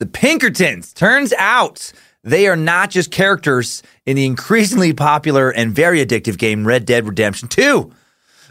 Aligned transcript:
The 0.00 0.06
Pinkertons. 0.06 0.94
Turns 0.94 1.34
out 1.34 1.92
they 2.24 2.48
are 2.48 2.56
not 2.56 2.88
just 2.88 3.10
characters 3.10 3.82
in 4.06 4.16
the 4.16 4.24
increasingly 4.24 4.94
popular 4.94 5.50
and 5.50 5.74
very 5.74 6.02
addictive 6.02 6.38
game 6.38 6.66
Red 6.66 6.86
Dead 6.86 7.06
Redemption 7.06 7.48
2. 7.48 7.92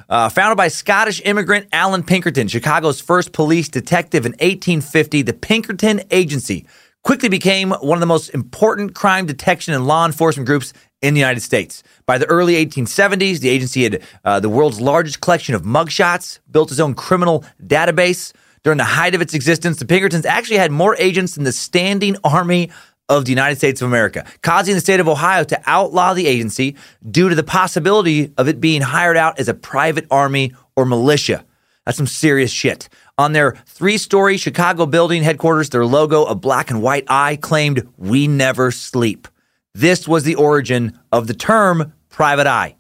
Uh, 0.07 0.29
founded 0.29 0.57
by 0.57 0.67
Scottish 0.67 1.23
immigrant 1.25 1.67
Allan 1.71 2.04
Pinkerton, 2.04 2.47
Chicago's 2.47 3.01
first 3.01 3.31
police 3.31 3.67
detective 3.67 4.27
in 4.27 4.33
1850, 4.33 5.23
the 5.23 5.33
Pinkerton 5.33 6.01
Agency 6.12 6.67
quickly 7.04 7.29
became 7.29 7.72
one 7.72 7.97
of 7.97 8.00
the 8.00 8.06
most 8.06 8.29
important 8.29 8.94
crime 8.94 9.26
detection 9.26 9.74
and 9.74 9.88
law 9.88 10.06
enforcement 10.06 10.46
groups 10.46 10.72
in 11.02 11.16
the 11.16 11.20
United 11.20 11.42
States. 11.42 11.81
By 12.06 12.20
the 12.20 12.28
early 12.28 12.63
1870s, 12.63 13.40
the 13.40 13.50
agency 13.50 13.84
had 13.86 14.04
uh, 14.24 14.40
the 14.40 14.50
world's 14.50 14.79
largest 14.79 15.20
collection 15.20 15.56
of 15.56 15.63
mugshots, 15.63 16.38
built 16.52 16.70
its 16.70 16.80
own 16.80 16.94
criminal 16.94 17.44
database. 17.59 18.34
During 18.63 18.77
the 18.77 18.84
height 18.84 19.16
of 19.16 19.21
its 19.21 19.34
existence, 19.34 19.77
the 19.77 19.85
Pinkertons 19.85 20.25
actually 20.25 20.57
had 20.57 20.71
more 20.71 20.95
agents 20.98 21.35
than 21.35 21.44
the 21.44 21.52
standing 21.52 22.16
army 22.23 22.71
of 23.07 23.25
the 23.25 23.31
United 23.31 23.57
States 23.57 23.81
of 23.81 23.88
America, 23.88 24.25
causing 24.41 24.75
the 24.75 24.81
state 24.81 24.99
of 24.99 25.07
Ohio 25.07 25.43
to 25.43 25.61
outlaw 25.65 26.13
the 26.13 26.27
agency 26.27 26.75
due 27.09 27.29
to 27.29 27.35
the 27.35 27.43
possibility 27.43 28.31
of 28.37 28.48
it 28.48 28.61
being 28.61 28.81
hired 28.81 29.17
out 29.17 29.39
as 29.39 29.49
a 29.49 29.53
private 29.53 30.05
army 30.11 30.53
or 30.75 30.85
militia. 30.85 31.43
That's 31.85 31.98
some 31.98 32.07
serious 32.07 32.51
shit. 32.51 32.87
On 33.17 33.34
their 33.34 33.53
three 33.65 33.98
story 33.98 34.37
Chicago 34.37 34.85
building 34.85 35.23
headquarters, 35.23 35.70
their 35.70 35.85
logo, 35.85 36.26
a 36.26 36.35
black 36.35 36.70
and 36.70 36.81
white 36.84 37.05
eye, 37.09 37.35
claimed, 37.35 37.87
We 37.98 38.27
never 38.27 38.70
sleep. 38.70 39.27
This 39.73 40.07
was 40.07 40.23
the 40.23 40.35
origin 40.35 40.99
of 41.12 41.27
the 41.27 41.34
term 41.34 41.93
private 42.09 42.48
eye. 42.48 42.76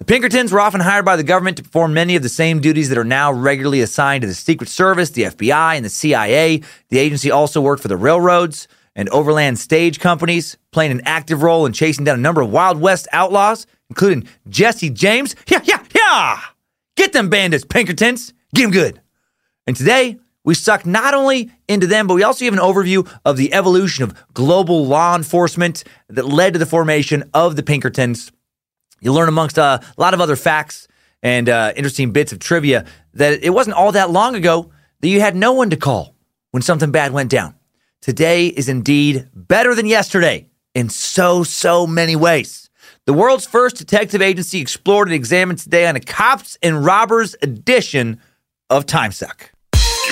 The 0.00 0.06
Pinkertons 0.06 0.50
were 0.50 0.60
often 0.60 0.80
hired 0.80 1.04
by 1.04 1.16
the 1.16 1.22
government 1.22 1.58
to 1.58 1.62
perform 1.62 1.92
many 1.92 2.16
of 2.16 2.22
the 2.22 2.30
same 2.30 2.60
duties 2.60 2.88
that 2.88 2.96
are 2.96 3.04
now 3.04 3.30
regularly 3.30 3.82
assigned 3.82 4.22
to 4.22 4.26
the 4.26 4.32
Secret 4.34 4.70
Service, 4.70 5.10
the 5.10 5.24
FBI, 5.24 5.76
and 5.76 5.84
the 5.84 5.90
CIA. 5.90 6.62
The 6.88 6.98
agency 6.98 7.30
also 7.30 7.60
worked 7.60 7.82
for 7.82 7.88
the 7.88 7.98
railroads 7.98 8.66
and 8.96 9.10
overland 9.10 9.58
stage 9.58 10.00
companies, 10.00 10.56
playing 10.72 10.92
an 10.92 11.02
active 11.04 11.42
role 11.42 11.66
in 11.66 11.74
chasing 11.74 12.06
down 12.06 12.18
a 12.18 12.22
number 12.22 12.40
of 12.40 12.50
Wild 12.50 12.80
West 12.80 13.08
outlaws, 13.12 13.66
including 13.90 14.26
Jesse 14.48 14.88
James. 14.88 15.36
Yeah, 15.46 15.60
yeah, 15.64 15.84
yeah! 15.94 16.40
Get 16.96 17.12
them 17.12 17.28
bandits, 17.28 17.66
Pinkertons! 17.66 18.32
Get 18.54 18.62
them 18.62 18.70
good! 18.70 19.02
And 19.66 19.76
today, 19.76 20.16
we 20.44 20.54
suck 20.54 20.86
not 20.86 21.12
only 21.12 21.50
into 21.68 21.86
them, 21.86 22.06
but 22.06 22.14
we 22.14 22.22
also 22.22 22.46
give 22.46 22.54
an 22.54 22.60
overview 22.60 23.06
of 23.26 23.36
the 23.36 23.52
evolution 23.52 24.04
of 24.04 24.14
global 24.32 24.86
law 24.86 25.14
enforcement 25.14 25.84
that 26.08 26.24
led 26.24 26.54
to 26.54 26.58
the 26.58 26.64
formation 26.64 27.24
of 27.34 27.56
the 27.56 27.62
Pinkertons. 27.62 28.32
You 29.00 29.12
learn 29.12 29.28
amongst 29.28 29.58
uh, 29.58 29.78
a 29.96 30.00
lot 30.00 30.14
of 30.14 30.20
other 30.20 30.36
facts 30.36 30.88
and 31.22 31.48
uh, 31.48 31.72
interesting 31.76 32.12
bits 32.12 32.32
of 32.32 32.38
trivia 32.38 32.84
that 33.14 33.42
it 33.42 33.50
wasn't 33.50 33.76
all 33.76 33.92
that 33.92 34.10
long 34.10 34.34
ago 34.34 34.70
that 35.00 35.08
you 35.08 35.20
had 35.20 35.34
no 35.34 35.52
one 35.52 35.70
to 35.70 35.76
call 35.76 36.14
when 36.50 36.62
something 36.62 36.90
bad 36.90 37.12
went 37.12 37.30
down. 37.30 37.54
Today 38.02 38.46
is 38.46 38.68
indeed 38.68 39.28
better 39.34 39.74
than 39.74 39.86
yesterday 39.86 40.48
in 40.74 40.88
so, 40.88 41.42
so 41.42 41.86
many 41.86 42.16
ways. 42.16 42.70
The 43.06 43.12
world's 43.12 43.46
first 43.46 43.76
detective 43.76 44.22
agency 44.22 44.60
explored 44.60 45.08
and 45.08 45.14
examined 45.14 45.58
today 45.58 45.86
on 45.86 45.96
a 45.96 46.00
Cops 46.00 46.58
and 46.62 46.84
Robbers 46.84 47.34
edition 47.42 48.20
of 48.68 48.86
Time 48.86 49.12
Suck. 49.12 49.52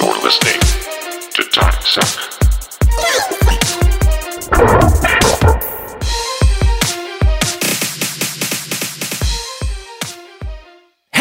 You're 0.00 0.22
listening 0.22 0.61
to 1.33 1.42
Time 1.44 1.83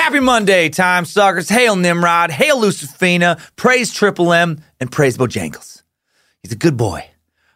Happy 0.07 0.21
Monday, 0.21 0.69
time 0.69 1.03
suckers. 1.03 1.49
Hail 1.49 1.75
Nimrod, 1.75 2.31
hail 2.31 2.61
Lucifina, 2.61 3.37
praise 3.57 3.91
Triple 3.91 4.31
M, 4.31 4.63
and 4.79 4.89
praise 4.89 5.17
Bojangles. 5.17 5.83
He's 6.41 6.53
a 6.53 6.55
good 6.55 6.77
boy. 6.77 7.05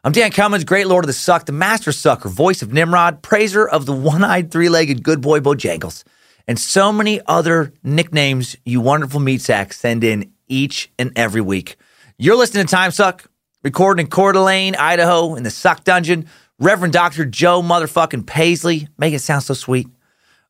I'm 0.04 0.12
Dan 0.12 0.32
Cummins, 0.32 0.66
great 0.66 0.88
lord 0.88 1.06
of 1.06 1.08
the 1.08 1.14
suck, 1.14 1.46
the 1.46 1.54
master 1.54 1.94
sucker, 1.94 2.28
voice 2.28 2.62
of 2.62 2.74
Nimrod, 2.74 3.22
praiser 3.22 3.66
of 3.66 3.86
the 3.86 3.94
one 3.94 4.22
eyed, 4.26 4.52
three 4.52 4.68
legged 4.68 5.02
good 5.02 5.22
boy 5.22 5.40
Bojangles, 5.40 6.04
and 6.46 6.60
so 6.60 6.92
many 6.92 7.22
other 7.26 7.72
nicknames 7.84 8.58
you 8.66 8.82
wonderful 8.82 9.22
meat 9.22 9.40
sacks 9.40 9.80
send 9.80 10.04
in 10.04 10.34
each 10.50 10.92
and 11.00 11.14
every 11.16 11.40
week. 11.40 11.78
You're 12.18 12.36
listening 12.36 12.66
to 12.66 12.70
Time 12.70 12.92
Suck, 12.92 13.32
recording 13.64 14.08
in 14.08 14.10
Coeur 14.10 14.34
d'Alene, 14.34 14.76
Idaho, 14.76 15.36
in 15.36 15.44
the 15.44 15.52
Suck 15.52 15.86
Dungeon. 15.86 16.28
Reverend 16.60 16.92
Dr. 16.92 17.24
Joe 17.24 17.62
motherfucking 17.62 18.28
Paisley, 18.28 18.90
make 18.98 19.14
it 19.14 19.20
sound 19.20 19.44
so 19.44 19.54
sweet 19.54 19.88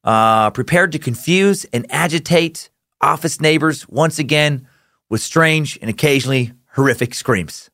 uh, 0.04 0.50
prepared 0.52 0.92
to 0.94 1.00
confuse 1.00 1.66
and 1.66 1.86
agitate 1.90 2.70
office 3.00 3.42
neighbors 3.42 3.88
once 3.88 4.20
again 4.20 4.68
with 5.10 5.22
strange 5.22 5.78
and 5.82 5.90
occasionally 5.90 6.54
horrific 6.74 7.14
screams. 7.14 7.70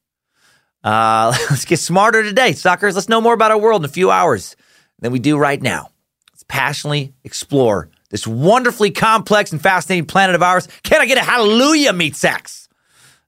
Uh, 0.83 1.35
let's 1.49 1.65
get 1.65 1.79
smarter 1.79 2.23
today, 2.23 2.53
suckers. 2.53 2.95
Let's 2.95 3.09
know 3.09 3.21
more 3.21 3.33
about 3.33 3.51
our 3.51 3.59
world 3.59 3.81
in 3.81 3.85
a 3.85 3.91
few 3.91 4.11
hours 4.11 4.55
than 4.99 5.11
we 5.11 5.19
do 5.19 5.37
right 5.37 5.61
now. 5.61 5.91
Let's 6.31 6.43
passionately 6.47 7.13
explore 7.23 7.89
this 8.09 8.25
wonderfully 8.25 8.91
complex 8.91 9.51
and 9.51 9.61
fascinating 9.61 10.05
planet 10.05 10.35
of 10.35 10.43
ours. 10.43 10.67
Can 10.83 11.01
I 11.01 11.05
get 11.05 11.17
a 11.17 11.23
hallelujah, 11.23 11.93
meat 11.93 12.15
sacks? 12.15 12.69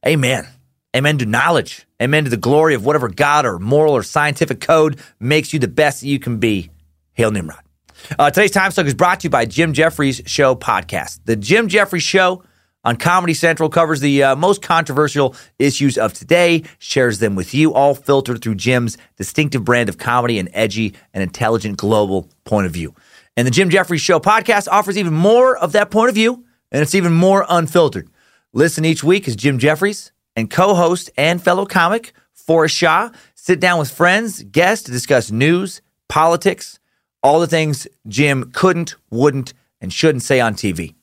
Amen. 0.06 0.48
Amen 0.96 1.18
to 1.20 1.26
knowledge. 1.26 1.86
Amen 2.02 2.24
to 2.24 2.30
the 2.30 2.38
glory 2.38 2.74
of 2.74 2.86
whatever 2.86 3.10
God 3.10 3.46
or 3.46 3.60
moral 3.60 3.94
or 3.94 4.04
scientific 4.04 4.62
code 4.62 5.00
makes 5.20 5.54
you 5.54 5.60
the 5.60 5.68
best 5.68 6.02
that 6.02 6.08
you 6.08 6.18
can 6.18 6.38
be. 6.38 6.72
Hail 7.14 7.32
Nimrod. 7.32 7.69
Uh, 8.18 8.30
today's 8.30 8.52
Time 8.52 8.72
Suck 8.72 8.86
is 8.86 8.94
brought 8.94 9.20
to 9.22 9.26
you 9.26 9.30
by 9.30 9.46
Jim 9.46 9.74
Jefferies 9.74 10.22
Show 10.26 10.56
podcast. 10.56 11.20
The 11.26 11.36
Jim 11.36 11.68
Jefferies 11.68 12.04
Show 12.04 12.44
on 12.84 12.96
Comedy 12.96 13.34
Central 13.34 13.70
covers 13.70 14.00
the 14.00 14.24
uh, 14.24 14.36
most 14.36 14.62
controversial 14.62 15.36
issues 15.58 15.98
of 15.98 16.14
today, 16.14 16.64
shares 16.80 17.20
them 17.20 17.36
with 17.36 17.54
you, 17.54 17.74
all 17.74 17.94
filtered 17.94 18.42
through 18.42 18.56
Jim's 18.56 18.98
distinctive 19.18 19.64
brand 19.64 19.90
of 19.90 19.98
comedy 19.98 20.40
and 20.40 20.50
edgy 20.54 20.94
and 21.14 21.22
intelligent 21.22 21.78
global 21.78 22.30
point 22.46 22.66
of 22.66 22.72
view. 22.72 22.96
And 23.38 23.46
the 23.46 23.52
Jim 23.52 23.70
Jefferies 23.70 24.02
Show 24.02 24.20
podcast 24.20 24.68
offers 24.72 24.98
even 24.98 25.14
more 25.14 25.58
of 25.58 25.74
that 25.74 25.92
point 25.92 26.10
of 26.10 26.16
view, 26.16 26.46
and 26.72 26.82
it's 26.82 26.96
even 26.96 27.14
more 27.14 27.46
unfiltered. 27.50 28.10
Listen 28.54 28.86
each 28.86 29.04
week 29.04 29.28
as 29.28 29.36
Jim 29.36 29.60
Jefferies 29.60 30.12
and 30.36 30.50
co 30.50 30.74
host 30.74 31.10
and 31.18 31.42
fellow 31.42 31.66
comic 31.66 32.14
Forrest 32.34 32.76
Shaw 32.76 33.10
sit 33.36 33.60
down 33.60 33.80
with 33.80 33.92
friends, 33.92 34.42
guests 34.44 34.86
to 34.86 34.92
discuss 34.92 35.32
news, 35.32 35.82
politics, 36.08 36.80
all 37.24 37.40
the 37.40 37.48
things 37.48 37.88
Jim 38.08 38.52
couldn't, 38.52 38.96
wouldn't, 39.10 39.54
and 39.82 39.92
shouldn't 39.92 40.24
say 40.24 40.40
on 40.40 40.54
TV. 40.56 40.96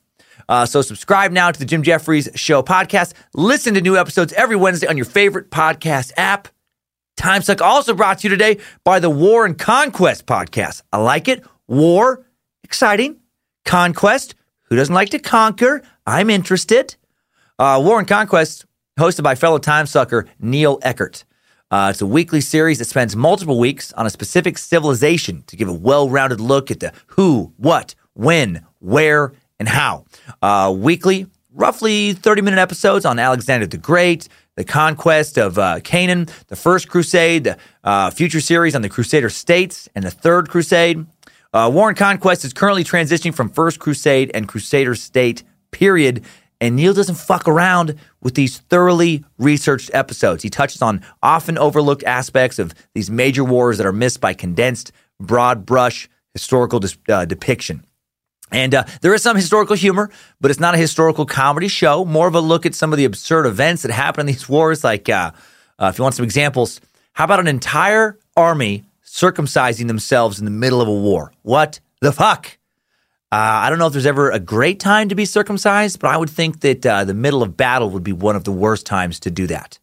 Uh, 0.49 0.65
so 0.65 0.81
subscribe 0.81 1.31
now 1.31 1.51
to 1.51 1.59
the 1.59 1.65
Jim 1.65 1.83
Jefferies 1.83 2.29
Show 2.35 2.63
podcast. 2.63 3.13
Listen 3.33 3.73
to 3.73 3.81
new 3.81 3.97
episodes 3.97 4.33
every 4.33 4.55
Wednesday 4.55 4.87
on 4.87 4.95
your 4.95 5.05
favorite 5.05 5.51
podcast 5.51 6.11
app. 6.15 6.47
Time 7.17 7.41
Suck 7.41 7.61
also 7.61 7.93
brought 7.93 8.19
to 8.19 8.27
you 8.27 8.29
today 8.29 8.57
by 8.83 8.99
the 8.99 9.09
War 9.09 9.45
and 9.45 9.57
Conquest 9.57 10.25
podcast. 10.25 10.83
I 10.93 10.97
like 10.97 11.27
it. 11.27 11.43
War, 11.67 12.25
exciting. 12.63 13.17
Conquest, 13.65 14.35
who 14.69 14.75
doesn't 14.75 14.93
like 14.93 15.09
to 15.09 15.19
conquer? 15.19 15.81
I'm 16.05 16.29
interested. 16.29 16.95
Uh, 17.59 17.81
War 17.83 17.99
and 17.99 18.07
Conquest, 18.07 18.65
hosted 18.97 19.23
by 19.23 19.35
fellow 19.35 19.57
Time 19.57 19.87
Sucker 19.87 20.27
Neil 20.39 20.79
Eckert. 20.83 21.25
Uh, 21.69 21.89
it's 21.91 22.01
a 22.01 22.05
weekly 22.05 22.39
series 22.39 22.79
that 22.79 22.85
spends 22.85 23.13
multiple 23.13 23.59
weeks 23.59 23.91
on 23.93 24.05
a 24.05 24.09
specific 24.09 24.57
civilization 24.57 25.43
to 25.47 25.57
give 25.57 25.67
a 25.67 25.73
well 25.73 26.09
rounded 26.09 26.39
look 26.39 26.71
at 26.71 26.79
the 26.79 26.93
who, 27.07 27.51
what, 27.57 27.93
when, 28.13 28.65
where, 28.79 29.33
and 29.59 29.67
how. 29.67 30.05
Uh, 30.41 30.73
weekly, 30.75 31.27
roughly 31.53 32.13
30 32.13 32.41
minute 32.41 32.59
episodes 32.59 33.03
on 33.03 33.19
Alexander 33.19 33.67
the 33.67 33.77
Great, 33.77 34.29
the 34.55 34.63
conquest 34.63 35.37
of 35.37 35.59
uh, 35.59 35.81
Canaan, 35.81 36.27
the 36.47 36.55
First 36.55 36.87
Crusade, 36.87 37.43
the 37.43 37.57
uh, 37.83 38.11
future 38.11 38.39
series 38.39 38.73
on 38.73 38.81
the 38.81 38.89
Crusader 38.89 39.29
states, 39.29 39.89
and 39.93 40.05
the 40.05 40.11
Third 40.11 40.49
Crusade. 40.49 41.05
Uh, 41.51 41.69
War 41.73 41.89
and 41.89 41.97
Conquest 41.97 42.45
is 42.45 42.53
currently 42.53 42.85
transitioning 42.85 43.35
from 43.35 43.49
First 43.49 43.79
Crusade 43.79 44.31
and 44.33 44.47
Crusader 44.47 44.95
state, 44.95 45.43
period, 45.71 46.23
and 46.59 46.75
Neil 46.75 46.93
doesn't 46.93 47.15
fuck 47.15 47.47
around 47.47 47.95
with 48.21 48.35
these 48.35 48.57
thoroughly 48.57 49.23
researched 49.37 49.91
episodes. 49.93 50.43
He 50.43 50.49
touches 50.49 50.81
on 50.81 51.03
often 51.21 51.57
overlooked 51.57 52.03
aspects 52.03 52.57
of 52.57 52.73
these 52.93 53.11
major 53.11 53.43
wars 53.43 53.77
that 53.77 53.85
are 53.85 53.93
missed 53.93 54.21
by 54.21 54.33
condensed, 54.33 54.91
broad 55.19 55.65
brush 55.65 56.09
historical 56.33 56.81
uh, 57.09 57.25
depiction. 57.25 57.83
And 58.51 58.73
uh, 58.73 58.85
there 59.01 59.13
is 59.13 59.21
some 59.21 59.35
historical 59.35 59.75
humor, 59.75 60.09
but 60.39 60.51
it's 60.51 60.59
not 60.59 60.73
a 60.73 60.77
historical 60.77 61.25
comedy 61.25 61.67
show. 61.67 62.05
More 62.05 62.27
of 62.27 62.35
a 62.35 62.39
look 62.39 62.65
at 62.65 62.75
some 62.75 62.93
of 62.93 62.97
the 62.97 63.05
absurd 63.05 63.45
events 63.45 63.81
that 63.81 63.91
happen 63.91 64.21
in 64.21 64.25
these 64.27 64.47
wars. 64.55 64.83
Like, 64.83 65.09
uh, 65.09 65.31
uh 65.79 65.87
if 65.87 65.97
you 65.97 66.03
want 66.03 66.15
some 66.15 66.23
examples, 66.23 66.79
how 67.13 67.25
about 67.25 67.39
an 67.39 67.47
entire 67.47 68.17
army 68.35 68.83
circumcising 69.05 69.87
themselves 69.87 70.39
in 70.39 70.45
the 70.45 70.51
middle 70.51 70.81
of 70.81 70.87
a 70.87 70.93
war? 70.93 71.33
What 71.41 71.79
the 72.01 72.11
fuck? 72.11 72.57
Uh, 73.29 73.35
I 73.35 73.69
don't 73.69 73.77
know 73.77 73.87
if 73.87 73.93
there's 73.93 74.05
ever 74.05 74.31
a 74.31 74.39
great 74.39 74.79
time 74.79 75.09
to 75.09 75.15
be 75.15 75.25
circumcised, 75.25 75.99
but 75.99 76.09
I 76.09 76.17
would 76.17 76.29
think 76.29 76.61
that 76.61 76.85
uh, 76.85 77.03
the 77.03 77.13
middle 77.13 77.43
of 77.43 77.57
battle 77.57 77.89
would 77.89 78.03
be 78.03 78.13
one 78.13 78.37
of 78.37 78.45
the 78.45 78.53
worst 78.53 78.85
times 78.85 79.19
to 79.21 79.31
do 79.31 79.47
that. 79.47 79.79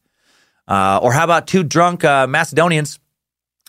Uh, 0.67 0.99
or 1.03 1.13
how 1.13 1.25
about 1.25 1.47
two 1.47 1.63
drunk 1.63 2.05
uh, 2.05 2.27
Macedonians 2.27 2.99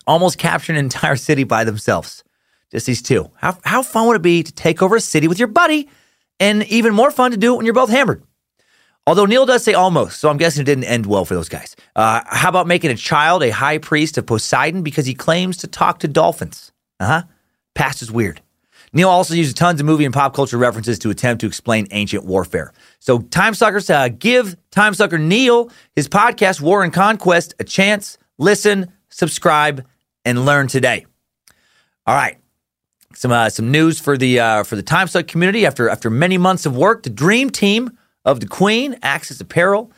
almost 0.08 0.38
capture 0.38 0.72
an 0.72 0.78
entire 0.78 1.18
city 1.18 1.44
by 1.44 1.66
themselves? 1.66 2.24
Just 2.72 2.86
these 2.86 3.02
two. 3.02 3.32
How, 3.36 3.58
how 3.64 3.84
fun 3.84 4.08
would 4.08 4.16
it 4.16 4.22
be 4.22 4.44
to 4.44 4.52
take 4.52 4.82
over 4.82 4.96
a 4.96 5.02
city 5.02 5.28
with 5.28 5.40
your 5.40 5.50
buddy? 5.50 5.90
And 6.40 6.64
even 6.68 6.94
more 6.94 7.12
fun 7.12 7.32
to 7.32 7.38
do 7.38 7.54
it 7.54 7.58
when 7.58 7.66
you're 7.66 7.74
both 7.74 7.90
hammered. 7.90 8.24
Although 9.08 9.26
Neil 9.26 9.46
does 9.46 9.64
say 9.64 9.74
almost, 9.74 10.20
so 10.20 10.30
I'm 10.30 10.38
guessing 10.38 10.62
it 10.62 10.66
didn't 10.66 10.86
end 10.86 11.06
well 11.06 11.26
for 11.26 11.36
those 11.36 11.48
guys. 11.48 11.76
Uh, 11.96 12.22
how 12.26 12.50
about 12.50 12.66
making 12.66 12.92
a 12.92 12.96
child 12.96 13.44
a 13.44 13.52
high 13.52 13.78
priest 13.78 14.18
of 14.18 14.26
Poseidon 14.26 14.82
because 14.82 15.06
he 15.06 15.14
claims 15.14 15.58
to 15.58 15.68
talk 15.68 16.00
to 16.00 16.08
dolphins? 16.08 16.72
Uh 17.00 17.06
huh. 17.06 17.24
Past 17.76 18.02
is 18.02 18.12
weird. 18.12 18.42
Neil 18.96 19.10
also 19.10 19.34
uses 19.34 19.54
tons 19.54 19.82
of 19.82 19.86
movie 19.86 20.06
and 20.06 20.14
pop 20.14 20.34
culture 20.34 20.58
references 20.58 20.98
to 21.00 21.10
attempt 21.10 21.42
to 21.42 21.48
explain 21.48 21.86
ancient 21.92 22.24
warfare. 22.24 22.72
So, 23.00 23.20
Time 23.20 23.54
Suckers, 23.54 23.90
uh, 23.90 24.08
give 24.08 24.56
Time 24.72 24.94
Sucker 24.94 25.18
Neil 25.18 25.70
his 25.96 26.08
podcast, 26.08 26.62
War 26.62 26.82
and 26.82 26.94
Conquest, 26.94 27.54
a 27.60 27.66
chance. 27.66 28.18
Listen, 28.38 28.92
subscribe, 29.10 29.86
and 30.24 30.46
learn 30.46 30.68
today. 30.68 31.06
All 32.08 32.16
right. 32.16 32.38
Some 33.14 33.32
uh, 33.32 33.50
some 33.50 33.70
news 33.70 34.00
for 34.00 34.18
the 34.18 34.40
uh, 34.40 34.64
for 34.64 34.78
the 34.78 34.84
Time 34.84 35.08
Suck 35.08 35.28
community 35.28 35.66
after 35.66 35.90
after 35.90 36.10
many 36.10 36.38
months 36.38 36.66
of 36.66 36.76
work. 36.76 37.04
The 37.04 37.10
dream 37.10 37.50
team 37.50 37.98
of 38.24 38.40
the 38.40 38.48
Queen, 38.48 38.98
Axis 39.02 39.42
Apparel, 39.42 39.92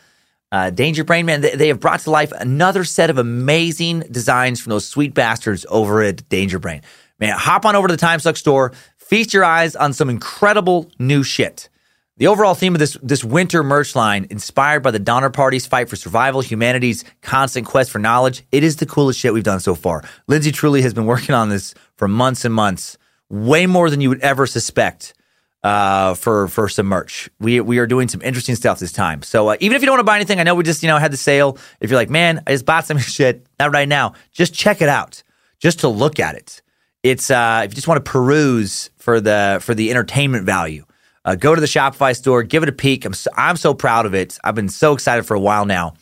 uh, 0.51 0.69
Danger 0.69 1.03
Brain 1.03 1.25
Man, 1.25 1.41
they, 1.41 1.55
they 1.55 1.67
have 1.67 1.79
brought 1.79 1.99
to 2.01 2.11
life 2.11 2.31
another 2.31 2.83
set 2.83 3.09
of 3.09 3.17
amazing 3.17 4.01
designs 4.11 4.59
from 4.59 4.71
those 4.71 4.87
sweet 4.87 5.13
bastards 5.13 5.65
over 5.69 6.01
at 6.01 6.27
Danger 6.29 6.59
Brain. 6.59 6.81
Man, 7.19 7.35
hop 7.35 7.65
on 7.65 7.75
over 7.75 7.87
to 7.87 7.93
the 7.93 7.99
Time 7.99 8.19
Suck 8.19 8.37
store, 8.37 8.73
feast 8.97 9.33
your 9.33 9.43
eyes 9.43 9.75
on 9.75 9.93
some 9.93 10.09
incredible 10.09 10.91
new 10.99 11.23
shit. 11.23 11.69
The 12.17 12.27
overall 12.27 12.55
theme 12.55 12.73
of 12.73 12.79
this 12.79 12.97
this 13.03 13.23
winter 13.23 13.63
merch 13.63 13.95
line, 13.95 14.25
inspired 14.29 14.81
by 14.81 14.91
the 14.91 14.99
Donner 14.99 15.29
Party's 15.29 15.67
fight 15.67 15.87
for 15.87 15.95
survival, 15.95 16.41
humanity's 16.41 17.03
constant 17.21 17.67
quest 17.67 17.91
for 17.91 17.99
knowledge, 17.99 18.43
it 18.51 18.63
is 18.63 18.77
the 18.77 18.87
coolest 18.87 19.19
shit 19.19 19.33
we've 19.33 19.43
done 19.43 19.59
so 19.59 19.75
far. 19.75 20.03
Lindsay 20.27 20.51
truly 20.51 20.81
has 20.81 20.93
been 20.93 21.05
working 21.05 21.35
on 21.35 21.49
this 21.49 21.75
for 21.95 22.07
months 22.07 22.43
and 22.43 22.53
months, 22.53 22.97
way 23.29 23.67
more 23.67 23.89
than 23.89 24.01
you 24.01 24.09
would 24.09 24.21
ever 24.21 24.47
suspect 24.47 25.13
uh, 25.63 26.15
for 26.15 26.47
for 26.47 26.69
some 26.69 26.87
merch. 26.87 27.29
We 27.39 27.61
we 27.61 27.77
are 27.77 27.85
doing 27.87 28.07
some 28.07 28.21
interesting 28.23 28.55
stuff 28.55 28.79
this 28.79 28.91
time. 28.91 29.21
So 29.21 29.49
uh, 29.49 29.57
even 29.59 29.75
if 29.75 29.83
you 29.83 29.85
don't 29.85 29.93
want 29.93 29.99
to 29.99 30.11
buy 30.11 30.15
anything, 30.15 30.39
I 30.39 30.43
know 30.43 30.55
we 30.55 30.63
just 30.63 30.81
you 30.81 30.87
know 30.87 30.97
had 30.97 31.13
the 31.13 31.17
sale. 31.17 31.57
If 31.79 31.91
you're 31.91 31.99
like, 31.99 32.09
man, 32.09 32.41
I 32.47 32.51
just 32.51 32.65
bought 32.65 32.85
some 32.85 32.97
shit, 32.99 33.45
not 33.59 33.73
right 33.73 33.87
now, 33.87 34.13
just 34.31 34.53
check 34.53 34.81
it 34.81 34.89
out, 34.89 35.21
just 35.59 35.81
to 35.81 35.87
look 35.87 36.19
at 36.19 36.35
it. 36.35 36.61
It's 37.03 37.29
uh, 37.31 37.61
if 37.65 37.71
you 37.71 37.75
just 37.75 37.87
want 37.87 38.03
to 38.03 38.11
peruse 38.11 38.89
for 38.97 39.21
the 39.21 39.59
for 39.61 39.73
the 39.73 39.91
entertainment 39.91 40.45
value. 40.45 40.85
Uh, 41.23 41.35
go 41.35 41.53
to 41.53 41.59
the 41.59 41.67
Shopify 41.67 42.15
store, 42.15 42.41
give 42.43 42.63
it 42.63 42.69
a 42.69 42.73
peek. 42.73 43.03
I'm 43.03 43.13
so, 43.13 43.29
I'm 43.35 43.57
so 43.57 43.73
proud 43.73 44.05
of 44.05 44.13
it. 44.13 44.37
I've 44.45 44.55
been 44.55 44.69
so 44.69 44.93
excited 44.93 45.25
for 45.25 45.33
a 45.33 45.39
while 45.39 45.65
now. 45.65 45.95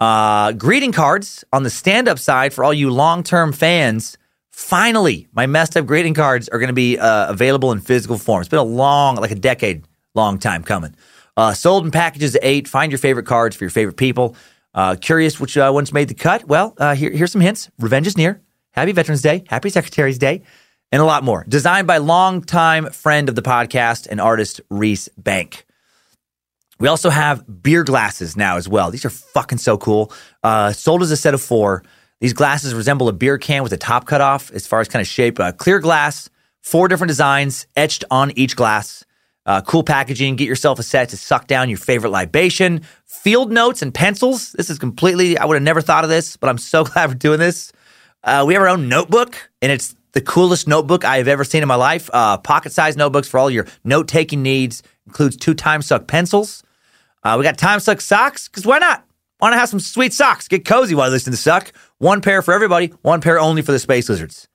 Uh, 0.00 0.50
greeting 0.50 0.90
cards 0.90 1.44
on 1.52 1.62
the 1.62 1.70
stand 1.70 2.08
up 2.08 2.18
side 2.18 2.52
for 2.52 2.64
all 2.64 2.74
you 2.74 2.90
long 2.90 3.22
term 3.22 3.52
fans. 3.52 4.18
Finally, 4.50 5.28
my 5.32 5.46
messed 5.46 5.76
up 5.76 5.86
greeting 5.86 6.14
cards 6.14 6.48
are 6.48 6.58
going 6.58 6.68
to 6.68 6.74
be 6.74 6.98
uh, 6.98 7.30
available 7.30 7.72
in 7.72 7.80
physical 7.80 8.18
form. 8.18 8.40
It's 8.40 8.48
been 8.48 8.58
a 8.58 8.62
long, 8.62 9.16
like 9.16 9.30
a 9.30 9.36
decade 9.36 9.84
long 10.14 10.38
time 10.38 10.62
coming. 10.62 10.94
Uh, 11.36 11.54
sold 11.54 11.84
in 11.84 11.90
packages 11.90 12.34
of 12.34 12.40
eight. 12.42 12.68
Find 12.68 12.92
your 12.92 12.98
favorite 12.98 13.26
cards 13.26 13.56
for 13.56 13.64
your 13.64 13.70
favorite 13.70 13.96
people. 13.96 14.36
Uh, 14.72 14.96
curious 15.00 15.40
which 15.40 15.56
uh, 15.56 15.70
ones 15.72 15.92
made 15.92 16.08
the 16.08 16.14
cut? 16.14 16.46
Well, 16.46 16.74
uh, 16.78 16.94
here, 16.94 17.10
here's 17.10 17.32
some 17.32 17.40
hints. 17.40 17.70
Revenge 17.78 18.06
is 18.06 18.16
near. 18.16 18.40
Happy 18.74 18.90
Veterans 18.90 19.22
Day. 19.22 19.44
Happy 19.48 19.70
Secretary's 19.70 20.18
Day. 20.18 20.42
And 20.90 21.00
a 21.00 21.04
lot 21.04 21.22
more. 21.22 21.44
Designed 21.48 21.86
by 21.86 21.98
longtime 21.98 22.90
friend 22.90 23.28
of 23.28 23.36
the 23.36 23.42
podcast 23.42 24.08
and 24.08 24.20
artist 24.20 24.60
Reese 24.68 25.08
Bank. 25.16 25.64
We 26.80 26.88
also 26.88 27.08
have 27.08 27.62
beer 27.62 27.84
glasses 27.84 28.36
now 28.36 28.56
as 28.56 28.68
well. 28.68 28.90
These 28.90 29.04
are 29.04 29.10
fucking 29.10 29.58
so 29.58 29.78
cool. 29.78 30.12
Uh, 30.42 30.72
sold 30.72 31.02
as 31.02 31.12
a 31.12 31.16
set 31.16 31.34
of 31.34 31.40
four. 31.40 31.84
These 32.20 32.32
glasses 32.32 32.74
resemble 32.74 33.08
a 33.08 33.12
beer 33.12 33.38
can 33.38 33.62
with 33.62 33.72
a 33.72 33.76
top 33.76 34.06
cut 34.06 34.20
off 34.20 34.50
as 34.50 34.66
far 34.66 34.80
as 34.80 34.88
kind 34.88 35.00
of 35.00 35.06
shape. 35.06 35.38
Uh, 35.38 35.52
clear 35.52 35.78
glass, 35.78 36.28
four 36.60 36.88
different 36.88 37.10
designs 37.10 37.68
etched 37.76 38.04
on 38.10 38.32
each 38.32 38.56
glass. 38.56 39.04
Uh, 39.46 39.60
cool 39.60 39.84
packaging. 39.84 40.34
Get 40.34 40.48
yourself 40.48 40.80
a 40.80 40.82
set 40.82 41.10
to 41.10 41.16
suck 41.16 41.46
down 41.46 41.68
your 41.68 41.78
favorite 41.78 42.10
libation. 42.10 42.82
Field 43.04 43.52
notes 43.52 43.82
and 43.82 43.94
pencils. 43.94 44.52
This 44.52 44.68
is 44.68 44.78
completely, 44.78 45.38
I 45.38 45.44
would 45.44 45.54
have 45.54 45.62
never 45.62 45.80
thought 45.80 46.02
of 46.02 46.10
this, 46.10 46.36
but 46.36 46.48
I'm 46.48 46.58
so 46.58 46.84
glad 46.84 47.10
we're 47.10 47.14
doing 47.14 47.38
this. 47.38 47.72
Uh, 48.24 48.42
we 48.46 48.54
have 48.54 48.62
our 48.62 48.68
own 48.68 48.88
notebook, 48.88 49.50
and 49.60 49.70
it's 49.70 49.94
the 50.12 50.20
coolest 50.22 50.66
notebook 50.66 51.04
I 51.04 51.18
have 51.18 51.28
ever 51.28 51.44
seen 51.44 51.62
in 51.62 51.68
my 51.68 51.74
life. 51.74 52.08
Uh, 52.12 52.38
pocket 52.38 52.72
sized 52.72 52.96
notebooks 52.96 53.28
for 53.28 53.38
all 53.38 53.50
your 53.50 53.66
note 53.84 54.08
taking 54.08 54.42
needs. 54.42 54.82
Includes 55.06 55.36
two 55.36 55.52
Time 55.52 55.82
Suck 55.82 56.06
pencils. 56.06 56.62
Uh, 57.22 57.36
we 57.38 57.44
got 57.44 57.58
Time 57.58 57.80
Suck 57.80 58.00
socks, 58.00 58.48
because 58.48 58.64
why 58.64 58.78
not? 58.78 59.04
Want 59.40 59.52
to 59.52 59.58
have 59.58 59.68
some 59.68 59.80
sweet 59.80 60.14
socks? 60.14 60.48
Get 60.48 60.64
cozy 60.64 60.94
while 60.94 61.10
listening 61.10 61.34
to 61.34 61.40
Suck. 61.40 61.72
One 61.98 62.22
pair 62.22 62.40
for 62.40 62.54
everybody, 62.54 62.94
one 63.02 63.20
pair 63.20 63.38
only 63.38 63.60
for 63.60 63.72
the 63.72 63.78
Space 63.78 64.08
Lizards. 64.08 64.48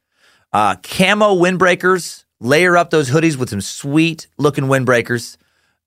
Uh, 0.52 0.76
camo 0.82 1.36
windbreakers. 1.36 2.26
Layer 2.40 2.76
up 2.76 2.90
those 2.90 3.12
hoodies 3.12 3.36
with 3.36 3.50
some 3.50 3.62
sweet 3.62 4.28
looking 4.40 4.64
windbreakers. 4.64 5.38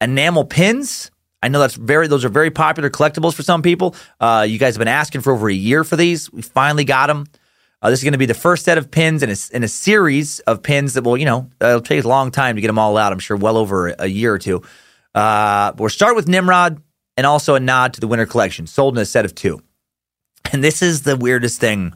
Enamel 0.01 0.45
pins. 0.45 1.11
I 1.43 1.49
know 1.49 1.59
that's 1.59 1.75
very; 1.75 2.07
those 2.07 2.25
are 2.25 2.29
very 2.29 2.53
popular 2.53 2.91
collectibles 2.91 3.35
for 3.35 3.43
some 3.43 3.63
people. 3.63 3.97
Uh, 4.21 4.47
you 4.49 4.59
guys 4.59 4.75
have 4.75 4.79
been 4.79 4.87
asking 4.87 5.23
for 5.23 5.33
over 5.33 5.49
a 5.49 5.55
year 5.55 5.83
for 5.83 5.97
these. 5.97 6.33
We 6.33 6.43
finally 6.43 6.85
got 6.85 7.09
them. 7.09 7.27
Uh, 7.83 7.91
this 7.91 7.99
is 7.99 8.05
going 8.05 8.13
to 8.13 8.19
be 8.19 8.27
the 8.27 8.35
first 8.35 8.65
set 8.65 8.79
of 8.79 8.91
pins 8.91 9.25
in 9.25 9.31
a, 9.31 9.37
in 9.53 9.65
a 9.65 9.69
series 9.69 10.39
of 10.41 10.63
pins 10.63 10.95
that 10.95 11.03
will, 11.03 11.17
you 11.17 11.25
know, 11.25 11.51
it'll 11.61 11.81
take 11.81 12.05
a 12.05 12.09
long 12.09 12.31
time 12.31 12.55
to 12.55 12.61
get 12.61 12.69
them 12.69 12.79
all 12.79 12.97
out. 12.97 13.13
I'm 13.13 13.19
sure 13.19 13.37
well 13.37 13.57
over 13.57 13.89
a, 13.89 13.95
a 14.01 14.07
year 14.07 14.33
or 14.33 14.39
two. 14.39 14.63
Uh, 15.15 15.73
we'll 15.77 15.89
start 15.89 16.15
with 16.15 16.29
Nimrod 16.29 16.81
and 17.17 17.27
also 17.27 17.57
a 17.57 17.61
nod 17.61 17.95
to 17.95 18.01
the 18.01 18.07
winter 18.07 18.25
collection, 18.25 18.69
sold 18.69 18.97
in 18.97 19.03
a 19.03 19.05
set 19.05 19.25
of 19.25 19.35
two. 19.35 19.61
And 20.53 20.63
this 20.63 20.81
is 20.81 21.03
the 21.03 21.17
weirdest 21.17 21.61
thing. 21.61 21.93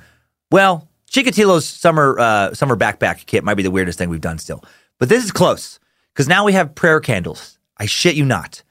Well, 0.51 0.89
Chikatilo's 1.11 1.67
summer 1.67 2.19
uh, 2.19 2.55
summer 2.55 2.77
backpack 2.77 3.27
kit 3.27 3.45
might 3.45 3.55
be 3.55 3.63
the 3.63 3.71
weirdest 3.71 3.99
thing 3.99 4.09
we've 4.09 4.21
done 4.21 4.39
still, 4.39 4.65
but 4.99 5.09
this 5.09 5.25
is 5.25 5.31
close 5.31 5.79
because 6.13 6.29
now 6.29 6.45
we 6.45 6.53
have 6.53 6.75
prayer 6.75 7.01
candles. 7.01 7.59
I 7.79 7.87
shit 7.87 8.17
you 8.17 8.25
not. 8.25 8.63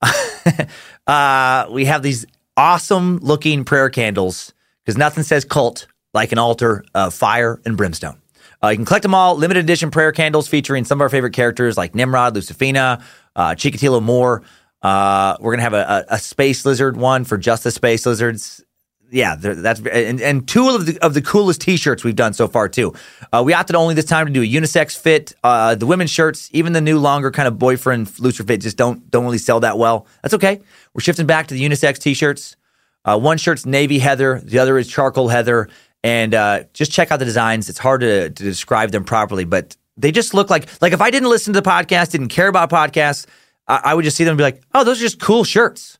uh, 1.06 1.66
we 1.70 1.84
have 1.84 2.02
these 2.02 2.26
awesome 2.56 3.18
looking 3.18 3.64
prayer 3.64 3.90
candles 3.90 4.54
because 4.84 4.96
nothing 4.96 5.24
says 5.24 5.44
cult 5.44 5.86
like 6.14 6.32
an 6.32 6.38
altar 6.38 6.84
of 6.94 7.12
fire 7.12 7.60
and 7.66 7.76
brimstone. 7.76 8.16
Uh, 8.62 8.68
you 8.68 8.76
can 8.76 8.86
collect 8.86 9.02
them 9.02 9.14
all. 9.14 9.36
Limited 9.36 9.64
edition 9.64 9.90
prayer 9.90 10.12
candles 10.12 10.48
featuring 10.48 10.84
some 10.84 10.98
of 10.98 11.02
our 11.02 11.08
favorite 11.10 11.34
characters 11.34 11.76
like 11.76 11.94
Nimrod, 11.94 12.34
Lucifina, 12.34 13.02
uh, 13.36 13.50
Chikatilo 13.50 14.02
Moore. 14.02 14.42
Uh, 14.80 15.36
we're 15.40 15.52
gonna 15.52 15.62
have 15.62 15.74
a, 15.74 16.04
a, 16.10 16.14
a, 16.14 16.18
space 16.18 16.64
lizard 16.64 16.96
one 16.96 17.24
for 17.24 17.36
just 17.36 17.64
the 17.64 17.70
space 17.70 18.06
lizards. 18.06 18.62
Yeah, 19.10 19.36
that's 19.38 19.80
and, 19.80 20.20
and 20.20 20.46
two 20.48 20.68
of 20.68 20.86
the 20.86 20.98
of 21.00 21.14
the 21.14 21.22
coolest 21.22 21.60
T-shirts 21.60 22.04
we've 22.04 22.16
done 22.16 22.32
so 22.32 22.48
far 22.48 22.68
too. 22.68 22.94
Uh, 23.32 23.42
we 23.44 23.54
opted 23.54 23.76
only 23.76 23.94
this 23.94 24.04
time 24.04 24.26
to 24.26 24.32
do 24.32 24.42
a 24.42 24.46
unisex 24.46 24.98
fit. 24.98 25.34
Uh, 25.42 25.74
the 25.74 25.86
women's 25.86 26.10
shirts, 26.10 26.50
even 26.52 26.74
the 26.74 26.80
new 26.80 26.98
longer 26.98 27.30
kind 27.30 27.48
of 27.48 27.58
boyfriend 27.58 28.18
looser 28.18 28.44
fit, 28.44 28.60
just 28.60 28.76
don't 28.76 29.10
don't 29.10 29.24
really 29.24 29.38
sell 29.38 29.60
that 29.60 29.78
well. 29.78 30.06
That's 30.22 30.34
okay. 30.34 30.60
We're 30.92 31.00
shifting 31.00 31.26
back 31.26 31.46
to 31.48 31.54
the 31.54 31.62
unisex 31.62 31.98
T-shirts. 31.98 32.56
Uh, 33.04 33.18
one 33.18 33.36
shirt's 33.36 33.66
navy 33.66 33.98
heather, 33.98 34.40
the 34.40 34.58
other 34.58 34.78
is 34.78 34.88
charcoal 34.88 35.28
heather, 35.28 35.68
and 36.04 36.34
uh, 36.34 36.64
just 36.74 36.92
check 36.92 37.10
out 37.10 37.18
the 37.18 37.24
designs. 37.24 37.68
It's 37.68 37.78
hard 37.78 38.02
to, 38.02 38.28
to 38.28 38.42
describe 38.44 38.92
them 38.92 39.04
properly, 39.04 39.44
but 39.44 39.74
they 39.96 40.12
just 40.12 40.34
look 40.34 40.50
like 40.50 40.68
like 40.80 40.92
if 40.92 41.00
I 41.00 41.10
didn't 41.10 41.30
listen 41.30 41.54
to 41.54 41.60
the 41.60 41.68
podcast, 41.68 42.12
didn't 42.12 42.28
care 42.28 42.46
about 42.46 42.70
podcasts, 42.70 43.26
I, 43.66 43.80
I 43.84 43.94
would 43.94 44.04
just 44.04 44.16
see 44.16 44.24
them 44.24 44.32
and 44.32 44.38
be 44.38 44.44
like, 44.44 44.62
oh, 44.74 44.84
those 44.84 44.98
are 44.98 45.02
just 45.02 45.18
cool 45.18 45.42
shirts. 45.42 45.98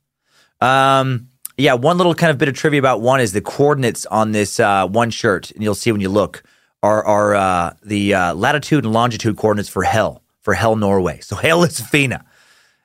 Um, 0.60 1.30
yeah, 1.56 1.74
one 1.74 1.96
little 1.96 2.14
kind 2.14 2.30
of 2.30 2.38
bit 2.38 2.48
of 2.48 2.54
trivia 2.54 2.78
about 2.78 3.00
one 3.00 3.20
is 3.20 3.32
the 3.32 3.40
coordinates 3.40 4.06
on 4.06 4.32
this 4.32 4.60
uh, 4.60 4.86
one 4.86 5.10
shirt, 5.10 5.50
and 5.52 5.62
you'll 5.62 5.74
see 5.74 5.90
when 5.90 6.02
you 6.02 6.10
look 6.10 6.42
are 6.82 7.02
are 7.04 7.34
uh, 7.34 7.74
the 7.82 8.14
uh, 8.14 8.34
latitude 8.34 8.84
and 8.84 8.92
longitude 8.92 9.38
coordinates 9.38 9.70
for 9.70 9.84
Hell 9.84 10.22
for 10.42 10.52
Hell 10.52 10.76
Norway. 10.76 11.20
So 11.20 11.34
Hell 11.34 11.64
is 11.64 11.80
Fina. 11.80 12.24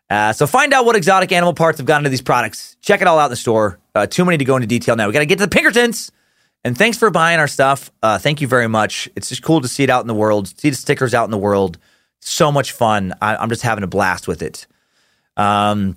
Uh, 0.10 0.32
so 0.32 0.48
find 0.48 0.74
out 0.74 0.86
what 0.86 0.96
exotic 0.96 1.32
animal 1.34 1.54
parts 1.54 1.80
have 1.80 1.86
gone 1.86 2.00
into 2.00 2.10
these 2.10 2.22
products. 2.22 2.78
Check 2.82 3.02
it 3.02 3.08
all 3.08 3.20
out 3.20 3.26
in 3.26 3.32
the 3.32 3.36
store. 3.36 3.78
Uh, 3.94 4.08
too 4.08 4.24
many 4.24 4.38
to 4.38 4.46
go 4.46 4.56
into 4.56 4.68
detail 4.68 4.96
now. 4.96 5.06
We 5.06 5.14
got 5.14 5.20
to 5.20 5.26
get 5.26 5.38
to 5.38 5.46
the 5.46 5.50
Pinkertons. 5.50 6.12
And 6.63 6.78
thanks 6.78 6.98
for 6.98 7.10
buying 7.10 7.39
our 7.39 7.48
stuff. 7.48 7.92
Uh, 8.04 8.18
thank 8.18 8.42
you 8.42 8.48
very 8.48 8.68
much. 8.68 9.10
It's 9.16 9.30
just 9.30 9.44
cool 9.44 9.62
to 9.62 9.68
see 9.68 9.84
it 9.84 9.89
out 9.89 10.01
in 10.01 10.08
the 10.08 10.13
world, 10.13 10.48
see 10.60 10.70
the 10.70 10.75
stickers 10.75 11.13
out 11.13 11.25
in 11.25 11.32
the 11.32 11.38
world. 11.38 11.78
So 12.22 12.51
much 12.51 12.74
fun. 12.74 13.13
I, 13.22 13.42
am 13.42 13.50
just 13.50 13.62
having 13.62 13.84
a 13.84 13.88
blast 13.88 14.28
with 14.28 14.42
it. 14.42 14.68
Um, 15.38 15.96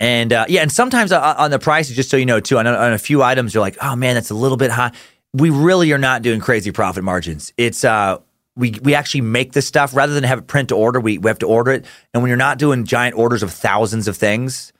and 0.00 0.32
uh, 0.32 0.46
yeah, 0.48 0.62
and 0.62 0.72
sometimes 0.72 1.12
on 1.12 1.50
the 1.50 1.60
prices, 1.60 1.94
just 1.94 2.10
so 2.10 2.16
you 2.16 2.26
know, 2.26 2.40
too, 2.40 2.58
on 2.58 2.66
a, 2.66 2.72
on 2.72 2.92
a, 2.92 2.98
few 2.98 3.22
items, 3.22 3.54
you're 3.54 3.60
like, 3.60 3.76
oh 3.80 3.94
man, 3.94 4.14
that's 4.14 4.30
a 4.30 4.34
little 4.34 4.56
bit 4.56 4.72
high. 4.72 4.92
We 5.32 5.50
really 5.50 5.92
are 5.92 5.98
not 5.98 6.22
doing 6.22 6.40
crazy 6.40 6.72
profit 6.72 7.04
margins. 7.04 7.52
It's 7.56 7.84
uh, 7.84 8.18
we 8.56 8.72
we 8.82 8.94
actually 8.94 9.22
make 9.22 9.52
this 9.52 9.66
stuff 9.66 9.94
rather 9.94 10.12
than 10.12 10.24
have 10.24 10.40
it 10.40 10.46
print 10.46 10.70
to 10.70 10.76
order. 10.76 11.00
We 11.00 11.18
we 11.18 11.28
have 11.28 11.38
to 11.38 11.46
order 11.46 11.72
it, 11.72 11.86
and 12.12 12.22
when 12.22 12.28
you're 12.28 12.36
not 12.36 12.58
doing 12.58 12.84
giant 12.84 13.16
orders 13.16 13.42
of 13.42 13.52
thousands 13.52 14.06
of 14.08 14.16
things, 14.16 14.72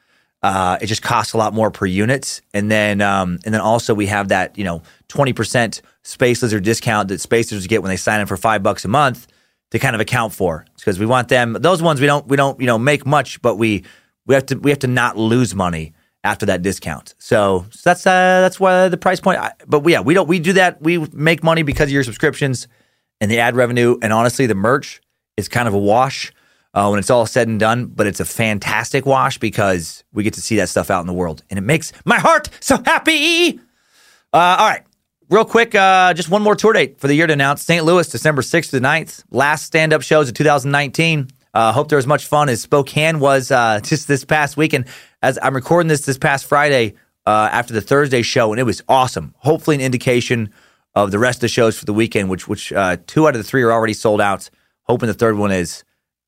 uh, 0.45 0.77
it 0.83 0.87
just 0.89 1.01
costs 1.01 1.33
a 1.33 1.39
lot 1.39 1.55
more 1.55 1.71
per 1.71 1.87
unit. 1.87 2.43
And 2.53 2.71
then, 2.71 3.01
um, 3.01 3.39
and 3.47 3.55
then 3.55 3.63
also 3.63 3.95
we 3.95 4.05
have 4.09 4.29
that, 4.29 4.59
you 4.59 4.65
know, 4.65 4.83
20% 5.09 5.81
Space 6.03 6.43
Lizard 6.43 6.63
discount 6.63 7.09
that 7.09 7.23
Space 7.23 7.51
Lizards 7.51 7.67
get 7.67 7.81
when 7.81 7.89
they 7.89 7.97
sign 7.97 8.21
in 8.21 8.27
for 8.27 8.37
five 8.37 8.63
bucks 8.63 8.85
a 8.85 8.89
month 8.89 9.27
to 9.71 9.79
kind 9.79 9.95
of 9.95 10.03
account 10.03 10.35
for. 10.35 10.67
because 10.77 10.99
we 10.99 11.07
want 11.07 11.29
them, 11.29 11.55
those 11.55 11.83
ones 11.83 11.99
we 11.99 12.07
don't, 12.07 12.27
we 12.29 12.37
don't, 12.37 12.61
you 12.61 12.67
know, 12.67 12.77
make 12.77 13.07
much, 13.07 13.41
but 13.41 13.57
we, 13.57 13.85
we 14.27 14.35
have 14.35 14.45
to, 14.45 14.57
we 14.57 14.71
have 14.71 14.81
to 14.81 14.87
not 14.87 15.17
lose 15.17 15.55
money 15.55 15.95
after 16.25 16.45
that 16.45 16.61
discount. 16.61 17.15
So, 17.17 17.65
so 17.71 17.81
that's, 17.83 18.07
uh, 18.07 18.43
that's 18.43 18.61
why 18.61 18.91
the 18.91 18.99
price 18.99 19.21
point, 19.21 19.41
but 19.67 19.83
yeah, 19.89 20.03
we 20.03 20.13
don't, 20.13 20.29
we 20.29 20.41
do 20.41 20.53
that. 20.53 20.83
We 20.83 20.99
make 21.15 21.43
money 21.43 21.63
because 21.63 21.89
of 21.89 21.93
your 21.93 22.05
subscriptions 22.05 22.69
and 23.19 23.31
the 23.31 23.39
ad 23.39 23.57
revenue. 23.57 23.97
And 24.03 24.13
honestly, 24.13 24.45
the 24.45 24.55
merch 24.55 25.01
is 25.39 25.49
kind 25.49 25.69
of 25.69 25.73
a 25.73 25.79
wash. 25.79 26.34
Uh, 26.75 26.89
when 26.89 26.99
it's 26.99 27.11
all 27.11 27.25
said 27.25 27.49
and 27.49 27.59
done. 27.59 27.87
But 27.87 28.07
it's 28.07 28.21
a 28.21 28.25
fantastic 28.25 29.07
wash 29.07 29.39
because 29.39 30.05
we 30.13 30.25
get 30.25 30.35
to 30.35 30.43
see 30.43 30.57
that 30.57 30.69
stuff 30.69 30.91
out 30.91 31.01
in 31.01 31.07
the 31.07 31.13
world, 31.13 31.43
and 31.49 31.59
it 31.59 31.63
makes 31.63 31.93
my 32.05 32.19
heart 32.19 32.51
so 32.61 32.83
happy. 32.85 33.59
Uh, 34.33 34.57
all 34.59 34.69
right, 34.69 34.83
real 35.31 35.45
quick, 35.45 35.75
uh, 35.75 36.13
just 36.15 36.29
one 36.29 36.43
more 36.43 36.57
tour 36.57 36.73
date 36.73 36.99
for 36.99 37.07
the 37.07 37.15
year 37.15 37.27
to 37.27 37.33
announce: 37.33 37.63
St. 37.63 37.85
Louis, 37.85 38.09
December 38.09 38.43
sixth 38.43 38.71
to 38.71 38.81
the 38.81 38.87
9th. 38.87 39.25
Last 39.31 39.65
stand-up 39.65 40.03
shows 40.03 40.29
of 40.29 40.35
2019. 40.35 41.29
Uh, 41.55 41.73
hope 41.73 41.89
there 41.89 41.97
was 41.97 42.07
much 42.07 42.27
fun 42.27 42.49
as 42.49 42.61
Spokane 42.61 43.21
was 43.21 43.53
uh, 43.53 43.81
just 43.85 44.09
this 44.09 44.25
past 44.25 44.57
weekend. 44.57 44.87
As 45.23 45.39
I'm 45.41 45.55
recording 45.55 45.89
this 45.89 46.03
this 46.03 46.19
past 46.19 46.47
Friday 46.47 46.95
uh, 47.27 47.49
after 47.53 47.73
the 47.73 47.81
Thursday 47.81 48.23
show, 48.23 48.53
and 48.53 48.61
it 48.61 48.65
was 48.65 48.83
awesome. 48.89 49.35
Hopefully, 49.39 49.77
an 49.77 49.81
indication 49.81 50.53
of 50.97 51.11
the 51.11 51.19
rest 51.19 51.39
of 51.39 51.43
the 51.43 51.49
shows 51.49 51.79
for 51.79 51.85
the 51.85 51.95
weekend, 51.95 52.29
which 52.29 52.49
which 52.49 52.69
two 52.69 52.75
out 53.29 53.35
of 53.35 53.35
the 53.35 53.45
three 53.45 53.63
are 53.63 53.73
already 53.73 53.95
sold 53.95 54.21
out. 54.21 54.51
Hoping 54.83 55.07
the 55.07 55.15
third 55.15 55.39
one 55.39 55.51
is 55.51 55.83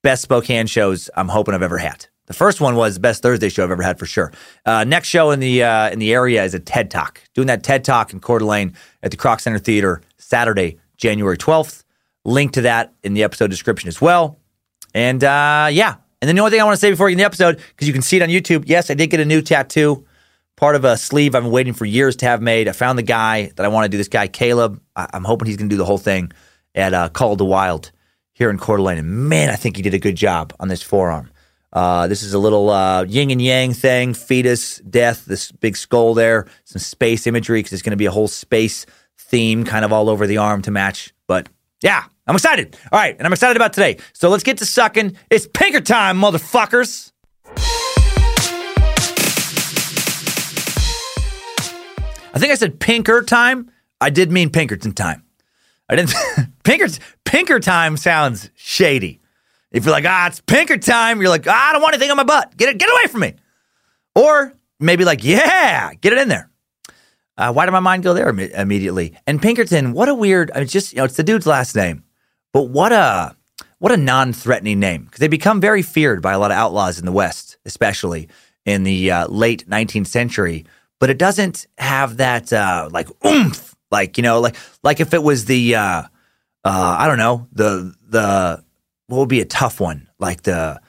best 0.07 0.23
Spokane 0.23 0.69
shows 0.69 1.11
I'm 1.17 1.27
hoping 1.27 1.53
I've 1.53 1.65
ever 1.65 1.79
had. 1.79 2.07
The 2.27 2.33
first 2.33 2.61
one 2.61 2.77
was 2.77 2.95
the 2.95 3.01
best 3.01 3.23
Thursday 3.25 3.49
show 3.49 3.65
I've 3.65 3.73
ever 3.73 3.83
had 3.83 3.99
for 3.99 4.07
sure. 4.07 4.33
Uh, 4.65 4.85
next 4.85 5.09
show 5.09 5.33
in 5.33 5.41
the 5.41 5.65
uh, 5.65 5.91
in 5.91 5.99
the 5.99 6.15
area 6.15 6.45
is 6.45 6.55
a 6.55 6.61
TED 6.61 6.93
Talk. 6.93 7.21
Doing 7.35 7.49
that 7.49 7.65
TED 7.65 7.83
Talk 7.83 8.13
in 8.13 8.21
Coeur 8.21 8.39
d'Alene 8.39 8.77
at 9.03 9.11
the 9.11 9.17
Kroc 9.17 9.41
Center 9.41 9.59
Theater 9.59 10.03
Saturday, 10.17 10.79
January 10.97 11.37
12th. 11.37 11.83
Link 12.25 12.53
to 12.53 12.61
that 12.61 12.95
in 13.03 13.15
the 13.15 13.25
episode 13.25 13.51
description 13.51 13.89
as 13.89 14.01
well. 14.01 14.39
And 14.95 15.25
uh, 15.25 15.71
yeah, 15.73 15.97
and 16.23 16.29
then 16.29 16.37
the 16.37 16.41
only 16.41 16.53
thing 16.53 16.61
I 16.61 16.65
want 16.65 16.77
to 16.77 16.81
say 16.81 16.91
before 16.91 17.07
we 17.07 17.11
get 17.11 17.15
in 17.15 17.19
the 17.19 17.25
episode, 17.25 17.57
because 17.57 17.89
you 17.89 17.93
can 17.93 18.03
see 18.03 18.17
it 18.17 18.23
on 18.23 18.29
YouTube, 18.29 18.63
yes, 18.69 18.93
I 18.93 18.95
did 18.95 19.09
get 19.09 19.19
a 19.19 19.25
new 19.25 19.43
tattoo, 19.43 20.07
part 20.55 20.77
of 20.77 20.85
a 20.85 20.97
sleeve 20.97 21.35
I've 21.35 21.43
been 21.43 21.51
waiting 21.51 21.75
for 21.75 21.85
years 21.85 22.15
to 22.17 22.27
have 22.27 22.41
made. 22.41 22.69
I 22.69 22.73
found 22.73 22.97
the 22.97 23.03
guy 23.03 23.51
that 23.57 23.67
I 23.67 23.69
want 23.69 23.87
to 23.87 23.89
do. 23.89 23.97
This 23.97 24.07
guy, 24.07 24.29
Caleb. 24.29 24.81
I- 24.95 25.11
am 25.15 25.25
hoping 25.25 25.47
he's 25.47 25.57
going 25.57 25.69
to 25.69 25.75
do 25.75 25.79
the 25.79 25.85
whole 25.85 25.99
thing 25.99 26.31
at 26.77 26.95
uh, 26.95 27.09
Call 27.09 27.33
of 27.33 27.39
the 27.39 27.45
Wild 27.45 27.91
here 28.37 28.51
in 28.51 28.59
Coeur 28.59 28.77
d'Alene. 28.77 28.99
And 28.99 29.29
man, 29.31 29.49
I 29.49 29.57
think 29.57 29.77
he 29.77 29.83
did 29.83 29.95
a 29.95 29.99
good 29.99 30.15
job 30.15 30.53
on 30.61 30.69
this 30.69 30.83
forearm. 30.83 31.31
Uh, 31.73 32.07
this 32.07 32.23
is 32.23 32.35
a 32.35 32.39
little 32.39 32.69
uh, 32.69 33.05
yin 33.05 33.31
and 33.31 33.41
yang 33.41 33.73
thing, 33.73 34.13
fetus, 34.13 34.77
death, 34.81 35.25
this 35.25 35.51
big 35.53 35.75
skull 35.75 36.13
there, 36.13 36.47
some 36.65 36.79
space 36.79 37.27
imagery 37.27 37.61
because 37.61 37.73
it's 37.73 37.81
going 37.81 37.93
to 37.93 37.97
be 37.97 38.05
a 38.05 38.11
whole 38.11 38.29
space 38.29 38.85
theme 39.17 39.65
kind 39.65 39.87
of 39.87 39.93
all 39.93 40.11
over 40.11 40.27
the 40.27 40.37
arm 40.37 40.61
to 40.61 40.71
match. 40.71 41.15
But 41.27 41.49
yeah, 41.83 42.05
I'm 42.27 42.35
excited. 42.35 42.77
All 42.93 42.99
right, 42.99 43.17
and 43.17 43.27
I'm 43.27 43.33
excited 43.33 43.57
about 43.57 43.73
today. 43.73 43.97
So 44.13 44.29
let's 44.29 44.45
get 44.45 44.59
to 44.59 44.67
sucking. 44.67 45.17
It's 45.31 45.47
pinker 45.47 45.81
time, 45.81 46.21
motherfuckers. 46.21 47.13
I 52.35 52.39
think 52.39 52.53
I 52.53 52.57
said 52.57 52.81
pinker 52.81 53.23
time. 53.23 53.71
I 53.99 54.11
did 54.11 54.31
mean 54.31 54.51
Pinkerton 54.51 54.93
time. 54.93 55.25
I 55.89 55.97
didn't. 55.97 56.15
Pinker 56.67 56.89
Pinker 57.25 57.61
time 57.61 57.97
sounds 57.97 58.51
shady. 58.57 59.21
If 59.71 59.85
you're 59.85 59.93
like, 59.93 60.05
ah, 60.05 60.27
it's 60.27 60.41
Pinker 60.41 60.77
time, 60.77 61.21
you're 61.21 61.31
like, 61.31 61.47
ah, 61.47 61.69
I 61.69 61.73
don't 61.73 61.81
want 61.81 61.95
anything 61.95 62.11
on 62.11 62.17
my 62.17 62.25
butt. 62.25 62.57
Get 62.57 62.69
it, 62.69 62.79
get 62.79 62.91
away 62.91 63.07
from 63.07 63.21
me. 63.21 63.35
Or 64.17 64.53
maybe 64.81 65.05
like, 65.05 65.23
yeah, 65.23 65.95
get 65.95 66.13
it 66.13 66.19
in 66.19 66.29
there. 66.29 66.51
Uh, 67.39 67.53
why 67.53 67.67
did 67.67 67.73
my 67.73 67.81
mind 67.81 68.03
go 68.03 68.15
there 68.15 68.29
Im- 68.29 68.41
immediately? 68.41 69.17
And 69.29 69.41
Pinkerton, 69.41 69.93
what 69.93 70.09
a 70.09 70.15
weird. 70.15 70.51
I 70.55 70.61
mean, 70.61 70.69
just 70.69 70.93
you 70.93 70.99
know, 70.99 71.05
it's 71.05 71.17
the 71.17 71.23
dude's 71.23 71.47
last 71.47 71.77
name, 71.77 72.03
but 72.53 72.63
what 72.63 72.93
a 72.93 73.37
what 73.79 73.93
a 73.93 73.97
non-threatening 73.97 74.81
name 74.81 75.05
because 75.05 75.21
they 75.21 75.29
become 75.29 75.61
very 75.61 75.83
feared 75.83 76.21
by 76.21 76.33
a 76.33 76.39
lot 76.39 76.51
of 76.51 76.57
outlaws 76.57 76.99
in 76.99 77.05
the 77.05 77.13
West, 77.13 77.59
especially 77.65 78.29
in 78.65 78.83
the 78.83 79.13
uh, 79.13 79.29
late 79.29 79.69
19th 79.69 80.09
century. 80.09 80.65
But 80.99 81.11
it 81.11 81.19
doesn't 81.19 81.67
have 81.79 82.17
that 82.17 82.53
uh, 82.53 82.89
like 82.91 83.09
oomph, 83.25 83.77
like 83.93 84.17
you 84.17 84.25
know, 84.25 84.41
like 84.41 84.57
like 84.83 84.99
if 84.99 85.15
it 85.15 85.23
was 85.23 85.45
the 85.45 85.77
uh, 86.67 86.97
I 86.99 87.07
don't 87.07 87.19
know 87.19 87.47
the 87.53 87.95
the 88.09 88.65
what 89.07 89.19
would 89.19 89.29
be 89.29 89.41
a 89.41 89.45
tough 89.45 89.79
one 89.79 90.09
like 90.19 90.43
the 90.43 90.81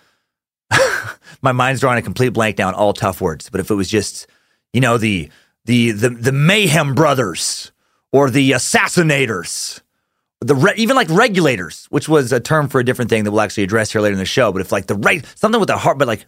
my 1.41 1.51
mind's 1.51 1.81
drawing 1.81 1.99
a 1.99 2.01
complete 2.01 2.29
blank 2.29 2.55
down 2.55 2.73
all 2.73 2.93
tough 2.93 3.21
words. 3.21 3.49
But 3.51 3.59
if 3.59 3.69
it 3.69 3.75
was 3.75 3.87
just 3.87 4.25
you 4.73 4.81
know 4.81 4.97
the 4.97 5.29
the 5.65 5.91
the 5.91 6.09
the 6.09 6.31
Mayhem 6.31 6.95
Brothers 6.95 7.71
or 8.11 8.31
the 8.31 8.51
Assassinators, 8.51 9.81
the 10.41 10.55
re- 10.55 10.73
even 10.77 10.95
like 10.95 11.09
regulators, 11.11 11.85
which 11.91 12.09
was 12.09 12.31
a 12.31 12.39
term 12.39 12.69
for 12.69 12.79
a 12.79 12.83
different 12.83 13.09
thing 13.09 13.23
that 13.23 13.31
we'll 13.31 13.41
actually 13.41 13.63
address 13.63 13.91
here 13.91 14.01
later 14.01 14.13
in 14.13 14.19
the 14.19 14.25
show. 14.25 14.51
But 14.51 14.61
if 14.61 14.71
like 14.71 14.87
the 14.87 14.95
right 14.95 15.23
something 15.35 15.59
with 15.59 15.69
the 15.69 15.77
heart, 15.77 15.99
but 15.99 16.07
like 16.07 16.25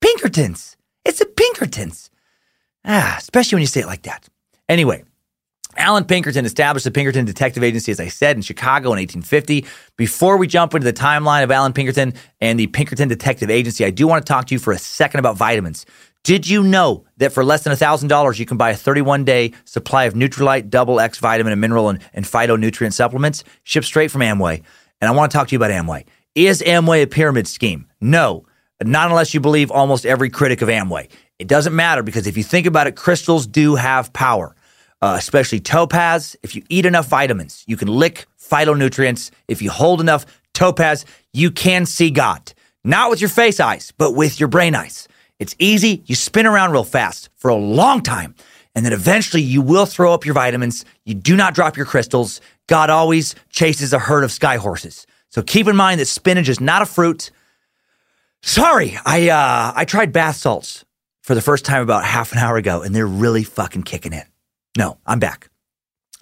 Pinkertons, 0.00 0.76
it's 1.04 1.20
a 1.20 1.26
Pinkertons. 1.26 2.08
Ah, 2.84 3.16
especially 3.18 3.56
when 3.56 3.62
you 3.62 3.66
say 3.66 3.80
it 3.80 3.86
like 3.86 4.02
that. 4.02 4.28
Anyway, 4.68 5.02
Allan 5.76 6.04
Pinkerton 6.04 6.44
established 6.44 6.84
the 6.84 6.90
Pinkerton 6.90 7.24
Detective 7.24 7.62
Agency, 7.62 7.92
as 7.92 8.00
I 8.00 8.08
said, 8.08 8.36
in 8.36 8.42
Chicago 8.42 8.88
in 8.88 8.98
1850. 8.98 9.64
Before 9.96 10.36
we 10.36 10.46
jump 10.46 10.74
into 10.74 10.84
the 10.84 10.92
timeline 10.92 11.42
of 11.42 11.50
Allan 11.50 11.72
Pinkerton 11.72 12.14
and 12.40 12.58
the 12.58 12.66
Pinkerton 12.66 13.08
Detective 13.08 13.50
Agency, 13.50 13.84
I 13.84 13.90
do 13.90 14.06
want 14.06 14.24
to 14.24 14.30
talk 14.30 14.46
to 14.48 14.54
you 14.54 14.58
for 14.58 14.72
a 14.72 14.78
second 14.78 15.20
about 15.20 15.36
vitamins. 15.36 15.86
Did 16.24 16.48
you 16.48 16.62
know 16.62 17.04
that 17.16 17.32
for 17.32 17.44
less 17.44 17.64
than 17.64 17.72
$1,000, 17.72 18.38
you 18.38 18.46
can 18.46 18.56
buy 18.56 18.70
a 18.70 18.76
31 18.76 19.24
day 19.24 19.52
supply 19.64 20.04
of 20.04 20.14
Nutrilite, 20.14 20.70
Double 20.70 21.00
X 21.00 21.18
vitamin 21.18 21.52
and 21.52 21.60
mineral 21.60 21.88
and, 21.88 22.00
and 22.12 22.24
phytonutrient 22.24 22.92
supplements 22.92 23.42
shipped 23.64 23.86
straight 23.86 24.10
from 24.10 24.20
Amway? 24.20 24.62
And 25.00 25.08
I 25.08 25.12
want 25.12 25.32
to 25.32 25.38
talk 25.38 25.48
to 25.48 25.52
you 25.52 25.58
about 25.58 25.70
Amway. 25.70 26.04
Is 26.34 26.62
Amway 26.62 27.02
a 27.02 27.06
pyramid 27.06 27.48
scheme? 27.48 27.86
No, 28.00 28.46
not 28.80 29.10
unless 29.10 29.34
you 29.34 29.40
believe 29.40 29.70
almost 29.70 30.06
every 30.06 30.30
critic 30.30 30.62
of 30.62 30.68
Amway. 30.68 31.10
It 31.38 31.48
doesn't 31.48 31.74
matter 31.74 32.04
because 32.04 32.28
if 32.28 32.36
you 32.36 32.44
think 32.44 32.66
about 32.66 32.86
it, 32.86 32.94
crystals 32.94 33.48
do 33.48 33.74
have 33.74 34.12
power, 34.12 34.54
uh, 35.02 35.16
especially 35.18 35.60
topaz. 35.60 36.36
If 36.42 36.54
you 36.54 36.62
eat 36.68 36.86
enough 36.86 37.08
vitamins, 37.08 37.64
you 37.66 37.76
can 37.76 37.88
lick 37.88 38.26
phytonutrients. 38.40 39.30
If 39.48 39.60
you 39.60 39.70
hold 39.70 40.00
enough 40.00 40.24
topaz, 40.54 41.04
you 41.32 41.50
can 41.50 41.84
see 41.84 42.10
God. 42.10 42.54
Not 42.84 43.10
with 43.10 43.20
your 43.20 43.30
face 43.30 43.60
eyes, 43.60 43.92
but 43.98 44.12
with 44.12 44.40
your 44.40 44.48
brain 44.48 44.74
eyes. 44.74 45.08
It's 45.38 45.56
easy. 45.58 46.02
You 46.06 46.14
spin 46.14 46.46
around 46.46 46.72
real 46.72 46.84
fast 46.84 47.28
for 47.34 47.48
a 47.48 47.56
long 47.56 48.02
time. 48.02 48.34
And 48.74 48.86
then 48.86 48.92
eventually 48.92 49.42
you 49.42 49.60
will 49.60 49.86
throw 49.86 50.14
up 50.14 50.24
your 50.24 50.34
vitamins. 50.34 50.84
You 51.04 51.14
do 51.14 51.36
not 51.36 51.54
drop 51.54 51.76
your 51.76 51.84
crystals. 51.84 52.40
God 52.68 52.88
always 52.88 53.34
chases 53.50 53.92
a 53.92 53.98
herd 53.98 54.24
of 54.24 54.32
sky 54.32 54.56
horses. 54.56 55.06
So 55.28 55.42
keep 55.42 55.66
in 55.66 55.76
mind 55.76 56.00
that 56.00 56.06
spinach 56.06 56.48
is 56.48 56.60
not 56.60 56.82
a 56.82 56.86
fruit. 56.86 57.30
Sorry, 58.42 58.98
I 59.04 59.28
uh, 59.28 59.72
I 59.74 59.84
tried 59.84 60.12
bath 60.12 60.36
salts 60.36 60.84
for 61.22 61.34
the 61.34 61.40
first 61.40 61.64
time 61.64 61.82
about 61.82 62.04
half 62.04 62.32
an 62.32 62.38
hour 62.38 62.56
ago, 62.56 62.82
and 62.82 62.94
they're 62.94 63.06
really 63.06 63.44
fucking 63.44 63.84
kicking 63.84 64.12
in. 64.12 64.31
No, 64.76 64.98
I'm 65.06 65.18
back. 65.18 65.50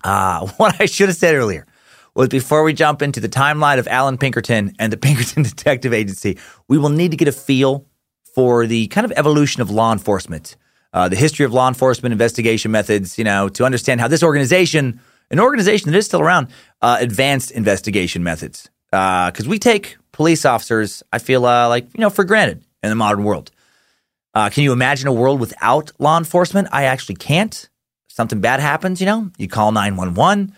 Uh, 0.03 0.47
what 0.57 0.81
I 0.81 0.87
should 0.87 1.09
have 1.09 1.17
said 1.17 1.35
earlier 1.35 1.67
was 2.15 2.29
before 2.29 2.63
we 2.63 2.73
jump 2.73 3.03
into 3.03 3.21
the 3.21 3.29
timeline 3.29 3.79
of 3.79 3.87
Allan 3.89 4.19
Pinkerton 4.19 4.75
and 4.79 4.93
the 4.93 4.97
Pinkerton 5.07 5.43
Detective 5.43 5.93
Agency, 5.93 6.39
we 6.69 6.79
will 6.79 6.89
need 6.89 7.13
to 7.13 7.17
get 7.17 7.29
a 7.29 7.33
feel 7.33 7.87
for 8.35 8.67
the 8.67 8.87
kind 8.89 9.05
of 9.05 9.13
evolution 9.17 9.63
of 9.63 9.71
law 9.71 9.93
enforcement, 9.93 10.57
uh, 10.93 11.09
the 11.09 11.17
history 11.17 11.45
of 11.45 11.53
law 11.53 11.69
enforcement 11.69 12.13
investigation 12.13 12.71
methods, 12.71 13.19
you 13.19 13.25
know, 13.25 13.49
to 13.49 13.65
understand 13.65 14.01
how 14.01 14.09
this 14.09 14.23
organization, 14.23 15.01
an 15.31 15.41
organization 15.41 15.91
that 15.91 15.97
is 15.97 16.07
still 16.07 16.21
around, 16.21 16.49
uh, 16.83 16.97
advanced 17.01 17.51
investigation 17.51 18.23
methods. 18.23 18.69
Because 18.91 19.47
we 19.47 19.59
take 19.59 19.97
police 20.13 20.45
officers, 20.45 21.03
I 21.13 21.19
feel 21.19 21.47
uh, 21.47 21.69
like, 21.69 21.85
you 21.95 22.01
know, 22.01 22.11
for 22.11 22.25
granted 22.25 22.65
in 22.83 22.91
the 22.91 22.97
modern 22.97 23.25
world. 23.25 23.51
Uh, 24.35 24.51
can 24.51 24.65
you 24.65 24.73
imagine 24.73 25.09
a 25.09 25.13
world 25.13 25.41
without 25.41 25.93
law 25.99 26.19
enforcement? 26.19 26.69
I 26.73 26.85
actually 26.85 27.17
can't. 27.17 27.70
Something 28.11 28.41
bad 28.41 28.59
happens, 28.59 29.01
you 29.01 29.07
know, 29.07 29.31
you 29.39 29.47
call 29.47 29.71
911. 29.71 30.53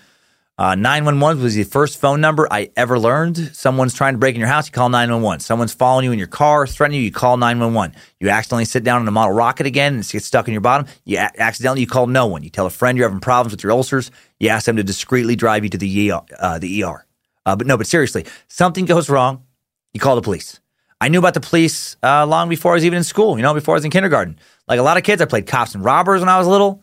Uh, 0.56 0.74
911 0.74 1.42
was 1.42 1.54
the 1.54 1.64
first 1.64 2.00
phone 2.00 2.18
number 2.18 2.48
I 2.50 2.70
ever 2.76 2.98
learned. 2.98 3.54
Someone's 3.54 3.92
trying 3.92 4.14
to 4.14 4.18
break 4.18 4.34
in 4.34 4.40
your 4.40 4.48
house, 4.48 4.68
you 4.68 4.72
call 4.72 4.88
911. 4.88 5.40
Someone's 5.40 5.74
following 5.74 6.06
you 6.06 6.12
in 6.12 6.18
your 6.18 6.28
car, 6.28 6.66
threatening 6.66 7.00
you, 7.00 7.04
you 7.04 7.12
call 7.12 7.36
911. 7.36 7.94
You 8.20 8.30
accidentally 8.30 8.64
sit 8.64 8.84
down 8.84 9.02
in 9.02 9.08
a 9.08 9.10
model 9.10 9.34
rocket 9.34 9.66
again 9.66 9.96
and 9.96 10.08
get 10.08 10.22
stuck 10.22 10.48
in 10.48 10.52
your 10.52 10.62
bottom. 10.62 10.86
You 11.04 11.18
a- 11.18 11.30
accidentally 11.38 11.82
you 11.82 11.86
call 11.86 12.06
no 12.06 12.26
one. 12.26 12.42
You 12.42 12.48
tell 12.48 12.64
a 12.64 12.70
friend 12.70 12.96
you're 12.96 13.06
having 13.06 13.20
problems 13.20 13.52
with 13.52 13.62
your 13.62 13.72
ulcers. 13.72 14.10
You 14.40 14.48
ask 14.48 14.64
them 14.64 14.76
to 14.76 14.82
discreetly 14.82 15.36
drive 15.36 15.62
you 15.62 15.70
to 15.70 15.78
the 15.78 16.10
ER. 16.10 16.22
Uh, 16.38 16.58
the 16.58 16.84
ER. 16.84 17.06
Uh, 17.44 17.54
but 17.54 17.66
no, 17.66 17.76
but 17.76 17.86
seriously, 17.86 18.24
something 18.48 18.86
goes 18.86 19.10
wrong, 19.10 19.44
you 19.92 20.00
call 20.00 20.16
the 20.16 20.22
police. 20.22 20.58
I 21.02 21.08
knew 21.08 21.18
about 21.18 21.34
the 21.34 21.40
police 21.40 21.96
uh, 22.02 22.24
long 22.24 22.48
before 22.48 22.72
I 22.72 22.74
was 22.76 22.84
even 22.86 22.96
in 22.96 23.04
school, 23.04 23.36
you 23.36 23.42
know, 23.42 23.52
before 23.52 23.74
I 23.74 23.76
was 23.76 23.84
in 23.84 23.90
kindergarten. 23.90 24.38
Like 24.68 24.78
a 24.78 24.82
lot 24.82 24.96
of 24.96 25.02
kids, 25.02 25.20
I 25.20 25.26
played 25.26 25.46
cops 25.46 25.74
and 25.74 25.84
robbers 25.84 26.20
when 26.20 26.30
I 26.30 26.38
was 26.38 26.46
little 26.46 26.82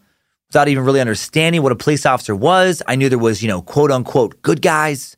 without 0.50 0.68
even 0.68 0.84
really 0.84 1.00
understanding 1.02 1.62
what 1.62 1.72
a 1.72 1.76
police 1.76 2.06
officer 2.06 2.36
was. 2.36 2.82
I 2.88 2.96
knew 2.96 3.08
there 3.10 3.20
was, 3.20 3.42
you 3.42 3.48
know, 3.48 3.62
quote 3.62 3.92
unquote 3.92 4.42
good 4.42 4.62
guys. 4.62 5.16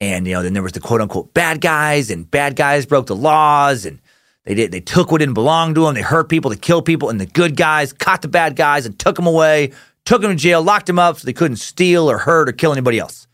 And, 0.00 0.26
you 0.26 0.34
know, 0.34 0.42
then 0.42 0.52
there 0.52 0.62
was 0.62 0.72
the 0.72 0.80
quote 0.80 1.00
unquote 1.00 1.32
bad 1.32 1.60
guys, 1.60 2.10
and 2.10 2.30
bad 2.30 2.56
guys 2.56 2.84
broke 2.84 3.06
the 3.06 3.16
laws 3.16 3.86
and 3.86 4.00
they 4.44 4.54
did, 4.54 4.72
they 4.72 4.80
took 4.80 5.10
what 5.10 5.18
didn't 5.18 5.34
belong 5.34 5.74
to 5.74 5.86
them. 5.86 5.94
They 5.94 6.02
hurt 6.02 6.28
people, 6.28 6.50
they 6.50 6.58
killed 6.58 6.84
people, 6.84 7.08
and 7.08 7.18
the 7.18 7.24
good 7.24 7.56
guys 7.56 7.94
caught 7.94 8.20
the 8.20 8.28
bad 8.28 8.56
guys 8.56 8.84
and 8.84 8.98
took 8.98 9.16
them 9.16 9.26
away, 9.26 9.72
took 10.04 10.20
them 10.20 10.32
to 10.32 10.36
jail, 10.36 10.62
locked 10.62 10.86
them 10.86 10.98
up 10.98 11.18
so 11.18 11.24
they 11.24 11.32
couldn't 11.32 11.56
steal 11.56 12.10
or 12.10 12.18
hurt 12.18 12.50
or 12.50 12.52
kill 12.52 12.72
anybody 12.72 12.98
else. 12.98 13.26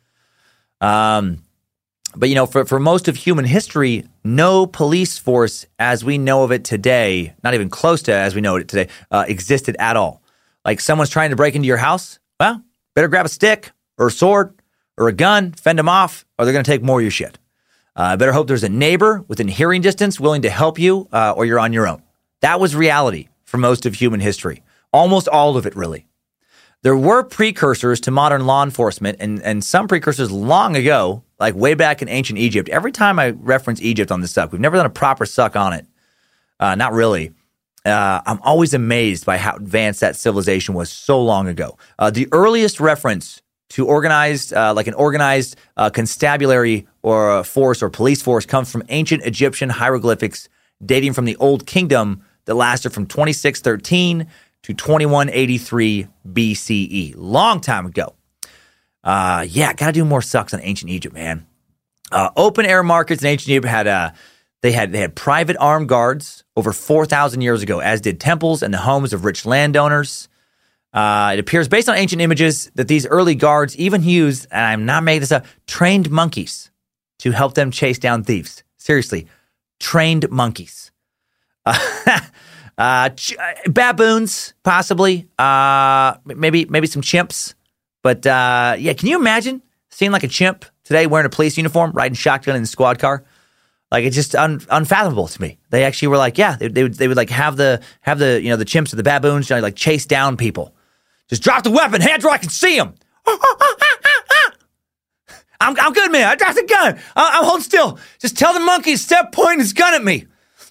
Um, 0.81 1.43
but 2.15 2.29
you 2.29 2.37
know, 2.37 2.47
for, 2.47 2.65
for 2.65 2.79
most 2.79 3.09
of 3.09 3.17
human 3.17 3.45
history, 3.45 4.05
no 4.23 4.67
police 4.67 5.19
force 5.19 5.67
as 5.81 6.05
we 6.05 6.17
know 6.17 6.45
of 6.45 6.53
it 6.53 6.63
today, 6.63 7.35
not 7.43 7.55
even 7.55 7.69
close 7.69 8.03
to 8.03 8.13
as 8.13 8.37
we 8.37 8.41
know 8.41 8.55
it 8.55 8.69
today, 8.69 8.89
uh, 9.11 9.25
existed 9.27 9.77
at 9.81 9.97
all. 9.97 10.20
Like 10.65 10.81
someone's 10.81 11.11
trying 11.11 11.31
to 11.31 11.37
break 11.37 11.55
into 11.55 11.67
your 11.67 11.79
house, 11.79 12.19
well, 12.39 12.63
better 12.95 13.09
grab 13.09 13.27
a 13.27 13.31
stick 13.31 13.73
or 13.99 14.09
a 14.09 14.11
sword 14.11 14.55
or 14.97 15.09
a 15.09 15.13
gun, 15.13 15.53
fend 15.53 15.79
them 15.79 15.89
off, 15.89 16.25
or 16.39 16.45
they're 16.45 16.53
going 16.53 16.65
to 16.65 16.71
take 16.71 16.83
more 16.83 17.01
of 17.01 17.03
your 17.05 17.11
shit. 17.11 17.39
Uh, 17.97 18.17
better 18.17 18.33
hope 18.33 18.47
there's 18.47 18.65
a 18.65 18.69
neighbor 18.69 19.25
within 19.29 19.49
hearing 19.49 19.83
distance 19.83 20.21
willing 20.21 20.43
to 20.43 20.51
help 20.51 20.79
you, 20.79 21.09
uh, 21.13 21.33
or 21.37 21.45
you're 21.45 21.59
on 21.59 21.73
your 21.73 21.89
own. 21.89 22.03
That 22.41 22.61
was 22.61 22.77
reality 22.77 23.29
for 23.45 23.59
most 23.59 23.85
of 23.85 23.95
human 23.95 24.21
history, 24.21 24.63
almost 24.93 25.29
all 25.29 25.57
of 25.57 25.67
it, 25.67 25.75
really. 25.75 26.07
There 26.83 26.97
were 26.97 27.23
precursors 27.25 28.01
to 28.01 28.11
modern 28.11 28.47
law 28.47 28.63
enforcement 28.63 29.19
and, 29.21 29.43
and 29.43 29.63
some 29.63 29.87
precursors 29.87 30.31
long 30.31 30.77
ago, 30.77 31.25
like 31.39 31.55
way 31.55 31.75
back 31.75 32.01
in 32.01 32.09
ancient 32.09 32.39
Egypt. 32.39 32.71
Every 32.71 32.93
time 32.93 33.19
I 33.19 33.31
reference 33.31 33.83
Egypt 33.83 34.11
on 34.11 34.23
this 34.23 34.33
suck, 34.33 34.53
we've 34.53 34.61
never 34.61 34.77
done 34.77 34.87
a 34.87 34.91
proper 34.91 35.27
suck 35.27 35.57
on 35.57 35.75
it. 35.75 35.87
Uh, 36.59 36.75
not 36.75 36.93
really. 36.95 37.33
Uh, 37.85 38.21
I'm 38.27 38.41
always 38.43 38.75
amazed 38.75 39.25
by 39.25 39.39
how 39.39 39.57
advanced 39.57 40.01
that 40.01 40.17
civilization 40.17 40.75
was 40.75 40.91
so 40.91 41.23
long 41.23 41.49
ago. 41.49 41.79
Uh, 41.99 42.11
the 42.11 42.29
earliest 42.33 42.79
reference 42.81 43.41
to 43.71 43.87
organized, 43.87 44.53
uh, 44.53 44.75
like 44.75 44.87
an 44.87 44.95
organized 44.95 45.57
uh, 45.77 45.89
constabulary 45.91 46.87
or 47.03 47.43
force 47.45 47.83
or 47.83 47.89
police 47.89 48.21
force, 48.21 48.45
comes 48.45 48.71
from 48.71 48.83
ancient 48.89 49.23
Egyptian 49.25 49.71
hieroglyphics 49.71 50.49
dating 50.85 51.13
from 51.13 51.25
the 51.25 51.37
Old 51.37 51.67
Kingdom 51.67 52.23
that 52.45 52.55
lasted 52.55 52.93
from 52.93 53.07
2613 53.07 54.27
to 54.63 54.75
2183 54.75 56.07
BCE. 56.29 57.15
Long 57.17 57.61
time 57.61 57.87
ago. 57.87 58.15
Uh, 59.03 59.47
yeah, 59.49 59.73
got 59.73 59.87
to 59.87 59.93
do 59.93 60.05
more 60.05 60.21
sucks 60.23 60.53
on 60.53 60.61
ancient 60.63 60.91
Egypt, 60.91 61.15
man. 61.15 61.47
Uh, 62.13 62.31
open 62.37 62.67
air 62.67 62.83
markets 62.83 63.23
in 63.23 63.29
ancient 63.29 63.51
Egypt 63.51 63.67
had 63.67 63.87
uh, 63.87 64.11
they 64.63 64.73
had 64.73 64.93
they 64.93 64.99
had 65.01 65.15
private 65.15 65.57
armed 65.59 65.89
guards 65.89 66.45
over 66.57 66.73
4,000 66.73 67.41
years 67.41 67.63
ago, 67.63 67.81
as 67.81 68.01
did 68.01 68.21
temples 68.21 68.63
and 68.63 68.73
the 68.73 68.79
homes 68.79 69.13
of 69.13 69.25
rich 69.25 69.47
landowners. 69.47 70.29
Uh, 70.93 71.31
it 71.35 71.39
appears 71.39 71.69
based 71.69 71.89
on 71.89 71.97
ancient 71.97 72.21
images 72.21 72.71
that 72.75 72.89
these 72.89 73.07
early 73.07 73.35
guards 73.35 73.77
even 73.77 74.03
used, 74.03 74.47
and 74.51 74.61
I'm 74.61 74.87
not 74.87 75.05
making 75.05 75.21
this 75.21 75.33
up, 75.33 75.47
trained 75.67 76.11
monkeys 76.11 76.71
to 77.21 77.31
help 77.31 77.55
them 77.55 77.71
chase 77.71 77.99
down 77.99 78.25
thieves. 78.25 78.65
Seriously, 78.77 79.29
trained 79.79 80.31
monkeys. 80.31 80.91
Uh, 82.79 83.11
ch- 83.11 83.37
uh, 83.37 83.53
baboons, 83.71 84.55
possibly. 84.63 85.29
Uh, 85.39 86.15
maybe 86.25 86.65
maybe 86.65 86.87
some 86.87 87.03
chimps. 87.03 87.53
But 88.03 88.27
uh, 88.27 88.77
yeah, 88.79 88.95
can 88.95 89.07
you 89.07 89.19
imagine 89.19 89.61
seeing 89.91 90.13
like 90.13 90.23
a 90.23 90.29
chimp 90.29 90.65
today 90.85 91.07
wearing 91.07 91.27
a 91.27 91.29
police 91.29 91.59
uniform, 91.59 91.93
riding 91.93 92.15
shotgun 92.15 92.57
in 92.57 92.63
the 92.63 92.67
squad 92.67 92.99
car? 92.99 93.23
Like 93.91 94.05
it's 94.05 94.15
just 94.15 94.37
un- 94.37 94.65
unfathomable 94.71 95.29
to 95.29 95.43
me. 95.43 95.59
They 95.71 95.85
actually 95.85 96.09
were 96.09 96.17
like, 96.17 96.39
yeah, 96.39 96.57
they, 96.57 96.69
they, 96.69 96.83
would 96.85 96.95
they 96.95 97.09
would 97.09 97.17
like 97.17 97.31
have 97.31 97.57
the 97.57 97.81
have 98.03 98.19
the 98.19 98.41
you 98.41 98.49
know 98.51 98.57
the 98.57 98.65
chimps 98.65 98.93
or 98.93 98.97
the 98.97 99.03
baboons 99.03 99.51
you 99.51 99.57
know, 99.57 99.63
like 99.63 99.77
chase 99.77 100.07
down 100.07 100.37
people. 100.37 100.75
Just 101.29 101.43
drop 101.43 101.63
the 101.63 101.71
weapon, 101.71 102.01
hands 102.01 102.25
where 102.25 102.33
I 102.33 102.39
can 102.39 102.51
see 102.51 102.77
them. 102.77 102.95
I'm, 105.63 105.79
I'm 105.79 105.93
good, 105.93 106.11
man. 106.11 106.27
I 106.27 106.37
dropped 106.37 106.57
the 106.57 106.63
gun. 106.65 106.99
I, 107.15 107.39
I'm 107.39 107.45
holding 107.45 107.63
still. 107.63 107.99
Just 108.19 108.39
tell 108.39 108.55
the 108.55 108.61
monkey 108.61 108.93
to 108.93 108.99
step 108.99 109.31
pointing 109.33 109.61
his 109.61 109.75
gun 109.75 109.95
at 109.95 110.03
me. 110.03 110.27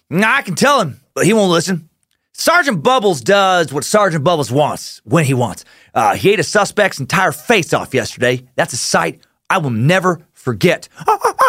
Nah, 0.10 0.38
I 0.38 0.42
can 0.42 0.56
tell 0.56 0.82
him, 0.82 1.00
but 1.14 1.26
he 1.26 1.34
won't 1.34 1.52
listen. 1.52 1.90
Sergeant 2.34 2.82
Bubbles 2.82 3.22
does 3.22 3.72
what 3.72 3.84
Sergeant 3.84 4.24
Bubbles 4.24 4.52
wants 4.52 5.02
when 5.04 5.26
he 5.26 5.34
wants. 5.34 5.66
Uh, 5.94 6.16
he 6.16 6.32
ate 6.32 6.40
a 6.40 6.44
suspect's 6.44 7.00
entire 7.00 7.32
face 7.32 7.74
off 7.74 7.94
yesterday. 7.94 8.48
That's 8.56 8.74
a 8.74 8.78
sight 8.78 9.22
I 9.50 9.60
will 9.60 9.70
never 9.72 10.22
forget. 10.34 10.90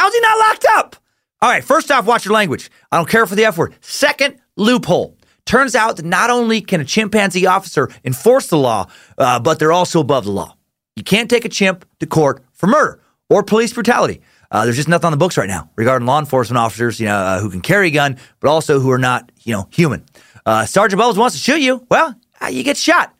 How's 0.00 0.14
he 0.14 0.20
not 0.20 0.38
locked 0.38 0.64
up? 0.70 0.96
All 1.42 1.50
right, 1.50 1.62
first 1.62 1.90
off, 1.90 2.06
watch 2.06 2.24
your 2.24 2.32
language. 2.32 2.70
I 2.90 2.96
don't 2.96 3.06
care 3.06 3.26
for 3.26 3.34
the 3.34 3.44
F 3.44 3.58
word. 3.58 3.74
Second, 3.82 4.40
loophole. 4.56 5.18
Turns 5.44 5.74
out 5.74 5.98
that 5.98 6.06
not 6.06 6.30
only 6.30 6.62
can 6.62 6.80
a 6.80 6.86
chimpanzee 6.86 7.44
officer 7.44 7.90
enforce 8.02 8.46
the 8.46 8.56
law, 8.56 8.86
uh, 9.18 9.38
but 9.40 9.58
they're 9.58 9.72
also 9.72 10.00
above 10.00 10.24
the 10.24 10.30
law. 10.30 10.56
You 10.96 11.04
can't 11.04 11.28
take 11.28 11.44
a 11.44 11.50
chimp 11.50 11.84
to 11.98 12.06
court 12.06 12.42
for 12.54 12.66
murder 12.66 13.02
or 13.28 13.42
police 13.42 13.74
brutality. 13.74 14.22
Uh, 14.50 14.64
there's 14.64 14.76
just 14.76 14.88
nothing 14.88 15.04
on 15.04 15.12
the 15.12 15.18
books 15.18 15.36
right 15.36 15.48
now 15.48 15.68
regarding 15.76 16.06
law 16.06 16.18
enforcement 16.18 16.56
officers, 16.56 16.98
you 16.98 17.04
know, 17.04 17.16
uh, 17.18 17.38
who 17.38 17.50
can 17.50 17.60
carry 17.60 17.88
a 17.88 17.90
gun, 17.90 18.16
but 18.40 18.48
also 18.48 18.80
who 18.80 18.90
are 18.90 18.98
not, 18.98 19.30
you 19.42 19.52
know, 19.52 19.68
human. 19.70 20.02
Uh, 20.46 20.64
Sergeant 20.64 20.98
Bubbles 20.98 21.18
wants 21.18 21.36
to 21.36 21.42
shoot 21.42 21.60
you. 21.60 21.86
Well, 21.90 22.14
uh, 22.40 22.46
you 22.46 22.62
get 22.62 22.78
shot. 22.78 23.14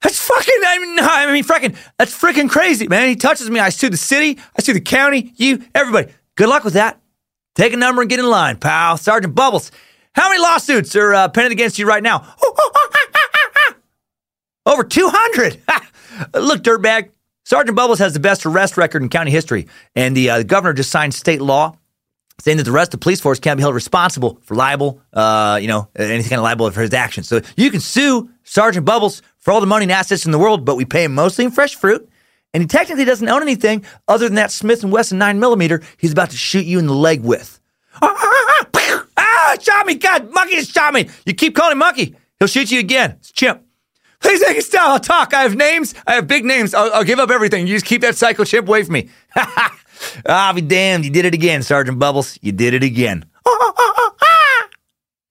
That's 0.00 0.18
fucking, 0.18 0.60
I 0.66 0.78
mean, 0.78 0.98
I 0.98 1.30
mean, 1.30 1.44
freaking, 1.44 1.76
that's 1.98 2.18
freaking 2.18 2.48
crazy, 2.48 2.88
man. 2.88 3.10
He 3.10 3.16
touches 3.16 3.50
me. 3.50 3.60
I 3.60 3.68
sue 3.68 3.90
the 3.90 3.98
city. 3.98 4.38
I 4.58 4.62
sue 4.62 4.72
the 4.72 4.80
county. 4.80 5.34
You, 5.36 5.62
everybody. 5.74 6.12
Good 6.36 6.48
luck 6.48 6.64
with 6.64 6.74
that. 6.74 7.00
Take 7.54 7.72
a 7.72 7.76
number 7.76 8.00
and 8.00 8.08
get 8.08 8.18
in 8.18 8.28
line, 8.28 8.56
pal. 8.56 8.96
Sergeant 8.96 9.34
Bubbles. 9.34 9.70
How 10.14 10.28
many 10.28 10.40
lawsuits 10.40 10.96
are 10.96 11.14
uh, 11.14 11.28
pending 11.28 11.52
against 11.52 11.78
you 11.78 11.86
right 11.86 12.02
now? 12.02 12.34
Over 14.66 14.84
200. 14.84 15.60
Look, 16.34 16.62
dirtbag, 16.62 17.10
Sergeant 17.44 17.76
Bubbles 17.76 17.98
has 17.98 18.14
the 18.14 18.20
best 18.20 18.46
arrest 18.46 18.76
record 18.76 19.02
in 19.02 19.08
county 19.08 19.30
history, 19.30 19.66
and 19.96 20.16
the, 20.16 20.30
uh, 20.30 20.42
governor 20.44 20.72
just 20.72 20.90
signed 20.90 21.14
state 21.14 21.42
law 21.42 21.76
saying 22.40 22.56
that 22.56 22.64
the 22.64 22.72
rest 22.72 22.92
of 22.92 23.00
the 23.00 23.04
police 23.04 23.20
force 23.20 23.38
can't 23.38 23.56
be 23.56 23.60
held 23.60 23.74
responsible 23.74 24.38
for 24.42 24.54
liable, 24.54 25.00
uh, 25.12 25.58
you 25.60 25.68
know, 25.68 25.88
anything 25.96 26.30
kind 26.30 26.40
of 26.40 26.44
liable 26.44 26.68
for 26.70 26.80
his 26.80 26.92
actions. 26.92 27.28
So 27.28 27.40
you 27.56 27.70
can 27.70 27.80
sue 27.80 28.30
Sergeant 28.42 28.84
Bubbles 28.84 29.22
for 29.38 29.52
all 29.52 29.60
the 29.60 29.66
money 29.66 29.84
and 29.84 29.92
assets 29.92 30.26
in 30.26 30.32
the 30.32 30.38
world, 30.38 30.64
but 30.64 30.76
we 30.76 30.84
pay 30.84 31.04
him 31.04 31.14
mostly 31.14 31.44
in 31.44 31.50
fresh 31.52 31.76
fruit, 31.76 32.08
and 32.54 32.62
he 32.62 32.66
technically 32.66 33.04
doesn't 33.04 33.28
own 33.28 33.42
anything 33.42 33.84
other 34.08 34.26
than 34.26 34.36
that 34.36 34.50
Smith 34.50 34.82
and 34.82 34.92
Wesson 34.92 35.18
nine 35.18 35.40
millimeter 35.40 35.82
he's 35.96 36.12
about 36.12 36.30
to 36.30 36.36
shoot 36.36 36.64
you 36.64 36.78
in 36.78 36.86
the 36.86 36.94
leg 36.94 37.22
with. 37.22 37.60
Ah, 38.00 38.14
ah, 38.16 38.66
ah, 38.74 39.06
ah 39.16 39.56
shot 39.60 39.86
me! 39.86 39.94
God, 39.94 40.30
Monkey 40.32 40.56
just 40.56 40.72
shot 40.72 40.94
me! 40.94 41.08
You 41.26 41.34
keep 41.34 41.54
calling 41.54 41.72
him 41.72 41.78
Monkey, 41.78 42.16
he'll 42.38 42.48
shoot 42.48 42.70
you 42.70 42.80
again. 42.80 43.16
It's 43.18 43.32
Chimp. 43.32 43.62
Please 44.22 44.40
take 44.40 44.56
it 44.56 44.70
down. 44.70 44.90
I'll 44.90 45.00
talk. 45.00 45.34
I 45.34 45.42
have 45.42 45.56
names. 45.56 45.94
I 46.06 46.14
have 46.14 46.28
big 46.28 46.44
names. 46.44 46.74
I'll, 46.74 46.92
I'll 46.94 47.04
give 47.04 47.18
up 47.18 47.30
everything. 47.30 47.66
You 47.66 47.74
just 47.74 47.86
keep 47.86 48.02
that 48.02 48.16
psycho 48.16 48.44
chimp 48.44 48.68
away 48.68 48.84
from 48.84 48.94
me. 48.94 49.08
ah, 49.36 50.52
be 50.54 50.60
damned. 50.60 51.04
You 51.04 51.10
did 51.10 51.24
it 51.24 51.34
again, 51.34 51.62
Sergeant 51.62 51.98
Bubbles. 51.98 52.38
You 52.40 52.52
did 52.52 52.72
it 52.72 52.84
again. 52.84 53.24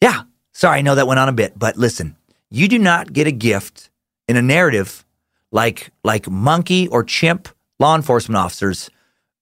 yeah. 0.01 0.23
Sorry, 0.51 0.79
I 0.79 0.81
know 0.81 0.95
that 0.95 1.07
went 1.07 1.19
on 1.19 1.29
a 1.29 1.33
bit, 1.33 1.57
but 1.57 1.77
listen, 1.77 2.17
you 2.49 2.67
do 2.67 2.77
not 2.77 3.13
get 3.13 3.27
a 3.27 3.31
gift 3.31 3.89
in 4.27 4.35
a 4.35 4.41
narrative 4.41 5.05
like 5.51 5.91
like 6.03 6.29
monkey 6.29 6.87
or 6.87 7.03
chimp 7.03 7.49
law 7.79 7.95
enforcement 7.95 8.37
officers 8.37 8.89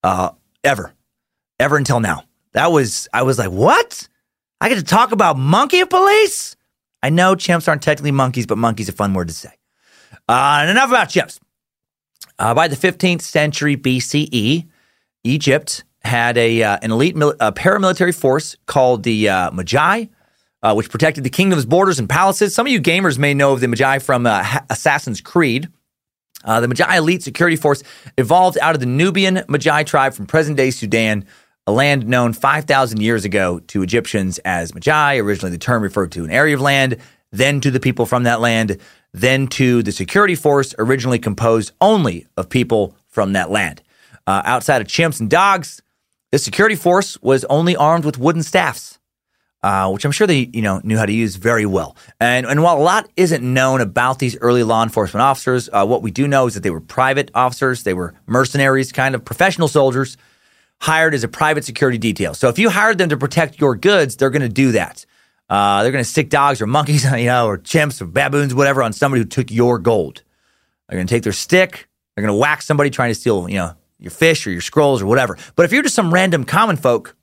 uh, 0.03 0.31
ever, 0.63 0.93
ever 1.59 1.77
until 1.77 1.99
now. 1.99 2.23
That 2.53 2.71
was 2.71 3.07
I 3.13 3.23
was 3.23 3.37
like, 3.37 3.51
what? 3.51 4.07
I 4.61 4.69
get 4.69 4.75
to 4.75 4.83
talk 4.83 5.11
about 5.11 5.37
monkey 5.37 5.85
police? 5.85 6.55
I 7.01 7.09
know 7.09 7.35
chimps 7.35 7.67
aren't 7.67 7.81
technically 7.81 8.11
monkeys, 8.11 8.45
but 8.45 8.57
monkey's 8.57 8.89
a 8.89 8.91
fun 8.91 9.13
word 9.13 9.29
to 9.29 9.33
say. 9.33 9.51
Uh, 10.27 10.59
and 10.61 10.69
enough 10.69 10.89
about 10.89 11.09
chimps. 11.09 11.39
Uh, 12.37 12.53
by 12.53 12.67
the 12.67 12.75
15th 12.75 13.21
century 13.21 13.77
BCE, 13.77 14.67
Egypt 15.23 15.83
had 16.03 16.37
a 16.37 16.63
uh, 16.63 16.77
an 16.81 16.91
elite 16.91 17.15
mil- 17.15 17.33
paramilitary 17.33 18.15
force 18.17 18.55
called 18.65 19.03
the 19.03 19.29
uh, 19.29 19.51
Medjay, 19.51 20.09
uh, 20.63 20.73
which 20.73 20.89
protected 20.89 21.23
the 21.23 21.29
kingdom's 21.29 21.65
borders 21.65 21.99
and 21.99 22.09
palaces. 22.09 22.55
Some 22.55 22.65
of 22.65 22.71
you 22.71 22.81
gamers 22.81 23.17
may 23.17 23.33
know 23.33 23.53
of 23.53 23.59
the 23.59 23.67
Medjay 23.67 24.01
from 24.01 24.25
uh, 24.25 24.59
Assassin's 24.69 25.21
Creed. 25.21 25.69
The 26.43 26.67
Medjay 26.67 26.97
elite 26.97 27.23
security 27.23 27.55
force 27.55 27.83
evolved 28.17 28.57
out 28.61 28.75
of 28.75 28.79
the 28.79 28.85
Nubian 28.85 29.37
Medjay 29.47 29.85
tribe 29.85 30.13
from 30.13 30.25
present 30.25 30.57
day 30.57 30.71
Sudan 30.71 31.25
a 31.67 31.71
land 31.71 32.07
known 32.07 32.33
5,000 32.33 32.99
years 32.99 33.25
ago 33.25 33.59
to 33.67 33.83
Egyptians 33.83 34.39
as 34.39 34.73
Magi. 34.73 35.17
Originally, 35.17 35.51
the 35.51 35.59
term 35.59 35.83
referred 35.83 36.11
to 36.13 36.23
an 36.23 36.31
area 36.31 36.55
of 36.55 36.61
land, 36.61 36.97
then 37.31 37.61
to 37.61 37.69
the 37.69 37.79
people 37.79 38.05
from 38.05 38.23
that 38.23 38.41
land, 38.41 38.79
then 39.13 39.47
to 39.47 39.83
the 39.83 39.91
security 39.91 40.35
force, 40.35 40.73
originally 40.79 41.19
composed 41.19 41.71
only 41.79 42.25
of 42.37 42.49
people 42.49 42.95
from 43.07 43.33
that 43.33 43.51
land. 43.51 43.81
Uh, 44.25 44.41
outside 44.45 44.81
of 44.81 44.87
chimps 44.87 45.19
and 45.19 45.29
dogs, 45.29 45.81
the 46.31 46.37
security 46.37 46.75
force 46.75 47.19
was 47.21 47.43
only 47.45 47.75
armed 47.75 48.05
with 48.05 48.17
wooden 48.17 48.43
staffs. 48.43 48.98
Uh, 49.61 49.91
which 49.91 50.05
I'm 50.05 50.13
sure 50.13 50.25
they, 50.25 50.49
you 50.53 50.61
know, 50.61 50.79
knew 50.85 50.97
how 50.97 51.05
to 51.05 51.11
use 51.11 51.35
very 51.35 51.65
well. 51.65 51.97
And, 52.21 52.45
and 52.45 52.63
while 52.63 52.77
a 52.77 52.79
lot 52.79 53.09
isn't 53.17 53.43
known 53.43 53.81
about 53.81 54.17
these 54.17 54.37
early 54.37 54.63
law 54.63 54.83
enforcement 54.83 55.21
officers, 55.21 55.67
uh, 55.73 55.85
what 55.85 56.01
we 56.01 56.11
do 56.11 56.29
know 56.29 56.47
is 56.47 56.53
that 56.53 56.63
they 56.63 56.69
were 56.69 56.79
private 56.79 57.29
officers. 57.35 57.83
They 57.83 57.93
were 57.93 58.13
mercenaries, 58.25 58.93
kind 58.93 59.15
of 59.15 59.25
professional 59.25 59.67
soldiers 59.67 60.15
hired 60.79 61.13
as 61.13 61.23
a 61.23 61.27
private 61.27 61.65
security 61.65 61.97
detail. 61.97 62.33
So 62.33 62.47
if 62.47 62.57
you 62.57 62.69
hired 62.69 62.97
them 62.97 63.09
to 63.09 63.17
protect 63.17 63.59
your 63.59 63.75
goods, 63.75 64.15
they're 64.15 64.29
going 64.29 64.43
to 64.43 64.49
do 64.49 64.71
that. 64.71 65.05
Uh, 65.49 65.83
they're 65.83 65.91
going 65.91 66.03
to 66.03 66.09
stick 66.09 66.29
dogs 66.29 66.61
or 66.61 66.67
monkeys, 66.67 67.03
you 67.17 67.25
know, 67.25 67.47
or 67.47 67.57
chimps 67.57 68.01
or 68.01 68.05
baboons, 68.05 68.53
whatever, 68.53 68.81
on 68.83 68.93
somebody 68.93 69.21
who 69.21 69.27
took 69.27 69.51
your 69.51 69.79
gold. 69.79 70.23
They're 70.87 70.97
going 70.97 71.07
to 71.07 71.13
take 71.13 71.23
their 71.23 71.33
stick. 71.33 71.87
They're 72.15 72.23
going 72.23 72.33
to 72.33 72.39
whack 72.39 72.61
somebody 72.61 72.89
trying 72.89 73.11
to 73.11 73.15
steal, 73.15 73.49
you 73.49 73.57
know, 73.57 73.73
your 73.99 74.11
fish 74.11 74.47
or 74.47 74.51
your 74.51 74.61
scrolls 74.61 75.01
or 75.01 75.05
whatever. 75.05 75.37
But 75.55 75.63
if 75.63 75.71
you're 75.71 75.83
just 75.83 75.95
some 75.95 76.13
random 76.13 76.45
common 76.45 76.77
folk 76.77 77.15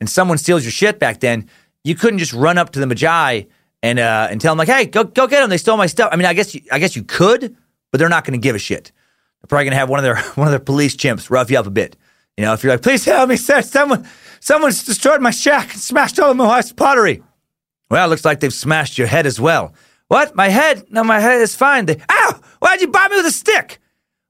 and 0.00 0.08
someone 0.08 0.38
steals 0.38 0.64
your 0.64 0.72
shit 0.72 0.98
back 0.98 1.20
then, 1.20 1.48
you 1.84 1.94
couldn't 1.94 2.18
just 2.18 2.32
run 2.32 2.58
up 2.58 2.70
to 2.70 2.80
the 2.80 2.86
Medjay 2.86 3.48
and 3.82 3.98
uh, 3.98 4.28
and 4.30 4.40
tell 4.40 4.52
them 4.52 4.58
like, 4.58 4.68
"Hey, 4.68 4.86
go 4.86 5.04
go 5.04 5.26
get 5.26 5.40
them. 5.40 5.50
They 5.50 5.58
stole 5.58 5.76
my 5.76 5.86
stuff." 5.86 6.10
I 6.12 6.16
mean, 6.16 6.26
I 6.26 6.34
guess 6.34 6.54
you, 6.54 6.62
I 6.70 6.78
guess 6.78 6.96
you 6.96 7.02
could, 7.02 7.56
but 7.90 7.98
they're 7.98 8.08
not 8.08 8.24
going 8.24 8.38
to 8.38 8.42
give 8.42 8.54
a 8.54 8.58
shit. 8.58 8.92
They're 9.40 9.48
probably 9.48 9.64
going 9.64 9.72
to 9.72 9.78
have 9.78 9.88
one 9.88 9.98
of 9.98 10.04
their 10.04 10.16
one 10.34 10.46
of 10.46 10.52
their 10.52 10.60
police 10.60 10.96
chimps 10.96 11.30
rough 11.30 11.50
you 11.50 11.58
up 11.58 11.66
a 11.66 11.70
bit. 11.70 11.96
You 12.36 12.44
know, 12.44 12.54
if 12.54 12.62
you're 12.62 12.72
like, 12.72 12.82
please 12.82 13.04
help 13.04 13.28
me, 13.28 13.36
sir, 13.36 13.60
someone, 13.60 14.08
someone's 14.40 14.84
destroyed 14.84 15.20
my 15.20 15.30
shack 15.30 15.72
and 15.72 15.80
smashed 15.80 16.18
all 16.18 16.30
of 16.30 16.36
my 16.36 16.46
wife's 16.46 16.72
pottery. 16.72 17.22
Well, 17.90 18.06
it 18.06 18.08
looks 18.08 18.24
like 18.24 18.40
they've 18.40 18.52
smashed 18.52 18.96
your 18.96 19.06
head 19.06 19.26
as 19.26 19.38
well. 19.38 19.74
What? 20.08 20.34
My 20.34 20.48
head? 20.48 20.84
No, 20.90 21.04
my 21.04 21.20
head 21.20 21.42
is 21.42 21.54
fine. 21.54 21.84
They, 21.84 22.00
ow! 22.10 22.40
Why'd 22.60 22.80
you 22.80 22.88
bite 22.88 23.10
me 23.10 23.18
with 23.18 23.26
a 23.26 23.30
stick? 23.30 23.80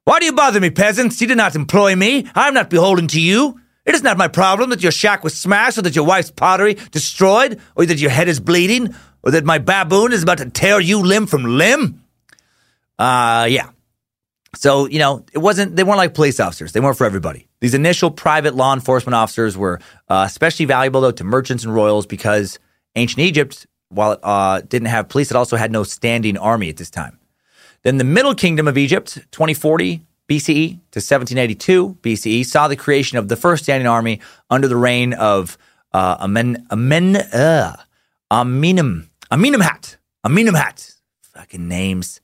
Why 0.04 0.18
do 0.18 0.26
you 0.26 0.32
bother 0.32 0.58
me, 0.58 0.70
peasants? 0.70 1.20
You 1.20 1.28
did 1.28 1.36
not 1.36 1.54
employ 1.54 1.94
me. 1.94 2.26
I 2.34 2.48
am 2.48 2.54
not 2.54 2.70
beholden 2.70 3.06
to 3.08 3.20
you. 3.20 3.60
It 3.84 3.94
is 3.94 4.02
not 4.02 4.16
my 4.16 4.28
problem 4.28 4.70
that 4.70 4.82
your 4.82 4.92
shack 4.92 5.24
was 5.24 5.38
smashed, 5.38 5.78
or 5.78 5.82
that 5.82 5.96
your 5.96 6.04
wife's 6.04 6.30
pottery 6.30 6.74
destroyed, 6.90 7.60
or 7.74 7.84
that 7.84 7.98
your 7.98 8.10
head 8.10 8.28
is 8.28 8.38
bleeding, 8.38 8.94
or 9.22 9.32
that 9.32 9.44
my 9.44 9.58
baboon 9.58 10.12
is 10.12 10.22
about 10.22 10.38
to 10.38 10.50
tear 10.50 10.80
you 10.80 11.00
limb 11.00 11.26
from 11.26 11.44
limb. 11.44 12.02
Uh, 12.98 13.46
yeah. 13.50 13.70
So, 14.54 14.86
you 14.86 14.98
know, 14.98 15.24
it 15.32 15.38
wasn't, 15.38 15.76
they 15.76 15.82
weren't 15.82 15.96
like 15.96 16.14
police 16.14 16.38
officers. 16.38 16.72
They 16.72 16.80
weren't 16.80 16.98
for 16.98 17.06
everybody. 17.06 17.48
These 17.60 17.74
initial 17.74 18.10
private 18.10 18.54
law 18.54 18.74
enforcement 18.74 19.14
officers 19.14 19.56
were 19.56 19.80
uh, 20.08 20.24
especially 20.26 20.66
valuable, 20.66 21.00
though, 21.00 21.10
to 21.12 21.24
merchants 21.24 21.64
and 21.64 21.74
royals 21.74 22.06
because 22.06 22.58
ancient 22.94 23.20
Egypt, 23.20 23.66
while 23.88 24.12
it 24.12 24.20
uh, 24.22 24.60
didn't 24.60 24.88
have 24.88 25.08
police, 25.08 25.30
it 25.30 25.36
also 25.36 25.56
had 25.56 25.72
no 25.72 25.84
standing 25.84 26.36
army 26.36 26.68
at 26.68 26.76
this 26.76 26.90
time. 26.90 27.18
Then 27.82 27.96
the 27.96 28.04
Middle 28.04 28.34
Kingdom 28.34 28.68
of 28.68 28.78
Egypt, 28.78 29.14
2040 29.32 30.02
BCE 30.32 30.68
to 30.92 30.98
1782 30.98 31.98
BCE, 32.00 32.46
saw 32.46 32.68
the 32.68 32.76
creation 32.76 33.18
of 33.18 33.28
the 33.28 33.36
first 33.36 33.64
standing 33.64 33.86
army 33.86 34.20
under 34.48 34.66
the 34.66 34.76
reign 34.76 35.12
of 35.12 35.58
uh, 35.92 36.16
Amen, 36.20 36.66
Amen, 36.70 37.16
uh, 37.16 37.76
Amenemhat. 38.30 39.96
Fucking 41.34 41.68
names 41.68 42.20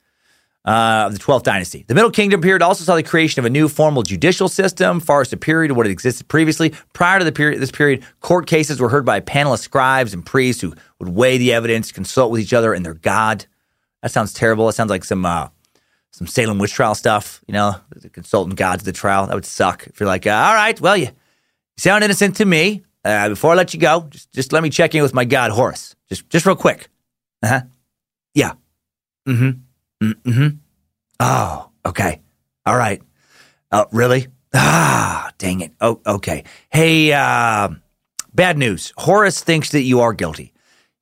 uh, 0.64 1.05
of 1.07 1.12
the 1.12 1.18
12th 1.18 1.42
dynasty. 1.42 1.85
The 1.87 1.94
Middle 1.94 2.11
Kingdom 2.11 2.40
period 2.40 2.62
also 2.62 2.85
saw 2.85 2.97
the 2.97 3.03
creation 3.03 3.40
of 3.40 3.44
a 3.44 3.51
new 3.51 3.68
formal 3.68 4.03
judicial 4.03 4.49
system, 4.49 5.01
far 5.01 5.25
superior 5.27 5.68
to 5.68 5.75
what 5.75 5.85
had 5.85 5.92
existed 5.92 6.29
previously. 6.29 6.73
Prior 6.94 7.18
to 7.18 7.25
the 7.27 7.33
period, 7.33 7.61
this 7.61 7.71
period, 7.71 8.05
court 8.21 8.47
cases 8.47 8.81
were 8.81 8.88
heard 8.88 9.05
by 9.05 9.18
a 9.18 9.23
panel 9.23 9.53
of 9.53 9.61
scribes 9.61 10.14
and 10.14 10.25
priests 10.25 10.62
who 10.62 10.73
would 10.99 11.11
weigh 11.11 11.37
the 11.37 11.53
evidence, 11.53 11.92
consult 11.92 12.31
with 12.31 12.40
each 12.40 12.55
other 12.55 12.73
and 12.73 12.87
their 12.87 12.94
God. 12.94 13.44
That 14.03 14.12
sounds 14.12 14.33
terrible. 14.33 14.66
That 14.66 14.75
sounds 14.75 14.90
like 14.90 15.05
some 15.05 15.27
uh, 15.27 15.49
some 16.12 16.27
Salem 16.27 16.59
witch 16.59 16.73
trial 16.73 16.94
stuff. 16.94 17.42
You 17.47 17.55
know, 17.55 17.77
the 17.94 18.09
consultant 18.09 18.57
gods 18.57 18.83
of 18.83 18.87
the 18.87 18.92
trial. 18.92 19.27
That 19.27 19.35
would 19.35 19.44
suck. 19.44 19.87
If 19.87 20.01
you're 20.01 20.07
like, 20.07 20.27
uh, 20.27 20.31
all 20.31 20.55
right, 20.55 20.81
well, 20.81 20.97
you, 20.97 21.07
you 21.07 21.12
sound 21.79 22.05
innocent 22.05 22.37
to 22.37 22.44
me. 22.44 22.85
Uh, 23.05 23.31
before 23.31 23.53
I 23.53 23.55
let 23.55 23.73
you 23.73 23.81
go, 23.81 24.07
just 24.11 24.33
just 24.33 24.53
let 24.53 24.62
me 24.62 24.71
check 24.71 24.94
in 24.94 25.03
with 25.03 25.14
my 25.14 25.25
god 25.25 25.51
Horus. 25.51 25.94
Just 26.09 26.29
just 26.29 26.44
real 26.47 26.57
quick. 26.57 26.88
Uh 27.42 27.49
huh. 27.49 27.61
Yeah. 28.35 28.53
Mm-hmm. 29.29 30.05
Mm-hmm. 30.12 30.57
Oh, 31.21 31.71
okay. 31.87 32.21
All 32.66 32.77
right. 32.77 33.03
Oh, 33.73 33.87
really? 33.92 34.29
Ah, 34.55 35.31
dang 35.38 35.61
it. 35.61 35.73
Oh, 35.81 36.01
okay. 36.07 36.44
Hey, 36.71 37.12
uh, 37.12 37.68
bad 38.33 38.57
news. 38.57 38.92
Horus 38.97 39.42
thinks 39.42 39.71
that 39.71 39.83
you 39.83 40.01
are 40.01 40.12
guilty. 40.12 40.53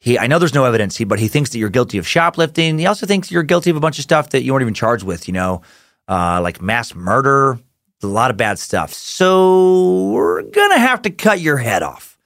He, 0.07 0.21
I 0.21 0.29
know 0.29 0.39
there's 0.39 0.55
no 0.55 0.65
evidence, 0.65 1.03
but 1.03 1.19
he 1.19 1.27
thinks 1.27 1.51
that 1.51 1.59
you're 1.59 1.69
guilty 1.69 1.99
of 1.99 2.07
shoplifting. 2.07 2.79
He 2.79 2.87
also 2.87 3.07
thinks 3.07 3.29
you're 3.33 3.43
guilty 3.43 3.71
of 3.71 3.77
a 3.77 3.81
bunch 3.81 3.99
of 3.99 4.05
stuff 4.05 4.31
that 4.31 4.45
you 4.45 4.53
weren't 4.53 4.63
even 4.63 4.73
charged 4.73 5.03
with. 5.03 5.27
You 5.27 5.35
know, 5.35 5.63
uh, 6.07 6.41
like 6.41 6.63
mass 6.63 6.95
murder, 6.95 7.59
a 8.05 8.07
lot 8.07 8.31
of 8.31 8.37
bad 8.37 8.61
stuff. 8.61 8.93
So 8.93 10.11
we're 10.13 10.43
gonna 10.43 10.79
have 10.79 11.03
to 11.03 11.11
cut 11.11 11.41
your 11.41 11.57
head 11.57 11.83
off. 11.83 12.17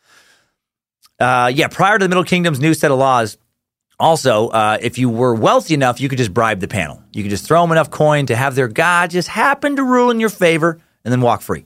Uh, 1.19 1.51
yeah, 1.55 1.69
prior 1.69 1.99
to 1.99 2.05
the 2.05 2.11
Middle 2.11 2.23
Kingdom's 2.23 2.61
new 2.61 2.75
set 2.75 2.91
of 2.91 2.99
laws, 2.99 3.39
also, 3.99 4.49
uh, 4.49 4.77
if 4.83 4.99
you 4.99 5.09
were 5.09 5.35
wealthy 5.35 5.73
enough, 5.73 6.03
you 6.03 6.11
could 6.11 6.19
just 6.19 6.35
bribe 6.35 6.61
the 6.61 6.69
panel. 6.69 7.03
You 7.13 7.23
could 7.23 7.31
just 7.31 7.47
throw 7.47 7.63
them 7.63 7.73
enough 7.73 7.91
coin 7.91 8.27
to 8.27 8.37
have 8.37 8.57
their 8.57 8.69
god 8.69 9.09
just 9.11 9.29
happen 9.29 9.77
to 9.77 9.83
rule 9.83 10.11
in 10.11 10.21
your 10.21 10.29
favor 10.29 10.79
and 11.03 11.11
then 11.11 11.23
walk 11.23 11.41
free. 11.41 11.65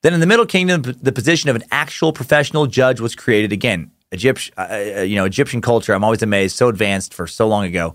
Then 0.00 0.14
in 0.14 0.20
the 0.20 0.26
Middle 0.26 0.46
Kingdom, 0.46 0.80
the 0.80 1.12
position 1.12 1.50
of 1.50 1.56
an 1.56 1.64
actual 1.70 2.14
professional 2.14 2.66
judge 2.66 3.02
was 3.02 3.14
created 3.14 3.52
again. 3.52 3.90
Egyptian, 4.12 4.54
uh, 4.56 4.68
uh, 4.70 5.02
you 5.02 5.16
know, 5.16 5.24
Egyptian 5.24 5.60
culture. 5.60 5.92
I'm 5.92 6.04
always 6.04 6.22
amazed, 6.22 6.56
so 6.56 6.68
advanced 6.68 7.14
for 7.14 7.26
so 7.26 7.48
long 7.48 7.64
ago. 7.64 7.94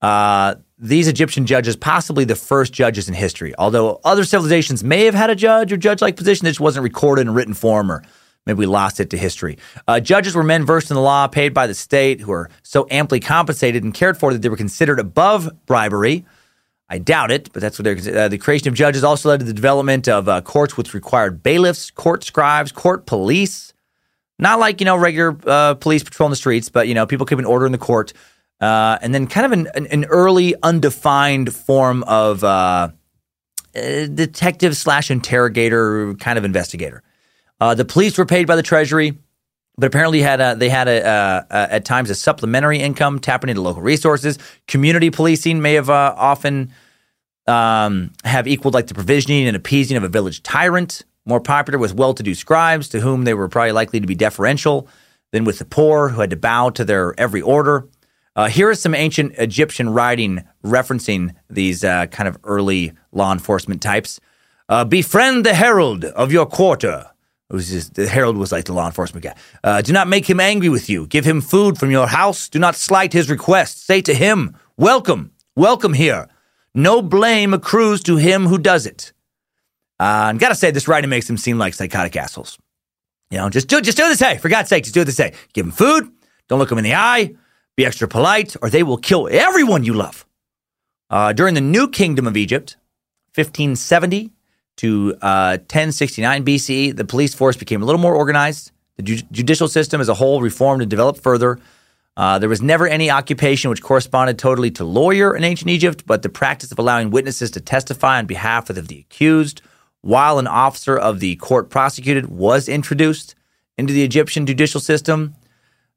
Uh, 0.00 0.54
these 0.78 1.08
Egyptian 1.08 1.44
judges, 1.44 1.76
possibly 1.76 2.24
the 2.24 2.36
first 2.36 2.72
judges 2.72 3.08
in 3.08 3.14
history. 3.14 3.54
Although 3.58 4.00
other 4.04 4.24
civilizations 4.24 4.82
may 4.82 5.04
have 5.04 5.14
had 5.14 5.28
a 5.28 5.34
judge 5.34 5.72
or 5.72 5.76
judge-like 5.76 6.16
position, 6.16 6.44
that 6.44 6.50
just 6.50 6.60
wasn't 6.60 6.84
recorded 6.84 7.22
in 7.22 7.34
written 7.34 7.54
form 7.54 7.92
or 7.92 8.02
Maybe 8.46 8.60
we 8.60 8.66
lost 8.66 9.00
it 9.00 9.10
to 9.10 9.18
history. 9.18 9.58
Uh, 9.86 10.00
judges 10.00 10.34
were 10.34 10.42
men 10.42 10.64
versed 10.64 10.90
in 10.90 10.94
the 10.94 11.02
law, 11.02 11.26
paid 11.26 11.52
by 11.52 11.66
the 11.66 11.74
state, 11.74 12.20
who 12.20 12.30
were 12.30 12.48
so 12.62 12.86
amply 12.90 13.20
compensated 13.20 13.84
and 13.84 13.92
cared 13.92 14.16
for 14.16 14.32
that 14.32 14.40
they 14.40 14.48
were 14.48 14.56
considered 14.56 14.98
above 14.98 15.50
bribery. 15.66 16.24
I 16.88 16.98
doubt 16.98 17.30
it, 17.30 17.52
but 17.52 17.60
that's 17.60 17.78
what 17.78 17.84
they're. 17.84 18.24
Uh, 18.24 18.28
the 18.28 18.38
creation 18.38 18.68
of 18.68 18.74
judges 18.74 19.04
also 19.04 19.28
led 19.28 19.40
to 19.40 19.46
the 19.46 19.52
development 19.52 20.08
of 20.08 20.28
uh, 20.28 20.40
courts, 20.40 20.76
which 20.76 20.94
required 20.94 21.42
bailiffs, 21.42 21.90
court 21.90 22.24
scribes, 22.24 22.72
court 22.72 23.06
police. 23.06 23.74
Not 24.40 24.58
like 24.58 24.80
you 24.80 24.84
know 24.86 24.96
regular 24.96 25.36
uh, 25.46 25.74
police 25.74 26.02
patrolling 26.02 26.30
the 26.30 26.36
streets, 26.36 26.68
but 26.68 26.88
you 26.88 26.94
know 26.94 27.06
people 27.06 27.26
keeping 27.26 27.44
order 27.44 27.66
in 27.66 27.72
the 27.72 27.78
court. 27.78 28.12
Uh, 28.60 28.98
and 29.00 29.14
then 29.14 29.26
kind 29.26 29.46
of 29.46 29.52
an, 29.52 29.68
an, 29.74 29.86
an 29.86 30.04
early 30.06 30.54
undefined 30.62 31.54
form 31.54 32.02
of 32.02 32.44
uh, 32.44 32.90
detective 33.72 34.76
slash 34.76 35.10
interrogator 35.10 36.14
kind 36.14 36.38
of 36.38 36.44
investigator. 36.44 37.02
Uh, 37.58 37.74
the 37.74 37.86
police 37.86 38.18
were 38.18 38.26
paid 38.26 38.46
by 38.46 38.56
the 38.56 38.62
Treasury, 38.62 39.18
but 39.78 39.86
apparently 39.86 40.20
had 40.20 40.40
a, 40.40 40.54
they 40.56 40.68
had 40.68 40.88
a, 40.88 41.06
a, 41.06 41.46
a, 41.50 41.72
at 41.74 41.84
times 41.86 42.10
a 42.10 42.14
supplementary 42.14 42.80
income 42.80 43.18
tapping 43.18 43.48
into 43.48 43.62
local 43.62 43.82
resources. 43.82 44.38
Community 44.66 45.10
policing 45.10 45.62
may 45.62 45.74
have 45.74 45.88
uh, 45.88 46.14
often 46.16 46.72
um, 47.46 48.12
have 48.24 48.46
equaled 48.46 48.74
like 48.74 48.86
the 48.86 48.94
provisioning 48.94 49.46
and 49.46 49.56
appeasing 49.56 49.96
of 49.96 50.04
a 50.04 50.08
village 50.08 50.42
tyrant. 50.42 51.04
More 51.30 51.40
popular 51.40 51.78
with 51.78 51.94
well-to-do 51.94 52.34
scribes 52.34 52.88
to 52.88 52.98
whom 52.98 53.22
they 53.22 53.34
were 53.34 53.48
probably 53.48 53.70
likely 53.70 54.00
to 54.00 54.06
be 54.08 54.16
deferential 54.16 54.88
than 55.30 55.44
with 55.44 55.60
the 55.60 55.64
poor 55.64 56.08
who 56.08 56.22
had 56.22 56.30
to 56.30 56.36
bow 56.36 56.70
to 56.70 56.84
their 56.84 57.14
every 57.20 57.40
order. 57.40 57.86
Uh, 58.34 58.48
here 58.48 58.68
is 58.68 58.82
some 58.82 58.96
ancient 58.96 59.34
Egyptian 59.38 59.90
writing 59.90 60.42
referencing 60.64 61.32
these 61.48 61.84
uh, 61.84 62.06
kind 62.06 62.28
of 62.28 62.36
early 62.42 62.94
law 63.12 63.32
enforcement 63.32 63.80
types. 63.80 64.18
Uh, 64.68 64.84
befriend 64.84 65.46
the 65.46 65.54
herald 65.54 66.04
of 66.04 66.32
your 66.32 66.46
quarter 66.46 67.06
just, 67.56 67.94
the 67.94 68.08
herald 68.08 68.36
was 68.36 68.50
like 68.50 68.64
the 68.64 68.72
law 68.72 68.86
enforcement 68.86 69.22
guy. 69.22 69.36
Uh, 69.62 69.80
do 69.82 69.92
not 69.92 70.08
make 70.08 70.28
him 70.28 70.40
angry 70.40 70.68
with 70.68 70.90
you. 70.90 71.06
Give 71.06 71.24
him 71.24 71.40
food 71.40 71.78
from 71.78 71.92
your 71.92 72.08
house. 72.08 72.48
Do 72.48 72.58
not 72.58 72.74
slight 72.74 73.12
his 73.12 73.30
request. 73.30 73.86
Say 73.86 74.02
to 74.02 74.14
him, 74.14 74.56
Welcome, 74.76 75.30
welcome 75.54 75.92
here. 75.92 76.26
No 76.74 77.02
blame 77.02 77.54
accrues 77.54 78.02
to 78.02 78.16
him 78.16 78.46
who 78.46 78.58
does 78.58 78.84
it. 78.84 79.12
Uh, 80.00 80.28
and 80.30 80.40
gotta 80.40 80.54
say, 80.54 80.70
this 80.70 80.88
writing 80.88 81.10
makes 81.10 81.26
them 81.26 81.36
seem 81.36 81.58
like 81.58 81.74
psychotic 81.74 82.16
assholes. 82.16 82.58
You 83.30 83.36
know, 83.36 83.50
just 83.50 83.68
do, 83.68 83.82
just 83.82 83.98
do 83.98 84.08
this. 84.08 84.18
Hey, 84.18 84.38
for 84.38 84.48
God's 84.48 84.70
sake, 84.70 84.84
just 84.84 84.94
do 84.94 85.04
this. 85.04 85.18
Hey, 85.18 85.34
give 85.52 85.66
them 85.66 85.72
food. 85.72 86.10
Don't 86.48 86.58
look 86.58 86.70
them 86.70 86.78
in 86.78 86.84
the 86.84 86.94
eye. 86.94 87.34
Be 87.76 87.84
extra 87.84 88.08
polite, 88.08 88.56
or 88.62 88.70
they 88.70 88.82
will 88.82 88.96
kill 88.96 89.28
everyone 89.30 89.84
you 89.84 89.92
love. 89.92 90.24
Uh, 91.10 91.34
during 91.34 91.52
the 91.54 91.60
New 91.60 91.86
Kingdom 91.86 92.26
of 92.26 92.34
Egypt, 92.34 92.76
1570 93.34 94.30
to 94.78 95.16
uh, 95.20 95.58
1069 95.58 96.44
BCE, 96.46 96.96
the 96.96 97.04
police 97.04 97.34
force 97.34 97.58
became 97.58 97.82
a 97.82 97.84
little 97.84 98.00
more 98.00 98.14
organized. 98.14 98.72
The 98.96 99.02
ju- 99.02 99.22
judicial 99.30 99.68
system 99.68 100.00
as 100.00 100.08
a 100.08 100.14
whole 100.14 100.40
reformed 100.40 100.80
and 100.80 100.90
developed 100.90 101.22
further. 101.22 101.58
Uh, 102.16 102.38
there 102.38 102.48
was 102.48 102.62
never 102.62 102.88
any 102.88 103.10
occupation 103.10 103.68
which 103.68 103.82
corresponded 103.82 104.38
totally 104.38 104.70
to 104.72 104.84
lawyer 104.84 105.36
in 105.36 105.44
ancient 105.44 105.70
Egypt, 105.70 106.04
but 106.06 106.22
the 106.22 106.28
practice 106.30 106.72
of 106.72 106.78
allowing 106.78 107.10
witnesses 107.10 107.50
to 107.50 107.60
testify 107.60 108.18
on 108.18 108.24
behalf 108.24 108.70
of 108.70 108.88
the 108.88 108.98
accused 108.98 109.60
while 110.02 110.38
an 110.38 110.46
officer 110.46 110.96
of 110.96 111.20
the 111.20 111.36
court 111.36 111.70
prosecuted 111.70 112.26
was 112.26 112.68
introduced 112.68 113.34
into 113.76 113.92
the 113.92 114.02
Egyptian 114.02 114.46
judicial 114.46 114.80
system. 114.80 115.34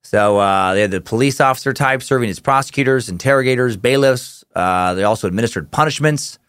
So 0.03 0.37
uh, 0.37 0.73
they 0.73 0.81
had 0.81 0.91
the 0.91 1.01
police 1.01 1.39
officer 1.39 1.73
type 1.73 2.03
serving 2.03 2.29
as 2.29 2.39
prosecutors, 2.39 3.07
interrogators, 3.07 3.77
bailiffs. 3.77 4.43
Uh, 4.53 4.93
they 4.93 5.03
also 5.03 5.27
administered 5.27 5.71
punishments. 5.71 6.39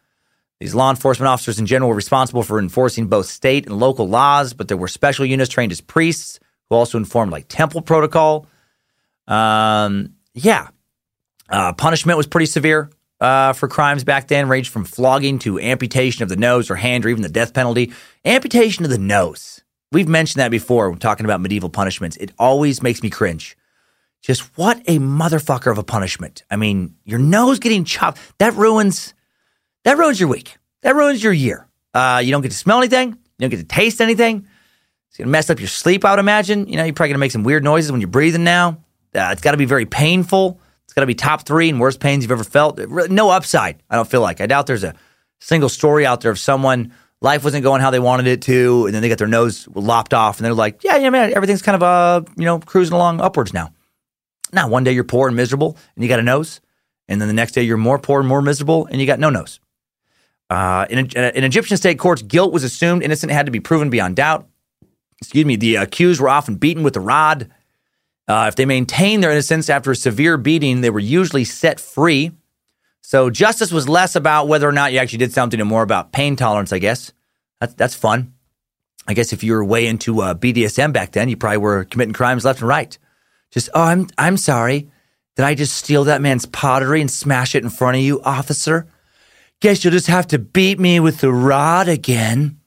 These 0.60 0.74
law 0.74 0.90
enforcement 0.90 1.28
officers 1.28 1.58
in 1.58 1.66
general 1.66 1.90
were 1.90 1.96
responsible 1.96 2.42
for 2.42 2.58
enforcing 2.58 3.06
both 3.06 3.26
state 3.26 3.66
and 3.66 3.78
local 3.78 4.08
laws, 4.08 4.54
but 4.54 4.68
there 4.68 4.76
were 4.76 4.88
special 4.88 5.24
units 5.24 5.50
trained 5.50 5.72
as 5.72 5.80
priests 5.80 6.40
who 6.68 6.76
also 6.76 6.98
informed 6.98 7.32
like 7.32 7.46
temple 7.48 7.82
protocol. 7.82 8.46
Um, 9.28 10.14
yeah, 10.32 10.68
uh, 11.48 11.72
punishment 11.74 12.16
was 12.16 12.26
pretty 12.26 12.46
severe 12.46 12.90
uh, 13.20 13.52
for 13.52 13.68
crimes 13.68 14.04
back 14.04 14.28
then, 14.28 14.48
ranged 14.48 14.70
from 14.70 14.84
flogging 14.84 15.38
to 15.40 15.58
amputation 15.58 16.22
of 16.22 16.28
the 16.28 16.36
nose 16.36 16.70
or 16.70 16.76
hand, 16.76 17.04
or 17.04 17.08
even 17.08 17.22
the 17.22 17.28
death 17.28 17.54
penalty. 17.54 17.92
Amputation 18.24 18.84
of 18.84 18.90
the 18.90 18.98
nose. 18.98 19.62
We've 19.92 20.08
mentioned 20.08 20.40
that 20.40 20.50
before 20.50 20.90
when 20.90 20.98
talking 20.98 21.24
about 21.24 21.40
medieval 21.40 21.70
punishments. 21.70 22.16
It 22.16 22.32
always 22.38 22.82
makes 22.82 23.02
me 23.02 23.10
cringe. 23.10 23.56
Just 24.22 24.56
what 24.56 24.78
a 24.86 24.98
motherfucker 24.98 25.70
of 25.70 25.78
a 25.78 25.84
punishment. 25.84 26.42
I 26.50 26.56
mean, 26.56 26.96
your 27.04 27.18
nose 27.18 27.58
getting 27.58 27.84
chopped, 27.84 28.18
that 28.38 28.54
ruins 28.54 29.14
that 29.84 29.98
ruins 29.98 30.18
your 30.18 30.30
week. 30.30 30.56
That 30.82 30.94
ruins 30.94 31.22
your 31.22 31.32
year. 31.32 31.68
Uh, 31.92 32.20
you 32.24 32.32
don't 32.32 32.42
get 32.42 32.50
to 32.50 32.56
smell 32.56 32.78
anything. 32.78 33.10
You 33.10 33.16
don't 33.38 33.50
get 33.50 33.58
to 33.58 33.64
taste 33.64 34.00
anything. 34.00 34.46
It's 35.08 35.18
gonna 35.18 35.30
mess 35.30 35.50
up 35.50 35.60
your 35.60 35.68
sleep. 35.68 36.04
I 36.04 36.10
would 36.10 36.18
imagine. 36.18 36.66
You 36.66 36.76
know, 36.76 36.84
you're 36.84 36.94
probably 36.94 37.10
gonna 37.10 37.18
make 37.18 37.32
some 37.32 37.44
weird 37.44 37.62
noises 37.62 37.92
when 37.92 38.00
you're 38.00 38.08
breathing 38.08 38.44
now. 38.44 38.78
Uh, 39.14 39.28
it's 39.30 39.42
got 39.42 39.52
to 39.52 39.56
be 39.56 39.64
very 39.64 39.86
painful. 39.86 40.60
It's 40.94 41.00
got 41.00 41.00
to 41.00 41.06
be 41.06 41.16
top 41.16 41.44
three 41.44 41.68
and 41.70 41.80
worst 41.80 41.98
pains 41.98 42.22
you've 42.22 42.30
ever 42.30 42.44
felt. 42.44 42.78
No 43.10 43.30
upside. 43.30 43.82
I 43.90 43.96
don't 43.96 44.08
feel 44.08 44.20
like. 44.20 44.40
I 44.40 44.46
doubt 44.46 44.68
there's 44.68 44.84
a 44.84 44.94
single 45.40 45.68
story 45.68 46.06
out 46.06 46.20
there 46.20 46.30
of 46.30 46.38
someone 46.38 46.92
life 47.20 47.42
wasn't 47.42 47.64
going 47.64 47.80
how 47.80 47.90
they 47.90 47.98
wanted 47.98 48.28
it 48.28 48.42
to, 48.42 48.86
and 48.86 48.94
then 48.94 49.02
they 49.02 49.08
got 49.08 49.18
their 49.18 49.26
nose 49.26 49.66
lopped 49.74 50.14
off, 50.14 50.38
and 50.38 50.44
they're 50.44 50.54
like, 50.54 50.84
"Yeah, 50.84 50.96
yeah, 50.98 51.10
man, 51.10 51.34
everything's 51.34 51.62
kind 51.62 51.74
of 51.74 51.82
uh, 51.82 52.22
you 52.36 52.44
know, 52.44 52.60
cruising 52.60 52.94
along 52.94 53.20
upwards 53.20 53.52
now." 53.52 53.72
Now, 54.52 54.68
one 54.68 54.84
day 54.84 54.92
you're 54.92 55.02
poor 55.02 55.26
and 55.26 55.36
miserable, 55.36 55.76
and 55.96 56.04
you 56.04 56.08
got 56.08 56.20
a 56.20 56.22
nose, 56.22 56.60
and 57.08 57.20
then 57.20 57.26
the 57.26 57.34
next 57.34 57.52
day 57.52 57.62
you're 57.62 57.76
more 57.76 57.98
poor 57.98 58.20
and 58.20 58.28
more 58.28 58.40
miserable, 58.40 58.86
and 58.86 59.00
you 59.00 59.06
got 59.08 59.18
no 59.18 59.30
nose. 59.30 59.58
Uh, 60.48 60.86
in, 60.90 60.98
in 61.16 61.42
Egyptian 61.42 61.76
state 61.76 61.98
courts, 61.98 62.22
guilt 62.22 62.52
was 62.52 62.62
assumed, 62.62 63.02
innocent 63.02 63.32
had 63.32 63.46
to 63.46 63.52
be 63.52 63.58
proven 63.58 63.90
beyond 63.90 64.14
doubt. 64.14 64.46
Excuse 65.20 65.44
me, 65.44 65.56
the 65.56 65.76
accused 65.76 66.20
were 66.20 66.28
often 66.28 66.54
beaten 66.54 66.84
with 66.84 66.96
a 66.96 67.00
rod. 67.00 67.50
Uh, 68.26 68.46
if 68.48 68.56
they 68.56 68.64
maintained 68.64 69.22
their 69.22 69.30
innocence 69.30 69.68
after 69.68 69.90
a 69.90 69.96
severe 69.96 70.36
beating, 70.36 70.80
they 70.80 70.90
were 70.90 70.98
usually 70.98 71.44
set 71.44 71.78
free. 71.78 72.32
So 73.02 73.28
justice 73.28 73.70
was 73.70 73.88
less 73.88 74.16
about 74.16 74.48
whether 74.48 74.68
or 74.68 74.72
not 74.72 74.92
you 74.92 74.98
actually 74.98 75.18
did 75.18 75.32
something 75.32 75.60
and 75.60 75.68
more 75.68 75.82
about 75.82 76.12
pain 76.12 76.36
tolerance, 76.36 76.72
I 76.72 76.78
guess. 76.78 77.12
That's, 77.60 77.74
that's 77.74 77.94
fun. 77.94 78.32
I 79.06 79.12
guess 79.12 79.34
if 79.34 79.44
you 79.44 79.52
were 79.52 79.64
way 79.64 79.86
into 79.86 80.22
uh, 80.22 80.34
BDSM 80.34 80.92
back 80.94 81.12
then, 81.12 81.28
you 81.28 81.36
probably 81.36 81.58
were 81.58 81.84
committing 81.84 82.14
crimes 82.14 82.46
left 82.46 82.60
and 82.60 82.68
right. 82.68 82.96
Just, 83.50 83.68
oh, 83.74 83.82
I'm, 83.82 84.08
I'm 84.16 84.38
sorry. 84.38 84.90
Did 85.36 85.44
I 85.44 85.54
just 85.54 85.76
steal 85.76 86.04
that 86.04 86.22
man's 86.22 86.46
pottery 86.46 87.00
and 87.00 87.10
smash 87.10 87.54
it 87.54 87.62
in 87.62 87.68
front 87.68 87.96
of 87.96 88.02
you, 88.02 88.22
officer? 88.22 88.86
Guess 89.60 89.84
you'll 89.84 89.92
just 89.92 90.06
have 90.06 90.28
to 90.28 90.38
beat 90.38 90.80
me 90.80 91.00
with 91.00 91.18
the 91.18 91.32
rod 91.32 91.88
again. 91.88 92.58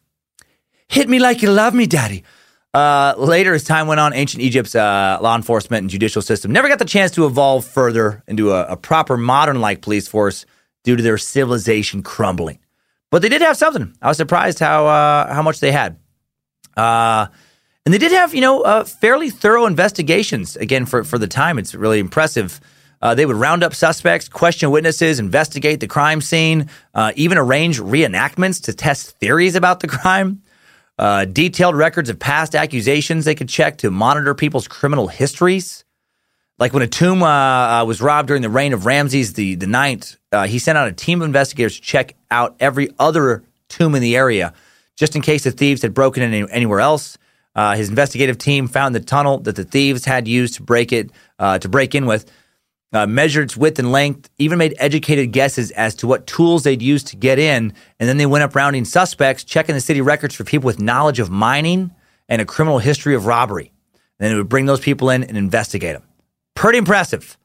Hit 0.87 1.09
me 1.09 1.19
like 1.19 1.41
you 1.41 1.51
love 1.51 1.73
me, 1.73 1.87
daddy. 1.87 2.23
Uh, 2.73 3.15
later, 3.17 3.53
as 3.53 3.63
time 3.63 3.87
went 3.87 3.99
on, 3.99 4.13
ancient 4.13 4.43
Egypt's 4.43 4.75
uh, 4.75 5.17
law 5.21 5.35
enforcement 5.35 5.81
and 5.81 5.89
judicial 5.89 6.21
system 6.21 6.51
never 6.51 6.67
got 6.67 6.79
the 6.79 6.85
chance 6.85 7.11
to 7.11 7.25
evolve 7.25 7.65
further 7.65 8.23
into 8.27 8.51
a, 8.51 8.65
a 8.65 8.77
proper 8.77 9.17
modern 9.17 9.61
like 9.61 9.81
police 9.81 10.07
force 10.07 10.45
due 10.83 10.95
to 10.95 11.01
their 11.01 11.17
civilization 11.17 12.03
crumbling. 12.03 12.59
But 13.09 13.21
they 13.21 13.29
did 13.29 13.41
have 13.41 13.57
something. 13.57 13.95
I 14.01 14.09
was 14.09 14.17
surprised 14.17 14.59
how 14.59 14.85
uh, 14.87 15.33
how 15.33 15.41
much 15.41 15.59
they 15.59 15.71
had. 15.71 15.97
Uh, 16.75 17.27
and 17.85 17.93
they 17.93 17.97
did 17.97 18.11
have, 18.11 18.35
you 18.35 18.41
know, 18.41 18.61
uh, 18.63 18.83
fairly 18.83 19.29
thorough 19.29 19.65
investigations. 19.65 20.57
Again, 20.57 20.85
for, 20.85 21.05
for 21.05 21.17
the 21.17 21.25
time, 21.25 21.57
it's 21.57 21.73
really 21.73 21.99
impressive. 21.99 22.59
Uh, 23.01 23.15
they 23.15 23.25
would 23.25 23.37
round 23.37 23.63
up 23.63 23.73
suspects, 23.73 24.27
question 24.27 24.71
witnesses, 24.71 25.19
investigate 25.19 25.79
the 25.79 25.87
crime 25.87 26.19
scene, 26.19 26.69
uh, 26.93 27.13
even 27.15 27.37
arrange 27.37 27.79
reenactments 27.79 28.61
to 28.63 28.73
test 28.73 29.17
theories 29.19 29.55
about 29.55 29.79
the 29.79 29.87
crime. 29.87 30.41
Uh, 30.97 31.25
detailed 31.25 31.75
records 31.75 32.09
of 32.09 32.17
past 32.17 32.55
accusations 32.55 33.25
they 33.25 33.35
could 33.35 33.49
check 33.49 33.77
to 33.77 33.91
monitor 33.91 34.33
people's 34.33 34.67
criminal 34.67 35.07
histories. 35.07 35.83
Like 36.59 36.73
when 36.73 36.81
a 36.81 36.87
tomb 36.87 37.21
uh, 37.21 37.27
uh, 37.27 37.85
was 37.85 38.01
robbed 38.01 38.27
during 38.27 38.41
the 38.41 38.49
reign 38.49 38.73
of 38.73 38.87
Ramses 38.87 39.33
the, 39.33 39.55
the 39.55 39.67
Ninth, 39.67 40.17
uh, 40.31 40.47
he 40.47 40.57
sent 40.57 40.75
out 40.75 40.87
a 40.87 40.91
team 40.91 41.21
of 41.21 41.27
investigators 41.27 41.75
to 41.75 41.81
check 41.81 42.15
out 42.31 42.55
every 42.59 42.89
other 42.97 43.43
tomb 43.69 43.93
in 43.93 44.01
the 44.01 44.15
area, 44.15 44.53
just 44.95 45.15
in 45.15 45.21
case 45.21 45.43
the 45.43 45.51
thieves 45.51 45.83
had 45.83 45.93
broken 45.93 46.23
in 46.23 46.33
any, 46.33 46.51
anywhere 46.51 46.79
else. 46.79 47.17
Uh, 47.53 47.75
his 47.75 47.89
investigative 47.89 48.37
team 48.39 48.67
found 48.67 48.95
the 48.95 48.99
tunnel 48.99 49.37
that 49.39 49.55
the 49.55 49.63
thieves 49.63 50.05
had 50.05 50.27
used 50.27 50.55
to 50.55 50.63
break 50.63 50.91
it 50.91 51.11
uh, 51.37 51.59
to 51.59 51.69
break 51.69 51.93
in 51.93 52.07
with, 52.07 52.31
uh, 52.93 53.05
measured 53.05 53.45
its 53.45 53.57
width 53.57 53.79
and 53.79 53.91
length, 53.91 54.29
even 54.37 54.57
made 54.57 54.75
educated 54.79 55.31
guesses 55.31 55.71
as 55.71 55.95
to 55.95 56.07
what 56.07 56.25
tools 56.27 56.63
they'd 56.63 56.81
use 56.81 57.03
to 57.03 57.15
get 57.15 57.39
in, 57.39 57.73
and 57.99 58.09
then 58.09 58.17
they 58.17 58.25
went 58.25 58.43
up 58.43 58.55
rounding 58.55 58.85
suspects, 58.85 59.43
checking 59.43 59.75
the 59.75 59.81
city 59.81 60.01
records 60.01 60.33
for 60.35 60.43
people 60.43 60.65
with 60.65 60.79
knowledge 60.79 61.19
of 61.19 61.29
mining 61.29 61.91
and 62.29 62.41
a 62.41 62.45
criminal 62.45 62.79
history 62.79 63.15
of 63.15 63.25
robbery. 63.25 63.71
And 64.19 64.25
then 64.25 64.31
it 64.31 64.37
would 64.37 64.49
bring 64.49 64.65
those 64.65 64.79
people 64.79 65.09
in 65.09 65.23
and 65.23 65.37
investigate 65.37 65.93
them. 65.93 66.03
Pretty 66.55 66.77
impressive. 66.77 67.37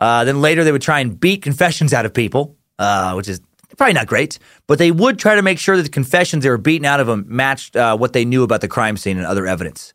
Uh, 0.00 0.24
then 0.24 0.40
later 0.40 0.64
they 0.64 0.72
would 0.72 0.82
try 0.82 1.00
and 1.00 1.18
beat 1.18 1.42
confessions 1.42 1.92
out 1.92 2.06
of 2.06 2.14
people, 2.14 2.56
uh, 2.78 3.14
which 3.14 3.28
is 3.28 3.40
probably 3.76 3.94
not 3.94 4.06
great, 4.06 4.38
but 4.66 4.78
they 4.78 4.90
would 4.90 5.18
try 5.18 5.34
to 5.34 5.42
make 5.42 5.58
sure 5.58 5.76
that 5.76 5.82
the 5.82 5.88
confessions 5.88 6.42
they 6.42 6.50
were 6.50 6.58
beating 6.58 6.86
out 6.86 7.00
of 7.00 7.06
them 7.06 7.24
matched 7.28 7.76
uh, 7.76 7.96
what 7.96 8.12
they 8.12 8.24
knew 8.24 8.42
about 8.42 8.60
the 8.60 8.68
crime 8.68 8.96
scene 8.96 9.16
and 9.16 9.26
other 9.26 9.46
evidence. 9.46 9.92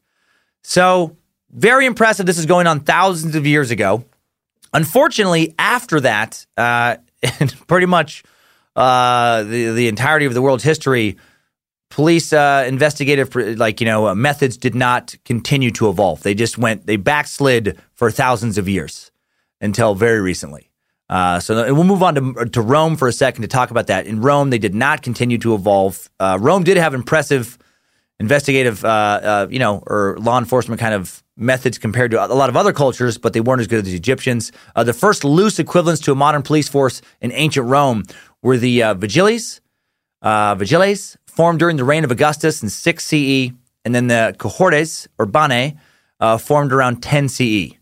So, 0.64 1.18
very 1.52 1.86
impressive. 1.86 2.26
This 2.26 2.38
is 2.38 2.46
going 2.46 2.68
on 2.68 2.82
thousands 2.82 3.36
of 3.36 3.46
years 3.46 3.72
ago. 3.72 4.06
Unfortunately, 4.74 5.54
after 5.60 6.00
that, 6.02 6.46
uh, 6.58 6.98
and 7.40 7.68
pretty 7.68 7.86
much 7.86 8.24
uh, 8.76 9.44
the 9.44 9.72
the 9.72 9.88
entirety 9.88 10.26
of 10.26 10.34
the 10.34 10.42
world's 10.42 10.64
history, 10.64 11.18
police 11.90 12.34
uh, 12.34 12.66
investigative 12.68 13.36
like 13.58 13.82
you 13.82 13.86
know 13.86 14.08
uh, 14.08 14.16
methods 14.16 14.58
did 14.58 14.76
not 14.76 15.16
continue 15.26 15.72
to 15.72 15.90
evolve. 15.90 16.24
They 16.24 16.34
just 16.34 16.58
went 16.58 16.88
they 16.88 16.98
backslid 16.98 17.80
for 17.94 18.10
thousands 18.12 18.58
of 18.58 18.68
years 18.68 19.12
until 19.60 19.96
very 19.96 20.22
recently. 20.22 20.72
Uh, 21.10 21.42
so 21.42 21.74
we'll 21.74 21.84
move 21.84 22.02
on 22.02 22.16
to, 22.16 22.46
to 22.46 22.62
Rome 22.62 22.96
for 22.96 23.10
a 23.10 23.12
second 23.12 23.42
to 23.42 23.48
talk 23.50 23.70
about 23.70 23.88
that. 23.88 24.08
In 24.08 24.22
Rome, 24.22 24.50
they 24.50 24.58
did 24.58 24.74
not 24.74 25.02
continue 25.02 25.38
to 25.40 25.54
evolve. 25.54 26.10
Uh, 26.22 26.38
Rome 26.40 26.64
did 26.64 26.78
have 26.78 26.94
impressive 26.94 27.58
investigative, 28.18 28.86
uh, 28.86 28.88
uh, 28.88 29.48
you 29.50 29.60
know, 29.60 29.84
or 29.86 30.16
law 30.22 30.38
enforcement 30.38 30.80
kind 30.80 30.94
of 30.94 31.21
methods 31.38 31.78
compared 31.78 32.12
to 32.12 32.24
a 32.24 32.28
lot 32.28 32.50
of 32.50 32.58
other 32.58 32.74
cultures, 32.74 33.18
but 33.18 33.34
they 33.34 33.42
weren't 33.42 33.62
as 33.62 33.68
good 33.68 33.80
as 33.80 33.86
the 33.86 33.96
Egyptians. 33.96 34.52
Uh, 34.76 34.84
the 34.84 34.94
first 34.94 35.24
loose 35.24 35.60
equivalents 35.60 36.02
to 36.02 36.12
a 36.12 36.16
modern 36.16 36.42
police 36.42 36.68
force 36.68 37.02
in 37.22 37.32
ancient 37.32 37.68
Rome 37.68 38.04
were 38.42 38.58
the 38.58 38.84
uh, 38.84 38.96
vigiles, 38.96 39.62
vigiles, 40.24 41.18
formed 41.26 41.60
during 41.60 41.78
the 41.78 41.84
reign 41.84 42.04
of 42.04 42.12
Augustus 42.12 42.62
in 42.62 42.70
6 42.70 43.04
CE, 43.04 43.52
and 43.84 43.96
then 43.96 44.08
the 44.08 44.36
cohortes, 44.38 45.08
urbanae, 45.18 45.78
formed 46.40 46.74
around 46.74 47.02
10 47.02 47.30
CE. 47.30 47.74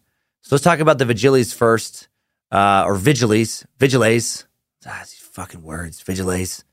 So 0.41 0.55
let's 0.55 0.63
talk 0.63 0.79
about 0.79 0.97
the 0.97 1.05
vigiles 1.05 1.53
first 1.53 2.07
uh, 2.51 2.83
or 2.85 2.95
vigiles, 2.95 3.65
vigiles. 3.77 4.45
Ah, 4.85 5.01
these 5.01 5.13
fucking 5.13 5.61
words, 5.61 6.03
vigiles. 6.03 6.63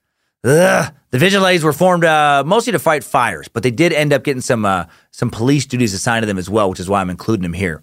Ugh. 0.46 0.94
The 1.10 1.18
vigiles 1.18 1.64
were 1.64 1.72
formed 1.72 2.04
uh, 2.04 2.44
mostly 2.46 2.72
to 2.72 2.78
fight 2.78 3.02
fires, 3.02 3.48
but 3.48 3.62
they 3.62 3.70
did 3.70 3.92
end 3.92 4.12
up 4.12 4.22
getting 4.22 4.40
some 4.40 4.64
uh, 4.64 4.84
some 5.10 5.30
police 5.30 5.66
duties 5.66 5.92
assigned 5.92 6.22
to 6.22 6.26
them 6.26 6.38
as 6.38 6.48
well, 6.48 6.70
which 6.70 6.78
is 6.78 6.88
why 6.88 7.00
I'm 7.00 7.10
including 7.10 7.42
them 7.42 7.52
here. 7.52 7.82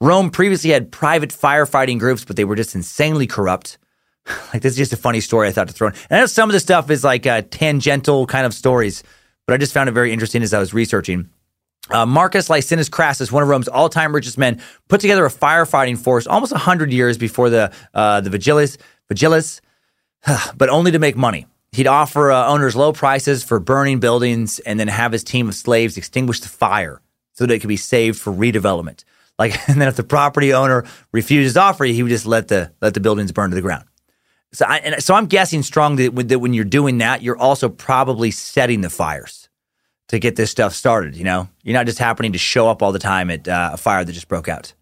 Rome 0.00 0.30
previously 0.30 0.70
had 0.70 0.92
private 0.92 1.30
firefighting 1.30 1.98
groups, 1.98 2.24
but 2.24 2.36
they 2.36 2.44
were 2.44 2.56
just 2.56 2.74
insanely 2.74 3.26
corrupt. 3.26 3.78
like 4.52 4.62
this 4.62 4.72
is 4.72 4.76
just 4.76 4.92
a 4.92 4.96
funny 4.96 5.20
story 5.20 5.48
I 5.48 5.52
thought 5.52 5.68
to 5.68 5.72
throw 5.72 5.88
in. 5.88 5.94
And 6.10 6.18
I 6.18 6.20
know 6.20 6.26
some 6.26 6.50
of 6.50 6.52
the 6.54 6.60
stuff 6.60 6.90
is 6.90 7.02
like 7.02 7.26
uh, 7.26 7.42
tangential 7.50 8.26
kind 8.26 8.44
of 8.44 8.52
stories, 8.52 9.02
but 9.46 9.54
I 9.54 9.56
just 9.56 9.72
found 9.72 9.88
it 9.88 9.92
very 9.92 10.12
interesting 10.12 10.42
as 10.42 10.52
I 10.52 10.58
was 10.58 10.74
researching. 10.74 11.30
Uh, 11.88 12.04
Marcus 12.04 12.48
Licinius 12.50 12.90
Crassus, 12.90 13.30
one 13.30 13.42
of 13.42 13.48
Rome's 13.48 13.68
all-time 13.68 14.14
richest 14.14 14.36
men, 14.36 14.60
put 14.88 15.00
together 15.00 15.24
a 15.24 15.30
firefighting 15.30 15.96
force 15.96 16.26
almost 16.26 16.52
hundred 16.52 16.92
years 16.92 17.16
before 17.16 17.48
the 17.48 17.72
uh, 17.94 18.20
the 18.20 18.28
Vigilis, 18.28 18.76
Vigilis, 19.10 19.60
but 20.56 20.68
only 20.68 20.90
to 20.90 20.98
make 20.98 21.16
money. 21.16 21.46
He'd 21.72 21.86
offer 21.86 22.30
uh, 22.30 22.46
owners 22.46 22.74
low 22.74 22.92
prices 22.92 23.44
for 23.44 23.60
burning 23.60 24.00
buildings, 24.00 24.58
and 24.60 24.80
then 24.80 24.88
have 24.88 25.12
his 25.12 25.24
team 25.24 25.48
of 25.48 25.54
slaves 25.54 25.96
extinguish 25.96 26.40
the 26.40 26.48
fire 26.48 27.02
so 27.32 27.46
that 27.46 27.52
it 27.52 27.58
could 27.60 27.68
be 27.68 27.76
saved 27.76 28.18
for 28.18 28.32
redevelopment. 28.32 29.04
Like, 29.38 29.56
and 29.68 29.80
then 29.80 29.88
if 29.88 29.96
the 29.96 30.04
property 30.04 30.52
owner 30.52 30.84
refuses 31.12 31.54
to 31.54 31.60
offer, 31.60 31.84
he 31.84 32.02
would 32.02 32.10
just 32.10 32.26
let 32.26 32.48
the 32.48 32.72
let 32.80 32.94
the 32.94 33.00
buildings 33.00 33.32
burn 33.32 33.50
to 33.50 33.56
the 33.56 33.62
ground. 33.62 33.84
So, 34.52 34.64
I, 34.66 34.78
and 34.78 35.02
so 35.02 35.14
I'm 35.14 35.26
guessing 35.26 35.62
strongly 35.62 36.08
that, 36.08 36.28
that 36.28 36.38
when 36.38 36.54
you're 36.54 36.64
doing 36.64 36.98
that, 36.98 37.20
you're 37.20 37.36
also 37.36 37.68
probably 37.68 38.30
setting 38.30 38.80
the 38.80 38.88
fires 38.88 39.48
to 40.08 40.18
get 40.18 40.36
this 40.36 40.50
stuff 40.50 40.72
started. 40.72 41.16
You 41.16 41.24
know, 41.24 41.48
you're 41.62 41.74
not 41.74 41.86
just 41.86 41.98
happening 41.98 42.32
to 42.32 42.38
show 42.38 42.68
up 42.68 42.82
all 42.82 42.92
the 42.92 42.98
time 42.98 43.30
at 43.30 43.48
uh, 43.48 43.70
a 43.74 43.76
fire 43.76 44.04
that 44.04 44.12
just 44.12 44.28
broke 44.28 44.48
out. 44.48 44.72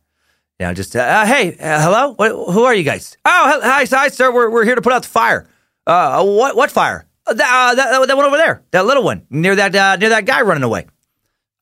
You 0.60 0.66
know, 0.66 0.74
just 0.74 0.94
uh 0.94 1.26
hey, 1.26 1.56
uh, 1.58 1.82
hello, 1.82 2.14
what, 2.14 2.30
who 2.30 2.62
are 2.62 2.74
you 2.74 2.84
guys? 2.84 3.16
Oh, 3.24 3.60
hi, 3.60 3.84
hi, 3.84 4.08
sir. 4.08 4.32
We're 4.32 4.50
we're 4.50 4.64
here 4.64 4.76
to 4.76 4.82
put 4.82 4.92
out 4.92 5.02
the 5.02 5.08
fire. 5.08 5.48
Uh, 5.86 6.20
uh 6.20 6.24
what 6.24 6.56
what 6.56 6.70
fire? 6.70 7.06
that, 7.26 7.36
that, 7.76 8.06
that 8.06 8.16
one 8.16 8.26
over 8.26 8.36
there, 8.36 8.62
that 8.70 8.84
little 8.84 9.02
one 9.02 9.26
near 9.30 9.56
that 9.56 9.98
near 9.98 10.10
that 10.10 10.26
guy 10.26 10.42
running 10.42 10.62
away. 10.62 10.86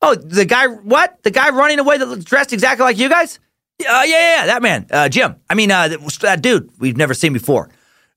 Oh, 0.01 0.15
the 0.15 0.43
guy, 0.43 0.67
what? 0.67 1.23
The 1.23 1.31
guy 1.31 1.49
running 1.51 1.79
away 1.79 1.97
that's 1.97 2.25
dressed 2.25 2.51
exactly 2.51 2.83
like 2.83 2.97
you 2.97 3.07
guys? 3.07 3.39
Uh, 3.79 4.03
yeah, 4.05 4.05
yeah, 4.05 4.35
yeah, 4.35 4.45
that 4.47 4.61
man, 4.61 4.85
uh, 4.91 5.07
Jim. 5.07 5.37
I 5.49 5.55
mean, 5.55 5.71
uh, 5.71 5.97
that 6.19 6.41
dude 6.41 6.69
we've 6.77 6.97
never 6.97 7.13
seen 7.13 7.31
before. 7.31 7.69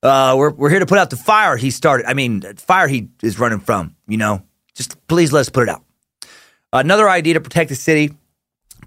Uh, 0.03 0.35
we're, 0.37 0.51
we're 0.51 0.69
here 0.69 0.81
to 0.81 0.87
put 0.87 0.99
out 0.99 1.11
the 1.11 1.16
fire 1.16 1.57
he 1.57 1.71
started. 1.71 2.07
I 2.07 2.14
mean, 2.14 2.42
fire 2.57 2.88
he 2.88 3.09
is 3.23 3.38
running 3.38 3.61
from, 3.61 3.95
you 4.09 4.16
know. 4.16 4.42
Just 4.75 5.07
please 5.07 5.33
let 5.33 5.40
us 5.40 5.49
put 5.49 5.62
it 5.62 5.69
out. 5.69 5.85
Another 6.73 7.09
idea 7.09 7.35
to 7.35 7.40
protect 7.40 7.69
the 7.69 7.77
city, 7.77 8.12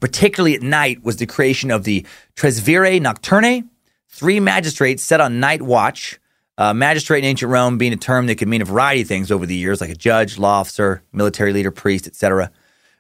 particularly 0.02 0.56
at 0.56 0.62
night, 0.62 1.02
was 1.02 1.16
the 1.16 1.26
creation 1.26 1.72
of 1.72 1.86
the 1.86 2.06
Tresviri 2.36 3.02
Nocturni, 3.02 3.68
three 4.10 4.42
magistrates 4.42 5.04
set 5.04 5.22
on 5.22 5.40
night 5.40 5.62
watch. 5.62 6.20
Uh, 6.60 6.74
magistrate 6.74 7.20
in 7.20 7.24
ancient 7.24 7.50
Rome 7.50 7.78
being 7.78 7.94
a 7.94 7.98
term 7.98 8.28
that 8.28 8.36
could 8.36 8.50
mean 8.50 8.62
a 8.62 8.66
variety 8.66 9.04
of 9.04 9.08
things 9.08 9.32
over 9.32 9.46
the 9.46 9.56
years, 9.56 9.80
like 9.80 9.90
a 9.90 9.96
judge, 9.96 10.38
law 10.38 10.60
officer, 10.60 11.02
military 11.14 11.54
leader, 11.54 11.72
priest, 11.72 12.06
etc. 12.06 12.52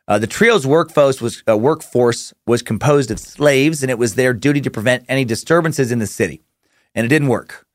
Uh, 0.07 0.17
the 0.17 0.27
trio's 0.27 0.65
workforce 0.65 1.19
was, 1.19 1.43
uh, 1.45 1.57
workforce 1.57 2.33
was 2.47 2.61
composed 2.61 3.11
of 3.11 3.19
slaves, 3.19 3.83
and 3.83 3.91
it 3.91 3.97
was 3.97 4.15
their 4.15 4.33
duty 4.33 4.61
to 4.61 4.71
prevent 4.71 5.03
any 5.09 5.25
disturbances 5.25 5.91
in 5.91 5.99
the 5.99 6.07
city. 6.07 6.41
And 6.95 7.05
it 7.05 7.09
didn't 7.09 7.27
work. 7.27 7.67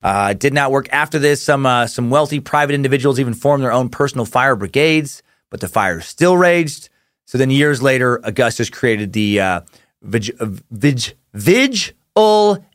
Uh, 0.00 0.28
it 0.30 0.38
did 0.38 0.54
not 0.54 0.70
work 0.70 0.88
after 0.92 1.18
this. 1.18 1.42
Some 1.42 1.66
uh, 1.66 1.88
some 1.88 2.08
wealthy 2.08 2.38
private 2.38 2.74
individuals 2.74 3.18
even 3.18 3.34
formed 3.34 3.64
their 3.64 3.72
own 3.72 3.88
personal 3.88 4.24
fire 4.24 4.54
brigades, 4.54 5.24
but 5.50 5.58
the 5.58 5.68
fire 5.68 6.00
still 6.00 6.36
raged. 6.36 6.88
So 7.24 7.36
then, 7.36 7.50
years 7.50 7.82
later, 7.82 8.20
Augustus 8.22 8.70
created 8.70 9.12
the 9.12 9.40
uh, 9.40 9.60
Vig, 10.02 10.36
Vig, 10.70 11.94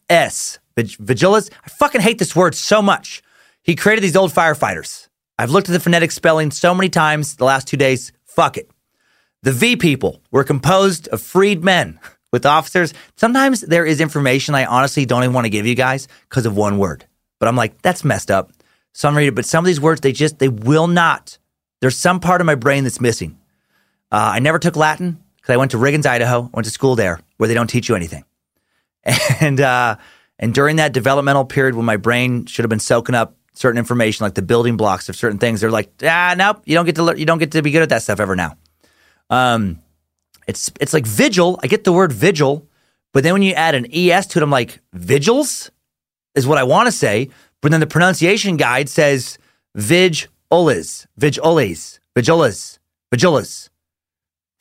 S. 0.09 0.59
Vig, 0.77 0.89
Vigilis. 0.97 1.51
I 1.65 1.69
fucking 1.69 2.01
hate 2.01 2.19
this 2.19 2.35
word 2.35 2.55
so 2.55 2.81
much. 2.81 3.21
He 3.63 3.75
created 3.75 4.03
these 4.03 4.15
old 4.15 4.31
firefighters. 4.31 5.09
I've 5.37 5.51
looked 5.51 5.67
at 5.69 5.73
the 5.73 5.79
phonetic 5.79 6.11
spelling 6.11 6.51
so 6.51 6.73
many 6.73 6.89
times 6.89 7.35
the 7.35 7.45
last 7.45 7.67
two 7.67 7.77
days. 7.77 8.11
Fuck 8.25 8.57
it. 8.57 8.69
The 9.43 9.51
V 9.51 9.75
people 9.75 10.21
were 10.31 10.43
composed 10.43 11.07
of 11.09 11.21
freed 11.21 11.63
men 11.63 11.99
with 12.31 12.45
officers. 12.45 12.93
Sometimes 13.17 13.61
there 13.61 13.85
is 13.85 13.99
information 13.99 14.55
I 14.55 14.65
honestly 14.65 15.05
don't 15.05 15.23
even 15.23 15.33
want 15.33 15.45
to 15.45 15.49
give 15.49 15.65
you 15.65 15.75
guys 15.75 16.07
because 16.29 16.45
of 16.45 16.55
one 16.55 16.77
word. 16.77 17.05
But 17.39 17.47
I'm 17.47 17.55
like, 17.55 17.81
that's 17.81 18.03
messed 18.03 18.31
up. 18.31 18.51
So 18.93 19.07
I'm 19.07 19.15
reading, 19.15 19.35
but 19.35 19.45
some 19.45 19.63
of 19.63 19.67
these 19.67 19.81
words, 19.81 20.01
they 20.01 20.11
just, 20.11 20.39
they 20.39 20.47
will 20.47 20.87
not. 20.87 21.37
There's 21.81 21.95
some 21.95 22.19
part 22.19 22.41
of 22.41 22.47
my 22.47 22.55
brain 22.55 22.83
that's 22.83 22.99
missing. 22.99 23.37
Uh, 24.11 24.31
I 24.33 24.39
never 24.39 24.57
took 24.57 24.75
Latin 24.75 25.23
because 25.35 25.53
I 25.53 25.57
went 25.57 25.71
to 25.71 25.77
Riggins, 25.77 26.07
Idaho, 26.07 26.45
I 26.45 26.49
went 26.51 26.65
to 26.65 26.71
school 26.71 26.95
there 26.95 27.19
where 27.37 27.47
they 27.47 27.53
don't 27.53 27.67
teach 27.67 27.89
you 27.89 27.95
anything. 27.95 28.23
And, 29.39 29.61
uh, 29.61 29.97
and 30.39 30.53
during 30.53 30.75
that 30.77 30.93
developmental 30.93 31.45
period 31.45 31.75
when 31.75 31.85
my 31.85 31.97
brain 31.97 32.45
should 32.45 32.63
have 32.63 32.69
been 32.69 32.79
soaking 32.79 33.15
up 33.15 33.35
certain 33.53 33.79
information, 33.79 34.23
like 34.23 34.35
the 34.35 34.41
building 34.41 34.77
blocks 34.77 35.09
of 35.09 35.15
certain 35.15 35.39
things, 35.39 35.61
they're 35.61 35.71
like, 35.71 35.91
ah, 36.03 36.35
nope, 36.37 36.61
you 36.65 36.75
don't 36.75 36.85
get 36.85 36.95
to, 36.95 37.13
you 37.17 37.25
don't 37.25 37.39
get 37.39 37.51
to 37.51 37.61
be 37.61 37.71
good 37.71 37.81
at 37.81 37.89
that 37.89 38.03
stuff 38.03 38.19
ever 38.19 38.35
now. 38.35 38.55
Um, 39.29 39.81
it's, 40.47 40.71
it's 40.79 40.93
like 40.93 41.05
vigil. 41.05 41.59
I 41.63 41.67
get 41.67 41.83
the 41.83 41.91
word 41.91 42.13
vigil, 42.13 42.67
but 43.13 43.23
then 43.23 43.33
when 43.33 43.41
you 43.41 43.53
add 43.53 43.75
an 43.75 43.87
ES 43.91 44.27
to 44.27 44.39
it, 44.39 44.43
I'm 44.43 44.51
like, 44.51 44.79
vigils 44.93 45.71
is 46.35 46.45
what 46.45 46.57
I 46.57 46.63
want 46.63 46.87
to 46.87 46.91
say. 46.91 47.29
But 47.61 47.71
then 47.71 47.79
the 47.79 47.87
pronunciation 47.87 48.57
guide 48.57 48.89
says 48.89 49.37
vig 49.75 50.27
olas, 50.51 51.07
vig 51.17 51.33
olas. 51.33 51.99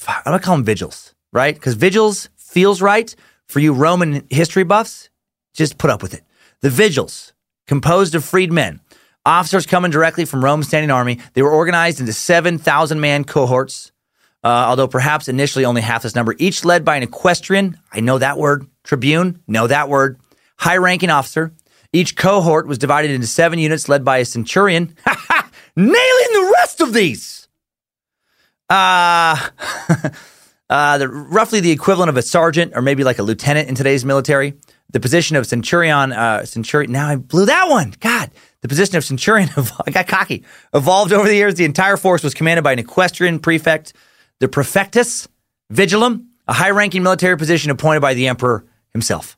I'm 0.08 0.22
gonna 0.24 0.38
call 0.38 0.56
them 0.56 0.64
vigils, 0.64 1.14
right? 1.32 1.54
Because 1.54 1.74
vigils 1.74 2.28
feels 2.36 2.80
right 2.80 3.14
for 3.46 3.60
you 3.60 3.72
Roman 3.72 4.26
history 4.30 4.64
buffs. 4.64 5.10
Just 5.56 5.78
put 5.78 5.90
up 5.90 6.02
with 6.02 6.14
it. 6.14 6.22
The 6.60 6.70
vigils, 6.70 7.32
composed 7.66 8.14
of 8.14 8.24
freedmen, 8.24 8.80
officers 9.24 9.66
coming 9.66 9.90
directly 9.90 10.24
from 10.24 10.44
Rome's 10.44 10.68
standing 10.68 10.90
army. 10.90 11.18
They 11.32 11.42
were 11.42 11.50
organized 11.50 11.98
into 11.98 12.12
7,000 12.12 13.00
man 13.00 13.24
cohorts, 13.24 13.90
uh, 14.44 14.48
although 14.68 14.86
perhaps 14.86 15.28
initially 15.28 15.64
only 15.64 15.80
half 15.80 16.02
this 16.02 16.14
number, 16.14 16.34
each 16.38 16.64
led 16.64 16.84
by 16.84 16.96
an 16.96 17.02
equestrian. 17.02 17.78
I 17.92 18.00
know 18.00 18.18
that 18.18 18.38
word. 18.38 18.66
Tribune, 18.84 19.42
know 19.48 19.66
that 19.66 19.88
word. 19.88 20.20
High 20.58 20.76
ranking 20.76 21.10
officer. 21.10 21.52
Each 21.92 22.14
cohort 22.14 22.66
was 22.66 22.78
divided 22.78 23.10
into 23.10 23.26
seven 23.26 23.58
units 23.58 23.88
led 23.88 24.04
by 24.04 24.18
a 24.18 24.24
centurion. 24.24 24.94
Nailing 25.76 25.92
the 26.32 26.54
rest 26.58 26.80
of 26.80 26.92
these. 26.92 27.48
Uh, 28.68 29.48
uh, 30.70 30.98
the, 30.98 31.08
roughly 31.08 31.60
the 31.60 31.70
equivalent 31.70 32.08
of 32.08 32.16
a 32.16 32.22
sergeant 32.22 32.72
or 32.74 32.82
maybe 32.82 33.04
like 33.04 33.18
a 33.18 33.22
lieutenant 33.22 33.68
in 33.68 33.74
today's 33.74 34.04
military. 34.04 34.54
The 34.90 35.01
position 35.01 35.37
of 35.37 35.46
centurion, 35.46 36.12
uh, 36.12 36.44
centurion. 36.44 36.92
Now 36.92 37.09
I 37.09 37.16
blew 37.16 37.46
that 37.46 37.68
one. 37.68 37.94
God, 38.01 38.31
the 38.62 38.68
position 38.68 38.96
of 38.96 39.05
centurion. 39.05 39.49
I 39.87 39.90
got 39.90 40.07
cocky. 40.07 40.44
Evolved 40.72 41.12
over 41.12 41.27
the 41.27 41.35
years. 41.35 41.55
The 41.57 41.64
entire 41.64 41.96
force 41.96 42.22
was 42.22 42.35
commanded 42.35 42.62
by 42.62 42.72
an 42.72 42.79
equestrian 42.79 43.38
prefect, 43.38 43.92
the 44.38 44.49
prefectus 44.49 45.29
vigilum, 45.70 46.29
a 46.46 46.53
high-ranking 46.53 47.03
military 47.03 47.37
position 47.37 47.70
appointed 47.70 48.01
by 48.01 48.14
the 48.14 48.29
emperor 48.29 48.64
himself. 48.92 49.37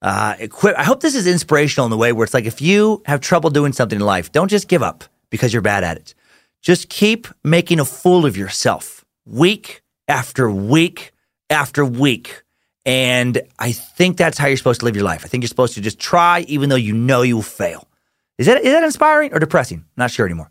Uh, 0.00 0.36
equip, 0.38 0.78
I 0.78 0.84
hope 0.84 1.00
this 1.00 1.14
is 1.14 1.26
inspirational 1.26 1.86
in 1.86 1.90
the 1.90 1.96
way 1.96 2.12
where 2.12 2.24
it's 2.24 2.34
like 2.34 2.44
if 2.44 2.60
you 2.60 3.02
have 3.06 3.20
trouble 3.20 3.50
doing 3.50 3.72
something 3.72 3.98
in 3.98 4.04
life, 4.04 4.30
don't 4.32 4.48
just 4.48 4.68
give 4.68 4.82
up 4.82 5.04
because 5.30 5.52
you're 5.52 5.62
bad 5.62 5.82
at 5.82 5.96
it. 5.96 6.14
Just 6.60 6.88
keep 6.88 7.26
making 7.42 7.80
a 7.80 7.84
fool 7.84 8.26
of 8.26 8.36
yourself 8.36 9.04
week 9.24 9.82
after 10.06 10.50
week 10.50 11.12
after 11.50 11.84
week. 11.84 12.43
And 12.86 13.40
I 13.58 13.72
think 13.72 14.16
that's 14.16 14.36
how 14.36 14.46
you're 14.46 14.56
supposed 14.56 14.80
to 14.80 14.84
live 14.84 14.96
your 14.96 15.04
life. 15.04 15.24
I 15.24 15.28
think 15.28 15.42
you're 15.42 15.48
supposed 15.48 15.74
to 15.74 15.80
just 15.80 15.98
try, 15.98 16.40
even 16.48 16.68
though 16.68 16.76
you 16.76 16.92
know 16.92 17.22
you 17.22 17.36
will 17.36 17.42
fail. 17.42 17.88
Is 18.36 18.46
that, 18.46 18.58
is 18.62 18.72
that 18.72 18.84
inspiring 18.84 19.32
or 19.32 19.38
depressing? 19.38 19.84
Not 19.96 20.10
sure 20.10 20.26
anymore. 20.26 20.50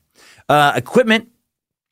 Uh, 0.49 0.73
equipment 0.75 1.29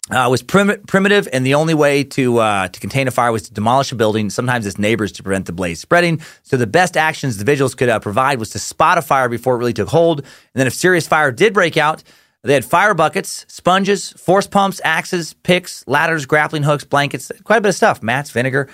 uh, 0.09 0.27
was 0.29 0.41
prim- 0.41 0.81
primitive, 0.87 1.27
and 1.31 1.45
the 1.45 1.53
only 1.53 1.73
way 1.73 2.03
to 2.03 2.39
uh, 2.39 2.67
to 2.67 2.79
contain 2.79 3.07
a 3.07 3.11
fire 3.11 3.31
was 3.31 3.43
to 3.43 3.53
demolish 3.53 3.91
a 3.91 3.95
building, 3.95 4.29
sometimes 4.29 4.65
its 4.65 4.77
neighbors, 4.77 5.11
to 5.13 5.23
prevent 5.23 5.45
the 5.45 5.53
blaze 5.53 5.79
spreading. 5.79 6.21
So 6.43 6.57
the 6.57 6.67
best 6.67 6.97
actions 6.97 7.37
the 7.37 7.45
vigils 7.45 7.75
could 7.75 7.87
uh, 7.87 7.99
provide 7.99 8.39
was 8.39 8.49
to 8.51 8.59
spot 8.59 8.97
a 8.97 9.01
fire 9.01 9.29
before 9.29 9.55
it 9.55 9.59
really 9.59 9.73
took 9.73 9.87
hold, 9.87 10.19
and 10.19 10.27
then 10.53 10.67
if 10.67 10.73
serious 10.73 11.07
fire 11.07 11.31
did 11.31 11.53
break 11.53 11.77
out, 11.77 12.03
they 12.43 12.53
had 12.53 12.65
fire 12.65 12.93
buckets, 12.93 13.45
sponges, 13.47 14.11
force 14.13 14.47
pumps, 14.47 14.81
axes, 14.83 15.33
picks, 15.33 15.87
ladders, 15.87 16.25
grappling 16.25 16.63
hooks, 16.63 16.83
blankets, 16.83 17.31
quite 17.43 17.57
a 17.57 17.61
bit 17.61 17.69
of 17.69 17.75
stuff, 17.75 18.01
mats, 18.01 18.31
vinegar, 18.31 18.67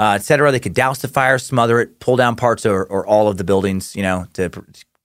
uh, 0.00 0.14
etc. 0.14 0.50
They 0.50 0.58
could 0.58 0.72
douse 0.72 1.00
the 1.00 1.08
fire, 1.08 1.38
smother 1.38 1.78
it, 1.80 2.00
pull 2.00 2.16
down 2.16 2.34
parts 2.34 2.64
or, 2.64 2.84
or 2.84 3.06
all 3.06 3.28
of 3.28 3.36
the 3.36 3.44
buildings, 3.44 3.94
you 3.94 4.02
know, 4.02 4.26
to 4.32 4.50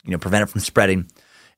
you 0.05 0.11
know 0.11 0.17
prevent 0.17 0.43
it 0.43 0.45
from 0.45 0.61
spreading. 0.61 1.11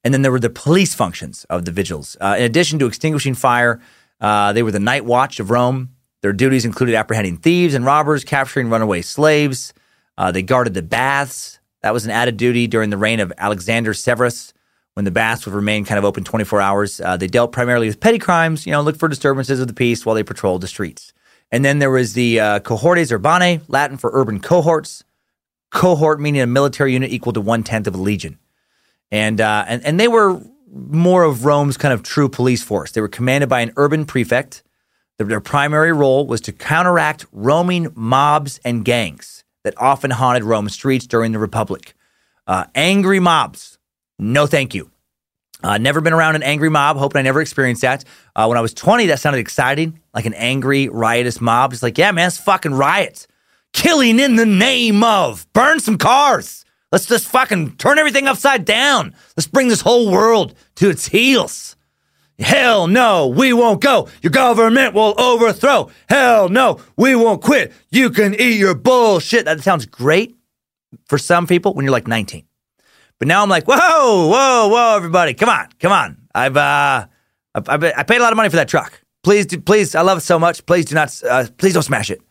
And 0.03 0.11
then 0.11 0.23
there 0.23 0.31
were 0.31 0.39
the 0.39 0.49
police 0.49 0.95
functions 0.95 1.45
of 1.45 1.65
the 1.65 1.71
vigils. 1.71 2.17
Uh, 2.19 2.35
in 2.39 2.45
addition 2.45 2.79
to 2.79 2.87
extinguishing 2.87 3.35
fire, 3.35 3.79
uh, 4.19 4.53
they 4.53 4.63
were 4.63 4.71
the 4.71 4.79
night 4.79 5.05
watch 5.05 5.39
of 5.39 5.51
Rome. 5.51 5.89
Their 6.21 6.33
duties 6.33 6.65
included 6.65 6.95
apprehending 6.95 7.37
thieves 7.37 7.75
and 7.75 7.85
robbers, 7.85 8.23
capturing 8.23 8.69
runaway 8.69 9.03
slaves. 9.03 9.71
Uh, 10.17 10.31
they 10.31 10.41
guarded 10.41 10.73
the 10.73 10.81
baths. 10.81 11.59
That 11.83 11.93
was 11.93 12.05
an 12.05 12.11
added 12.11 12.37
duty 12.37 12.65
during 12.65 12.89
the 12.89 12.97
reign 12.97 13.19
of 13.19 13.31
Alexander 13.37 13.93
Severus 13.93 14.51
when 14.95 15.05
the 15.05 15.11
baths 15.11 15.45
would 15.45 15.53
remain 15.53 15.85
kind 15.85 15.99
of 15.99 16.05
open 16.05 16.23
24 16.23 16.59
hours. 16.59 16.99
Uh, 16.99 17.17
they 17.17 17.27
dealt 17.27 17.51
primarily 17.51 17.85
with 17.85 17.99
petty 17.99 18.17
crimes, 18.17 18.65
you 18.65 18.71
know, 18.71 18.81
looked 18.81 18.99
for 18.99 19.07
disturbances 19.07 19.59
of 19.59 19.67
the 19.67 19.75
peace 19.75 20.07
while 20.07 20.15
they 20.15 20.23
patrolled 20.23 20.61
the 20.61 20.67
streets. 20.67 21.13
And 21.51 21.63
then 21.63 21.79
there 21.79 21.91
was 21.91 22.13
the 22.13 22.39
uh, 22.39 22.59
cohortes 22.59 23.11
urbanae, 23.11 23.61
Latin 23.67 23.97
for 23.97 24.11
urban 24.13 24.39
cohorts. 24.39 25.03
Cohort 25.71 26.19
meaning 26.19 26.41
a 26.41 26.47
military 26.47 26.93
unit 26.93 27.11
equal 27.11 27.33
to 27.33 27.41
one 27.41 27.63
tenth 27.63 27.87
of 27.87 27.95
a 27.95 27.97
legion, 27.97 28.39
and 29.11 29.41
uh, 29.41 29.65
and 29.67 29.85
and 29.85 29.99
they 29.99 30.07
were 30.07 30.41
more 30.71 31.23
of 31.23 31.43
Rome's 31.43 31.75
kind 31.75 31.93
of 31.93 32.03
true 32.03 32.29
police 32.29 32.63
force. 32.63 32.91
They 32.91 33.01
were 33.01 33.09
commanded 33.09 33.49
by 33.49 33.59
an 33.59 33.73
urban 33.75 34.05
prefect. 34.05 34.63
Their, 35.17 35.27
their 35.27 35.41
primary 35.41 35.91
role 35.91 36.25
was 36.25 36.39
to 36.41 36.53
counteract 36.53 37.25
roaming 37.33 37.91
mobs 37.95 38.61
and 38.63 38.85
gangs 38.85 39.43
that 39.65 39.73
often 39.77 40.11
haunted 40.11 40.45
Rome's 40.45 40.73
streets 40.73 41.05
during 41.05 41.33
the 41.33 41.39
Republic. 41.39 41.93
Uh, 42.47 42.65
angry 42.73 43.19
mobs 43.19 43.77
no, 44.19 44.47
thank 44.47 44.73
you. 44.73 44.89
Uh, 45.63 45.77
never 45.77 46.01
been 46.01 46.13
around 46.13 46.35
an 46.35 46.43
angry 46.43 46.69
mob. 46.69 46.97
Hoping 46.97 47.19
I 47.19 47.23
never 47.23 47.41
experienced 47.41 47.81
that. 47.81 48.03
Uh, 48.35 48.45
when 48.45 48.57
I 48.57 48.61
was 48.61 48.73
20, 48.73 49.07
that 49.07 49.19
sounded 49.19 49.39
exciting, 49.39 49.99
like 50.13 50.25
an 50.25 50.35
angry, 50.35 50.87
riotous 50.87 51.41
mob. 51.41 51.71
Just 51.71 51.83
like, 51.83 51.97
yeah, 51.97 52.11
man, 52.11 52.27
it's 52.27 52.37
fucking 52.37 52.73
riots. 52.73 53.27
Killing 53.73 54.19
in 54.19 54.35
the 54.35 54.45
name 54.45 55.03
of. 55.03 55.51
Burn 55.53 55.79
some 55.79 55.97
cars. 55.97 56.63
Let's 56.91 57.05
just 57.05 57.27
fucking 57.27 57.75
turn 57.77 57.97
everything 57.97 58.27
upside 58.27 58.65
down. 58.65 59.13
Let's 59.35 59.47
bring 59.47 59.67
this 59.67 59.81
whole 59.81 60.09
world 60.11 60.53
to 60.75 60.89
its 60.89 61.07
heels. 61.07 61.75
Hell 62.39 62.85
no, 62.87 63.27
we 63.27 63.51
won't 63.51 63.81
go. 63.81 64.07
Your 64.21 64.31
government 64.31 64.93
will 64.93 65.19
overthrow. 65.19 65.89
Hell 66.07 66.49
no, 66.49 66.79
we 66.95 67.15
won't 67.15 67.41
quit. 67.41 67.73
You 67.89 68.11
can 68.11 68.35
eat 68.35 68.59
your 68.59 68.75
bullshit. 68.75 69.45
That 69.45 69.61
sounds 69.61 69.87
great 69.87 70.37
for 71.07 71.17
some 71.17 71.47
people 71.47 71.73
when 71.73 71.83
you're 71.83 71.91
like 71.91 72.07
19. 72.07 72.45
But 73.19 73.27
now 73.27 73.41
I'm 73.41 73.49
like, 73.49 73.67
whoa, 73.67 74.27
whoa, 74.27 74.67
whoa, 74.67 74.95
everybody, 74.95 75.33
come 75.33 75.49
on, 75.49 75.69
come 75.79 75.91
on. 75.91 76.17
I've 76.35 76.55
uh, 76.55 77.07
I, 77.55 77.93
I 77.97 78.03
paid 78.03 78.17
a 78.17 78.23
lot 78.23 78.31
of 78.31 78.37
money 78.37 78.49
for 78.49 78.57
that 78.57 78.67
truck. 78.67 79.01
Please, 79.23 79.45
do, 79.47 79.59
please, 79.59 79.95
I 79.95 80.01
love 80.01 80.19
it 80.19 80.21
so 80.21 80.39
much. 80.39 80.65
Please 80.65 80.85
do 80.85 80.95
not, 80.95 81.21
uh, 81.27 81.47
please 81.57 81.73
don't 81.73 81.83
smash 81.83 82.09
it. 82.09 82.21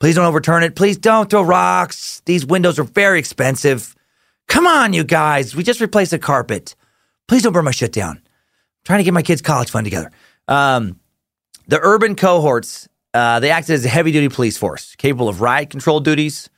Please 0.00 0.16
don't 0.16 0.26
overturn 0.26 0.64
it. 0.64 0.74
Please 0.74 0.98
don't 0.98 1.30
throw 1.30 1.42
rocks. 1.42 2.22
These 2.24 2.44
windows 2.44 2.78
are 2.78 2.84
very 2.84 3.18
expensive. 3.18 3.94
Come 4.48 4.66
on, 4.66 4.92
you 4.92 5.04
guys. 5.04 5.54
We 5.54 5.62
just 5.62 5.80
replaced 5.80 6.10
the 6.10 6.18
carpet. 6.18 6.74
Please 7.28 7.42
don't 7.42 7.52
burn 7.52 7.64
my 7.64 7.70
shit 7.70 7.92
down. 7.92 8.16
I'm 8.16 8.84
trying 8.84 8.98
to 8.98 9.04
get 9.04 9.14
my 9.14 9.22
kids' 9.22 9.40
college 9.40 9.70
fund 9.70 9.84
together. 9.84 10.10
Um, 10.48 10.98
the 11.68 11.78
urban 11.80 12.16
cohorts, 12.16 12.88
uh, 13.14 13.38
they 13.38 13.50
acted 13.50 13.74
as 13.74 13.84
a 13.84 13.88
heavy 13.88 14.10
duty 14.10 14.28
police 14.28 14.58
force 14.58 14.96
capable 14.96 15.28
of 15.28 15.40
riot 15.40 15.70
control 15.70 16.00
duties, 16.00 16.50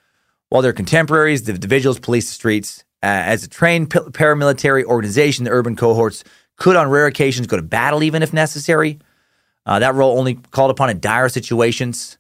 while 0.49 0.63
their 0.63 0.73
contemporaries, 0.73 1.45
the 1.45 1.53
individuals, 1.53 1.99
police 1.99 2.29
the 2.29 2.35
streets. 2.35 2.85
Uh, 3.05 3.21
as 3.27 3.45
a 3.45 3.49
trained 3.49 3.91
paramilitary 3.91 4.83
organization, 4.83 5.45
the 5.45 5.51
urban 5.51 5.77
cohorts 5.77 6.25
could, 6.57 6.75
on 6.75 6.89
rare 6.89 7.05
occasions, 7.05 7.47
go 7.47 7.55
to 7.55 7.63
battle 7.63 8.03
even 8.03 8.23
if 8.23 8.33
necessary. 8.33 8.99
Uh, 9.67 9.79
that 9.79 9.95
role 9.95 10.19
only 10.19 10.37
called 10.53 10.71
upon 10.71 10.89
in 10.89 11.01
dire 11.01 11.29
situations. 11.29 12.17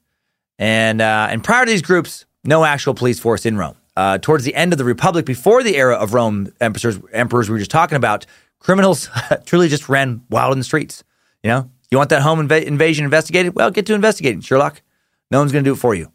And, 0.58 1.00
uh, 1.00 1.28
and 1.30 1.42
prior 1.42 1.64
to 1.64 1.70
these 1.70 1.80
groups, 1.80 2.26
no 2.44 2.66
actual 2.66 2.92
police 2.92 3.18
force 3.18 3.46
in 3.46 3.56
Rome. 3.56 3.76
Uh, 3.96 4.18
towards 4.18 4.44
the 4.44 4.54
end 4.54 4.74
of 4.74 4.78
the 4.78 4.84
Republic, 4.84 5.24
before 5.24 5.62
the 5.62 5.74
era 5.74 5.96
of 5.96 6.12
Rome 6.12 6.52
emperors, 6.60 6.98
emperors 7.14 7.48
we 7.48 7.54
were 7.54 7.60
just 7.60 7.70
talking 7.70 7.96
about, 7.96 8.26
criminals 8.58 9.08
truly 9.46 9.68
just 9.68 9.88
ran 9.88 10.22
wild 10.28 10.52
in 10.52 10.58
the 10.58 10.64
streets. 10.64 11.02
You 11.42 11.48
know, 11.48 11.70
you 11.90 11.96
want 11.96 12.10
that 12.10 12.20
home 12.20 12.46
inv- 12.46 12.64
invasion 12.64 13.06
investigated? 13.06 13.54
Well, 13.54 13.70
get 13.70 13.86
to 13.86 13.94
investigating, 13.94 14.42
Sherlock. 14.42 14.82
No 15.30 15.38
one's 15.38 15.50
going 15.50 15.64
to 15.64 15.70
do 15.70 15.72
it 15.72 15.78
for 15.78 15.94
you. 15.94 16.12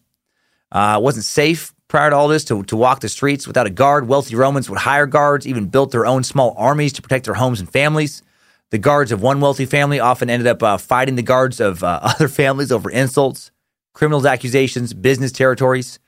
Uh, 0.71 0.97
it 0.99 1.03
wasn't 1.03 1.25
safe 1.25 1.73
prior 1.89 2.11
to 2.11 2.15
all 2.15 2.29
this 2.29 2.45
to, 2.45 2.63
to 2.63 2.77
walk 2.77 3.01
the 3.01 3.09
streets 3.09 3.45
without 3.45 3.67
a 3.67 3.69
guard. 3.69 4.07
Wealthy 4.07 4.35
Romans 4.35 4.69
would 4.69 4.79
hire 4.79 5.07
guards, 5.07 5.45
even 5.45 5.65
built 5.65 5.91
their 5.91 6.05
own 6.05 6.23
small 6.23 6.55
armies 6.57 6.93
to 6.93 7.01
protect 7.01 7.25
their 7.25 7.33
homes 7.33 7.59
and 7.59 7.69
families. 7.69 8.23
The 8.69 8.77
guards 8.77 9.11
of 9.11 9.21
one 9.21 9.41
wealthy 9.41 9.65
family 9.65 9.99
often 9.99 10.29
ended 10.29 10.47
up 10.47 10.61
uh, 10.63 10.77
fighting 10.77 11.15
the 11.15 11.23
guards 11.23 11.59
of 11.59 11.83
uh, 11.83 11.99
other 12.03 12.29
families 12.29 12.71
over 12.71 12.89
insults, 12.89 13.51
criminals' 13.93 14.25
accusations, 14.25 14.93
business 14.93 15.31
territories. 15.31 15.99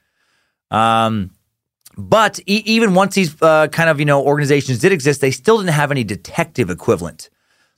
Um, 0.70 1.32
but 1.98 2.40
e- 2.46 2.64
even 2.66 2.94
once 2.94 3.16
these 3.16 3.42
uh, 3.42 3.68
kind 3.68 3.90
of 3.90 4.00
you 4.00 4.06
know 4.06 4.24
organizations 4.24 4.80
did 4.80 4.92
exist, 4.92 5.20
they 5.20 5.32
still 5.32 5.58
didn't 5.58 5.74
have 5.74 5.92
any 5.92 6.04
detective 6.04 6.70
equivalent. 6.70 7.30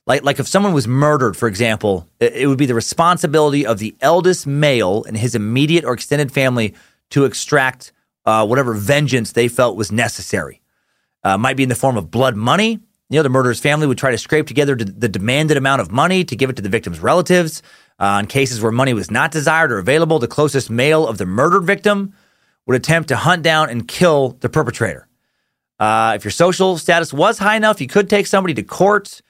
Like 0.05 0.23
like 0.23 0.39
if 0.39 0.47
someone 0.49 0.73
was 0.73 0.87
murdered, 0.89 1.37
for 1.37 1.47
example, 1.47 2.07
it, 2.19 2.33
it 2.33 2.47
would 2.47 2.57
be 2.57 2.65
the 2.65 2.75
responsibility 2.75 3.65
of 3.65 3.79
the 3.79 3.95
eldest 4.01 4.45
male 4.45 5.05
and 5.05 5.15
his 5.15 5.33
immediate 5.33 5.85
or 5.85 5.93
extended 5.93 6.33
family 6.33 6.75
to 7.13 7.25
extract 7.25 7.91
uh, 8.25 8.45
whatever 8.45 8.73
vengeance 8.73 9.31
they 9.31 9.47
felt 9.47 9.77
was 9.77 9.91
necessary. 9.91 10.61
Uh, 11.23 11.37
might 11.37 11.55
be 11.55 11.63
in 11.63 11.69
the 11.69 11.75
form 11.75 11.95
of 11.95 12.09
blood 12.09 12.35
money, 12.35 12.79
You 13.09 13.19
know, 13.19 13.23
the 13.23 13.29
murderer's 13.29 13.59
family 13.59 13.85
would 13.85 13.99
try 13.99 14.09
to 14.09 14.17
scrape 14.17 14.47
together 14.47 14.75
the 14.75 15.07
demanded 15.07 15.55
amount 15.55 15.81
of 15.81 15.91
money 15.91 16.23
to 16.23 16.35
give 16.35 16.49
it 16.49 16.55
to 16.55 16.63
the 16.63 16.69
victim's 16.69 16.99
relatives. 16.99 17.61
Uh, 17.99 18.17
in 18.21 18.25
cases 18.25 18.59
where 18.61 18.71
money 18.71 18.93
was 18.93 19.11
not 19.11 19.31
desired 19.31 19.71
or 19.71 19.77
available, 19.77 20.17
the 20.17 20.27
closest 20.27 20.71
male 20.71 21.07
of 21.07 21.19
the 21.19 21.25
murdered 21.25 21.63
victim 21.63 22.13
would 22.65 22.75
attempt 22.75 23.09
to 23.09 23.15
hunt 23.15 23.43
down 23.43 23.69
and 23.69 23.87
kill 23.87 24.29
the 24.39 24.49
perpetrator. 24.49 25.07
Uh, 25.79 26.13
if 26.15 26.23
your 26.23 26.31
social 26.31 26.77
status 26.79 27.13
was 27.13 27.37
high 27.37 27.55
enough, 27.55 27.79
you 27.79 27.87
could 27.87 28.09
take 28.09 28.25
somebody 28.25 28.55
to 28.55 28.63
court, 28.63 29.21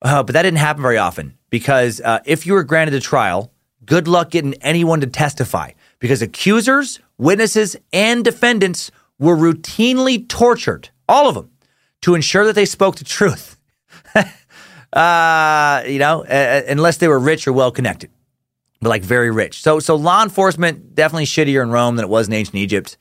uh, 0.00 0.22
but 0.22 0.32
that 0.32 0.42
didn't 0.42 0.58
happen 0.58 0.80
very 0.80 0.96
often 0.96 1.36
because 1.50 2.00
uh, 2.00 2.20
if 2.24 2.46
you 2.46 2.54
were 2.54 2.64
granted 2.64 2.94
a 2.94 3.00
trial, 3.00 3.52
good 3.84 4.08
luck 4.08 4.30
getting 4.30 4.54
anyone 4.62 5.00
to 5.00 5.06
testify 5.06 5.72
because 5.98 6.22
accusers, 6.22 7.00
witnesses, 7.18 7.76
and 7.92 8.24
defendants 8.24 8.90
were 9.18 9.36
routinely 9.36 10.28
tortured, 10.28 10.90
all 11.08 11.28
of 11.28 11.34
them, 11.34 11.50
to 12.02 12.14
ensure 12.14 12.44
that 12.44 12.54
they 12.54 12.64
spoke 12.64 12.96
the 12.96 13.04
truth. 13.04 13.56
uh, 14.92 15.82
you 15.86 15.98
know, 15.98 16.24
uh, 16.24 16.62
unless 16.68 16.98
they 16.98 17.08
were 17.08 17.18
rich 17.18 17.46
or 17.46 17.52
well 17.52 17.70
connected, 17.70 18.10
but 18.80 18.88
like 18.88 19.02
very 19.02 19.30
rich. 19.30 19.62
So, 19.62 19.80
so 19.80 19.96
law 19.96 20.22
enforcement 20.22 20.94
definitely 20.94 21.26
shittier 21.26 21.62
in 21.62 21.70
Rome 21.70 21.96
than 21.96 22.04
it 22.04 22.08
was 22.08 22.28
in 22.28 22.34
ancient 22.34 22.56
Egypt. 22.56 22.96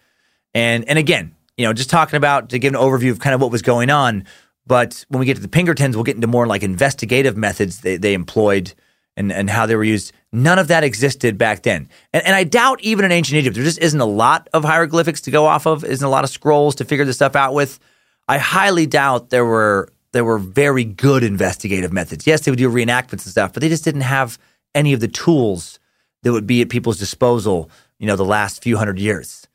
And 0.54 0.88
and 0.88 0.98
again, 0.98 1.36
you 1.58 1.66
know, 1.66 1.74
just 1.74 1.90
talking 1.90 2.18
about 2.18 2.50
to 2.50 2.60
give 2.60 2.74
an 2.74 2.80
overview 2.80 3.12
of 3.12 3.20
kind 3.20 3.34
of 3.34 3.42
what 3.42 3.52
was 3.52 3.62
going 3.62 3.90
on. 3.90 4.26
But 4.68 5.06
when 5.10 5.20
we 5.20 5.26
get 5.26 5.36
to 5.36 5.42
the 5.42 5.48
Pinkertons, 5.48 5.96
we'll 5.96 6.04
get 6.04 6.16
into 6.16 6.28
more 6.28 6.48
like 6.48 6.64
investigative 6.64 7.38
methods 7.38 7.82
they, 7.82 7.98
they 7.98 8.14
employed 8.14 8.74
and, 9.18 9.32
and 9.32 9.50
how 9.50 9.66
they 9.66 9.76
were 9.76 9.84
used. 9.84 10.12
None 10.32 10.60
of 10.60 10.68
that 10.68 10.84
existed 10.84 11.38
back 11.38 11.64
then. 11.64 11.90
And, 12.14 12.26
and 12.26 12.36
I 12.36 12.44
doubt 12.44 12.82
even 12.82 13.06
in 13.06 13.12
ancient 13.12 13.38
Egypt, 13.38 13.56
there 13.56 13.64
just 13.64 13.80
isn't 13.80 14.00
a 14.00 14.06
lot 14.06 14.50
of 14.54 14.64
hieroglyphics 14.64 15.22
to 15.22 15.32
go 15.32 15.46
off 15.46 15.66
of, 15.66 15.84
isn't 15.84 16.06
a 16.06 16.10
lot 16.10 16.24
of 16.24 16.30
scrolls 16.30 16.76
to 16.76 16.86
figure 16.86 17.06
this 17.06 17.16
stuff 17.16 17.36
out 17.36 17.54
with. 17.54 17.80
I 18.28 18.38
highly 18.38 18.86
doubt 18.86 19.30
there 19.30 19.46
were 19.46 19.90
there 20.12 20.24
were 20.24 20.40
very 20.40 20.86
good 20.86 21.24
investigative 21.24 21.92
methods. 21.92 22.26
Yes, 22.26 22.42
they 22.42 22.52
would 22.52 22.58
do 22.58 22.72
reenactments 22.72 23.12
and 23.12 23.22
stuff, 23.24 23.52
but 23.52 23.62
they 23.62 23.68
just 23.68 23.84
didn't 23.84 24.02
have 24.02 24.40
any 24.74 24.94
of 24.94 25.02
the 25.02 25.10
tools 25.10 25.78
that 26.24 26.32
would 26.32 26.48
be 26.48 26.62
at 26.62 26.70
people's 26.70 26.98
disposal, 26.98 27.70
you 28.00 28.08
know, 28.08 28.16
the 28.16 28.24
last 28.24 28.64
few 28.64 28.78
hundred 28.78 28.98
years. 28.98 29.46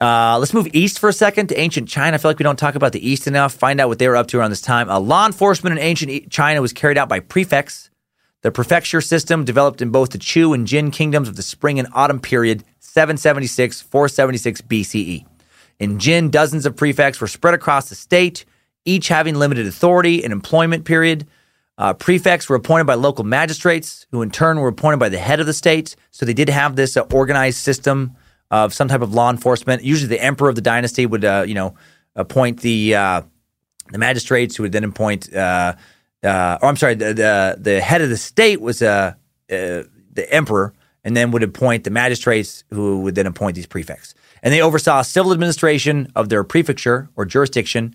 Uh, 0.00 0.36
let's 0.38 0.52
move 0.52 0.68
east 0.74 0.98
for 0.98 1.08
a 1.08 1.12
second 1.12 1.48
to 1.48 1.58
ancient 1.58 1.88
China. 1.88 2.16
I 2.16 2.18
feel 2.18 2.30
like 2.30 2.38
we 2.38 2.42
don't 2.42 2.58
talk 2.58 2.74
about 2.74 2.92
the 2.92 3.08
East 3.08 3.26
enough. 3.26 3.54
Find 3.54 3.80
out 3.80 3.88
what 3.88 3.98
they 3.98 4.08
were 4.08 4.16
up 4.16 4.26
to 4.28 4.38
around 4.38 4.50
this 4.50 4.60
time. 4.60 4.90
Uh, 4.90 5.00
law 5.00 5.24
enforcement 5.24 5.78
in 5.78 5.82
ancient 5.82 6.30
China 6.30 6.60
was 6.60 6.72
carried 6.72 6.98
out 6.98 7.08
by 7.08 7.20
prefects. 7.20 7.88
The 8.46 8.52
prefecture 8.52 9.00
system 9.00 9.44
developed 9.44 9.82
in 9.82 9.90
both 9.90 10.10
the 10.10 10.18
Chu 10.18 10.52
and 10.52 10.68
Jin 10.68 10.92
kingdoms 10.92 11.28
of 11.28 11.34
the 11.34 11.42
spring 11.42 11.80
and 11.80 11.88
autumn 11.92 12.20
period, 12.20 12.62
776, 12.78 13.82
476 13.82 14.60
BCE. 14.60 15.26
In 15.80 15.98
Jin, 15.98 16.30
dozens 16.30 16.64
of 16.64 16.76
prefects 16.76 17.20
were 17.20 17.26
spread 17.26 17.54
across 17.54 17.88
the 17.88 17.96
state, 17.96 18.44
each 18.84 19.08
having 19.08 19.34
limited 19.34 19.66
authority 19.66 20.22
and 20.22 20.32
employment 20.32 20.84
period. 20.84 21.26
Uh, 21.76 21.92
prefects 21.94 22.48
were 22.48 22.54
appointed 22.54 22.84
by 22.84 22.94
local 22.94 23.24
magistrates, 23.24 24.06
who 24.12 24.22
in 24.22 24.30
turn 24.30 24.60
were 24.60 24.68
appointed 24.68 25.00
by 25.00 25.08
the 25.08 25.18
head 25.18 25.40
of 25.40 25.46
the 25.46 25.52
state. 25.52 25.96
So 26.12 26.24
they 26.24 26.32
did 26.32 26.48
have 26.48 26.76
this 26.76 26.96
uh, 26.96 27.00
organized 27.12 27.58
system 27.58 28.14
of 28.52 28.72
some 28.72 28.86
type 28.86 29.02
of 29.02 29.12
law 29.12 29.28
enforcement. 29.28 29.82
Usually, 29.82 30.06
the 30.06 30.22
emperor 30.22 30.48
of 30.48 30.54
the 30.54 30.60
dynasty 30.60 31.04
would, 31.04 31.24
uh, 31.24 31.44
you 31.48 31.54
know, 31.54 31.74
appoint 32.14 32.60
the 32.60 32.94
uh, 32.94 33.22
the 33.90 33.98
magistrates, 33.98 34.54
who 34.54 34.62
would 34.62 34.70
then 34.70 34.84
appoint. 34.84 35.34
Uh, 36.26 36.28
uh, 36.28 36.58
or 36.60 36.68
I'm 36.68 36.76
sorry, 36.76 36.94
the, 36.94 37.14
the, 37.14 37.56
the 37.58 37.80
head 37.80 38.02
of 38.02 38.10
the 38.10 38.16
state 38.16 38.60
was 38.60 38.82
uh, 38.82 39.14
the 39.48 40.26
emperor, 40.30 40.74
and 41.04 41.16
then 41.16 41.30
would 41.30 41.44
appoint 41.44 41.84
the 41.84 41.90
magistrates, 41.90 42.64
who 42.70 43.00
would 43.02 43.14
then 43.14 43.26
appoint 43.26 43.54
these 43.54 43.66
prefects. 43.66 44.14
And 44.42 44.52
they 44.52 44.60
oversaw 44.60 45.02
civil 45.02 45.32
administration 45.32 46.10
of 46.16 46.28
their 46.28 46.42
prefecture 46.42 47.08
or 47.16 47.24
jurisdiction, 47.24 47.94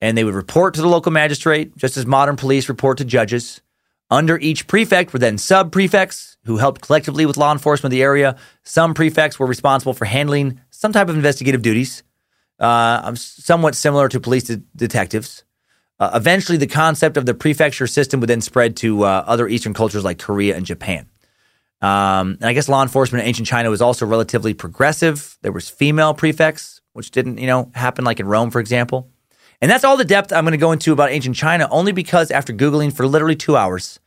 and 0.00 0.16
they 0.16 0.24
would 0.24 0.34
report 0.34 0.74
to 0.74 0.82
the 0.82 0.88
local 0.88 1.10
magistrate, 1.10 1.76
just 1.76 1.96
as 1.96 2.04
modern 2.04 2.36
police 2.36 2.68
report 2.68 2.98
to 2.98 3.04
judges. 3.04 3.62
Under 4.10 4.38
each 4.38 4.66
prefect 4.66 5.12
were 5.12 5.18
then 5.18 5.38
sub 5.38 5.72
prefects 5.72 6.36
who 6.44 6.58
helped 6.58 6.82
collectively 6.82 7.24
with 7.24 7.38
law 7.38 7.52
enforcement 7.52 7.86
of 7.86 7.96
the 7.96 8.02
area. 8.02 8.36
Some 8.62 8.92
prefects 8.92 9.38
were 9.38 9.46
responsible 9.46 9.94
for 9.94 10.04
handling 10.04 10.60
some 10.70 10.92
type 10.92 11.08
of 11.08 11.16
investigative 11.16 11.62
duties, 11.62 12.02
uh, 12.60 13.14
somewhat 13.14 13.74
similar 13.74 14.08
to 14.10 14.20
police 14.20 14.44
de- 14.44 14.62
detectives. 14.76 15.44
Uh, 16.00 16.10
eventually, 16.14 16.58
the 16.58 16.66
concept 16.66 17.16
of 17.16 17.26
the 17.26 17.34
prefecture 17.34 17.86
system 17.86 18.20
would 18.20 18.28
then 18.28 18.40
spread 18.40 18.76
to 18.76 19.04
uh, 19.04 19.24
other 19.26 19.46
Eastern 19.48 19.74
cultures 19.74 20.04
like 20.04 20.18
Korea 20.18 20.56
and 20.56 20.66
Japan. 20.66 21.06
Um, 21.80 22.38
and 22.40 22.44
I 22.44 22.52
guess 22.52 22.68
law 22.68 22.82
enforcement 22.82 23.22
in 23.22 23.28
ancient 23.28 23.46
China 23.46 23.70
was 23.70 23.82
also 23.82 24.06
relatively 24.06 24.54
progressive. 24.54 25.36
There 25.42 25.52
was 25.52 25.68
female 25.68 26.14
prefects, 26.14 26.80
which 26.94 27.10
didn't, 27.10 27.38
you 27.38 27.46
know, 27.46 27.70
happen 27.74 28.04
like 28.04 28.20
in 28.20 28.26
Rome, 28.26 28.50
for 28.50 28.58
example. 28.58 29.10
And 29.60 29.70
that's 29.70 29.84
all 29.84 29.96
the 29.96 30.04
depth 30.04 30.32
I'm 30.32 30.44
going 30.44 30.52
to 30.52 30.58
go 30.58 30.72
into 30.72 30.92
about 30.92 31.10
ancient 31.10 31.36
China, 31.36 31.68
only 31.70 31.92
because 31.92 32.30
after 32.30 32.52
Googling 32.52 32.92
for 32.92 33.06
literally 33.06 33.36
two 33.36 33.56
hours 33.56 34.00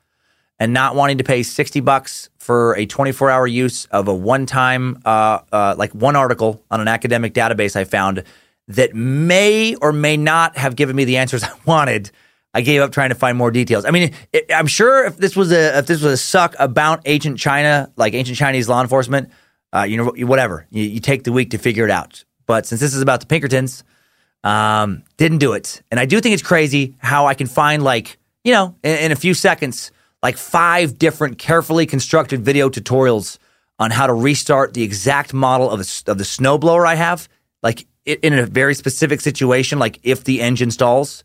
and 0.59 0.73
not 0.73 0.95
wanting 0.95 1.19
to 1.19 1.23
pay 1.23 1.43
60 1.43 1.79
bucks 1.81 2.29
for 2.37 2.75
a 2.75 2.85
24 2.85 3.29
hour 3.29 3.47
use 3.47 3.85
of 3.85 4.07
a 4.07 4.13
one 4.13 4.45
time, 4.45 4.99
uh, 5.05 5.39
uh, 5.51 5.75
like 5.77 5.93
one 5.93 6.15
article 6.15 6.63
on 6.71 6.81
an 6.81 6.87
academic 6.87 7.33
database 7.33 7.75
I 7.75 7.83
found 7.83 8.23
that 8.67 8.93
may 8.93 9.75
or 9.75 9.93
may 9.93 10.17
not 10.17 10.57
have 10.57 10.75
given 10.75 10.95
me 10.95 11.05
the 11.05 11.17
answers 11.17 11.43
I 11.43 11.51
wanted. 11.65 12.11
I 12.53 12.61
gave 12.61 12.81
up 12.81 12.91
trying 12.91 13.09
to 13.09 13.15
find 13.15 13.37
more 13.37 13.51
details. 13.51 13.85
I 13.85 13.91
mean, 13.91 14.13
it, 14.33 14.45
I'm 14.53 14.67
sure 14.67 15.05
if 15.05 15.17
this 15.17 15.35
was 15.35 15.51
a 15.51 15.77
if 15.77 15.85
this 15.85 16.01
was 16.01 16.13
a 16.13 16.17
suck 16.17 16.55
about 16.57 17.01
ancient 17.05 17.37
China, 17.37 17.91
like 17.97 18.13
ancient 18.13 18.37
Chinese 18.37 18.67
law 18.67 18.81
enforcement, 18.81 19.29
uh, 19.73 19.83
you 19.83 19.97
know, 19.97 20.13
whatever, 20.25 20.65
you, 20.71 20.83
you, 20.83 20.99
take 20.99 21.23
the 21.23 21.31
week 21.31 21.51
to 21.51 21.57
figure 21.57 21.85
it 21.85 21.91
out. 21.91 22.23
But 22.45 22.65
since 22.65 22.81
this 22.81 22.95
is 22.95 23.01
about 23.01 23.19
the 23.19 23.27
Pinkertons, 23.27 23.83
um, 24.43 25.03
didn't 25.17 25.37
do 25.37 25.53
it. 25.53 25.83
And 25.91 25.99
I 25.99 26.05
do 26.05 26.19
think 26.19 26.33
it's 26.33 26.41
crazy 26.41 26.95
how 26.99 27.27
I 27.27 27.33
can 27.35 27.47
find 27.47 27.83
like 27.83 28.17
you 28.43 28.53
know 28.53 28.75
in, 28.81 28.97
in 28.97 29.11
a 29.11 29.15
few 29.15 29.33
seconds 29.33 29.91
like 30.23 30.37
five 30.37 30.97
different 30.97 31.37
carefully 31.37 31.85
constructed 31.85 32.43
video 32.43 32.69
tutorials 32.69 33.37
on 33.79 33.91
how 33.91 34.07
to 34.07 34.13
restart 34.13 34.73
the 34.73 34.83
exact 34.83 35.33
model 35.33 35.69
of, 35.69 35.79
a, 35.79 36.11
of 36.11 36.17
the 36.17 36.23
snowblower 36.23 36.87
I 36.87 36.95
have. 36.95 37.29
Like 37.61 37.85
in 38.07 38.33
a 38.33 38.45
very 38.45 38.73
specific 38.73 39.21
situation, 39.21 39.79
like 39.79 39.99
if 40.03 40.23
the 40.23 40.41
engine 40.41 40.71
stalls, 40.71 41.23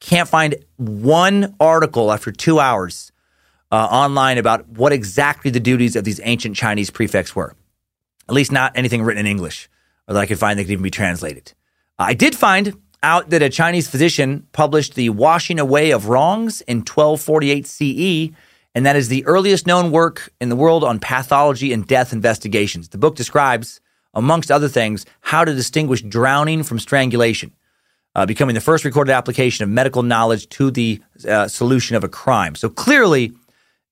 can't 0.00 0.28
find 0.28 0.56
one 0.76 1.56
article 1.58 2.12
after 2.12 2.30
two 2.30 2.60
hours 2.60 3.12
uh, 3.72 3.76
online 3.76 4.38
about 4.38 4.68
what 4.68 4.92
exactly 4.92 5.50
the 5.50 5.60
duties 5.60 5.96
of 5.96 6.04
these 6.04 6.20
ancient 6.22 6.56
Chinese 6.56 6.90
prefects 6.90 7.34
were. 7.34 7.54
At 8.28 8.34
least 8.34 8.52
not 8.52 8.76
anything 8.76 9.02
written 9.02 9.26
in 9.26 9.30
English, 9.30 9.68
or 10.06 10.14
that 10.14 10.20
I 10.20 10.26
could 10.26 10.38
find 10.38 10.58
that 10.58 10.64
could 10.64 10.72
even 10.72 10.82
be 10.82 10.90
translated. 10.90 11.52
I 11.98 12.14
did 12.14 12.36
find 12.36 12.76
out 13.02 13.30
that 13.30 13.42
a 13.42 13.48
Chinese 13.48 13.88
physician 13.88 14.46
published 14.52 14.94
the 14.94 15.08
Washing 15.10 15.58
Away 15.58 15.92
of 15.92 16.08
Wrongs 16.08 16.60
in 16.62 16.78
1248 16.78 17.66
CE, 17.66 18.34
and 18.74 18.84
that 18.84 18.96
is 18.96 19.08
the 19.08 19.24
earliest 19.24 19.66
known 19.66 19.90
work 19.90 20.30
in 20.40 20.48
the 20.48 20.56
world 20.56 20.84
on 20.84 20.98
pathology 20.98 21.72
and 21.72 21.86
death 21.86 22.12
investigations. 22.12 22.90
The 22.90 22.98
book 22.98 23.16
describes 23.16 23.80
amongst 24.14 24.50
other 24.50 24.68
things, 24.68 25.06
how 25.20 25.44
to 25.44 25.54
distinguish 25.54 26.02
drowning 26.02 26.62
from 26.62 26.78
strangulation, 26.78 27.52
uh, 28.14 28.26
becoming 28.26 28.54
the 28.54 28.60
first 28.60 28.84
recorded 28.84 29.12
application 29.12 29.62
of 29.62 29.70
medical 29.70 30.02
knowledge 30.02 30.48
to 30.48 30.70
the 30.70 31.00
uh, 31.28 31.46
solution 31.48 31.96
of 31.96 32.04
a 32.04 32.08
crime. 32.08 32.54
So 32.54 32.68
clearly, 32.68 33.32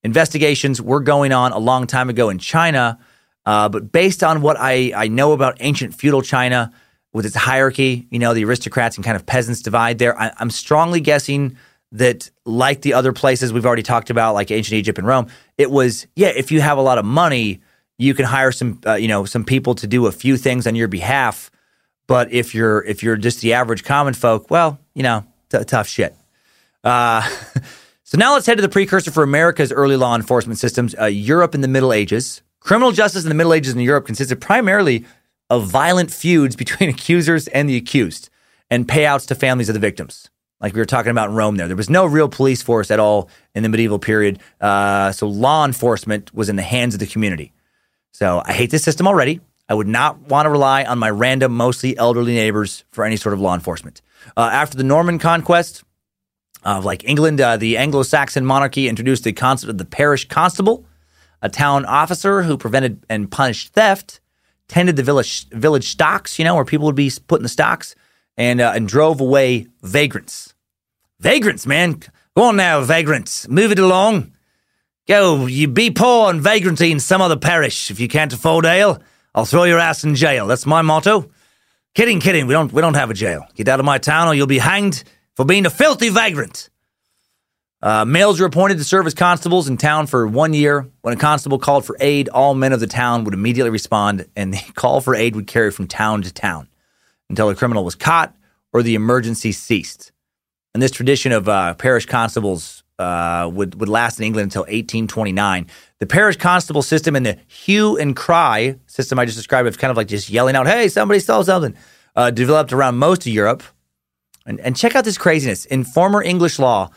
investigations 0.02 0.80
were 0.80 1.00
going 1.00 1.32
on 1.32 1.52
a 1.52 1.58
long 1.58 1.86
time 1.86 2.08
ago 2.08 2.28
in 2.30 2.38
China, 2.38 2.98
uh, 3.44 3.68
but 3.68 3.92
based 3.92 4.24
on 4.24 4.42
what 4.42 4.56
I, 4.58 4.92
I 4.96 5.08
know 5.08 5.32
about 5.32 5.56
ancient 5.60 5.94
feudal 5.94 6.22
China 6.22 6.72
with 7.12 7.24
its 7.24 7.36
hierarchy, 7.36 8.06
you 8.10 8.18
know, 8.18 8.34
the 8.34 8.44
aristocrats 8.44 8.96
and 8.96 9.04
kind 9.04 9.16
of 9.16 9.24
peasants 9.24 9.62
divide 9.62 9.98
there, 9.98 10.18
I, 10.20 10.32
I'm 10.38 10.50
strongly 10.50 11.00
guessing 11.00 11.56
that 11.92 12.30
like 12.44 12.82
the 12.82 12.94
other 12.94 13.12
places 13.12 13.52
we've 13.52 13.64
already 13.64 13.82
talked 13.82 14.10
about, 14.10 14.34
like 14.34 14.50
ancient 14.50 14.74
Egypt 14.74 14.98
and 14.98 15.06
Rome, 15.06 15.28
it 15.56 15.70
was, 15.70 16.06
yeah, 16.16 16.28
if 16.28 16.50
you 16.50 16.60
have 16.60 16.78
a 16.78 16.82
lot 16.82 16.98
of 16.98 17.04
money, 17.04 17.60
you 17.98 18.14
can 18.14 18.24
hire 18.24 18.52
some 18.52 18.80
uh, 18.86 18.94
you 18.94 19.08
know 19.08 19.24
some 19.24 19.44
people 19.44 19.74
to 19.76 19.86
do 19.86 20.06
a 20.06 20.12
few 20.12 20.36
things 20.36 20.66
on 20.66 20.74
your 20.74 20.88
behalf 20.88 21.50
but 22.06 22.32
if 22.32 22.54
you're 22.54 22.84
if 22.84 23.02
you're 23.02 23.16
just 23.16 23.40
the 23.40 23.52
average 23.52 23.84
common 23.84 24.14
folk 24.14 24.50
well 24.50 24.78
you 24.94 25.02
know 25.02 25.24
t- 25.50 25.64
tough 25.64 25.88
shit 25.88 26.14
uh, 26.84 27.28
so 28.04 28.18
now 28.18 28.34
let's 28.34 28.46
head 28.46 28.56
to 28.56 28.62
the 28.62 28.68
precursor 28.68 29.10
for 29.10 29.22
america's 29.22 29.72
early 29.72 29.96
law 29.96 30.14
enforcement 30.14 30.58
systems 30.58 30.94
uh, 31.00 31.04
europe 31.04 31.54
in 31.54 31.60
the 31.60 31.68
middle 31.68 31.92
ages 31.92 32.42
criminal 32.60 32.92
justice 32.92 33.24
in 33.24 33.28
the 33.28 33.34
middle 33.34 33.54
ages 33.54 33.72
in 33.72 33.80
europe 33.80 34.06
consisted 34.06 34.40
primarily 34.40 35.04
of 35.50 35.66
violent 35.66 36.10
feuds 36.10 36.56
between 36.64 36.88
accusers 36.88 37.48
and 37.48 37.68
the 37.68 37.76
accused 37.76 38.30
and 38.70 38.88
payouts 38.88 39.26
to 39.26 39.34
families 39.34 39.68
of 39.68 39.74
the 39.74 39.80
victims 39.80 40.28
like 40.60 40.72
we 40.72 40.80
were 40.80 40.86
talking 40.86 41.10
about 41.10 41.28
in 41.28 41.34
Rome 41.34 41.56
there. 41.56 41.66
There 41.66 41.76
was 41.76 41.90
no 41.90 42.06
real 42.06 42.28
police 42.28 42.62
force 42.62 42.90
at 42.90 42.98
all 42.98 43.28
in 43.54 43.62
the 43.62 43.68
medieval 43.68 43.98
period. 43.98 44.40
Uh, 44.58 45.12
so 45.12 45.28
law 45.28 45.66
enforcement 45.66 46.34
was 46.34 46.48
in 46.48 46.56
the 46.56 46.62
hands 46.62 46.94
of 46.94 47.00
the 47.00 47.06
community. 47.06 47.52
So 48.16 48.40
I 48.42 48.54
hate 48.54 48.70
this 48.70 48.82
system 48.82 49.06
already. 49.06 49.40
I 49.68 49.74
would 49.74 49.86
not 49.86 50.18
want 50.30 50.46
to 50.46 50.50
rely 50.50 50.84
on 50.84 50.98
my 50.98 51.10
random, 51.10 51.54
mostly 51.54 51.98
elderly 51.98 52.32
neighbors 52.32 52.82
for 52.88 53.04
any 53.04 53.16
sort 53.16 53.34
of 53.34 53.42
law 53.42 53.52
enforcement. 53.52 54.00
Uh, 54.34 54.48
after 54.50 54.74
the 54.74 54.84
Norman 54.84 55.18
conquest 55.18 55.84
of 56.62 56.86
like 56.86 57.06
England, 57.06 57.42
uh, 57.42 57.58
the 57.58 57.76
Anglo-Saxon 57.76 58.46
monarchy 58.46 58.88
introduced 58.88 59.24
the 59.24 59.34
concept 59.34 59.68
of 59.68 59.76
the 59.76 59.84
parish 59.84 60.26
constable, 60.28 60.86
a 61.42 61.50
town 61.50 61.84
officer 61.84 62.42
who 62.42 62.56
prevented 62.56 63.04
and 63.10 63.30
punished 63.30 63.74
theft, 63.74 64.20
tended 64.66 64.96
the 64.96 65.02
village 65.02 65.46
village 65.50 65.86
stocks, 65.86 66.38
you 66.38 66.44
know, 66.46 66.54
where 66.54 66.64
people 66.64 66.86
would 66.86 66.96
be 66.96 67.12
put 67.26 67.40
in 67.40 67.42
the 67.42 67.50
stocks, 67.50 67.94
and 68.38 68.62
uh, 68.62 68.72
and 68.74 68.88
drove 68.88 69.20
away 69.20 69.66
vagrants. 69.82 70.54
Vagrants, 71.20 71.66
man. 71.66 72.00
Go 72.34 72.44
on 72.44 72.56
now, 72.56 72.80
vagrants. 72.80 73.46
Move 73.46 73.72
it 73.72 73.78
along. 73.78 74.32
Go, 75.08 75.46
you 75.46 75.68
be 75.68 75.90
poor 75.90 76.30
and 76.30 76.42
vagranty 76.42 76.90
in 76.90 76.98
some 76.98 77.22
other 77.22 77.36
parish. 77.36 77.90
If 77.90 78.00
you 78.00 78.08
can't 78.08 78.32
afford 78.32 78.66
ale, 78.66 79.00
I'll 79.34 79.44
throw 79.44 79.64
your 79.64 79.78
ass 79.78 80.02
in 80.02 80.16
jail. 80.16 80.46
That's 80.46 80.66
my 80.66 80.82
motto. 80.82 81.30
Kidding, 81.94 82.20
kidding. 82.20 82.46
We 82.46 82.54
don't 82.54 82.72
we 82.72 82.82
don't 82.82 82.94
have 82.94 83.10
a 83.10 83.14
jail. 83.14 83.46
Get 83.54 83.68
out 83.68 83.78
of 83.78 83.86
my 83.86 83.98
town 83.98 84.28
or 84.28 84.34
you'll 84.34 84.46
be 84.46 84.58
hanged 84.58 85.04
for 85.34 85.44
being 85.44 85.64
a 85.64 85.70
filthy 85.70 86.08
vagrant. 86.08 86.70
Uh, 87.80 88.04
males 88.04 88.40
were 88.40 88.46
appointed 88.46 88.78
to 88.78 88.84
serve 88.84 89.06
as 89.06 89.14
constables 89.14 89.68
in 89.68 89.76
town 89.76 90.08
for 90.08 90.26
one 90.26 90.52
year. 90.52 90.90
When 91.02 91.14
a 91.14 91.16
constable 91.16 91.58
called 91.58 91.84
for 91.84 91.96
aid, 92.00 92.28
all 92.28 92.54
men 92.54 92.72
of 92.72 92.80
the 92.80 92.86
town 92.86 93.22
would 93.24 93.34
immediately 93.34 93.70
respond, 93.70 94.26
and 94.34 94.52
the 94.52 94.58
call 94.74 95.00
for 95.00 95.14
aid 95.14 95.36
would 95.36 95.46
carry 95.46 95.70
from 95.70 95.86
town 95.86 96.22
to 96.22 96.32
town 96.32 96.68
until 97.28 97.48
a 97.48 97.54
criminal 97.54 97.84
was 97.84 97.94
caught 97.94 98.34
or 98.72 98.82
the 98.82 98.94
emergency 98.94 99.52
ceased. 99.52 100.10
And 100.74 100.82
this 100.82 100.90
tradition 100.90 101.32
of 101.32 101.48
uh, 101.48 101.74
parish 101.74 102.06
constables 102.06 102.82
uh, 102.98 103.50
would, 103.52 103.78
would 103.80 103.88
last 103.88 104.18
in 104.18 104.24
England 104.24 104.46
until 104.46 104.62
1829. 104.62 105.66
The 105.98 106.06
parish 106.06 106.36
constable 106.36 106.82
system 106.82 107.16
and 107.16 107.26
the 107.26 107.38
hue 107.46 107.96
and 107.96 108.16
cry 108.16 108.76
system 108.86 109.18
I 109.18 109.24
just 109.24 109.36
described, 109.36 109.68
it's 109.68 109.76
kind 109.76 109.90
of 109.90 109.96
like 109.96 110.08
just 110.08 110.30
yelling 110.30 110.56
out, 110.56 110.66
hey, 110.66 110.88
somebody 110.88 111.20
stole 111.20 111.44
something, 111.44 111.76
uh, 112.14 112.30
developed 112.30 112.72
around 112.72 112.96
most 112.96 113.26
of 113.26 113.32
Europe. 113.32 113.62
And, 114.46 114.60
and 114.60 114.76
check 114.76 114.94
out 114.94 115.04
this 115.04 115.18
craziness. 115.18 115.64
In 115.64 115.82
former 115.82 116.22
English 116.22 116.60
law, 116.60 116.90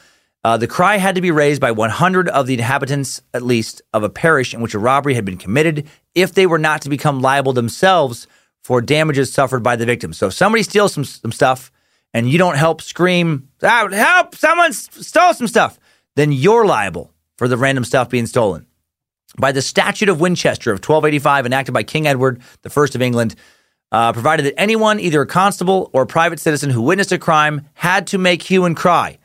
uh, 0.43 0.55
the 0.57 0.67
cry 0.67 0.97
had 0.97 1.15
to 1.15 1.21
be 1.21 1.31
raised 1.31 1.59
by 1.59 1.71
100 1.71 2.29
of 2.29 2.47
the 2.47 2.53
inhabitants, 2.53 3.21
at 3.33 3.41
least, 3.41 3.81
of 3.91 4.03
a 4.03 4.09
parish 4.09 4.53
in 4.53 4.61
which 4.61 4.73
a 4.73 4.79
robbery 4.79 5.15
had 5.15 5.25
been 5.25 5.37
committed 5.37 5.87
if 6.15 6.33
they 6.33 6.45
were 6.45 6.59
not 6.59 6.81
to 6.83 6.89
become 6.89 7.21
liable 7.21 7.53
themselves 7.53 8.27
for 8.63 8.81
damages 8.81 9.33
suffered 9.33 9.63
by 9.63 9.75
the 9.75 9.85
victim. 9.85 10.13
So 10.13 10.27
if 10.27 10.33
somebody 10.33 10.63
steals 10.63 10.93
some, 10.93 11.03
some 11.03 11.31
stuff 11.31 11.71
and 12.13 12.29
you 12.29 12.37
don't 12.37 12.55
help 12.55 12.81
scream, 12.81 13.49
ah, 13.63 13.89
help, 13.89 14.35
someone 14.35 14.73
stole 14.73 15.33
some 15.33 15.47
stuff, 15.47 15.79
then 16.20 16.32
you're 16.32 16.65
liable 16.65 17.13
for 17.38 17.47
the 17.47 17.57
random 17.57 17.84
stuff 17.84 18.09
being 18.09 18.28
stolen. 18.28 18.65
By 19.38 19.51
the 19.51 19.61
Statute 19.61 20.09
of 20.09 20.20
Winchester 20.20 20.72
of 20.72 20.78
1285, 20.78 21.45
enacted 21.45 21.74
by 21.74 21.84
King 21.84 22.07
Edward 22.07 22.41
I 22.65 22.70
of 22.74 23.01
England, 23.01 23.36
uh, 23.91 24.13
provided 24.13 24.45
that 24.45 24.59
anyone, 24.59 24.99
either 24.99 25.22
a 25.22 25.28
constable 25.28 25.89
or 25.93 26.03
a 26.03 26.07
private 26.07 26.39
citizen 26.39 26.70
who 26.70 26.82
witnessed 26.82 27.11
a 27.11 27.17
crime, 27.17 27.67
had 27.74 28.07
to 28.07 28.17
make 28.17 28.43
hue 28.43 28.65
and 28.65 28.76
cry 28.76 29.17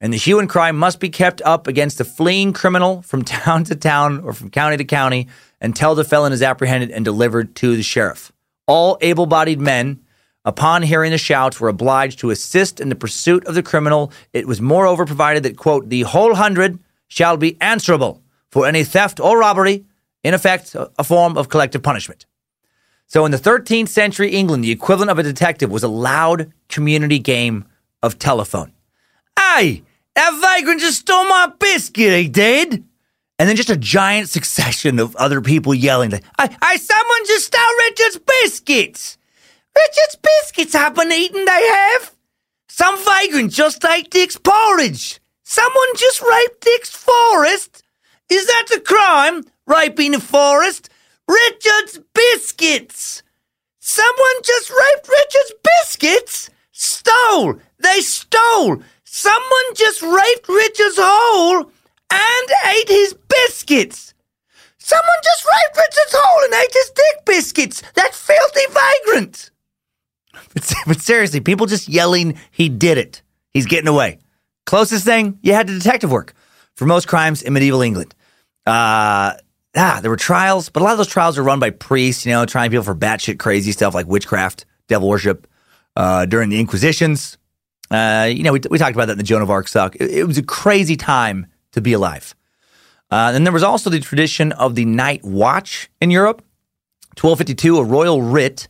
and 0.00 0.12
the 0.12 0.18
hue 0.18 0.38
and 0.38 0.48
cry 0.48 0.72
must 0.72 0.98
be 0.98 1.10
kept 1.10 1.42
up 1.42 1.66
against 1.66 1.98
the 1.98 2.04
fleeing 2.04 2.52
criminal 2.52 3.02
from 3.02 3.22
town 3.24 3.64
to 3.64 3.76
town 3.76 4.20
or 4.20 4.32
from 4.32 4.50
county 4.50 4.76
to 4.76 4.84
county 4.84 5.28
until 5.60 5.94
the 5.94 6.04
felon 6.04 6.32
is 6.32 6.42
apprehended 6.42 6.90
and 6.90 7.04
delivered 7.04 7.54
to 7.56 7.76
the 7.76 7.82
sheriff. 7.82 8.32
All 8.66 8.96
able 9.00 9.26
bodied 9.26 9.60
men, 9.60 10.00
upon 10.44 10.82
hearing 10.82 11.10
the 11.10 11.18
shouts, 11.18 11.60
were 11.60 11.68
obliged 11.68 12.18
to 12.20 12.30
assist 12.30 12.80
in 12.80 12.88
the 12.88 12.94
pursuit 12.94 13.44
of 13.46 13.54
the 13.54 13.62
criminal. 13.62 14.12
It 14.32 14.46
was 14.46 14.60
moreover 14.60 15.04
provided 15.04 15.42
that, 15.42 15.56
quote, 15.56 15.88
the 15.88 16.02
whole 16.02 16.34
hundred 16.34 16.78
shall 17.08 17.36
be 17.36 17.56
answerable 17.60 18.22
for 18.50 18.66
any 18.66 18.84
theft 18.84 19.20
or 19.20 19.38
robbery, 19.38 19.84
in 20.24 20.34
effect, 20.34 20.74
a 20.74 21.04
form 21.04 21.36
of 21.36 21.48
collective 21.48 21.82
punishment. 21.82 22.26
So 23.06 23.24
in 23.24 23.32
the 23.32 23.38
13th 23.38 23.88
century 23.88 24.30
England, 24.30 24.62
the 24.62 24.70
equivalent 24.70 25.10
of 25.10 25.18
a 25.18 25.22
detective 25.22 25.70
was 25.70 25.82
a 25.82 25.88
loud 25.88 26.52
community 26.68 27.18
game 27.18 27.64
of 28.02 28.18
telephone. 28.18 28.72
Hey, 29.36 29.82
that 30.14 30.38
vagrant 30.40 30.80
just 30.80 31.00
stole 31.00 31.24
my 31.24 31.52
biscuit, 31.58 32.16
he 32.16 32.28
did. 32.28 32.84
And 33.38 33.48
then 33.48 33.56
just 33.56 33.70
a 33.70 33.76
giant 33.76 34.28
succession 34.28 34.98
of 34.98 35.16
other 35.16 35.40
people 35.40 35.74
yelling, 35.74 36.12
I, 36.38 36.56
I, 36.60 36.76
someone 36.76 37.26
just 37.26 37.46
stole 37.46 37.76
Richard's 37.78 38.18
biscuits. 38.18 39.18
Richard's 39.76 40.16
biscuits 40.16 40.74
have 40.74 40.94
been 40.94 41.12
eaten, 41.12 41.44
they 41.44 41.68
have. 41.68 42.14
Some 42.68 43.02
vagrant 43.04 43.52
just 43.52 43.84
ate 43.84 44.10
Dick's 44.10 44.36
porridge. 44.36 45.20
Someone 45.42 45.96
just 45.96 46.22
raped 46.22 46.60
Dick's 46.60 46.90
forest. 46.90 47.82
Is 48.28 48.46
that 48.46 48.76
a 48.76 48.80
crime? 48.80 49.44
Raping 49.66 50.14
a 50.14 50.20
forest? 50.20 50.88
Richard's 51.26 52.00
biscuits. 52.14 53.22
Someone 53.80 54.42
just 54.44 54.70
raped 54.70 55.08
Richard's 55.08 55.52
biscuits? 55.62 56.50
Stole. 56.72 57.54
They 57.78 58.00
stole. 58.00 58.82
Someone 59.04 59.74
just 59.74 60.02
raped 60.02 60.48
Richard's 60.48 60.98
hole 60.98 61.70
and 62.10 62.48
ate 62.66 62.88
his 62.88 63.14
biscuits. 63.14 64.14
Someone 64.78 65.20
just 65.22 65.44
raped 65.44 65.76
Richard's 65.76 66.14
hole 66.16 66.44
and 66.44 66.54
ate 66.54 66.72
his 66.72 66.90
dick 66.90 67.24
biscuits. 67.26 67.82
That 67.94 68.14
filthy 68.14 68.66
vagrant. 68.72 69.50
But, 70.32 70.72
but 70.86 71.00
seriously, 71.00 71.40
people 71.40 71.66
just 71.66 71.88
yelling, 71.88 72.38
he 72.50 72.68
did 72.68 72.98
it. 72.98 73.22
He's 73.52 73.66
getting 73.66 73.88
away. 73.88 74.18
Closest 74.66 75.04
thing, 75.04 75.38
you 75.42 75.52
had 75.52 75.66
to 75.66 75.74
detective 75.74 76.10
work 76.10 76.34
for 76.74 76.86
most 76.86 77.08
crimes 77.08 77.42
in 77.42 77.52
medieval 77.52 77.82
England. 77.82 78.14
Uh, 78.66 79.34
ah, 79.76 79.98
there 80.00 80.10
were 80.10 80.16
trials, 80.16 80.68
but 80.68 80.82
a 80.82 80.84
lot 80.84 80.92
of 80.92 80.98
those 80.98 81.08
trials 81.08 81.36
were 81.36 81.42
run 81.42 81.58
by 81.58 81.70
priests, 81.70 82.24
you 82.24 82.32
know, 82.32 82.46
trying 82.46 82.70
people 82.70 82.84
for 82.84 82.94
batshit 82.94 83.38
crazy 83.38 83.72
stuff 83.72 83.94
like 83.94 84.06
witchcraft, 84.06 84.64
devil 84.88 85.08
worship. 85.08 85.46
Uh, 85.96 86.24
during 86.24 86.50
the 86.50 86.60
Inquisitions, 86.60 87.36
uh, 87.90 88.28
you 88.32 88.44
know, 88.44 88.52
we, 88.52 88.60
we 88.70 88.78
talked 88.78 88.94
about 88.94 89.06
that 89.06 89.12
in 89.12 89.18
the 89.18 89.24
Joan 89.24 89.42
of 89.42 89.50
Arc 89.50 89.66
suck. 89.66 89.96
It, 89.96 90.10
it 90.10 90.24
was 90.24 90.38
a 90.38 90.42
crazy 90.42 90.96
time 90.96 91.46
to 91.72 91.80
be 91.80 91.92
alive. 91.92 92.34
Uh, 93.10 93.32
and 93.34 93.44
there 93.44 93.52
was 93.52 93.64
also 93.64 93.90
the 93.90 93.98
tradition 93.98 94.52
of 94.52 94.76
the 94.76 94.84
night 94.84 95.24
watch 95.24 95.90
in 96.00 96.10
Europe. 96.10 96.42
1252, 97.20 97.78
a 97.78 97.84
royal 97.84 98.22
writ 98.22 98.68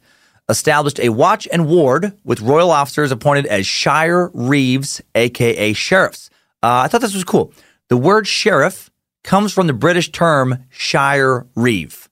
established 0.50 1.00
a 1.00 1.08
watch 1.08 1.48
and 1.52 1.66
ward 1.66 2.12
with 2.24 2.40
royal 2.40 2.70
officers 2.70 3.12
appointed 3.12 3.46
as 3.46 3.66
shire 3.66 4.30
reeves, 4.34 5.00
aka 5.14 5.72
sheriffs. 5.72 6.28
Uh, 6.62 6.82
I 6.84 6.88
thought 6.88 7.00
this 7.00 7.14
was 7.14 7.24
cool. 7.24 7.52
The 7.88 7.96
word 7.96 8.26
sheriff 8.26 8.90
comes 9.24 9.52
from 9.52 9.66
the 9.66 9.72
British 9.72 10.12
term 10.12 10.64
shire 10.68 11.46
reeve. 11.54 12.08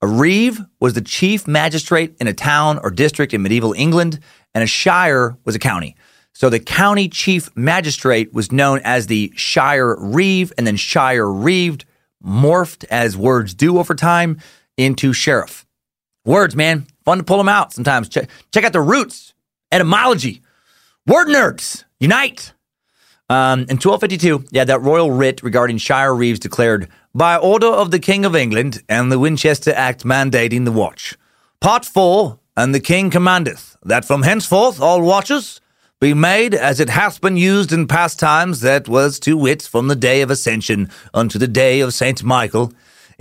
A 0.00 0.06
reeve 0.06 0.60
was 0.80 0.94
the 0.94 1.00
chief 1.00 1.46
magistrate 1.46 2.16
in 2.18 2.26
a 2.26 2.34
town 2.34 2.80
or 2.82 2.90
district 2.90 3.32
in 3.32 3.42
medieval 3.42 3.72
England, 3.74 4.18
and 4.54 4.64
a 4.64 4.66
shire 4.66 5.36
was 5.44 5.54
a 5.54 5.60
county. 5.60 5.94
So 6.32 6.48
the 6.48 6.58
county 6.58 7.08
chief 7.08 7.54
magistrate 7.54 8.32
was 8.32 8.50
known 8.50 8.80
as 8.84 9.06
the 9.06 9.32
Shire 9.36 9.96
Reeve, 9.98 10.52
and 10.56 10.66
then 10.66 10.76
Shire 10.76 11.30
Reeved 11.30 11.84
morphed 12.24 12.84
as 12.90 13.16
words 13.16 13.54
do 13.54 13.78
over 13.78 13.94
time 13.94 14.38
into 14.76 15.12
sheriff. 15.12 15.66
Words, 16.24 16.54
man, 16.54 16.86
fun 17.04 17.18
to 17.18 17.24
pull 17.24 17.38
them 17.38 17.48
out 17.48 17.72
sometimes. 17.72 18.08
Check, 18.08 18.30
check 18.52 18.64
out 18.64 18.72
the 18.72 18.80
roots, 18.80 19.34
etymology, 19.72 20.42
word 21.06 21.28
nerds, 21.28 21.84
unite. 21.98 22.52
Um, 23.28 23.60
in 23.60 23.78
1252, 23.78 24.44
yeah, 24.50 24.64
that 24.64 24.82
royal 24.82 25.10
writ 25.10 25.42
regarding 25.42 25.78
Shire 25.78 26.14
Reeves 26.14 26.38
declared, 26.38 26.88
by 27.14 27.36
order 27.36 27.66
of 27.66 27.90
the 27.90 27.98
King 27.98 28.24
of 28.24 28.36
England 28.36 28.82
and 28.88 29.10
the 29.10 29.18
Winchester 29.18 29.72
Act 29.74 30.04
mandating 30.04 30.64
the 30.64 30.72
watch. 30.72 31.16
Part 31.60 31.84
4, 31.84 32.38
and 32.56 32.74
the 32.74 32.80
King 32.80 33.10
commandeth 33.10 33.76
that 33.84 34.04
from 34.04 34.22
henceforth 34.22 34.80
all 34.80 35.02
watches 35.02 35.60
be 36.00 36.14
made 36.14 36.54
as 36.54 36.80
it 36.80 36.88
hath 36.88 37.20
been 37.20 37.36
used 37.36 37.72
in 37.72 37.86
past 37.86 38.18
times, 38.18 38.60
that 38.60 38.88
was 38.88 39.20
to 39.20 39.36
wit 39.36 39.62
from 39.62 39.88
the 39.88 39.96
day 39.96 40.20
of 40.20 40.30
Ascension 40.30 40.90
unto 41.14 41.38
the 41.38 41.48
day 41.48 41.80
of 41.80 41.94
Saint 41.94 42.24
Michael, 42.24 42.72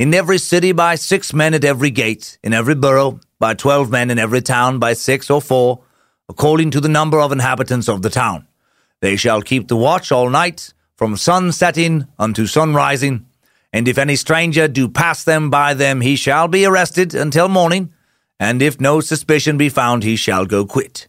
in 0.01 0.15
every 0.15 0.39
city 0.39 0.71
by 0.71 0.95
six 0.95 1.31
men 1.31 1.53
at 1.53 1.63
every 1.63 1.91
gate, 1.91 2.39
in 2.41 2.55
every 2.55 2.73
borough 2.73 3.19
by 3.37 3.53
twelve 3.53 3.91
men, 3.91 4.09
in 4.09 4.17
every 4.17 4.41
town 4.41 4.79
by 4.79 4.93
six 4.93 5.29
or 5.29 5.39
four, 5.39 5.83
according 6.27 6.71
to 6.71 6.81
the 6.81 6.89
number 6.89 7.21
of 7.21 7.31
inhabitants 7.31 7.87
of 7.87 8.01
the 8.01 8.09
town. 8.09 8.47
They 9.01 9.15
shall 9.15 9.43
keep 9.43 9.67
the 9.67 9.75
watch 9.75 10.11
all 10.11 10.31
night, 10.31 10.73
from 10.95 11.17
sun 11.17 11.51
setting 11.51 12.07
unto 12.17 12.47
sun 12.47 12.73
rising, 12.73 13.27
and 13.71 13.87
if 13.87 13.99
any 13.99 14.15
stranger 14.15 14.67
do 14.67 14.89
pass 14.89 15.23
them 15.23 15.51
by 15.51 15.75
them, 15.75 16.01
he 16.01 16.15
shall 16.15 16.47
be 16.47 16.65
arrested 16.65 17.13
until 17.13 17.47
morning, 17.47 17.93
and 18.39 18.59
if 18.63 18.81
no 18.81 19.01
suspicion 19.01 19.55
be 19.55 19.69
found, 19.69 20.01
he 20.01 20.15
shall 20.15 20.47
go 20.47 20.65
quit. 20.65 21.07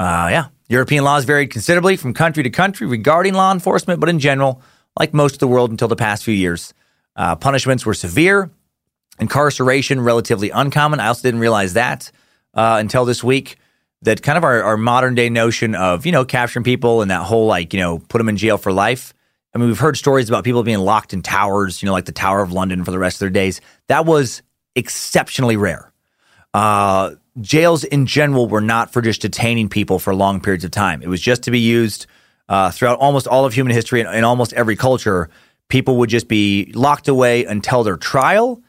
Uh, 0.00 0.26
yeah, 0.32 0.46
European 0.68 1.04
laws 1.04 1.24
varied 1.24 1.52
considerably 1.52 1.96
from 1.96 2.12
country 2.12 2.42
to 2.42 2.50
country 2.50 2.88
regarding 2.88 3.34
law 3.34 3.52
enforcement, 3.52 4.00
but 4.00 4.08
in 4.08 4.18
general, 4.18 4.60
like 4.98 5.14
most 5.14 5.34
of 5.34 5.38
the 5.38 5.46
world 5.46 5.70
until 5.70 5.86
the 5.86 5.94
past 5.94 6.24
few 6.24 6.34
years, 6.34 6.74
uh, 7.16 7.36
punishments 7.36 7.84
were 7.84 7.94
severe, 7.94 8.50
incarceration 9.18 10.00
relatively 10.00 10.50
uncommon. 10.50 11.00
I 11.00 11.08
also 11.08 11.22
didn't 11.22 11.40
realize 11.40 11.74
that 11.74 12.10
uh, 12.54 12.76
until 12.80 13.04
this 13.04 13.22
week. 13.22 13.56
That 14.02 14.22
kind 14.22 14.38
of 14.38 14.44
our, 14.44 14.62
our 14.62 14.78
modern 14.78 15.14
day 15.14 15.28
notion 15.28 15.74
of 15.74 16.06
you 16.06 16.12
know 16.12 16.24
capturing 16.24 16.64
people 16.64 17.02
and 17.02 17.10
that 17.10 17.22
whole 17.22 17.46
like 17.46 17.74
you 17.74 17.80
know 17.80 17.98
put 17.98 18.16
them 18.16 18.30
in 18.30 18.38
jail 18.38 18.56
for 18.56 18.72
life. 18.72 19.12
I 19.54 19.58
mean, 19.58 19.68
we've 19.68 19.78
heard 19.78 19.96
stories 19.96 20.28
about 20.30 20.44
people 20.44 20.62
being 20.62 20.78
locked 20.78 21.12
in 21.12 21.22
towers, 21.22 21.82
you 21.82 21.86
know, 21.86 21.92
like 21.92 22.04
the 22.06 22.12
Tower 22.12 22.40
of 22.40 22.52
London 22.52 22.84
for 22.84 22.92
the 22.92 22.98
rest 22.98 23.16
of 23.16 23.20
their 23.20 23.30
days. 23.30 23.60
That 23.88 24.06
was 24.06 24.42
exceptionally 24.76 25.56
rare. 25.56 25.92
Uh, 26.54 27.16
jails 27.40 27.84
in 27.84 28.06
general 28.06 28.48
were 28.48 28.60
not 28.60 28.92
for 28.92 29.02
just 29.02 29.22
detaining 29.22 29.68
people 29.68 29.98
for 29.98 30.14
long 30.14 30.40
periods 30.40 30.64
of 30.64 30.70
time. 30.70 31.02
It 31.02 31.08
was 31.08 31.20
just 31.20 31.42
to 31.44 31.50
be 31.50 31.60
used 31.60 32.06
uh, 32.48 32.70
throughout 32.70 32.98
almost 32.98 33.26
all 33.26 33.44
of 33.44 33.52
human 33.52 33.72
history 33.72 34.00
and 34.00 34.14
in 34.14 34.24
almost 34.24 34.52
every 34.52 34.76
culture. 34.76 35.30
People 35.70 35.96
would 35.96 36.10
just 36.10 36.28
be 36.28 36.70
locked 36.74 37.08
away 37.08 37.44
until 37.44 37.82
their 37.82 37.96
trial. 37.96 38.62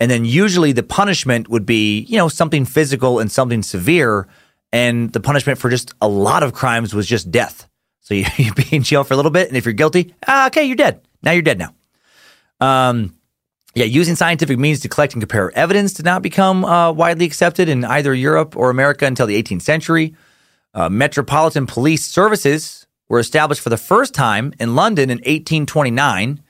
And 0.00 0.10
then 0.10 0.24
usually 0.24 0.72
the 0.72 0.82
punishment 0.82 1.48
would 1.48 1.64
be, 1.64 2.00
you 2.00 2.18
know, 2.18 2.28
something 2.28 2.64
physical 2.64 3.18
and 3.18 3.32
something 3.32 3.62
severe. 3.62 4.28
And 4.72 5.12
the 5.12 5.20
punishment 5.20 5.58
for 5.58 5.70
just 5.70 5.94
a 6.00 6.08
lot 6.08 6.42
of 6.42 6.52
crimes 6.52 6.94
was 6.94 7.06
just 7.06 7.30
death. 7.30 7.68
So 8.00 8.14
you, 8.14 8.26
you 8.36 8.52
be 8.54 8.66
in 8.70 8.82
jail 8.82 9.04
for 9.04 9.14
a 9.14 9.16
little 9.16 9.30
bit, 9.30 9.48
and 9.48 9.56
if 9.56 9.64
you're 9.64 9.72
guilty, 9.72 10.14
ah, 10.26 10.48
okay, 10.48 10.64
you're 10.64 10.76
dead. 10.76 11.00
Now 11.22 11.32
you're 11.32 11.42
dead 11.42 11.58
now. 11.58 11.74
Um, 12.60 13.14
yeah, 13.74 13.84
using 13.84 14.16
scientific 14.16 14.58
means 14.58 14.80
to 14.80 14.88
collect 14.88 15.12
and 15.12 15.22
compare 15.22 15.56
evidence 15.56 15.92
did 15.92 16.04
not 16.04 16.22
become 16.22 16.64
uh, 16.64 16.90
widely 16.90 17.26
accepted 17.26 17.68
in 17.68 17.84
either 17.84 18.14
Europe 18.14 18.56
or 18.56 18.70
America 18.70 19.06
until 19.06 19.26
the 19.26 19.40
18th 19.40 19.62
century. 19.62 20.14
Uh, 20.74 20.88
metropolitan 20.88 21.66
police 21.66 22.04
services 22.04 22.86
were 23.08 23.18
established 23.18 23.60
for 23.60 23.70
the 23.70 23.76
first 23.76 24.14
time 24.14 24.52
in 24.58 24.74
London 24.74 25.10
in 25.10 25.18
1829. 25.18 26.42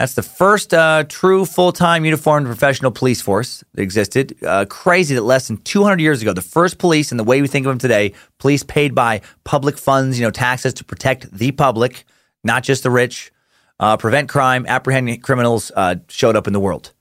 That's 0.00 0.14
the 0.14 0.22
first 0.22 0.72
uh, 0.72 1.04
true 1.06 1.44
full 1.44 1.72
time 1.72 2.06
uniformed 2.06 2.46
professional 2.46 2.90
police 2.90 3.20
force 3.20 3.62
that 3.74 3.82
existed. 3.82 4.34
Uh, 4.42 4.64
crazy 4.64 5.14
that 5.14 5.20
less 5.20 5.46
than 5.46 5.58
200 5.58 6.00
years 6.00 6.22
ago, 6.22 6.32
the 6.32 6.40
first 6.40 6.78
police, 6.78 7.12
in 7.12 7.18
the 7.18 7.22
way 7.22 7.42
we 7.42 7.48
think 7.48 7.66
of 7.66 7.70
them 7.70 7.78
today, 7.78 8.14
police 8.38 8.62
paid 8.62 8.94
by 8.94 9.20
public 9.44 9.76
funds, 9.76 10.18
you 10.18 10.24
know, 10.24 10.30
taxes 10.30 10.72
to 10.72 10.84
protect 10.84 11.30
the 11.30 11.52
public, 11.52 12.06
not 12.42 12.62
just 12.62 12.82
the 12.82 12.90
rich, 12.90 13.30
uh, 13.78 13.98
prevent 13.98 14.30
crime, 14.30 14.64
apprehend 14.66 15.22
criminals, 15.22 15.70
uh, 15.76 15.96
showed 16.08 16.34
up 16.34 16.46
in 16.46 16.54
the 16.54 16.60
world. 16.60 16.94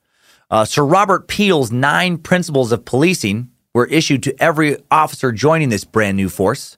Uh, 0.51 0.65
Sir 0.65 0.83
Robert 0.83 1.29
Peel's 1.29 1.71
nine 1.71 2.17
principles 2.17 2.73
of 2.73 2.83
policing 2.83 3.49
were 3.73 3.85
issued 3.85 4.23
to 4.23 4.35
every 4.43 4.75
officer 4.91 5.31
joining 5.31 5.69
this 5.69 5.85
brand 5.85 6.17
new 6.17 6.27
force. 6.27 6.77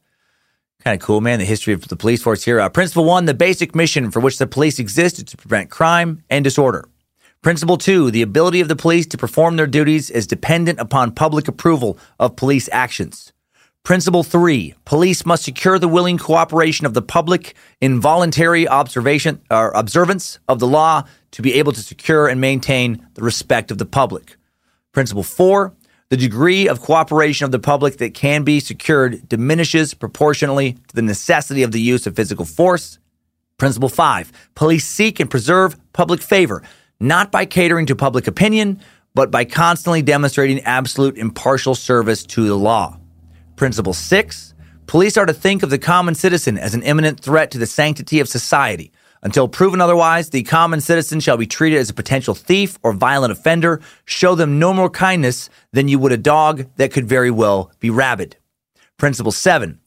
Kind 0.84 1.00
of 1.00 1.06
cool, 1.06 1.22
man. 1.22 1.38
The 1.38 1.46
history 1.46 1.74
of 1.74 1.88
the 1.88 1.96
police 1.96 2.24
force 2.24 2.44
here. 2.44 2.60
Uh, 2.60 2.68
principle 2.68 3.06
one, 3.06 3.26
the 3.26 3.36
basic 3.36 3.76
mission 3.76 4.10
for 4.10 4.20
which 4.20 4.40
the 4.40 4.48
police 4.48 4.80
exist 4.80 5.20
is 5.20 5.26
to 5.26 5.38
prevent 5.38 5.70
crime 5.70 6.24
and 6.30 6.44
disorder. 6.44 6.86
Principle 7.44 7.78
two, 7.78 8.10
the 8.10 8.24
ability 8.24 8.62
of 8.62 8.68
the 8.68 8.76
police 8.76 9.06
to 9.08 9.18
perform 9.18 9.56
their 9.56 9.68
duties 9.68 10.10
is 10.10 10.26
dependent 10.26 10.80
upon 10.80 11.12
public 11.12 11.48
approval 11.48 12.00
of 12.20 12.36
police 12.36 12.68
actions. 12.72 13.32
Principle 13.84 14.24
three, 14.24 14.76
police 14.86 15.26
must 15.26 15.44
secure 15.44 15.80
the 15.80 15.88
willing 15.88 16.18
cooperation 16.18 16.86
of 16.86 16.94
the 16.94 17.02
public 17.02 17.56
in 17.80 18.02
voluntary 18.02 18.68
observation 18.68 19.42
or 19.50 19.72
observance 19.72 20.40
of 20.48 20.60
the 20.60 20.68
law 20.68 21.04
to 21.32 21.42
be 21.42 21.56
able 21.56 21.72
to 21.72 21.82
secure 21.82 22.28
and 22.28 22.42
maintain 22.42 23.08
the 23.16 23.24
respect 23.24 23.72
of 23.72 23.78
the 23.80 23.86
public. 23.86 24.36
Principle 24.92 25.24
four, 25.24 25.74
the 26.12 26.18
degree 26.18 26.68
of 26.68 26.82
cooperation 26.82 27.46
of 27.46 27.54
the 27.54 27.60
public 27.60 27.96
that 28.00 28.14
can 28.14 28.44
be 28.44 28.60
secured 28.60 29.30
diminishes 29.30 29.94
proportionally 29.94 30.74
to 30.74 30.96
the 30.96 31.02
necessity 31.02 31.64
of 31.64 31.72
the 31.72 31.80
use 31.80 32.06
of 32.06 32.18
physical 32.18 32.44
force. 32.44 33.00
Principle 33.58 33.88
five 33.88 34.30
police 34.54 34.86
seek 34.86 35.22
and 35.22 35.32
preserve 35.32 35.78
public 35.94 36.22
favor, 36.22 36.64
not 37.00 37.32
by 37.32 37.46
catering 37.46 37.86
to 37.86 37.96
public 37.96 38.28
opinion, 38.28 38.82
but 39.16 39.32
by 39.32 39.46
constantly 39.46 40.02
demonstrating 40.02 40.60
absolute 40.64 41.18
impartial 41.18 41.76
service 41.76 42.26
to 42.26 42.46
the 42.46 42.56
law. 42.56 43.00
Principle 43.56 43.94
six 43.94 44.54
police 44.88 45.16
are 45.16 45.26
to 45.26 45.34
think 45.34 45.64
of 45.64 45.70
the 45.70 45.80
common 45.80 46.14
citizen 46.14 46.58
as 46.58 46.74
an 46.74 46.84
imminent 46.84 47.22
threat 47.22 47.52
to 47.52 47.58
the 47.58 47.66
sanctity 47.66 48.20
of 48.20 48.28
society. 48.28 48.92
Until 49.24 49.48
proven 49.48 49.82
otherwise, 49.82 50.30
the 50.30 50.44
common 50.44 50.82
citizen 50.82 51.20
shall 51.20 51.38
be 51.38 51.46
treated 51.46 51.78
as 51.78 51.90
a 51.90 51.94
potential 51.94 52.34
thief 52.34 52.80
or 52.82 52.94
violent 52.94 53.32
offender. 53.32 53.82
Show 54.06 54.36
them 54.36 54.58
no 54.58 54.74
more 54.74 54.90
kindness 54.90 55.50
than 55.72 55.88
you 55.88 56.00
would 56.00 56.12
a 56.12 56.18
dog 56.18 56.66
that 56.78 56.92
could 56.92 57.08
very 57.08 57.30
well 57.30 57.72
be 57.80 57.90
rabid. 57.90 58.38
Principle 58.98 59.32
seven. 59.32 59.80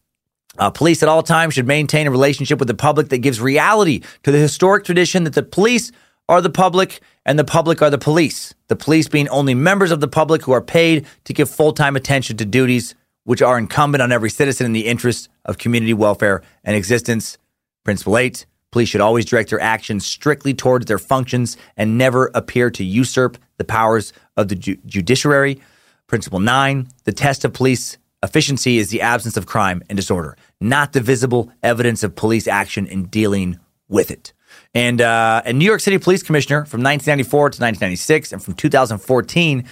Uh, 0.57 0.71
police 0.71 1.03
at 1.03 1.09
all 1.09 1.23
times 1.23 1.55
should 1.55 1.67
maintain 1.67 2.07
a 2.07 2.13
relationship 2.13 2.61
with 2.61 2.69
the 2.69 2.75
public 2.75 3.09
that 3.09 3.19
gives 3.19 3.41
reality 3.41 4.03
to 4.23 4.31
the 4.31 4.39
historic 4.39 4.85
tradition 4.85 5.25
that 5.25 5.35
the 5.35 5.43
police 5.43 5.91
are 6.29 6.41
the 6.41 6.51
public 6.51 7.01
and 7.27 7.39
the 7.39 7.45
public 7.45 7.83
are 7.83 7.91
the 7.91 7.99
police. 7.99 8.55
The 8.69 8.77
police 8.77 9.09
being 9.09 9.29
only 9.31 9.55
members 9.55 9.91
of 9.91 10.01
the 10.01 10.09
public 10.09 10.43
who 10.43 10.53
are 10.53 10.63
paid 10.63 11.07
to 11.25 11.33
give 11.33 11.51
full 11.51 11.73
time 11.73 11.97
attention 11.97 12.37
to 12.37 12.45
duties 12.45 12.95
which 13.25 13.43
are 13.43 13.59
incumbent 13.59 14.03
on 14.03 14.13
every 14.13 14.31
citizen 14.31 14.67
in 14.67 14.73
the 14.73 14.87
interest 14.87 15.29
of 15.45 15.59
community 15.59 15.95
welfare 15.95 16.43
and 16.63 16.77
existence. 16.77 17.37
Principle 17.85 18.19
eight. 18.19 18.47
Police 18.75 18.89
should 18.89 19.01
always 19.01 19.25
direct 19.25 19.51
their 19.51 19.61
actions 19.61 20.05
strictly 20.05 20.53
towards 20.53 20.87
their 20.87 20.99
functions 20.99 21.57
and 21.77 21.97
never 21.97 22.33
appear 22.35 22.71
to 22.71 22.83
usurp 22.83 23.39
the 23.57 23.63
powers 23.63 24.13
of 24.37 24.49
the 24.49 24.57
ju- 24.57 24.77
judiciary. 24.85 25.61
Principle 26.09 26.41
nine 26.41 26.89
the 27.05 27.13
test 27.13 27.45
of 27.45 27.53
police 27.53 27.99
efficiency 28.21 28.79
is 28.79 28.91
the 28.91 29.01
absence 29.01 29.37
of 29.37 29.47
crime 29.47 29.81
and 29.89 29.95
disorder, 29.95 30.37
not 30.61 30.93
the 30.93 31.01
visible 31.01 31.53
evidence 31.63 32.03
of 32.03 32.17
police 32.17 32.49
action 32.49 32.89
in 32.89 33.05
dealing 33.05 33.61
with 33.89 34.11
it. 34.11 34.33
And 34.75 35.01
uh, 35.01 35.43
a 35.45 35.53
New 35.53 35.67
York 35.67 35.79
City 35.79 35.99
Police 35.99 36.25
Commissioner 36.25 36.65
from 36.65 36.83
1994 36.83 37.51
to 37.51 37.63
1996 37.63 38.33
and 38.33 38.43
from 38.43 38.55
2014 38.55 39.65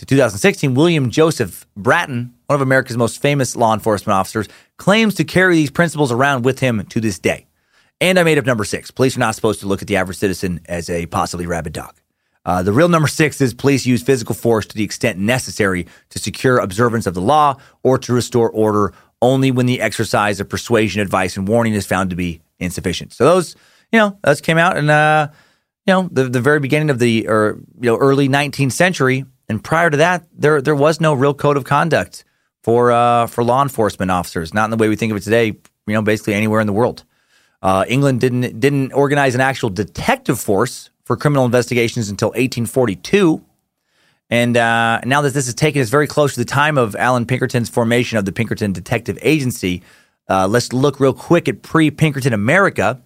to 0.00 0.04
2016, 0.04 0.74
William 0.74 1.08
Joseph 1.08 1.66
Bratton, 1.78 2.34
one 2.44 2.56
of 2.56 2.60
America's 2.60 2.98
most 2.98 3.22
famous 3.22 3.56
law 3.56 3.72
enforcement 3.72 4.18
officers, 4.18 4.50
claims 4.76 5.14
to 5.14 5.24
carry 5.24 5.54
these 5.54 5.70
principles 5.70 6.12
around 6.12 6.44
with 6.44 6.58
him 6.58 6.84
to 6.90 7.00
this 7.00 7.18
day. 7.18 7.46
And 8.00 8.18
I 8.18 8.22
made 8.22 8.38
up 8.38 8.46
number 8.46 8.64
six. 8.64 8.90
Police 8.90 9.16
are 9.16 9.20
not 9.20 9.34
supposed 9.34 9.60
to 9.60 9.66
look 9.66 9.82
at 9.82 9.88
the 9.88 9.96
average 9.96 10.16
citizen 10.16 10.60
as 10.66 10.88
a 10.88 11.06
possibly 11.06 11.46
rabid 11.46 11.74
dog. 11.74 11.94
Uh, 12.46 12.62
the 12.62 12.72
real 12.72 12.88
number 12.88 13.08
six 13.08 13.40
is 13.40 13.52
police 13.52 13.84
use 13.84 14.02
physical 14.02 14.34
force 14.34 14.66
to 14.66 14.74
the 14.74 14.82
extent 14.82 15.18
necessary 15.18 15.86
to 16.08 16.18
secure 16.18 16.58
observance 16.58 17.06
of 17.06 17.12
the 17.12 17.20
law 17.20 17.56
or 17.82 17.98
to 17.98 18.14
restore 18.14 18.50
order 18.50 18.94
only 19.20 19.50
when 19.50 19.66
the 19.66 19.82
exercise 19.82 20.40
of 20.40 20.48
persuasion, 20.48 21.02
advice, 21.02 21.36
and 21.36 21.46
warning 21.46 21.74
is 21.74 21.86
found 21.86 22.08
to 22.08 22.16
be 22.16 22.40
insufficient. 22.58 23.12
So 23.12 23.24
those, 23.26 23.54
you 23.92 23.98
know, 23.98 24.18
those 24.22 24.40
came 24.40 24.56
out 24.56 24.78
in, 24.78 24.88
uh, 24.88 25.30
you 25.86 25.92
know, 25.92 26.08
the, 26.10 26.24
the 26.24 26.40
very 26.40 26.60
beginning 26.60 26.88
of 26.88 26.98
the, 26.98 27.28
or, 27.28 27.58
you 27.78 27.90
know, 27.90 27.98
early 27.98 28.28
19th 28.28 28.72
century. 28.72 29.26
And 29.48 29.62
prior 29.62 29.90
to 29.90 29.98
that, 29.98 30.24
there, 30.32 30.62
there 30.62 30.74
was 30.74 31.00
no 31.00 31.12
real 31.12 31.34
code 31.34 31.58
of 31.58 31.64
conduct 31.64 32.24
for, 32.62 32.90
uh, 32.90 33.26
for 33.26 33.44
law 33.44 33.62
enforcement 33.62 34.10
officers, 34.10 34.54
not 34.54 34.64
in 34.64 34.70
the 34.70 34.76
way 34.78 34.88
we 34.88 34.96
think 34.96 35.10
of 35.10 35.18
it 35.18 35.22
today, 35.22 35.46
you 35.46 35.94
know, 35.94 36.02
basically 36.02 36.32
anywhere 36.32 36.60
in 36.60 36.66
the 36.66 36.72
world. 36.72 37.04
Uh, 37.62 37.84
England 37.88 38.20
didn't 38.20 38.60
didn't 38.60 38.92
organize 38.92 39.34
an 39.34 39.40
actual 39.40 39.70
detective 39.70 40.40
force 40.40 40.90
for 41.04 41.16
criminal 41.16 41.44
investigations 41.44 42.08
until 42.08 42.28
1842. 42.28 43.44
And 44.30 44.56
uh, 44.56 45.00
now 45.04 45.22
that 45.22 45.34
this 45.34 45.48
is 45.48 45.54
taken 45.54 45.82
us 45.82 45.88
very 45.88 46.06
close 46.06 46.34
to 46.34 46.40
the 46.40 46.44
time 46.44 46.78
of 46.78 46.94
Allan 46.94 47.26
Pinkerton's 47.26 47.68
formation 47.68 48.16
of 48.16 48.24
the 48.24 48.32
Pinkerton 48.32 48.72
Detective 48.72 49.18
Agency, 49.22 49.82
uh, 50.28 50.46
let's 50.46 50.72
look 50.72 51.00
real 51.00 51.12
quick 51.12 51.48
at 51.48 51.62
pre-Pinkerton 51.62 52.32
America. 52.32 53.02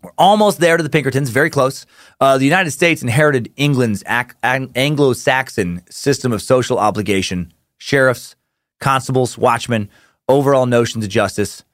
We're 0.00 0.12
almost 0.16 0.60
there 0.60 0.76
to 0.76 0.82
the 0.82 0.88
Pinkertons, 0.88 1.28
very 1.30 1.50
close. 1.50 1.86
Uh, 2.20 2.38
the 2.38 2.44
United 2.44 2.70
States 2.70 3.02
inherited 3.02 3.52
England's 3.56 4.04
ac- 4.06 4.36
Anglo-Saxon 4.44 5.82
system 5.90 6.32
of 6.32 6.40
social 6.40 6.78
obligation, 6.78 7.52
sheriffs, 7.76 8.36
constables, 8.78 9.36
watchmen, 9.36 9.90
overall 10.28 10.66
notions 10.66 11.04
of 11.04 11.10
justice. 11.10 11.64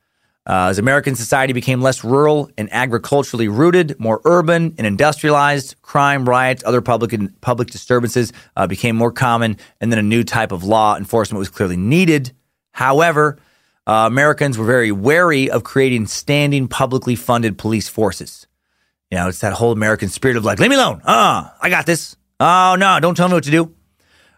Uh, 0.47 0.68
as 0.68 0.78
American 0.78 1.16
society 1.16 1.53
became 1.53 1.80
less 1.82 2.05
rural 2.05 2.49
and 2.57 2.72
agriculturally 2.72 3.49
rooted, 3.49 3.99
more 3.99 4.20
urban 4.24 4.74
and 4.78 4.86
industrialized, 4.86 5.74
crime, 5.82 6.28
riots, 6.28 6.62
other 6.64 6.80
public 6.80 7.12
public 7.40 7.68
disturbances 7.68 8.32
uh, 8.55 8.66
became 8.66 8.94
more 8.94 9.11
common, 9.11 9.57
and 9.80 9.90
then 9.90 9.99
a 9.99 10.03
new 10.03 10.22
type 10.22 10.53
of 10.53 10.62
law 10.62 10.97
enforcement 10.97 11.40
was 11.40 11.49
clearly 11.49 11.76
needed. 11.76 12.32
However, 12.70 13.38
uh, 13.88 14.05
Americans 14.07 14.57
were 14.57 14.66
very 14.66 14.92
wary 14.92 15.51
of 15.51 15.64
creating 15.64 16.07
standing, 16.07 16.68
publicly 16.68 17.16
funded 17.16 17.59
police 17.59 17.88
forces. 17.88 18.47
You 19.11 19.18
know, 19.18 19.28
it's 19.28 19.40
that 19.40 19.53
whole 19.53 19.72
American 19.72 20.09
spirit 20.09 20.36
of 20.36 20.44
like, 20.44 20.61
leave 20.61 20.70
me 20.70 20.76
alone. 20.76 21.03
Ah, 21.05 21.57
I 21.61 21.70
got 21.70 21.86
this. 21.86 22.16
Oh 22.38 22.76
no, 22.78 23.01
don't 23.01 23.16
tell 23.16 23.28
me 23.28 23.34
what 23.34 23.44
to 23.44 23.51
do. 23.51 23.74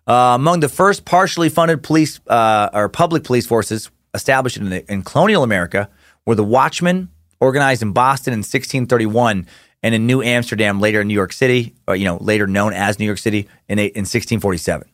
Uh, 0.07 0.35
among 0.37 0.61
the 0.61 0.71
first 0.71 1.05
partially 1.05 1.51
funded 1.51 1.83
police 1.83 2.19
uh, 2.29 2.71
or 2.73 2.89
public 2.89 3.25
police 3.25 3.47
forces 3.47 3.91
established 4.15 4.57
in, 4.57 4.73
in 4.73 5.03
colonial 5.03 5.43
America 5.43 5.91
were 6.29 6.35
the 6.35 6.45
Watchmen, 6.45 7.09
organized 7.41 7.81
in 7.81 7.93
Boston 7.93 8.35
in 8.35 8.41
1631, 8.41 9.47
and 9.83 9.95
in 9.95 10.07
New 10.07 10.21
Amsterdam, 10.21 10.79
later 10.79 11.01
in 11.01 11.09
New 11.09 11.15
York 11.15 11.33
City, 11.33 11.75
or 11.87 11.97
you 11.97 12.05
know, 12.05 12.19
later 12.19 12.47
known 12.47 12.75
as 12.75 12.99
New 12.99 13.07
York 13.07 13.17
City, 13.17 13.49
in, 13.67 13.79
in 13.79 14.05
1647. 14.05 14.87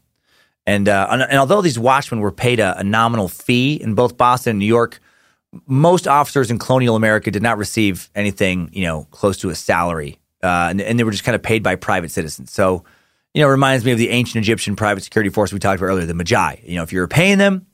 And, 0.64 0.88
uh, 0.88 1.08
and, 1.10 1.22
and 1.22 1.38
although 1.38 1.60
these 1.60 1.76
watchmen 1.76 2.20
were 2.20 2.30
paid 2.30 2.60
a, 2.60 2.78
a, 2.78 2.84
nominal 2.84 3.26
fee 3.26 3.74
in 3.74 3.96
both 3.96 4.16
Boston 4.16 4.50
and 4.50 4.58
New 4.60 4.64
York, 4.64 5.00
most 5.66 6.06
officers 6.06 6.52
in 6.52 6.60
colonial 6.60 6.94
America 6.94 7.32
did 7.32 7.42
not 7.42 7.58
receive 7.58 8.10
anything, 8.14 8.70
you 8.72 8.84
know, 8.84 9.08
close 9.10 9.36
to 9.38 9.50
a 9.50 9.56
salary, 9.56 10.20
uh, 10.44 10.68
and, 10.70 10.80
and, 10.80 11.00
they 11.00 11.04
were 11.04 11.10
just 11.10 11.24
kind 11.24 11.34
of 11.34 11.42
paid 11.42 11.64
by 11.64 11.74
private 11.74 12.12
citizens. 12.12 12.52
So, 12.52 12.84
you 13.34 13.42
know, 13.42 13.48
it 13.48 13.50
reminds 13.50 13.84
me 13.84 13.90
of 13.90 13.98
the 13.98 14.10
ancient 14.10 14.44
Egyptian 14.44 14.76
private 14.76 15.02
security 15.02 15.30
force 15.30 15.52
we 15.52 15.58
talked 15.58 15.80
about 15.80 15.88
earlier, 15.88 16.06
the 16.06 16.14
Medjay. 16.14 16.62
You 16.64 16.76
know, 16.76 16.84
if 16.84 16.92
you 16.92 17.00
were 17.00 17.08
paying 17.08 17.38
them, 17.38 17.66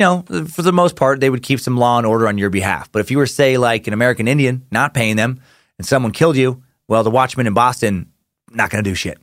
you 0.00 0.06
know, 0.06 0.22
for 0.46 0.62
the 0.62 0.72
most 0.72 0.96
part, 0.96 1.20
they 1.20 1.28
would 1.28 1.42
keep 1.42 1.60
some 1.60 1.76
law 1.76 1.98
and 1.98 2.06
order 2.06 2.26
on 2.26 2.38
your 2.38 2.48
behalf. 2.48 2.90
But 2.90 3.00
if 3.00 3.10
you 3.10 3.18
were, 3.18 3.26
say, 3.26 3.58
like 3.58 3.86
an 3.86 3.92
American 3.92 4.28
Indian, 4.28 4.66
not 4.70 4.94
paying 4.94 5.16
them, 5.16 5.42
and 5.76 5.86
someone 5.86 6.12
killed 6.12 6.36
you, 6.36 6.62
well, 6.88 7.04
the 7.04 7.10
watchman 7.10 7.46
in 7.46 7.52
Boston, 7.52 8.10
not 8.50 8.70
going 8.70 8.82
to 8.82 8.90
do 8.90 8.94
shit. 8.94 9.18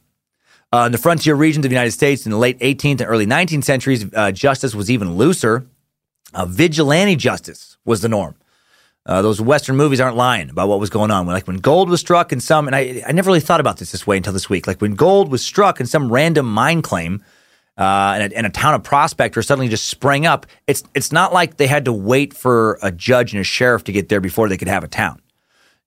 Uh, 0.72 0.84
in 0.86 0.92
the 0.92 1.00
frontier 1.00 1.34
regions 1.34 1.66
of 1.66 1.70
the 1.70 1.76
United 1.76 1.92
States 1.92 2.26
in 2.26 2.32
the 2.32 2.38
late 2.38 2.60
18th 2.60 3.02
and 3.02 3.10
early 3.10 3.26
19th 3.26 3.64
centuries, 3.64 4.06
uh, 4.14 4.32
justice 4.32 4.76
was 4.76 4.92
even 4.92 5.16
looser. 5.16 5.66
Uh, 6.34 6.46
vigilante 6.46 7.16
justice 7.16 7.78
was 7.84 8.02
the 8.02 8.10
norm. 8.10 8.36
Uh, 9.04 9.24
those 9.24 9.42
Western 9.42 9.78
movies 9.78 10.00
aren't 10.00 10.18
lying 10.18 10.50
about 10.50 10.68
what 10.68 10.80
was 10.80 10.92
going 10.92 11.10
on. 11.10 11.26
Like 11.26 11.48
when 11.48 11.58
gold 11.58 11.90
was 11.90 12.02
struck 12.02 12.32
in 12.32 12.40
some, 12.40 12.68
and 12.68 12.76
I, 12.76 13.02
I 13.08 13.14
never 13.14 13.28
really 13.28 13.40
thought 13.40 13.62
about 13.62 13.78
this 13.78 13.94
this 13.94 14.06
way 14.06 14.18
until 14.18 14.34
this 14.34 14.50
week. 14.50 14.68
Like 14.68 14.82
when 14.82 14.94
gold 14.94 15.32
was 15.32 15.44
struck 15.44 15.80
in 15.80 15.88
some 15.88 16.12
random 16.12 16.46
mine 16.46 16.84
claim, 16.84 17.24
uh, 17.78 18.16
and, 18.18 18.34
a, 18.34 18.38
and 18.38 18.48
a 18.48 18.50
town 18.50 18.74
of 18.74 18.84
prospectors 18.84 19.46
suddenly 19.46 19.70
just 19.70 19.88
sprang 19.88 20.26
up. 20.26 20.46
It's 20.66 20.84
it's 20.96 21.12
not 21.12 21.32
like 21.32 21.58
they 21.58 21.68
had 21.68 21.86
to 21.86 21.94
wait 21.94 22.34
for 22.34 22.80
a 22.82 22.92
judge 22.92 23.34
and 23.34 23.42
a 23.42 23.44
sheriff 23.44 23.84
to 23.86 23.92
get 23.92 24.10
there 24.10 24.22
before 24.22 24.50
they 24.50 24.58
could 24.58 24.68
have 24.68 24.84
a 24.84 24.88
town. 24.88 25.22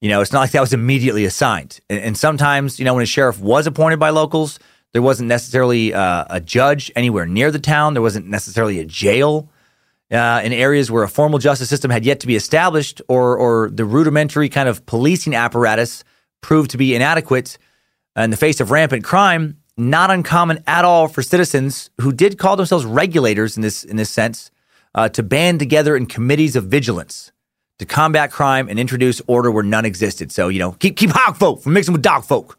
You 0.00 0.08
know, 0.08 0.20
it's 0.20 0.32
not 0.32 0.40
like 0.40 0.52
that 0.52 0.60
was 0.60 0.72
immediately 0.72 1.24
assigned. 1.24 1.80
And, 1.90 2.00
and 2.00 2.16
sometimes, 2.16 2.78
you 2.78 2.84
know, 2.84 2.94
when 2.94 3.02
a 3.02 3.06
sheriff 3.06 3.38
was 3.40 3.66
appointed 3.66 3.98
by 3.98 4.10
locals, 4.10 4.58
there 4.92 5.02
wasn't 5.02 5.28
necessarily 5.28 5.92
uh, 5.92 6.24
a 6.30 6.40
judge 6.40 6.90
anywhere 6.96 7.26
near 7.26 7.50
the 7.50 7.58
town. 7.58 7.94
There 7.94 8.02
wasn't 8.02 8.26
necessarily 8.26 8.78
a 8.78 8.84
jail 8.84 9.50
uh, 10.10 10.40
in 10.42 10.52
areas 10.52 10.90
where 10.90 11.02
a 11.02 11.08
formal 11.08 11.38
justice 11.38 11.68
system 11.68 11.90
had 11.90 12.04
yet 12.04 12.20
to 12.20 12.26
be 12.26 12.36
established, 12.36 13.02
or 13.08 13.36
or 13.36 13.70
the 13.70 13.84
rudimentary 13.84 14.48
kind 14.48 14.68
of 14.68 14.86
policing 14.86 15.34
apparatus 15.34 16.04
proved 16.40 16.70
to 16.70 16.78
be 16.78 16.94
inadequate 16.94 17.58
in 18.16 18.30
the 18.30 18.36
face 18.36 18.60
of 18.60 18.70
rampant 18.70 19.04
crime 19.04 19.56
not 19.80 20.10
uncommon 20.10 20.62
at 20.66 20.84
all 20.84 21.08
for 21.08 21.22
citizens 21.22 21.90
who 22.00 22.12
did 22.12 22.38
call 22.38 22.56
themselves 22.56 22.84
regulators 22.84 23.56
in 23.56 23.62
this 23.62 23.82
in 23.82 23.96
this 23.96 24.10
sense 24.10 24.50
uh, 24.94 25.08
to 25.08 25.22
band 25.22 25.58
together 25.58 25.96
in 25.96 26.06
committees 26.06 26.56
of 26.56 26.64
vigilance 26.64 27.32
to 27.78 27.86
combat 27.86 28.30
crime 28.30 28.68
and 28.68 28.78
introduce 28.78 29.22
order 29.26 29.50
where 29.50 29.64
none 29.64 29.86
existed. 29.86 30.30
So 30.30 30.48
you 30.48 30.58
know, 30.58 30.72
keep 30.72 30.96
keep 30.96 31.10
hog 31.10 31.36
folk 31.36 31.62
from 31.62 31.72
mixing 31.72 31.92
with 31.92 32.02
dog 32.02 32.24
folk. 32.24 32.58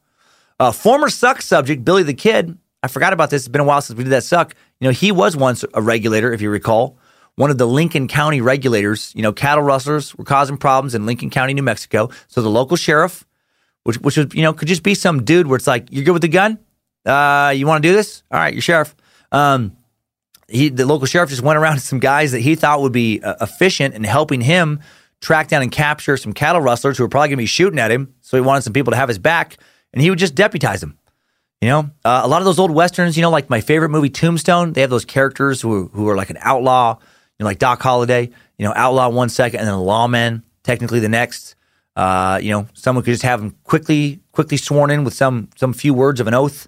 Uh, 0.59 0.71
former 0.71 1.09
suck 1.09 1.41
subject 1.41 1.85
Billy 1.85 2.03
the 2.03 2.13
Kid. 2.13 2.57
I 2.83 2.87
forgot 2.87 3.13
about 3.13 3.29
this. 3.29 3.43
It's 3.43 3.47
been 3.47 3.61
a 3.61 3.65
while 3.65 3.81
since 3.81 3.97
we 3.97 4.03
did 4.03 4.11
that 4.11 4.23
suck. 4.23 4.55
You 4.79 4.87
know, 4.87 4.91
he 4.91 5.11
was 5.11 5.37
once 5.37 5.63
a 5.73 5.81
regulator, 5.81 6.33
if 6.33 6.41
you 6.41 6.49
recall, 6.49 6.97
one 7.35 7.51
of 7.51 7.59
the 7.59 7.67
Lincoln 7.67 8.07
County 8.07 8.41
regulators. 8.41 9.11
You 9.15 9.21
know, 9.21 9.31
cattle 9.31 9.63
rustlers 9.63 10.15
were 10.15 10.25
causing 10.25 10.57
problems 10.57 10.95
in 10.95 11.05
Lincoln 11.05 11.29
County, 11.29 11.53
New 11.53 11.61
Mexico. 11.61 12.09
So 12.27 12.41
the 12.41 12.49
local 12.49 12.77
sheriff, 12.77 13.25
which 13.83 13.97
which 13.99 14.17
was 14.17 14.33
you 14.33 14.41
know 14.41 14.53
could 14.53 14.67
just 14.67 14.83
be 14.83 14.95
some 14.95 15.23
dude 15.23 15.45
where 15.45 15.57
it's 15.57 15.67
like 15.67 15.87
you're 15.91 16.03
good 16.03 16.13
with 16.13 16.23
the 16.23 16.27
gun 16.27 16.57
uh, 17.05 17.53
you 17.55 17.67
want 17.67 17.83
to 17.83 17.89
do 17.89 17.95
this? 17.95 18.23
All 18.31 18.39
right, 18.39 18.53
your 18.53 18.61
sheriff. 18.61 18.95
Um, 19.31 19.77
he, 20.47 20.69
the 20.69 20.85
local 20.85 21.07
sheriff 21.07 21.29
just 21.29 21.41
went 21.41 21.57
around 21.57 21.75
to 21.75 21.81
some 21.81 21.99
guys 21.99 22.33
that 22.33 22.39
he 22.39 22.55
thought 22.55 22.81
would 22.81 22.91
be 22.91 23.21
uh, 23.21 23.35
efficient 23.41 23.95
in 23.95 24.03
helping 24.03 24.41
him 24.41 24.81
track 25.21 25.47
down 25.47 25.61
and 25.61 25.71
capture 25.71 26.17
some 26.17 26.33
cattle 26.33 26.61
rustlers 26.61 26.97
who 26.97 27.03
were 27.03 27.09
probably 27.09 27.29
going 27.29 27.37
to 27.37 27.43
be 27.43 27.45
shooting 27.45 27.79
at 27.79 27.91
him. 27.91 28.13
So 28.21 28.37
he 28.37 28.41
wanted 28.41 28.63
some 28.63 28.73
people 28.73 28.91
to 28.91 28.97
have 28.97 29.07
his 29.07 29.19
back, 29.19 29.57
and 29.93 30.01
he 30.01 30.09
would 30.09 30.19
just 30.19 30.35
deputize 30.35 30.81
them. 30.81 30.97
You 31.61 31.69
know, 31.69 31.79
uh, 32.03 32.21
a 32.23 32.27
lot 32.27 32.41
of 32.41 32.45
those 32.45 32.57
old 32.57 32.71
westerns, 32.71 33.15
you 33.15 33.21
know, 33.21 33.29
like 33.29 33.49
my 33.49 33.61
favorite 33.61 33.89
movie, 33.89 34.09
Tombstone, 34.09 34.73
they 34.73 34.81
have 34.81 34.89
those 34.89 35.05
characters 35.05 35.61
who 35.61 35.89
who 35.93 36.09
are 36.09 36.15
like 36.15 36.31
an 36.31 36.39
outlaw, 36.41 36.97
you 36.99 37.43
know, 37.43 37.45
like 37.45 37.59
Doc 37.59 37.81
Holliday, 37.81 38.31
you 38.57 38.65
know, 38.65 38.73
outlaw 38.75 39.09
one 39.09 39.29
second 39.29 39.59
and 39.59 39.67
then 39.67 39.75
a 39.75 39.81
lawman, 39.81 40.43
technically 40.63 40.99
the 40.99 41.09
next. 41.09 41.55
Uh, 41.95 42.39
you 42.41 42.49
know, 42.49 42.67
someone 42.73 43.03
could 43.03 43.11
just 43.11 43.23
have 43.23 43.41
him 43.41 43.55
quickly 43.63 44.21
quickly 44.31 44.57
sworn 44.57 44.89
in 44.89 45.03
with 45.03 45.13
some 45.13 45.49
some 45.55 45.71
few 45.71 45.93
words 45.93 46.19
of 46.19 46.25
an 46.25 46.33
oath 46.33 46.67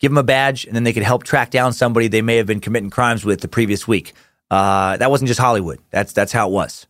give 0.00 0.10
them 0.10 0.18
a 0.18 0.22
badge, 0.22 0.64
and 0.64 0.74
then 0.74 0.84
they 0.84 0.92
could 0.92 1.02
help 1.02 1.24
track 1.24 1.50
down 1.50 1.72
somebody 1.72 2.08
they 2.08 2.22
may 2.22 2.36
have 2.36 2.46
been 2.46 2.60
committing 2.60 2.90
crimes 2.90 3.24
with 3.24 3.40
the 3.40 3.48
previous 3.48 3.86
week. 3.86 4.12
Uh, 4.50 4.96
that 4.96 5.10
wasn't 5.10 5.28
just 5.28 5.40
Hollywood. 5.40 5.80
That's 5.90 6.12
that's 6.12 6.32
how 6.32 6.48
it 6.48 6.52
was. 6.52 6.86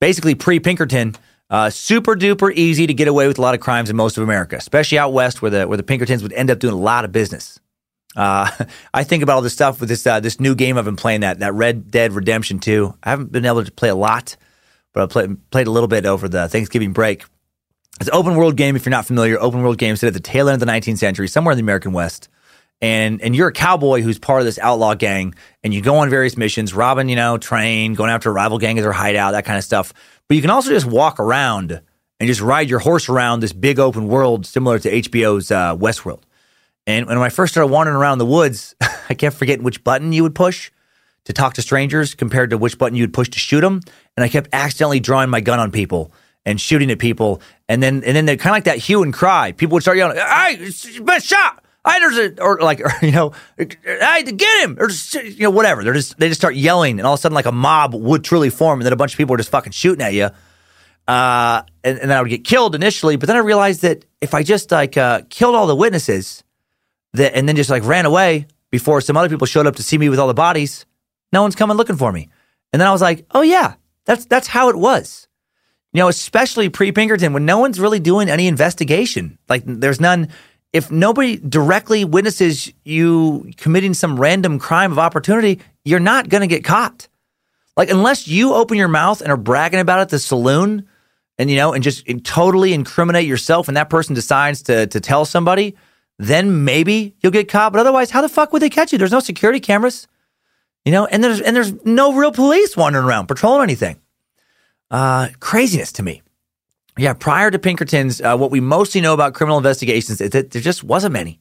Basically, 0.00 0.34
pre 0.34 0.60
Pinkerton, 0.60 1.14
uh, 1.50 1.70
super 1.70 2.14
duper 2.14 2.52
easy 2.52 2.86
to 2.86 2.94
get 2.94 3.08
away 3.08 3.26
with 3.26 3.38
a 3.38 3.42
lot 3.42 3.54
of 3.54 3.60
crimes 3.60 3.90
in 3.90 3.96
most 3.96 4.16
of 4.16 4.22
America, 4.22 4.56
especially 4.56 4.98
out 4.98 5.12
west, 5.12 5.40
where 5.42 5.50
the 5.50 5.68
where 5.68 5.76
the 5.76 5.82
Pinkertons 5.82 6.22
would 6.22 6.32
end 6.32 6.50
up 6.50 6.58
doing 6.58 6.74
a 6.74 6.78
lot 6.78 7.04
of 7.04 7.12
business. 7.12 7.60
Uh, 8.16 8.50
I 8.94 9.04
think 9.04 9.22
about 9.22 9.36
all 9.36 9.42
this 9.42 9.52
stuff 9.52 9.80
with 9.80 9.88
this 9.88 10.06
uh, 10.06 10.20
this 10.20 10.40
new 10.40 10.54
game 10.54 10.76
I've 10.76 10.84
been 10.84 10.96
playing 10.96 11.20
that 11.20 11.38
that 11.40 11.54
Red 11.54 11.90
Dead 11.90 12.12
Redemption 12.12 12.58
2. 12.58 12.94
I 13.02 13.10
haven't 13.10 13.32
been 13.32 13.46
able 13.46 13.64
to 13.64 13.72
play 13.72 13.88
a 13.88 13.94
lot, 13.94 14.36
but 14.92 15.02
I 15.02 15.06
played 15.06 15.50
played 15.50 15.66
a 15.66 15.70
little 15.70 15.88
bit 15.88 16.06
over 16.06 16.28
the 16.28 16.48
Thanksgiving 16.48 16.92
break. 16.92 17.24
It's 18.00 18.08
an 18.08 18.14
open 18.14 18.36
world 18.36 18.56
game. 18.56 18.76
If 18.76 18.86
you're 18.86 18.90
not 18.90 19.06
familiar, 19.06 19.40
open 19.40 19.62
world 19.62 19.78
games 19.78 20.00
set 20.00 20.06
at 20.08 20.14
the 20.14 20.20
tail 20.20 20.48
end 20.48 20.62
of 20.62 20.66
the 20.66 20.72
19th 20.72 20.98
century, 20.98 21.26
somewhere 21.28 21.52
in 21.52 21.56
the 21.56 21.62
American 21.62 21.92
West 21.92 22.28
and 22.80 23.20
and 23.22 23.34
you're 23.34 23.48
a 23.48 23.52
cowboy 23.52 24.02
who's 24.02 24.18
part 24.18 24.40
of 24.40 24.46
this 24.46 24.58
outlaw 24.58 24.94
gang, 24.94 25.34
and 25.62 25.74
you 25.74 25.82
go 25.82 25.96
on 25.96 26.10
various 26.10 26.36
missions, 26.36 26.72
robbing, 26.74 27.08
you 27.08 27.16
know, 27.16 27.38
train, 27.38 27.94
going 27.94 28.10
after 28.10 28.30
a 28.30 28.32
rival 28.32 28.58
gang 28.58 28.78
as 28.78 28.84
their 28.84 28.92
hideout, 28.92 29.32
that 29.32 29.44
kind 29.44 29.58
of 29.58 29.64
stuff. 29.64 29.92
But 30.28 30.36
you 30.36 30.40
can 30.40 30.50
also 30.50 30.70
just 30.70 30.86
walk 30.86 31.18
around 31.18 31.80
and 32.20 32.26
just 32.26 32.40
ride 32.40 32.68
your 32.68 32.78
horse 32.78 33.08
around 33.08 33.40
this 33.40 33.52
big 33.52 33.78
open 33.78 34.08
world, 34.08 34.46
similar 34.46 34.78
to 34.78 34.90
HBO's 34.90 35.50
uh, 35.50 35.76
Westworld. 35.76 36.22
And 36.86 37.06
when 37.06 37.18
I 37.18 37.28
first 37.28 37.52
started 37.52 37.70
wandering 37.72 37.96
around 37.96 38.18
the 38.18 38.26
woods, 38.26 38.74
I 39.08 39.14
kept 39.14 39.36
forgetting 39.36 39.64
which 39.64 39.84
button 39.84 40.12
you 40.12 40.22
would 40.22 40.34
push 40.34 40.70
to 41.24 41.32
talk 41.32 41.54
to 41.54 41.62
strangers 41.62 42.14
compared 42.14 42.50
to 42.50 42.58
which 42.58 42.78
button 42.78 42.96
you 42.96 43.02
would 43.02 43.12
push 43.12 43.28
to 43.30 43.38
shoot 43.38 43.60
them, 43.60 43.80
and 44.16 44.24
I 44.24 44.28
kept 44.28 44.48
accidentally 44.52 45.00
drawing 45.00 45.30
my 45.30 45.40
gun 45.40 45.60
on 45.60 45.70
people 45.70 46.12
and 46.46 46.58
shooting 46.60 46.90
at 46.90 46.98
people, 46.98 47.42
and 47.68 47.82
then 47.82 48.02
and 48.04 48.16
then 48.16 48.24
they're 48.24 48.36
kind 48.36 48.52
of 48.52 48.56
like 48.56 48.64
that 48.64 48.78
hue 48.78 49.02
and 49.02 49.12
cry. 49.12 49.52
People 49.52 49.74
would 49.74 49.82
start 49.82 49.98
yelling, 49.98 50.16
"Hey, 50.16 50.70
been 51.04 51.20
shot!" 51.20 51.62
I 51.84 52.00
there's 52.00 52.18
a 52.18 52.42
or 52.42 52.58
like 52.60 52.80
or, 52.80 52.92
you 53.02 53.12
know, 53.12 53.32
I 53.58 54.22
get 54.22 54.64
him 54.64 54.76
or 54.78 54.88
just, 54.88 55.14
you 55.14 55.44
know 55.44 55.50
whatever. 55.50 55.84
They're 55.84 55.94
just 55.94 56.18
they 56.18 56.28
just 56.28 56.40
start 56.40 56.54
yelling, 56.54 56.98
and 56.98 57.06
all 57.06 57.14
of 57.14 57.18
a 57.18 57.20
sudden 57.20 57.34
like 57.34 57.46
a 57.46 57.52
mob 57.52 57.94
would 57.94 58.24
truly 58.24 58.50
form, 58.50 58.80
and 58.80 58.86
then 58.86 58.92
a 58.92 58.96
bunch 58.96 59.12
of 59.14 59.18
people 59.18 59.34
are 59.34 59.38
just 59.38 59.50
fucking 59.50 59.72
shooting 59.72 60.04
at 60.04 60.12
you. 60.12 60.30
Uh, 61.06 61.62
and, 61.82 61.98
and 61.98 62.10
then 62.10 62.18
I 62.18 62.20
would 62.20 62.28
get 62.28 62.44
killed 62.44 62.74
initially, 62.74 63.16
but 63.16 63.26
then 63.28 63.36
I 63.36 63.40
realized 63.40 63.80
that 63.80 64.04
if 64.20 64.34
I 64.34 64.42
just 64.42 64.70
like 64.70 64.96
uh, 64.98 65.22
killed 65.30 65.54
all 65.54 65.66
the 65.66 65.76
witnesses, 65.76 66.44
that 67.14 67.34
and 67.34 67.48
then 67.48 67.56
just 67.56 67.70
like 67.70 67.84
ran 67.84 68.04
away 68.04 68.46
before 68.70 69.00
some 69.00 69.16
other 69.16 69.28
people 69.28 69.46
showed 69.46 69.66
up 69.66 69.76
to 69.76 69.82
see 69.82 69.96
me 69.96 70.08
with 70.08 70.18
all 70.18 70.28
the 70.28 70.34
bodies, 70.34 70.84
no 71.32 71.42
one's 71.42 71.56
coming 71.56 71.76
looking 71.76 71.96
for 71.96 72.12
me. 72.12 72.28
And 72.72 72.80
then 72.80 72.88
I 72.88 72.92
was 72.92 73.00
like, 73.00 73.26
oh 73.30 73.42
yeah, 73.42 73.74
that's 74.04 74.26
that's 74.26 74.48
how 74.48 74.68
it 74.68 74.76
was. 74.76 75.28
You 75.92 76.00
know, 76.02 76.08
especially 76.08 76.68
pre 76.68 76.92
Pinkerton 76.92 77.32
when 77.32 77.46
no 77.46 77.58
one's 77.58 77.80
really 77.80 78.00
doing 78.00 78.28
any 78.28 78.46
investigation. 78.46 79.38
Like 79.48 79.62
there's 79.64 80.00
none 80.00 80.28
if 80.72 80.90
nobody 80.90 81.36
directly 81.36 82.04
witnesses 82.04 82.72
you 82.84 83.50
committing 83.56 83.94
some 83.94 84.20
random 84.20 84.58
crime 84.58 84.92
of 84.92 84.98
opportunity, 84.98 85.60
you're 85.84 86.00
not 86.00 86.28
going 86.28 86.42
to 86.42 86.46
get 86.46 86.64
caught. 86.64 87.08
Like, 87.76 87.90
unless 87.90 88.28
you 88.28 88.54
open 88.54 88.76
your 88.76 88.88
mouth 88.88 89.20
and 89.20 89.30
are 89.30 89.36
bragging 89.36 89.80
about 89.80 90.00
it 90.00 90.02
at 90.02 90.08
the 90.10 90.18
saloon 90.18 90.86
and, 91.38 91.48
you 91.48 91.56
know, 91.56 91.72
and 91.72 91.82
just 91.82 92.04
totally 92.24 92.72
incriminate 92.74 93.26
yourself 93.26 93.68
and 93.68 93.76
that 93.76 93.88
person 93.88 94.14
decides 94.14 94.62
to, 94.62 94.86
to 94.88 95.00
tell 95.00 95.24
somebody, 95.24 95.76
then 96.18 96.64
maybe 96.64 97.14
you'll 97.20 97.32
get 97.32 97.48
caught. 97.48 97.72
But 97.72 97.78
otherwise, 97.78 98.10
how 98.10 98.20
the 98.20 98.28
fuck 98.28 98.52
would 98.52 98.60
they 98.60 98.70
catch 98.70 98.92
you? 98.92 98.98
There's 98.98 99.12
no 99.12 99.20
security 99.20 99.60
cameras, 99.60 100.08
you 100.84 100.92
know, 100.92 101.06
and 101.06 101.22
there's, 101.22 101.40
and 101.40 101.54
there's 101.54 101.72
no 101.84 102.12
real 102.12 102.32
police 102.32 102.76
wandering 102.76 103.04
around 103.04 103.28
patrolling 103.28 103.62
anything. 103.62 104.00
Uh, 104.90 105.28
craziness 105.38 105.92
to 105.92 106.02
me. 106.02 106.22
Yeah, 106.98 107.12
prior 107.12 107.50
to 107.50 107.58
Pinkerton's, 107.58 108.20
uh, 108.20 108.36
what 108.36 108.50
we 108.50 108.60
mostly 108.60 109.00
know 109.00 109.14
about 109.14 109.34
criminal 109.34 109.56
investigations 109.56 110.20
is 110.20 110.30
that 110.30 110.50
there 110.50 110.62
just 110.62 110.82
wasn't 110.82 111.12
many. 111.12 111.40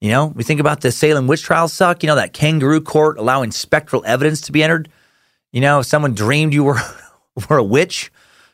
You 0.00 0.10
know, 0.10 0.26
we 0.26 0.44
think 0.44 0.60
about 0.60 0.80
the 0.80 0.92
Salem 0.92 1.26
witch 1.26 1.42
trials 1.42 1.72
suck, 1.72 2.02
you 2.02 2.06
know, 2.08 2.16
that 2.16 2.32
kangaroo 2.32 2.80
court 2.80 3.16
allowing 3.16 3.50
spectral 3.50 4.02
evidence 4.04 4.40
to 4.42 4.52
be 4.52 4.62
entered. 4.62 4.90
You 5.52 5.60
know, 5.60 5.80
if 5.80 5.86
someone 5.86 6.14
dreamed 6.14 6.52
you 6.52 6.64
were, 6.64 6.78
were 7.48 7.58
a 7.58 7.64
witch, 7.64 8.10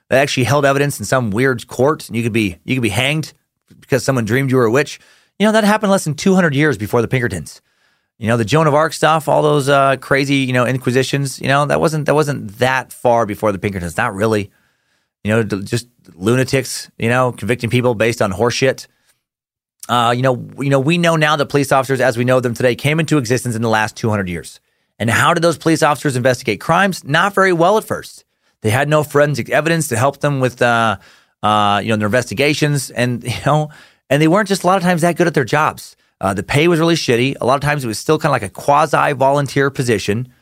they 0.09 0.19
actually 0.19 0.45
held 0.45 0.65
evidence 0.65 0.99
in 0.99 1.07
some 1.07 1.31
weird 1.31 1.67
court 1.67 2.07
and 2.07 2.17
you 2.17 2.23
could 2.23 2.35
be 2.35 2.59
you 2.65 2.77
could 2.77 2.83
be 2.83 2.91
hanged 2.91 3.33
because 3.81 4.05
someone 4.05 4.27
dreamed 4.27 4.51
you 4.51 4.59
were 4.59 4.67
a 4.67 4.71
witch. 4.71 5.01
You 5.39 5.47
know, 5.47 5.53
that 5.53 5.65
happened 5.65 5.91
less 5.91 6.05
than 6.05 6.15
200 6.15 6.55
years 6.55 6.77
before 6.77 7.01
the 7.01 7.09
Pinkertons. 7.09 7.63
You 8.19 8.29
know, 8.29 8.37
the 8.37 8.45
Joan 8.45 8.67
of 8.67 8.75
Arc 8.75 8.93
stuff, 8.93 9.27
all 9.27 9.43
those 9.43 9.69
uh, 9.69 9.97
crazy, 9.97 10.37
you 10.37 10.53
know, 10.53 10.65
inquisitions, 10.65 11.41
you 11.41 11.49
know, 11.49 11.65
that 11.65 11.81
wasn't 11.81 12.07
that 12.07 12.15
wasn't 12.15 12.59
that 12.59 12.93
far 12.93 13.27
before 13.27 13.53
the 13.53 13.59
Pinkertons. 13.59 13.97
Not 13.97 14.15
really. 14.15 14.53
You 15.25 15.33
know, 15.33 15.43
just 15.43 15.89
lunatics, 16.15 16.91
you 16.99 17.09
know, 17.09 17.33
convicting 17.33 17.71
people 17.71 17.95
based 17.95 18.21
on 18.21 18.33
horseshit. 18.33 18.87
Uh, 19.89 20.13
you 20.17 20.23
know, 20.23 20.49
you 20.59 20.71
know, 20.71 20.81
we 20.81 20.99
know 20.99 21.17
now 21.17 21.37
that 21.37 21.47
police 21.47 21.73
officers, 21.73 22.01
as 22.01 22.17
we 22.17 22.25
know 22.25 22.41
them 22.41 22.55
today, 22.55 22.75
came 22.75 23.01
into 23.01 23.19
existence 23.19 23.55
in 23.55 23.63
the 23.63 23.69
last 23.69 23.97
200 23.97 24.29
years. 24.29 24.61
And 24.99 25.11
how 25.11 25.35
did 25.35 25.43
those 25.43 25.59
police 25.59 25.83
officers 25.83 26.17
investigate 26.17 26.61
crimes? 26.61 27.05
Not 27.05 27.35
very 27.35 27.53
well 27.53 27.79
at 27.79 27.85
first. 27.85 28.25
They 28.61 28.71
had 28.71 28.89
no 28.89 29.03
forensic 29.03 29.51
evidence 29.51 29.89
to 29.89 29.97
help 29.97 30.21
them 30.21 30.41
with, 30.41 30.63
uh, 30.63 30.99
uh, 31.43 31.81
you 31.83 31.91
know, 31.91 31.97
their 31.97 32.07
investigations, 32.07 32.91
and 32.91 33.25
you 33.25 33.33
know, 33.45 33.71
and 34.09 34.23
they 34.23 34.29
weren't 34.29 34.49
just 34.49 34.63
a 34.63 34.67
lot 34.67 34.77
of 34.77 34.83
times 34.83 35.03
that 35.03 35.17
good 35.17 35.27
at 35.27 35.35
their 35.35 35.45
jobs. 35.45 35.97
Uh, 36.21 36.33
the 36.33 36.45
pay 36.45 36.69
was 36.69 36.79
really 36.79 36.95
shitty. 36.95 37.37
A 37.41 37.47
lot 37.47 37.57
of 37.57 37.63
times 37.63 37.85
it 37.85 37.89
was 37.89 37.99
still 37.99 38.19
kind 38.19 38.31
of 38.31 38.41
like 38.41 38.49
a 38.49 38.55
quasi 38.55 39.13
volunteer 39.13 39.71
position, 39.71 40.33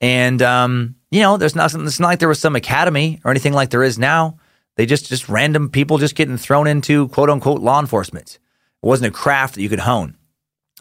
and 0.00 0.42
um, 0.42 0.96
you 1.10 1.20
know, 1.20 1.36
there's 1.36 1.54
not. 1.54 1.74
It's 1.74 2.00
not 2.00 2.08
like 2.08 2.18
there 2.18 2.28
was 2.28 2.40
some 2.40 2.56
academy 2.56 3.20
or 3.24 3.30
anything 3.30 3.52
like 3.52 3.70
there 3.70 3.82
is 3.82 3.98
now. 3.98 4.38
They 4.76 4.86
just 4.86 5.08
just 5.08 5.28
random 5.28 5.70
people 5.70 5.98
just 5.98 6.14
getting 6.14 6.36
thrown 6.36 6.66
into 6.66 7.08
quote 7.08 7.30
unquote 7.30 7.60
law 7.60 7.80
enforcement. 7.80 8.38
It 8.82 8.86
wasn't 8.86 9.14
a 9.14 9.16
craft 9.16 9.54
that 9.54 9.62
you 9.62 9.68
could 9.68 9.80
hone. 9.80 10.16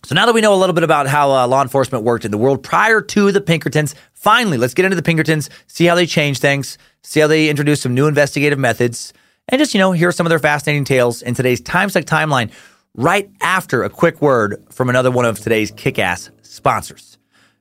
So 0.04 0.14
now 0.14 0.26
that 0.28 0.36
we 0.36 0.42
know 0.42 0.54
a 0.54 0.58
little 0.58 0.76
bit 0.76 0.84
about 0.84 1.08
how 1.08 1.32
uh, 1.32 1.48
law 1.48 1.62
enforcement 1.62 2.04
worked 2.04 2.26
in 2.26 2.32
the 2.32 2.38
world 2.38 2.62
prior 2.62 3.02
to 3.02 3.32
the 3.32 3.42
Pinkertons, 3.42 3.96
finally 4.14 4.58
let's 4.58 4.76
get 4.76 4.86
into 4.86 4.96
the 4.96 5.02
Pinkertons, 5.02 5.50
see 5.66 5.86
how 5.86 5.96
they 5.96 6.06
changed 6.06 6.42
things, 6.42 6.78
see 7.02 7.22
how 7.22 7.28
they 7.28 7.50
introduced 7.50 7.82
some 7.82 7.96
new 7.96 8.06
investigative 8.06 8.60
methods, 8.60 9.14
and 9.48 9.58
just 9.58 9.74
you 9.74 9.80
know 9.80 9.94
hear 9.94 10.12
some 10.12 10.26
of 10.26 10.30
their 10.30 10.40
fascinating 10.40 10.84
tales 10.84 11.22
in 11.22 11.34
today's 11.34 11.62
Time 11.62 11.90
Suck 11.90 12.04
timeline. 12.04 12.52
Right 12.98 13.30
after 13.42 13.84
a 13.84 13.90
quick 13.90 14.22
word 14.22 14.64
from 14.72 14.90
another 14.90 15.12
one 15.12 15.26
of 15.26 15.38
today's 15.40 15.70
kick-ass 15.72 16.32
sponsors. 16.44 17.18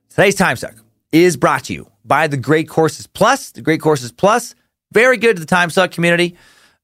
Today's 0.09 0.35
Time 0.35 0.55
Suck 0.55 0.84
is 1.11 1.37
brought 1.37 1.65
to 1.65 1.73
you 1.73 1.89
by 2.03 2.27
the 2.27 2.37
Great 2.37 2.67
Courses 2.69 3.07
Plus. 3.07 3.51
The 3.51 3.61
Great 3.61 3.81
Courses 3.81 4.11
Plus 4.11 4.55
very 4.95 5.17
good 5.17 5.35
to 5.35 5.39
the 5.41 5.45
Time 5.45 5.69
Suck 5.69 5.91
community. 5.91 6.37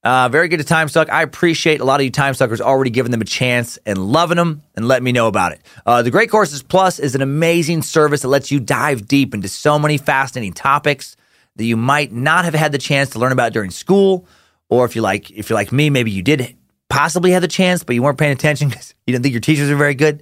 Uh, 0.03 0.27
very 0.27 0.49
good 0.49 0.57
to 0.57 0.65
Time 0.65 0.89
Suck. 0.89 1.09
I 1.09 1.21
appreciate 1.21 1.79
a 1.79 1.85
lot 1.85 2.01
of 2.01 2.03
you 2.03 2.11
Time 2.11 2.33
Suckers 2.33 2.59
already 2.59 2.89
giving 2.89 3.11
them 3.11 3.21
a 3.21 3.25
chance 3.25 3.79
and 3.85 3.97
loving 3.97 4.35
them 4.35 4.63
and 4.75 4.85
letting 4.85 5.05
me 5.05 5.13
know 5.13 5.27
about 5.27 5.53
it. 5.53 5.61
Uh, 5.85 6.01
the 6.01 6.11
Great 6.11 6.29
Courses 6.29 6.61
Plus 6.61 6.99
is 6.99 7.15
an 7.15 7.21
amazing 7.21 7.81
service 7.83 8.23
that 8.23 8.27
lets 8.27 8.51
you 8.51 8.59
dive 8.59 9.07
deep 9.07 9.33
into 9.33 9.47
so 9.47 9.79
many 9.79 9.97
fascinating 9.97 10.51
topics 10.51 11.15
that 11.55 11.63
you 11.63 11.77
might 11.77 12.11
not 12.11 12.43
have 12.43 12.53
had 12.53 12.73
the 12.73 12.77
chance 12.77 13.11
to 13.11 13.19
learn 13.19 13.31
about 13.31 13.53
during 13.53 13.71
school, 13.71 14.27
or 14.69 14.83
if 14.83 14.93
you 14.93 15.01
like, 15.01 15.31
if 15.31 15.49
you're 15.49 15.55
like 15.55 15.71
me, 15.71 15.89
maybe 15.89 16.11
you 16.11 16.23
did 16.23 16.57
possibly 16.89 17.31
have 17.31 17.41
the 17.41 17.47
chance, 17.47 17.83
but 17.83 17.95
you 17.95 18.03
weren't 18.03 18.17
paying 18.17 18.33
attention 18.33 18.67
because 18.71 18.93
you 19.07 19.13
didn't 19.13 19.23
think 19.23 19.33
your 19.33 19.41
teachers 19.41 19.69
were 19.69 19.77
very 19.77 19.95
good. 19.95 20.21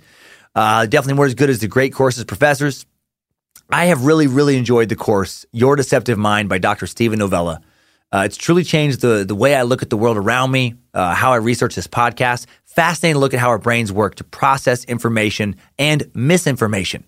Uh, 0.53 0.85
definitely 0.85 1.17
weren't 1.17 1.29
as 1.29 1.35
good 1.35 1.49
as 1.49 1.59
the 1.59 1.67
Great 1.67 1.93
Courses 1.93 2.23
professors. 2.25 2.85
I 3.71 3.85
have 3.85 4.05
really, 4.05 4.25
really 4.25 4.57
enjoyed 4.57 4.89
the 4.89 4.95
course 4.95 5.45
Your 5.51 5.75
Deceptive 5.75 6.17
Mind 6.17 6.49
by 6.49 6.57
Dr. 6.57 6.87
Steven 6.87 7.19
Novella. 7.19 7.61
Uh, 8.11 8.23
it's 8.25 8.35
truly 8.35 8.63
changed 8.63 9.01
the 9.01 9.23
the 9.23 9.35
way 9.35 9.53
I 9.53 9.61
look 9.61 9.83
at 9.83 9.91
the 9.91 9.97
world 9.97 10.17
around 10.17 10.49
me, 10.49 10.73
uh, 10.95 11.13
how 11.13 11.33
I 11.33 11.35
research 11.35 11.75
this 11.75 11.85
podcast. 11.85 12.47
Fascinating 12.65 13.15
to 13.15 13.19
look 13.19 13.35
at 13.35 13.39
how 13.39 13.49
our 13.49 13.59
brains 13.59 13.91
work 13.91 14.15
to 14.15 14.23
process 14.23 14.83
information 14.85 15.55
and 15.77 16.09
misinformation. 16.15 17.03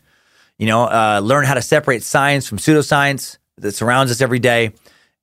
You 0.60 0.68
know, 0.68 0.84
uh, 0.84 1.20
learn 1.24 1.46
how 1.46 1.56
to 1.56 1.64
separate 1.64 2.04
science 2.04 2.48
from 2.48 2.60
pseudoscience 2.60 3.40
that 3.58 3.72
surrounds 3.72 4.12
us 4.12 4.22
every 4.22 4.38
day, 4.38 4.74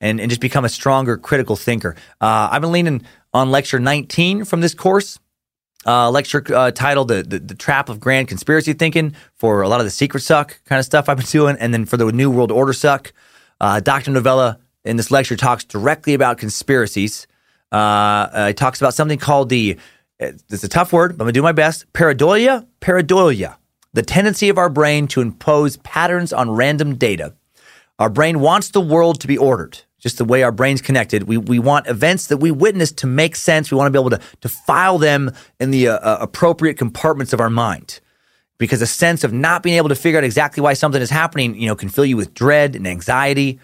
and, 0.00 0.20
and 0.20 0.30
just 0.30 0.40
become 0.40 0.64
a 0.64 0.68
stronger 0.68 1.16
critical 1.16 1.54
thinker. 1.54 1.94
Uh, 2.20 2.48
I've 2.50 2.62
been 2.62 2.72
leaning 2.72 3.02
on 3.32 3.52
lecture 3.52 3.78
19 3.78 4.44
from 4.44 4.60
this 4.60 4.74
course. 4.74 5.20
Uh, 5.88 6.10
lecture 6.10 6.44
uh, 6.54 6.70
titled 6.70 7.08
the, 7.08 7.22
the, 7.22 7.38
the 7.38 7.54
Trap 7.54 7.88
of 7.88 7.98
Grand 7.98 8.28
Conspiracy 8.28 8.74
Thinking 8.74 9.14
for 9.36 9.62
a 9.62 9.68
lot 9.68 9.80
of 9.80 9.86
the 9.86 9.90
secret 9.90 10.20
suck 10.20 10.60
kind 10.66 10.78
of 10.78 10.84
stuff 10.84 11.08
I've 11.08 11.16
been 11.16 11.26
doing, 11.26 11.56
and 11.58 11.72
then 11.72 11.86
for 11.86 11.96
the 11.96 12.12
New 12.12 12.30
World 12.30 12.52
Order 12.52 12.74
suck. 12.74 13.12
Dr. 13.58 14.10
Novella 14.10 14.58
in 14.84 14.96
this 14.96 15.10
lecture 15.10 15.36
talks 15.36 15.64
directly 15.64 16.14
about 16.14 16.38
conspiracies. 16.38 17.26
Uh, 17.70 17.74
uh, 17.74 18.46
he 18.48 18.54
talks 18.54 18.80
about 18.80 18.94
something 18.94 19.18
called 19.18 19.48
the, 19.48 19.78
it's 20.18 20.64
a 20.64 20.68
tough 20.68 20.92
word, 20.92 21.16
but 21.16 21.24
I'm 21.24 21.26
going 21.26 21.34
to 21.34 21.38
do 21.38 21.42
my 21.42 21.52
best, 21.52 21.90
pareidolia. 21.92 22.66
Pareidolia, 22.80 23.56
the 23.92 24.02
tendency 24.02 24.48
of 24.48 24.58
our 24.58 24.70
brain 24.70 25.06
to 25.08 25.20
impose 25.20 25.76
patterns 25.78 26.32
on 26.32 26.50
random 26.50 26.96
data. 26.96 27.34
Our 27.98 28.08
brain 28.08 28.40
wants 28.40 28.70
the 28.70 28.80
world 28.80 29.20
to 29.20 29.26
be 29.26 29.36
ordered, 29.36 29.80
just 29.98 30.18
the 30.18 30.24
way 30.24 30.42
our 30.42 30.52
brain's 30.52 30.80
connected. 30.80 31.24
We, 31.24 31.36
we 31.36 31.58
want 31.58 31.86
events 31.86 32.28
that 32.28 32.38
we 32.38 32.50
witness 32.50 32.92
to 32.92 33.06
make 33.06 33.36
sense. 33.36 33.70
We 33.70 33.76
want 33.76 33.86
to 33.86 33.90
be 33.90 33.98
able 33.98 34.16
to, 34.16 34.20
to 34.40 34.48
file 34.48 34.98
them 34.98 35.32
in 35.58 35.70
the 35.70 35.88
uh, 35.88 35.98
uh 35.98 36.18
appropriate 36.20 36.78
compartments 36.78 37.32
of 37.32 37.40
our 37.40 37.50
mind 37.50 38.00
because 38.58 38.82
a 38.82 38.86
sense 38.86 39.24
of 39.24 39.32
not 39.32 39.62
being 39.62 39.76
able 39.76 39.88
to 39.88 39.94
figure 39.94 40.18
out 40.18 40.24
exactly 40.24 40.60
why 40.60 40.74
something 40.74 41.00
is 41.00 41.10
happening, 41.10 41.54
you 41.54 41.66
know, 41.66 41.76
can 41.76 41.88
fill 41.88 42.04
you 42.04 42.16
with 42.16 42.34
dread 42.34 42.76
and 42.76 42.86
anxiety. 42.86 43.60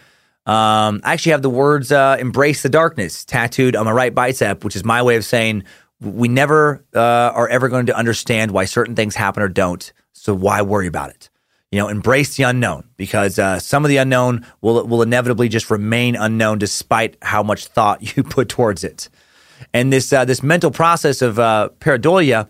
Um, 0.47 1.01
I 1.05 1.14
actually 1.14 1.32
have 1.32 1.43
the 1.43 1.51
words 1.51 1.91
uh, 1.91 2.16
"embrace 2.20 2.62
the 2.62 2.68
darkness" 2.68 3.24
tattooed 3.24 3.76
on 3.76 3.87
my 3.87 3.93
right 3.93 4.14
bicep, 4.14 4.64
which 4.64 4.76
is 4.76 4.85
my 4.85 5.03
way 5.03 5.16
of 5.16 5.24
saying 5.24 5.64
we 6.01 6.28
never 6.28 6.85
uh, 6.95 7.01
are 7.01 7.49
ever 7.49 7.68
going 7.68 7.87
to 7.87 7.97
understand 7.97 8.51
why 8.51 8.66
certain 8.66 8.95
things 8.95 9.14
happen 9.14 9.43
or 9.43 9.49
don't. 9.49 9.93
So 10.12 10.35
why 10.35 10.62
worry 10.62 10.87
about 10.87 11.11
it? 11.11 11.30
You 11.75 11.81
know, 11.81 11.89
embrace 11.89 12.37
the 12.37 12.45
unknown 12.45 12.85
because 12.97 13.37
uh, 13.37 13.59
some 13.59 13.85
of 13.85 13.89
the 13.89 13.97
unknown 13.97 14.47
will 14.61 14.87
will 14.87 15.03
inevitably 15.03 15.49
just 15.49 15.72
remain 15.72 16.14
unknown 16.14 16.59
despite 16.59 17.16
how 17.20 17.43
much 17.43 17.66
thought 17.66 18.16
you 18.16 18.22
put 18.22 18.49
towards 18.49 18.85
it. 18.85 19.09
And 19.72 19.93
this 19.93 20.12
uh, 20.12 20.25
this 20.25 20.41
mental 20.41 20.70
process 20.70 21.20
of 21.20 21.41
uh, 21.41 21.70
pareidolia 21.81 22.47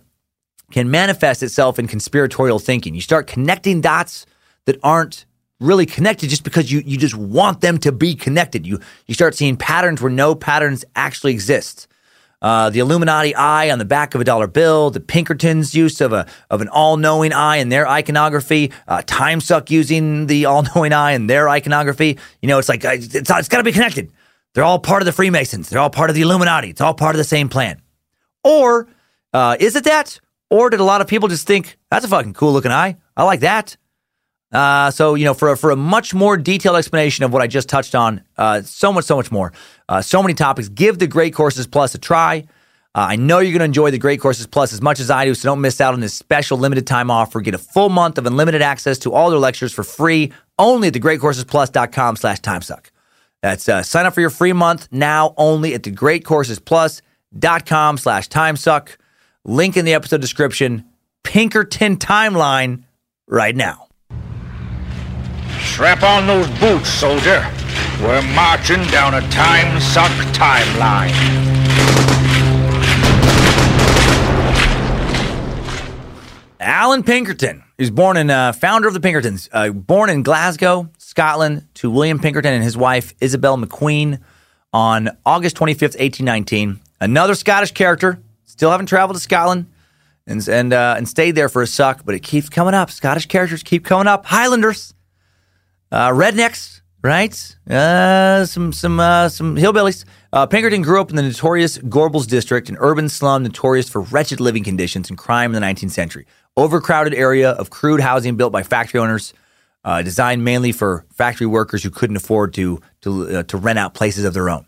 can 0.73 0.91
manifest 0.91 1.43
itself 1.43 1.79
in 1.79 1.87
conspiratorial 1.87 2.59
thinking. 2.59 2.95
You 2.95 3.01
start 3.01 3.27
connecting 3.27 3.81
dots 3.81 4.27
that 4.67 4.79
aren't 4.83 5.25
really 5.59 5.87
connected 5.87 6.29
just 6.29 6.45
because 6.45 6.71
you, 6.71 6.83
you 6.85 6.99
just 6.99 7.15
want 7.15 7.63
them 7.63 7.79
to 7.79 7.93
be 7.93 8.15
connected. 8.15 8.67
You, 8.67 8.79
you 9.07 9.15
start 9.15 9.35
seeing 9.35 9.57
patterns 9.57 10.03
where 10.03 10.13
no 10.13 10.35
patterns 10.35 10.85
actually 10.97 11.33
exist. 11.33 11.89
Uh, 12.45 12.69
the 12.69 12.79
Illuminati 12.79 13.35
eye 13.35 13.71
on 13.71 13.79
the 13.79 13.87
back 13.87 14.15
of 14.15 14.21
a 14.21 14.25
dollar 14.25 14.47
bill, 14.47 14.91
the 14.91 15.01
Pinkertons' 15.01 15.75
use 15.75 16.03
of 16.03 16.13
a 16.13 16.27
of 16.51 16.61
an 16.61 16.69
all-knowing 16.69 17.33
eye 17.33 17.57
in 17.57 17.71
their 17.71 17.89
iconography, 17.89 18.71
uh, 18.87 19.01
Time 19.07 19.41
Suck 19.41 19.71
using 19.71 20.27
the 20.27 20.45
all-knowing 20.45 20.93
eye 20.93 21.13
in 21.13 21.27
their 21.27 21.49
iconography. 21.49 22.19
You 22.43 22.49
know, 22.49 22.59
it's 22.59 22.69
like 22.69 22.85
it's, 22.85 23.15
it's 23.15 23.49
got 23.49 23.57
to 23.57 23.63
be 23.63 23.73
connected. 23.73 24.13
They're 24.53 24.63
all 24.63 24.79
part 24.79 25.01
of 25.01 25.07
the 25.07 25.13
Freemasons. 25.13 25.71
They're 25.71 25.81
all 25.81 25.89
part 25.89 26.11
of 26.11 26.17
the 26.17 26.21
Illuminati. 26.21 26.69
It's 26.69 26.83
all 26.83 26.93
part 26.93 27.15
of 27.15 27.19
the 27.19 27.25
same 27.25 27.49
plan. 27.49 27.81
Or 28.43 28.89
uh, 29.33 29.57
is 29.59 29.75
it 29.75 29.85
that? 29.85 30.21
Or 30.51 30.69
did 30.69 30.81
a 30.81 30.85
lot 30.85 31.01
of 31.01 31.07
people 31.07 31.31
just 31.31 31.47
think 31.47 31.79
that's 31.91 32.05
a 32.05 32.09
fucking 32.09 32.35
cool 32.35 32.53
looking 32.53 32.73
eye? 32.73 32.99
I 33.17 33.25
like 33.25 33.41
that. 33.41 33.79
Uh, 34.55 34.93
so, 34.93 35.17
you 35.17 35.25
know, 35.25 35.35
for, 35.35 35.57
for 35.57 35.73
a 35.73 35.77
much 35.77 36.15
more 36.15 36.37
detailed 36.37 36.77
explanation 36.77 37.25
of 37.25 37.33
what 37.33 37.43
I 37.43 37.49
just 37.49 37.69
touched 37.69 37.97
on, 37.97 38.23
uh, 38.39 38.63
so 38.63 38.93
much, 38.93 39.05
so 39.05 39.17
much 39.17 39.33
more, 39.33 39.53
uh, 39.89 40.01
so 40.01 40.23
many 40.23 40.35
topics, 40.35 40.69
give 40.69 41.01
the 41.01 41.09
Great 41.09 41.35
Courses 41.35 41.67
Plus 41.67 41.93
a 41.97 41.99
try. 41.99 42.45
Uh, 42.95 43.09
I 43.11 43.17
know 43.17 43.41
you're 43.41 43.51
going 43.51 43.59
to 43.59 43.65
enjoy 43.65 43.91
the 43.91 43.99
Great 43.99 44.21
Courses 44.21 44.47
Plus 44.47 44.73
as 44.73 44.81
much 44.81 45.01
as 45.01 45.11
I 45.11 45.25
do, 45.25 45.35
so 45.35 45.49
don't 45.49 45.61
miss 45.61 45.81
out 45.81 45.93
on 45.93 45.99
this 45.99 46.15
special 46.15 46.57
limited 46.57 46.87
time 46.87 47.11
offer. 47.11 47.41
Get 47.41 47.55
a 47.55 47.59
full 47.59 47.89
month 47.89 48.17
of 48.17 48.27
unlimited 48.27 48.63
access 48.63 48.97
to 49.01 49.13
all 49.13 49.31
their 49.31 49.41
lectures 49.41 49.73
for 49.73 49.83
free 49.83 50.33
only 50.57 50.87
at 50.87 50.95
thegreatcoursesplus.com 50.95 52.15
slash 52.15 52.41
timesuck. 52.41 52.91
That's 53.43 53.69
uh, 53.69 53.83
sign 53.83 54.07
up 54.07 54.15
for 54.15 54.21
your 54.21 54.31
free 54.31 54.53
month 54.53 54.87
now 54.93 55.35
only 55.37 55.75
at 55.75 55.83
thegreatcoursesplus.com 55.83 57.99
slash 57.99 58.29
timesuck. 58.29 58.91
Link 59.45 59.77
in 59.77 59.85
the 59.85 59.95
episode 59.95 60.21
description. 60.21 60.85
Pinkerton 61.25 61.97
timeline 61.97 62.85
right 63.27 63.57
now. 63.57 63.84
Strap 65.75 66.05
on 66.05 66.29
those 66.29 66.49
boots, 66.61 66.89
soldier. 66.89 67.45
We're 68.01 68.23
marching 68.37 68.85
down 68.93 69.15
a 69.15 69.21
time 69.31 69.81
suck 69.81 70.13
timeline. 70.33 71.11
Allan 76.61 77.03
Pinkerton 77.03 77.65
is 77.77 77.91
born 77.91 78.17
in 78.17 78.31
uh, 78.31 78.53
founder 78.53 78.87
of 78.87 78.95
the 78.95 79.01
Pinkertons, 79.01 79.49
uh, 79.51 79.71
born 79.71 80.11
in 80.11 80.23
Glasgow, 80.23 80.91
Scotland, 80.99 81.67
to 81.75 81.91
William 81.91 82.21
Pinkerton 82.21 82.53
and 82.53 82.63
his 82.63 82.77
wife 82.77 83.13
Isabel 83.21 83.59
McQueen 83.59 84.21
on 84.73 85.11
August 85.27 85.57
25th, 85.57 85.99
1819. 85.99 86.79
Another 87.01 87.35
Scottish 87.35 87.73
character. 87.73 88.21
Still 88.45 88.71
haven't 88.71 88.87
traveled 88.87 89.17
to 89.17 89.21
Scotland 89.21 89.67
and 90.29 90.47
and 90.47 90.73
uh, 90.73 90.95
and 90.97 91.09
stayed 91.09 91.33
there 91.33 91.49
for 91.49 91.63
a 91.63 91.67
suck, 91.67 92.05
but 92.05 92.15
it 92.15 92.21
keeps 92.21 92.49
coming 92.49 92.75
up. 92.75 92.93
Scottish 92.93 93.27
characters 93.27 93.65
keep 93.65 93.85
coming 93.85 94.07
up. 94.07 94.25
Highlanders. 94.27 94.95
Uh, 95.91 96.11
rednecks, 96.11 96.81
right? 97.03 97.57
Uh, 97.69 98.45
some 98.47 98.73
some 98.73 98.99
uh, 98.99 99.29
some 99.29 99.57
hillbillies. 99.57 100.05
Uh, 100.33 100.47
Pinkerton 100.47 100.83
grew 100.83 101.01
up 101.01 101.11
in 101.11 101.17
the 101.17 101.23
notorious 101.23 101.79
Gorbals 101.79 102.27
district, 102.27 102.69
an 102.69 102.77
urban 102.81 103.09
slum 103.09 103.45
notorious 103.45 103.89
for 103.89 104.01
wretched 104.01 104.41
living 104.41 104.65
conditions 104.65 105.09
and 105.09 105.19
crime 105.19 105.55
in 105.55 105.61
the 105.61 105.67
19th 105.67 105.93
century. 105.93 106.27
Overcrowded 106.57 107.15
area 107.15 107.51
of 107.51 107.71
crude 107.71 108.01
housing 108.01 108.37
built 108.37 108.53
by 108.53 108.63
factory 108.63 109.01
owners, 109.01 109.35
uh, 109.85 110.03
designed 110.03 110.45
mainly 110.45 110.73
for 110.73 111.05
factory 111.13 111.47
workers 111.47 111.83
who 111.83 111.91
couldn't 111.91 112.17
afford 112.17 112.55
to 112.55 112.81
to 113.03 113.39
uh, 113.39 113.43
to 113.45 113.57
rent 113.57 113.79
out 113.79 113.95
places 113.95 114.25
of 114.25 114.35
their 114.35 114.51
own. 114.51 114.67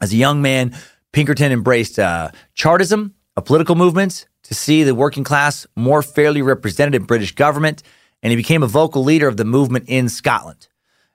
As 0.00 0.12
a 0.12 0.16
young 0.16 0.42
man, 0.42 0.76
Pinkerton 1.12 1.52
embraced 1.52 1.98
uh, 1.98 2.30
Chartism, 2.54 3.14
a 3.36 3.42
political 3.42 3.74
movement 3.74 4.26
to 4.44 4.54
see 4.54 4.82
the 4.82 4.94
working 4.94 5.24
class 5.24 5.66
more 5.76 6.02
fairly 6.02 6.42
represented 6.42 6.94
in 6.94 7.04
British 7.04 7.34
government 7.34 7.82
and 8.22 8.30
he 8.30 8.36
became 8.36 8.62
a 8.62 8.66
vocal 8.66 9.04
leader 9.04 9.28
of 9.28 9.36
the 9.36 9.44
movement 9.44 9.84
in 9.88 10.08
Scotland. 10.08 10.68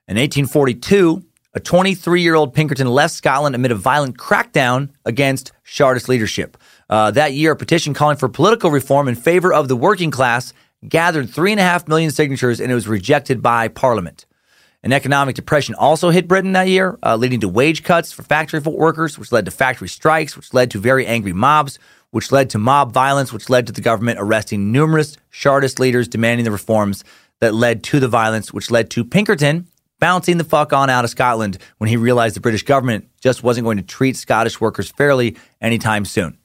In 0.08 0.16
1842, 0.16 1.24
a 1.54 1.60
23 1.60 2.20
year 2.20 2.34
old 2.34 2.52
Pinkerton 2.52 2.88
left 2.88 3.14
Scotland 3.14 3.54
amid 3.54 3.70
a 3.70 3.76
violent 3.76 4.18
crackdown 4.18 4.90
against 5.04 5.52
Chartist 5.64 6.08
leadership. 6.08 6.56
Uh, 6.90 7.10
that 7.12 7.32
year, 7.32 7.52
a 7.52 7.56
petition 7.56 7.94
calling 7.94 8.16
for 8.16 8.28
political 8.28 8.70
reform 8.70 9.08
in 9.08 9.14
favor 9.14 9.52
of 9.52 9.68
the 9.68 9.76
working 9.76 10.10
class 10.10 10.52
gathered 10.88 11.28
3.5 11.28 11.88
million 11.88 12.10
signatures 12.10 12.60
and 12.60 12.70
it 12.70 12.74
was 12.74 12.88
rejected 12.88 13.40
by 13.40 13.68
Parliament. 13.68 14.26
An 14.82 14.92
economic 14.92 15.34
depression 15.34 15.74
also 15.76 16.10
hit 16.10 16.28
Britain 16.28 16.52
that 16.52 16.68
year, 16.68 16.98
uh, 17.02 17.16
leading 17.16 17.40
to 17.40 17.48
wage 17.48 17.84
cuts 17.84 18.12
for 18.12 18.22
factory 18.22 18.60
workers, 18.60 19.18
which 19.18 19.32
led 19.32 19.46
to 19.46 19.50
factory 19.50 19.88
strikes, 19.88 20.36
which 20.36 20.52
led 20.52 20.70
to 20.72 20.78
very 20.78 21.06
angry 21.06 21.32
mobs, 21.32 21.78
which 22.14 22.30
led 22.30 22.48
to 22.48 22.58
mob 22.58 22.92
violence, 22.92 23.32
which 23.32 23.50
led 23.50 23.66
to 23.66 23.72
the 23.72 23.80
government 23.80 24.20
arresting 24.20 24.70
numerous 24.70 25.16
Chartist 25.32 25.80
leaders 25.80 26.06
demanding 26.06 26.44
the 26.44 26.50
reforms 26.52 27.02
that 27.40 27.52
led 27.52 27.82
to 27.82 27.98
the 27.98 28.06
violence, 28.06 28.52
which 28.52 28.70
led 28.70 28.88
to 28.90 29.04
Pinkerton 29.04 29.66
bouncing 29.98 30.38
the 30.38 30.44
fuck 30.44 30.72
on 30.72 30.88
out 30.88 31.04
of 31.04 31.10
Scotland 31.10 31.58
when 31.78 31.90
he 31.90 31.96
realized 31.96 32.36
the 32.36 32.40
British 32.40 32.62
government 32.62 33.08
just 33.20 33.42
wasn't 33.42 33.64
going 33.64 33.78
to 33.78 33.82
treat 33.82 34.16
Scottish 34.16 34.60
workers 34.60 34.90
fairly 34.90 35.36
anytime 35.60 36.04
soon. 36.04 36.38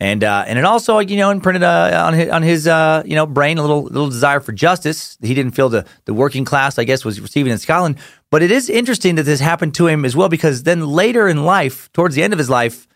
And 0.00 0.24
uh, 0.24 0.44
and 0.46 0.58
it 0.58 0.64
also 0.64 1.00
you 1.00 1.18
know 1.18 1.28
imprinted 1.28 1.64
uh, 1.64 2.06
on 2.06 2.14
his, 2.14 2.30
on 2.30 2.42
his 2.42 2.66
uh, 2.66 3.02
you 3.04 3.14
know 3.14 3.26
brain 3.26 3.58
a 3.58 3.60
little 3.60 3.82
little 3.82 4.08
desire 4.08 4.40
for 4.40 4.52
justice. 4.52 5.18
He 5.20 5.34
didn't 5.34 5.52
feel 5.52 5.68
the 5.68 5.84
the 6.06 6.14
working 6.14 6.46
class 6.46 6.78
I 6.78 6.84
guess 6.84 7.04
was 7.04 7.20
receiving 7.20 7.52
in 7.52 7.58
Scotland. 7.58 7.98
But 8.30 8.42
it 8.42 8.50
is 8.50 8.70
interesting 8.70 9.16
that 9.16 9.24
this 9.24 9.40
happened 9.40 9.74
to 9.74 9.86
him 9.86 10.06
as 10.06 10.16
well 10.16 10.30
because 10.30 10.62
then 10.62 10.86
later 10.86 11.28
in 11.28 11.44
life, 11.44 11.92
towards 11.92 12.14
the 12.14 12.22
end 12.22 12.32
of 12.32 12.38
his 12.38 12.48
life, 12.48 12.88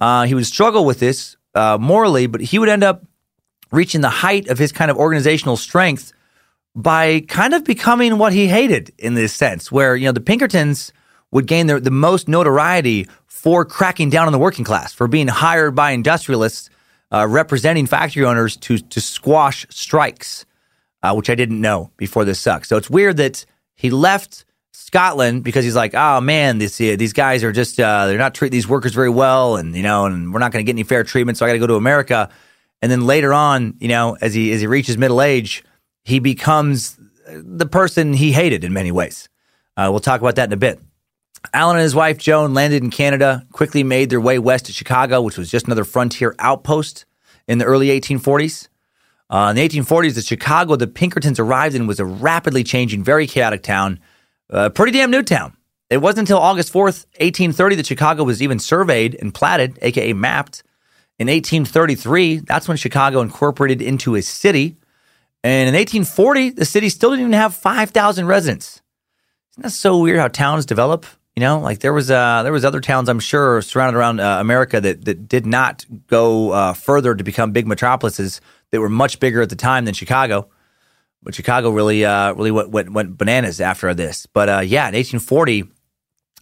uh, 0.00 0.24
he 0.24 0.34
would 0.34 0.46
struggle 0.46 0.84
with 0.84 0.98
this 0.98 1.36
uh, 1.54 1.78
morally, 1.80 2.26
but 2.26 2.40
he 2.40 2.58
would 2.58 2.68
end 2.68 2.84
up 2.84 3.04
reaching 3.70 4.00
the 4.00 4.10
height 4.10 4.48
of 4.48 4.58
his 4.58 4.72
kind 4.72 4.90
of 4.90 4.96
organizational 4.96 5.56
strength 5.56 6.12
by 6.74 7.20
kind 7.20 7.54
of 7.54 7.64
becoming 7.64 8.18
what 8.18 8.32
he 8.32 8.48
hated 8.48 8.92
in 8.98 9.14
this 9.14 9.32
sense, 9.32 9.70
where, 9.70 9.96
you 9.96 10.06
know, 10.06 10.12
the 10.12 10.20
Pinkertons 10.20 10.92
would 11.30 11.46
gain 11.46 11.66
the, 11.66 11.80
the 11.80 11.90
most 11.90 12.28
notoriety 12.28 13.08
for 13.26 13.64
cracking 13.64 14.10
down 14.10 14.26
on 14.26 14.32
the 14.32 14.38
working 14.38 14.64
class, 14.64 14.92
for 14.92 15.06
being 15.08 15.28
hired 15.28 15.74
by 15.74 15.90
industrialists 15.90 16.70
uh, 17.12 17.26
representing 17.28 17.86
factory 17.86 18.24
owners 18.24 18.56
to, 18.56 18.78
to 18.78 19.00
squash 19.00 19.66
strikes, 19.70 20.46
uh, 21.02 21.12
which 21.14 21.30
I 21.30 21.34
didn't 21.34 21.60
know 21.60 21.90
before 21.96 22.24
this 22.24 22.40
sucks. 22.40 22.68
So 22.68 22.76
it's 22.76 22.90
weird 22.90 23.16
that 23.18 23.44
he 23.74 23.90
left 23.90 24.44
Scotland 24.94 25.42
because 25.42 25.64
he's 25.64 25.74
like, 25.74 25.92
oh 25.94 26.20
man, 26.20 26.58
this, 26.58 26.80
uh, 26.80 26.94
these 26.96 27.12
guys 27.12 27.42
are 27.42 27.50
just, 27.50 27.80
uh, 27.80 28.06
they're 28.06 28.16
not 28.16 28.32
treating 28.32 28.56
these 28.56 28.68
workers 28.68 28.94
very 28.94 29.10
well. 29.10 29.56
And, 29.56 29.74
you 29.74 29.82
know, 29.82 30.06
and 30.06 30.32
we're 30.32 30.38
not 30.38 30.52
going 30.52 30.64
to 30.64 30.66
get 30.66 30.76
any 30.76 30.84
fair 30.84 31.02
treatment. 31.02 31.36
So 31.36 31.44
I 31.44 31.48
got 31.48 31.54
to 31.54 31.58
go 31.58 31.66
to 31.66 31.74
America. 31.74 32.30
And 32.80 32.92
then 32.92 33.04
later 33.04 33.34
on, 33.34 33.74
you 33.80 33.88
know, 33.88 34.16
as 34.20 34.34
he, 34.34 34.52
as 34.52 34.60
he 34.60 34.68
reaches 34.68 34.96
middle 34.96 35.20
age, 35.20 35.64
he 36.04 36.20
becomes 36.20 36.96
the 37.26 37.66
person 37.66 38.12
he 38.12 38.30
hated 38.30 38.62
in 38.62 38.72
many 38.72 38.92
ways. 38.92 39.28
Uh, 39.76 39.88
we'll 39.90 39.98
talk 39.98 40.20
about 40.20 40.36
that 40.36 40.48
in 40.48 40.52
a 40.52 40.56
bit. 40.56 40.78
Allan 41.52 41.76
and 41.76 41.82
his 41.82 41.96
wife 41.96 42.18
Joan 42.18 42.54
landed 42.54 42.84
in 42.84 42.90
Canada, 42.90 43.44
quickly 43.50 43.82
made 43.82 44.10
their 44.10 44.20
way 44.20 44.38
west 44.38 44.66
to 44.66 44.72
Chicago, 44.72 45.22
which 45.22 45.36
was 45.36 45.50
just 45.50 45.66
another 45.66 45.84
frontier 45.84 46.36
outpost 46.38 47.04
in 47.48 47.58
the 47.58 47.64
early 47.64 47.88
1840s. 47.88 48.68
Uh, 49.28 49.48
in 49.50 49.56
the 49.56 49.68
1840s, 49.68 50.14
the 50.14 50.22
Chicago 50.22 50.76
the 50.76 50.86
Pinkertons 50.86 51.40
arrived 51.40 51.74
in 51.74 51.88
was 51.88 51.98
a 51.98 52.04
rapidly 52.04 52.62
changing, 52.62 53.02
very 53.02 53.26
chaotic 53.26 53.64
town, 53.64 53.98
a 54.50 54.70
pretty 54.70 54.92
damn 54.92 55.10
new 55.10 55.22
town. 55.22 55.56
It 55.90 55.98
wasn't 55.98 56.20
until 56.20 56.38
August 56.38 56.72
4th, 56.72 57.06
1830, 57.20 57.76
that 57.76 57.86
Chicago 57.86 58.24
was 58.24 58.42
even 58.42 58.58
surveyed 58.58 59.16
and 59.20 59.32
platted, 59.32 59.78
aka 59.82 60.12
mapped. 60.12 60.62
In 61.18 61.28
1833, 61.28 62.38
that's 62.38 62.66
when 62.66 62.76
Chicago 62.76 63.20
incorporated 63.20 63.80
into 63.80 64.16
a 64.16 64.22
city. 64.22 64.76
And 65.44 65.68
in 65.68 65.74
1840, 65.74 66.50
the 66.50 66.64
city 66.64 66.88
still 66.88 67.10
didn't 67.10 67.20
even 67.20 67.32
have 67.34 67.54
5,000 67.54 68.26
residents. 68.26 68.82
Isn't 69.52 69.62
that 69.62 69.70
so 69.70 69.98
weird 69.98 70.18
how 70.18 70.28
towns 70.28 70.66
develop? 70.66 71.06
You 71.36 71.40
know, 71.40 71.60
like 71.60 71.80
there 71.80 71.92
was 71.92 72.10
uh, 72.10 72.42
there 72.44 72.52
was 72.52 72.64
other 72.64 72.80
towns 72.80 73.08
I'm 73.08 73.20
sure 73.20 73.60
surrounded 73.60 73.98
around 73.98 74.20
uh, 74.20 74.38
America 74.40 74.80
that 74.80 75.04
that 75.04 75.28
did 75.28 75.46
not 75.46 75.84
go 76.06 76.52
uh, 76.52 76.72
further 76.74 77.14
to 77.14 77.24
become 77.24 77.50
big 77.50 77.66
metropolises 77.66 78.40
that 78.70 78.80
were 78.80 78.88
much 78.88 79.18
bigger 79.18 79.42
at 79.42 79.48
the 79.50 79.56
time 79.56 79.84
than 79.84 79.94
Chicago. 79.94 80.48
But 81.24 81.34
Chicago 81.34 81.70
really 81.70 82.04
uh, 82.04 82.34
really 82.34 82.50
went, 82.50 82.70
went, 82.70 82.92
went 82.92 83.18
bananas 83.18 83.60
after 83.60 83.92
this. 83.94 84.26
But 84.26 84.48
uh, 84.48 84.60
yeah, 84.60 84.88
in 84.88 84.94
1840 84.94 85.64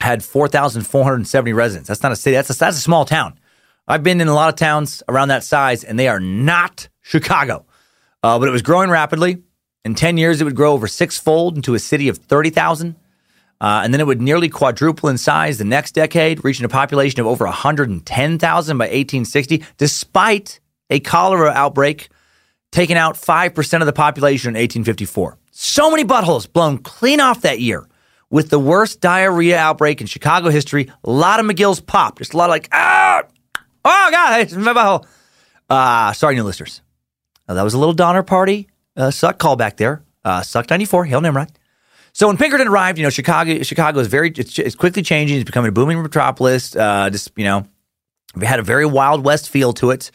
had 0.00 0.24
4,470 0.24 1.52
residents. 1.52 1.88
That's 1.88 2.02
not 2.02 2.12
a 2.12 2.16
city. 2.16 2.34
That's 2.34 2.50
a, 2.50 2.58
that's 2.58 2.76
a 2.76 2.80
small 2.80 3.04
town. 3.04 3.38
I've 3.86 4.02
been 4.02 4.20
in 4.20 4.28
a 4.28 4.34
lot 4.34 4.48
of 4.48 4.56
towns 4.56 5.02
around 5.08 5.28
that 5.28 5.44
size, 5.44 5.84
and 5.84 5.98
they 5.98 6.08
are 6.08 6.20
not 6.20 6.88
Chicago. 7.00 7.64
Uh, 8.22 8.38
but 8.38 8.48
it 8.48 8.52
was 8.52 8.62
growing 8.62 8.90
rapidly. 8.90 9.42
In 9.84 9.94
10 9.94 10.16
years, 10.16 10.40
it 10.40 10.44
would 10.44 10.54
grow 10.54 10.72
over 10.72 10.86
sixfold 10.86 11.56
into 11.56 11.74
a 11.74 11.78
city 11.78 12.08
of 12.08 12.18
30,000. 12.18 12.96
Uh, 13.60 13.82
and 13.84 13.94
then 13.94 14.00
it 14.00 14.06
would 14.06 14.20
nearly 14.20 14.48
quadruple 14.48 15.08
in 15.08 15.18
size 15.18 15.58
the 15.58 15.64
next 15.64 15.92
decade, 15.92 16.44
reaching 16.44 16.64
a 16.64 16.68
population 16.68 17.20
of 17.20 17.26
over 17.26 17.44
110,000 17.44 18.78
by 18.78 18.84
1860, 18.84 19.64
despite 19.78 20.60
a 20.90 20.98
cholera 21.00 21.50
outbreak 21.50 22.08
taking 22.72 22.96
out 22.96 23.14
5% 23.14 23.80
of 23.80 23.86
the 23.86 23.92
population 23.92 24.48
in 24.48 24.54
1854. 24.54 25.38
So 25.52 25.90
many 25.90 26.04
buttholes 26.04 26.52
blown 26.52 26.78
clean 26.78 27.20
off 27.20 27.42
that 27.42 27.60
year 27.60 27.86
with 28.30 28.50
the 28.50 28.58
worst 28.58 29.00
diarrhea 29.00 29.56
outbreak 29.56 30.00
in 30.00 30.08
Chicago 30.08 30.50
history. 30.50 30.90
A 31.04 31.10
lot 31.10 31.38
of 31.38 31.46
McGill's 31.46 31.80
pop. 31.80 32.18
Just 32.18 32.34
a 32.34 32.36
lot 32.36 32.46
of 32.46 32.50
like, 32.50 32.68
ah, 32.72 33.22
oh, 33.84 34.08
God, 34.10 34.40
it's 34.42 34.54
my 34.54 34.72
butthole. 34.72 35.06
Uh, 35.70 36.12
sorry, 36.12 36.34
new 36.34 36.42
listeners. 36.42 36.80
That 37.46 37.62
was 37.62 37.74
a 37.74 37.78
little 37.78 37.94
Donner 37.94 38.22
Party 38.22 38.68
uh, 38.96 39.10
suck 39.10 39.38
callback 39.38 39.76
there. 39.76 40.02
Uh, 40.24 40.42
suck 40.42 40.70
94, 40.70 41.06
Hail 41.06 41.20
Nimrod. 41.20 41.50
So 42.12 42.26
when 42.26 42.36
Pinkerton 42.36 42.68
arrived, 42.68 42.98
you 42.98 43.04
know, 43.04 43.10
Chicago, 43.10 43.62
Chicago 43.62 44.00
is 44.00 44.06
very, 44.06 44.30
it's, 44.30 44.58
it's 44.58 44.74
quickly 44.74 45.02
changing. 45.02 45.38
It's 45.38 45.44
becoming 45.44 45.70
a 45.70 45.72
booming 45.72 46.02
metropolis. 46.02 46.76
Uh, 46.76 47.08
just, 47.10 47.32
you 47.36 47.44
know, 47.44 47.66
we 48.36 48.46
had 48.46 48.58
a 48.58 48.62
very 48.62 48.84
Wild 48.84 49.24
West 49.24 49.48
feel 49.48 49.72
to 49.74 49.90
it. 49.90 50.10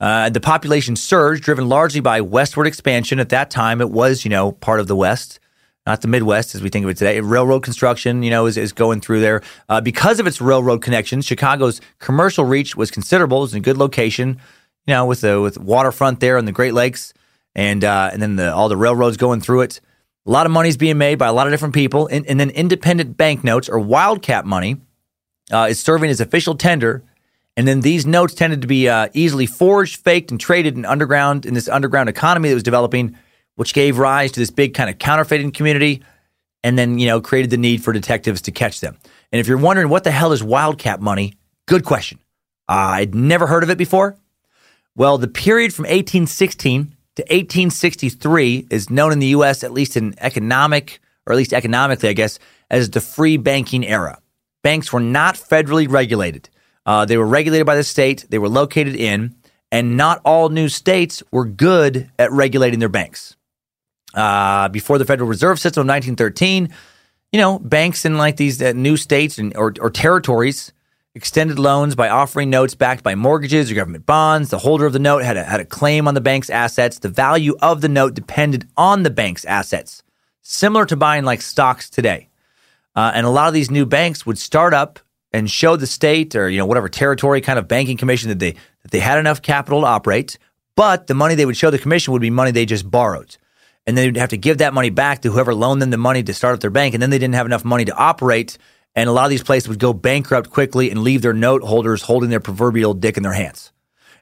Uh, 0.00 0.30
the 0.30 0.40
population 0.40 0.94
surged, 0.94 1.42
driven 1.42 1.68
largely 1.68 2.00
by 2.00 2.20
westward 2.20 2.66
expansion. 2.66 3.18
At 3.18 3.30
that 3.30 3.50
time, 3.50 3.80
it 3.80 3.90
was, 3.90 4.24
you 4.24 4.30
know, 4.30 4.52
part 4.52 4.78
of 4.80 4.86
the 4.86 4.94
West, 4.94 5.40
not 5.86 6.02
the 6.02 6.08
Midwest 6.08 6.54
as 6.54 6.62
we 6.62 6.68
think 6.68 6.84
of 6.84 6.90
it 6.90 6.96
today. 6.96 7.20
Railroad 7.20 7.62
construction, 7.62 8.22
you 8.22 8.30
know, 8.30 8.46
is, 8.46 8.56
is 8.56 8.72
going 8.72 9.00
through 9.00 9.20
there. 9.20 9.42
Uh, 9.68 9.80
because 9.80 10.20
of 10.20 10.26
its 10.26 10.40
railroad 10.40 10.82
connections, 10.82 11.24
Chicago's 11.24 11.80
commercial 11.98 12.44
reach 12.44 12.76
was 12.76 12.90
considerable. 12.90 13.38
It 13.38 13.40
was 13.40 13.54
a 13.54 13.60
good 13.60 13.76
location, 13.76 14.38
you 14.86 14.94
know, 14.94 15.06
with 15.06 15.22
the 15.22 15.40
with 15.40 15.58
waterfront 15.58 16.20
there 16.20 16.36
and 16.36 16.46
the 16.46 16.52
Great 16.52 16.74
Lakes, 16.74 17.12
and 17.54 17.82
uh, 17.82 18.10
and 18.12 18.22
then 18.22 18.36
the, 18.36 18.54
all 18.54 18.68
the 18.68 18.76
railroads 18.76 19.16
going 19.16 19.40
through 19.40 19.62
it. 19.62 19.80
A 20.26 20.30
lot 20.30 20.44
of 20.44 20.52
money 20.52 20.68
is 20.68 20.76
being 20.76 20.98
made 20.98 21.18
by 21.18 21.26
a 21.26 21.32
lot 21.32 21.46
of 21.46 21.54
different 21.54 21.74
people. 21.74 22.06
And, 22.06 22.26
and 22.26 22.38
then 22.38 22.50
independent 22.50 23.16
banknotes 23.16 23.66
or 23.66 23.78
wildcat 23.78 24.44
money 24.44 24.76
uh, 25.50 25.68
is 25.70 25.80
serving 25.80 26.10
as 26.10 26.20
official 26.20 26.54
tender. 26.54 27.02
And 27.58 27.66
then 27.66 27.80
these 27.80 28.06
notes 28.06 28.34
tended 28.34 28.60
to 28.60 28.68
be 28.68 28.88
uh, 28.88 29.08
easily 29.14 29.44
forged, 29.44 29.96
faked, 29.96 30.30
and 30.30 30.38
traded 30.38 30.76
in 30.76 30.84
underground 30.84 31.44
in 31.44 31.54
this 31.54 31.68
underground 31.68 32.08
economy 32.08 32.50
that 32.50 32.54
was 32.54 32.62
developing, 32.62 33.18
which 33.56 33.74
gave 33.74 33.98
rise 33.98 34.30
to 34.30 34.38
this 34.38 34.50
big 34.50 34.74
kind 34.74 34.88
of 34.88 35.00
counterfeiting 35.00 35.50
community, 35.50 36.04
and 36.62 36.78
then 36.78 37.00
you 37.00 37.08
know 37.08 37.20
created 37.20 37.50
the 37.50 37.56
need 37.56 37.82
for 37.82 37.92
detectives 37.92 38.42
to 38.42 38.52
catch 38.52 38.78
them. 38.78 38.96
And 39.32 39.40
if 39.40 39.48
you're 39.48 39.58
wondering 39.58 39.88
what 39.88 40.04
the 40.04 40.12
hell 40.12 40.30
is 40.30 40.40
wildcat 40.40 41.00
money, 41.00 41.34
good 41.66 41.84
question. 41.84 42.20
Uh, 42.68 42.94
I'd 42.94 43.16
never 43.16 43.48
heard 43.48 43.64
of 43.64 43.70
it 43.70 43.78
before. 43.78 44.16
Well, 44.94 45.18
the 45.18 45.26
period 45.26 45.74
from 45.74 45.82
1816 45.86 46.94
to 47.16 47.22
1863 47.22 48.68
is 48.70 48.88
known 48.88 49.10
in 49.10 49.18
the 49.18 49.34
U.S., 49.38 49.64
at 49.64 49.72
least 49.72 49.96
in 49.96 50.14
economic, 50.18 51.00
or 51.26 51.32
at 51.32 51.36
least 51.36 51.52
economically, 51.52 52.08
I 52.08 52.12
guess, 52.12 52.38
as 52.70 52.90
the 52.90 53.00
free 53.00 53.36
banking 53.36 53.84
era. 53.84 54.20
Banks 54.62 54.92
were 54.92 55.00
not 55.00 55.34
federally 55.34 55.90
regulated. 55.90 56.50
Uh, 56.88 57.04
they 57.04 57.18
were 57.18 57.26
regulated 57.26 57.66
by 57.66 57.76
the 57.76 57.84
state 57.84 58.24
they 58.30 58.38
were 58.38 58.48
located 58.48 58.96
in, 58.96 59.34
and 59.70 59.98
not 59.98 60.22
all 60.24 60.48
new 60.48 60.70
states 60.70 61.22
were 61.30 61.44
good 61.44 62.10
at 62.18 62.32
regulating 62.32 62.78
their 62.78 62.88
banks. 62.88 63.36
Uh, 64.14 64.68
before 64.68 64.96
the 64.96 65.04
Federal 65.04 65.28
Reserve 65.28 65.58
System 65.58 65.82
of 65.82 65.86
1913, 65.86 66.74
you 67.30 67.38
know, 67.38 67.58
banks 67.58 68.06
in 68.06 68.16
like 68.16 68.38
these 68.38 68.62
uh, 68.62 68.72
new 68.72 68.96
states 68.96 69.36
and, 69.36 69.54
or, 69.54 69.74
or 69.82 69.90
territories 69.90 70.72
extended 71.14 71.58
loans 71.58 71.94
by 71.94 72.08
offering 72.08 72.48
notes 72.48 72.74
backed 72.74 73.04
by 73.04 73.14
mortgages 73.14 73.70
or 73.70 73.74
government 73.74 74.06
bonds. 74.06 74.48
The 74.48 74.56
holder 74.56 74.86
of 74.86 74.94
the 74.94 74.98
note 74.98 75.22
had 75.22 75.36
a, 75.36 75.44
had 75.44 75.60
a 75.60 75.66
claim 75.66 76.08
on 76.08 76.14
the 76.14 76.22
bank's 76.22 76.48
assets. 76.48 77.00
The 77.00 77.10
value 77.10 77.54
of 77.60 77.82
the 77.82 77.90
note 77.90 78.14
depended 78.14 78.66
on 78.78 79.02
the 79.02 79.10
bank's 79.10 79.44
assets, 79.44 80.02
similar 80.40 80.86
to 80.86 80.96
buying 80.96 81.24
like 81.24 81.42
stocks 81.42 81.90
today. 81.90 82.30
Uh, 82.96 83.12
and 83.14 83.26
a 83.26 83.30
lot 83.30 83.48
of 83.48 83.52
these 83.52 83.70
new 83.70 83.84
banks 83.84 84.24
would 84.24 84.38
start 84.38 84.72
up 84.72 85.00
and 85.32 85.50
show 85.50 85.76
the 85.76 85.86
state 85.86 86.34
or 86.34 86.48
you 86.48 86.58
know 86.58 86.66
whatever 86.66 86.88
territory 86.88 87.40
kind 87.40 87.58
of 87.58 87.68
banking 87.68 87.96
commission 87.96 88.28
that 88.28 88.38
they 88.38 88.52
that 88.82 88.90
they 88.90 89.00
had 89.00 89.18
enough 89.18 89.42
capital 89.42 89.82
to 89.82 89.86
operate, 89.86 90.38
but 90.76 91.06
the 91.06 91.14
money 91.14 91.34
they 91.34 91.46
would 91.46 91.56
show 91.56 91.70
the 91.70 91.78
commission 91.78 92.12
would 92.12 92.22
be 92.22 92.30
money 92.30 92.50
they 92.50 92.66
just 92.66 92.90
borrowed. 92.90 93.36
And 93.86 93.96
they'd 93.96 94.16
have 94.18 94.30
to 94.30 94.36
give 94.36 94.58
that 94.58 94.74
money 94.74 94.90
back 94.90 95.22
to 95.22 95.30
whoever 95.30 95.54
loaned 95.54 95.80
them 95.80 95.90
the 95.90 95.96
money 95.96 96.22
to 96.22 96.34
start 96.34 96.54
up 96.54 96.60
their 96.60 96.70
bank, 96.70 96.94
and 96.94 97.02
then 97.02 97.10
they 97.10 97.18
didn't 97.18 97.36
have 97.36 97.46
enough 97.46 97.64
money 97.64 97.86
to 97.86 97.94
operate 97.94 98.58
and 98.98 99.08
a 99.08 99.12
lot 99.12 99.24
of 99.24 99.30
these 99.30 99.44
places 99.44 99.68
would 99.68 99.78
go 99.78 99.92
bankrupt 99.92 100.50
quickly 100.50 100.90
and 100.90 101.02
leave 101.02 101.22
their 101.22 101.32
note 101.32 101.62
holders 101.62 102.02
holding 102.02 102.30
their 102.30 102.40
proverbial 102.40 102.94
dick 102.94 103.16
in 103.16 103.22
their 103.22 103.32
hands. 103.32 103.70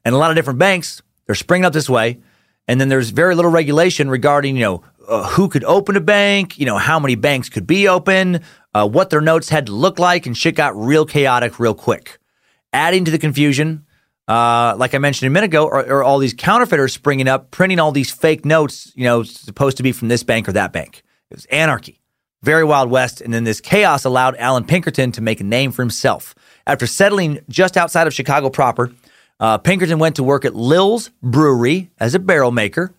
And 0.05 0.15
a 0.15 0.19
lot 0.19 0.31
of 0.31 0.37
different 0.37 0.59
banks, 0.59 1.01
they're 1.25 1.35
springing 1.35 1.65
up 1.65 1.73
this 1.73 1.89
way. 1.89 2.21
And 2.69 2.79
then 2.79 2.91
there's 2.91 3.09
very 3.09 3.35
little 3.35 3.51
regulation 3.51 4.11
regarding, 4.11 4.55
you 4.55 4.63
know, 4.63 4.85
uh, 5.09 5.29
who 5.29 5.49
could 5.49 5.65
open 5.65 5.97
a 5.97 6.01
bank, 6.01 6.59
you 6.59 6.67
know, 6.67 6.77
how 6.77 6.99
many 6.99 7.15
banks 7.15 7.49
could 7.49 7.67
be 7.67 7.89
open, 7.89 8.43
uh, 8.77 8.87
what 8.87 9.11
their 9.11 9.21
notes 9.21 9.49
had 9.49 9.67
to 9.67 9.73
look 9.73 9.99
like, 9.99 10.27
and 10.27 10.37
shit 10.37 10.55
got 10.55 10.77
real 10.77 11.07
chaotic 11.07 11.59
real 11.59 11.75
quick. 11.75 12.19
Adding 12.73 13.05
to 13.07 13.11
the 13.11 13.19
confusion, 13.19 13.87
uh, 14.29 14.75
like 14.77 14.95
I 14.95 14.99
mentioned 14.99 15.29
a 15.29 15.31
minute 15.31 15.47
ago, 15.47 15.67
are, 15.67 15.87
are, 15.87 16.03
all 16.03 16.19
these 16.19 16.35
counterfeiters 16.35 16.93
springing 16.93 17.29
up, 17.29 17.51
printing 17.51 17.79
all 17.79 17.93
these 17.93 18.11
fake 18.11 18.45
notes, 18.45 18.93
you 18.95 19.05
know, 19.05 19.23
supposed 19.23 19.77
to 19.77 19.83
be 19.83 19.93
from 19.93 20.09
this 20.09 20.23
bank 20.23 20.49
or 20.49 20.53
that 20.53 20.73
bank. 20.73 21.03
It 21.31 21.37
was 21.37 21.47
anarchy 21.47 22.01
very 22.43 22.65
Wild 22.65 22.91
West, 22.91 23.21
and 23.21 23.33
then 23.33 23.45
this 23.45 23.61
chaos 23.61 24.05
allowed 24.05 24.37
Allan 24.37 24.65
Pinkerton 24.65 25.13
to 25.13 25.21
make 25.21 25.41
a 25.41 25.45
name 25.45 25.73
for 25.73 25.83
himself. 25.83 26.35
After 26.67 26.87
settling 26.87 27.41
just 27.49 27.77
outside 27.77 28.07
of 28.07 28.15
Chicago 28.15 28.51
proper, 28.51 28.93
uh, 29.41 29.59
Pinkerton 29.59 29.99
went 29.99 30.17
to 30.17 30.23
work 30.23 30.45
at 30.45 30.55
Lill's 30.55 31.11
Brewery 31.23 31.91
as 31.99 32.15
a 32.15 32.19
barrel 32.19 32.53
maker, 32.53 32.95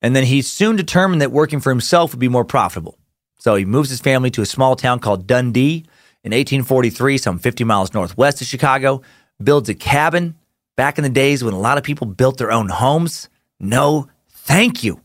and 0.00 0.14
then 0.14 0.24
he 0.24 0.42
soon 0.42 0.76
determined 0.76 1.20
that 1.22 1.32
working 1.32 1.60
for 1.60 1.70
himself 1.70 2.12
would 2.12 2.20
be 2.20 2.28
more 2.28 2.44
profitable. 2.44 2.97
So 3.38 3.54
he 3.54 3.64
moves 3.64 3.90
his 3.90 4.00
family 4.00 4.30
to 4.32 4.42
a 4.42 4.46
small 4.46 4.76
town 4.76 4.98
called 4.98 5.26
Dundee 5.26 5.86
in 6.24 6.32
1843, 6.32 7.18
some 7.18 7.38
50 7.38 7.64
miles 7.64 7.94
northwest 7.94 8.40
of 8.40 8.46
Chicago, 8.46 9.02
builds 9.42 9.68
a 9.68 9.74
cabin. 9.74 10.36
Back 10.76 10.98
in 10.98 11.02
the 11.02 11.10
days 11.10 11.42
when 11.42 11.54
a 11.54 11.58
lot 11.58 11.78
of 11.78 11.84
people 11.84 12.06
built 12.06 12.38
their 12.38 12.52
own 12.52 12.68
homes, 12.68 13.28
no 13.58 14.08
thank 14.30 14.84
you. 14.84 15.00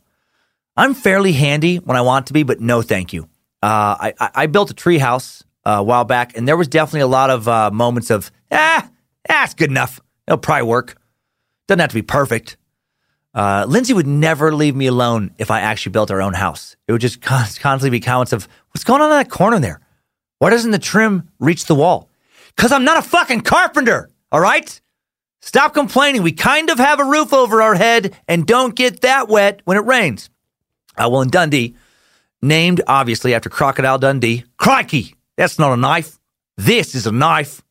I'm 0.78 0.94
fairly 0.94 1.34
handy 1.34 1.78
when 1.78 1.98
I 1.98 2.02
want 2.02 2.28
to 2.28 2.34
be, 2.34 2.44
but 2.44 2.60
no 2.60 2.82
thank 2.82 3.14
you. 3.14 3.24
Uh, 3.62 4.14
I, 4.20 4.32
I 4.36 4.46
built 4.48 4.72
a 4.72 4.74
treehouse 4.74 5.44
uh, 5.66 5.78
a 5.78 5.84
while 5.84 6.04
back, 6.04 6.36
and 6.38 6.48
there 6.48 6.58
was 6.58 6.68
definitely 6.68 7.02
a 7.02 7.08
lot 7.08 7.30
of 7.30 7.48
uh, 7.48 7.72
moments 7.72 8.10
of 8.10 8.32
ah, 8.52 8.90
that's 9.28 9.54
good 9.54 9.70
enough. 9.70 10.00
It'll 10.28 10.38
probably 10.38 10.68
work. 10.68 10.98
Doesn't 11.68 11.80
have 11.80 11.90
to 11.90 11.96
be 11.96 12.02
perfect. 12.02 12.58
Uh, 13.34 13.66
Lindsay 13.68 13.94
would 13.94 14.08
never 14.08 14.54
leave 14.54 14.76
me 14.76 14.86
alone 14.86 15.32
if 15.38 15.50
I 15.50 15.62
actually 15.62 15.92
built 15.92 16.12
our 16.12 16.22
own 16.22 16.34
house. 16.34 16.76
It 16.88 16.92
would 16.92 17.02
just 17.02 17.22
constantly 17.22 17.90
be 17.90 18.00
comments 18.00 18.34
of 18.34 18.48
what's 18.70 18.84
going 18.84 19.02
on 19.02 19.12
in 19.12 19.18
that 19.18 19.30
corner 19.30 19.60
there. 19.60 19.82
Why 20.40 20.50
doesn't 20.50 20.72
the 20.72 20.80
trim 20.80 21.30
reach 21.40 21.66
the 21.66 21.76
wall? 21.76 22.10
Because 22.56 22.72
I'm 22.72 22.84
not 22.84 22.98
a 22.98 23.02
fucking 23.02 23.42
carpenter, 23.42 24.10
all 24.32 24.40
right? 24.40 24.80
Stop 25.42 25.74
complaining. 25.74 26.22
We 26.22 26.32
kind 26.32 26.70
of 26.70 26.78
have 26.78 27.00
a 27.00 27.06
roof 27.06 27.34
over 27.34 27.62
our 27.62 27.76
head 27.76 28.16
and 28.28 28.46
don't 28.46 28.76
get 28.76 29.02
that 29.02 29.28
wet 29.28 29.62
when 29.66 29.78
it 29.78 29.86
rains. 29.86 30.30
Uh, 30.96 31.10
well, 31.10 31.22
in 31.22 31.30
Dundee, 31.30 31.76
named 32.42 32.82
obviously 32.88 33.34
after 33.34 33.50
Crocodile 33.50 33.98
Dundee, 33.98 34.46
crikey, 34.58 35.16
that's 35.36 35.58
not 35.58 35.74
a 35.74 35.78
knife. 35.78 36.20
This 36.58 36.94
is 36.94 37.08
a 37.08 37.12
knife. 37.12 37.64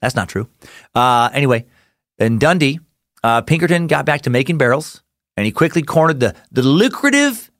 That's 0.00 0.16
not 0.16 0.28
true. 0.28 0.48
Uh, 0.94 1.28
anyway, 1.32 1.66
in 2.18 2.38
Dundee, 2.38 2.80
uh, 3.22 3.42
Pinkerton 3.42 3.86
got 3.86 4.06
back 4.06 4.22
to 4.22 4.30
making 4.30 4.58
barrels 4.58 5.01
and 5.36 5.46
he 5.46 5.52
quickly 5.52 5.82
cornered 5.82 6.20
the, 6.20 6.34
the 6.50 6.62
lucrative 6.62 7.50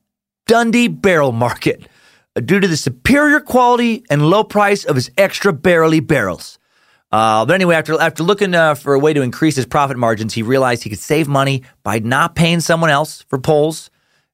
Dundee 0.46 0.88
barrel 0.88 1.32
market 1.32 1.86
due 2.34 2.60
to 2.60 2.68
the 2.68 2.76
superior 2.76 3.40
quality 3.40 4.04
and 4.10 4.28
low 4.28 4.44
price 4.44 4.84
of 4.84 4.96
his 4.96 5.10
extra 5.16 5.52
barrelly 5.52 6.04
barrels. 6.04 6.58
Uh, 7.10 7.44
but 7.44 7.54
anyway, 7.54 7.74
after 7.74 8.00
after 8.00 8.22
looking 8.22 8.54
uh, 8.54 8.74
for 8.74 8.94
a 8.94 8.98
way 8.98 9.12
to 9.12 9.20
increase 9.20 9.54
his 9.54 9.66
profit 9.66 9.98
margins, 9.98 10.32
he 10.32 10.42
realized 10.42 10.82
he 10.82 10.88
could 10.88 10.98
save 10.98 11.28
money 11.28 11.62
by 11.82 11.98
not 11.98 12.34
paying 12.34 12.60
someone 12.60 12.88
else 12.88 13.22
for 13.28 13.38
poles 13.38 13.90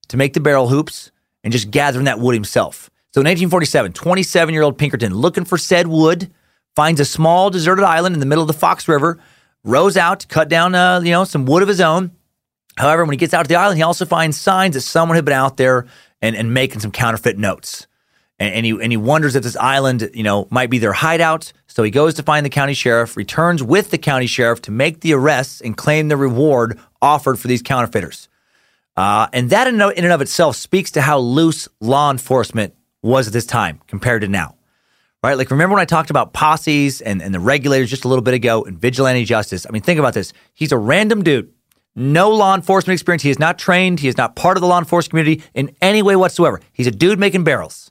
to 0.09 0.17
make 0.17 0.33
the 0.33 0.41
barrel 0.41 0.69
hoops 0.69 1.11
and 1.43 1.53
just 1.53 1.71
gathering 1.71 2.05
that 2.05 2.21
wood 2.21 2.35
himself. 2.35 2.89
So 3.13 3.21
in 3.21 3.25
1847, 3.25 3.95
27 3.95 4.55
year 4.55 4.63
old 4.63 4.79
Pinkerton, 4.79 5.13
looking 5.13 5.45
for 5.45 5.59
said 5.59 5.89
wood, 5.89 6.31
finds 6.77 7.01
a 7.01 7.05
small 7.05 7.51
deserted 7.51 7.85
island 7.85 8.15
in 8.15 8.21
the 8.21 8.27
middle 8.27 8.43
of 8.43 8.49
the 8.49 8.55
Fox 8.55 8.87
River, 8.87 9.19
rows 9.65 9.97
out 9.97 10.21
to 10.21 10.29
cut 10.29 10.49
down 10.49 10.77
uh, 10.77 11.01
you 11.01 11.11
know 11.11 11.25
some 11.25 11.47
wood 11.47 11.63
of 11.63 11.69
his 11.69 11.81
own. 11.81 12.13
However, 12.79 13.05
when 13.05 13.13
he 13.13 13.19
gets 13.19 13.35
out 13.35 13.43
to 13.43 13.49
the 13.49 13.57
island, 13.57 13.77
he 13.77 13.83
also 13.83 14.07
finds 14.07 14.37
signs 14.37 14.75
that 14.75 14.83
someone 14.83 15.17
had 15.17 15.25
been 15.25 15.35
out 15.35 15.57
there 15.57 15.87
and, 16.23 16.37
and 16.37 16.55
making 16.55 16.81
some 16.81 16.93
counterfeit 16.93 17.37
notes. 17.37 17.87
And, 18.39 18.55
and, 18.55 18.67
he 18.67 18.71
and 18.71 18.93
he 18.93 18.97
wonders 18.97 19.35
if 19.35 19.43
this 19.43 19.57
island, 19.57 20.11
you 20.15 20.23
know, 20.23 20.47
might 20.51 20.71
be 20.71 20.79
their 20.79 20.93
hideout. 20.93 21.53
So 21.67 21.83
he 21.83 21.91
goes 21.91 22.15
to 22.15 22.23
find 22.23 22.47
the 22.47 22.51
county 22.51 22.75
sheriff, 22.75 23.17
returns 23.17 23.63
with 23.63 23.91
the 23.91 23.99
county 23.99 24.27
sheriff 24.27 24.63
to 24.63 24.71
make 24.71 25.01
the 25.01 25.13
arrests 25.15 25.61
and 25.61 25.77
claim 25.77 26.09
the 26.09 26.17
reward 26.17 26.79
offered 27.03 27.39
for 27.39 27.49
these 27.49 27.63
counterfeiters. 27.63 28.29
Uh, 28.97 29.29
and 29.33 29.51
that 29.51 29.67
in, 29.67 29.81
and 29.81 30.07
of 30.07 30.21
itself 30.21 30.57
speaks 30.57 30.93
to 30.93 31.01
how 31.01 31.19
loose 31.19 31.69
law 31.81 32.11
enforcement 32.11 32.75
was 33.03 33.27
at 33.27 33.33
this 33.33 33.47
time 33.47 33.81
compared 33.87 34.23
to 34.23 34.29
now. 34.29 34.55
Right? 35.23 35.35
Like, 35.37 35.51
remember 35.51 35.75
when 35.75 35.83
I 35.83 35.85
talked 35.85 36.11
about 36.11 36.33
posses 36.33 37.01
and, 37.01 37.21
and 37.21 37.35
the 37.35 37.41
regulators 37.41 37.91
just 37.91 38.05
a 38.05 38.09
little 38.09 38.23
bit 38.23 38.35
ago 38.35 38.63
and 38.63 38.79
vigilante 38.79 39.25
justice? 39.25 39.67
I 39.69 39.73
mean, 39.73 39.83
think 39.83 39.99
about 39.99 40.15
this. 40.15 40.33
He's 40.55 40.71
a 40.71 40.79
random 40.79 41.25
dude 41.25 41.53
no 41.99 42.31
law 42.31 42.55
enforcement 42.55 42.95
experience. 42.95 43.23
He 43.23 43.31
is 43.31 43.39
not 43.39 43.59
trained. 43.59 44.01
He 44.01 44.09
is 44.09 44.17
not 44.17 44.37
part 44.37 44.57
of 44.57 44.61
the 44.61 44.67
law 44.67 44.79
enforcement 44.79 45.11
community 45.11 45.45
in 45.55 45.75
any 45.83 46.03
way 46.03 46.17
whatsoever. 46.17 46.61
He's 46.73 46.87
a 46.87 46.93
dude 46.93 47.19
making 47.19 47.45
barrels. 47.45 47.91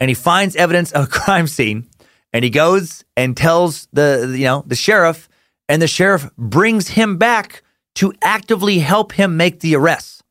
And 0.00 0.08
he 0.08 0.14
finds 0.14 0.56
evidence 0.56 0.92
of 0.92 1.04
a 1.04 1.06
crime 1.10 1.46
scene 1.46 1.88
and 2.32 2.44
he 2.44 2.50
goes 2.50 3.04
and 3.16 3.36
tells 3.36 3.88
the, 3.92 4.34
you 4.36 4.44
know, 4.44 4.64
the 4.66 4.74
sheriff 4.74 5.28
and 5.68 5.80
the 5.80 5.86
sheriff 5.86 6.30
brings 6.36 6.88
him 6.88 7.16
back 7.16 7.62
to 7.96 8.12
actively 8.22 8.78
help 8.80 9.12
him 9.12 9.36
make 9.36 9.60
the 9.60 9.76
arrests. 9.76 10.22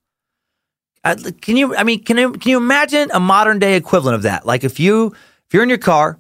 Uh, 1.03 1.15
can 1.41 1.57
you, 1.57 1.75
I 1.75 1.83
mean, 1.83 2.03
can 2.03 2.17
you, 2.17 2.31
can 2.33 2.51
you 2.51 2.57
imagine 2.57 3.09
a 3.13 3.19
modern 3.19 3.59
day 3.59 3.75
equivalent 3.75 4.15
of 4.15 4.23
that? 4.23 4.45
Like 4.45 4.63
if 4.63 4.79
you, 4.79 5.07
if 5.07 5.53
you're 5.53 5.63
in 5.63 5.69
your 5.69 5.77
car 5.77 6.19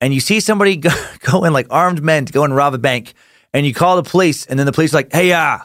and 0.00 0.12
you 0.12 0.20
see 0.20 0.40
somebody 0.40 0.76
go, 0.76 0.90
go 1.20 1.44
in 1.44 1.52
like 1.52 1.66
armed 1.70 2.02
men 2.02 2.26
to 2.26 2.32
go 2.32 2.44
and 2.44 2.54
rob 2.54 2.74
a 2.74 2.78
bank 2.78 3.14
and 3.52 3.66
you 3.66 3.72
call 3.72 3.96
the 3.96 4.08
police 4.08 4.46
and 4.46 4.58
then 4.58 4.66
the 4.66 4.72
police 4.72 4.92
are 4.92 4.98
like, 4.98 5.12
hey, 5.12 5.32
uh, 5.32 5.58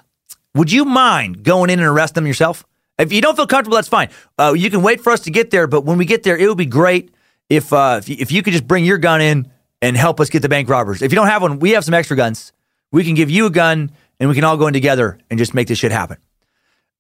would 0.56 0.72
you 0.72 0.86
mind 0.86 1.44
going 1.44 1.70
in 1.70 1.80
and 1.80 1.88
arrest 1.88 2.16
them 2.16 2.26
yourself? 2.26 2.66
If 2.98 3.12
you 3.12 3.22
don't 3.22 3.36
feel 3.36 3.46
comfortable, 3.46 3.76
that's 3.76 3.90
fine. 3.90 4.10
Uh, 4.40 4.54
you 4.58 4.72
can 4.72 4.82
wait 4.82 5.02
for 5.02 5.12
us 5.12 5.22
to 5.22 5.32
get 5.32 5.52
there, 5.52 5.68
but 5.68 5.82
when 5.84 5.98
we 5.98 6.06
get 6.06 6.24
there, 6.24 6.38
it 6.38 6.48
would 6.48 6.58
be 6.58 6.66
great 6.66 7.14
if 7.50 7.74
uh, 7.74 8.00
if, 8.02 8.10
you, 8.10 8.16
if 8.20 8.32
you 8.32 8.42
could 8.42 8.54
just 8.54 8.68
bring 8.68 8.86
your 8.86 8.98
gun 8.98 9.22
in 9.22 9.52
and 9.82 9.98
help 9.98 10.20
us 10.20 10.30
get 10.30 10.42
the 10.42 10.50
bank 10.50 10.70
robbers. 10.70 11.02
If 11.02 11.12
you 11.12 11.18
don't 11.18 11.28
have 11.28 11.42
one, 11.42 11.60
we 11.60 11.72
have 11.72 11.84
some 11.84 11.94
extra 11.94 12.16
guns. 12.16 12.54
We 12.92 13.04
can 13.04 13.16
give 13.16 13.30
you 13.30 13.46
a 13.46 13.50
gun, 13.50 13.92
and 14.20 14.30
we 14.30 14.36
can 14.36 14.46
all 14.46 14.58
go 14.58 14.68
in 14.68 14.74
together 14.74 15.20
and 15.30 15.38
just 15.38 15.54
make 15.54 15.68
this 15.68 15.78
shit 15.78 15.92
happen. 15.92 16.18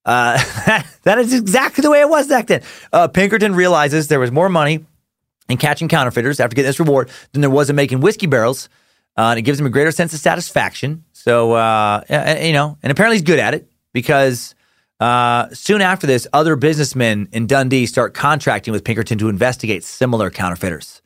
Uh, 0.06 0.38
that 1.04 1.18
is 1.18 1.34
exactly 1.34 1.82
the 1.82 1.90
way 1.90 2.02
it 2.02 2.10
was 2.10 2.28
back 2.28 2.48
then. 2.48 2.62
Uh, 2.92 3.08
Pinkerton 3.08 3.56
realizes 3.56 4.08
there 4.10 4.20
was 4.20 4.32
more 4.32 4.50
money 4.50 4.86
in 5.50 5.58
catching 5.58 5.88
counterfeiters 5.88 6.40
after 6.40 6.56
getting 6.56 6.68
this 6.68 6.80
reward 6.80 7.10
than 7.32 7.42
there 7.42 7.50
was 7.50 7.70
in 7.70 7.76
making 7.76 8.02
whiskey 8.02 8.28
barrels. 8.28 8.70
Uh, 9.18 9.30
and 9.30 9.40
it 9.40 9.44
gives 9.44 9.60
him 9.60 9.66
a 9.66 9.70
greater 9.70 9.92
sense 9.92 10.14
of 10.14 10.20
satisfaction. 10.20 11.06
So, 11.26 11.54
uh, 11.54 12.04
you 12.40 12.54
know, 12.54 12.78
and 12.84 12.92
apparently 12.92 13.16
he's 13.16 13.24
good 13.24 13.40
at 13.40 13.56
it 13.56 13.68
because 13.94 14.54
uh, 15.00 15.48
soon 15.54 15.82
after 15.82 16.06
this, 16.06 16.28
other 16.34 16.56
businessmen 16.56 17.30
in 17.32 17.48
Dundee 17.48 17.88
start 17.88 18.14
contracting 18.14 18.72
with 18.72 18.84
Pinkerton 18.84 19.18
to 19.18 19.28
investigate 19.28 19.84
similar 19.84 20.30
counterfeiters. 20.30 21.02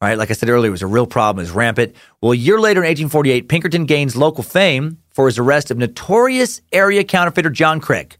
Right, 0.00 0.16
like 0.16 0.30
I 0.30 0.32
said 0.32 0.48
earlier, 0.48 0.68
it 0.68 0.70
was 0.70 0.80
a 0.80 0.86
real 0.86 1.06
problem. 1.06 1.42
It 1.42 1.48
was 1.48 1.50
rampant. 1.50 1.94
Well, 2.22 2.32
a 2.32 2.36
year 2.36 2.58
later, 2.58 2.80
in 2.80 2.86
1848, 2.86 3.48
Pinkerton 3.48 3.84
gains 3.84 4.16
local 4.16 4.42
fame 4.42 5.02
for 5.10 5.26
his 5.26 5.38
arrest 5.38 5.70
of 5.70 5.76
notorious 5.76 6.62
area 6.72 7.04
counterfeiter 7.04 7.50
John 7.50 7.78
Craig. 7.78 8.16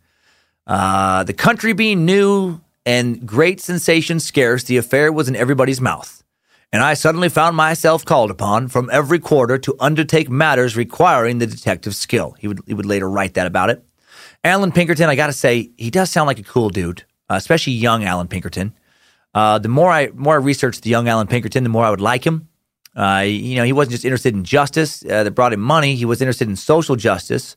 Uh, 0.67 1.25
the 1.25 1.33
country 1.33 1.73
being 1.73 2.05
new 2.05 2.61
and 2.85 3.25
great 3.25 3.61
sensation 3.63 4.21
scarce, 4.21 4.65
the 4.65 4.77
affair 4.77 5.11
was 5.11 5.29
in 5.29 5.37
everybody's 5.37 5.81
mouth 5.81 6.18
and 6.73 6.83
I 6.83 6.95
suddenly 6.95 7.29
found 7.29 7.57
myself 7.57 8.05
called 8.05 8.31
upon 8.31 8.69
from 8.69 8.91
every 8.93 9.19
quarter 9.19 9.57
to 9.59 9.77
undertake 9.81 10.29
matters 10.29 10.77
requiring 10.77 11.39
the 11.39 11.47
detective's 11.47 11.99
skill. 11.99 12.35
He 12.39 12.49
would, 12.49 12.61
he 12.67 12.75
would 12.75 12.87
later 12.87 13.09
write 13.09 13.35
that 13.35 13.47
about 13.47 13.71
it. 13.71 13.85
Allan 14.45 14.73
Pinkerton, 14.73 15.09
I 15.09 15.17
got 15.17 15.29
to 15.29 15.33
say, 15.33 15.71
he 15.77 15.91
does 15.91 16.11
sound 16.11 16.27
like 16.27 16.39
a 16.39 16.45
cool 16.45 16.69
dude, 16.71 17.05
uh, 17.31 17.35
especially 17.35 17.73
young 17.73 18.05
Allan 18.05 18.29
Pinkerton. 18.29 18.75
Uh, 19.35 19.59
the 19.59 19.69
more 19.69 19.91
I 19.91 20.09
more 20.15 20.35
I 20.35 20.39
researched 20.39 20.83
the 20.83 20.91
young 20.91 21.09
Allan 21.09 21.27
Pinkerton, 21.27 21.63
the 21.63 21.69
more 21.69 21.85
I 21.85 21.91
would 21.91 22.01
like 22.01 22.25
him. 22.25 22.49
Uh, 22.97 23.25
you 23.27 23.57
know, 23.57 23.65
he 23.65 23.73
wasn't 23.73 23.93
just 23.93 24.05
interested 24.05 24.35
in 24.35 24.43
justice 24.45 25.05
uh, 25.05 25.23
that 25.25 25.33
brought 25.33 25.53
him 25.53 25.61
money; 25.61 25.95
he 25.95 26.05
was 26.05 26.23
interested 26.23 26.49
in 26.49 26.57
social 26.57 26.97
justice. 26.97 27.57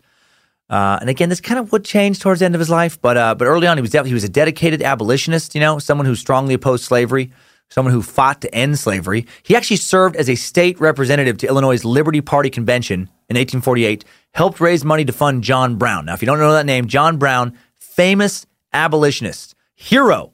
Uh, 0.70 0.98
and 1.02 1.10
again, 1.10 1.30
this 1.30 1.42
kind 1.42 1.60
of 1.60 1.72
would 1.72 1.84
change 1.84 2.20
towards 2.20 2.40
the 2.40 2.46
end 2.46 2.56
of 2.56 2.60
his 2.60 2.70
life, 2.70 3.02
but 3.02 3.38
but 3.38 3.46
early 3.46 3.68
on, 3.68 3.78
he 3.78 3.82
was 3.82 3.94
he 3.94 4.14
was 4.14 4.24
a 4.24 4.30
dedicated 4.30 4.82
abolitionist. 4.82 5.56
You 5.56 5.62
know, 5.62 5.80
someone 5.80 6.06
who 6.06 6.16
strongly 6.16 6.54
opposed 6.54 6.84
slavery 6.84 7.32
someone 7.72 7.94
who 7.94 8.02
fought 8.02 8.42
to 8.42 8.54
end 8.54 8.78
slavery. 8.78 9.26
He 9.44 9.56
actually 9.56 9.78
served 9.78 10.16
as 10.18 10.30
a 10.30 10.36
state 10.36 10.80
representative 10.80 11.38
to 11.40 11.48
Illinois' 11.48 11.84
Liberty 11.84 12.22
Party 12.22 12.50
convention 12.50 13.10
in 13.30 13.38
1848, 13.38 14.06
helped 14.34 14.60
raise 14.60 14.86
money 14.86 15.06
to 15.06 15.14
fund 15.14 15.44
John 15.44 15.78
Brown. 15.78 16.06
Now, 16.06 16.14
if 16.14 16.22
you 16.22 16.26
don't 16.26 16.38
know 16.38 16.52
that 16.52 16.66
name, 16.66 16.88
John 16.88 17.18
Brown, 17.18 17.58
famous 17.80 18.46
abolitionist, 18.74 19.56
hero, 19.74 20.34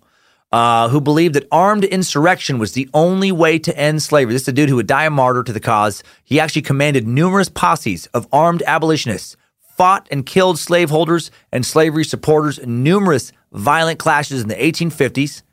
uh, 0.52 0.90
who 0.90 1.00
believed 1.00 1.36
that 1.36 1.48
armed 1.52 1.84
insurrection 1.84 2.58
was 2.58 2.72
the 2.72 2.90
only 2.94 3.32
way 3.32 3.60
to 3.60 3.78
end 3.78 4.02
slavery. 4.02 4.34
This 4.34 4.44
is 4.44 4.48
a 4.48 4.54
dude 4.54 4.70
who 4.70 4.78
would 4.78 4.88
die 4.88 5.06
a 5.06 5.10
martyr 5.10 5.44
to 5.44 5.54
the 5.54 5.60
cause. 5.60 6.04
He 6.24 6.40
actually 6.40 6.64
commanded 6.64 7.08
numerous 7.08 7.50
posses 7.50 8.08
of 8.08 8.28
armed 8.32 8.64
abolitionists, 8.66 9.38
fought 9.60 10.08
and 10.10 10.26
killed 10.26 10.58
slaveholders 10.58 11.30
and 11.52 11.66
slavery 11.66 12.04
supporters 12.04 12.58
in 12.58 12.82
numerous 12.84 13.32
violent 13.52 14.00
clashes 14.00 14.42
in 14.42 14.48
the 14.48 14.56
1850s. 14.56 15.44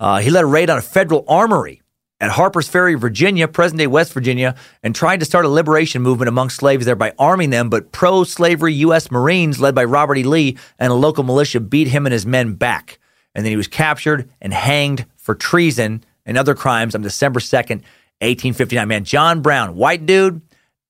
Uh, 0.00 0.18
he 0.20 0.30
led 0.30 0.44
a 0.44 0.46
raid 0.46 0.70
on 0.70 0.78
a 0.78 0.82
federal 0.82 1.24
armory 1.28 1.82
at 2.20 2.30
Harper's 2.30 2.68
Ferry, 2.68 2.94
Virginia, 2.94 3.46
present 3.46 3.78
day 3.78 3.86
West 3.86 4.14
Virginia, 4.14 4.54
and 4.82 4.94
tried 4.94 5.20
to 5.20 5.26
start 5.26 5.44
a 5.44 5.48
liberation 5.48 6.00
movement 6.00 6.28
among 6.28 6.48
slaves 6.48 6.86
there 6.86 6.96
by 6.96 7.12
arming 7.18 7.50
them. 7.50 7.68
But 7.68 7.92
pro 7.92 8.24
slavery 8.24 8.74
U.S. 8.74 9.10
Marines, 9.10 9.60
led 9.60 9.74
by 9.74 9.84
Robert 9.84 10.16
E. 10.16 10.22
Lee 10.22 10.56
and 10.78 10.90
a 10.90 10.96
local 10.96 11.22
militia, 11.22 11.60
beat 11.60 11.88
him 11.88 12.06
and 12.06 12.12
his 12.12 12.26
men 12.26 12.54
back. 12.54 12.98
And 13.34 13.44
then 13.44 13.50
he 13.50 13.56
was 13.56 13.68
captured 13.68 14.30
and 14.40 14.52
hanged 14.52 15.04
for 15.16 15.34
treason 15.34 16.02
and 16.24 16.36
other 16.36 16.54
crimes 16.54 16.94
on 16.94 17.02
December 17.02 17.40
2nd, 17.40 17.82
1859. 18.22 18.88
Man, 18.88 19.04
John 19.04 19.42
Brown, 19.42 19.76
white 19.76 20.06
dude, 20.06 20.40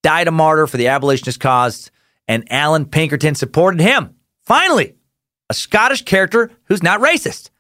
died 0.02 0.28
a 0.28 0.32
martyr 0.32 0.66
for 0.66 0.76
the 0.76 0.88
abolitionist 0.88 1.40
cause, 1.40 1.90
and 2.26 2.50
Allan 2.50 2.86
Pinkerton 2.86 3.34
supported 3.34 3.80
him. 3.80 4.14
Finally, 4.44 4.94
a 5.48 5.54
Scottish 5.54 6.02
character 6.02 6.50
who's 6.64 6.82
not 6.82 7.00
racist. 7.00 7.50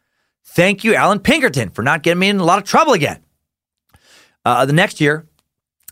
Thank 0.52 0.82
you, 0.82 0.96
Allan 0.96 1.20
Pinkerton, 1.20 1.70
for 1.70 1.82
not 1.82 2.02
getting 2.02 2.18
me 2.18 2.28
in 2.28 2.40
a 2.40 2.44
lot 2.44 2.58
of 2.58 2.64
trouble 2.64 2.92
again. 2.92 3.22
Uh, 4.44 4.66
the 4.66 4.72
next 4.72 5.00
year, 5.00 5.18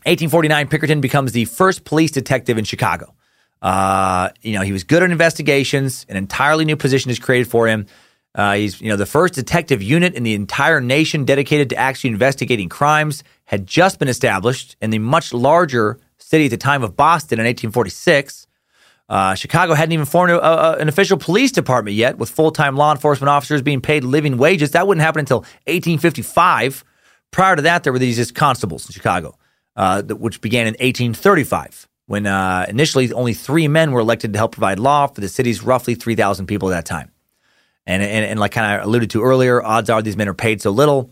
1849, 0.04 0.66
Pinkerton 0.66 1.00
becomes 1.00 1.30
the 1.30 1.44
first 1.44 1.84
police 1.84 2.10
detective 2.10 2.58
in 2.58 2.64
Chicago. 2.64 3.14
Uh, 3.62 4.30
you 4.42 4.54
know, 4.54 4.62
he 4.62 4.72
was 4.72 4.82
good 4.82 5.04
at 5.04 5.12
investigations. 5.12 6.04
An 6.08 6.16
entirely 6.16 6.64
new 6.64 6.76
position 6.76 7.08
is 7.08 7.20
created 7.20 7.48
for 7.48 7.68
him. 7.68 7.86
Uh, 8.34 8.54
he's, 8.54 8.80
you 8.80 8.88
know, 8.88 8.96
the 8.96 9.06
first 9.06 9.34
detective 9.34 9.80
unit 9.80 10.14
in 10.14 10.24
the 10.24 10.34
entire 10.34 10.80
nation 10.80 11.24
dedicated 11.24 11.70
to 11.70 11.76
actually 11.76 12.10
investigating 12.10 12.68
crimes 12.68 13.22
had 13.44 13.64
just 13.64 14.00
been 14.00 14.08
established 14.08 14.76
in 14.80 14.90
the 14.90 14.98
much 14.98 15.32
larger 15.32 16.00
city 16.18 16.46
at 16.46 16.50
the 16.50 16.56
time 16.56 16.82
of 16.82 16.96
Boston 16.96 17.38
in 17.38 17.44
1846. 17.44 18.47
Uh, 19.08 19.34
Chicago 19.34 19.72
hadn't 19.72 19.92
even 19.92 20.04
formed 20.04 20.32
a, 20.32 20.44
a, 20.44 20.76
an 20.76 20.88
official 20.88 21.16
police 21.16 21.50
department 21.50 21.96
yet, 21.96 22.18
with 22.18 22.28
full 22.28 22.50
time 22.50 22.76
law 22.76 22.92
enforcement 22.92 23.30
officers 23.30 23.62
being 23.62 23.80
paid 23.80 24.04
living 24.04 24.36
wages. 24.36 24.72
That 24.72 24.86
wouldn't 24.86 25.02
happen 25.02 25.20
until 25.20 25.38
1855. 25.66 26.84
Prior 27.30 27.56
to 27.56 27.62
that, 27.62 27.84
there 27.84 27.92
were 27.92 27.98
these 27.98 28.16
just 28.16 28.34
constables 28.34 28.86
in 28.86 28.92
Chicago, 28.92 29.38
uh, 29.76 30.02
which 30.02 30.40
began 30.40 30.66
in 30.66 30.72
1835, 30.74 31.88
when 32.06 32.26
uh, 32.26 32.66
initially 32.68 33.12
only 33.12 33.34
three 33.34 33.68
men 33.68 33.92
were 33.92 34.00
elected 34.00 34.32
to 34.32 34.38
help 34.38 34.52
provide 34.52 34.78
law 34.78 35.06
for 35.06 35.20
the 35.20 35.28
city's 35.28 35.62
roughly 35.62 35.94
3,000 35.94 36.46
people 36.46 36.70
at 36.70 36.76
that 36.76 36.86
time. 36.86 37.10
And, 37.86 38.02
and, 38.02 38.24
and 38.24 38.38
like 38.38 38.52
kind 38.52 38.80
of 38.80 38.86
alluded 38.86 39.10
to 39.10 39.22
earlier, 39.22 39.62
odds 39.62 39.88
are 39.88 40.02
these 40.02 40.16
men 40.16 40.28
are 40.28 40.34
paid 40.34 40.60
so 40.60 40.70
little 40.70 41.10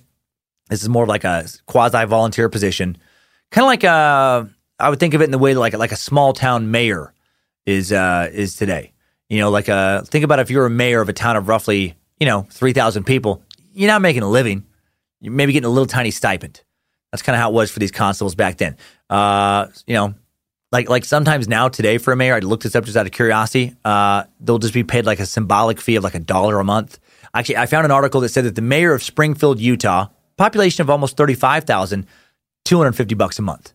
This 0.69 0.83
is 0.83 0.89
more 0.91 1.05
of 1.05 1.09
like 1.09 1.25
a 1.25 1.47
quasi 1.67 2.05
volunteer 2.05 2.51
position, 2.51 2.99
kind 3.51 3.65
of 3.65 3.69
like 3.69 3.85
a. 3.85 4.51
I 4.79 4.91
would 4.91 5.01
think 5.01 5.15
of 5.15 5.23
it 5.23 5.25
in 5.25 5.31
the 5.31 5.39
way 5.39 5.55
like 5.55 5.73
like 5.73 5.93
a 5.93 5.97
small 5.97 6.35
town 6.35 6.71
mayor 6.71 7.15
is 7.67 7.93
uh, 7.93 8.31
is 8.33 8.55
today. 8.57 8.93
You 9.29 9.41
know, 9.41 9.51
like 9.51 9.69
a 9.69 10.05
think 10.07 10.25
about 10.25 10.39
if 10.39 10.51
you're 10.51 10.67
a 10.67 10.71
mayor 10.71 11.01
of 11.01 11.09
a 11.09 11.13
town 11.13 11.37
of 11.37 11.49
roughly 11.49 11.95
you 12.19 12.27
know 12.27 12.47
three 12.51 12.73
thousand 12.73 13.05
people, 13.05 13.43
you're 13.73 13.91
not 13.91 14.01
making 14.01 14.23
a 14.23 14.29
living. 14.29 14.65
You're 15.21 15.33
maybe 15.33 15.53
getting 15.53 15.67
a 15.67 15.71
little 15.71 15.87
tiny 15.87 16.11
stipend. 16.11 16.63
That's 17.11 17.23
kind 17.23 17.35
of 17.35 17.41
how 17.41 17.51
it 17.51 17.55
was 17.55 17.71
for 17.71 17.79
these 17.79 17.91
constables 17.91 18.35
back 18.35 18.59
then. 18.59 18.77
Uh, 19.09 19.67
you 19.87 19.95
know, 19.95 20.15
like 20.73 20.89
like 20.89 21.05
sometimes 21.05 21.49
now 21.49 21.69
today 21.69 21.99
for 21.99 22.13
a 22.13 22.17
mayor, 22.17 22.35
I 22.35 22.39
looked 22.41 22.63
this 22.63 22.77
up 22.77 22.85
just 22.85 22.97
out 22.97 23.07
of 23.07 23.13
curiosity. 23.13 23.75
Uh, 23.85 24.25
they'll 24.41 24.59
just 24.59 24.75
be 24.75 24.85
paid 24.85 25.07
like 25.07 25.21
a 25.21 25.27
symbolic 25.27 25.81
fee 25.81 25.97
of 25.97 26.05
like 26.05 26.15
a 26.15 26.21
dollar 26.21 26.59
a 26.61 26.65
month. 26.65 26.99
Actually, 27.35 27.59
I 27.59 27.67
found 27.67 27.85
an 27.85 27.91
article 27.91 28.21
that 28.23 28.31
said 28.31 28.45
that 28.45 28.55
the 28.55 28.63
mayor 28.63 28.93
of 28.93 29.03
Springfield, 29.03 29.61
Utah, 29.61 30.09
population 30.37 30.83
of 30.83 30.91
almost 30.91 31.17
thirty 31.17 31.35
five 31.35 31.65
thousand, 31.65 32.07
two 32.65 32.79
hundred 32.79 32.93
fifty 32.93 33.15
bucks 33.15 33.39
a 33.39 33.43
month. 33.43 33.73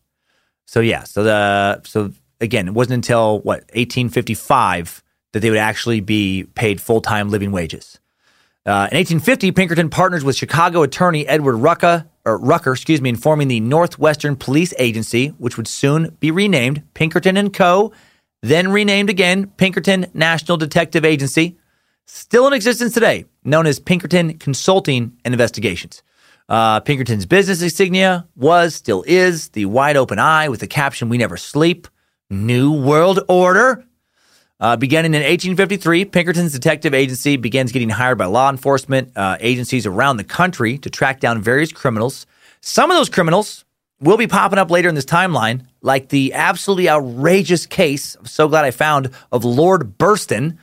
So 0.65 0.80
yeah, 0.80 1.03
so 1.03 1.23
the 1.23 1.81
so 1.84 2.11
again, 2.41 2.68
it 2.68 2.73
wasn't 2.73 2.95
until 2.95 3.39
what 3.39 3.59
1855 3.73 5.03
that 5.34 5.39
they 5.39 5.49
would 5.49 5.59
actually 5.59 6.01
be 6.01 6.43
paid 6.55 6.81
full 6.81 7.01
time 7.01 7.30
living 7.30 7.51
wages. 7.51 7.99
Uh, 8.63 8.85
in 8.91 8.97
1850, 8.97 9.51
Pinkerton 9.53 9.89
partners 9.89 10.23
with 10.23 10.35
Chicago 10.35 10.84
attorney 10.84 11.26
Edward 11.27 11.57
Rucker, 11.57 12.05
or 12.26 12.38
Rucker, 12.38 12.73
excuse 12.73 13.01
me, 13.01 13.09
in 13.09 13.15
forming 13.15 13.47
the 13.47 13.59
Northwestern 13.59 14.35
Police 14.35 14.73
Agency, 14.77 15.30
which 15.39 15.57
would 15.57 15.68
soon 15.68 16.15
be 16.19 16.30
renamed 16.30 16.84
Pinkerton 16.93 17.38
and 17.38 17.51
Co., 17.51 17.91
then 18.43 18.72
renamed 18.72 19.09
again 19.09 19.47
Pinkerton 19.57 20.07
National 20.13 20.57
Detective 20.57 21.05
Agency, 21.05 21.57
still 22.05 22.45
in 22.45 22.53
existence 22.53 22.93
today, 22.93 23.26
known 23.43 23.65
as 23.65 23.80
Pinkerton 23.80 24.38
Consulting 24.38 25.18
and 25.26 25.34
Investigations. 25.34 26.03
Uh, 26.47 26.81
Pinkerton's 26.81 27.26
business 27.26 27.61
insignia 27.61 28.27
was, 28.35 28.76
still 28.76 29.03
is, 29.07 29.49
the 29.49 29.65
wide 29.65 29.97
open 29.97 30.19
eye 30.19 30.49
with 30.49 30.59
the 30.59 30.68
caption, 30.68 31.09
We 31.09 31.18
Never 31.18 31.38
Sleep, 31.38 31.88
New 32.32 32.72
World 32.72 33.20
Order. 33.28 33.86
Uh, 34.60 34.78
beginning 34.78 35.14
in 35.14 35.22
1853, 35.22 36.06
Pinkerton's 36.06 36.53
detective 36.53 36.94
agency 36.94 37.36
begins 37.36 37.72
getting 37.72 37.90
hired 37.90 38.18
by 38.18 38.26
law 38.26 38.49
enforcement 38.49 39.12
uh, 39.16 39.36
agencies 39.40 39.86
around 39.86 40.18
the 40.18 40.24
country 40.24 40.78
to 40.78 40.90
track 40.90 41.20
down 41.20 41.41
various 41.41 41.72
criminals. 41.72 42.26
Some 42.62 42.90
of 42.90 42.98
those 42.98 43.10
criminals 43.10 43.66
will 43.99 44.18
be 44.18 44.28
popping 44.28 44.60
up 44.60 44.72
later 44.72 44.88
in 44.88 44.95
this 44.95 45.06
timeline, 45.06 45.66
like 45.82 46.10
the 46.10 46.34
absolutely 46.34 46.90
outrageous 46.90 47.66
case, 47.66 48.16
I'm 48.16 48.26
so 48.26 48.48
glad 48.48 48.66
I 48.66 48.72
found, 48.72 49.12
of 49.32 49.44
Lord 49.44 49.98
Burston. 49.98 50.58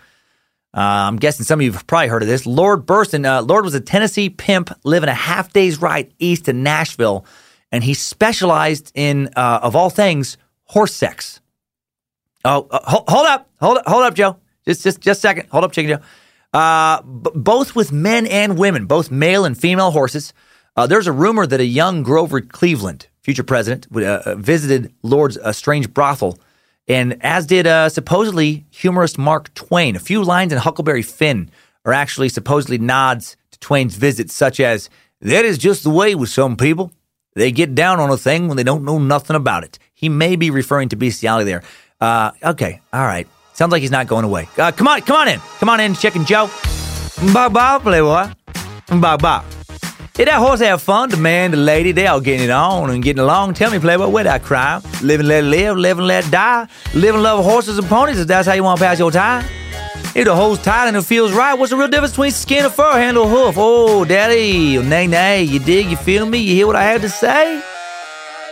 Uh, 0.74 0.81
I'm 0.81 1.16
guessing 1.16 1.45
some 1.45 1.61
of 1.61 1.65
you 1.65 1.73
have 1.73 1.86
probably 1.86 2.09
heard 2.09 2.23
of 2.23 2.28
this. 2.28 2.47
Lord 2.47 2.86
Burston, 2.86 3.27
uh, 3.27 3.43
Lord 3.43 3.65
was 3.65 3.74
a 3.74 3.81
Tennessee 3.81 4.31
pimp 4.31 4.70
living 4.85 5.09
a 5.09 5.15
half 5.15 5.53
day's 5.53 5.81
ride 5.81 6.12
east 6.19 6.49
of 6.49 6.57
Nashville, 6.57 7.27
and 7.73 7.82
he 7.82 7.95
specialized 7.95 8.93
in, 8.95 9.28
uh, 9.35 9.61
of 9.62 9.74
all 9.74 9.90
things, 9.90 10.36
horse 10.65 10.95
sex. 10.95 11.40
Oh, 12.44 12.66
uh, 12.70 12.81
hold, 12.85 13.05
hold 13.09 13.27
up, 13.27 13.51
hold 13.60 13.78
up, 13.78 13.86
hold 13.86 14.05
up, 14.05 14.15
Joe. 14.15 14.36
Just, 14.66 14.82
just, 14.82 15.01
just 15.01 15.19
a 15.19 15.20
second. 15.20 15.48
Hold 15.51 15.65
up, 15.65 15.73
Chicken 15.73 15.98
Joe. 15.98 16.59
Uh, 16.59 17.02
b- 17.02 17.31
both 17.35 17.74
with 17.74 17.93
men 17.93 18.27
and 18.27 18.59
women, 18.59 18.86
both 18.86 19.10
male 19.10 19.44
and 19.44 19.59
female 19.59 19.90
horses. 19.90 20.32
Uh, 20.77 20.86
there's 20.86 21.06
a 21.06 21.12
rumor 21.12 21.47
that 21.47 21.60
a 21.60 21.65
young 21.65 22.02
Grover 22.02 22.40
Cleveland, 22.40 23.09
future 23.23 23.43
president, 23.43 23.86
uh, 23.94 24.23
uh, 24.24 24.35
visited 24.36 24.93
Lord's 25.02 25.36
uh, 25.39 25.52
strange 25.52 25.93
brothel, 25.93 26.39
and 26.86 27.23
as 27.24 27.47
did 27.47 27.66
supposedly 27.90 28.65
humorist 28.70 29.19
Mark 29.19 29.52
Twain. 29.55 29.97
A 29.97 30.01
few 30.01 30.23
lines 30.23 30.52
in 30.52 30.59
Huckleberry 30.59 31.02
Finn 31.02 31.51
are 31.85 31.93
actually 31.93 32.28
supposedly 32.28 32.78
nods 32.78 33.36
to 33.51 33.59
Twain's 33.59 33.97
visits, 33.97 34.32
such 34.32 34.60
as 34.60 34.89
"That 35.20 35.44
is 35.44 35.59
just 35.59 35.82
the 35.82 35.90
way 35.90 36.15
with 36.15 36.31
some 36.31 36.56
people. 36.56 36.93
They 37.35 37.52
get 37.52 37.74
down 37.74 38.01
on 38.01 38.10
a 38.10 38.16
thing 38.16 38.48
when 38.48 38.56
they 38.56 38.65
don't 38.65 38.85
know 38.85 38.98
nothing 38.98 39.36
about 39.36 39.65
it." 39.65 39.78
He 39.93 40.09
may 40.09 40.36
be 40.36 40.48
referring 40.51 40.89
to 40.90 40.97
bestiality 40.97 41.44
there. 41.51 41.62
Uh, 42.00 42.30
okay, 42.44 42.80
all 42.92 43.04
right. 43.04 43.26
Sounds 43.54 43.72
like 43.72 43.82
he's 43.82 43.90
not 43.90 44.06
going 44.06 44.24
away. 44.24 44.48
Uh, 44.56 44.70
come 44.70 44.86
on, 44.86 45.00
come 45.02 45.16
on 45.16 45.28
in. 45.28 45.40
Come 45.58 45.68
on 45.68 45.80
in, 45.80 45.94
Chicken 45.94 46.24
Joe. 46.24 46.48
Bow 47.32 47.48
bow, 47.48 47.78
playboy. 47.80 48.32
Bow 49.00 49.16
bow. 49.16 49.44
Did 50.14 50.26
that 50.28 50.38
horse 50.38 50.60
have 50.60 50.82
fun? 50.82 51.10
The 51.10 51.16
man, 51.16 51.52
the 51.52 51.56
lady, 51.56 51.92
they 51.92 52.06
all 52.06 52.20
getting 52.20 52.44
it 52.44 52.50
on 52.50 52.90
and 52.90 53.02
getting 53.02 53.20
along. 53.20 53.54
Tell 53.54 53.70
me, 53.70 53.78
playboy, 53.78 54.08
where 54.08 54.24
that 54.24 54.42
crime? 54.42 54.82
Live 55.02 55.20
and 55.20 55.28
let 55.28 55.44
live, 55.44 55.76
live 55.76 55.98
and 55.98 56.06
let 56.06 56.28
die. 56.30 56.66
Live 56.94 57.14
and 57.14 57.22
love 57.22 57.44
horses 57.44 57.78
and 57.78 57.86
ponies 57.88 58.18
if 58.18 58.26
that's 58.26 58.48
how 58.48 58.54
you 58.54 58.64
want 58.64 58.78
to 58.78 58.84
pass 58.84 58.98
your 58.98 59.12
time. 59.12 59.44
If 60.16 60.24
the 60.24 60.34
hole's 60.34 60.60
tight 60.60 60.88
and 60.88 60.96
it 60.96 61.02
feels 61.02 61.32
right, 61.32 61.54
what's 61.54 61.70
the 61.70 61.76
real 61.76 61.86
difference 61.86 62.12
between 62.12 62.32
skin 62.32 62.64
or 62.64 62.70
fur, 62.70 62.92
handle 62.92 63.28
hoof? 63.28 63.54
Oh, 63.56 64.04
daddy, 64.04 64.78
nay, 64.82 65.06
nay, 65.06 65.42
you 65.42 65.60
dig, 65.60 65.86
you 65.86 65.96
feel 65.96 66.26
me, 66.26 66.38
you 66.38 66.54
hear 66.54 66.66
what 66.66 66.76
I 66.76 66.84
have 66.84 67.02
to 67.02 67.08
say? 67.08 67.62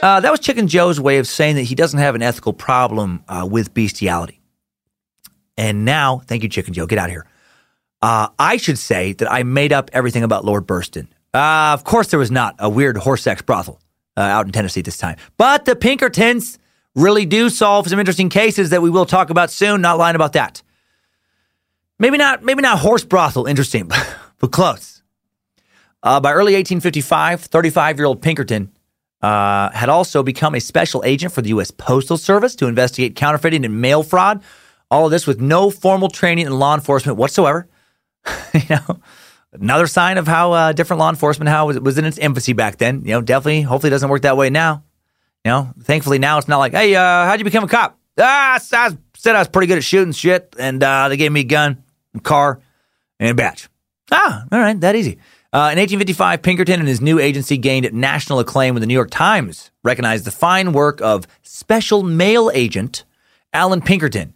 Uh, 0.03 0.21
that 0.21 0.31
was 0.31 0.41
Chicken 0.41 0.69
Joe's 0.69 1.01
way 1.01 1.19
of 1.19 1.27
saying 1.27 1.57
that 1.57 1.63
he 1.63 1.75
doesn't 1.75 1.99
have 1.99 2.15
an 2.15 2.23
ethical 2.23 2.53
problem 2.53 3.25
uh, 3.29 3.49
with 3.51 3.73
bestiality. 3.73 4.41
And 5.57 5.85
now, 5.85 6.19
thank 6.27 6.43
you, 6.43 6.49
Chicken 6.49 6.75
Joe, 6.75 6.87
get 6.87 6.99
out 6.99 7.07
of 7.07 7.13
here. 7.13 7.27
Uh, 8.03 8.29
I 8.39 8.59
should 8.59 8.79
say 8.79 9.15
that 9.15 9.31
I 9.31 9.43
made 9.43 9.73
up 9.73 9.91
everything 9.93 10.23
about 10.23 10.45
Lord 10.45 10.67
Burston. 10.67 11.09
Uh, 11.33 11.73
of 11.73 11.85
course, 11.85 12.09
there 12.09 12.19
was 12.19 12.31
not 12.31 12.55
a 12.59 12.69
weird 12.69 12.99
horse 12.99 13.23
sex 13.23 13.43
brothel 13.43 13.81
uh, 14.17 14.21
out 14.21 14.47
in 14.47 14.53
Tennessee 14.53 14.83
this 14.83 14.99
time. 14.99 15.17
But 15.39 15.65
the 15.65 15.75
Pinkertons 15.75 16.59
really 16.95 17.25
do 17.25 17.49
solve 17.49 17.89
some 17.89 17.99
interesting 17.99 18.29
cases 18.29 18.71
that 18.71 18.83
we 18.83 18.91
will 18.91 19.07
talk 19.07 19.31
about 19.31 19.51
soon. 19.51 19.81
Not 19.81 19.99
lying 19.99 20.17
about 20.17 20.35
that. 20.35 20.63
Maybe 21.99 22.19
not, 22.19 22.43
maybe 22.43 22.61
not 22.61 22.79
horse 22.79 23.05
brothel 23.05 23.47
interesting, 23.47 23.91
but 24.39 24.53
close. 24.53 25.03
Uh, 26.03 26.21
by 26.21 26.33
early 26.33 26.53
1855, 26.53 27.41
35 27.41 27.97
year 27.99 28.07
old 28.07 28.21
Pinkerton 28.21 28.71
uh, 29.23 29.71
had 29.71 29.89
also 29.89 30.23
become 30.23 30.55
a 30.55 30.61
special 30.61 31.03
agent 31.05 31.33
for 31.33 31.43
the 31.43 31.51
U.S. 31.51 31.71
Postal 31.71 32.17
Service 32.17 32.55
to 32.57 32.67
investigate 32.67 33.17
counterfeiting 33.17 33.65
and 33.65 33.81
mail 33.81 34.03
fraud. 34.03 34.43
All 34.91 35.07
of 35.07 35.11
this 35.11 35.27
with 35.27 35.41
no 35.41 35.71
formal 35.71 36.09
training 36.09 36.47
in 36.47 36.59
law 36.59 36.75
enforcement 36.75 37.19
whatsoever. 37.19 37.69
you 38.55 38.61
know, 38.71 39.01
another 39.53 39.87
sign 39.87 40.19
of 40.19 40.27
how 40.27 40.53
uh, 40.53 40.73
different 40.73 41.01
law 41.01 41.11
enforcement 41.11 41.49
how 41.49 41.71
it 41.71 41.83
was 41.83 41.99
in 41.99 42.05
its 42.05 42.19
infancy 42.19 42.53
back 42.53 42.79
then. 42.79 43.03
You 43.03 43.13
know, 43.13 43.21
definitely, 43.21 43.63
hopefully, 43.63 43.89
it 43.89 43.93
doesn't 43.93 44.09
work 44.09 44.23
that 44.23 44.37
way 44.37 44.51
now. 44.51 44.85
You 45.45 45.51
know, 45.53 45.73
thankfully 45.81 46.19
now 46.19 46.39
it's 46.39 46.49
not 46.49 46.59
like, 46.59 46.73
hey, 46.73 46.95
uh, 46.95 47.01
how'd 47.01 47.39
you 47.39 47.45
become 47.45 47.65
a 47.65 47.69
cop? 47.69 47.99
Ah, 48.19 48.55
I 48.55 48.59
said 48.59 49.37
I 49.37 49.39
was 49.39 49.49
pretty 49.49 49.67
good 49.67 49.79
at 49.79 49.85
shooting 49.85 50.13
shit, 50.13 50.55
and 50.59 50.83
uh, 50.83 51.09
they 51.09 51.17
gave 51.17 51.31
me 51.31 51.41
a 51.41 51.45
gun, 51.45 51.83
a 52.15 52.21
car, 52.21 52.61
and 53.21 53.31
a 53.31 53.35
badge. 53.35 53.69
Ah, 54.11 54.45
all 54.51 54.59
right, 54.59 54.81
that 54.81 54.97
easy. 54.97 55.19
Uh, 55.57 55.73
in 55.73 55.79
1855, 55.79 56.43
Pinkerton 56.43 56.81
and 56.81 56.87
his 56.87 57.01
new 57.01 57.19
agency 57.19 57.57
gained 57.57 57.91
national 57.95 58.41
acclaim 58.41 58.75
when 58.75 58.83
the 58.83 58.87
New 58.87 58.93
York 58.93 59.09
Times 59.11 59.71
recognized 59.83 60.27
the 60.27 60.31
fine 60.31 60.75
work 60.75 61.01
of 61.01 61.27
special 61.41 62.03
mail 62.03 62.51
agent 62.53 63.05
Allan 63.55 63.81
Pinkerton 63.81 64.35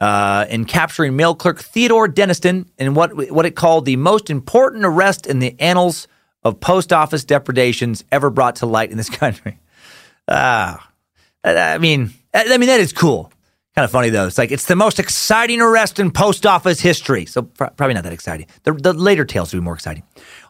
uh, 0.00 0.46
in 0.48 0.64
capturing 0.64 1.16
mail 1.16 1.34
clerk 1.34 1.58
Theodore 1.58 2.06
Denniston 2.06 2.68
in 2.78 2.94
what, 2.94 3.32
what 3.32 3.44
it 3.44 3.56
called 3.56 3.86
the 3.86 3.96
most 3.96 4.30
important 4.30 4.84
arrest 4.84 5.26
in 5.26 5.40
the 5.40 5.56
annals 5.58 6.06
of 6.44 6.60
post 6.60 6.92
office 6.92 7.24
depredations 7.24 8.04
ever 8.12 8.30
brought 8.30 8.54
to 8.56 8.66
light 8.66 8.92
in 8.92 8.96
this 8.96 9.10
country. 9.10 9.58
Ah, 10.28 10.92
I 11.42 11.78
mean, 11.78 12.12
I 12.32 12.56
mean 12.56 12.68
that 12.68 12.78
is 12.78 12.92
cool. 12.92 13.32
Kind 13.74 13.86
of 13.86 13.90
funny 13.90 14.10
though. 14.10 14.26
It's 14.26 14.36
like 14.36 14.50
it's 14.50 14.66
the 14.66 14.76
most 14.76 14.98
exciting 14.98 15.62
arrest 15.62 15.98
in 15.98 16.10
post 16.10 16.44
office 16.44 16.78
history. 16.80 17.24
So 17.24 17.42
pr- 17.42 17.64
probably 17.76 17.94
not 17.94 18.04
that 18.04 18.12
exciting. 18.12 18.46
The, 18.64 18.74
the 18.74 18.92
later 18.92 19.24
tales 19.24 19.52
will 19.52 19.60
be 19.60 19.64
more 19.64 19.74
exciting. 19.74 20.02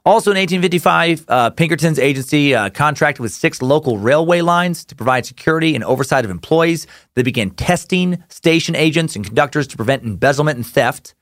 Also 0.04 0.32
in 0.32 0.36
1855, 0.36 1.24
uh, 1.28 1.50
Pinkerton's 1.50 1.98
agency 1.98 2.56
uh, 2.56 2.70
contracted 2.70 3.20
with 3.20 3.30
six 3.30 3.62
local 3.62 3.98
railway 3.98 4.40
lines 4.40 4.84
to 4.86 4.96
provide 4.96 5.24
security 5.24 5.76
and 5.76 5.84
oversight 5.84 6.24
of 6.24 6.30
employees. 6.30 6.88
They 7.14 7.22
began 7.22 7.50
testing 7.50 8.20
station 8.28 8.74
agents 8.74 9.14
and 9.14 9.24
conductors 9.24 9.68
to 9.68 9.76
prevent 9.76 10.02
embezzlement 10.02 10.56
and 10.56 10.66
theft. 10.66 11.14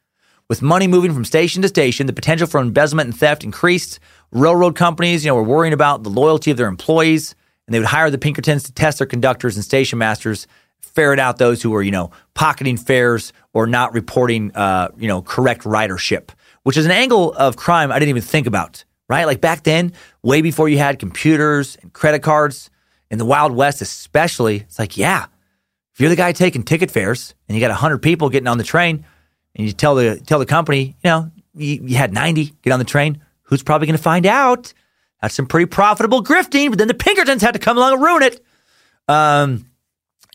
With 0.48 0.62
money 0.62 0.86
moving 0.86 1.12
from 1.12 1.26
station 1.26 1.60
to 1.60 1.68
station, 1.68 2.06
the 2.06 2.14
potential 2.14 2.46
for 2.46 2.58
embezzlement 2.58 3.08
and 3.08 3.16
theft 3.16 3.44
increased. 3.44 4.00
Railroad 4.32 4.76
companies, 4.76 5.26
you 5.26 5.30
know, 5.30 5.34
were 5.34 5.42
worrying 5.42 5.74
about 5.74 6.02
the 6.02 6.10
loyalty 6.10 6.50
of 6.50 6.56
their 6.56 6.66
employees, 6.66 7.34
and 7.66 7.74
they 7.74 7.78
would 7.78 7.86
hire 7.86 8.10
the 8.10 8.18
Pinkertons 8.18 8.62
to 8.62 8.72
test 8.72 8.96
their 8.96 9.06
conductors 9.06 9.56
and 9.56 9.64
station 9.64 9.98
masters 9.98 10.46
ferret 10.80 11.18
out 11.18 11.38
those 11.38 11.62
who 11.62 11.70
were, 11.70 11.82
you 11.82 11.90
know, 11.90 12.10
pocketing 12.34 12.76
fares 12.76 13.32
or 13.52 13.66
not 13.66 13.92
reporting, 13.92 14.50
uh, 14.54 14.88
you 14.96 15.06
know, 15.06 15.22
correct 15.22 15.64
ridership, 15.64 16.30
which 16.62 16.76
is 16.76 16.86
an 16.86 16.92
angle 16.92 17.32
of 17.32 17.56
crime 17.56 17.90
I 17.90 17.98
didn't 17.98 18.10
even 18.10 18.22
think 18.22 18.46
about, 18.46 18.84
right? 19.08 19.24
Like 19.24 19.40
back 19.40 19.62
then, 19.62 19.92
way 20.22 20.42
before 20.42 20.68
you 20.68 20.78
had 20.78 20.98
computers 20.98 21.76
and 21.82 21.92
credit 21.92 22.22
cards 22.22 22.70
in 23.10 23.18
the 23.18 23.24
Wild 23.24 23.52
West, 23.52 23.82
especially, 23.82 24.56
it's 24.56 24.78
like, 24.78 24.96
yeah, 24.96 25.26
if 25.92 26.00
you're 26.00 26.10
the 26.10 26.16
guy 26.16 26.32
taking 26.32 26.62
ticket 26.62 26.90
fares 26.90 27.34
and 27.48 27.56
you 27.56 27.60
got 27.60 27.70
100 27.70 27.98
people 27.98 28.28
getting 28.28 28.46
on 28.46 28.58
the 28.58 28.64
train 28.64 29.04
and 29.54 29.66
you 29.66 29.72
tell 29.72 29.94
the, 29.94 30.20
tell 30.20 30.38
the 30.38 30.46
company, 30.46 30.96
you 31.02 31.10
know, 31.10 31.30
you, 31.54 31.82
you 31.84 31.96
had 31.96 32.12
90 32.12 32.54
get 32.62 32.72
on 32.72 32.78
the 32.78 32.84
train, 32.84 33.20
who's 33.42 33.62
probably 33.62 33.86
going 33.86 33.96
to 33.96 34.02
find 34.02 34.26
out? 34.26 34.72
That's 35.20 35.34
some 35.34 35.46
pretty 35.46 35.66
profitable 35.66 36.22
grifting, 36.22 36.70
but 36.70 36.78
then 36.78 36.88
the 36.88 36.94
Pinkertons 36.94 37.42
had 37.42 37.52
to 37.52 37.58
come 37.58 37.76
along 37.76 37.94
and 37.94 38.02
ruin 38.02 38.22
it. 38.22 38.44
Um, 39.08 39.66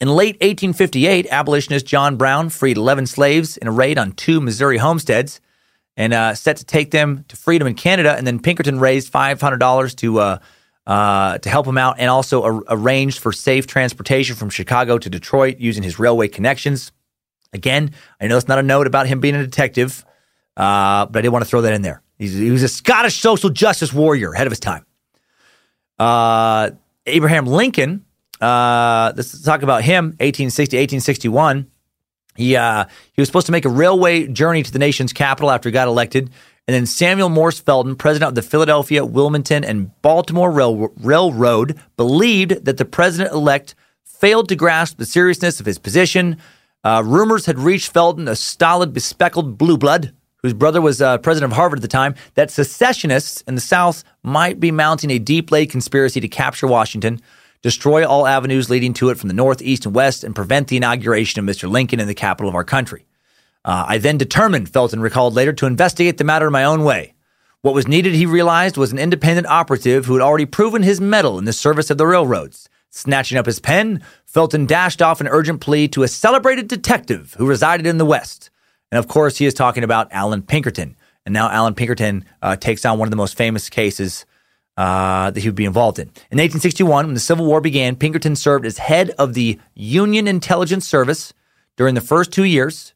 in 0.01 0.09
late 0.09 0.35
1858, 0.35 1.27
abolitionist 1.31 1.85
John 1.85 2.17
Brown 2.17 2.49
freed 2.49 2.77
11 2.77 3.07
slaves 3.07 3.55
in 3.55 3.67
a 3.67 3.71
raid 3.71 3.97
on 3.97 4.11
two 4.11 4.41
Missouri 4.41 4.77
homesteads 4.77 5.39
and 5.97 6.13
uh, 6.13 6.35
set 6.35 6.57
to 6.57 6.65
take 6.65 6.91
them 6.91 7.25
to 7.27 7.35
freedom 7.35 7.67
in 7.67 7.75
Canada. 7.75 8.15
And 8.15 8.25
then 8.25 8.39
Pinkerton 8.39 8.79
raised 8.79 9.11
$500 9.11 9.95
to 9.97 10.19
uh, 10.19 10.39
uh, 10.87 11.37
to 11.39 11.49
help 11.49 11.65
him 11.65 11.77
out 11.77 11.95
and 11.97 12.09
also 12.09 12.43
ar- 12.43 12.63
arranged 12.67 13.19
for 13.19 13.31
safe 13.31 13.65
transportation 13.65 14.35
from 14.35 14.49
Chicago 14.49 14.97
to 14.99 15.09
Detroit 15.09 15.57
using 15.57 15.81
his 15.81 15.97
railway 15.97 16.27
connections. 16.27 16.91
Again, 17.53 17.91
I 18.21 18.27
know 18.27 18.37
it's 18.37 18.47
not 18.47 18.59
a 18.59 18.63
note 18.63 18.85
about 18.85 19.07
him 19.07 19.19
being 19.19 19.35
a 19.35 19.43
detective, 19.43 20.05
uh, 20.57 21.07
but 21.07 21.19
I 21.19 21.21
did 21.21 21.29
want 21.29 21.43
to 21.43 21.49
throw 21.49 21.61
that 21.61 21.73
in 21.73 21.81
there. 21.81 22.01
He's, 22.19 22.33
he 22.33 22.51
was 22.51 22.63
a 22.63 22.67
Scottish 22.67 23.19
social 23.19 23.49
justice 23.49 23.91
warrior 23.91 24.33
ahead 24.33 24.45
of 24.45 24.51
his 24.51 24.59
time. 24.59 24.85
Uh, 25.97 26.71
Abraham 27.05 27.45
Lincoln, 27.47 28.05
uh, 28.39 29.13
let's 29.15 29.41
talk 29.41 29.63
about 29.63 29.83
him, 29.83 30.05
1860, 30.19 30.77
1861. 30.77 31.71
He, 32.35 32.55
uh, 32.55 32.85
he 33.13 33.21
was 33.21 33.27
supposed 33.27 33.45
to 33.45 33.51
make 33.51 33.65
a 33.65 33.69
railway 33.69 34.27
journey 34.27 34.63
to 34.63 34.71
the 34.71 34.79
nation's 34.79 35.13
capital 35.13 35.51
after 35.51 35.69
he 35.69 35.73
got 35.73 35.87
elected. 35.87 36.29
And 36.67 36.73
then 36.73 36.85
Samuel 36.85 37.29
Morse 37.29 37.59
Felton, 37.59 37.95
president 37.95 38.29
of 38.29 38.35
the 38.35 38.41
Philadelphia, 38.41 39.05
Wilmington, 39.05 39.63
and 39.63 39.91
Baltimore 40.01 40.51
Rail- 40.51 40.91
Railroad, 40.97 41.79
believed 41.95 42.65
that 42.65 42.77
the 42.77 42.85
president 42.85 43.33
elect 43.33 43.75
failed 44.03 44.49
to 44.49 44.55
grasp 44.55 44.97
the 44.97 45.05
seriousness 45.05 45.59
of 45.59 45.65
his 45.65 45.77
position. 45.77 46.37
Uh, 46.83 47.03
rumors 47.05 47.45
had 47.45 47.59
reached 47.59 47.91
Felton, 47.91 48.27
a 48.27 48.35
stolid, 48.35 48.93
bespectacled 48.93 49.57
blue 49.57 49.77
blood, 49.77 50.13
whose 50.37 50.53
brother 50.53 50.81
was 50.81 51.01
uh, 51.01 51.17
president 51.19 51.51
of 51.51 51.55
Harvard 51.55 51.79
at 51.79 51.81
the 51.81 51.87
time, 51.87 52.15
that 52.33 52.51
secessionists 52.51 53.41
in 53.41 53.55
the 53.55 53.61
South 53.61 54.03
might 54.23 54.59
be 54.59 54.71
mounting 54.71 55.11
a 55.11 55.19
deep 55.19 55.51
laid 55.51 55.69
conspiracy 55.69 56.19
to 56.19 56.27
capture 56.27 56.67
Washington, 56.67 57.21
destroy 57.65 58.07
all 58.07 58.27
avenues 58.27 58.69
leading 58.69 58.93
to 58.93 59.09
it 59.09 59.17
from 59.17 59.27
the 59.27 59.33
North, 59.33 59.59
East, 59.59 59.87
and 59.87 59.95
West, 59.95 60.23
and 60.23 60.35
prevent 60.35 60.67
the 60.67 60.77
inauguration 60.77 61.39
of 61.39 61.45
Mr. 61.51 61.67
Lincoln 61.67 61.99
in 61.99 62.05
the 62.05 62.13
capital 62.13 62.47
of 62.47 62.53
our 62.53 62.63
country. 62.63 63.07
Uh, 63.65 63.85
I 63.87 63.97
then 63.97 64.19
determined, 64.19 64.69
Felton 64.69 65.01
recalled 65.01 65.33
later, 65.33 65.51
to 65.53 65.65
investigate 65.65 66.19
the 66.19 66.23
matter 66.23 66.51
my 66.51 66.63
own 66.63 66.83
way. 66.83 67.15
What 67.61 67.73
was 67.73 67.87
needed, 67.87 68.13
he 68.13 68.27
realized, 68.27 68.77
was 68.77 68.91
an 68.91 68.99
independent 68.99 69.47
operative 69.47 70.05
who 70.05 70.13
had 70.13 70.21
already 70.21 70.45
proven 70.45 70.83
his 70.83 71.01
mettle 71.01 71.39
in 71.39 71.45
the 71.45 71.53
service 71.53 71.89
of 71.89 71.97
the 71.97 72.05
railroads. 72.05 72.69
Snatching 72.91 73.35
up 73.35 73.47
his 73.47 73.59
pen, 73.59 74.03
Felton 74.27 74.67
dashed 74.67 75.01
off 75.01 75.19
an 75.19 75.27
urgent 75.27 75.59
plea 75.59 75.87
to 75.87 76.03
a 76.03 76.07
celebrated 76.07 76.67
detective 76.67 77.33
who 77.39 77.47
resided 77.47 77.87
in 77.87 77.97
the 77.97 78.05
West. 78.05 78.51
And 78.91 78.99
of 78.99 79.07
course, 79.07 79.39
he 79.39 79.47
is 79.47 79.55
talking 79.55 79.83
about 79.83 80.13
Allan 80.13 80.43
Pinkerton. 80.43 80.95
And 81.25 81.33
now 81.33 81.49
Allan 81.49 81.73
Pinkerton 81.73 82.25
uh, 82.43 82.57
takes 82.57 82.85
on 82.85 82.99
one 82.99 83.07
of 83.07 83.11
the 83.11 83.17
most 83.17 83.35
famous 83.35 83.71
cases 83.71 84.27
uh, 84.77 85.31
that 85.31 85.39
he 85.39 85.47
would 85.47 85.55
be 85.55 85.65
involved 85.65 85.99
in. 85.99 86.07
In 86.07 86.37
1861, 86.37 87.05
when 87.05 87.13
the 87.13 87.19
Civil 87.19 87.45
War 87.45 87.61
began, 87.61 87.95
Pinkerton 87.95 88.35
served 88.35 88.65
as 88.65 88.77
head 88.77 89.11
of 89.17 89.33
the 89.33 89.59
Union 89.73 90.27
Intelligence 90.27 90.87
Service 90.87 91.33
during 91.77 91.95
the 91.95 92.01
first 92.01 92.31
two 92.31 92.43
years 92.43 92.93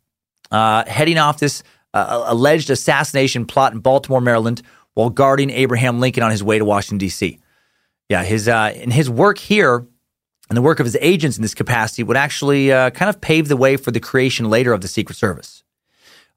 uh, 0.51 0.85
heading 0.85 1.17
off 1.17 1.39
this 1.39 1.63
uh, 1.93 2.23
alleged 2.27 2.69
assassination 2.69 3.45
plot 3.45 3.73
in 3.73 3.79
Baltimore, 3.79 4.21
Maryland, 4.21 4.61
while 4.93 5.09
guarding 5.09 5.49
Abraham 5.49 5.99
Lincoln 5.99 6.23
on 6.23 6.31
his 6.31 6.43
way 6.43 6.59
to 6.59 6.65
Washington 6.65 6.97
D.C. 6.97 7.39
Yeah, 8.09 8.23
his 8.23 8.47
uh, 8.47 8.73
in 8.75 8.91
his 8.91 9.09
work 9.09 9.37
here 9.37 9.85
and 10.49 10.57
the 10.57 10.61
work 10.61 10.79
of 10.79 10.85
his 10.85 10.97
agents 10.99 11.37
in 11.37 11.43
this 11.43 11.53
capacity 11.53 12.03
would 12.03 12.17
actually 12.17 12.71
uh, 12.71 12.89
kind 12.89 13.09
of 13.09 13.21
pave 13.21 13.47
the 13.47 13.57
way 13.57 13.77
for 13.77 13.91
the 13.91 13.99
creation 13.99 14.49
later 14.49 14.73
of 14.73 14.81
the 14.81 14.87
Secret 14.87 15.15
Service. 15.15 15.63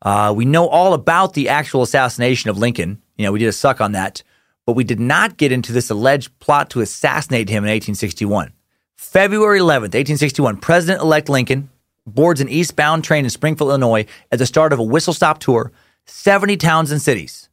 Uh, 0.03 0.33
we 0.37 0.45
know 0.45 0.69
all 0.69 0.93
about 0.93 1.33
the 1.33 1.49
actual 1.49 1.83
assassination 1.83 2.51
of 2.51 2.59
Lincoln. 2.59 3.01
You 3.17 3.25
know, 3.25 3.33
we 3.33 3.39
did 3.39 3.49
a 3.49 3.53
suck 3.53 3.81
on 3.81 3.93
that, 3.93 4.23
but 4.67 4.75
we 4.75 4.85
did 4.85 5.01
not 5.01 5.37
get 5.37 5.53
into 5.53 5.73
this 5.73 5.91
alleged 5.91 6.39
plot 6.39 6.71
to 6.71 6.81
assassinate 6.81 7.49
him 7.49 7.65
in 7.65 7.71
1861. 7.71 8.53
February 8.97 9.59
11th, 9.59 9.95
1861, 9.95 10.59
President 10.59 11.03
elect 11.03 11.29
Lincoln 11.29 11.69
boards 12.07 12.41
an 12.41 12.49
eastbound 12.49 13.05
train 13.05 13.25
in 13.25 13.31
Springfield, 13.31 13.71
Illinois 13.71 14.07
at 14.31 14.39
the 14.39 14.47
start 14.47 14.73
of 14.73 14.79
a 14.79 14.85
whistle 14.85 15.13
stop 15.13 15.39
tour, 15.39 15.73
70 16.07 16.57
towns 16.57 16.91
and 16.91 17.01
cities, 17.01 17.49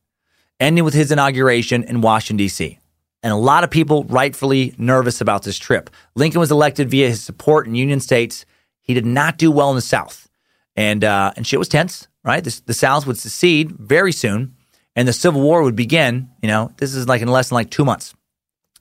ending 0.59 0.83
with 0.83 0.93
his 0.93 1.11
inauguration 1.11 1.83
in 1.83 2.01
Washington, 2.01 2.37
D.C. 2.37 2.77
And 3.21 3.33
a 3.33 3.37
lot 3.37 3.63
of 3.63 3.69
people 3.69 4.05
rightfully 4.05 4.73
nervous 4.77 5.21
about 5.21 5.43
this 5.43 5.57
trip. 5.57 5.89
Lincoln 6.15 6.39
was 6.39 6.51
elected 6.51 6.89
via 6.89 7.09
his 7.09 7.23
support 7.23 7.67
in 7.67 7.75
Union 7.75 7.99
states. 7.99 8.45
He 8.81 8.93
did 8.93 9.05
not 9.05 9.37
do 9.37 9.51
well 9.51 9.69
in 9.69 9.75
the 9.75 9.81
South. 9.81 10.29
And, 10.75 11.03
uh, 11.03 11.33
and 11.35 11.45
shit 11.45 11.59
was 11.59 11.67
tense, 11.67 12.07
right? 12.23 12.43
This, 12.43 12.61
the 12.61 12.73
South 12.73 13.05
would 13.05 13.17
secede 13.17 13.71
very 13.71 14.11
soon, 14.13 14.55
and 14.95 15.07
the 15.07 15.13
Civil 15.13 15.41
War 15.41 15.63
would 15.63 15.75
begin. 15.75 16.29
You 16.41 16.47
know, 16.47 16.71
this 16.77 16.93
is 16.93 17.07
like 17.07 17.21
in 17.21 17.27
less 17.27 17.49
than 17.49 17.55
like 17.55 17.69
two 17.69 17.85
months. 17.85 18.13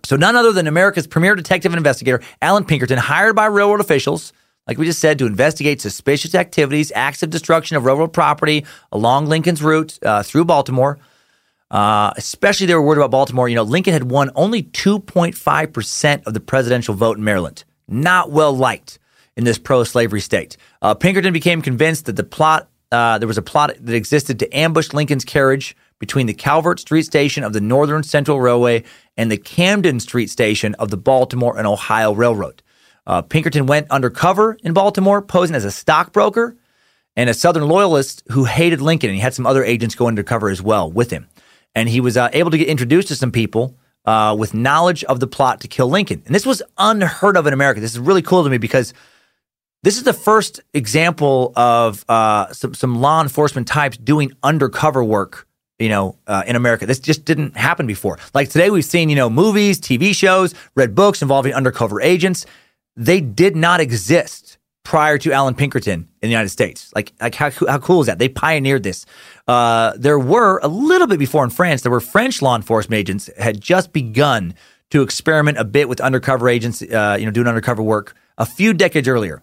So 0.05 0.17
none 0.17 0.37
other 0.37 0.53
than 0.53 0.67
America's 0.67 1.07
premier 1.07 1.35
detective 1.35 1.73
and 1.73 1.79
investigator, 1.79 2.23
Allan 2.41 2.65
Pinkerton, 2.65 2.99
hired 2.99 3.37
by 3.37 3.47
railroad 3.47 3.81
officials– 3.81 4.33
like 4.69 4.77
we 4.77 4.85
just 4.85 5.01
said, 5.01 5.19
to 5.19 5.27
investigate 5.27 5.81
suspicious 5.81 6.35
activities, 6.35 6.93
acts 6.95 7.23
of 7.23 7.31
destruction 7.31 7.79
of 7.79 7.87
railroad 7.87 8.13
property 8.13 8.67
along 8.93 9.27
Lincoln's 9.27 9.63
route 9.63 9.99
uh, 10.05 10.23
through 10.23 10.45
Baltimore. 10.45 10.99
Uh, 11.71 12.13
especially 12.17 12.67
they 12.67 12.75
were 12.75 12.83
worried 12.83 12.99
about 12.99 13.11
Baltimore. 13.11 13.49
You 13.49 13.57
know, 13.57 13.63
Lincoln 13.63 13.95
had 13.95 14.11
won 14.11 14.31
only 14.35 14.63
2.5% 14.63 16.27
of 16.27 16.35
the 16.35 16.41
presidential 16.41 16.95
vote 16.95 17.17
in 17.17 17.25
Maryland. 17.25 17.65
Not 17.89 18.31
well 18.31 18.55
liked 18.55 18.99
in 19.37 19.45
this 19.45 19.59
pro 19.59 19.85
slavery 19.85 20.21
state. 20.21 20.59
Uh, 20.83 20.95
Pinkerton 20.95 21.33
became 21.33 21.63
convinced 21.63 22.07
that 22.07 22.17
the 22.17 22.25
plot, 22.25 22.69
uh, 22.93 23.19
there 23.19 23.29
was 23.29 23.39
a 23.39 23.43
plot 23.43 23.73
that 23.81 23.95
existed 23.95 24.39
to 24.41 24.57
ambush 24.57 24.93
Lincoln's 24.93 25.25
carriage 25.25 25.77
between 25.99 26.27
the 26.27 26.35
Calvert 26.35 26.81
Street 26.81 27.05
station 27.05 27.45
of 27.45 27.53
the 27.53 27.61
Northern 27.61 28.03
Central 28.03 28.41
Railway 28.41 28.85
and 29.17 29.31
the 29.31 29.37
Camden 29.37 30.01
Street 30.01 30.31
station 30.31 30.75
of 30.75 30.91
the 30.91 30.97
Baltimore 30.97 31.59
and 31.59 31.67
Ohio 31.67 32.13
Railroad. 32.13 32.63
Uh, 33.07 33.23
Pinkerton 33.23 33.67
went 33.67 33.91
undercover 33.91 34.59
in 34.63 34.75
Baltimore, 34.75 35.23
posing 35.23 35.57
as 35.57 35.65
a 35.65 35.71
stockbroker 35.71 36.57
and 37.17 37.29
a 37.29 37.35
Southern 37.35 37.67
loyalist 37.67 38.23
who 38.31 38.45
hated 38.45 38.81
Lincoln. 38.81 39.11
And 39.11 39.17
he 39.17 39.23
had 39.23 39.35
some 39.35 39.47
other 39.47 39.65
agents 39.65 39.95
go 39.95 40.07
undercover 40.07 40.51
as 40.51 40.63
well 40.63 40.91
with 40.91 41.11
him. 41.11 41.27
And 41.75 41.89
he 41.89 42.01
was 42.01 42.17
uh, 42.17 42.29
able 42.33 42.51
to 42.51 42.59
get 42.59 42.69
introduced 42.69 43.09
to 43.09 43.17
some 43.17 43.33
people 43.33 43.77
uh, 44.05 44.37
with 44.39 44.55
knowledge 44.55 45.05
of 45.05 45.21
the 45.21 45.27
plot 45.27 45.63
to 45.63 45.69
kill 45.69 45.89
Lincoln. 45.89 46.23
And 46.27 46.35
this 46.35 46.47
was 46.47 46.63
unheard 46.77 47.37
of 47.37 47.47
in 47.47 47.53
America. 47.53 47.81
This 47.81 47.93
is 47.93 47.99
really 47.99 48.23
cool 48.23 48.45
to 48.45 48.51
me 48.51 48.59
because 48.59 48.95
this 49.83 49.97
is 49.97 50.03
the 50.03 50.13
first 50.13 50.61
example 50.75 51.53
of 51.57 52.05
uh, 52.09 52.53
some, 52.53 52.75
some 52.75 53.01
law 53.01 53.23
enforcement 53.23 53.67
types 53.67 53.97
doing 53.97 54.33
undercover 54.43 55.03
work 55.03 55.48
you 55.79 55.89
know, 55.89 56.17
uh, 56.27 56.43
in 56.47 56.57
America. 56.57 56.87
This 56.87 56.99
just 56.99 57.25
didn't 57.25 57.57
happen 57.57 57.87
before. 57.87 58.19
Like 58.35 58.51
today, 58.51 58.71
we've 58.71 58.85
seen, 58.85 59.09
you 59.09 59.17
know, 59.17 59.31
movies, 59.31 59.81
TV 59.81 60.15
shows, 60.15 60.55
read 60.75 60.95
books 60.95 61.23
involving 61.23 61.55
undercover 61.55 62.01
agents 62.01 62.47
they 62.99 63.21
did 63.21 63.57
not 63.57 63.81
exist 63.81 64.59
prior 64.83 65.19
to 65.19 65.33
Allan 65.33 65.55
Pinkerton 65.55 66.01
in 66.01 66.09
the 66.21 66.29
United 66.29 66.49
States. 66.49 66.93
Like, 66.95 67.13
like 67.21 67.35
how, 67.35 67.51
how 67.51 67.79
cool 67.79 68.01
is 68.01 68.07
that? 68.09 68.19
They 68.19 68.29
pioneered 68.29 68.83
this. 68.83 69.07
Uh, 69.47 69.93
there 69.97 70.19
were 70.19 70.59
a 70.63 70.69
little 70.69 71.07
bit 71.07 71.19
before 71.19 71.45
in 71.45 71.51
France, 71.51 71.83
there 71.83 71.93
were 71.93 72.01
French 72.01 72.43
law 72.43 72.57
enforcement 72.57 72.99
agents 72.99 73.31
had 73.39 73.61
just 73.61 73.93
begun 73.93 74.55
to 74.91 75.03
experiment 75.03 75.59
a 75.59 75.65
bit 75.65 75.89
with 75.89 76.01
undercover 76.01 76.49
agents, 76.49 76.83
uh, 76.83 77.17
you 77.19 77.25
know, 77.25 77.31
doing 77.31 77.47
undercover 77.47 77.83
work 77.83 78.17
a 78.37 78.47
few 78.47 78.75
decades 78.75 79.07
earlier. 79.07 79.43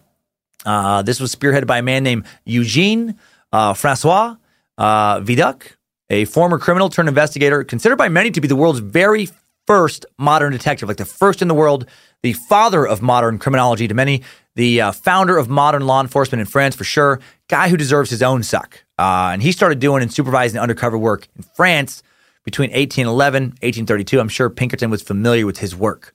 Uh, 0.66 1.00
this 1.02 1.18
was 1.18 1.34
spearheaded 1.34 1.66
by 1.66 1.78
a 1.78 1.82
man 1.82 2.02
named 2.02 2.26
Eugene 2.44 3.16
uh, 3.52 3.72
Francois 3.72 4.36
uh, 4.76 5.20
Vidocq, 5.20 5.75
a 6.10 6.24
former 6.26 6.58
criminal 6.58 6.88
turned 6.88 7.08
investigator, 7.08 7.64
considered 7.64 7.96
by 7.96 8.08
many 8.08 8.30
to 8.30 8.40
be 8.40 8.48
the 8.48 8.56
world's 8.56 8.80
very 8.80 9.28
first 9.66 10.06
modern 10.18 10.52
detective, 10.52 10.88
like 10.88 10.96
the 10.96 11.04
first 11.04 11.42
in 11.42 11.48
the 11.48 11.54
world 11.54 11.86
the 12.22 12.32
father 12.32 12.86
of 12.86 13.02
modern 13.02 13.38
criminology 13.38 13.86
to 13.86 13.94
many, 13.94 14.22
the 14.56 14.80
uh, 14.80 14.92
founder 14.92 15.38
of 15.38 15.48
modern 15.48 15.86
law 15.86 16.00
enforcement 16.00 16.40
in 16.40 16.46
France 16.46 16.74
for 16.74 16.82
sure, 16.82 17.20
guy 17.48 17.68
who 17.68 17.76
deserves 17.76 18.10
his 18.10 18.22
own 18.22 18.42
suck. 18.42 18.84
Uh, 18.98 19.30
and 19.32 19.42
he 19.42 19.52
started 19.52 19.78
doing 19.78 20.02
and 20.02 20.12
supervising 20.12 20.58
undercover 20.58 20.98
work 20.98 21.28
in 21.36 21.42
France 21.42 22.02
between 22.44 22.70
1811 22.70 23.42
1832. 23.44 24.18
I'm 24.18 24.28
sure 24.28 24.50
Pinkerton 24.50 24.90
was 24.90 25.02
familiar 25.02 25.46
with 25.46 25.58
his 25.58 25.76
work. 25.76 26.14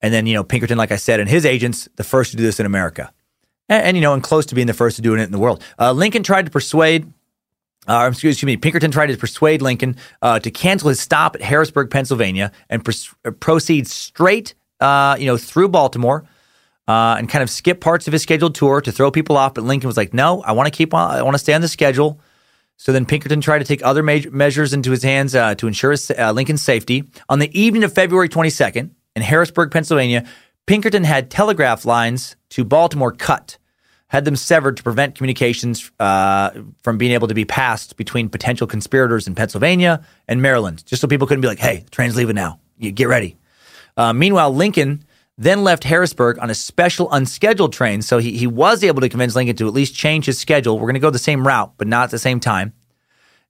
And 0.00 0.14
then, 0.14 0.26
you 0.26 0.34
know, 0.34 0.44
Pinkerton, 0.44 0.78
like 0.78 0.92
I 0.92 0.96
said, 0.96 1.18
and 1.18 1.28
his 1.28 1.44
agents, 1.44 1.88
the 1.96 2.04
first 2.04 2.30
to 2.30 2.36
do 2.36 2.44
this 2.44 2.60
in 2.60 2.66
America. 2.66 3.12
And, 3.68 3.84
and 3.84 3.96
you 3.96 4.00
know, 4.00 4.14
and 4.14 4.22
close 4.22 4.46
to 4.46 4.54
being 4.54 4.68
the 4.68 4.74
first 4.74 4.96
to 4.96 5.02
doing 5.02 5.18
it 5.18 5.24
in 5.24 5.32
the 5.32 5.38
world. 5.38 5.64
Uh, 5.78 5.92
Lincoln 5.92 6.22
tried 6.22 6.44
to 6.44 6.52
persuade 6.52 7.12
uh, 7.88 8.08
excuse 8.10 8.42
me, 8.44 8.56
Pinkerton 8.56 8.90
tried 8.90 9.06
to 9.06 9.16
persuade 9.16 9.62
Lincoln 9.62 9.96
uh, 10.22 10.38
to 10.40 10.50
cancel 10.50 10.90
his 10.90 11.00
stop 11.00 11.34
at 11.34 11.42
Harrisburg, 11.42 11.90
Pennsylvania, 11.90 12.52
and 12.68 12.84
pr- 12.84 13.30
proceed 13.40 13.88
straight 13.88 14.54
uh, 14.80 15.16
you 15.18 15.26
know, 15.26 15.36
through 15.36 15.68
Baltimore. 15.68 16.24
Uh, 16.86 17.16
and 17.18 17.28
kind 17.28 17.42
of 17.42 17.50
skip 17.50 17.82
parts 17.82 18.06
of 18.06 18.14
his 18.14 18.22
scheduled 18.22 18.54
tour 18.54 18.80
to 18.80 18.90
throw 18.90 19.10
people 19.10 19.36
off. 19.36 19.52
But 19.52 19.64
Lincoln 19.64 19.88
was 19.88 19.98
like, 19.98 20.14
"No, 20.14 20.40
I 20.40 20.52
want 20.52 20.68
to 20.68 20.70
keep 20.70 20.94
on. 20.94 21.10
I 21.10 21.20
want 21.20 21.34
to 21.34 21.38
stay 21.38 21.52
on 21.52 21.60
the 21.60 21.68
schedule." 21.68 22.18
So 22.78 22.92
then 22.92 23.04
Pinkerton 23.04 23.42
tried 23.42 23.58
to 23.58 23.66
take 23.66 23.84
other 23.84 24.02
measures 24.02 24.72
into 24.72 24.92
his 24.92 25.02
hands 25.02 25.34
uh, 25.34 25.54
to 25.56 25.66
ensure 25.66 25.90
his, 25.90 26.10
uh, 26.10 26.32
Lincoln's 26.32 26.62
safety. 26.62 27.04
On 27.28 27.40
the 27.40 27.60
evening 27.60 27.84
of 27.84 27.92
February 27.92 28.30
22nd 28.30 28.90
in 29.16 29.22
Harrisburg, 29.22 29.70
Pennsylvania, 29.70 30.24
Pinkerton 30.66 31.04
had 31.04 31.28
telegraph 31.28 31.84
lines 31.84 32.36
to 32.50 32.64
Baltimore 32.64 33.12
cut, 33.12 33.58
had 34.08 34.24
them 34.24 34.36
severed 34.36 34.76
to 34.76 34.82
prevent 34.82 35.14
communications 35.14 35.90
uh, 36.00 36.50
from 36.82 36.98
being 36.98 37.12
able 37.12 37.28
to 37.28 37.34
be 37.34 37.44
passed 37.44 37.96
between 37.96 38.28
potential 38.28 38.66
conspirators 38.66 39.26
in 39.26 39.34
Pennsylvania 39.34 40.04
and 40.26 40.42
Maryland, 40.42 40.84
just 40.86 41.00
so 41.00 41.08
people 41.08 41.26
couldn't 41.26 41.42
be 41.42 41.48
like, 41.48 41.58
"Hey, 41.58 41.78
the 41.84 41.90
train's 41.90 42.16
leaving 42.16 42.34
now. 42.34 42.60
You 42.78 42.90
get 42.90 43.08
ready." 43.08 43.36
Uh, 43.96 44.12
meanwhile, 44.12 44.54
Lincoln 44.54 45.04
then 45.38 45.62
left 45.62 45.84
Harrisburg 45.84 46.38
on 46.40 46.50
a 46.50 46.54
special 46.54 47.10
unscheduled 47.12 47.72
train. 47.72 48.02
So 48.02 48.18
he, 48.18 48.36
he 48.36 48.46
was 48.46 48.82
able 48.82 49.00
to 49.00 49.08
convince 49.08 49.36
Lincoln 49.36 49.56
to 49.56 49.68
at 49.68 49.72
least 49.72 49.94
change 49.94 50.26
his 50.26 50.38
schedule. 50.38 50.76
We're 50.76 50.86
going 50.86 50.94
to 50.94 51.00
go 51.00 51.10
the 51.10 51.18
same 51.18 51.46
route, 51.46 51.74
but 51.78 51.86
not 51.86 52.04
at 52.04 52.10
the 52.10 52.18
same 52.18 52.40
time. 52.40 52.72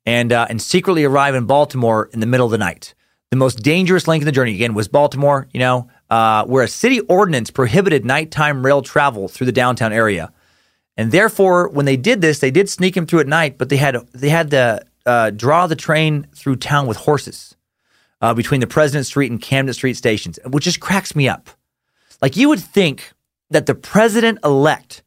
And, 0.05 0.33
uh, 0.33 0.47
and 0.49 0.61
secretly 0.61 1.05
arrive 1.05 1.35
in 1.35 1.47
Baltimore 1.47 2.09
in 2.13 2.21
the 2.21 2.27
middle 2.27 2.47
of 2.47 2.53
the 2.53 2.59
night. 2.59 2.95
The 3.31 3.37
most 3.37 3.63
dangerous 3.63 4.07
link 4.07 4.23
in 4.23 4.27
the 4.27 4.33
journey, 4.33 4.55
again, 4.55 4.75
was 4.75 4.89
Baltimore, 4.89 5.49
you 5.53 5.61
know, 5.61 5.89
uh, 6.09 6.45
where 6.45 6.63
a 6.63 6.69
city 6.69 7.01
ordinance 7.01 7.51
prohibited 7.51 8.05
nighttime 8.05 8.65
rail 8.65 8.81
travel 8.81 9.29
through 9.29 9.47
the 9.47 9.53
downtown 9.53 9.93
area. 9.93 10.33
And 10.99 11.13
therefore, 11.13 11.69
when 11.69 11.87
they 11.87 11.97
did 11.97 12.21
this, 12.21 12.41
they 12.41 12.51
did 12.51 12.69
sneak 12.69 12.97
him 12.97 13.07
through 13.07 13.21
at 13.21 13.29
night, 13.29 13.57
but 13.57 13.69
they 13.69 13.77
had 13.77 13.97
they 14.13 14.29
had 14.29 14.51
to 14.51 14.85
uh, 15.07 15.31
draw 15.31 15.69
the 15.69 15.77
train 15.77 16.27
through 16.35 16.57
town 16.57 16.89
with 16.89 16.97
horses 16.97 17.57
uh, 18.21 18.35
between 18.35 18.61
the 18.61 18.67
President 18.67 19.07
Street 19.07 19.31
and 19.31 19.41
Camden 19.41 19.73
Street 19.73 19.95
stations, 19.95 20.41
which 20.45 20.65
just 20.65 20.81
cracks 20.81 21.15
me 21.15 21.29
up. 21.29 21.51
Like 22.21 22.37
you 22.37 22.49
would 22.49 22.61
think 22.61 23.13
that 23.49 23.67
the 23.67 23.77
president 23.77 24.41
elect, 24.45 25.05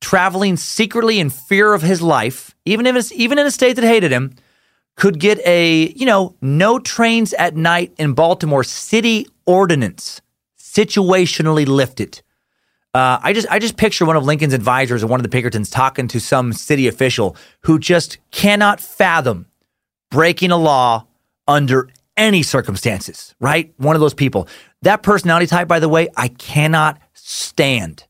traveling 0.00 0.56
secretly 0.56 1.18
in 1.18 1.30
fear 1.30 1.74
of 1.74 1.82
his 1.82 2.00
life, 2.00 2.54
even 2.64 2.86
if 2.86 2.94
it's 2.94 3.10
even 3.10 3.36
in 3.36 3.46
a 3.46 3.50
state 3.50 3.74
that 3.74 3.84
hated 3.84 4.12
him, 4.12 4.36
could 4.94 5.18
get 5.18 5.44
a 5.44 5.88
you 5.94 6.06
know 6.06 6.36
no 6.40 6.78
trains 6.78 7.34
at 7.34 7.56
night 7.56 7.92
in 7.98 8.12
Baltimore 8.12 8.62
city 8.62 9.26
ordinance 9.46 10.20
situationally 10.56 11.66
lifted. 11.66 12.22
Uh, 12.94 13.18
I 13.20 13.32
just 13.32 13.48
I 13.50 13.58
just 13.58 13.76
picture 13.76 14.06
one 14.06 14.14
of 14.14 14.24
Lincoln's 14.24 14.54
advisors 14.54 15.02
or 15.02 15.08
one 15.08 15.18
of 15.18 15.24
the 15.24 15.28
Pinkertons 15.28 15.68
talking 15.68 16.06
to 16.08 16.20
some 16.20 16.52
city 16.52 16.86
official 16.86 17.36
who 17.62 17.80
just 17.80 18.18
cannot 18.30 18.80
fathom 18.80 19.46
breaking 20.12 20.52
a 20.52 20.56
law 20.56 21.04
under 21.48 21.90
any 22.16 22.44
circumstances, 22.44 23.34
right? 23.40 23.74
One 23.78 23.96
of 23.96 24.00
those 24.00 24.14
people. 24.14 24.46
That 24.82 25.02
personality 25.02 25.48
type, 25.48 25.66
by 25.66 25.80
the 25.80 25.88
way, 25.88 26.08
I 26.16 26.28
cannot 26.28 27.00
stand. 27.14 28.04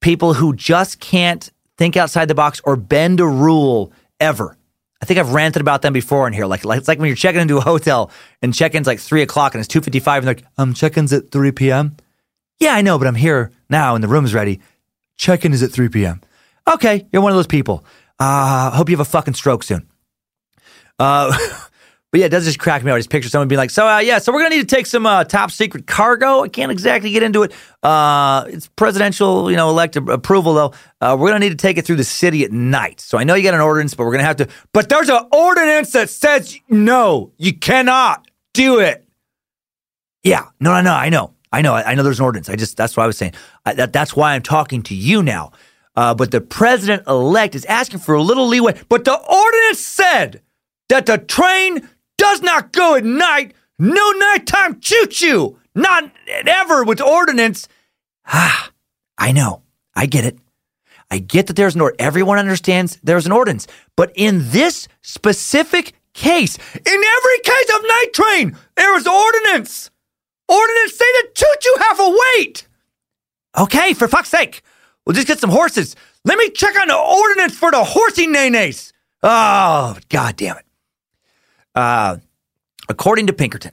People 0.00 0.32
who 0.32 0.54
just 0.54 1.00
can't 1.00 1.50
think 1.76 1.96
outside 1.96 2.28
the 2.28 2.34
box 2.34 2.62
or 2.64 2.76
bend 2.76 3.20
a 3.20 3.26
rule 3.26 3.92
ever. 4.20 4.56
I 5.02 5.04
think 5.04 5.20
I've 5.20 5.34
ranted 5.34 5.60
about 5.60 5.82
them 5.82 5.92
before 5.92 6.26
in 6.26 6.32
here. 6.32 6.46
Like, 6.46 6.64
like 6.64 6.78
it's 6.78 6.88
like 6.88 6.98
when 6.98 7.08
you're 7.08 7.16
checking 7.16 7.42
into 7.42 7.58
a 7.58 7.60
hotel 7.60 8.10
and 8.40 8.54
check-in's 8.54 8.86
like 8.86 9.00
three 9.00 9.20
o'clock 9.20 9.54
and 9.54 9.60
it's 9.60 9.68
two 9.68 9.82
fifty-five 9.82 10.22
and 10.22 10.28
they're 10.28 10.34
like, 10.36 10.44
um, 10.56 10.72
check-in's 10.72 11.12
at 11.12 11.30
three 11.30 11.52
p.m. 11.52 11.96
Yeah, 12.60 12.74
I 12.74 12.82
know, 12.82 12.98
but 12.98 13.06
I'm 13.06 13.14
here 13.14 13.50
now 13.68 13.94
and 13.94 14.02
the 14.02 14.08
room's 14.08 14.34
ready. 14.34 14.60
Check-in 15.16 15.52
is 15.52 15.62
at 15.62 15.70
three 15.70 15.88
p.m. 15.88 16.20
Okay, 16.72 17.06
you're 17.12 17.22
one 17.22 17.32
of 17.32 17.36
those 17.36 17.46
people. 17.46 17.84
Uh, 18.18 18.70
hope 18.70 18.88
you 18.88 18.96
have 18.96 19.06
a 19.06 19.10
fucking 19.10 19.34
stroke 19.34 19.62
soon. 19.62 19.88
Uh, 20.98 21.36
but 22.10 22.20
yeah, 22.20 22.26
it 22.26 22.30
does 22.30 22.44
just 22.44 22.58
crack 22.58 22.82
me 22.84 22.90
out. 22.90 22.94
I 22.94 22.98
just 22.98 23.10
picture 23.10 23.28
someone 23.28 23.48
being 23.48 23.58
like, 23.58 23.70
"So 23.70 23.86
uh, 23.86 23.98
yeah, 23.98 24.18
so 24.18 24.32
we're 24.32 24.42
gonna 24.42 24.54
need 24.54 24.68
to 24.68 24.74
take 24.74 24.86
some 24.86 25.04
uh, 25.04 25.24
top 25.24 25.50
secret 25.50 25.86
cargo. 25.86 26.42
I 26.42 26.48
can't 26.48 26.72
exactly 26.72 27.10
get 27.10 27.22
into 27.22 27.42
it. 27.42 27.52
Uh, 27.82 28.44
it's 28.48 28.68
presidential, 28.68 29.50
you 29.50 29.56
know, 29.56 29.68
elect 29.68 29.96
approval 29.96 30.54
though. 30.54 30.72
Uh, 31.00 31.16
we're 31.18 31.28
gonna 31.28 31.40
need 31.40 31.50
to 31.50 31.56
take 31.56 31.76
it 31.76 31.84
through 31.84 31.96
the 31.96 32.04
city 32.04 32.44
at 32.44 32.52
night. 32.52 33.00
So 33.00 33.18
I 33.18 33.24
know 33.24 33.34
you 33.34 33.42
got 33.42 33.54
an 33.54 33.60
ordinance, 33.60 33.94
but 33.94 34.04
we're 34.04 34.12
gonna 34.12 34.24
have 34.24 34.36
to. 34.36 34.48
But 34.72 34.88
there's 34.88 35.08
an 35.10 35.26
ordinance 35.32 35.92
that 35.92 36.08
says 36.08 36.56
no, 36.68 37.32
you 37.36 37.52
cannot 37.52 38.26
do 38.52 38.78
it. 38.80 39.04
Yeah, 40.22 40.46
no, 40.60 40.72
no, 40.74 40.80
no. 40.82 40.92
I 40.94 41.08
know, 41.10 41.33
I 41.54 41.62
know, 41.62 41.74
I 41.74 41.94
know. 41.94 42.02
There's 42.02 42.18
an 42.18 42.24
ordinance. 42.24 42.48
I 42.48 42.56
just 42.56 42.76
that's 42.76 42.96
what 42.96 43.04
I 43.04 43.06
was 43.06 43.16
saying. 43.16 43.34
I, 43.64 43.74
that, 43.74 43.92
that's 43.92 44.16
why 44.16 44.34
I'm 44.34 44.42
talking 44.42 44.82
to 44.84 44.94
you 44.94 45.22
now. 45.22 45.52
Uh, 45.94 46.12
but 46.12 46.32
the 46.32 46.40
president 46.40 47.06
elect 47.06 47.54
is 47.54 47.64
asking 47.66 48.00
for 48.00 48.16
a 48.16 48.22
little 48.22 48.48
leeway. 48.48 48.74
But 48.88 49.04
the 49.04 49.16
ordinance 49.16 49.78
said 49.78 50.42
that 50.88 51.06
the 51.06 51.16
train 51.16 51.88
does 52.18 52.42
not 52.42 52.72
go 52.72 52.96
at 52.96 53.04
night. 53.04 53.54
No 53.78 54.10
nighttime 54.10 54.80
choo 54.80 55.06
choo. 55.06 55.58
Not 55.76 56.10
ever 56.26 56.82
with 56.82 57.00
ordinance. 57.00 57.68
Ah, 58.26 58.72
I 59.16 59.30
know. 59.30 59.62
I 59.94 60.06
get 60.06 60.24
it. 60.24 60.36
I 61.08 61.20
get 61.20 61.46
that 61.46 61.54
there's 61.54 61.76
an 61.76 61.82
order. 61.82 61.94
Everyone 62.00 62.38
understands 62.38 62.98
there's 63.04 63.26
an 63.26 63.32
ordinance. 63.32 63.68
But 63.94 64.10
in 64.16 64.50
this 64.50 64.88
specific 65.02 65.92
case, 66.14 66.56
in 66.56 66.84
every 66.84 67.38
case 67.44 67.76
of 67.76 67.82
night 67.82 68.10
train, 68.12 68.56
there 68.74 68.96
is 68.96 69.06
ordinance. 69.06 69.92
Ordinance 70.48 70.96
say 70.96 71.04
the 71.04 71.28
choo 71.34 71.54
choo 71.60 71.76
have 71.80 72.00
a 72.00 72.18
weight. 72.36 72.66
Okay, 73.58 73.94
for 73.94 74.08
fuck's 74.08 74.28
sake. 74.28 74.62
We'll 75.06 75.14
just 75.14 75.26
get 75.26 75.38
some 75.38 75.50
horses. 75.50 75.96
Let 76.24 76.38
me 76.38 76.50
check 76.50 76.78
on 76.80 76.88
the 76.88 76.96
ordinance 76.96 77.56
for 77.56 77.70
the 77.70 77.84
horsey 77.84 78.26
nays. 78.26 78.92
Oh, 79.22 79.96
god 80.08 80.36
damn 80.36 80.56
it. 80.56 80.64
Uh, 81.74 82.18
according 82.88 83.26
to 83.26 83.32
Pinkerton, 83.32 83.72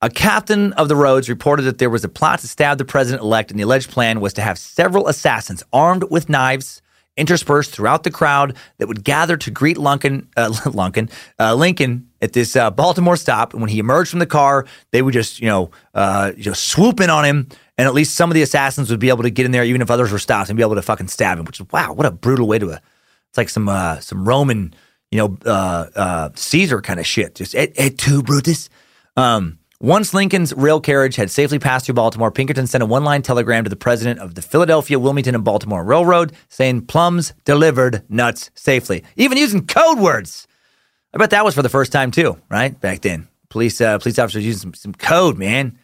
a 0.00 0.10
captain 0.10 0.72
of 0.74 0.88
the 0.88 0.96
roads 0.96 1.28
reported 1.28 1.62
that 1.62 1.78
there 1.78 1.90
was 1.90 2.04
a 2.04 2.08
plot 2.08 2.40
to 2.40 2.48
stab 2.48 2.78
the 2.78 2.84
president 2.84 3.22
elect, 3.22 3.50
and 3.50 3.58
the 3.58 3.64
alleged 3.64 3.90
plan 3.90 4.20
was 4.20 4.32
to 4.34 4.42
have 4.42 4.58
several 4.58 5.08
assassins 5.08 5.62
armed 5.72 6.04
with 6.10 6.28
knives 6.28 6.82
interspersed 7.16 7.70
throughout 7.70 8.02
the 8.02 8.10
crowd 8.10 8.56
that 8.78 8.88
would 8.88 9.04
gather 9.04 9.36
to 9.36 9.50
greet 9.50 9.78
Lincoln, 9.78 10.28
uh, 10.36 10.52
Lincoln, 10.72 11.10
uh, 11.38 11.54
Lincoln 11.54 12.08
at 12.20 12.32
this 12.32 12.56
uh, 12.56 12.70
Baltimore 12.70 13.16
stop. 13.16 13.52
And 13.52 13.62
when 13.62 13.70
he 13.70 13.78
emerged 13.78 14.10
from 14.10 14.18
the 14.18 14.26
car, 14.26 14.66
they 14.90 15.02
would 15.02 15.14
just, 15.14 15.40
you 15.40 15.46
know, 15.46 15.70
uh, 15.94 16.32
just 16.32 16.64
swoop 16.64 17.00
in 17.00 17.10
on 17.10 17.24
him. 17.24 17.48
And 17.76 17.88
at 17.88 17.94
least 17.94 18.14
some 18.14 18.30
of 18.30 18.34
the 18.34 18.42
assassins 18.42 18.90
would 18.90 19.00
be 19.00 19.08
able 19.08 19.24
to 19.24 19.30
get 19.30 19.46
in 19.46 19.52
there, 19.52 19.64
even 19.64 19.82
if 19.82 19.90
others 19.90 20.12
were 20.12 20.18
stopped, 20.18 20.48
and 20.48 20.56
be 20.56 20.62
able 20.62 20.76
to 20.76 20.82
fucking 20.82 21.08
stab 21.08 21.38
him. 21.38 21.44
Which 21.44 21.60
is 21.60 21.66
wow, 21.72 21.92
what 21.92 22.06
a 22.06 22.12
brutal 22.12 22.46
way 22.46 22.58
to. 22.58 22.72
Uh, 22.72 22.78
it's 23.28 23.38
like 23.38 23.48
some 23.48 23.68
uh, 23.68 23.98
some 23.98 24.28
Roman 24.28 24.74
you 25.14 25.18
know, 25.18 25.38
uh, 25.46 25.86
uh, 25.94 26.30
Caesar 26.34 26.80
kind 26.80 26.98
of 26.98 27.06
shit. 27.06 27.36
Just 27.36 27.54
et, 27.54 27.72
et 27.76 27.96
tu, 27.96 28.20
Brutus. 28.20 28.68
Um, 29.16 29.60
once 29.80 30.14
Lincoln's 30.14 30.52
rail 30.54 30.80
carriage 30.80 31.16
had 31.16 31.30
safely 31.30 31.58
passed 31.58 31.86
through 31.86 31.94
Baltimore, 31.94 32.30
Pinkerton 32.30 32.66
sent 32.66 32.82
a 32.82 32.86
one 32.86 33.04
line 33.04 33.22
telegram 33.22 33.64
to 33.64 33.70
the 33.70 33.76
president 33.76 34.20
of 34.20 34.34
the 34.34 34.42
Philadelphia, 34.42 34.98
Wilmington, 34.98 35.34
and 35.34 35.44
Baltimore 35.44 35.84
Railroad 35.84 36.32
saying 36.48 36.86
plums 36.86 37.34
delivered 37.44 38.02
nuts 38.08 38.50
safely, 38.54 39.04
even 39.16 39.36
using 39.36 39.66
code 39.66 39.98
words. 39.98 40.46
I 41.12 41.18
bet 41.18 41.30
that 41.30 41.44
was 41.44 41.54
for 41.54 41.62
the 41.62 41.68
first 41.68 41.92
time 41.92 42.10
too, 42.10 42.40
right? 42.48 42.78
Back 42.80 43.02
then. 43.02 43.28
Police 43.48 43.80
uh, 43.80 43.98
police 43.98 44.18
officers 44.18 44.44
using 44.44 44.60
some, 44.60 44.74
some 44.74 44.94
code, 44.94 45.38
man. 45.38 45.78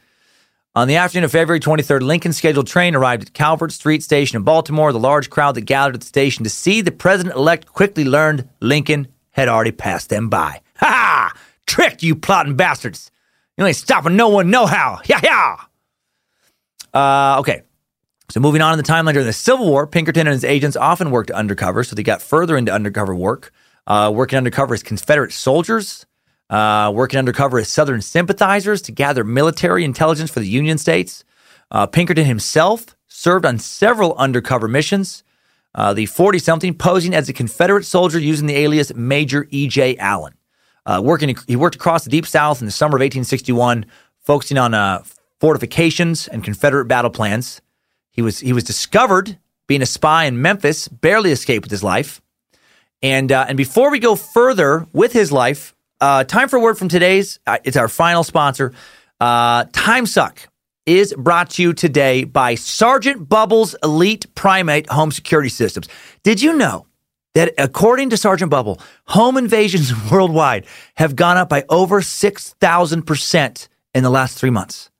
On 0.74 0.86
the 0.86 0.96
afternoon 0.96 1.24
of 1.24 1.32
February 1.32 1.58
23rd, 1.60 2.02
Lincoln's 2.02 2.36
scheduled 2.36 2.68
train 2.68 2.94
arrived 2.94 3.22
at 3.22 3.32
Calvert 3.32 3.72
Street 3.72 4.04
Station 4.04 4.36
in 4.36 4.44
Baltimore. 4.44 4.92
The 4.92 5.00
large 5.00 5.28
crowd 5.28 5.56
that 5.56 5.62
gathered 5.62 5.96
at 5.96 6.00
the 6.00 6.06
station 6.06 6.44
to 6.44 6.50
see 6.50 6.80
the 6.80 6.92
president 6.92 7.36
elect 7.36 7.66
quickly 7.66 8.04
learned 8.04 8.48
Lincoln 8.60 9.08
had 9.32 9.48
already 9.48 9.72
passed 9.72 10.10
them 10.10 10.28
by. 10.28 10.60
Ha 10.76 10.86
ha! 10.86 11.32
Tricked 11.66 12.02
you 12.02 12.14
plotting 12.14 12.56
bastards! 12.56 13.10
You 13.60 13.66
ain't 13.66 13.76
stopping 13.76 14.16
no 14.16 14.30
one 14.30 14.50
no 14.50 14.64
how. 14.64 15.00
Yeah, 15.06 15.20
yeah. 15.22 15.56
Uh, 16.94 17.40
okay. 17.40 17.62
So 18.30 18.40
moving 18.40 18.62
on 18.62 18.72
in 18.72 18.78
the 18.78 18.90
timeline 18.90 19.12
during 19.12 19.26
the 19.26 19.34
Civil 19.34 19.68
War, 19.68 19.86
Pinkerton 19.86 20.26
and 20.26 20.32
his 20.32 20.44
agents 20.44 20.78
often 20.78 21.10
worked 21.10 21.30
undercover, 21.30 21.84
so 21.84 21.94
they 21.94 22.02
got 22.02 22.22
further 22.22 22.56
into 22.56 22.72
undercover 22.72 23.14
work, 23.14 23.52
uh, 23.86 24.10
working 24.14 24.38
undercover 24.38 24.72
as 24.72 24.82
Confederate 24.82 25.32
soldiers, 25.32 26.06
uh, 26.48 26.90
working 26.94 27.18
undercover 27.18 27.58
as 27.58 27.68
Southern 27.68 28.00
sympathizers 28.00 28.80
to 28.82 28.92
gather 28.92 29.24
military 29.24 29.84
intelligence 29.84 30.30
for 30.30 30.40
the 30.40 30.48
Union 30.48 30.78
states. 30.78 31.22
Uh, 31.70 31.86
Pinkerton 31.86 32.24
himself 32.24 32.96
served 33.08 33.44
on 33.44 33.58
several 33.58 34.14
undercover 34.14 34.68
missions. 34.68 35.22
Uh, 35.74 35.92
the 35.92 36.06
40 36.06 36.38
something 36.38 36.74
posing 36.74 37.14
as 37.14 37.28
a 37.28 37.34
Confederate 37.34 37.84
soldier 37.84 38.18
using 38.18 38.46
the 38.46 38.56
alias 38.56 38.94
Major 38.94 39.46
E.J. 39.50 39.98
Allen. 39.98 40.32
Uh, 40.86 41.00
working, 41.02 41.36
he 41.46 41.56
worked 41.56 41.76
across 41.76 42.04
the 42.04 42.10
Deep 42.10 42.26
South 42.26 42.60
in 42.60 42.66
the 42.66 42.72
summer 42.72 42.96
of 42.96 43.00
1861, 43.00 43.86
focusing 44.18 44.58
on 44.58 44.74
uh, 44.74 45.02
fortifications 45.38 46.28
and 46.28 46.42
Confederate 46.42 46.86
battle 46.86 47.10
plans. 47.10 47.60
He 48.10 48.22
was, 48.22 48.40
he 48.40 48.52
was 48.52 48.64
discovered 48.64 49.38
being 49.66 49.82
a 49.82 49.86
spy 49.86 50.24
in 50.24 50.42
Memphis, 50.42 50.88
barely 50.88 51.30
escaped 51.30 51.64
with 51.64 51.70
his 51.70 51.84
life. 51.84 52.20
And, 53.02 53.30
uh, 53.30 53.46
and 53.48 53.56
before 53.56 53.90
we 53.90 53.98
go 53.98 54.16
further 54.16 54.86
with 54.92 55.12
his 55.12 55.30
life, 55.30 55.74
uh, 56.00 56.24
time 56.24 56.48
for 56.48 56.56
a 56.56 56.60
word 56.60 56.76
from 56.76 56.88
today's, 56.88 57.38
uh, 57.46 57.58
it's 57.64 57.76
our 57.76 57.88
final 57.88 58.24
sponsor, 58.24 58.72
Time 59.20 60.06
Suck 60.06 60.48
is 60.86 61.14
brought 61.16 61.50
to 61.50 61.62
you 61.62 61.72
today 61.72 62.24
by 62.24 62.54
Sergeant 62.54 63.28
Bubbles 63.28 63.76
Elite 63.82 64.34
Primate 64.34 64.90
Home 64.90 65.12
Security 65.12 65.48
Systems. 65.48 65.88
Did 66.22 66.42
you 66.42 66.56
know 66.56 66.86
that 67.34 67.52
according 67.58 68.10
to 68.10 68.16
Sergeant 68.16 68.50
Bubble, 68.50 68.80
home 69.06 69.36
invasions 69.36 69.92
worldwide 70.10 70.66
have 70.96 71.16
gone 71.16 71.36
up 71.36 71.48
by 71.48 71.64
over 71.68 72.00
6,000% 72.00 73.68
in 73.94 74.02
the 74.02 74.10
last 74.10 74.38
three 74.38 74.50
months? 74.50 74.90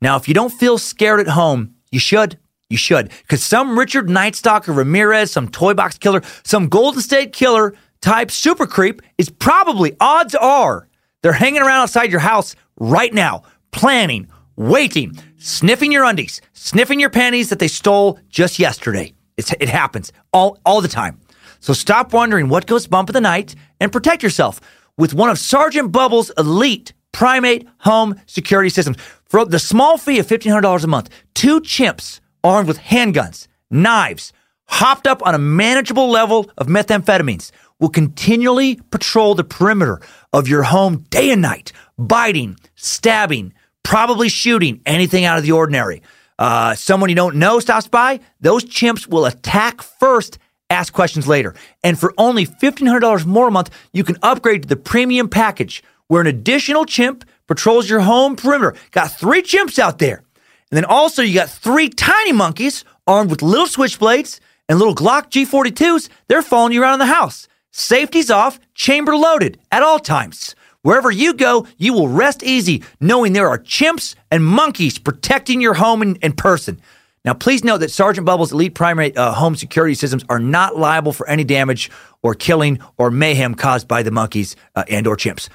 Now, 0.00 0.16
if 0.16 0.28
you 0.28 0.34
don't 0.34 0.52
feel 0.52 0.78
scared 0.78 1.20
at 1.20 1.28
home, 1.28 1.74
you 1.90 1.98
should. 1.98 2.38
You 2.68 2.76
should. 2.76 3.10
Because 3.22 3.42
some 3.42 3.78
Richard 3.78 4.08
Nightstalker 4.08 4.76
Ramirez, 4.76 5.30
some 5.30 5.48
toy 5.48 5.74
box 5.74 5.98
killer, 5.98 6.22
some 6.42 6.68
Golden 6.68 7.00
State 7.00 7.32
Killer 7.32 7.74
type 8.00 8.30
super 8.30 8.66
creep 8.66 9.02
is 9.18 9.28
probably, 9.28 9.96
odds 10.00 10.34
are, 10.34 10.88
they're 11.22 11.32
hanging 11.32 11.62
around 11.62 11.82
outside 11.82 12.10
your 12.10 12.20
house 12.20 12.56
right 12.76 13.12
now, 13.14 13.42
planning 13.70 14.28
waiting, 14.56 15.16
sniffing 15.36 15.92
your 15.92 16.04
undies, 16.04 16.40
sniffing 16.52 17.00
your 17.00 17.10
panties 17.10 17.48
that 17.50 17.58
they 17.58 17.68
stole 17.68 18.18
just 18.28 18.58
yesterday. 18.58 19.14
It's, 19.36 19.52
it 19.52 19.68
happens 19.68 20.12
all, 20.32 20.58
all 20.64 20.80
the 20.80 20.88
time. 20.88 21.20
So 21.64 21.72
stop 21.72 22.12
wondering 22.12 22.50
what 22.50 22.66
goes 22.66 22.86
bump 22.86 23.08
in 23.08 23.14
the 23.14 23.22
night 23.22 23.54
and 23.80 23.90
protect 23.90 24.22
yourself 24.22 24.60
with 24.98 25.14
one 25.14 25.30
of 25.30 25.38
Sergeant 25.38 25.92
Bubble's 25.92 26.30
elite 26.36 26.92
primate 27.10 27.66
home 27.78 28.20
security 28.26 28.68
systems. 28.68 28.98
For 29.24 29.46
the 29.46 29.58
small 29.58 29.96
fee 29.96 30.18
of 30.18 30.26
$1,500 30.26 30.84
a 30.84 30.86
month, 30.86 31.08
two 31.32 31.62
chimps 31.62 32.20
armed 32.42 32.68
with 32.68 32.78
handguns, 32.78 33.48
knives, 33.70 34.30
hopped 34.66 35.06
up 35.06 35.26
on 35.26 35.34
a 35.34 35.38
manageable 35.38 36.10
level 36.10 36.50
of 36.58 36.66
methamphetamines 36.66 37.50
will 37.80 37.88
continually 37.88 38.78
patrol 38.90 39.34
the 39.34 39.42
perimeter 39.42 40.02
of 40.34 40.46
your 40.46 40.64
home 40.64 41.06
day 41.08 41.30
and 41.30 41.40
night, 41.40 41.72
biting, 41.96 42.58
stabbing, 42.74 43.54
probably 43.82 44.28
shooting, 44.28 44.82
anything 44.84 45.24
out 45.24 45.38
of 45.38 45.44
the 45.44 45.52
ordinary. 45.52 46.02
Uh, 46.38 46.74
someone 46.74 47.08
you 47.08 47.16
don't 47.16 47.36
know 47.36 47.58
stops 47.58 47.88
by, 47.88 48.20
those 48.38 48.66
chimps 48.66 49.06
will 49.06 49.24
attack 49.24 49.80
first, 49.80 50.38
ask 50.74 50.92
questions 50.92 51.26
later. 51.26 51.54
And 51.82 51.98
for 51.98 52.12
only 52.18 52.46
$1,500 52.46 53.24
more 53.24 53.48
a 53.48 53.50
month, 53.50 53.70
you 53.92 54.04
can 54.04 54.16
upgrade 54.22 54.62
to 54.62 54.68
the 54.68 54.76
premium 54.76 55.28
package 55.28 55.82
where 56.08 56.20
an 56.20 56.26
additional 56.26 56.84
chimp 56.84 57.24
patrols 57.46 57.88
your 57.88 58.00
home 58.00 58.36
perimeter. 58.36 58.74
Got 58.90 59.12
three 59.12 59.42
chimps 59.42 59.78
out 59.78 59.98
there. 59.98 60.22
And 60.70 60.76
then 60.76 60.84
also, 60.84 61.22
you 61.22 61.34
got 61.34 61.50
three 61.50 61.88
tiny 61.88 62.32
monkeys 62.32 62.84
armed 63.06 63.30
with 63.30 63.42
little 63.42 63.66
switchblades 63.66 64.40
and 64.68 64.78
little 64.78 64.94
Glock 64.94 65.30
G42s. 65.30 66.08
They're 66.28 66.42
following 66.42 66.72
you 66.72 66.82
around 66.82 66.98
the 66.98 67.06
house. 67.06 67.48
Safety's 67.70 68.30
off, 68.30 68.58
chamber 68.74 69.16
loaded 69.16 69.58
at 69.70 69.82
all 69.82 69.98
times. 69.98 70.54
Wherever 70.82 71.10
you 71.10 71.34
go, 71.34 71.66
you 71.78 71.92
will 71.92 72.08
rest 72.08 72.42
easy 72.42 72.82
knowing 73.00 73.32
there 73.32 73.48
are 73.48 73.58
chimps 73.58 74.14
and 74.30 74.44
monkeys 74.44 74.98
protecting 74.98 75.60
your 75.60 75.74
home 75.74 76.02
in, 76.02 76.16
in 76.16 76.32
person. 76.32 76.80
Now, 77.24 77.32
please 77.32 77.64
note 77.64 77.78
that 77.78 77.90
Sergeant 77.90 78.26
Bubbles' 78.26 78.52
elite 78.52 78.74
primate 78.74 79.16
uh, 79.16 79.32
home 79.32 79.56
security 79.56 79.94
systems 79.94 80.24
are 80.28 80.38
not 80.38 80.76
liable 80.76 81.12
for 81.12 81.26
any 81.26 81.42
damage 81.42 81.90
or 82.22 82.34
killing 82.34 82.80
or 82.98 83.10
mayhem 83.10 83.54
caused 83.54 83.88
by 83.88 84.02
the 84.02 84.10
monkeys 84.10 84.56
uh, 84.74 84.84
and 84.88 85.06
or 85.06 85.16
chimps. 85.16 85.48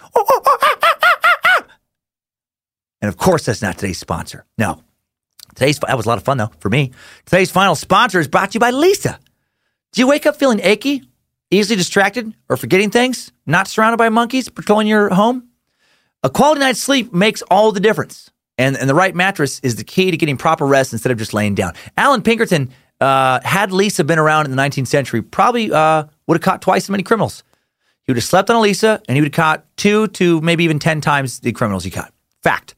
And 3.02 3.08
of 3.08 3.18
course, 3.18 3.46
that's 3.46 3.62
not 3.62 3.78
today's 3.78 4.00
sponsor. 4.00 4.46
No. 4.58 4.84
Today's 5.56 5.80
that 5.80 5.96
was 5.96 6.06
a 6.06 6.10
lot 6.10 6.18
of 6.18 6.24
fun 6.24 6.38
though 6.38 6.52
for 6.60 6.70
me. 6.70 6.92
Today's 7.26 7.52
final 7.52 7.76
sponsor 7.76 8.20
is 8.20 8.28
brought 8.28 8.52
to 8.52 8.56
you 8.56 8.60
by 8.60 8.72
Leesa. 8.72 9.18
Do 9.92 10.02
you 10.02 10.08
wake 10.08 10.26
up 10.26 10.36
feeling 10.36 10.60
achy, 10.62 11.04
easily 11.50 11.76
distracted, 11.76 12.34
or 12.50 12.58
forgetting 12.58 12.92
things? 12.92 13.32
Not 13.46 13.68
surrounded 13.68 13.98
by 13.98 14.10
monkeys 14.10 14.50
patrolling 14.50 14.88
your 14.88 15.10
home? 15.10 15.50
A 16.24 16.30
quality 16.30 16.60
night's 16.60 16.82
sleep 16.82 17.14
makes 17.14 17.42
all 17.44 17.72
the 17.72 17.80
difference. 17.80 18.30
And, 18.60 18.78
and 18.78 18.90
the 18.90 18.94
right 18.94 19.16
mattress 19.16 19.60
is 19.62 19.78
the 19.78 19.86
key 19.86 20.12
to 20.12 20.18
getting 20.18 20.38
proper 20.38 20.68
rest 20.68 20.92
instead 20.92 21.12
of 21.12 21.18
just 21.18 21.34
laying 21.34 21.56
down. 21.56 21.74
Allan 21.98 22.22
Pinkerton, 22.22 22.70
uh, 23.00 23.40
had 23.44 23.72
Leesa 23.72 24.06
been 24.06 24.20
around 24.20 24.46
in 24.46 24.52
the 24.52 24.62
19th 24.62 24.88
century, 24.88 25.22
probably 25.22 25.72
uh, 25.72 26.04
would 26.28 26.36
have 26.36 26.42
caught 26.42 26.62
twice 26.62 26.84
as 26.84 26.90
many 26.90 27.02
criminals. 27.02 27.44
He 28.04 28.12
would 28.12 28.18
have 28.18 28.26
slept 28.26 28.50
on 28.50 28.58
a 28.58 28.60
Leesa, 28.60 29.02
and 29.08 29.16
he 29.16 29.22
would 29.22 29.34
have 29.34 29.44
caught 29.44 29.66
two 29.78 30.08
to 30.10 30.42
maybe 30.42 30.66
even 30.66 30.78
10 30.78 31.00
times 31.00 31.40
the 31.40 31.54
criminals 31.54 31.86
he 31.86 31.90
caught. 31.90 32.14
Fact. 32.44 32.76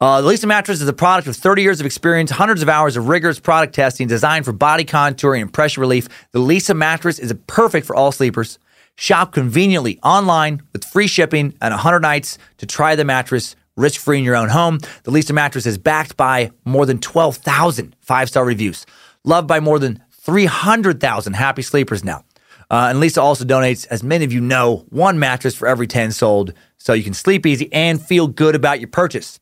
Uh, 0.00 0.20
the 0.20 0.28
Leesa 0.28 0.46
mattress 0.46 0.80
is 0.80 0.88
a 0.88 0.92
product 0.92 1.28
of 1.28 1.36
30 1.36 1.62
years 1.62 1.78
of 1.78 1.86
experience, 1.86 2.32
hundreds 2.32 2.62
of 2.62 2.68
hours 2.68 2.96
of 2.96 3.06
rigorous 3.06 3.38
product 3.38 3.72
testing 3.74 4.08
designed 4.08 4.44
for 4.44 4.52
body 4.52 4.84
contouring 4.84 5.42
and 5.42 5.52
pressure 5.52 5.80
relief. 5.80 6.08
The 6.32 6.40
Leesa 6.40 6.76
mattress 6.76 7.20
is 7.20 7.32
perfect 7.46 7.86
for 7.86 7.94
all 7.94 8.10
sleepers. 8.10 8.58
Shop 8.96 9.32
conveniently 9.32 10.00
online 10.02 10.62
with 10.72 10.84
free 10.84 11.06
shipping 11.06 11.54
and 11.60 11.72
100 11.72 12.00
nights 12.00 12.38
to 12.58 12.66
try 12.66 12.96
the 12.96 13.04
mattress 13.04 13.54
risk 13.76 14.00
free 14.00 14.18
in 14.18 14.24
your 14.24 14.36
own 14.36 14.48
home. 14.48 14.78
The 15.04 15.10
Leesa 15.10 15.32
mattress 15.32 15.66
is 15.66 15.78
backed 15.78 16.16
by 16.16 16.50
more 16.64 16.86
than 16.86 16.98
12,000 16.98 17.96
five 18.00 18.28
star 18.28 18.44
reviews, 18.44 18.86
loved 19.24 19.48
by 19.48 19.60
more 19.60 19.78
than 19.78 20.02
300,000 20.12 21.32
happy 21.34 21.62
sleepers 21.62 22.04
now. 22.04 22.24
Uh, 22.70 22.88
and 22.90 22.98
Leesa 22.98 23.22
also 23.22 23.44
donates, 23.44 23.86
as 23.90 24.02
many 24.02 24.24
of 24.24 24.32
you 24.32 24.40
know, 24.40 24.86
one 24.88 25.18
mattress 25.18 25.54
for 25.54 25.68
every 25.68 25.86
10 25.86 26.12
sold 26.12 26.52
so 26.78 26.92
you 26.92 27.04
can 27.04 27.14
sleep 27.14 27.46
easy 27.46 27.70
and 27.72 28.00
feel 28.00 28.26
good 28.26 28.54
about 28.54 28.80
your 28.80 28.88
purchase. 28.88 29.38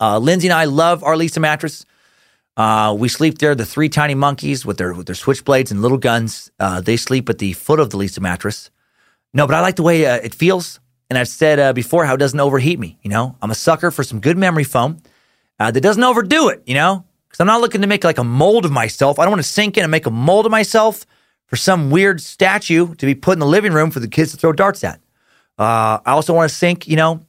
Uh, 0.00 0.18
Lindsay 0.18 0.48
and 0.48 0.54
I 0.54 0.64
love 0.64 1.04
our 1.04 1.14
Leesa 1.14 1.40
mattress. 1.40 1.86
Uh, 2.56 2.94
we 2.98 3.08
sleep 3.08 3.38
there. 3.38 3.54
The 3.54 3.66
three 3.66 3.88
tiny 3.88 4.14
monkeys 4.14 4.64
with 4.64 4.76
their 4.78 4.92
with 4.92 5.06
their 5.06 5.16
switchblades 5.16 5.70
and 5.70 5.82
little 5.82 5.98
guns. 5.98 6.50
Uh, 6.58 6.80
they 6.80 6.96
sleep 6.96 7.28
at 7.28 7.38
the 7.38 7.52
foot 7.52 7.80
of 7.80 7.90
the 7.90 7.98
Leesa 7.98 8.20
mattress. 8.20 8.70
No, 9.32 9.46
but 9.46 9.56
I 9.56 9.60
like 9.60 9.76
the 9.76 9.82
way 9.82 10.06
uh, 10.06 10.16
it 10.16 10.34
feels. 10.34 10.78
And 11.10 11.18
I've 11.18 11.28
said 11.28 11.58
uh, 11.58 11.72
before 11.72 12.06
how 12.06 12.14
it 12.14 12.18
doesn't 12.18 12.40
overheat 12.40 12.78
me. 12.78 12.98
You 13.02 13.10
know, 13.10 13.36
I'm 13.42 13.50
a 13.50 13.54
sucker 13.54 13.90
for 13.90 14.02
some 14.02 14.20
good 14.20 14.38
memory 14.38 14.64
foam 14.64 15.02
uh, 15.58 15.70
that 15.70 15.80
doesn't 15.80 16.02
overdo 16.02 16.48
it. 16.48 16.62
You 16.66 16.74
know, 16.74 17.04
because 17.28 17.40
I'm 17.40 17.46
not 17.46 17.60
looking 17.60 17.82
to 17.82 17.86
make 17.86 18.04
like 18.04 18.18
a 18.18 18.24
mold 18.24 18.64
of 18.64 18.72
myself. 18.72 19.18
I 19.18 19.24
don't 19.24 19.32
want 19.32 19.42
to 19.42 19.48
sink 19.48 19.76
in 19.76 19.84
and 19.84 19.90
make 19.90 20.06
a 20.06 20.10
mold 20.10 20.46
of 20.46 20.52
myself 20.52 21.06
for 21.46 21.56
some 21.56 21.90
weird 21.90 22.20
statue 22.20 22.94
to 22.94 23.06
be 23.06 23.14
put 23.14 23.34
in 23.34 23.38
the 23.38 23.46
living 23.46 23.72
room 23.72 23.90
for 23.90 24.00
the 24.00 24.08
kids 24.08 24.30
to 24.32 24.36
throw 24.36 24.52
darts 24.52 24.82
at. 24.82 25.00
I 25.58 26.00
also 26.06 26.34
want 26.34 26.48
to 26.48 26.54
sink. 26.54 26.88
You 26.88 26.96
know, 26.96 27.20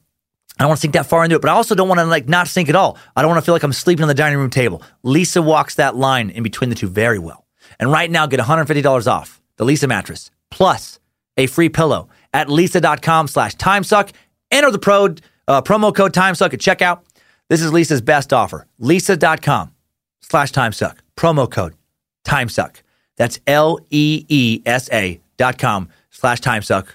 I 0.58 0.62
don't 0.62 0.68
want 0.68 0.78
to 0.78 0.82
sink 0.82 0.94
that 0.94 1.06
far 1.06 1.22
into 1.22 1.36
it, 1.36 1.42
but 1.42 1.50
I 1.50 1.54
also 1.54 1.74
don't 1.74 1.88
want 1.88 2.00
to 2.00 2.06
like 2.06 2.28
not 2.28 2.48
sink 2.48 2.68
at 2.68 2.74
all. 2.74 2.96
I 3.14 3.22
don't 3.22 3.30
want 3.30 3.42
to 3.42 3.44
feel 3.44 3.54
like 3.54 3.62
I'm 3.62 3.72
sleeping 3.72 4.02
on 4.02 4.08
the 4.08 4.14
dining 4.14 4.38
room 4.38 4.50
table. 4.50 4.82
Leesa 5.04 5.44
walks 5.44 5.74
that 5.74 5.96
line 5.96 6.30
in 6.30 6.42
between 6.42 6.70
the 6.70 6.76
two 6.76 6.88
very 6.88 7.18
well. 7.18 7.46
And 7.78 7.92
right 7.92 8.10
now, 8.10 8.26
get 8.26 8.40
$150 8.40 9.06
off 9.06 9.42
the 9.56 9.64
Leesa 9.64 9.88
mattress 9.88 10.30
plus 10.50 10.98
a 11.36 11.46
free 11.46 11.68
pillow 11.68 12.08
at 12.32 12.48
leesa.com 12.48 13.28
slash 13.28 13.56
timesuck. 13.56 14.12
Enter 14.50 14.70
the 14.70 14.78
pro, 14.78 15.14
uh, 15.48 15.62
promo 15.62 15.94
code 15.94 16.12
timesuck 16.12 16.54
at 16.54 16.60
checkout. 16.60 17.02
This 17.48 17.62
is 17.62 17.70
Leesa's 17.70 18.00
best 18.00 18.32
offer. 18.32 18.66
Leesa.com 18.80 19.72
slash 20.20 20.52
timesuck. 20.52 20.98
Promo 21.16 21.50
code 21.50 21.74
timesuck. 22.24 22.82
That's 23.16 23.38
L 23.46 23.78
E 23.90 24.24
E 24.28 24.62
S 24.66 24.90
A 24.92 25.20
dot 25.36 25.58
com 25.58 25.88
slash 26.10 26.40
timesuck. 26.40 26.86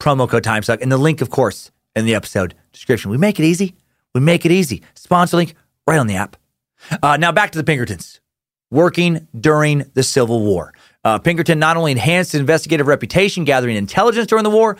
Promo 0.00 0.28
code 0.28 0.42
timesuck. 0.42 0.82
And 0.82 0.90
the 0.92 0.98
link, 0.98 1.20
of 1.20 1.30
course, 1.30 1.70
in 1.96 2.04
the 2.04 2.14
episode 2.14 2.54
description. 2.72 3.10
We 3.10 3.16
make 3.16 3.38
it 3.38 3.44
easy. 3.44 3.74
We 4.14 4.20
make 4.20 4.44
it 4.44 4.52
easy. 4.52 4.82
Sponsor 4.94 5.36
link 5.36 5.54
right 5.86 5.98
on 5.98 6.06
the 6.06 6.16
app. 6.16 6.36
Uh, 7.02 7.16
now 7.16 7.32
back 7.32 7.52
to 7.52 7.58
the 7.58 7.64
Pinkertons. 7.64 8.20
Working 8.70 9.28
during 9.38 9.90
the 9.94 10.02
Civil 10.02 10.40
War. 10.40 10.74
Uh, 11.04 11.18
Pinkerton 11.18 11.58
not 11.58 11.76
only 11.76 11.92
enhanced 11.92 12.32
his 12.32 12.40
investigative 12.40 12.86
reputation, 12.86 13.44
gathering 13.44 13.76
intelligence 13.76 14.26
during 14.26 14.44
the 14.44 14.50
war, 14.50 14.76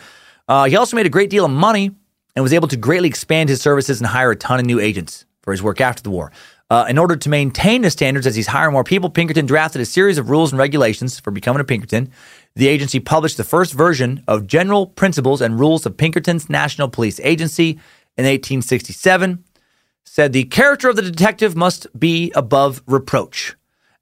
uh, 0.47 0.65
he 0.65 0.75
also 0.75 0.95
made 0.95 1.05
a 1.05 1.09
great 1.09 1.29
deal 1.29 1.45
of 1.45 1.51
money 1.51 1.91
and 2.35 2.43
was 2.43 2.53
able 2.53 2.67
to 2.67 2.77
greatly 2.77 3.07
expand 3.07 3.49
his 3.49 3.61
services 3.61 3.99
and 3.99 4.07
hire 4.07 4.31
a 4.31 4.35
ton 4.35 4.59
of 4.59 4.65
new 4.65 4.79
agents 4.79 5.25
for 5.41 5.51
his 5.51 5.61
work 5.63 5.79
after 5.79 6.01
the 6.01 6.09
war. 6.09 6.31
Uh, 6.69 6.85
in 6.89 6.97
order 6.97 7.15
to 7.15 7.29
maintain 7.29 7.83
the 7.83 7.91
standards 7.91 8.25
as 8.25 8.35
he's 8.35 8.47
hiring 8.47 8.73
more 8.73 8.83
people, 8.83 9.09
Pinkerton 9.09 9.45
drafted 9.45 9.81
a 9.81 9.85
series 9.85 10.17
of 10.17 10.31
rules 10.31 10.51
and 10.51 10.57
regulations 10.57 11.19
for 11.19 11.29
becoming 11.29 11.61
a 11.61 11.63
Pinkerton. 11.63 12.11
The 12.55 12.67
agency 12.67 12.99
published 12.99 13.37
the 13.37 13.43
first 13.43 13.73
version 13.73 14.23
of 14.27 14.47
General 14.47 14.87
Principles 14.87 15.41
and 15.41 15.59
Rules 15.59 15.85
of 15.85 15.95
Pinkerton's 15.95 16.49
National 16.49 16.87
Police 16.87 17.19
Agency 17.19 17.71
in 18.17 18.25
1867. 18.25 19.43
Said 20.05 20.33
the 20.33 20.45
character 20.45 20.89
of 20.89 20.95
the 20.95 21.01
detective 21.03 21.55
must 21.55 21.87
be 21.99 22.31
above 22.35 22.81
reproach, 22.87 23.55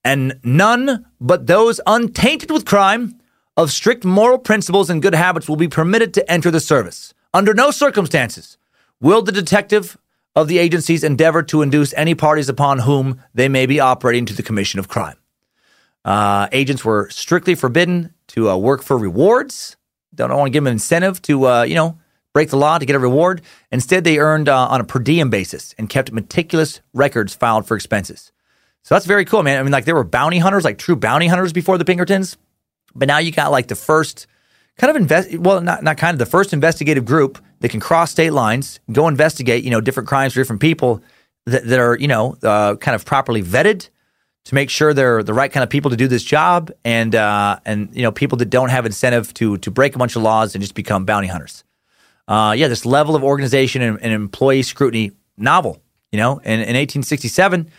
and 0.03 0.39
none 0.43 1.05
but 1.19 1.47
those 1.47 1.79
untainted 1.85 2.51
with 2.51 2.65
crime, 2.65 3.19
of 3.55 3.71
strict 3.71 4.03
moral 4.03 4.39
principles 4.39 4.89
and 4.89 5.01
good 5.01 5.13
habits, 5.13 5.47
will 5.47 5.55
be 5.55 5.67
permitted 5.67 6.13
to 6.13 6.31
enter 6.31 6.49
the 6.49 6.59
service. 6.59 7.13
Under 7.33 7.53
no 7.53 7.71
circumstances 7.71 8.57
will 8.99 9.21
the 9.21 9.31
detective 9.31 9.97
of 10.35 10.47
the 10.47 10.57
agencies 10.57 11.03
endeavor 11.03 11.43
to 11.43 11.61
induce 11.61 11.93
any 11.93 12.15
parties 12.15 12.49
upon 12.49 12.79
whom 12.79 13.21
they 13.33 13.47
may 13.47 13.65
be 13.65 13.79
operating 13.79 14.25
to 14.25 14.33
the 14.33 14.43
commission 14.43 14.79
of 14.79 14.87
crime. 14.87 15.17
Uh, 16.03 16.47
agents 16.51 16.83
were 16.83 17.09
strictly 17.09 17.55
forbidden 17.55 18.13
to 18.27 18.49
uh, 18.49 18.57
work 18.57 18.81
for 18.81 18.97
rewards. 18.97 19.77
Don't 20.13 20.31
want 20.31 20.47
to 20.47 20.51
give 20.51 20.63
them 20.63 20.67
an 20.67 20.73
incentive 20.73 21.21
to, 21.23 21.47
uh, 21.47 21.63
you 21.63 21.75
know, 21.75 21.97
break 22.33 22.49
the 22.49 22.57
law 22.57 22.77
to 22.77 22.85
get 22.85 22.95
a 22.95 22.99
reward. 22.99 23.41
Instead, 23.71 24.03
they 24.03 24.17
earned 24.17 24.49
uh, 24.49 24.67
on 24.67 24.81
a 24.81 24.83
per 24.83 24.99
diem 24.99 25.29
basis 25.29 25.73
and 25.77 25.89
kept 25.89 26.11
meticulous 26.11 26.81
records 26.93 27.35
filed 27.35 27.65
for 27.65 27.75
expenses. 27.75 28.32
So 28.83 28.95
that's 28.95 29.05
very 29.05 29.25
cool, 29.25 29.43
man. 29.43 29.59
I 29.59 29.63
mean, 29.63 29.71
like 29.71 29.85
there 29.85 29.95
were 29.95 30.03
bounty 30.03 30.39
hunters, 30.39 30.63
like 30.63 30.77
true 30.77 30.95
bounty 30.95 31.27
hunters 31.27 31.53
before 31.53 31.77
the 31.77 31.85
Pinkertons, 31.85 32.37
but 32.93 33.07
now 33.07 33.17
you 33.17 33.31
got 33.31 33.51
like 33.51 33.67
the 33.67 33.75
first 33.75 34.27
kind 34.77 34.91
of 34.91 34.97
invest. 34.97 35.37
Well, 35.37 35.61
not 35.61 35.83
not 35.83 35.97
kind 35.97 36.13
of 36.13 36.19
the 36.19 36.25
first 36.25 36.53
investigative 36.53 37.05
group 37.05 37.39
that 37.61 37.69
can 37.69 37.79
cross 37.79 38.11
state 38.11 38.31
lines, 38.31 38.79
go 38.91 39.07
investigate, 39.07 39.63
you 39.63 39.71
know, 39.71 39.79
different 39.79 40.09
crimes 40.09 40.33
for 40.33 40.41
different 40.41 40.61
people 40.61 41.01
that, 41.45 41.65
that 41.65 41.79
are, 41.79 41.97
you 41.97 42.07
know, 42.07 42.37
uh, 42.43 42.75
kind 42.75 42.93
of 42.93 43.05
properly 43.05 43.41
vetted 43.41 43.89
to 44.45 44.55
make 44.55 44.69
sure 44.69 44.93
they're 44.93 45.23
the 45.23 45.33
right 45.33 45.51
kind 45.51 45.63
of 45.63 45.69
people 45.69 45.89
to 45.91 45.97
do 45.97 46.07
this 46.07 46.23
job, 46.23 46.71
and 46.83 47.15
uh, 47.15 47.59
and 47.65 47.89
you 47.95 48.03
know, 48.03 48.11
people 48.11 48.37
that 48.39 48.49
don't 48.49 48.69
have 48.69 48.85
incentive 48.85 49.33
to 49.35 49.57
to 49.59 49.71
break 49.71 49.95
a 49.95 49.97
bunch 49.97 50.15
of 50.15 50.21
laws 50.21 50.55
and 50.55 50.61
just 50.61 50.75
become 50.75 51.05
bounty 51.05 51.27
hunters. 51.27 51.63
Uh, 52.27 52.53
yeah, 52.57 52.67
this 52.67 52.85
level 52.85 53.15
of 53.15 53.23
organization 53.23 53.81
and, 53.81 54.01
and 54.01 54.13
employee 54.13 54.63
scrutiny 54.63 55.11
novel. 55.37 55.81
You 56.11 56.19
know, 56.19 56.37
in, 56.39 56.59
in 56.59 56.75
1867, 56.75 57.71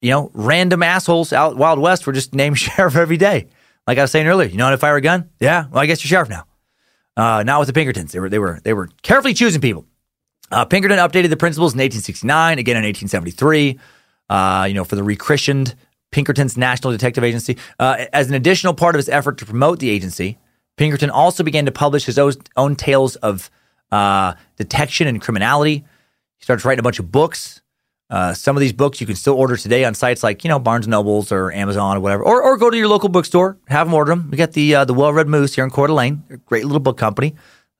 you 0.00 0.10
know, 0.10 0.30
random 0.34 0.82
assholes 0.82 1.32
out 1.32 1.56
Wild 1.56 1.78
West 1.78 2.06
were 2.06 2.12
just 2.12 2.34
named 2.34 2.58
sheriff 2.58 2.96
every 2.96 3.16
day. 3.16 3.48
Like 3.86 3.98
I 3.98 4.02
was 4.02 4.10
saying 4.10 4.26
earlier, 4.26 4.48
you 4.48 4.56
know 4.56 4.64
how 4.64 4.70
to 4.70 4.78
fire 4.78 4.96
a 4.96 5.00
gun? 5.00 5.30
Yeah, 5.40 5.66
well, 5.70 5.82
I 5.82 5.86
guess 5.86 6.02
you're 6.04 6.08
sheriff 6.08 6.28
now. 6.28 6.44
Uh, 7.16 7.42
not 7.44 7.60
with 7.60 7.68
the 7.68 7.72
Pinkertons. 7.72 8.12
They 8.12 8.20
were 8.20 8.28
they 8.28 8.38
were 8.38 8.60
they 8.62 8.74
were 8.74 8.88
carefully 9.02 9.32
choosing 9.32 9.60
people. 9.60 9.86
Uh, 10.50 10.64
Pinkerton 10.64 10.98
updated 10.98 11.30
the 11.30 11.36
principles 11.36 11.72
in 11.72 11.78
1869, 11.78 12.58
again 12.58 12.76
in 12.76 12.82
1873. 12.82 13.78
Uh, 14.28 14.66
you 14.68 14.74
know, 14.74 14.84
for 14.84 14.96
the 14.96 15.02
rechristened 15.02 15.74
Pinkerton's 16.10 16.56
National 16.56 16.92
Detective 16.92 17.24
Agency. 17.24 17.56
Uh, 17.78 18.06
as 18.12 18.28
an 18.28 18.34
additional 18.34 18.74
part 18.74 18.94
of 18.94 18.98
his 18.98 19.08
effort 19.08 19.38
to 19.38 19.46
promote 19.46 19.78
the 19.78 19.90
agency, 19.90 20.38
Pinkerton 20.76 21.10
also 21.10 21.42
began 21.42 21.66
to 21.66 21.72
publish 21.72 22.04
his 22.04 22.18
own, 22.18 22.32
own 22.56 22.76
tales 22.76 23.16
of 23.16 23.50
uh, 23.92 24.34
detection 24.56 25.08
and 25.08 25.20
criminality. 25.20 25.84
He 26.38 26.44
starts 26.44 26.64
writing 26.64 26.80
a 26.80 26.82
bunch 26.82 26.98
of 26.98 27.10
books. 27.10 27.60
Uh, 28.08 28.32
some 28.32 28.56
of 28.56 28.60
these 28.60 28.72
books 28.72 29.00
you 29.00 29.06
can 29.06 29.16
still 29.16 29.34
order 29.34 29.56
today 29.56 29.84
on 29.84 29.94
sites 29.94 30.22
like 30.22 30.44
you 30.44 30.48
know 30.48 30.58
Barnes 30.60 30.86
Nobles 30.86 31.32
or 31.32 31.50
Amazon 31.50 31.96
or 31.96 32.00
whatever, 32.00 32.22
or, 32.22 32.42
or 32.42 32.56
go 32.56 32.70
to 32.70 32.76
your 32.76 32.88
local 32.88 33.08
bookstore, 33.08 33.58
have 33.66 33.86
them 33.88 33.94
order 33.94 34.10
them. 34.10 34.30
We 34.30 34.36
got 34.36 34.52
the 34.52 34.76
uh, 34.76 34.84
the 34.84 34.94
Well 34.94 35.12
Read 35.12 35.26
Moose 35.28 35.54
here 35.54 35.64
in 35.64 35.70
Coeur 35.70 35.88
d'Alene, 35.88 36.22
great 36.46 36.64
little 36.64 36.80
book 36.80 36.98
company. 36.98 37.34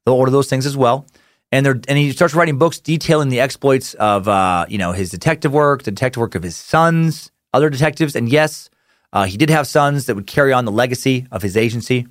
They'll 0.05 0.15
order 0.15 0.33
those 0.33 0.49
things 0.49 0.67
as 0.67 0.77
well. 0.77 1.07
and 1.53 1.65
they're 1.65 1.81
and 1.89 1.97
he 1.99 2.11
starts 2.13 2.35
writing 2.35 2.59
books 2.59 2.81
detailing 2.81 3.29
the 3.29 3.41
exploits 3.41 3.95
of 3.95 4.27
uh, 4.27 4.67
you 4.69 4.79
know 4.79 4.93
his 4.93 5.11
detective 5.11 5.53
work, 5.53 5.85
the 5.85 5.93
detective 5.93 6.21
work 6.21 6.35
of 6.35 6.43
his 6.43 6.57
sons, 6.57 7.31
other 7.55 7.71
detectives, 7.71 8.17
and 8.17 8.29
yes, 8.29 8.69
uh, 9.13 9.25
he 9.27 9.37
did 9.37 9.51
have 9.51 9.67
sons 9.67 10.07
that 10.07 10.17
would 10.17 10.27
carry 10.27 10.53
on 10.53 10.65
the 10.65 10.73
legacy 10.73 11.27
of 11.31 11.43
his 11.43 11.57
agency. 11.57 12.07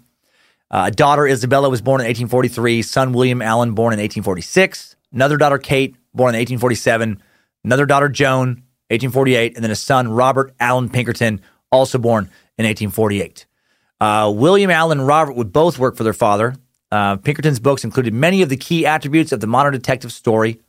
Uh, 0.72 0.86
a 0.88 0.92
daughter, 0.92 1.28
Isabella, 1.28 1.70
was 1.70 1.82
born 1.82 2.02
in 2.02 2.06
1843. 2.06 2.82
Son, 2.82 3.14
William 3.14 3.42
Allan, 3.42 3.74
born 3.74 3.94
in 3.94 4.00
1846. 4.00 4.96
Another 5.14 5.38
daughter, 5.38 5.58
Kate, 5.60 5.96
born 6.14 6.34
in 6.34 6.40
1847. 6.40 7.22
Another 7.66 7.88
daughter, 7.88 8.10
Joan, 8.10 8.62
1848. 8.90 9.56
And 9.56 9.64
then 9.64 9.72
a 9.72 9.76
son, 9.76 10.08
Robert 10.08 10.54
Allan 10.60 10.88
Pinkerton, 10.90 11.42
also 11.72 11.98
born 11.98 12.26
in 12.58 12.66
1848. 12.66 13.48
Uh, 14.00 14.32
William 14.36 14.70
Allan 14.70 15.00
and 15.00 15.08
Robert 15.08 15.34
would 15.34 15.52
both 15.52 15.80
work 15.80 15.96
for 15.96 16.04
their 16.04 16.14
father. 16.14 16.56
Uh, 16.92 17.16
Pinkerton's 17.16 17.60
books 17.60 17.84
included 17.84 18.14
many 18.14 18.44
of 18.44 18.50
the 18.50 18.56
key 18.56 18.86
attributes 18.86 19.32
of 19.32 19.40
the 19.40 19.48
modern 19.48 19.74
detective 19.74 20.12
story, 20.12 20.62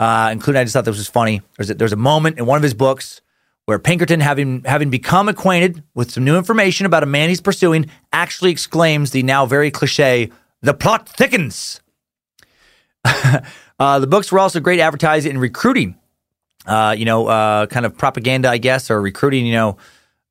uh, 0.00 0.30
including, 0.32 0.60
I 0.60 0.64
just 0.64 0.72
thought 0.72 0.84
this 0.84 0.98
was 0.98 1.08
funny. 1.08 1.40
There's 1.56 1.70
a, 1.70 1.74
there's 1.74 1.92
a 1.92 1.96
moment 1.96 2.38
in 2.38 2.46
one 2.46 2.56
of 2.56 2.64
his 2.64 2.74
books 2.74 3.20
where 3.66 3.78
Pinkerton, 3.78 4.20
having 4.20 4.62
having 4.64 4.90
become 4.90 5.28
acquainted 5.28 5.84
with 5.94 6.10
some 6.10 6.24
new 6.24 6.36
information 6.36 6.84
about 6.84 7.02
a 7.02 7.06
man 7.06 7.28
he's 7.28 7.40
pursuing, 7.40 7.88
actually 8.12 8.50
exclaims 8.50 9.12
the 9.12 9.22
now 9.22 9.46
very 9.46 9.70
cliche, 9.70 10.30
"The 10.60 10.74
plot 10.74 11.08
thickens." 11.08 11.80
uh, 13.04 13.98
the 14.00 14.06
books 14.06 14.30
were 14.30 14.38
also 14.38 14.60
great 14.60 14.80
advertising 14.80 15.30
and 15.30 15.40
recruiting. 15.40 15.96
Uh, 16.66 16.94
you 16.96 17.04
know, 17.04 17.26
uh, 17.26 17.66
kind 17.66 17.84
of 17.86 17.96
propaganda, 17.96 18.48
I 18.48 18.58
guess, 18.58 18.90
or 18.90 19.00
recruiting. 19.00 19.46
You 19.46 19.54
know, 19.54 19.76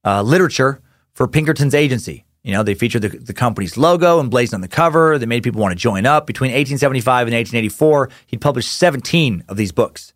uh, 0.03 0.22
literature 0.22 0.81
for 1.14 1.27
Pinkerton's 1.27 1.76
agency. 1.76 2.26
You 2.43 2.51
know, 2.51 2.64
they 2.64 2.73
featured 2.73 3.03
the, 3.03 3.10
the 3.10 3.34
company's 3.34 3.77
logo 3.77 4.19
emblazoned 4.19 4.55
on 4.55 4.61
the 4.61 4.68
cover. 4.68 5.18
They 5.18 5.26
made 5.26 5.43
people 5.43 5.61
want 5.61 5.72
to 5.72 5.77
join 5.77 6.05
up. 6.05 6.27
Between 6.27 6.49
1875 6.49 7.27
and 7.27 7.35
1884, 7.35 8.10
he'd 8.27 8.41
published 8.41 8.72
17 8.73 9.45
of 9.47 9.55
these 9.55 9.72
books. 9.72 10.14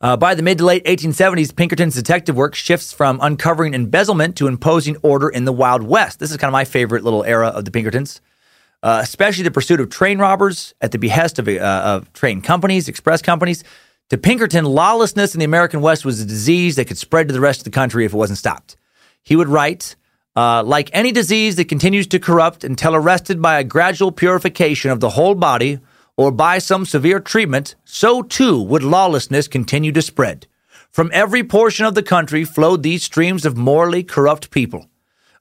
Uh, 0.00 0.16
by 0.16 0.34
the 0.34 0.42
mid 0.42 0.58
to 0.58 0.64
late 0.64 0.84
1870s, 0.84 1.56
Pinkerton's 1.56 1.94
detective 1.94 2.36
work 2.36 2.54
shifts 2.54 2.92
from 2.92 3.18
uncovering 3.22 3.74
embezzlement 3.74 4.36
to 4.36 4.46
imposing 4.46 4.96
order 4.98 5.28
in 5.28 5.44
the 5.44 5.52
Wild 5.52 5.82
West. 5.82 6.20
This 6.20 6.30
is 6.30 6.36
kind 6.36 6.50
of 6.50 6.52
my 6.52 6.66
favorite 6.66 7.02
little 7.02 7.24
era 7.24 7.48
of 7.48 7.64
the 7.64 7.70
Pinkertons, 7.70 8.20
uh, 8.82 9.00
especially 9.02 9.42
the 9.42 9.50
pursuit 9.50 9.80
of 9.80 9.88
train 9.88 10.18
robbers 10.18 10.74
at 10.82 10.92
the 10.92 10.98
behest 10.98 11.38
of, 11.38 11.48
of 11.48 12.12
train 12.12 12.42
companies, 12.42 12.88
express 12.88 13.22
companies. 13.22 13.64
To 14.10 14.18
Pinkerton, 14.18 14.64
lawlessness 14.64 15.34
in 15.34 15.40
the 15.40 15.44
American 15.44 15.80
West 15.80 16.04
was 16.04 16.20
a 16.20 16.24
disease 16.24 16.76
that 16.76 16.84
could 16.84 16.96
spread 16.96 17.26
to 17.26 17.34
the 17.34 17.40
rest 17.40 17.60
of 17.60 17.64
the 17.64 17.70
country 17.70 18.04
if 18.04 18.14
it 18.14 18.16
wasn't 18.16 18.38
stopped. 18.38 18.76
He 19.24 19.34
would 19.34 19.48
write, 19.48 19.96
uh, 20.36 20.62
like 20.62 20.90
any 20.92 21.10
disease 21.10 21.56
that 21.56 21.68
continues 21.68 22.06
to 22.08 22.20
corrupt 22.20 22.62
until 22.62 22.94
arrested 22.94 23.42
by 23.42 23.58
a 23.58 23.64
gradual 23.64 24.12
purification 24.12 24.92
of 24.92 25.00
the 25.00 25.10
whole 25.10 25.34
body 25.34 25.80
or 26.16 26.30
by 26.30 26.58
some 26.58 26.86
severe 26.86 27.18
treatment, 27.18 27.74
so 27.84 28.22
too 28.22 28.62
would 28.62 28.84
lawlessness 28.84 29.48
continue 29.48 29.90
to 29.90 30.00
spread. 30.00 30.46
From 30.92 31.10
every 31.12 31.42
portion 31.42 31.84
of 31.84 31.96
the 31.96 32.02
country 32.02 32.44
flowed 32.44 32.84
these 32.84 33.02
streams 33.02 33.44
of 33.44 33.56
morally 33.56 34.04
corrupt 34.04 34.52
people, 34.52 34.88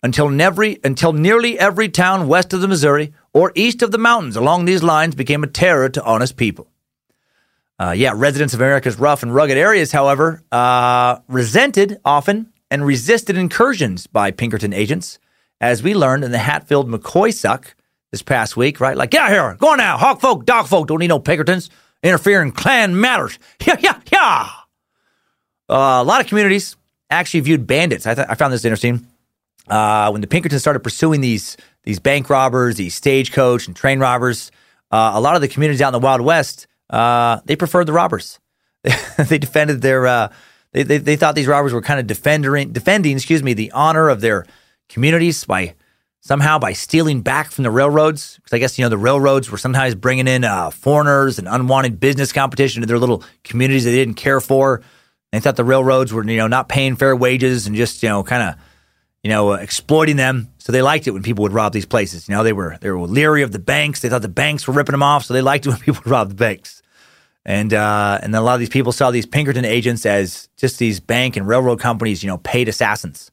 until, 0.01 0.27
until 0.27 1.13
nearly 1.13 1.59
every 1.59 1.87
town 1.87 2.27
west 2.27 2.51
of 2.51 2.61
the 2.61 2.67
Missouri 2.67 3.13
or 3.31 3.51
east 3.53 3.83
of 3.83 3.91
the 3.91 3.99
mountains 3.99 4.35
along 4.35 4.65
these 4.65 4.81
lines 4.81 5.13
became 5.13 5.43
a 5.43 5.47
terror 5.47 5.87
to 5.87 6.03
honest 6.03 6.35
people. 6.35 6.67
Uh, 7.77 7.91
yeah, 7.91 8.13
residents 8.15 8.53
of 8.53 8.61
America's 8.61 8.97
rough 8.97 9.21
and 9.21 9.33
rugged 9.35 9.57
areas, 9.57 9.91
however, 9.91 10.41
uh, 10.51 11.17
resented 11.27 11.99
often 12.05 12.51
and 12.71 12.85
resisted 12.85 13.37
incursions 13.37 14.07
by 14.07 14.31
Pinkerton 14.31 14.73
agents, 14.73 15.19
as 15.59 15.83
we 15.83 15.93
learned 15.93 16.23
in 16.23 16.31
the 16.31 16.37
Hatfield 16.37 16.89
McCoy 16.89 17.33
suck 17.33 17.75
this 18.11 18.21
past 18.21 18.55
week, 18.55 18.79
right? 18.79 18.95
Like, 18.95 19.11
get 19.11 19.23
out 19.23 19.29
here, 19.31 19.55
go 19.59 19.69
on 19.69 19.77
now, 19.77 19.97
hawk 19.97 20.21
folk, 20.21 20.45
dog 20.45 20.67
folk, 20.67 20.87
don't 20.87 20.99
need 20.99 21.07
no 21.09 21.19
Pinkertons 21.19 21.69
interfering 22.01 22.49
in 22.49 22.53
clan 22.53 22.99
matters. 22.99 23.37
Yeah, 23.65 23.75
yeah, 23.79 23.99
yeah. 24.11 24.49
Uh, 25.67 26.01
a 26.01 26.03
lot 26.03 26.21
of 26.21 26.27
communities 26.27 26.77
actually 27.09 27.39
viewed 27.41 27.65
bandits. 27.67 28.05
I, 28.05 28.13
th- 28.13 28.27
I 28.29 28.35
found 28.35 28.53
this 28.53 28.63
interesting. 28.63 29.07
Uh, 29.67 30.09
when 30.11 30.21
the 30.21 30.27
Pinkertons 30.27 30.61
started 30.61 30.81
pursuing 30.81 31.21
these 31.21 31.57
these 31.83 31.99
bank 31.99 32.29
robbers, 32.29 32.75
these 32.75 32.93
stagecoach 32.95 33.67
and 33.67 33.75
train 33.75 33.99
robbers, 33.99 34.51
uh, 34.91 35.11
a 35.15 35.19
lot 35.21 35.35
of 35.35 35.41
the 35.41 35.47
communities 35.47 35.81
out 35.81 35.89
in 35.89 35.99
the 35.99 36.05
Wild 36.05 36.21
West, 36.21 36.67
uh, 36.89 37.39
they 37.45 37.55
preferred 37.55 37.85
the 37.85 37.93
robbers. 37.93 38.39
they 39.17 39.37
defended 39.37 39.81
their. 39.81 40.05
Uh, 40.05 40.31
they, 40.71 40.83
they, 40.83 40.97
they 40.97 41.15
thought 41.15 41.35
these 41.35 41.47
robbers 41.47 41.73
were 41.73 41.81
kind 41.81 41.99
of 41.99 42.07
defending 42.07 42.71
defending, 42.73 43.15
excuse 43.15 43.41
me, 43.41 43.53
the 43.53 43.71
honor 43.71 44.09
of 44.09 44.21
their 44.21 44.45
communities 44.89 45.45
by 45.45 45.75
somehow 46.19 46.59
by 46.59 46.73
stealing 46.73 47.21
back 47.21 47.51
from 47.51 47.63
the 47.63 47.71
railroads. 47.71 48.35
Because 48.35 48.53
I 48.53 48.59
guess, 48.59 48.77
you 48.77 48.85
know, 48.85 48.89
the 48.89 48.97
railroads 48.97 49.49
were 49.49 49.57
sometimes 49.57 49.95
bringing 49.95 50.27
in 50.27 50.43
uh, 50.43 50.71
foreigners 50.71 51.39
and 51.39 51.47
unwanted 51.47 51.99
business 51.99 52.33
competition 52.33 52.81
to 52.81 52.87
their 52.87 52.99
little 52.99 53.23
communities 53.43 53.85
they 53.85 53.91
didn't 53.91 54.15
care 54.15 54.41
for. 54.41 54.81
They 55.31 55.39
thought 55.39 55.55
the 55.55 55.63
railroads 55.63 56.13
were, 56.13 56.23
you 56.23 56.37
know, 56.37 56.47
not 56.47 56.69
paying 56.69 56.95
fair 56.95 57.15
wages 57.15 57.67
and 57.67 57.75
just, 57.75 58.01
you 58.03 58.09
know, 58.09 58.23
kind 58.23 58.43
of, 58.43 58.55
you 59.25 59.29
know, 59.29 59.53
uh, 59.53 59.55
exploiting 59.55 60.17
them. 60.17 60.49
So 60.59 60.71
they 60.71 60.83
liked 60.83 61.07
it 61.07 61.11
when 61.11 61.23
people 61.23 61.41
would 61.41 61.51
rob 61.51 61.73
these 61.73 61.87
places. 61.87 62.29
You 62.29 62.35
know, 62.35 62.43
they 62.43 62.53
were 62.53 62.77
they 62.79 62.91
were 62.91 62.99
leery 62.99 63.41
of 63.41 63.51
the 63.51 63.57
banks. 63.57 64.01
They 64.01 64.07
thought 64.07 64.21
the 64.21 64.27
banks 64.27 64.67
were 64.67 64.73
ripping 64.75 64.93
them 64.93 65.01
off, 65.01 65.25
so 65.25 65.33
they 65.33 65.41
liked 65.41 65.65
it 65.65 65.69
when 65.71 65.79
people 65.79 65.99
would 66.05 66.11
rob 66.11 66.29
the 66.29 66.35
banks. 66.35 66.83
And 67.43 67.73
uh, 67.73 68.19
and 68.21 68.31
then 68.31 68.39
a 68.39 68.45
lot 68.45 68.53
of 68.53 68.59
these 68.59 68.69
people 68.69 68.91
saw 68.91 69.09
these 69.09 69.25
Pinkerton 69.25 69.65
agents 69.65 70.05
as 70.05 70.47
just 70.57 70.77
these 70.77 70.99
bank 70.99 71.37
and 71.37 71.47
railroad 71.47 71.79
companies, 71.79 72.21
you 72.21 72.27
know, 72.27 72.37
paid 72.37 72.69
assassins. 72.69 73.31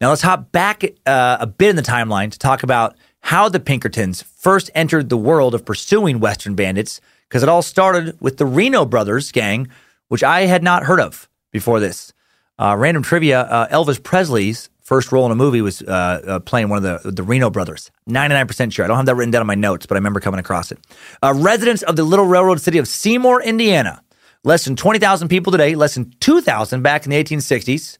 Now 0.00 0.08
let's 0.08 0.22
hop 0.22 0.50
back 0.50 0.82
uh, 1.06 1.36
a 1.38 1.46
bit 1.46 1.70
in 1.70 1.76
the 1.76 1.82
timeline 1.82 2.32
to 2.32 2.38
talk 2.38 2.64
about 2.64 2.96
how 3.20 3.48
the 3.48 3.60
Pinkertons 3.60 4.20
first 4.20 4.68
entered 4.74 5.10
the 5.10 5.16
world 5.16 5.54
of 5.54 5.64
pursuing 5.64 6.18
Western 6.18 6.56
bandits, 6.56 7.00
because 7.28 7.44
it 7.44 7.48
all 7.48 7.62
started 7.62 8.20
with 8.20 8.38
the 8.38 8.46
Reno 8.46 8.84
Brothers 8.84 9.30
gang, 9.30 9.68
which 10.08 10.24
I 10.24 10.46
had 10.46 10.64
not 10.64 10.82
heard 10.82 10.98
of 10.98 11.28
before 11.52 11.78
this. 11.78 12.12
Uh, 12.58 12.74
random 12.76 13.04
trivia: 13.04 13.42
uh, 13.42 13.68
Elvis 13.68 14.02
Presley's 14.02 14.70
first 14.84 15.10
role 15.10 15.26
in 15.26 15.32
a 15.32 15.34
movie 15.34 15.62
was 15.62 15.82
uh, 15.82 16.22
uh, 16.26 16.38
playing 16.40 16.68
one 16.68 16.84
of 16.84 17.02
the 17.02 17.10
the 17.10 17.22
Reno 17.22 17.50
brothers. 17.50 17.90
Ninety 18.06 18.34
nine 18.34 18.46
percent 18.46 18.72
sure. 18.72 18.84
I 18.84 18.88
don't 18.88 18.96
have 18.96 19.06
that 19.06 19.14
written 19.16 19.32
down 19.32 19.42
in 19.42 19.46
my 19.46 19.54
notes, 19.54 19.86
but 19.86 19.96
I 19.96 19.98
remember 19.98 20.20
coming 20.20 20.40
across 20.40 20.70
it. 20.70 20.78
Uh, 21.22 21.34
residents 21.36 21.82
of 21.82 21.96
the 21.96 22.04
little 22.04 22.26
railroad 22.26 22.60
city 22.60 22.78
of 22.78 22.86
Seymour, 22.86 23.42
Indiana, 23.42 24.02
less 24.44 24.64
than 24.64 24.76
twenty 24.76 24.98
thousand 24.98 25.28
people 25.28 25.50
today, 25.50 25.74
less 25.74 25.94
than 25.94 26.12
two 26.20 26.40
thousand 26.40 26.82
back 26.82 27.04
in 27.04 27.10
the 27.10 27.16
eighteen 27.16 27.40
sixties 27.40 27.98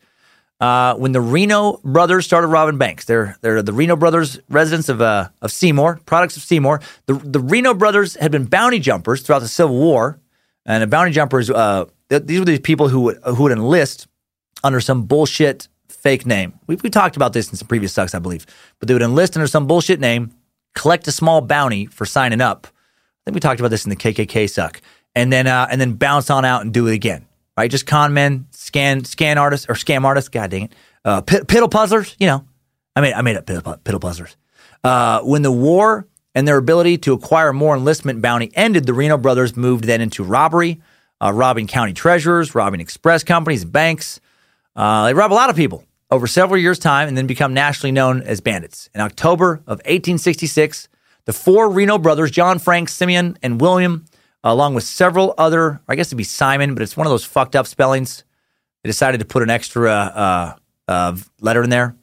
uh, 0.60 0.94
when 0.94 1.12
the 1.12 1.20
Reno 1.20 1.80
brothers 1.84 2.24
started 2.24 2.48
robbing 2.48 2.78
banks. 2.78 3.04
They're 3.04 3.36
they're 3.40 3.62
the 3.62 3.72
Reno 3.72 3.96
brothers, 3.96 4.38
residents 4.48 4.88
of 4.88 5.00
uh, 5.00 5.28
of 5.42 5.52
Seymour, 5.52 6.00
products 6.06 6.36
of 6.36 6.42
Seymour. 6.42 6.80
The 7.06 7.14
the 7.14 7.40
Reno 7.40 7.74
brothers 7.74 8.14
had 8.14 8.30
been 8.30 8.44
bounty 8.44 8.78
jumpers 8.78 9.22
throughout 9.22 9.40
the 9.40 9.48
Civil 9.48 9.76
War, 9.76 10.20
and 10.66 10.82
the 10.82 10.86
bounty 10.86 11.10
jumpers. 11.10 11.50
Uh, 11.50 11.86
these 12.08 12.38
were 12.38 12.44
the 12.44 12.58
people 12.58 12.88
who 12.88 13.00
would, 13.00 13.18
who 13.24 13.42
would 13.44 13.52
enlist 13.52 14.06
under 14.62 14.80
some 14.80 15.02
bullshit 15.02 15.68
fake 16.04 16.24
name. 16.24 16.60
We 16.68 16.76
we 16.76 16.90
talked 16.90 17.16
about 17.16 17.32
this 17.32 17.50
in 17.50 17.56
some 17.56 17.66
previous 17.66 17.92
sucks, 17.92 18.14
I 18.14 18.20
believe, 18.20 18.46
but 18.78 18.86
they 18.86 18.94
would 18.94 19.02
enlist 19.02 19.36
under 19.36 19.48
some 19.48 19.66
bullshit 19.66 19.98
name, 19.98 20.32
collect 20.76 21.08
a 21.08 21.12
small 21.12 21.40
bounty 21.40 21.86
for 21.86 22.06
signing 22.06 22.40
up. 22.40 22.68
I 22.68 23.20
think 23.24 23.34
we 23.34 23.40
talked 23.40 23.58
about 23.58 23.70
this 23.70 23.84
in 23.84 23.90
the 23.90 23.96
KKK 23.96 24.48
suck, 24.48 24.80
and 25.16 25.32
then 25.32 25.48
uh, 25.48 25.66
and 25.68 25.80
then 25.80 25.94
bounce 25.94 26.30
on 26.30 26.44
out 26.44 26.62
and 26.62 26.72
do 26.72 26.86
it 26.86 26.94
again 26.94 27.26
right? 27.56 27.70
Just 27.70 27.86
con 27.86 28.14
men, 28.14 28.46
scan 28.50 29.04
scan 29.04 29.38
artists 29.38 29.66
or 29.68 29.74
scam 29.74 30.04
artists. 30.04 30.28
God 30.28 30.50
dang 30.50 30.64
it, 30.64 30.72
uh, 31.04 31.22
piddle 31.22 31.70
puzzlers. 31.70 32.16
You 32.18 32.26
know, 32.26 32.44
I 32.96 33.00
made 33.00 33.14
I 33.14 33.22
made 33.22 33.36
up 33.36 33.46
piddle, 33.46 33.78
piddle 33.80 34.00
puzzlers. 34.00 34.36
Uh, 34.82 35.20
when 35.22 35.42
the 35.42 35.52
war 35.52 36.06
and 36.34 36.46
their 36.46 36.58
ability 36.58 36.98
to 36.98 37.12
acquire 37.12 37.52
more 37.52 37.76
enlistment 37.76 38.20
bounty 38.20 38.50
ended, 38.54 38.86
the 38.86 38.92
Reno 38.92 39.16
brothers 39.16 39.56
moved 39.56 39.84
then 39.84 40.00
into 40.00 40.24
robbery, 40.24 40.80
uh, 41.22 41.32
robbing 41.32 41.66
county 41.66 41.92
treasurers, 41.92 42.54
robbing 42.54 42.80
express 42.80 43.24
companies 43.24 43.64
banks. 43.64 44.20
Uh, 44.76 45.06
they 45.06 45.14
rob 45.14 45.32
a 45.32 45.34
lot 45.34 45.50
of 45.50 45.56
people 45.56 45.84
over 46.14 46.26
several 46.26 46.60
years' 46.60 46.78
time 46.78 47.08
and 47.08 47.16
then 47.16 47.26
become 47.26 47.52
nationally 47.52 47.92
known 47.92 48.22
as 48.22 48.40
bandits. 48.40 48.88
In 48.94 49.00
October 49.00 49.54
of 49.66 49.78
1866, 49.78 50.88
the 51.24 51.32
four 51.32 51.70
Reno 51.70 51.98
brothers, 51.98 52.30
John, 52.30 52.58
Frank, 52.58 52.88
Simeon, 52.88 53.36
and 53.42 53.60
William, 53.60 54.04
along 54.42 54.74
with 54.74 54.84
several 54.84 55.34
other, 55.38 55.80
I 55.88 55.96
guess 55.96 56.08
it'd 56.08 56.18
be 56.18 56.24
Simon, 56.24 56.74
but 56.74 56.82
it's 56.82 56.96
one 56.96 57.06
of 57.06 57.10
those 57.10 57.24
fucked 57.24 57.56
up 57.56 57.66
spellings. 57.66 58.24
They 58.82 58.88
decided 58.88 59.18
to 59.18 59.24
put 59.24 59.42
an 59.42 59.50
extra 59.50 59.90
uh, 59.90 60.54
uh, 60.86 61.16
letter 61.40 61.62
in 61.62 61.70
there. 61.70 61.96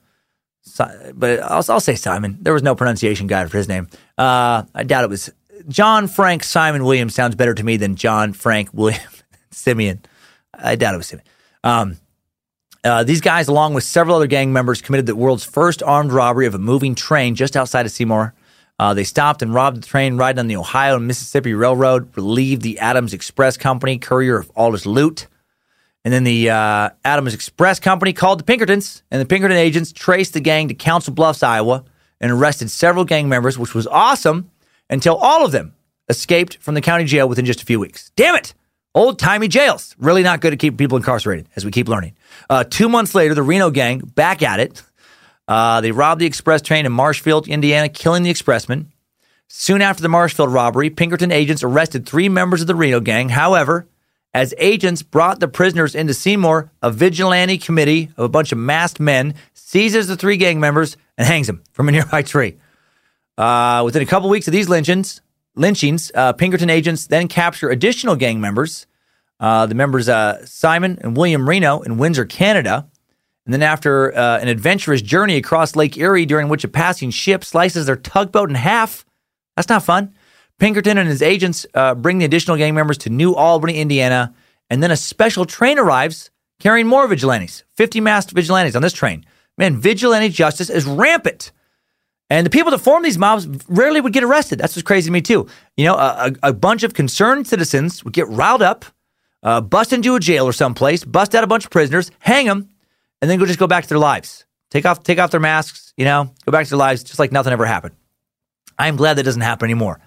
So, 0.63 1.11
but 1.15 1.39
I'll, 1.39 1.63
I'll, 1.69 1.79
say 1.79 1.95
Simon. 1.95 2.37
There 2.41 2.53
was 2.53 2.63
no 2.63 2.75
pronunciation 2.75 3.27
guide 3.27 3.49
for 3.49 3.57
his 3.57 3.67
name. 3.67 3.87
Uh, 4.17 4.63
I 4.75 4.83
doubt 4.83 5.03
it 5.03 5.09
was 5.09 5.31
John 5.67 6.07
Frank 6.07 6.43
Simon 6.43 6.83
Williams. 6.83 7.15
Sounds 7.15 7.35
better 7.35 7.53
to 7.53 7.63
me 7.63 7.77
than 7.77 7.95
John 7.95 8.33
Frank 8.33 8.69
William 8.73 9.01
Simeon. 9.51 10.01
I 10.53 10.75
doubt 10.75 10.93
it 10.93 10.97
was 10.97 11.07
Simeon. 11.07 11.27
Um, 11.63 11.97
uh, 12.83 13.03
these 13.03 13.21
guys, 13.21 13.47
along 13.47 13.73
with 13.73 13.83
several 13.83 14.15
other 14.15 14.27
gang 14.27 14.51
members, 14.51 14.81
committed 14.81 15.05
the 15.05 15.15
world's 15.15 15.43
first 15.43 15.83
armed 15.83 16.11
robbery 16.11 16.45
of 16.45 16.55
a 16.55 16.59
moving 16.59 16.95
train 16.95 17.35
just 17.35 17.55
outside 17.55 17.85
of 17.85 17.91
Seymour, 17.91 18.33
uh, 18.79 18.95
they 18.95 19.03
stopped 19.03 19.43
and 19.43 19.53
robbed 19.53 19.77
the 19.77 19.87
train 19.87 20.17
riding 20.17 20.39
on 20.39 20.47
the 20.47 20.55
Ohio 20.55 20.95
and 20.95 21.05
Mississippi 21.05 21.53
Railroad, 21.53 22.15
relieved 22.17 22.63
the 22.63 22.79
Adams 22.79 23.13
Express 23.13 23.55
Company 23.55 23.99
courier 23.99 24.39
of 24.39 24.49
all 24.55 24.71
his 24.71 24.87
loot. 24.87 25.27
And 26.03 26.11
then 26.11 26.23
the 26.23 26.49
uh, 26.49 26.89
Adams 27.05 27.35
Express 27.35 27.79
Company 27.79 28.11
called 28.11 28.39
the 28.39 28.43
Pinkertons, 28.43 29.03
and 29.11 29.21
the 29.21 29.25
Pinkerton 29.27 29.55
agents 29.55 29.91
traced 29.91 30.33
the 30.33 30.39
gang 30.39 30.67
to 30.67 30.73
Council 30.73 31.13
Bluffs, 31.13 31.43
Iowa, 31.43 31.83
and 32.19 32.31
arrested 32.31 32.71
several 32.71 33.05
gang 33.05 33.29
members, 33.29 33.59
which 33.59 33.75
was 33.75 33.85
awesome 33.85 34.49
until 34.89 35.15
all 35.15 35.45
of 35.45 35.51
them 35.51 35.75
escaped 36.09 36.57
from 36.57 36.73
the 36.73 36.81
county 36.81 37.05
jail 37.05 37.29
within 37.29 37.45
just 37.45 37.61
a 37.61 37.65
few 37.65 37.79
weeks. 37.79 38.11
Damn 38.15 38.35
it! 38.35 38.55
Old 38.93 39.19
timey 39.19 39.47
jails. 39.47 39.95
Really 39.97 40.23
not 40.23 40.41
good 40.41 40.53
at 40.53 40.59
keeping 40.59 40.77
people 40.77 40.97
incarcerated, 40.97 41.47
as 41.55 41.63
we 41.63 41.71
keep 41.71 41.87
learning. 41.87 42.15
Uh, 42.49 42.63
two 42.63 42.89
months 42.89 43.15
later, 43.15 43.33
the 43.33 43.43
Reno 43.43 43.69
gang 43.69 43.99
back 43.99 44.41
at 44.43 44.59
it. 44.59 44.83
Uh, 45.47 45.81
they 45.81 45.91
robbed 45.91 46.19
the 46.19 46.25
express 46.25 46.61
train 46.61 46.85
in 46.85 46.91
Marshfield, 46.91 47.47
Indiana, 47.47 47.89
killing 47.89 48.23
the 48.23 48.29
expressman. 48.29 48.91
Soon 49.47 49.81
after 49.81 50.01
the 50.01 50.09
Marshfield 50.09 50.51
robbery, 50.51 50.89
Pinkerton 50.89 51.31
agents 51.31 51.63
arrested 51.63 52.05
three 52.05 52.29
members 52.29 52.61
of 52.61 52.67
the 52.67 52.75
Reno 52.75 52.99
gang. 52.99 53.29
However, 53.29 53.87
as 54.33 54.53
agents 54.57 55.03
brought 55.03 55.39
the 55.41 55.47
prisoners 55.47 55.93
into 55.93 56.13
Seymour, 56.13 56.71
a 56.81 56.91
vigilante 56.91 57.57
committee 57.57 58.11
of 58.15 58.25
a 58.25 58.29
bunch 58.29 58.51
of 58.51 58.57
masked 58.57 58.99
men 58.99 59.35
seizes 59.53 60.07
the 60.07 60.15
three 60.15 60.37
gang 60.37 60.59
members 60.59 60.95
and 61.17 61.27
hangs 61.27 61.47
them 61.47 61.63
from 61.73 61.89
a 61.89 61.91
nearby 61.91 62.21
tree. 62.21 62.57
Uh, 63.37 63.81
within 63.83 64.01
a 64.01 64.05
couple 64.05 64.29
weeks 64.29 64.47
of 64.47 64.53
these 64.53 64.69
lynchings, 64.69 65.21
lynchings, 65.55 66.11
uh, 66.15 66.33
Pinkerton 66.33 66.69
agents 66.69 67.07
then 67.07 67.27
capture 67.27 67.69
additional 67.69 68.15
gang 68.15 68.39
members. 68.39 68.87
Uh, 69.39 69.65
the 69.65 69.75
members 69.75 70.07
uh, 70.07 70.45
Simon 70.45 70.99
and 71.01 71.17
William 71.17 71.49
Reno 71.49 71.81
in 71.81 71.97
Windsor, 71.97 72.25
Canada. 72.25 72.87
And 73.45 73.53
then, 73.53 73.63
after 73.63 74.15
uh, 74.15 74.37
an 74.37 74.47
adventurous 74.47 75.01
journey 75.01 75.35
across 75.35 75.75
Lake 75.75 75.97
Erie, 75.97 76.27
during 76.27 76.47
which 76.47 76.63
a 76.63 76.67
passing 76.67 77.09
ship 77.09 77.43
slices 77.43 77.87
their 77.87 77.95
tugboat 77.95 78.49
in 78.49 78.55
half, 78.55 79.03
that's 79.55 79.67
not 79.67 79.83
fun. 79.83 80.13
Pinkerton 80.59 80.99
and 80.99 81.09
his 81.09 81.23
agents 81.23 81.65
uh, 81.73 81.95
bring 81.95 82.19
the 82.19 82.25
additional 82.25 82.55
gang 82.55 82.75
members 82.75 82.99
to 82.99 83.09
New 83.09 83.33
Albany, 83.33 83.79
Indiana, 83.79 84.31
and 84.69 84.83
then 84.83 84.91
a 84.91 84.95
special 84.95 85.45
train 85.45 85.79
arrives 85.79 86.29
carrying 86.59 86.85
more 86.85 87.07
vigilantes 87.07 87.63
50 87.77 87.99
masked 87.99 88.31
vigilantes 88.31 88.75
on 88.75 88.83
this 88.83 88.93
train. 88.93 89.25
Man, 89.57 89.77
vigilante 89.77 90.29
justice 90.29 90.69
is 90.69 90.85
rampant. 90.85 91.51
And 92.31 92.45
the 92.45 92.49
people 92.49 92.71
that 92.71 92.77
form 92.77 93.03
these 93.03 93.17
mobs 93.17 93.45
rarely 93.67 93.99
would 93.99 94.13
get 94.13 94.23
arrested. 94.23 94.57
That's 94.57 94.73
what's 94.73 94.87
crazy 94.87 95.09
to 95.09 95.11
me, 95.11 95.21
too. 95.21 95.47
You 95.75 95.83
know, 95.83 95.95
a, 95.95 96.31
a 96.41 96.53
bunch 96.53 96.83
of 96.83 96.93
concerned 96.93 97.45
citizens 97.45 98.05
would 98.05 98.13
get 98.13 98.25
riled 98.29 98.61
up, 98.61 98.85
uh, 99.43 99.59
bust 99.59 99.91
into 99.91 100.15
a 100.15 100.19
jail 100.21 100.45
or 100.45 100.53
someplace, 100.53 101.03
bust 101.03 101.35
out 101.35 101.43
a 101.43 101.47
bunch 101.47 101.65
of 101.65 101.71
prisoners, 101.71 102.09
hang 102.19 102.45
them, 102.45 102.69
and 103.21 103.29
then 103.29 103.37
go 103.37 103.45
just 103.45 103.59
go 103.59 103.67
back 103.67 103.83
to 103.83 103.89
their 103.89 103.99
lives. 103.99 104.45
Take 104.69 104.85
off, 104.85 105.03
take 105.03 105.19
off 105.19 105.31
their 105.31 105.41
masks, 105.41 105.93
you 105.97 106.05
know, 106.05 106.31
go 106.45 106.53
back 106.53 106.63
to 106.63 106.69
their 106.69 106.79
lives 106.79 107.03
just 107.03 107.19
like 107.19 107.33
nothing 107.33 107.51
ever 107.51 107.65
happened. 107.65 107.95
I'm 108.79 108.95
glad 108.95 109.15
that 109.17 109.23
doesn't 109.23 109.41
happen 109.41 109.65
anymore. 109.65 109.99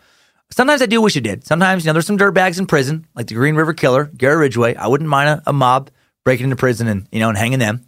Sometimes 0.51 0.81
I 0.81 0.87
do 0.87 1.03
wish 1.03 1.19
it 1.19 1.25
did. 1.25 1.47
Sometimes, 1.47 1.85
you 1.85 1.89
know, 1.89 1.93
there's 1.93 2.07
some 2.07 2.17
dirtbags 2.17 2.59
in 2.59 2.65
prison, 2.65 3.07
like 3.15 3.27
the 3.27 3.35
Green 3.35 3.55
River 3.55 3.75
Killer, 3.75 4.07
Gary 4.17 4.37
Ridgway. 4.37 4.77
I 4.77 4.87
wouldn't 4.87 5.11
mind 5.11 5.29
a, 5.29 5.43
a 5.51 5.53
mob 5.53 5.91
breaking 6.25 6.45
into 6.45 6.57
prison 6.57 6.89
and, 6.89 7.07
you 7.13 7.21
know, 7.21 7.29
and 7.29 7.37
hanging 7.37 7.59
them. 7.59 7.85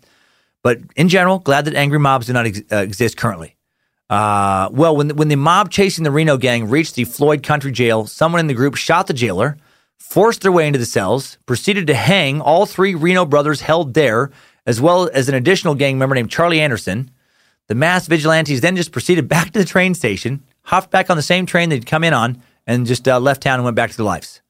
But 0.62 0.80
in 0.94 1.08
general, 1.08 1.38
glad 1.38 1.64
that 1.64 1.74
angry 1.74 1.98
mobs 1.98 2.26
do 2.26 2.34
not 2.34 2.44
ex- 2.44 2.60
uh, 2.70 2.76
exist 2.76 3.16
currently. 3.16 3.55
Uh, 4.08 4.68
well, 4.72 4.96
when 4.96 5.08
the, 5.08 5.14
when 5.14 5.28
the 5.28 5.36
mob 5.36 5.70
chasing 5.70 6.04
the 6.04 6.10
Reno 6.10 6.36
gang 6.36 6.68
reached 6.68 6.94
the 6.94 7.04
Floyd 7.04 7.42
Country 7.42 7.72
Jail, 7.72 8.06
someone 8.06 8.40
in 8.40 8.46
the 8.46 8.54
group 8.54 8.76
shot 8.76 9.06
the 9.06 9.14
jailer, 9.14 9.56
forced 9.98 10.42
their 10.42 10.52
way 10.52 10.66
into 10.66 10.78
the 10.78 10.86
cells, 10.86 11.38
proceeded 11.46 11.86
to 11.88 11.94
hang 11.94 12.40
all 12.40 12.66
three 12.66 12.94
Reno 12.94 13.24
brothers 13.24 13.60
held 13.60 13.94
there, 13.94 14.30
as 14.64 14.80
well 14.80 15.10
as 15.12 15.28
an 15.28 15.34
additional 15.34 15.74
gang 15.74 15.98
member 15.98 16.14
named 16.14 16.30
Charlie 16.30 16.60
Anderson. 16.60 17.10
The 17.66 17.74
masked 17.74 18.08
vigilantes 18.08 18.60
then 18.60 18.76
just 18.76 18.92
proceeded 18.92 19.28
back 19.28 19.50
to 19.52 19.58
the 19.58 19.64
train 19.64 19.94
station, 19.94 20.44
hopped 20.62 20.90
back 20.90 21.10
on 21.10 21.16
the 21.16 21.22
same 21.22 21.46
train 21.46 21.68
they'd 21.68 21.86
come 21.86 22.04
in 22.04 22.14
on, 22.14 22.40
and 22.66 22.86
just 22.86 23.08
uh, 23.08 23.18
left 23.18 23.42
town 23.42 23.54
and 23.54 23.64
went 23.64 23.76
back 23.76 23.90
to 23.90 23.96
their 23.96 24.06
lives. 24.06 24.40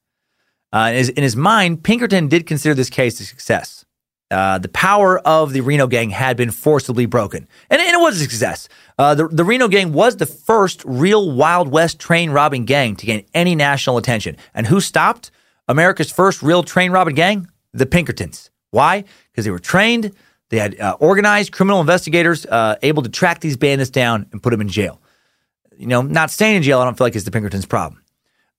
Uh, 0.71 0.89
in, 0.91 0.95
his, 0.97 1.09
in 1.09 1.23
his 1.23 1.35
mind, 1.35 1.83
Pinkerton 1.83 2.27
did 2.27 2.45
consider 2.45 2.75
this 2.75 2.89
case 2.89 3.19
a 3.19 3.23
success. 3.23 3.85
Uh, 4.29 4.57
the 4.57 4.67
power 4.69 5.19
of 5.19 5.53
the 5.53 5.61
Reno 5.61 5.87
gang 5.87 6.09
had 6.09 6.35
been 6.35 6.51
forcibly 6.51 7.05
broken, 7.05 7.47
and, 7.69 7.81
and 7.81 7.95
it 7.95 7.99
was 7.99 8.17
a 8.17 8.23
success. 8.23 8.67
Uh, 8.97 9.15
the, 9.15 9.27
the 9.27 9.43
Reno 9.43 9.67
gang 9.67 9.93
was 9.93 10.17
the 10.17 10.25
first 10.25 10.83
real 10.85 11.31
Wild 11.31 11.69
West 11.69 11.99
train 11.99 12.31
robbing 12.31 12.65
gang 12.65 12.95
to 12.97 13.05
gain 13.05 13.25
any 13.33 13.55
national 13.55 13.97
attention. 13.97 14.35
And 14.53 14.67
who 14.67 14.81
stopped 14.81 15.31
America's 15.67 16.11
first 16.11 16.41
real 16.41 16.63
train 16.63 16.91
robbing 16.91 17.15
gang? 17.15 17.47
The 17.73 17.85
Pinkertons. 17.85 18.49
Why? 18.71 19.05
Because 19.31 19.45
they 19.45 19.51
were 19.51 19.59
trained, 19.59 20.13
they 20.49 20.57
had 20.57 20.79
uh, 20.79 20.97
organized 20.99 21.51
criminal 21.51 21.79
investigators 21.79 22.45
uh, 22.45 22.75
able 22.81 23.03
to 23.03 23.09
track 23.09 23.39
these 23.39 23.55
bandits 23.55 23.89
down 23.89 24.27
and 24.31 24.41
put 24.41 24.51
them 24.51 24.61
in 24.61 24.67
jail. 24.67 24.99
You 25.77 25.87
know, 25.87 26.01
not 26.01 26.31
staying 26.31 26.55
in 26.55 26.63
jail, 26.63 26.79
I 26.79 26.85
don't 26.85 26.97
feel 26.97 27.05
like 27.05 27.15
is 27.15 27.23
the 27.23 27.31
Pinkertons' 27.31 27.65
problem. 27.65 28.01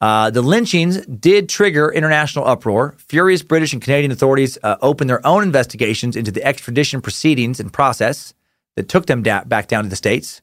Uh, 0.00 0.30
the 0.30 0.42
lynchings 0.42 1.04
did 1.06 1.48
trigger 1.48 1.90
international 1.92 2.46
uproar. 2.46 2.94
Furious 2.98 3.42
British 3.42 3.72
and 3.72 3.82
Canadian 3.82 4.12
authorities 4.12 4.56
uh, 4.62 4.76
opened 4.80 5.10
their 5.10 5.26
own 5.26 5.42
investigations 5.42 6.14
into 6.14 6.30
the 6.30 6.44
extradition 6.44 7.00
proceedings 7.00 7.58
and 7.58 7.72
process 7.72 8.32
that 8.76 8.88
took 8.88 9.06
them 9.06 9.22
da- 9.22 9.44
back 9.44 9.66
down 9.66 9.82
to 9.82 9.90
the 9.90 9.96
States. 9.96 10.40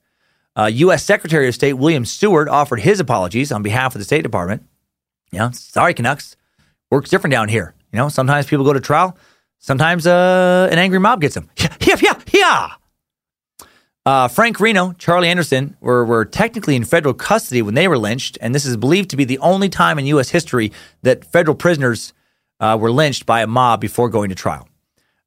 Uh, 0.57 0.65
U.S. 0.65 1.03
Secretary 1.03 1.47
of 1.47 1.53
State 1.55 1.73
William 1.73 2.05
Seward 2.05 2.49
offered 2.49 2.81
his 2.81 2.99
apologies 2.99 3.51
on 3.51 3.61
behalf 3.63 3.95
of 3.95 3.99
the 3.99 4.05
State 4.05 4.23
Department. 4.23 4.63
Know, 5.31 5.51
sorry, 5.51 5.93
Canucks. 5.93 6.35
Works 6.91 7.09
different 7.09 7.31
down 7.31 7.49
here. 7.49 7.73
You 7.91 7.97
know, 7.97 8.09
sometimes 8.09 8.45
people 8.45 8.63
go 8.65 8.73
to 8.73 8.79
trial. 8.79 9.17
Sometimes 9.59 10.05
uh, 10.07 10.69
an 10.71 10.79
angry 10.79 10.99
mob 10.99 11.21
gets 11.21 11.35
them. 11.35 11.49
Yeah, 11.81 11.97
yeah, 12.01 12.19
yeah. 12.33 12.71
Uh, 14.05 14.27
Frank 14.27 14.59
Reno, 14.59 14.93
Charlie 14.99 15.29
Anderson 15.29 15.75
were, 15.81 16.05
were 16.05 16.25
technically 16.25 16.75
in 16.75 16.83
federal 16.83 17.15
custody 17.15 17.63
when 17.63 17.73
they 17.73 17.87
were 17.87 17.97
lynched, 17.97 18.37
and 18.39 18.53
this 18.53 18.63
is 18.63 18.77
believed 18.77 19.09
to 19.09 19.17
be 19.17 19.25
the 19.25 19.39
only 19.39 19.67
time 19.67 19.97
in 19.97 20.05
U.S. 20.07 20.29
history 20.29 20.71
that 21.01 21.25
federal 21.25 21.55
prisoners 21.55 22.13
uh, 22.59 22.77
were 22.79 22.91
lynched 22.91 23.25
by 23.25 23.41
a 23.41 23.47
mob 23.47 23.81
before 23.81 24.09
going 24.09 24.29
to 24.29 24.35
trial. 24.35 24.67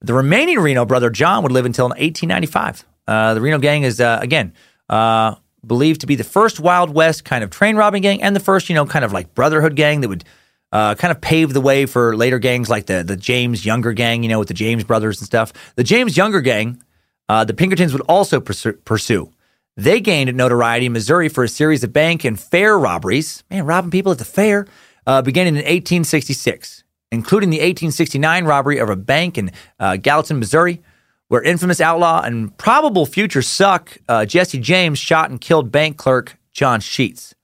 The 0.00 0.14
remaining 0.14 0.60
Reno 0.60 0.84
brother, 0.84 1.10
John, 1.10 1.42
would 1.42 1.50
live 1.50 1.66
until 1.66 1.86
1895. 1.86 2.84
Uh, 3.08 3.34
the 3.34 3.40
Reno 3.40 3.58
gang 3.58 3.82
is, 3.82 4.00
uh, 4.00 4.20
again, 4.22 4.52
uh, 4.88 5.34
believed 5.66 6.02
to 6.02 6.06
be 6.06 6.14
the 6.14 6.22
first 6.22 6.60
Wild 6.60 6.94
West 6.94 7.24
kind 7.24 7.42
of 7.42 7.50
train 7.50 7.74
robbing 7.74 8.02
gang 8.02 8.22
and 8.22 8.36
the 8.36 8.40
first, 8.40 8.68
you 8.68 8.76
know, 8.76 8.86
kind 8.86 9.04
of 9.04 9.12
like 9.12 9.34
brotherhood 9.34 9.74
gang 9.74 10.02
that 10.02 10.08
would 10.08 10.22
uh, 10.70 10.94
kind 10.94 11.10
of 11.10 11.20
pave 11.20 11.52
the 11.52 11.60
way 11.60 11.84
for 11.84 12.16
later 12.16 12.38
gangs 12.38 12.70
like 12.70 12.86
the, 12.86 13.02
the 13.02 13.16
James 13.16 13.66
Younger 13.66 13.92
gang, 13.92 14.22
you 14.22 14.28
know, 14.28 14.38
with 14.38 14.48
the 14.48 14.54
James 14.54 14.84
brothers 14.84 15.18
and 15.18 15.26
stuff. 15.26 15.52
The 15.74 15.82
James 15.82 16.16
Younger 16.16 16.40
gang 16.40 16.80
uh, 17.28 17.44
the 17.44 17.54
Pinkertons 17.54 17.92
would 17.92 18.02
also 18.02 18.40
pursue. 18.40 19.32
They 19.76 20.00
gained 20.00 20.34
notoriety 20.34 20.86
in 20.86 20.92
Missouri 20.92 21.28
for 21.28 21.44
a 21.44 21.48
series 21.48 21.84
of 21.84 21.92
bank 21.92 22.24
and 22.24 22.38
fair 22.38 22.76
robberies. 22.78 23.44
Man, 23.50 23.64
robbing 23.64 23.92
people 23.92 24.10
at 24.10 24.18
the 24.18 24.24
fair, 24.24 24.66
uh, 25.06 25.22
beginning 25.22 25.54
in 25.54 25.60
1866, 25.60 26.82
including 27.12 27.50
the 27.50 27.58
1869 27.58 28.44
robbery 28.44 28.78
of 28.78 28.90
a 28.90 28.96
bank 28.96 29.38
in 29.38 29.52
uh, 29.78 29.96
Gallatin, 29.96 30.40
Missouri, 30.40 30.82
where 31.28 31.42
infamous 31.42 31.80
outlaw 31.80 32.22
and 32.22 32.56
probable 32.58 33.06
future 33.06 33.42
suck 33.42 33.96
uh, 34.08 34.24
Jesse 34.24 34.58
James 34.58 34.98
shot 34.98 35.30
and 35.30 35.40
killed 35.40 35.70
bank 35.70 35.96
clerk 35.96 36.38
John 36.52 36.80
Sheets. 36.80 37.34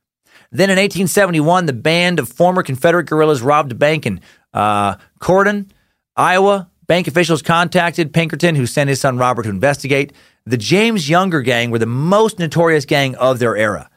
Then 0.51 0.71
in 0.71 0.77
1871, 0.77 1.67
the 1.67 1.73
band 1.73 2.19
of 2.19 2.29
former 2.29 2.63
Confederate 2.63 3.05
guerrillas 3.05 3.43
robbed 3.43 3.73
a 3.73 3.75
bank 3.77 4.07
in 4.07 4.21
uh, 4.53 4.97
Corydon, 5.21 5.71
Iowa, 6.17 6.71
Bank 6.87 7.07
officials 7.09 7.41
contacted 7.41 8.13
Pinkerton, 8.13 8.55
who 8.55 8.67
sent 8.67 8.89
his 8.89 9.01
son 9.01 9.17
Robert 9.17 9.45
to 9.45 9.49
investigate. 9.49 10.13
The 10.45 10.59
James 10.59 11.09
Younger 11.09 11.41
gang 11.41 11.71
were 11.71 11.79
the 11.79 11.87
most 11.87 12.39
notorious 12.39 12.85
gang 12.85 13.15
of 13.17 13.39
their 13.39 13.57
era. 13.57 13.91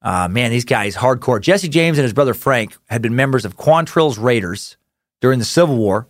Uh, 0.00 0.28
man, 0.28 0.52
these 0.52 0.64
guys, 0.64 0.94
hardcore. 0.94 1.40
Jesse 1.40 1.68
James 1.68 1.98
and 1.98 2.04
his 2.04 2.12
brother 2.12 2.34
Frank 2.34 2.76
had 2.88 3.02
been 3.02 3.16
members 3.16 3.44
of 3.44 3.56
Quantrill's 3.56 4.18
Raiders 4.18 4.76
during 5.20 5.40
the 5.40 5.44
Civil 5.44 5.76
War, 5.76 6.06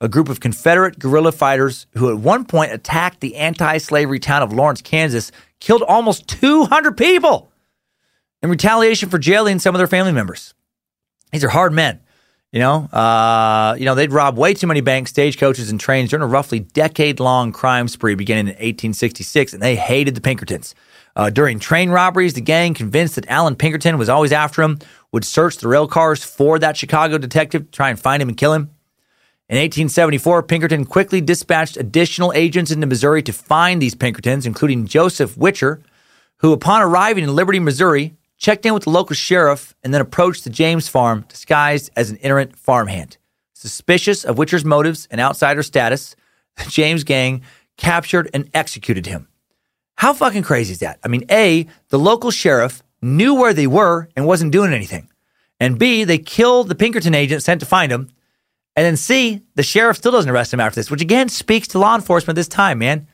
a 0.00 0.08
group 0.08 0.28
of 0.28 0.38
Confederate 0.38 0.98
guerrilla 1.00 1.32
fighters 1.32 1.86
who 1.94 2.10
at 2.10 2.18
one 2.18 2.44
point 2.44 2.72
attacked 2.72 3.20
the 3.20 3.34
anti 3.36 3.78
slavery 3.78 4.20
town 4.20 4.42
of 4.42 4.52
Lawrence, 4.52 4.80
Kansas, 4.82 5.32
killed 5.58 5.82
almost 5.82 6.28
200 6.28 6.96
people 6.96 7.50
in 8.42 8.50
retaliation 8.50 9.08
for 9.08 9.18
jailing 9.18 9.58
some 9.58 9.74
of 9.74 9.78
their 9.78 9.88
family 9.88 10.12
members. 10.12 10.54
These 11.32 11.42
are 11.42 11.48
hard 11.48 11.72
men. 11.72 12.00
You 12.54 12.60
know, 12.60 12.84
uh, 12.92 13.74
you 13.76 13.84
know, 13.84 13.96
they'd 13.96 14.12
rob 14.12 14.38
way 14.38 14.54
too 14.54 14.68
many 14.68 14.80
banks, 14.80 15.10
stagecoaches, 15.10 15.70
and 15.70 15.80
trains 15.80 16.10
during 16.10 16.22
a 16.22 16.26
roughly 16.28 16.60
decade-long 16.60 17.50
crime 17.50 17.88
spree 17.88 18.14
beginning 18.14 18.46
in 18.46 18.52
1866, 18.52 19.54
and 19.54 19.60
they 19.60 19.74
hated 19.74 20.14
the 20.14 20.20
Pinkertons. 20.20 20.72
Uh, 21.16 21.30
during 21.30 21.58
train 21.58 21.90
robberies, 21.90 22.34
the 22.34 22.40
gang, 22.40 22.72
convinced 22.72 23.16
that 23.16 23.28
Allan 23.28 23.56
Pinkerton 23.56 23.98
was 23.98 24.08
always 24.08 24.30
after 24.30 24.62
him, 24.62 24.78
would 25.10 25.24
search 25.24 25.56
the 25.56 25.66
rail 25.66 25.88
cars 25.88 26.22
for 26.22 26.60
that 26.60 26.76
Chicago 26.76 27.18
detective 27.18 27.64
to 27.64 27.70
try 27.72 27.90
and 27.90 27.98
find 27.98 28.22
him 28.22 28.28
and 28.28 28.38
kill 28.38 28.52
him. 28.52 28.70
In 29.48 29.56
1874, 29.56 30.44
Pinkerton 30.44 30.84
quickly 30.84 31.20
dispatched 31.20 31.76
additional 31.76 32.32
agents 32.34 32.70
into 32.70 32.86
Missouri 32.86 33.24
to 33.24 33.32
find 33.32 33.82
these 33.82 33.96
Pinkertons, 33.96 34.46
including 34.46 34.86
Joseph 34.86 35.34
Whicher, 35.34 35.82
who, 36.36 36.52
upon 36.52 36.82
arriving 36.82 37.24
in 37.24 37.34
Liberty, 37.34 37.58
Missouri, 37.58 38.14
checked 38.38 38.66
in 38.66 38.74
with 38.74 38.84
the 38.84 38.90
local 38.90 39.14
sheriff, 39.14 39.74
and 39.82 39.92
then 39.92 40.00
approached 40.00 40.44
the 40.44 40.50
James 40.50 40.88
farm 40.88 41.24
disguised 41.28 41.90
as 41.96 42.10
an 42.10 42.16
itinerant 42.16 42.56
farmhand. 42.56 43.16
Suspicious 43.52 44.24
of 44.24 44.38
Whicher's 44.38 44.64
motives 44.64 45.08
and 45.10 45.20
outsider 45.20 45.62
status, 45.62 46.16
the 46.56 46.70
James 46.70 47.04
gang 47.04 47.42
captured 47.76 48.30
and 48.34 48.50
executed 48.54 49.06
him. 49.06 49.28
How 49.96 50.12
fucking 50.12 50.42
crazy 50.42 50.72
is 50.72 50.80
that? 50.80 50.98
I 51.04 51.08
mean, 51.08 51.24
A, 51.30 51.66
the 51.88 51.98
local 51.98 52.30
sheriff 52.30 52.82
knew 53.00 53.34
where 53.34 53.54
they 53.54 53.66
were 53.66 54.08
and 54.16 54.26
wasn't 54.26 54.52
doing 54.52 54.72
anything. 54.72 55.08
And 55.60 55.78
B, 55.78 56.04
they 56.04 56.18
killed 56.18 56.68
the 56.68 56.74
Pinkerton 56.74 57.14
agent 57.14 57.42
sent 57.42 57.60
to 57.60 57.66
find 57.66 57.92
him. 57.92 58.10
And 58.76 58.84
then 58.84 58.96
C, 58.96 59.40
the 59.54 59.62
sheriff 59.62 59.98
still 59.98 60.10
doesn't 60.10 60.30
arrest 60.30 60.52
him 60.52 60.60
after 60.60 60.76
this, 60.76 60.90
which 60.90 61.00
again 61.00 61.28
speaks 61.28 61.68
to 61.68 61.78
law 61.78 61.94
enforcement 61.94 62.34
this 62.34 62.48
time, 62.48 62.78
man. 62.78 63.06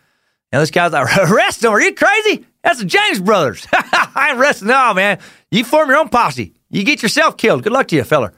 Now 0.53 0.61
this 0.61 0.71
guy's 0.71 0.93
like, 0.93 1.17
arrest 1.31 1.63
him? 1.63 1.71
Are 1.71 1.81
you 1.81 1.95
crazy? 1.95 2.47
That's 2.63 2.79
the 2.79 2.85
James 2.85 3.21
brothers. 3.21 3.67
I 3.73 4.35
resting 4.37 4.69
now, 4.69 4.93
man. 4.93 5.19
You 5.51 5.65
form 5.65 5.89
your 5.89 5.99
own 5.99 6.09
posse. 6.09 6.55
You 6.69 6.85
get 6.85 7.03
yourself 7.03 7.37
killed. 7.37 7.63
Good 7.63 7.73
luck 7.73 7.89
to 7.89 7.97
you, 7.97 8.05
feller. 8.05 8.33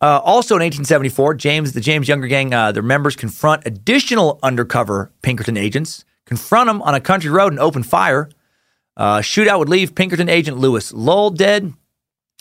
Uh, 0.00 0.20
also 0.24 0.56
in 0.56 0.62
1874, 0.62 1.34
James, 1.34 1.72
the 1.72 1.80
James 1.80 2.08
Younger 2.08 2.26
Gang, 2.26 2.52
uh, 2.52 2.72
their 2.72 2.82
members 2.82 3.14
confront 3.14 3.64
additional 3.66 4.40
undercover 4.42 5.12
Pinkerton 5.22 5.56
agents, 5.56 6.04
confront 6.26 6.66
them 6.66 6.82
on 6.82 6.94
a 6.94 7.00
country 7.00 7.30
road 7.30 7.52
and 7.52 7.60
open 7.60 7.84
fire. 7.84 8.28
Uh, 8.96 9.18
shootout 9.18 9.60
would 9.60 9.68
leave 9.68 9.94
Pinkerton 9.94 10.28
agent 10.28 10.58
Lewis 10.58 10.92
Lull 10.92 11.30
dead, 11.30 11.72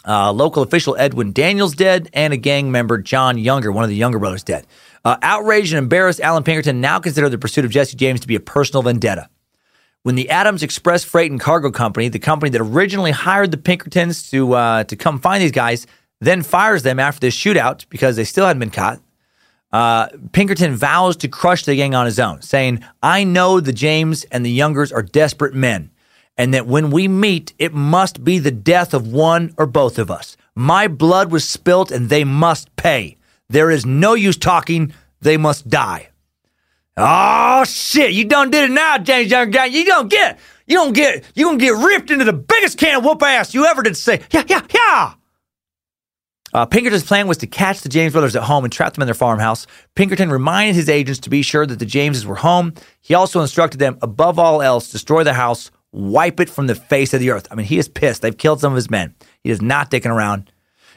uh, 0.07 0.31
local 0.31 0.63
official 0.63 0.95
Edwin 0.97 1.33
Daniels 1.33 1.75
dead, 1.75 2.09
and 2.13 2.33
a 2.33 2.37
gang 2.37 2.71
member 2.71 2.97
John 2.97 3.37
Younger, 3.37 3.71
one 3.71 3.83
of 3.83 3.91
the 3.91 3.95
Younger 3.95 4.17
brothers, 4.17 4.43
dead. 4.43 4.65
Uh, 5.05 5.17
outraged 5.21 5.71
and 5.71 5.77
embarrassed, 5.77 6.19
Allan 6.19 6.43
Pinkerton 6.43 6.81
now 6.81 6.99
considered 6.99 7.29
the 7.29 7.37
pursuit 7.37 7.63
of 7.63 7.71
Jesse 7.71 7.95
James 7.95 8.21
to 8.21 8.27
be 8.27 8.35
a 8.35 8.39
personal 8.39 8.81
vendetta. 8.81 9.29
When 10.03 10.15
the 10.15 10.31
Adams 10.31 10.63
Express 10.63 11.03
Freight 11.03 11.29
and 11.29 11.39
Cargo 11.39 11.69
Company, 11.69 12.09
the 12.09 12.17
company 12.17 12.49
that 12.49 12.61
originally 12.61 13.11
hired 13.11 13.51
the 13.51 13.57
Pinkertons 13.57 14.29
to 14.31 14.53
uh, 14.53 14.83
to 14.85 14.95
come 14.95 15.19
find 15.19 15.43
these 15.43 15.51
guys, 15.51 15.85
then 16.19 16.41
fires 16.41 16.83
them 16.83 16.99
after 16.99 17.19
this 17.19 17.35
shootout 17.35 17.85
because 17.89 18.15
they 18.15 18.23
still 18.23 18.45
hadn't 18.45 18.59
been 18.59 18.71
caught. 18.71 18.99
Uh, 19.71 20.07
Pinkerton 20.31 20.75
vows 20.75 21.15
to 21.17 21.27
crush 21.27 21.65
the 21.65 21.75
gang 21.75 21.95
on 21.95 22.05
his 22.05 22.19
own, 22.19 22.41
saying, 22.41 22.83
I 23.01 23.23
know 23.23 23.59
the 23.59 23.71
James 23.71 24.23
and 24.25 24.45
the 24.45 24.51
Youngers 24.51 24.91
are 24.91 25.01
desperate 25.03 25.53
men, 25.53 25.91
and 26.35 26.53
that 26.53 26.67
when 26.67 26.91
we 26.91 27.07
meet, 27.07 27.53
it 27.57 27.73
must 27.73 28.23
be 28.23 28.37
the 28.37 28.51
death 28.51 28.93
of 28.93 29.07
one 29.07 29.53
or 29.57 29.65
both 29.65 29.97
of 29.97 30.11
us. 30.11 30.35
My 30.55 30.87
blood 30.87 31.31
was 31.31 31.47
spilt, 31.47 31.91
and 31.91 32.09
they 32.09 32.23
must 32.23 32.75
pay. 32.75 33.17
There 33.49 33.71
is 33.71 33.85
no 33.85 34.13
use 34.13 34.37
talking, 34.37 34.93
they 35.21 35.37
must 35.37 35.69
die. 35.69 36.09
Oh 37.03 37.63
shit, 37.63 38.11
you 38.11 38.25
done 38.25 38.51
did 38.51 38.69
it 38.69 38.73
now, 38.73 38.99
James 38.99 39.31
Young 39.31 39.49
guy. 39.49 39.65
You 39.65 39.85
don't 39.85 40.07
get 40.07 40.39
you 40.67 40.77
don't 40.77 40.93
get 40.93 41.25
you 41.33 41.45
gonna 41.45 41.57
get 41.57 41.73
ripped 41.73 42.11
into 42.11 42.25
the 42.25 42.33
biggest 42.33 42.77
can 42.77 42.97
of 42.97 43.03
whoop 43.03 43.23
ass 43.23 43.55
you 43.55 43.65
ever 43.65 43.81
did 43.81 43.97
say. 43.97 44.21
Yeah, 44.29 44.43
yeah, 44.47 44.61
yeah. 44.71 45.13
Uh, 46.53 46.65
Pinkerton's 46.67 47.03
plan 47.03 47.27
was 47.27 47.37
to 47.37 47.47
catch 47.47 47.81
the 47.81 47.89
James 47.89 48.11
brothers 48.11 48.35
at 48.35 48.43
home 48.43 48.65
and 48.65 48.71
trap 48.71 48.93
them 48.93 49.01
in 49.01 49.07
their 49.07 49.15
farmhouse. 49.15 49.65
Pinkerton 49.95 50.29
reminded 50.29 50.75
his 50.75 50.89
agents 50.89 51.21
to 51.21 51.29
be 51.31 51.41
sure 51.41 51.65
that 51.65 51.79
the 51.79 51.85
Jameses 51.85 52.25
were 52.25 52.35
home. 52.35 52.73
He 52.99 53.15
also 53.15 53.41
instructed 53.41 53.79
them, 53.79 53.97
above 54.01 54.37
all 54.37 54.61
else, 54.61 54.91
destroy 54.91 55.23
the 55.23 55.33
house, 55.33 55.71
wipe 55.93 56.39
it 56.41 56.49
from 56.49 56.67
the 56.67 56.75
face 56.75 57.13
of 57.13 57.21
the 57.21 57.31
earth. 57.31 57.47
I 57.49 57.55
mean, 57.55 57.65
he 57.65 57.79
is 57.79 57.87
pissed. 57.87 58.21
They've 58.21 58.37
killed 58.37 58.59
some 58.59 58.73
of 58.73 58.75
his 58.75 58.91
men. 58.91 59.15
He 59.43 59.49
is 59.49 59.61
not 59.61 59.89
dicking 59.89 60.11
around. 60.11 60.51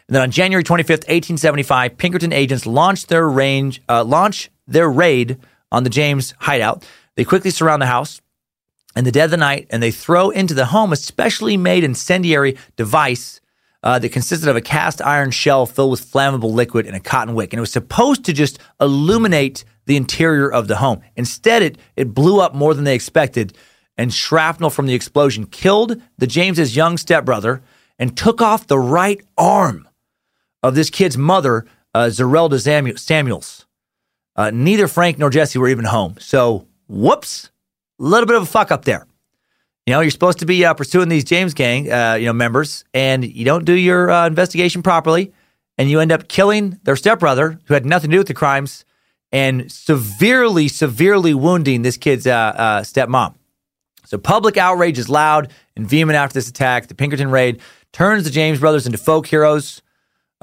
And 0.09 0.17
then 0.17 0.23
on 0.23 0.33
January 0.33 0.65
25th, 0.65 1.07
1875, 1.07 1.97
Pinkerton 1.97 2.33
agents 2.33 2.67
launched 2.67 3.09
their 3.09 3.29
range, 3.29 3.81
uh, 3.89 4.03
launch 4.03 4.51
their 4.67 4.91
raid 4.91 5.39
on 5.73 5.85
the 5.85 5.91
James 5.91 6.35
hideout. 6.39 6.85
They 7.17 7.25
quickly 7.25 7.51
surround 7.51 7.83
the 7.83 7.87
house 7.87 8.21
in 8.97 9.05
the 9.05 9.13
dead 9.13 9.27
of 9.27 9.31
the 9.31 9.37
night 9.37 9.67
and 9.71 9.83
they 9.83 9.91
throw 9.91 10.31
into 10.31 10.55
the 10.55 10.67
home 10.67 10.93
a 10.93 10.97
specially 10.97 11.57
made 11.57 11.85
incendiary 11.85 12.57
device 12.77 13.41
uh, 13.85 13.99
that 13.99 14.13
consisted 14.13 14.49
of 14.49 14.57
a 14.57 14.61
cast 14.63 15.03
iron 15.03 15.31
shell 15.31 15.67
filled 15.67 15.91
with 15.91 16.11
flammable 16.11 16.53
liquid 16.53 16.87
and 16.87 16.97
a 16.97 17.01
cotton 17.01 17.35
wick. 17.35 17.53
And 17.53 17.59
it 17.59 17.61
was 17.61 17.73
supposed 17.73 18.25
to 18.25 18.33
just 18.33 18.59
illuminate 18.81 19.65
the 19.87 19.97
interior 19.97 20.51
of 20.51 20.69
the 20.69 20.77
home. 20.77 21.03
Instead, 21.17 21.63
it, 21.63 21.79
it 21.95 22.15
blew 22.15 22.41
up 22.41 22.55
more 22.55 22.73
than 22.73 22.85
they 22.85 22.95
expected, 22.95 23.57
and 23.99 24.13
shrapnel 24.13 24.71
from 24.71 24.87
the 24.87 24.95
explosion 24.95 25.47
killed 25.47 26.01
the 26.17 26.27
James's 26.27 26.75
young 26.75 26.97
stepbrother 26.97 27.63
and 27.99 28.17
took 28.17 28.41
off 28.41 28.67
the 28.67 28.79
right 28.79 29.21
arm 29.37 29.87
of 30.63 30.75
this 30.75 30.89
kid's 30.89 31.19
mother, 31.19 31.67
uh, 31.95 32.07
Zerelda 32.07 32.59
Samuels. 32.99 33.64
Uh, 34.37 34.51
neither 34.53 34.89
Frank 34.89 35.19
nor 35.19 35.31
Jesse 35.31 35.59
were 35.59 35.69
even 35.69 35.85
home. 35.85 36.17
So, 36.19 36.67
whoops, 36.89 37.51
a 38.01 38.03
little 38.03 38.27
bit 38.27 38.37
of 38.37 38.43
a 38.43 38.47
fuck 38.47 38.71
up 38.71 38.85
there. 38.85 39.07
You 39.87 39.93
know, 39.93 40.01
you're 40.01 40.11
supposed 40.11 40.39
to 40.39 40.47
be 40.47 40.65
uh, 40.65 40.75
pursuing 40.75 41.09
these 41.09 41.25
James 41.25 41.53
Gang, 41.53 41.93
uh, 41.93 42.15
you 42.15 42.27
know, 42.27 42.33
members, 42.33 42.85
and 42.95 43.25
you 43.25 43.45
don't 43.45 43.65
do 43.65 43.75
your 43.75 44.11
uh, 44.11 44.27
investigation 44.27 44.83
properly, 44.83 45.33
and 45.77 45.91
you 45.91 46.01
end 46.01 46.11
up 46.11 46.29
killing 46.29 46.79
their 46.85 46.97
stepbrother, 46.97 47.59
who 47.67 47.75
had 47.75 47.85
nothing 47.85 48.11
to 48.11 48.15
do 48.15 48.19
with 48.19 48.29
the 48.29 48.35
crimes, 48.35 48.85
and 49.31 49.71
severely, 49.71 50.69
severely 50.69 51.35
wounding 51.35 51.83
this 51.83 51.97
kid's 51.97 52.27
uh, 52.27 52.31
uh, 52.31 52.81
stepmom. 52.81 53.35
So 54.07 54.17
public 54.17 54.57
outrage 54.57 54.99
is 54.99 55.09
loud 55.09 55.53
and 55.77 55.89
vehement 55.89 56.17
after 56.17 56.35
this 56.35 56.49
attack. 56.49 56.87
The 56.87 56.95
Pinkerton 56.95 57.31
raid 57.31 57.61
turns 57.93 58.25
the 58.25 58.31
James 58.31 58.61
brothers 58.61 58.87
into 58.87 58.99
folk 58.99 59.27
heroes, 59.27 59.83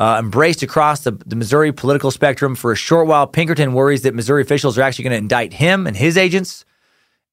uh, 0.01 0.17
embraced 0.17 0.63
across 0.63 1.01
the, 1.01 1.11
the 1.11 1.35
Missouri 1.35 1.71
political 1.71 2.09
spectrum. 2.09 2.55
For 2.55 2.71
a 2.71 2.75
short 2.75 3.05
while, 3.05 3.27
Pinkerton 3.27 3.73
worries 3.73 4.01
that 4.01 4.15
Missouri 4.15 4.41
officials 4.41 4.75
are 4.79 4.81
actually 4.81 5.03
going 5.03 5.11
to 5.11 5.17
indict 5.19 5.53
him 5.53 5.85
and 5.85 5.95
his 5.95 6.17
agents. 6.17 6.65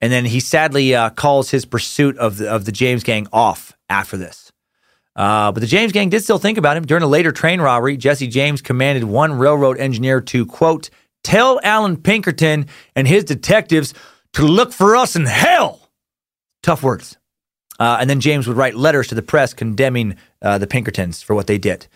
And 0.03 0.13
then 0.13 0.27
he 0.27 0.39
sadly 0.39 0.95
uh, 0.95 1.09
calls 1.09 1.51
his 1.51 1.65
pursuit 1.65 2.19
of 2.19 2.37
the, 2.37 2.51
of 2.51 2.67
the 2.67 2.73
James 2.73 3.05
gang 3.05 3.27
off 3.33 3.73
after 3.89 4.19
this. 4.19 4.53
Uh, 5.17 5.51
but 5.51 5.61
the 5.61 5.67
James 5.67 5.93
gang 5.93 6.11
did 6.11 6.23
still 6.23 6.37
think 6.37 6.59
about 6.59 6.77
him. 6.77 6.85
During 6.85 7.03
a 7.03 7.07
later 7.07 7.33
train 7.33 7.59
robbery, 7.59 7.97
Jesse 7.97 8.29
James 8.29 8.61
commanded 8.61 9.05
one 9.05 9.39
railroad 9.39 9.79
engineer 9.79 10.21
to, 10.21 10.45
quote, 10.45 10.91
tell 11.25 11.59
Allan 11.65 11.97
Pinkerton 11.97 12.67
and 12.95 13.09
his 13.09 13.25
detectives 13.25 13.95
to 14.35 14.43
look 14.43 14.75
for 14.75 14.95
us 14.95 15.17
in 15.17 15.25
hell. 15.25 15.89
Tough 16.63 16.83
words. 16.83 17.17
Uh, 17.81 17.97
and 17.99 18.11
then 18.11 18.21
James 18.21 18.47
would 18.47 18.59
write 18.59 18.75
letters 18.75 19.07
to 19.07 19.15
the 19.15 19.23
press 19.23 19.55
condemning 19.55 20.17
uh, 20.43 20.59
the 20.59 20.67
Pinkertons 20.67 21.23
for 21.23 21.35
what 21.35 21.47
they 21.47 21.57
did. 21.57 21.89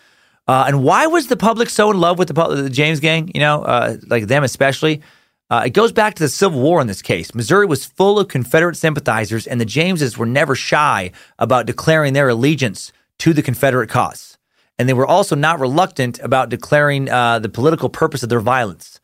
Uh, 0.47 0.65
and 0.67 0.83
why 0.83 1.07
was 1.07 1.27
the 1.27 1.37
public 1.37 1.69
so 1.69 1.89
in 1.91 1.99
love 1.99 2.19
with 2.19 2.27
the, 2.27 2.47
the 2.63 2.69
James 2.69 2.99
gang? 2.99 3.31
You 3.33 3.39
know, 3.39 3.63
uh, 3.63 3.97
like 4.07 4.27
them 4.27 4.43
especially. 4.43 5.01
Uh, 5.49 5.63
it 5.65 5.71
goes 5.71 5.91
back 5.91 6.15
to 6.15 6.23
the 6.23 6.29
Civil 6.29 6.61
War 6.61 6.81
in 6.81 6.87
this 6.87 7.01
case. 7.01 7.35
Missouri 7.35 7.65
was 7.65 7.85
full 7.85 8.17
of 8.19 8.27
Confederate 8.27 8.75
sympathizers, 8.75 9.45
and 9.45 9.61
the 9.61 9.65
Jameses 9.65 10.17
were 10.17 10.25
never 10.25 10.55
shy 10.55 11.11
about 11.37 11.65
declaring 11.65 12.13
their 12.13 12.29
allegiance 12.29 12.91
to 13.19 13.33
the 13.33 13.43
Confederate 13.43 13.89
cause. 13.89 14.37
And 14.79 14.89
they 14.89 14.93
were 14.93 15.05
also 15.05 15.35
not 15.35 15.59
reluctant 15.59 16.19
about 16.19 16.49
declaring 16.49 17.09
uh, 17.09 17.39
the 17.39 17.49
political 17.49 17.89
purpose 17.89 18.23
of 18.23 18.29
their 18.29 18.39
violence. 18.39 18.99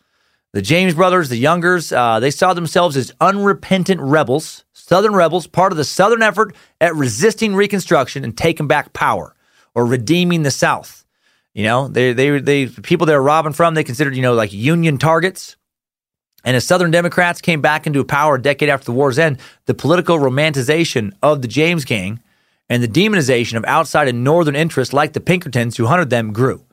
The 0.51 0.63
James 0.63 0.95
brothers, 0.95 1.29
the 1.29 1.37
Youngers, 1.37 1.91
uh, 1.91 2.19
they 2.19 2.31
saw 2.31 2.55
themselves 2.55 2.97
as 2.97 3.13
unrepentant 3.21 4.01
rebels, 4.01 4.65
Southern 4.73 5.13
rebels, 5.13 5.45
part 5.45 5.71
of 5.71 5.77
the 5.77 5.83
Southern 5.83 6.23
effort 6.23 6.55
at 6.81 6.95
resisting 6.95 7.55
Reconstruction 7.55 8.23
and 8.23 8.35
taking 8.35 8.65
back 8.65 8.91
power 8.93 9.35
or 9.75 9.85
redeeming 9.85 10.41
the 10.41 10.49
South. 10.49 11.05
You 11.53 11.63
know, 11.63 11.87
they, 11.87 12.13
they, 12.13 12.39
they, 12.39 12.67
people 12.67 13.07
they 13.07 13.15
were 13.15 13.21
robbing 13.21 13.53
from, 13.53 13.73
they 13.73 13.83
considered, 13.83 14.15
you 14.15 14.21
know, 14.21 14.33
like 14.33 14.53
Union 14.53 14.97
targets. 14.97 15.57
And 16.45 16.55
as 16.55 16.65
Southern 16.65 16.91
Democrats 16.91 17.41
came 17.41 17.61
back 17.61 17.85
into 17.85 18.03
power 18.05 18.35
a 18.35 18.41
decade 18.41 18.69
after 18.69 18.85
the 18.85 18.91
war's 18.93 19.19
end, 19.19 19.39
the 19.65 19.73
political 19.73 20.17
romanticization 20.17 21.11
of 21.21 21.41
the 21.41 21.47
James 21.47 21.83
Gang 21.85 22.21
and 22.69 22.81
the 22.81 22.87
demonization 22.87 23.57
of 23.57 23.65
outside 23.65 24.07
and 24.07 24.23
Northern 24.23 24.55
interests 24.55 24.93
like 24.93 25.13
the 25.13 25.19
Pinkertons 25.19 25.75
who 25.75 25.87
hunted 25.87 26.09
them 26.09 26.31
grew. 26.31 26.65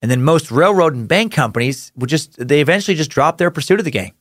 And 0.00 0.10
then 0.10 0.22
most 0.22 0.50
railroad 0.50 0.94
and 0.94 1.08
bank 1.08 1.32
companies 1.32 1.90
would 1.96 2.10
just, 2.10 2.36
they 2.46 2.60
eventually 2.60 2.96
just 2.96 3.10
dropped 3.10 3.38
their 3.38 3.50
pursuit 3.50 3.80
of 3.80 3.84
the 3.84 3.90
gang, 3.90 4.12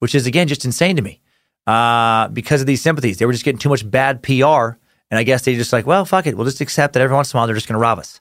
which 0.00 0.14
is, 0.14 0.26
again, 0.26 0.48
just 0.48 0.66
insane 0.66 0.96
to 0.96 1.02
me 1.02 1.20
uh, 1.66 2.28
because 2.28 2.60
of 2.60 2.66
these 2.66 2.82
sympathies. 2.82 3.16
They 3.16 3.24
were 3.24 3.32
just 3.32 3.44
getting 3.44 3.58
too 3.58 3.70
much 3.70 3.88
bad 3.88 4.22
PR. 4.22 4.76
And 5.08 5.18
I 5.18 5.22
guess 5.22 5.42
they 5.42 5.54
just 5.54 5.72
like, 5.72 5.86
well, 5.86 6.04
fuck 6.04 6.26
it. 6.26 6.36
We'll 6.36 6.44
just 6.44 6.60
accept 6.60 6.92
that 6.94 7.00
every 7.00 7.14
once 7.14 7.32
in 7.32 7.36
a 7.36 7.40
while 7.40 7.46
they're 7.46 7.56
just 7.56 7.68
going 7.68 7.76
to 7.76 7.80
rob 7.80 7.98
us. 7.98 8.20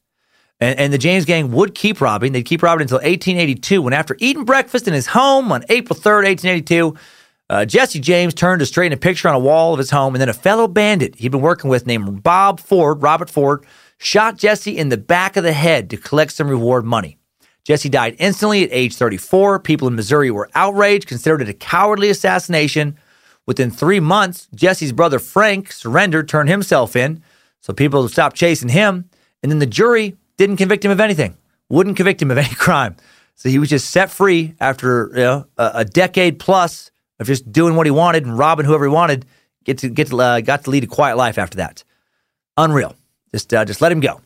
And, 0.59 0.79
and, 0.79 0.93
the 0.93 0.97
James 0.97 1.25
gang 1.25 1.51
would 1.51 1.75
keep 1.75 1.99
robbing. 1.99 2.31
They'd 2.31 2.43
keep 2.43 2.63
robbing 2.63 2.83
until 2.83 2.99
1882, 2.99 3.81
when 3.81 3.91
after 3.91 4.15
eating 4.19 4.45
breakfast 4.45 4.87
in 4.87 4.93
his 4.93 5.07
home 5.07 5.51
on 5.51 5.65
April 5.67 5.99
3rd, 5.99 6.23
1882, 6.23 6.95
uh, 7.49 7.65
Jesse 7.65 7.99
James 7.99 8.33
turned 8.33 8.61
to 8.61 8.65
straighten 8.65 8.93
a 8.93 8.97
picture 8.97 9.27
on 9.27 9.35
a 9.35 9.39
wall 9.39 9.73
of 9.73 9.79
his 9.79 9.91
home, 9.91 10.15
and 10.15 10.21
then 10.21 10.29
a 10.29 10.33
fellow 10.33 10.67
bandit 10.67 11.15
he'd 11.15 11.31
been 11.31 11.41
working 11.41 11.69
with 11.69 11.85
named 11.85 12.23
Bob 12.23 12.59
Ford, 12.59 13.01
Robert 13.01 13.29
Ford, 13.29 13.65
shot 13.97 14.37
Jesse 14.37 14.77
in 14.77 14.89
the 14.89 14.97
back 14.97 15.35
of 15.35 15.43
the 15.43 15.53
head 15.53 15.89
to 15.89 15.97
collect 15.97 16.31
some 16.31 16.47
reward 16.47 16.85
money. 16.85 17.17
Jesse 17.65 17.89
died 17.89 18.15
instantly 18.19 18.63
at 18.63 18.69
age 18.71 18.95
34. 18.95 19.59
People 19.59 19.87
in 19.87 19.95
Missouri 19.95 20.31
were 20.31 20.49
outraged, 20.55 21.07
considered 21.07 21.41
it 21.41 21.49
a 21.49 21.53
cowardly 21.53 22.09
assassination. 22.09 22.97
Within 23.45 23.71
three 23.71 23.99
months, 23.99 24.47
Jesse's 24.55 24.91
brother 24.91 25.19
Frank 25.19 25.71
surrendered, 25.71 26.29
turned 26.29 26.49
himself 26.49 26.95
in, 26.95 27.21
so 27.61 27.73
people 27.73 28.07
stopped 28.07 28.35
chasing 28.35 28.69
him. 28.69 29.09
And 29.41 29.51
then 29.51 29.59
the 29.59 29.65
jury 29.65 30.15
didn't 30.37 30.57
convict 30.57 30.83
him 30.83 30.91
of 30.91 30.99
anything, 30.99 31.37
wouldn't 31.69 31.97
convict 31.97 32.21
him 32.21 32.31
of 32.31 32.37
any 32.37 32.53
crime. 32.55 32.95
So 33.35 33.49
he 33.49 33.59
was 33.59 33.69
just 33.69 33.89
set 33.89 34.09
free 34.09 34.55
after 34.59 35.09
you 35.13 35.23
know, 35.23 35.45
a, 35.57 35.71
a 35.75 35.85
decade 35.85 36.39
plus 36.39 36.91
of 37.19 37.27
just 37.27 37.51
doing 37.51 37.75
what 37.75 37.85
he 37.85 37.91
wanted 37.91 38.25
and 38.25 38.37
robbing 38.37 38.65
whoever 38.65 38.85
he 38.85 38.91
wanted. 38.91 39.25
Get 39.63 39.79
to 39.79 39.89
get 39.89 40.07
to, 40.07 40.21
uh, 40.21 40.41
got 40.41 40.63
to 40.65 40.69
lead 40.69 40.83
a 40.83 40.87
quiet 40.87 41.17
life 41.17 41.37
after 41.37 41.57
that. 41.57 41.83
Unreal. 42.55 42.95
Just 43.31 43.53
uh, 43.53 43.65
just 43.65 43.81
let 43.81 43.91
him 43.91 43.99
go. 43.99 44.21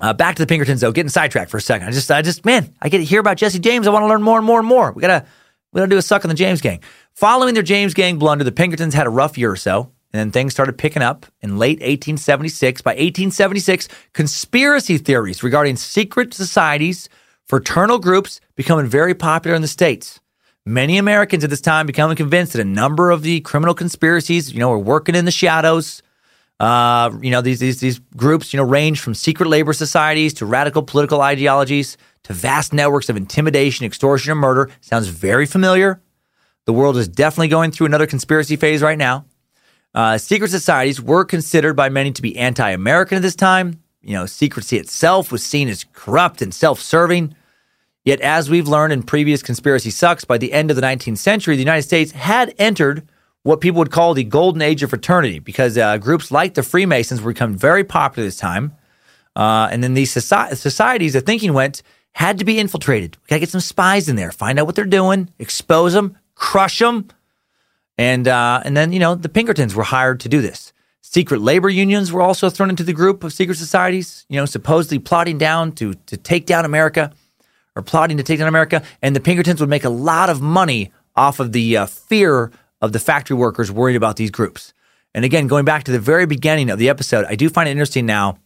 Uh, 0.00 0.12
back 0.12 0.36
to 0.36 0.42
the 0.42 0.46
Pinkertons 0.46 0.80
though. 0.80 0.92
Getting 0.92 1.08
sidetracked 1.08 1.50
for 1.50 1.56
a 1.56 1.60
second. 1.60 1.88
I 1.88 1.90
just 1.92 2.10
I 2.10 2.22
just 2.22 2.44
man, 2.44 2.74
I 2.82 2.88
get 2.88 2.98
to 2.98 3.04
hear 3.04 3.20
about 3.20 3.36
Jesse 3.36 3.58
James. 3.58 3.86
I 3.86 3.90
want 3.90 4.02
to 4.02 4.08
learn 4.08 4.22
more 4.22 4.36
and 4.36 4.46
more 4.46 4.58
and 4.58 4.68
more. 4.68 4.92
We 4.92 5.00
gotta 5.00 5.26
we 5.72 5.78
gotta 5.78 5.90
do 5.90 5.96
a 5.96 6.02
suck 6.02 6.24
on 6.24 6.28
the 6.28 6.34
James 6.34 6.60
gang. 6.60 6.80
Following 7.14 7.54
their 7.54 7.62
James 7.62 7.94
gang 7.94 8.18
blunder, 8.18 8.44
the 8.44 8.52
Pinkertons 8.52 8.94
had 8.94 9.06
a 9.06 9.10
rough 9.10 9.38
year 9.38 9.50
or 9.50 9.56
so. 9.56 9.92
And 10.12 10.20
then 10.20 10.30
things 10.30 10.52
started 10.52 10.78
picking 10.78 11.02
up 11.02 11.26
in 11.40 11.58
late 11.58 11.80
1876. 11.80 12.80
By 12.80 12.92
1876, 12.92 13.88
conspiracy 14.14 14.96
theories 14.96 15.42
regarding 15.42 15.76
secret 15.76 16.32
societies, 16.32 17.08
fraternal 17.44 17.98
groups 17.98 18.40
becoming 18.56 18.86
very 18.86 19.14
popular 19.14 19.54
in 19.54 19.62
the 19.62 19.68
States. 19.68 20.20
Many 20.64 20.98
Americans 20.98 21.44
at 21.44 21.50
this 21.50 21.60
time 21.60 21.86
becoming 21.86 22.16
convinced 22.16 22.52
that 22.52 22.60
a 22.60 22.64
number 22.64 23.10
of 23.10 23.22
the 23.22 23.40
criminal 23.40 23.74
conspiracies, 23.74 24.52
you 24.52 24.58
know, 24.58 24.70
were 24.70 24.78
working 24.78 25.14
in 25.14 25.24
the 25.24 25.30
shadows. 25.30 26.02
Uh, 26.60 27.10
you 27.22 27.30
know, 27.30 27.40
these, 27.40 27.60
these, 27.60 27.80
these 27.80 27.98
groups, 28.16 28.52
you 28.52 28.56
know, 28.56 28.64
range 28.64 29.00
from 29.00 29.14
secret 29.14 29.48
labor 29.48 29.72
societies 29.72 30.34
to 30.34 30.46
radical 30.46 30.82
political 30.82 31.22
ideologies 31.22 31.96
to 32.24 32.32
vast 32.32 32.72
networks 32.72 33.08
of 33.08 33.16
intimidation, 33.16 33.86
extortion, 33.86 34.32
and 34.32 34.40
murder. 34.40 34.70
Sounds 34.80 35.06
very 35.08 35.46
familiar. 35.46 36.02
The 36.66 36.72
world 36.72 36.96
is 36.96 37.08
definitely 37.08 37.48
going 37.48 37.70
through 37.70 37.86
another 37.86 38.06
conspiracy 38.06 38.56
phase 38.56 38.82
right 38.82 38.98
now. 38.98 39.24
Uh, 39.94 40.18
secret 40.18 40.50
societies 40.50 41.00
were 41.00 41.24
considered 41.24 41.74
by 41.74 41.88
many 41.88 42.12
to 42.12 42.22
be 42.22 42.36
anti 42.36 42.70
American 42.70 43.16
at 43.16 43.22
this 43.22 43.36
time. 43.36 43.82
You 44.02 44.14
know, 44.14 44.26
secrecy 44.26 44.76
itself 44.76 45.32
was 45.32 45.44
seen 45.44 45.68
as 45.68 45.84
corrupt 45.92 46.42
and 46.42 46.54
self 46.54 46.80
serving. 46.80 47.34
Yet, 48.04 48.20
as 48.20 48.48
we've 48.48 48.68
learned 48.68 48.92
in 48.92 49.02
previous 49.02 49.42
conspiracy 49.42 49.90
sucks, 49.90 50.24
by 50.24 50.38
the 50.38 50.52
end 50.52 50.70
of 50.70 50.76
the 50.76 50.82
19th 50.82 51.18
century, 51.18 51.56
the 51.56 51.62
United 51.62 51.82
States 51.82 52.12
had 52.12 52.54
entered 52.58 53.06
what 53.42 53.60
people 53.60 53.78
would 53.78 53.90
call 53.90 54.14
the 54.14 54.24
golden 54.24 54.62
age 54.62 54.82
of 54.82 54.90
fraternity 54.90 55.38
because 55.38 55.76
uh, 55.76 55.98
groups 55.98 56.30
like 56.30 56.54
the 56.54 56.62
Freemasons 56.62 57.20
were 57.20 57.32
becoming 57.32 57.56
very 57.56 57.84
popular 57.84 58.26
this 58.26 58.36
time. 58.36 58.72
Uh, 59.36 59.68
and 59.70 59.82
then 59.84 59.94
these 59.94 60.12
soci- 60.14 60.56
societies, 60.56 61.12
the 61.12 61.20
thinking 61.20 61.52
went, 61.52 61.82
had 62.12 62.38
to 62.38 62.44
be 62.44 62.58
infiltrated. 62.58 63.16
We 63.16 63.28
got 63.28 63.36
to 63.36 63.40
get 63.40 63.48
some 63.50 63.60
spies 63.60 64.08
in 64.08 64.16
there, 64.16 64.32
find 64.32 64.58
out 64.58 64.66
what 64.66 64.74
they're 64.74 64.84
doing, 64.84 65.30
expose 65.38 65.92
them, 65.92 66.16
crush 66.34 66.78
them. 66.78 67.08
And, 67.98 68.28
uh, 68.28 68.62
and 68.64 68.76
then, 68.76 68.92
you 68.92 69.00
know, 69.00 69.16
the 69.16 69.28
Pinkertons 69.28 69.74
were 69.74 69.82
hired 69.82 70.20
to 70.20 70.28
do 70.28 70.40
this. 70.40 70.72
Secret 71.02 71.40
labor 71.40 71.68
unions 71.68 72.12
were 72.12 72.22
also 72.22 72.48
thrown 72.48 72.70
into 72.70 72.84
the 72.84 72.92
group 72.92 73.24
of 73.24 73.32
secret 73.32 73.56
societies, 73.56 74.24
you 74.28 74.36
know, 74.36 74.46
supposedly 74.46 74.98
plotting 74.98 75.38
down 75.38 75.72
to, 75.72 75.94
to 76.06 76.16
take 76.16 76.46
down 76.46 76.64
America 76.64 77.12
or 77.74 77.82
plotting 77.82 78.16
to 78.18 78.22
take 78.22 78.38
down 78.38 78.48
America. 78.48 78.82
And 79.02 79.16
the 79.16 79.20
Pinkertons 79.20 79.60
would 79.60 79.70
make 79.70 79.84
a 79.84 79.90
lot 79.90 80.30
of 80.30 80.40
money 80.40 80.92
off 81.16 81.40
of 81.40 81.52
the 81.52 81.76
uh, 81.76 81.86
fear 81.86 82.52
of 82.80 82.92
the 82.92 82.98
factory 82.98 83.36
workers 83.36 83.72
worried 83.72 83.96
about 83.96 84.16
these 84.16 84.30
groups. 84.30 84.72
And 85.14 85.24
again, 85.24 85.46
going 85.46 85.64
back 85.64 85.84
to 85.84 85.92
the 85.92 85.98
very 85.98 86.26
beginning 86.26 86.70
of 86.70 86.78
the 86.78 86.88
episode, 86.88 87.24
I 87.28 87.34
do 87.34 87.48
find 87.48 87.68
it 87.68 87.72
interesting 87.72 88.06
now 88.06 88.38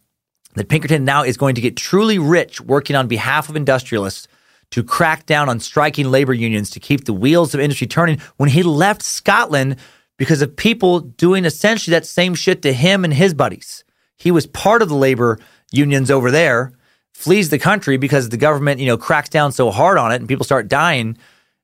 that 0.54 0.68
Pinkerton 0.68 1.04
now 1.04 1.22
is 1.22 1.36
going 1.36 1.54
to 1.56 1.60
get 1.60 1.76
truly 1.76 2.18
rich 2.18 2.60
working 2.60 2.96
on 2.96 3.08
behalf 3.08 3.48
of 3.48 3.56
industrialists 3.56 4.28
to 4.72 4.82
crack 4.82 5.26
down 5.26 5.48
on 5.48 5.60
striking 5.60 6.10
labor 6.10 6.34
unions 6.34 6.70
to 6.70 6.80
keep 6.80 7.04
the 7.04 7.12
wheels 7.12 7.54
of 7.54 7.60
industry 7.60 7.86
turning 7.86 8.18
when 8.36 8.48
he 8.48 8.62
left 8.62 9.02
Scotland 9.02 9.76
because 10.18 10.42
of 10.42 10.56
people 10.56 11.00
doing 11.00 11.44
essentially 11.44 11.92
that 11.92 12.06
same 12.06 12.34
shit 12.34 12.62
to 12.62 12.72
him 12.72 13.04
and 13.04 13.14
his 13.14 13.34
buddies. 13.34 13.84
He 14.16 14.30
was 14.30 14.46
part 14.46 14.82
of 14.82 14.88
the 14.88 14.94
labor 14.94 15.38
unions 15.70 16.10
over 16.10 16.30
there, 16.30 16.72
flees 17.12 17.50
the 17.50 17.58
country 17.58 17.96
because 17.96 18.28
the 18.28 18.36
government, 18.36 18.80
you 18.80 18.86
know, 18.86 18.96
cracks 18.96 19.28
down 19.28 19.52
so 19.52 19.70
hard 19.70 19.98
on 19.98 20.12
it 20.12 20.16
and 20.16 20.28
people 20.28 20.44
start 20.44 20.68
dying. 20.68 21.16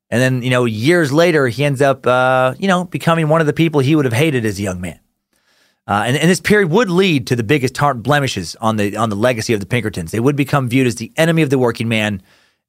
And 0.09 0.21
then, 0.21 0.41
you 0.41 0.49
know, 0.49 0.65
years 0.65 1.11
later, 1.11 1.47
he 1.47 1.63
ends 1.63 1.81
up, 1.81 2.05
uh, 2.05 2.55
you 2.57 2.67
know, 2.67 2.85
becoming 2.85 3.27
one 3.27 3.41
of 3.41 3.47
the 3.47 3.53
people 3.53 3.79
he 3.79 3.95
would 3.95 4.05
have 4.05 4.13
hated 4.13 4.45
as 4.45 4.59
a 4.59 4.63
young 4.63 4.81
man. 4.81 4.99
Uh, 5.87 6.03
and, 6.05 6.17
and, 6.17 6.29
this 6.29 6.39
period 6.39 6.69
would 6.69 6.89
lead 6.89 7.25
to 7.25 7.35
the 7.35 7.43
biggest 7.43 7.73
tar- 7.73 7.95
blemishes 7.95 8.55
on 8.57 8.77
the 8.77 8.95
on 8.95 9.09
the 9.09 9.15
legacy 9.15 9.53
of 9.53 9.59
the 9.59 9.65
Pinkertons. 9.65 10.11
They 10.11 10.19
would 10.19 10.35
become 10.35 10.69
viewed 10.69 10.85
as 10.85 10.95
the 10.95 11.11
enemy 11.17 11.41
of 11.41 11.49
the 11.49 11.57
working 11.57 11.87
man, 11.87 12.21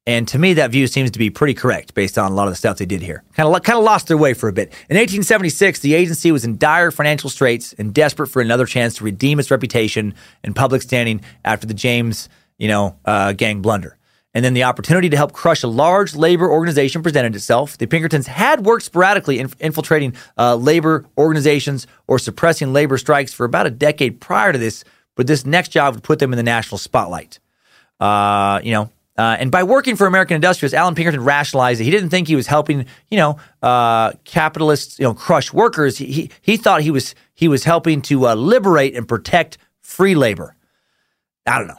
and 0.07 0.27
to 0.29 0.39
me, 0.39 0.53
that 0.53 0.71
view 0.71 0.87
seems 0.87 1.11
to 1.11 1.19
be 1.19 1.29
pretty 1.29 1.53
correct 1.53 1.93
based 1.93 2.17
on 2.17 2.31
a 2.31 2.35
lot 2.35 2.47
of 2.47 2.53
the 2.53 2.57
stuff 2.57 2.77
they 2.77 2.87
did 2.87 3.01
here. 3.01 3.23
Kind 3.33 3.53
of 3.53 3.63
kind 3.63 3.77
of 3.77 3.85
lost 3.85 4.07
their 4.07 4.17
way 4.17 4.33
for 4.33 4.49
a 4.49 4.53
bit. 4.53 4.69
In 4.89 4.97
1876, 4.97 5.79
the 5.79 5.93
agency 5.93 6.31
was 6.31 6.43
in 6.43 6.57
dire 6.57 6.89
financial 6.89 7.29
straits 7.29 7.73
and 7.73 7.93
desperate 7.93 8.27
for 8.27 8.41
another 8.41 8.65
chance 8.65 8.95
to 8.95 9.03
redeem 9.03 9.39
its 9.39 9.51
reputation 9.51 10.15
and 10.43 10.55
public 10.55 10.81
standing 10.81 11.21
after 11.45 11.67
the 11.67 11.75
James, 11.75 12.29
you 12.57 12.67
know, 12.67 12.97
uh, 13.05 13.33
gang 13.33 13.61
blunder. 13.61 13.97
And 14.33 14.43
then 14.45 14.53
the 14.53 14.63
opportunity 14.63 15.09
to 15.09 15.17
help 15.17 15.33
crush 15.33 15.61
a 15.61 15.67
large 15.67 16.15
labor 16.15 16.49
organization 16.49 17.03
presented 17.03 17.35
itself. 17.35 17.77
The 17.77 17.85
Pinkertons 17.85 18.27
had 18.27 18.65
worked 18.65 18.85
sporadically 18.85 19.39
in 19.39 19.51
infiltrating 19.59 20.15
uh, 20.37 20.55
labor 20.55 21.05
organizations 21.17 21.85
or 22.07 22.17
suppressing 22.17 22.73
labor 22.73 22.97
strikes 22.97 23.33
for 23.33 23.45
about 23.45 23.67
a 23.67 23.71
decade 23.71 24.21
prior 24.21 24.53
to 24.53 24.57
this, 24.57 24.83
but 25.15 25.27
this 25.27 25.45
next 25.45 25.69
job 25.69 25.95
would 25.95 26.03
put 26.03 26.19
them 26.19 26.33
in 26.33 26.37
the 26.37 26.43
national 26.43 26.77
spotlight. 26.77 27.39
Uh, 27.99 28.61
you 28.63 28.71
know, 28.71 28.89
uh, 29.17 29.35
and 29.39 29.51
by 29.51 29.63
working 29.63 29.95
for 29.95 30.07
American 30.07 30.35
industrialists, 30.35 30.75
Allan 30.75 30.95
Pinkerton 30.95 31.23
rationalized 31.23 31.81
it. 31.81 31.83
he 31.83 31.91
didn't 31.91 32.09
think 32.09 32.27
he 32.27 32.35
was 32.35 32.47
helping, 32.47 32.85
you 33.09 33.17
know, 33.17 33.37
uh, 33.61 34.13
capitalists, 34.23 34.99
you 34.99 35.03
know, 35.03 35.13
crush 35.13 35.51
workers. 35.51 35.97
He, 35.97 36.05
he, 36.05 36.31
he 36.41 36.57
thought 36.57 36.81
he 36.81 36.91
was 36.91 37.13
he 37.33 37.47
was 37.47 37.63
helping 37.63 38.01
to 38.03 38.27
uh, 38.27 38.35
liberate 38.35 38.95
and 38.95 39.07
protect 39.07 39.57
free 39.81 40.15
labor. 40.15 40.55
I 41.45 41.57
don't 41.57 41.67
know. 41.67 41.77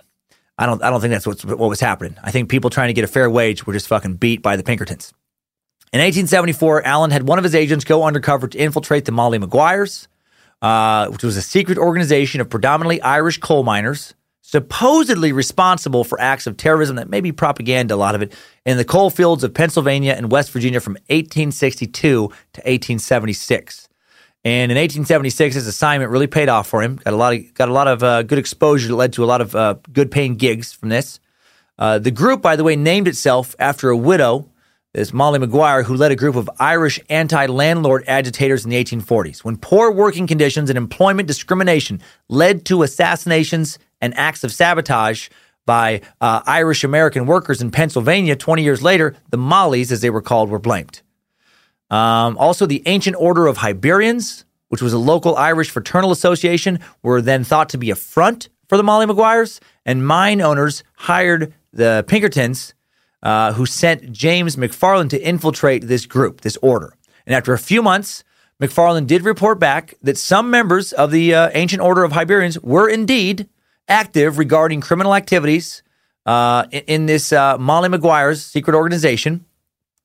I 0.59 0.67
don't 0.67 0.83
I 0.83 0.91
don't 0.91 1.01
think 1.01 1.13
that's 1.13 1.27
what's, 1.27 1.45
what 1.45 1.59
was 1.59 1.81
happening. 1.81 2.17
I 2.23 2.31
think 2.31 2.51
people 2.51 2.69
trying 2.69 2.89
to 2.89 2.95
get 2.95 3.05
a 3.05 3.09
fair 3.09 3.31
wage 3.31 3.67
were 3.67 3.73
just 3.73 3.89
fucking 3.89 4.17
beat 4.17 4.43
by 4.43 4.57
the 4.57 4.63
Pinkertons. 4.63 5.13
In 5.93 5.99
1874, 5.99 6.87
Allan 6.87 7.11
had 7.11 7.29
one 7.29 7.39
of 7.39 7.45
his 7.45 7.55
agents 7.55 7.85
go 7.85 8.05
undercover 8.05 8.49
to 8.49 8.59
infiltrate 8.59 9.05
the 9.05 9.13
Molly 9.13 9.39
Maguires, 9.39 10.09
uh, 10.63 11.09
which 11.09 11.23
was 11.23 11.37
a 11.37 11.43
secret 11.43 11.77
organization 11.77 12.41
of 12.41 12.49
predominantly 12.49 13.01
Irish 13.03 13.39
coal 13.39 13.63
miners, 13.63 14.15
supposedly 14.53 15.33
responsible 15.33 16.05
for 16.05 16.21
acts 16.21 16.47
of 16.47 16.59
terrorism 16.59 16.97
that 16.97 17.09
may 17.09 17.23
be 17.23 17.33
propaganda, 17.33 17.95
a 17.95 17.97
lot 17.97 18.15
of 18.15 18.21
it, 18.21 18.35
in 18.67 18.77
the 18.77 18.85
coal 18.85 19.09
fields 19.09 19.43
of 19.43 19.55
Pennsylvania 19.55 20.13
and 20.13 20.31
West 20.31 20.51
Virginia 20.51 20.79
from 20.79 20.93
1862 21.09 21.91
to 22.03 22.29
1876. 22.29 23.89
And 24.45 24.71
in 24.71 24.77
1876, 24.77 25.55
his 25.55 25.67
assignment 25.67 26.11
really 26.11 26.27
paid 26.27 26.51
off 26.51 26.69
for 26.69 26.83
him. 26.83 26.97
Got 26.97 27.15
a 27.15 27.17
lot 27.17 27.33
of 27.33 27.55
got 27.55 27.69
a 27.71 27.73
lot 27.73 27.89
of 27.89 28.03
uh, 28.03 28.23
good 28.25 28.39
exposure 28.39 28.89
that 28.89 28.97
led 28.97 29.13
to 29.15 29.25
a 29.25 29.27
lot 29.27 29.41
of 29.41 29.57
uh, 29.57 29.77
good 29.91 30.11
paying 30.11 30.35
gigs 30.35 30.73
from 30.73 30.91
this. 30.91 31.19
Uh, 31.79 31.99
the 31.99 32.11
group, 32.11 32.43
by 32.43 32.55
the 32.55 32.65
way, 32.65 32.77
named 32.77 33.09
itself 33.09 33.55
after 33.59 33.89
a 33.89 33.97
widow, 33.97 34.51
this 34.93 35.15
Molly 35.15 35.39
Maguire, 35.39 35.85
who 35.85 35.95
led 35.95 36.13
a 36.13 36.17
group 36.17 36.37
of 36.37 36.51
Irish 36.59 37.01
anti-landlord 37.09 38.05
agitators 38.07 38.65
in 38.65 38.71
the 38.71 38.85
1840s. 38.85 39.43
When 39.43 39.57
poor 39.57 39.91
working 39.91 40.27
conditions 40.27 40.69
and 40.69 40.77
employment 40.77 41.29
discrimination 41.29 42.03
led 42.29 42.67
to 42.67 42.83
assassinations 42.83 43.79
and 44.03 44.13
acts 44.19 44.45
of 44.45 44.53
sabotage 44.53 45.31
by 45.65 46.03
uh, 46.21 46.43
Irish 46.45 46.85
American 46.85 47.25
workers 47.25 47.63
in 47.63 47.71
Pennsylvania 47.71 48.37
20 48.37 48.63
years 48.63 48.83
later, 48.83 49.15
the 49.31 49.39
Mollies, 49.39 49.91
as 49.93 50.01
they 50.01 50.11
were 50.11 50.21
called, 50.21 50.51
were 50.51 50.59
blamed. 50.59 51.01
Um, 51.89 52.37
also, 52.37 52.67
the 52.67 52.83
Ancient 52.87 53.17
Order 53.19 53.47
of 53.47 53.59
Hibernians, 53.59 54.45
which 54.69 54.83
was 54.83 54.93
a 54.93 54.99
local 54.99 55.37
Irish 55.37 55.71
fraternal 55.71 56.11
association, 56.11 56.81
were 57.03 57.23
then 57.23 57.45
thought 57.45 57.69
to 57.71 57.79
be 57.79 57.91
a 57.91 57.95
front 57.95 58.49
for 58.69 58.77
the 58.77 58.83
Molly 58.83 59.07
Maguires, 59.07 59.61
and 59.87 60.07
mine 60.07 60.41
owners 60.41 60.83
hired 60.95 61.55
the 61.73 62.05
Pinkertons, 62.09 62.75
uh, 63.23 63.53
who 63.53 63.67
sent 63.67 64.11
James 64.11 64.57
McFarland 64.57 65.11
to 65.11 65.21
infiltrate 65.21 65.87
this 65.87 66.07
group, 66.07 66.41
this 66.41 66.57
order. 66.61 66.95
And 67.25 67.37
after 67.37 67.53
a 67.53 67.59
few 67.59 67.83
months, 67.83 68.25
McFarland 68.61 69.07
did 69.07 69.25
report 69.25 69.59
back 69.59 69.95
that 70.03 70.19
some 70.19 70.51
members 70.51 70.93
of 70.93 71.11
the 71.11 71.35
uh, 71.35 71.51
Ancient 71.53 71.83
Order 71.83 72.05
of 72.05 72.13
Hibernians 72.13 72.59
were 72.61 72.89
indeed 72.89 73.49
active 73.89 74.39
regarding 74.39 74.81
criminal 74.81 75.15
activities 75.15 75.83
uh, 76.27 76.65
in, 76.71 76.83
in, 76.87 77.07
this 77.07 77.33
uh, 77.33 77.59
Molly 77.59 77.89
Maguire's 77.89 78.45
secret 78.45 78.75
organization. 78.75 79.45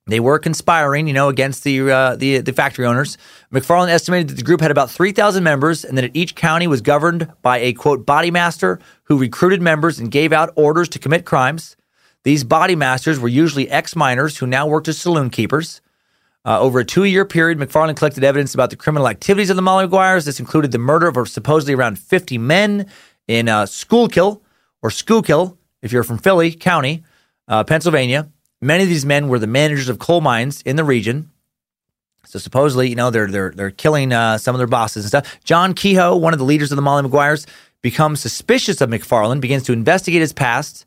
They 0.06 0.20
were 0.20 0.38
conspiring, 0.38 1.06
you 1.06 1.12
know, 1.12 1.28
against 1.28 1.64
the 1.64 1.90
uh, 1.90 2.16
the, 2.16 2.38
the 2.40 2.52
factory 2.52 2.86
owners. 2.86 3.18
McFarland 3.52 3.90
estimated 3.90 4.28
that 4.28 4.36
the 4.36 4.42
group 4.42 4.60
had 4.60 4.70
about 4.70 4.90
3,000 4.90 5.44
members 5.44 5.84
and 5.84 5.98
that 5.98 6.16
each 6.16 6.34
county 6.34 6.66
was 6.66 6.80
governed 6.80 7.30
by 7.42 7.58
a, 7.58 7.74
quote, 7.74 8.06
body 8.06 8.30
master 8.30 8.80
who 9.04 9.18
recruited 9.18 9.60
members 9.60 9.98
and 9.98 10.10
gave 10.10 10.32
out 10.32 10.50
orders 10.56 10.88
to 10.90 10.98
commit 10.98 11.26
crimes. 11.26 11.76
These 12.24 12.42
body 12.42 12.74
masters 12.74 13.20
were 13.20 13.28
usually 13.28 13.68
ex 13.68 13.94
miners 13.94 14.38
who 14.38 14.46
now 14.46 14.66
worked 14.66 14.88
as 14.88 14.98
saloon 14.98 15.30
keepers. 15.30 15.82
Uh, 16.44 16.58
over 16.58 16.78
a 16.78 16.84
two 16.84 17.04
year 17.04 17.26
period, 17.26 17.58
McFarland 17.58 17.96
collected 17.96 18.24
evidence 18.24 18.54
about 18.54 18.70
the 18.70 18.76
criminal 18.76 19.08
activities 19.08 19.50
of 19.50 19.56
the 19.56 19.62
Molly 19.62 19.84
Maguires. 19.84 20.24
This 20.24 20.40
included 20.40 20.72
the 20.72 20.78
murder 20.78 21.06
of 21.06 21.28
supposedly 21.28 21.74
around 21.74 21.98
50 21.98 22.38
men 22.38 22.86
in 23.28 23.48
uh, 23.48 23.66
Schuylkill 23.66 24.42
or 24.82 24.90
Schuylkill, 24.90 25.56
if 25.82 25.92
you're 25.92 26.02
from 26.02 26.18
Philly 26.18 26.52
County, 26.52 27.04
uh, 27.46 27.62
Pennsylvania. 27.64 28.30
Many 28.60 28.82
of 28.82 28.88
these 28.88 29.06
men 29.06 29.28
were 29.28 29.38
the 29.38 29.46
managers 29.46 29.88
of 29.88 29.98
coal 29.98 30.20
mines 30.20 30.62
in 30.62 30.76
the 30.76 30.84
region. 30.84 31.30
So 32.24 32.38
supposedly, 32.38 32.88
you 32.88 32.96
know, 32.96 33.10
they're 33.10 33.28
they're 33.28 33.52
they're 33.54 33.70
killing 33.70 34.12
uh, 34.12 34.38
some 34.38 34.54
of 34.54 34.58
their 34.58 34.66
bosses 34.66 35.04
and 35.04 35.08
stuff. 35.08 35.38
John 35.44 35.72
Kehoe, 35.72 36.16
one 36.16 36.32
of 36.32 36.38
the 36.38 36.44
leaders 36.44 36.72
of 36.72 36.76
the 36.76 36.82
Molly 36.82 37.02
Maguires, 37.02 37.46
becomes 37.80 38.20
suspicious 38.20 38.80
of 38.80 38.90
McFarland, 38.90 39.40
begins 39.40 39.62
to 39.64 39.72
investigate 39.72 40.20
his 40.20 40.32
past, 40.32 40.84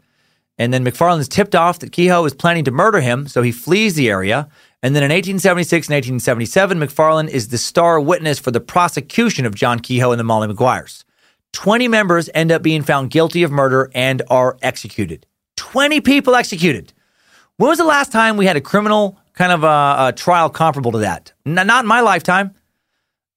and 0.58 0.74
then 0.74 0.86
McFarland 0.86 1.20
is 1.20 1.30
tipped 1.30 1.56
off 1.56 1.80
that 1.80 1.92
Kehoe 1.92 2.26
is 2.26 2.34
planning 2.34 2.66
to 2.66 2.72
murder 2.72 3.00
him, 3.00 3.28
so 3.28 3.42
he 3.42 3.52
flees 3.52 3.96
the 3.96 4.10
area. 4.10 4.50
And 4.84 4.96
then 4.96 5.04
in 5.04 5.10
1876 5.10 5.88
and 5.88 5.96
1877, 5.96 6.80
McFarland 6.80 7.30
is 7.30 7.48
the 7.48 7.58
star 7.58 8.00
witness 8.00 8.40
for 8.40 8.52
the 8.52 8.60
prosecution 8.60 9.46
of 9.46 9.56
John 9.56 9.80
Kehoe 9.80 10.12
and 10.12 10.20
the 10.20 10.24
Molly 10.24 10.48
Maguires. 10.48 11.06
20 11.54 11.88
members 11.88 12.30
end 12.34 12.52
up 12.52 12.62
being 12.62 12.82
found 12.82 13.12
guilty 13.12 13.44
of 13.44 13.52
murder 13.52 13.90
and 13.94 14.22
are 14.30 14.58
executed. 14.62 15.26
20 15.58 16.02
people 16.02 16.36
executed. 16.36 16.94
When 17.58 17.70
was 17.70 17.78
the 17.78 17.86
last 17.86 18.12
time 18.12 18.38
we 18.38 18.46
had 18.46 18.56
a 18.56 18.62
criminal 18.62 19.20
kind 19.34 19.52
of 19.52 19.64
a, 19.64 20.08
a 20.08 20.14
trial 20.16 20.50
comparable 20.50 20.92
to 20.94 21.00
that? 21.00 21.34
N- 21.46 21.56
not 21.56 21.84
in 21.84 21.88
my 21.88 22.02
lifetime. 22.02 22.56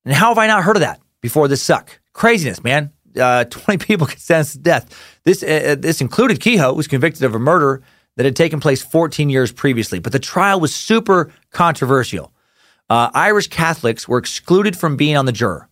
And 0.05 0.15
how 0.15 0.29
have 0.29 0.39
I 0.39 0.47
not 0.47 0.65
heard 0.65 0.77
of 0.77 0.81
that 0.81 1.01
before 1.21 1.49
this 1.49 1.63
suck? 1.63 2.01
Craziness, 2.13 2.63
man. 2.63 2.93
Uh, 3.19 3.45
20 3.51 3.85
people 3.85 4.07
sentenced 4.07 4.53
to 4.55 4.59
death. 4.59 5.19
This, 5.25 5.43
uh, 5.43 5.73
uh, 5.73 5.75
this 5.75 6.01
included 6.01 6.41
Kehoe, 6.41 6.71
who 6.71 6.75
was 6.75 6.89
convicted 6.89 7.25
of 7.25 7.35
a 7.35 7.39
murder 7.39 7.83
that 8.17 8.25
had 8.25 8.37
taken 8.37 8.61
place 8.61 8.83
14 8.83 9.29
years 9.29 9.53
previously. 9.53 9.99
But 9.99 10.13
the 10.13 10.19
trial 10.19 10.61
was 10.61 10.75
super 10.75 11.33
controversial. 11.51 12.33
Uh, 12.89 13.11
Irish 13.15 13.49
Catholics 13.49 14.07
were 14.07 14.19
excluded 14.19 14.77
from 14.77 14.97
being 14.97 15.17
on 15.17 15.27
the 15.27 15.33
juror. 15.33 15.69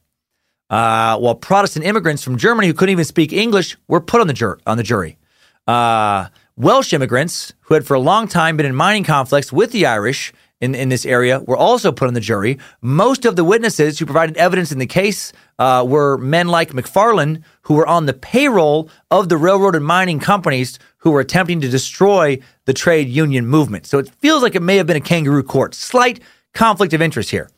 Uh, 0.72 1.18
while 1.18 1.34
Protestant 1.34 1.84
immigrants 1.84 2.24
from 2.24 2.38
Germany 2.38 2.66
who 2.66 2.72
couldn't 2.72 2.92
even 2.92 3.04
speak 3.04 3.30
English 3.30 3.76
were 3.88 4.00
put 4.00 4.22
on 4.22 4.26
the, 4.26 4.32
jur- 4.32 4.58
on 4.66 4.78
the 4.78 4.82
jury. 4.82 5.18
Uh, 5.66 6.28
Welsh 6.56 6.94
immigrants 6.94 7.52
who 7.60 7.74
had 7.74 7.86
for 7.86 7.92
a 7.94 8.00
long 8.00 8.26
time 8.26 8.56
been 8.56 8.64
in 8.64 8.74
mining 8.74 9.04
conflicts 9.04 9.52
with 9.52 9.70
the 9.72 9.84
Irish 9.84 10.32
in, 10.62 10.74
in 10.74 10.88
this 10.88 11.04
area 11.04 11.40
were 11.40 11.56
also 11.56 11.92
put 11.92 12.08
on 12.08 12.14
the 12.14 12.20
jury. 12.20 12.58
Most 12.80 13.26
of 13.26 13.36
the 13.36 13.44
witnesses 13.44 13.98
who 13.98 14.06
provided 14.06 14.36
evidence 14.38 14.72
in 14.72 14.78
the 14.78 14.86
case 14.86 15.32
uh, 15.58 15.84
were 15.86 16.16
men 16.16 16.48
like 16.48 16.70
McFarland, 16.70 17.42
who 17.62 17.74
were 17.74 17.86
on 17.86 18.06
the 18.06 18.14
payroll 18.14 18.88
of 19.10 19.28
the 19.28 19.36
railroad 19.36 19.74
and 19.74 19.84
mining 19.84 20.20
companies 20.20 20.78
who 20.98 21.10
were 21.10 21.20
attempting 21.20 21.60
to 21.60 21.68
destroy 21.68 22.38
the 22.64 22.72
trade 22.72 23.08
union 23.08 23.46
movement. 23.46 23.86
So 23.86 23.98
it 23.98 24.08
feels 24.08 24.42
like 24.42 24.54
it 24.54 24.62
may 24.62 24.76
have 24.76 24.86
been 24.86 24.96
a 24.96 25.00
kangaroo 25.00 25.42
court. 25.42 25.74
Slight 25.74 26.20
conflict 26.54 26.94
of 26.94 27.02
interest 27.02 27.30
here. 27.30 27.50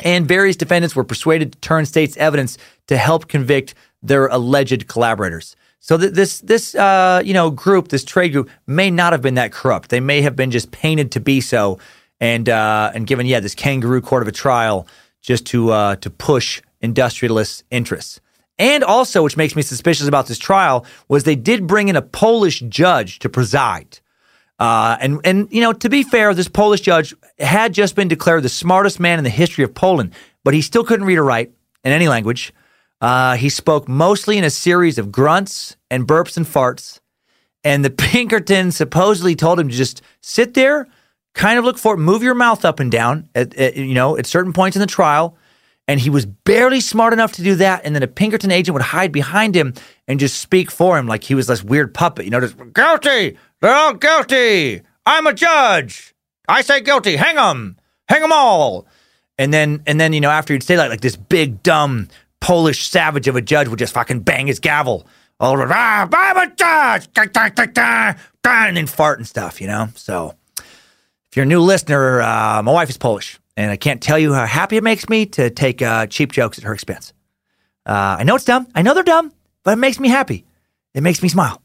And 0.00 0.26
various 0.26 0.56
defendants 0.56 0.96
were 0.96 1.04
persuaded 1.04 1.52
to 1.52 1.58
turn 1.60 1.86
state's 1.86 2.16
evidence 2.16 2.58
to 2.88 2.96
help 2.96 3.28
convict 3.28 3.74
their 4.02 4.26
alleged 4.26 4.86
collaborators. 4.88 5.56
So 5.80 5.96
that 5.98 6.14
this 6.14 6.40
this 6.40 6.74
uh, 6.74 7.20
you 7.24 7.34
know 7.34 7.50
group, 7.50 7.88
this 7.88 8.04
trade 8.04 8.30
group, 8.32 8.48
may 8.66 8.90
not 8.90 9.12
have 9.12 9.22
been 9.22 9.34
that 9.34 9.52
corrupt. 9.52 9.90
They 9.90 10.00
may 10.00 10.22
have 10.22 10.34
been 10.34 10.50
just 10.50 10.70
painted 10.70 11.12
to 11.12 11.20
be 11.20 11.40
so, 11.40 11.78
and 12.20 12.48
uh, 12.48 12.92
and 12.94 13.06
given 13.06 13.26
yeah 13.26 13.40
this 13.40 13.54
kangaroo 13.54 14.00
court 14.00 14.22
of 14.22 14.28
a 14.28 14.32
trial 14.32 14.86
just 15.20 15.46
to 15.46 15.70
uh, 15.72 15.96
to 15.96 16.10
push 16.10 16.62
industrialist 16.80 17.64
interests. 17.70 18.20
And 18.58 18.84
also, 18.84 19.22
which 19.22 19.36
makes 19.36 19.56
me 19.56 19.62
suspicious 19.62 20.06
about 20.06 20.26
this 20.26 20.38
trial, 20.38 20.86
was 21.08 21.24
they 21.24 21.34
did 21.34 21.66
bring 21.66 21.88
in 21.88 21.96
a 21.96 22.02
Polish 22.02 22.60
judge 22.60 23.18
to 23.18 23.28
preside. 23.28 23.98
Uh, 24.58 24.96
and 25.00 25.20
and 25.24 25.48
you 25.50 25.60
know, 25.60 25.72
to 25.72 25.88
be 25.88 26.02
fair, 26.02 26.32
this 26.32 26.48
Polish 26.48 26.80
judge 26.80 27.14
had 27.38 27.72
just 27.72 27.96
been 27.96 28.08
declared 28.08 28.42
the 28.42 28.48
smartest 28.48 29.00
man 29.00 29.18
in 29.18 29.24
the 29.24 29.30
history 29.30 29.64
of 29.64 29.74
Poland, 29.74 30.12
but 30.44 30.54
he 30.54 30.62
still 30.62 30.84
couldn't 30.84 31.06
read 31.06 31.18
or 31.18 31.24
write 31.24 31.52
in 31.82 31.92
any 31.92 32.08
language. 32.08 32.52
Uh, 33.00 33.36
he 33.36 33.48
spoke 33.48 33.88
mostly 33.88 34.38
in 34.38 34.44
a 34.44 34.50
series 34.50 34.96
of 34.96 35.12
grunts 35.12 35.76
and 35.90 36.06
burps 36.06 36.36
and 36.36 36.46
farts. 36.46 37.00
And 37.62 37.84
the 37.84 37.90
Pinkerton 38.10 38.72
supposedly 38.72 39.34
told 39.34 39.58
him 39.60 39.68
to 39.68 39.74
just 39.74 40.02
sit 40.20 40.54
there, 40.54 40.86
kind 41.34 41.58
of 41.58 41.64
look 41.64 41.78
for, 41.78 41.94
it, 41.94 41.98
move 41.98 42.22
your 42.22 42.34
mouth 42.34 42.64
up 42.64 42.80
and 42.80 42.90
down, 42.90 43.28
at, 43.34 43.54
at, 43.56 43.76
you 43.76 43.94
know, 43.94 44.16
at 44.16 44.26
certain 44.26 44.52
points 44.52 44.76
in 44.76 44.80
the 44.80 44.86
trial. 44.86 45.36
And 45.86 46.00
he 46.00 46.08
was 46.08 46.24
barely 46.24 46.80
smart 46.80 47.12
enough 47.12 47.32
to 47.32 47.42
do 47.42 47.56
that. 47.56 47.82
And 47.84 47.94
then 47.94 48.02
a 48.02 48.06
Pinkerton 48.06 48.50
agent 48.50 48.72
would 48.72 48.82
hide 48.82 49.12
behind 49.12 49.54
him 49.54 49.74
and 50.08 50.18
just 50.18 50.40
speak 50.40 50.70
for 50.70 50.96
him 50.96 51.06
like 51.06 51.24
he 51.24 51.34
was 51.34 51.46
this 51.46 51.62
weird 51.62 51.92
puppet, 51.92 52.24
you 52.24 52.30
know, 52.30 52.40
just 52.40 52.56
guilty. 52.72 53.36
They're 53.64 53.74
all 53.74 53.94
guilty. 53.94 54.82
I'm 55.06 55.26
a 55.26 55.32
judge. 55.32 56.14
I 56.46 56.60
say 56.60 56.82
guilty. 56.82 57.16
Hang 57.16 57.36
them. 57.36 57.78
Hang 58.10 58.20
them 58.20 58.30
all. 58.30 58.86
And 59.38 59.54
then, 59.54 59.82
and 59.86 59.98
then, 59.98 60.12
you 60.12 60.20
know, 60.20 60.28
after 60.28 60.52
he'd 60.52 60.62
say 60.62 60.76
that, 60.76 60.90
like 60.90 61.00
this 61.00 61.16
big, 61.16 61.62
dumb, 61.62 62.08
Polish 62.42 62.86
savage 62.86 63.26
of 63.26 63.36
a 63.36 63.40
judge 63.40 63.68
would 63.68 63.78
just 63.78 63.94
fucking 63.94 64.20
bang 64.20 64.48
his 64.48 64.60
gavel 64.60 65.06
all 65.40 65.54
over. 65.54 65.66
Ah, 65.72 66.06
I'm 66.12 66.36
a 66.36 66.54
judge, 66.54 67.08
and 68.44 68.76
then 68.76 68.86
fart 68.86 69.18
and 69.18 69.26
stuff, 69.26 69.62
you 69.62 69.66
know. 69.66 69.88
So, 69.94 70.34
if 70.58 71.34
you're 71.34 71.44
a 71.44 71.48
new 71.48 71.62
listener, 71.62 72.20
uh, 72.20 72.62
my 72.62 72.70
wife 72.70 72.90
is 72.90 72.98
Polish, 72.98 73.38
and 73.56 73.70
I 73.70 73.78
can't 73.78 74.02
tell 74.02 74.18
you 74.18 74.34
how 74.34 74.44
happy 74.44 74.76
it 74.76 74.84
makes 74.84 75.08
me 75.08 75.24
to 75.24 75.48
take 75.48 75.80
uh, 75.80 76.06
cheap 76.06 76.32
jokes 76.32 76.58
at 76.58 76.64
her 76.64 76.74
expense. 76.74 77.14
Uh, 77.86 78.16
I 78.18 78.24
know 78.24 78.36
it's 78.36 78.44
dumb. 78.44 78.66
I 78.74 78.82
know 78.82 78.92
they're 78.92 79.02
dumb, 79.02 79.32
but 79.62 79.70
it 79.70 79.76
makes 79.76 79.98
me 79.98 80.10
happy. 80.10 80.44
It 80.92 81.02
makes 81.02 81.22
me 81.22 81.30
smile. 81.30 81.62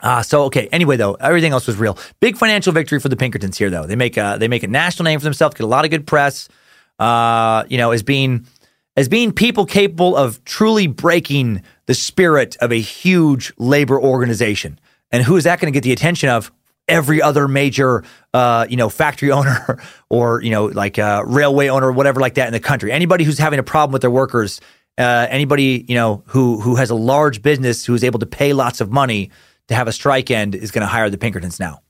Uh, 0.00 0.22
so 0.22 0.44
okay. 0.44 0.68
Anyway, 0.72 0.96
though, 0.96 1.14
everything 1.14 1.52
else 1.52 1.66
was 1.66 1.76
real. 1.76 1.98
Big 2.20 2.36
financial 2.36 2.72
victory 2.72 3.00
for 3.00 3.08
the 3.08 3.16
Pinkertons 3.16 3.58
here, 3.58 3.70
though. 3.70 3.86
They 3.86 3.96
make 3.96 4.16
a 4.16 4.36
they 4.38 4.48
make 4.48 4.62
a 4.62 4.68
national 4.68 5.04
name 5.04 5.18
for 5.18 5.24
themselves, 5.24 5.54
get 5.54 5.64
a 5.64 5.66
lot 5.66 5.84
of 5.84 5.90
good 5.90 6.06
press. 6.06 6.48
Uh, 6.98 7.64
you 7.68 7.78
know, 7.78 7.92
as 7.92 8.02
being 8.02 8.46
as 8.96 9.08
being 9.08 9.32
people 9.32 9.64
capable 9.64 10.16
of 10.16 10.44
truly 10.44 10.86
breaking 10.88 11.62
the 11.86 11.94
spirit 11.94 12.56
of 12.60 12.72
a 12.72 12.80
huge 12.80 13.52
labor 13.58 14.00
organization. 14.00 14.78
And 15.12 15.22
who 15.22 15.36
is 15.36 15.44
that 15.44 15.60
going 15.60 15.72
to 15.72 15.76
get 15.76 15.84
the 15.84 15.92
attention 15.92 16.28
of? 16.28 16.52
Every 16.88 17.20
other 17.20 17.48
major, 17.48 18.02
uh, 18.32 18.66
you 18.68 18.76
know, 18.78 18.88
factory 18.88 19.30
owner 19.32 19.78
or 20.08 20.42
you 20.42 20.50
know, 20.50 20.66
like 20.66 20.98
a 20.98 21.22
railway 21.24 21.68
owner 21.68 21.88
or 21.88 21.92
whatever 21.92 22.20
like 22.20 22.34
that 22.34 22.46
in 22.46 22.52
the 22.52 22.60
country. 22.60 22.90
Anybody 22.92 23.24
who's 23.24 23.38
having 23.38 23.58
a 23.58 23.62
problem 23.62 23.92
with 23.92 24.00
their 24.00 24.10
workers, 24.10 24.60
uh, 24.96 25.26
anybody 25.30 25.84
you 25.86 25.94
know 25.94 26.22
who 26.26 26.60
who 26.60 26.76
has 26.76 26.90
a 26.90 26.94
large 26.94 27.40
business 27.40 27.84
who 27.84 27.94
is 27.94 28.02
able 28.02 28.18
to 28.18 28.26
pay 28.26 28.52
lots 28.52 28.80
of 28.80 28.90
money 28.90 29.30
to 29.68 29.74
have 29.74 29.88
a 29.88 29.92
strike 29.92 30.30
end 30.30 30.54
is 30.54 30.70
going 30.70 30.82
to 30.82 30.88
hire 30.88 31.08
the 31.08 31.18
Pinkertons 31.18 31.60
now. 31.60 31.82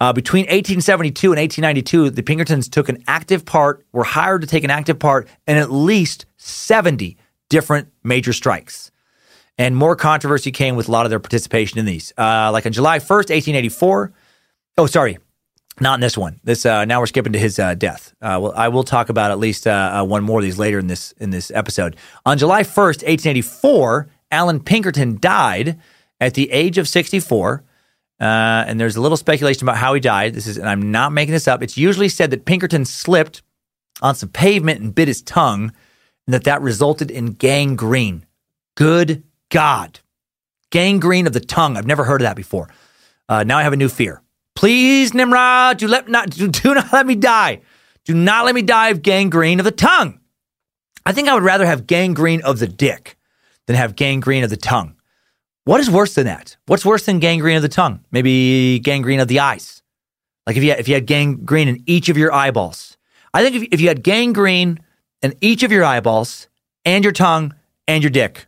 Uh, 0.00 0.12
between 0.12 0.42
1872 0.42 1.32
and 1.32 1.38
1892, 1.38 2.10
the 2.10 2.22
Pinkertons 2.22 2.68
took 2.68 2.88
an 2.88 3.04
active 3.06 3.44
part, 3.44 3.86
were 3.92 4.02
hired 4.02 4.40
to 4.40 4.46
take 4.46 4.64
an 4.64 4.70
active 4.70 4.98
part 4.98 5.28
in 5.46 5.56
at 5.56 5.70
least 5.70 6.26
70 6.38 7.16
different 7.48 7.88
major 8.02 8.32
strikes. 8.32 8.90
And 9.58 9.76
more 9.76 9.94
controversy 9.94 10.50
came 10.50 10.74
with 10.74 10.88
a 10.88 10.90
lot 10.90 11.06
of 11.06 11.10
their 11.10 11.20
participation 11.20 11.78
in 11.78 11.84
these. 11.84 12.12
Uh, 12.18 12.50
like 12.50 12.66
on 12.66 12.72
July 12.72 12.98
1st, 12.98 13.30
1884. 13.30 14.12
Oh, 14.78 14.86
sorry, 14.86 15.18
not 15.80 15.94
in 15.94 16.00
this 16.00 16.18
one. 16.18 16.40
This 16.42 16.66
uh, 16.66 16.84
now 16.84 17.00
we're 17.00 17.06
skipping 17.06 17.34
to 17.34 17.38
his 17.38 17.58
uh, 17.58 17.74
death. 17.74 18.14
Uh, 18.20 18.38
well, 18.42 18.52
I 18.56 18.68
will 18.68 18.84
talk 18.84 19.08
about 19.08 19.30
at 19.30 19.38
least 19.38 19.66
uh, 19.66 20.00
uh, 20.00 20.04
one 20.04 20.24
more 20.24 20.40
of 20.40 20.44
these 20.44 20.58
later 20.58 20.78
in 20.78 20.86
this 20.86 21.12
in 21.18 21.30
this 21.30 21.50
episode. 21.50 21.96
On 22.26 22.38
July 22.38 22.62
1st, 22.62 23.04
1884, 23.04 24.08
Allan 24.30 24.60
Pinkerton 24.60 25.18
died 25.20 25.78
at 26.26 26.34
the 26.34 26.50
age 26.52 26.78
of 26.78 26.88
64. 26.88 27.64
Uh, 28.20 28.24
and 28.24 28.78
there's 28.78 28.96
a 28.96 29.00
little 29.00 29.16
speculation 29.16 29.64
about 29.64 29.76
how 29.76 29.94
he 29.94 30.00
died. 30.00 30.34
This 30.34 30.46
is, 30.46 30.56
and 30.56 30.68
I'm 30.68 30.92
not 30.92 31.12
making 31.12 31.32
this 31.32 31.48
up. 31.48 31.62
It's 31.62 31.76
usually 31.76 32.08
said 32.08 32.30
that 32.30 32.44
Pinkerton 32.44 32.84
slipped 32.84 33.42
on 34.00 34.14
some 34.14 34.28
pavement 34.28 34.80
and 34.80 34.94
bit 34.94 35.08
his 35.08 35.22
tongue, 35.22 35.72
and 36.26 36.34
that 36.34 36.44
that 36.44 36.62
resulted 36.62 37.10
in 37.10 37.32
gangrene. 37.32 38.24
Good 38.76 39.24
God. 39.50 39.98
Gangrene 40.70 41.26
of 41.26 41.32
the 41.32 41.40
tongue. 41.40 41.76
I've 41.76 41.86
never 41.86 42.04
heard 42.04 42.20
of 42.20 42.26
that 42.26 42.36
before. 42.36 42.68
Uh, 43.28 43.42
now 43.42 43.58
I 43.58 43.64
have 43.64 43.72
a 43.72 43.76
new 43.76 43.88
fear. 43.88 44.22
Please, 44.54 45.12
Nimrod, 45.14 45.78
do, 45.78 45.88
let 45.88 46.08
not, 46.08 46.30
do, 46.30 46.48
do 46.48 46.74
not 46.74 46.92
let 46.92 47.06
me 47.06 47.16
die. 47.16 47.60
Do 48.04 48.14
not 48.14 48.44
let 48.44 48.54
me 48.54 48.62
die 48.62 48.90
of 48.90 49.02
gangrene 49.02 49.58
of 49.58 49.64
the 49.64 49.72
tongue. 49.72 50.20
I 51.04 51.12
think 51.12 51.28
I 51.28 51.34
would 51.34 51.42
rather 51.42 51.66
have 51.66 51.88
gangrene 51.88 52.42
of 52.42 52.60
the 52.60 52.68
dick 52.68 53.16
than 53.66 53.74
have 53.74 53.96
gangrene 53.96 54.44
of 54.44 54.50
the 54.50 54.56
tongue. 54.56 54.94
What 55.64 55.80
is 55.80 55.88
worse 55.88 56.14
than 56.14 56.26
that? 56.26 56.56
What's 56.66 56.84
worse 56.84 57.06
than 57.06 57.20
gangrene 57.20 57.56
of 57.56 57.62
the 57.62 57.68
tongue? 57.68 58.04
Maybe 58.10 58.80
gangrene 58.80 59.20
of 59.20 59.28
the 59.28 59.40
eyes. 59.40 59.82
Like 60.46 60.56
if 60.56 60.64
you 60.64 60.70
had, 60.70 60.80
if 60.80 60.88
you 60.88 60.94
had 60.94 61.06
gangrene 61.06 61.68
in 61.68 61.82
each 61.86 62.08
of 62.08 62.16
your 62.16 62.32
eyeballs. 62.32 62.96
I 63.32 63.44
think 63.44 63.56
if, 63.56 63.62
if 63.70 63.80
you 63.80 63.88
had 63.88 64.02
gangrene 64.02 64.80
in 65.22 65.34
each 65.40 65.62
of 65.62 65.70
your 65.70 65.84
eyeballs 65.84 66.48
and 66.84 67.04
your 67.04 67.12
tongue 67.12 67.54
and 67.86 68.02
your 68.02 68.10
dick. 68.10 68.46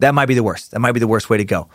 That 0.00 0.14
might 0.14 0.26
be 0.26 0.34
the 0.34 0.42
worst. 0.42 0.70
That 0.70 0.80
might 0.80 0.92
be 0.92 1.00
the 1.00 1.06
worst 1.06 1.28
way 1.28 1.36
to 1.36 1.44
go. 1.44 1.68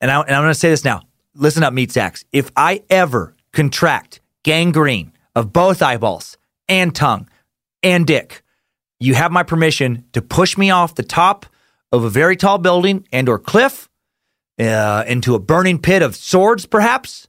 And, 0.00 0.10
I, 0.10 0.20
and 0.20 0.34
I'm 0.34 0.42
going 0.42 0.50
to 0.50 0.58
say 0.58 0.70
this 0.70 0.84
now. 0.84 1.02
Listen 1.34 1.64
up, 1.64 1.72
meat 1.72 1.90
sacks. 1.90 2.24
If 2.32 2.50
I 2.56 2.82
ever 2.88 3.34
contract 3.52 4.20
gangrene 4.44 5.12
of 5.34 5.52
both 5.52 5.82
eyeballs 5.82 6.38
and 6.68 6.94
tongue 6.94 7.28
and 7.82 8.06
dick, 8.06 8.42
you 9.00 9.14
have 9.14 9.32
my 9.32 9.42
permission 9.42 10.04
to 10.12 10.22
push 10.22 10.56
me 10.56 10.70
off 10.70 10.94
the 10.94 11.02
top 11.02 11.46
of 11.90 12.04
a 12.04 12.10
very 12.10 12.36
tall 12.36 12.58
building 12.58 13.06
and 13.12 13.28
or 13.28 13.38
cliff 13.38 13.88
uh, 14.58 15.04
into 15.06 15.34
a 15.34 15.38
burning 15.38 15.78
pit 15.78 16.02
of 16.02 16.16
swords, 16.16 16.66
perhaps. 16.66 17.28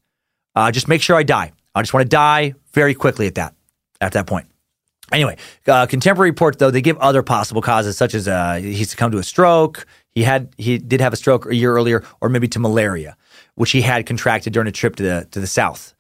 Uh, 0.56 0.72
just 0.72 0.88
make 0.88 1.02
sure 1.02 1.16
I 1.16 1.24
die. 1.24 1.52
I 1.76 1.82
just 1.82 1.94
want 1.94 2.06
to 2.06 2.10
die 2.10 2.56
very 2.74 2.94
quickly 2.94 3.28
at 3.28 3.36
that 3.36 3.56
at 4.02 4.14
that 4.14 4.28
point. 4.28 4.48
Anyway, 5.12 5.38
uh, 5.68 5.86
contemporary 5.86 6.32
reports 6.32 6.58
though 6.58 6.72
they 6.72 6.82
give 6.82 6.98
other 6.98 7.24
possible 7.24 7.62
causes, 7.62 7.98
such 7.98 8.14
as 8.14 8.28
uh, 8.28 8.56
he 8.56 8.84
succumbed 8.84 9.14
to 9.14 9.20
a 9.20 9.24
stroke. 9.24 9.86
He 10.12 10.24
had 10.24 10.54
he 10.58 10.78
did 10.78 11.00
have 11.00 11.14
a 11.14 11.16
stroke 11.16 11.46
a 11.46 11.56
year 11.56 11.74
earlier, 11.74 12.04
or 12.22 12.30
maybe 12.30 12.48
to 12.50 12.60
malaria, 12.60 13.16
which 13.56 13.72
he 13.72 13.82
had 13.82 14.06
contracted 14.06 14.54
during 14.54 14.68
a 14.68 14.72
trip 14.72 14.96
to 14.96 15.04
the 15.04 15.28
to 15.32 15.40
the 15.40 15.48
south 15.48 15.94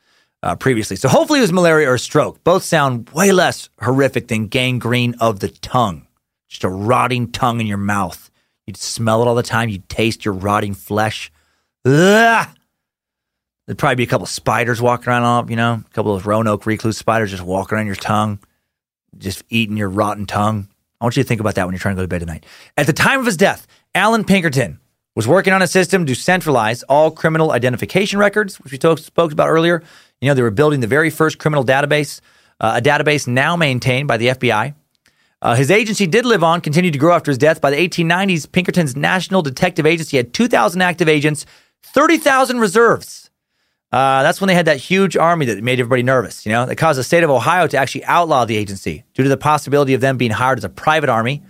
uh, 0.44 0.56
previously. 0.56 0.95
So 0.95 1.08
hopefully 1.08 1.40
it 1.40 1.44
was 1.44 1.54
malaria 1.54 1.90
or 1.90 1.95
a 1.95 1.99
stroke. 1.99 2.44
Both 2.44 2.64
sound 2.64 3.10
way 3.12 3.32
less 3.32 3.70
horrific 3.82 4.28
than 4.28 4.48
gangrene 4.48 5.16
of 5.20 5.40
the 5.40 5.49
tongue, 5.49 6.08
just 6.49 6.64
a 6.64 6.70
rotting 6.70 7.32
tongue 7.32 7.62
in 7.62 7.68
your 7.68 7.78
mouth. 7.78 8.30
You'd 8.68 8.77
smell 8.77 9.22
it 9.22 9.27
all 9.27 9.35
the 9.35 9.44
time. 9.44 9.69
You'd 9.69 9.89
taste 9.89 10.26
your 10.26 10.35
rotting 10.35 10.76
flesh. 10.76 11.31
Ugh! 11.85 12.48
There'd 13.65 13.77
probably 13.77 13.95
be 13.95 14.03
a 14.03 14.07
couple 14.07 14.23
of 14.23 14.30
spiders 14.30 14.81
walking 14.81 15.10
around, 15.10 15.49
you 15.49 15.56
know, 15.56 15.84
a 15.85 15.94
couple 15.94 16.15
of 16.15 16.27
Roanoke 16.27 16.65
recluse 16.65 16.98
spiders 16.98 17.31
just 17.31 17.44
walking 17.44 17.77
on 17.77 17.85
your 17.85 17.95
tongue 17.95 18.39
just 19.18 19.44
eating 19.49 19.77
your 19.77 19.89
rotten 19.89 20.26
tongue. 20.26 20.68
I 20.99 21.06
want 21.06 21.15
you 21.18 21.23
to 21.23 21.27
think 21.27 21.41
about 21.41 21.56
that 21.56 21.65
when 21.65 21.73
you're 21.73 21.80
trying 21.80 21.95
to 21.95 21.99
go 21.99 22.03
to 22.03 22.07
bed 22.07 22.19
tonight. 22.19 22.45
At 22.76 22.88
the 22.88 22.94
time 22.94 23.19
of 23.19 23.26
his 23.26 23.38
death, 23.38 23.68
Allan 23.94 24.23
Pinkerton 24.23 24.80
was 25.15 25.27
working 25.27 25.53
on 25.53 25.61
a 25.61 25.68
system 25.68 26.06
to 26.06 26.15
centralize 26.15 26.84
all 26.84 27.11
criminal 27.11 27.52
identification 27.52 28.19
records, 28.19 28.60
which 28.60 28.72
we 28.72 28.77
talk, 28.77 28.99
spoke 28.99 29.31
about 29.31 29.49
earlier. 29.49 29.84
You 30.22 30.27
know, 30.27 30.34
they 30.34 30.41
were 30.41 30.52
building 30.52 30.80
the 30.80 30.88
very 30.88 31.10
first 31.10 31.38
criminal 31.38 31.64
database, 31.64 32.22
uh, 32.60 32.73
a 32.77 32.81
database 32.81 33.27
now 33.27 33.56
maintained 33.56 34.07
by 34.07 34.18
the 34.18 34.27
FBI. 34.27 34.73
Uh, 35.41 35.55
his 35.55 35.69
agency 35.69 36.07
did 36.07 36.26
live 36.26 36.43
on, 36.43 36.61
continued 36.61 36.93
to 36.93 36.99
grow 36.99 37.14
after 37.15 37.30
his 37.30 37.38
death. 37.38 37.61
By 37.61 37.69
the 37.69 37.77
1890s, 37.77 38.51
Pinkerton's 38.51 38.95
National 38.95 39.41
Detective 39.41 39.85
Agency 39.85 40.18
had 40.18 40.34
2,000 40.34 40.81
active 40.81 41.07
agents, 41.07 41.45
30,000 41.84 42.59
reserves. 42.59 43.30
Uh, 43.91 44.22
that's 44.23 44.41
when 44.41 44.47
they 44.47 44.55
had 44.55 44.65
that 44.65 44.77
huge 44.77 45.15
army 45.15 45.45
that 45.45 45.64
made 45.64 45.80
everybody 45.80 46.03
nervous. 46.03 46.45
You 46.45 46.51
know, 46.51 46.65
that 46.65 46.76
caused 46.76 46.99
the 46.99 47.03
state 47.03 47.23
of 47.23 47.30
Ohio 47.30 47.68
to 47.68 47.77
actually 47.77 48.03
outlaw 48.05 48.45
the 48.45 48.57
agency 48.57 49.05
due 49.14 49.23
to 49.23 49.30
the 49.30 49.38
possibility 49.38 49.93
of 49.93 50.01
them 50.01 50.18
being 50.18 50.31
hired 50.31 50.57
as 50.57 50.64
a 50.64 50.69
private 50.69 51.09
army. 51.09 51.43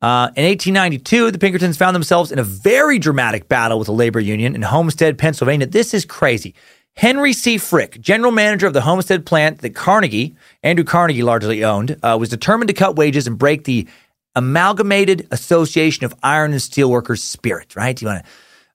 Uh, 0.00 0.30
in 0.36 0.44
1892, 0.44 1.32
the 1.32 1.38
Pinkertons 1.38 1.76
found 1.76 1.94
themselves 1.94 2.30
in 2.30 2.38
a 2.38 2.44
very 2.44 3.00
dramatic 3.00 3.48
battle 3.48 3.78
with 3.78 3.86
the 3.86 3.92
labor 3.92 4.20
union 4.20 4.54
in 4.54 4.62
Homestead, 4.62 5.18
Pennsylvania. 5.18 5.66
This 5.66 5.92
is 5.92 6.04
crazy. 6.04 6.54
Henry 6.98 7.32
C. 7.32 7.58
Frick, 7.58 8.00
general 8.00 8.32
manager 8.32 8.66
of 8.66 8.72
the 8.72 8.80
Homestead 8.80 9.24
plant 9.24 9.58
that 9.58 9.70
Carnegie, 9.70 10.34
Andrew 10.64 10.84
Carnegie 10.84 11.22
largely 11.22 11.62
owned, 11.62 11.96
uh, 12.02 12.16
was 12.18 12.28
determined 12.28 12.66
to 12.66 12.74
cut 12.74 12.96
wages 12.96 13.28
and 13.28 13.38
break 13.38 13.62
the 13.62 13.86
Amalgamated 14.34 15.24
Association 15.30 16.04
of 16.04 16.12
Iron 16.24 16.50
and 16.50 16.60
Steel 16.60 16.90
Workers 16.90 17.22
spirit, 17.22 17.76
right? 17.76 18.02
You 18.02 18.08
want 18.08 18.24
to, 18.24 18.30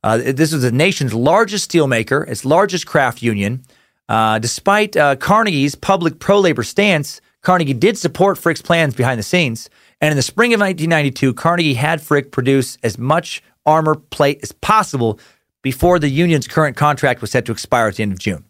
uh, 0.05 0.17
this 0.31 0.53
was 0.53 0.61
the 0.61 0.71
nation's 0.71 1.13
largest 1.13 1.69
steelmaker, 1.69 2.25
its 2.25 2.45
largest 2.45 2.87
craft 2.87 3.21
union. 3.21 3.61
Uh, 4.07 4.39
despite 4.39 4.95
uh, 4.95 5.17
Carnegie's 5.17 5.75
public 5.75 6.19
pro 6.19 6.39
labor 6.39 6.63
stance, 6.63 7.19
Carnegie 7.41 7.73
did 7.73 7.97
support 7.97 8.37
Frick's 8.37 8.61
plans 8.61 8.95
behind 8.95 9.19
the 9.19 9.23
scenes. 9.23 9.69
And 9.99 10.11
in 10.11 10.15
the 10.15 10.23
spring 10.23 10.53
of 10.53 10.61
1992, 10.61 11.33
Carnegie 11.33 11.73
had 11.73 12.01
Frick 12.01 12.31
produce 12.31 12.77
as 12.83 12.97
much 12.97 13.43
armor 13.65 13.95
plate 13.95 14.39
as 14.43 14.53
possible 14.53 15.19
before 15.63 15.97
the 15.97 16.09
union's 16.09 16.47
current 16.47 16.77
contract 16.77 17.21
was 17.21 17.31
set 17.31 17.45
to 17.45 17.51
expire 17.51 17.87
at 17.87 17.95
the 17.95 18.03
end 18.03 18.11
of 18.11 18.19
June. 18.19 18.45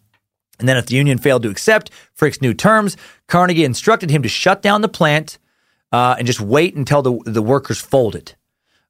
And 0.58 0.68
then, 0.68 0.76
if 0.76 0.86
the 0.86 0.94
union 0.94 1.18
failed 1.18 1.42
to 1.44 1.50
accept 1.50 1.90
Frick's 2.12 2.40
new 2.40 2.54
terms, 2.54 2.96
Carnegie 3.26 3.64
instructed 3.64 4.10
him 4.10 4.22
to 4.22 4.28
shut 4.28 4.62
down 4.62 4.82
the 4.82 4.88
plant 4.88 5.38
uh, 5.90 6.14
and 6.18 6.26
just 6.26 6.40
wait 6.40 6.76
until 6.76 7.02
the, 7.02 7.18
the 7.24 7.42
workers 7.42 7.80
folded. 7.80 8.34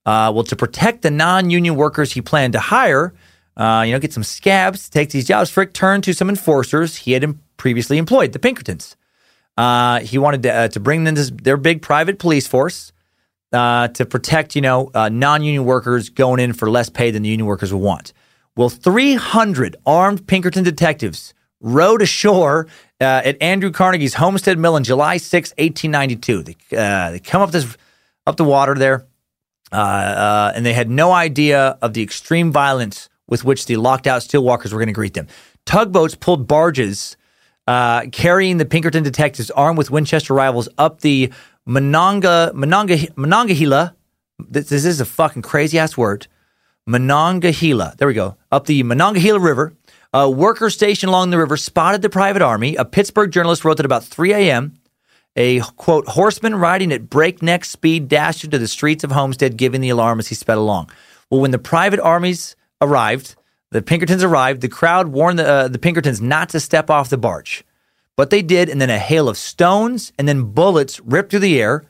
Uh, 0.05 0.31
well, 0.35 0.45
to 0.45 0.57
protect 0.57 1.03
the 1.03 1.11
non 1.11 1.49
union 1.49 1.77
workers 1.77 2.13
he 2.13 2.21
planned 2.21 2.53
to 2.53 2.61
hire, 2.61 3.15
uh, 3.57 3.83
you 3.87 3.93
know, 3.93 3.99
get 3.99 4.13
some 4.13 4.25
scabs 4.25 4.85
to 4.85 4.91
take 4.91 5.11
these 5.11 5.27
jobs, 5.27 5.49
Frick 5.49 5.73
turned 5.73 6.05
to 6.05 6.13
some 6.13 6.29
enforcers 6.29 6.97
he 6.97 7.13
had 7.13 7.39
previously 7.57 7.97
employed, 7.97 8.33
the 8.33 8.39
Pinkertons. 8.39 8.97
Uh, 9.57 10.01
he 10.01 10.19
wanted 10.19 10.43
to, 10.43 10.53
uh, 10.53 10.69
to 10.69 10.81
bring 10.81 11.05
them 11.05 11.15
this, 11.15 11.31
their 11.31 11.57
big 11.57 11.81
private 11.81 12.19
police 12.19 12.47
force 12.47 12.93
uh, 13.55 13.89
to 13.89 14.05
protect, 14.05 14.55
you 14.56 14.62
know, 14.62 14.90
uh, 14.94 15.09
non-union 15.09 15.64
workers 15.64 16.10
going 16.10 16.40
in 16.40 16.52
for 16.52 16.70
less 16.70 16.90
pay 16.90 17.10
than 17.10 17.22
the 17.22 17.28
union 17.28 17.47
workers 17.47 17.72
want. 17.72 18.12
Well, 18.56 18.68
300 18.68 19.76
armed 19.86 20.26
Pinkerton 20.26 20.64
detectives 20.64 21.32
rowed 21.60 22.02
ashore 22.02 22.66
uh, 23.01 23.22
at 23.24 23.40
Andrew 23.40 23.70
Carnegie's 23.70 24.14
Homestead 24.14 24.59
Mill 24.59 24.74
on 24.74 24.85
July 24.85 25.16
6, 25.16 25.51
1892. 25.52 26.43
They, 26.43 26.56
uh, 26.76 27.12
they 27.12 27.20
come 27.20 27.43
up 27.43 27.51
this 27.51 27.76
up 28.26 28.36
the 28.36 28.44
water 28.44 28.74
there, 28.74 29.06
and 29.72 30.64
they 30.64 30.72
had 30.72 30.90
no 30.90 31.12
idea 31.12 31.78
of 31.82 31.94
the 31.94 32.02
extreme 32.02 32.52
violence 32.52 33.09
with 33.28 33.44
which 33.44 33.66
the 33.66 33.76
locked 33.76 34.06
out 34.06 34.22
steelworkers 34.22 34.72
were 34.72 34.78
going 34.78 34.89
to 34.89 34.93
greet 34.93 35.14
them. 35.14 35.26
Tugboats 35.66 36.14
pulled 36.14 36.47
barges 36.47 37.16
uh, 37.66 38.06
carrying 38.12 38.59
the 38.59 38.66
Pinkerton 38.66 39.02
detectives 39.02 39.51
armed 39.51 39.78
with 39.78 39.90
Winchester 39.90 40.35
rifles 40.35 40.68
up 40.76 41.01
the 41.01 41.32
Mononga, 41.66 42.53
Mononga, 42.55 43.16
Monongahela. 43.16 43.95
This, 44.39 44.69
this 44.69 44.85
is 44.85 45.01
a 45.01 45.05
fucking 45.05 45.43
crazy 45.43 45.78
ass 45.78 45.97
word. 45.97 46.27
Monongahela. 46.86 47.95
There 47.97 48.09
we 48.09 48.15
go. 48.15 48.36
Up 48.53 48.66
the 48.66 48.82
Monongahela 48.82 49.41
River. 49.41 49.74
A 50.12 50.31
worker 50.31 50.70
stationed 50.70 51.09
along 51.09 51.31
the 51.31 51.39
river 51.39 51.57
spotted 51.57 52.03
the 52.03 52.11
private 52.11 52.43
army. 52.43 52.77
A 52.77 52.85
Pittsburgh 52.85 53.32
journalist 53.32 53.65
wrote 53.65 53.78
that 53.78 53.86
about 53.86 54.05
3 54.05 54.32
a.m., 54.32 54.78
a 55.36 55.59
quote, 55.61 56.07
horseman 56.07 56.55
riding 56.55 56.93
at 56.93 57.11
breakneck 57.11 57.65
speed 57.65 58.07
dashed 58.07 58.45
into 58.45 58.57
the 58.57 58.69
streets 58.69 59.03
of 59.03 59.11
Homestead, 59.11 59.57
giving 59.57 59.81
the 59.81 59.89
alarm 59.89 60.20
as 60.20 60.28
he 60.28 60.36
sped 60.36 60.57
along. 60.57 60.91
Well, 61.28 61.41
when 61.41 61.51
the 61.51 61.59
private 61.59 61.99
armies 61.99 62.55
arrived, 62.81 63.35
the 63.73 63.82
Pinkertons 63.82 64.23
arrived. 64.23 64.61
The 64.61 64.69
crowd 64.69 65.09
warned 65.09 65.41
the, 65.41 65.49
uh, 65.49 65.66
the 65.66 65.81
Pinkertons 65.81 66.20
not 66.20 66.51
to 66.51 66.61
step 66.61 66.91
off 66.91 67.11
the 67.11 67.19
barge, 67.19 67.65
but 68.16 68.31
they 68.31 68.43
did. 68.43 68.69
And 68.69 68.81
then 68.81 68.91
a 68.91 68.99
hail 68.99 69.28
of 69.28 69.36
stones 69.36 70.12
and 70.19 70.28
then 70.28 70.53
bullets 70.53 71.01
ripped 71.01 71.31
through 71.31 71.41
the 71.41 71.61
air. 71.61 71.85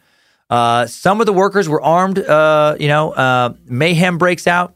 Uh, 0.51 0.87
some 0.87 1.21
of 1.21 1.27
the 1.27 1.33
workers 1.33 1.69
were 1.69 1.83
armed. 1.83 2.19
Uh, 2.19 2.77
you 2.79 2.89
know, 2.89 3.13
uh, 3.13 3.55
mayhem 3.67 4.19
breaks 4.19 4.47
out. 4.47 4.75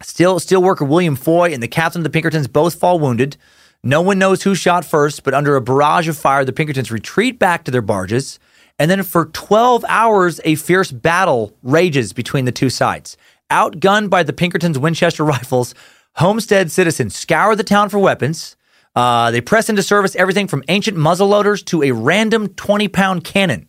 Still, 0.00 0.40
steel 0.40 0.62
worker 0.62 0.84
William 0.84 1.16
Foy 1.16 1.52
and 1.52 1.62
the 1.62 1.68
captain 1.68 2.00
of 2.00 2.04
the 2.04 2.10
Pinkertons 2.10 2.48
both 2.48 2.74
fall 2.74 2.98
wounded. 2.98 3.36
No 3.84 4.00
one 4.00 4.18
knows 4.18 4.42
who 4.42 4.54
shot 4.54 4.84
first, 4.84 5.24
but 5.24 5.34
under 5.34 5.56
a 5.56 5.60
barrage 5.60 6.08
of 6.08 6.16
fire, 6.16 6.44
the 6.44 6.52
Pinkertons 6.52 6.90
retreat 6.90 7.38
back 7.38 7.64
to 7.64 7.70
their 7.70 7.82
barges. 7.82 8.38
And 8.78 8.90
then 8.90 9.02
for 9.02 9.26
12 9.26 9.84
hours, 9.88 10.40
a 10.44 10.54
fierce 10.54 10.90
battle 10.90 11.56
rages 11.62 12.12
between 12.12 12.44
the 12.44 12.52
two 12.52 12.70
sides. 12.70 13.16
Outgunned 13.50 14.08
by 14.08 14.22
the 14.22 14.32
Pinkertons' 14.32 14.78
Winchester 14.78 15.24
rifles, 15.36 15.74
Homestead 16.16 16.70
citizens 16.70 17.16
scour 17.16 17.56
the 17.56 17.64
town 17.64 17.88
for 17.88 17.98
weapons. 17.98 18.56
Uh, 18.94 19.30
they 19.30 19.40
press 19.40 19.68
into 19.68 19.82
service 19.82 20.14
everything 20.16 20.46
from 20.46 20.62
ancient 20.68 20.96
muzzleloaders 20.96 21.64
to 21.64 21.82
a 21.82 21.92
random 21.92 22.48
20 22.48 22.88
pound 22.88 23.24
cannon 23.24 23.68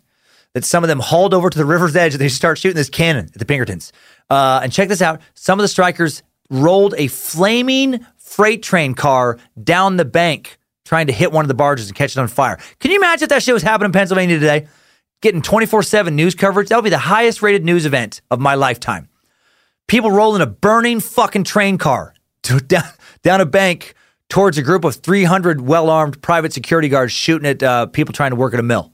that 0.53 0.65
some 0.65 0.83
of 0.83 0.87
them 0.87 0.99
hauled 0.99 1.33
over 1.33 1.49
to 1.49 1.57
the 1.57 1.65
river's 1.65 1.95
edge 1.95 2.13
and 2.13 2.21
they 2.21 2.29
start 2.29 2.57
shooting 2.57 2.75
this 2.75 2.89
cannon 2.89 3.25
at 3.25 3.39
the 3.39 3.45
Pinkertons. 3.45 3.91
Uh, 4.29 4.59
and 4.63 4.71
check 4.71 4.89
this 4.89 5.01
out 5.01 5.21
some 5.33 5.59
of 5.59 5.63
the 5.63 5.67
strikers 5.67 6.23
rolled 6.49 6.93
a 6.97 7.07
flaming 7.07 8.05
freight 8.17 8.63
train 8.63 8.93
car 8.93 9.37
down 9.61 9.97
the 9.97 10.05
bank 10.05 10.57
trying 10.85 11.07
to 11.07 11.13
hit 11.13 11.31
one 11.31 11.45
of 11.45 11.47
the 11.47 11.53
barges 11.53 11.87
and 11.87 11.95
catch 11.95 12.15
it 12.15 12.19
on 12.19 12.27
fire. 12.27 12.59
Can 12.79 12.91
you 12.91 12.97
imagine 12.97 13.23
if 13.23 13.29
that 13.29 13.41
shit 13.41 13.53
was 13.53 13.63
happening 13.63 13.87
in 13.87 13.91
Pennsylvania 13.93 14.39
today? 14.39 14.67
Getting 15.21 15.41
24 15.41 15.83
7 15.83 16.15
news 16.15 16.35
coverage. 16.35 16.69
That 16.69 16.75
would 16.75 16.83
be 16.83 16.89
the 16.89 16.97
highest 16.97 17.41
rated 17.41 17.63
news 17.63 17.85
event 17.85 18.21
of 18.29 18.39
my 18.39 18.55
lifetime. 18.55 19.07
People 19.87 20.11
rolling 20.11 20.41
a 20.41 20.47
burning 20.47 20.99
fucking 20.99 21.45
train 21.45 21.77
car 21.77 22.13
to, 22.43 22.59
down, 22.59 22.83
down 23.21 23.41
a 23.41 23.45
bank 23.45 23.95
towards 24.29 24.57
a 24.57 24.61
group 24.61 24.83
of 24.83 24.95
300 24.95 25.61
well 25.61 25.89
armed 25.89 26.21
private 26.21 26.53
security 26.53 26.89
guards 26.89 27.11
shooting 27.11 27.47
at 27.47 27.61
uh, 27.61 27.85
people 27.87 28.13
trying 28.13 28.31
to 28.31 28.35
work 28.35 28.53
at 28.53 28.59
a 28.59 28.63
mill. 28.63 28.91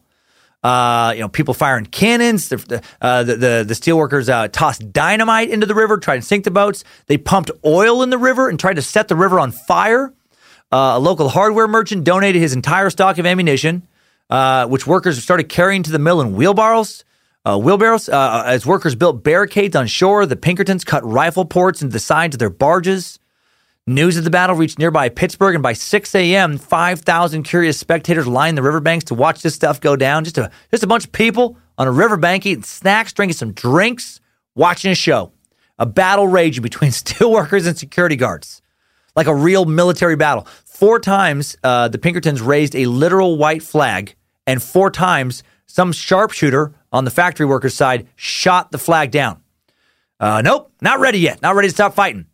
Uh, 0.61 1.13
you 1.15 1.21
know, 1.21 1.29
people 1.29 1.53
firing 1.53 1.85
cannons. 1.85 2.49
The 2.49 2.81
uh, 3.01 3.23
the, 3.23 3.35
the, 3.35 3.65
the 3.65 3.73
steelworkers 3.73 4.27
uh, 4.27 4.49
tossed 4.49 4.91
dynamite 4.91 5.49
into 5.49 5.65
the 5.65 5.75
river, 5.75 5.97
tried 5.97 6.17
to 6.17 6.21
sink 6.21 6.43
the 6.43 6.51
boats. 6.51 6.83
They 7.07 7.17
pumped 7.17 7.51
oil 7.65 8.03
in 8.03 8.09
the 8.09 8.17
river 8.17 8.49
and 8.49 8.59
tried 8.59 8.75
to 8.75 8.81
set 8.81 9.07
the 9.07 9.15
river 9.15 9.39
on 9.39 9.51
fire. 9.51 10.13
Uh, 10.71 10.93
a 10.95 10.99
local 10.99 11.29
hardware 11.29 11.67
merchant 11.67 12.03
donated 12.03 12.41
his 12.41 12.53
entire 12.53 12.89
stock 12.89 13.17
of 13.17 13.25
ammunition, 13.25 13.87
uh, 14.29 14.67
which 14.67 14.85
workers 14.85 15.21
started 15.23 15.47
carrying 15.47 15.83
to 15.83 15.91
the 15.91 15.99
mill 15.99 16.21
in 16.21 16.33
wheelbarrows. 16.33 17.05
Wheelbarrows. 17.45 18.09
As 18.09 18.63
workers 18.63 18.93
built 18.93 19.23
barricades 19.23 19.75
on 19.75 19.87
shore, 19.87 20.27
the 20.27 20.35
Pinkertons 20.35 20.83
cut 20.83 21.03
rifle 21.03 21.45
ports 21.45 21.81
into 21.81 21.93
the 21.93 21.99
sides 21.99 22.35
of 22.35 22.39
their 22.39 22.51
barges. 22.51 23.18
News 23.89 24.17
of 24.17 24.23
the 24.23 24.29
battle 24.29 24.55
reached 24.55 24.77
nearby 24.77 25.09
Pittsburgh, 25.09 25.55
and 25.55 25.63
by 25.63 25.73
6 25.73 26.13
a.m., 26.13 26.59
5,000 26.59 27.41
curious 27.41 27.79
spectators 27.79 28.27
lined 28.27 28.55
the 28.55 28.61
riverbanks 28.61 29.05
to 29.05 29.15
watch 29.15 29.41
this 29.41 29.55
stuff 29.55 29.81
go 29.81 29.95
down. 29.95 30.23
Just 30.23 30.37
a, 30.37 30.51
just 30.69 30.83
a 30.83 30.87
bunch 30.87 31.05
of 31.05 31.11
people 31.11 31.57
on 31.75 31.87
a 31.87 31.91
riverbank 31.91 32.45
eating 32.45 32.61
snacks, 32.61 33.13
drinking 33.13 33.33
some 33.33 33.51
drinks, 33.51 34.21
watching 34.53 34.91
a 34.91 34.95
show. 34.95 35.31
A 35.79 35.87
battle 35.87 36.27
raging 36.27 36.61
between 36.61 36.91
steelworkers 36.91 37.65
and 37.65 37.75
security 37.75 38.15
guards, 38.15 38.61
like 39.15 39.25
a 39.25 39.33
real 39.33 39.65
military 39.65 40.15
battle. 40.15 40.45
Four 40.65 40.99
times, 40.99 41.57
uh, 41.63 41.87
the 41.87 41.97
Pinkertons 41.97 42.43
raised 42.43 42.75
a 42.75 42.85
literal 42.85 43.37
white 43.37 43.63
flag, 43.63 44.13
and 44.45 44.61
four 44.61 44.91
times, 44.91 45.41
some 45.65 45.93
sharpshooter 45.93 46.75
on 46.91 47.05
the 47.05 47.11
factory 47.11 47.47
workers' 47.47 47.73
side 47.73 48.07
shot 48.15 48.71
the 48.71 48.77
flag 48.77 49.09
down. 49.09 49.41
Uh, 50.19 50.43
nope, 50.43 50.71
not 50.79 50.99
ready 50.99 51.17
yet. 51.17 51.41
Not 51.41 51.55
ready 51.55 51.69
to 51.69 51.73
stop 51.73 51.95
fighting. 51.95 52.27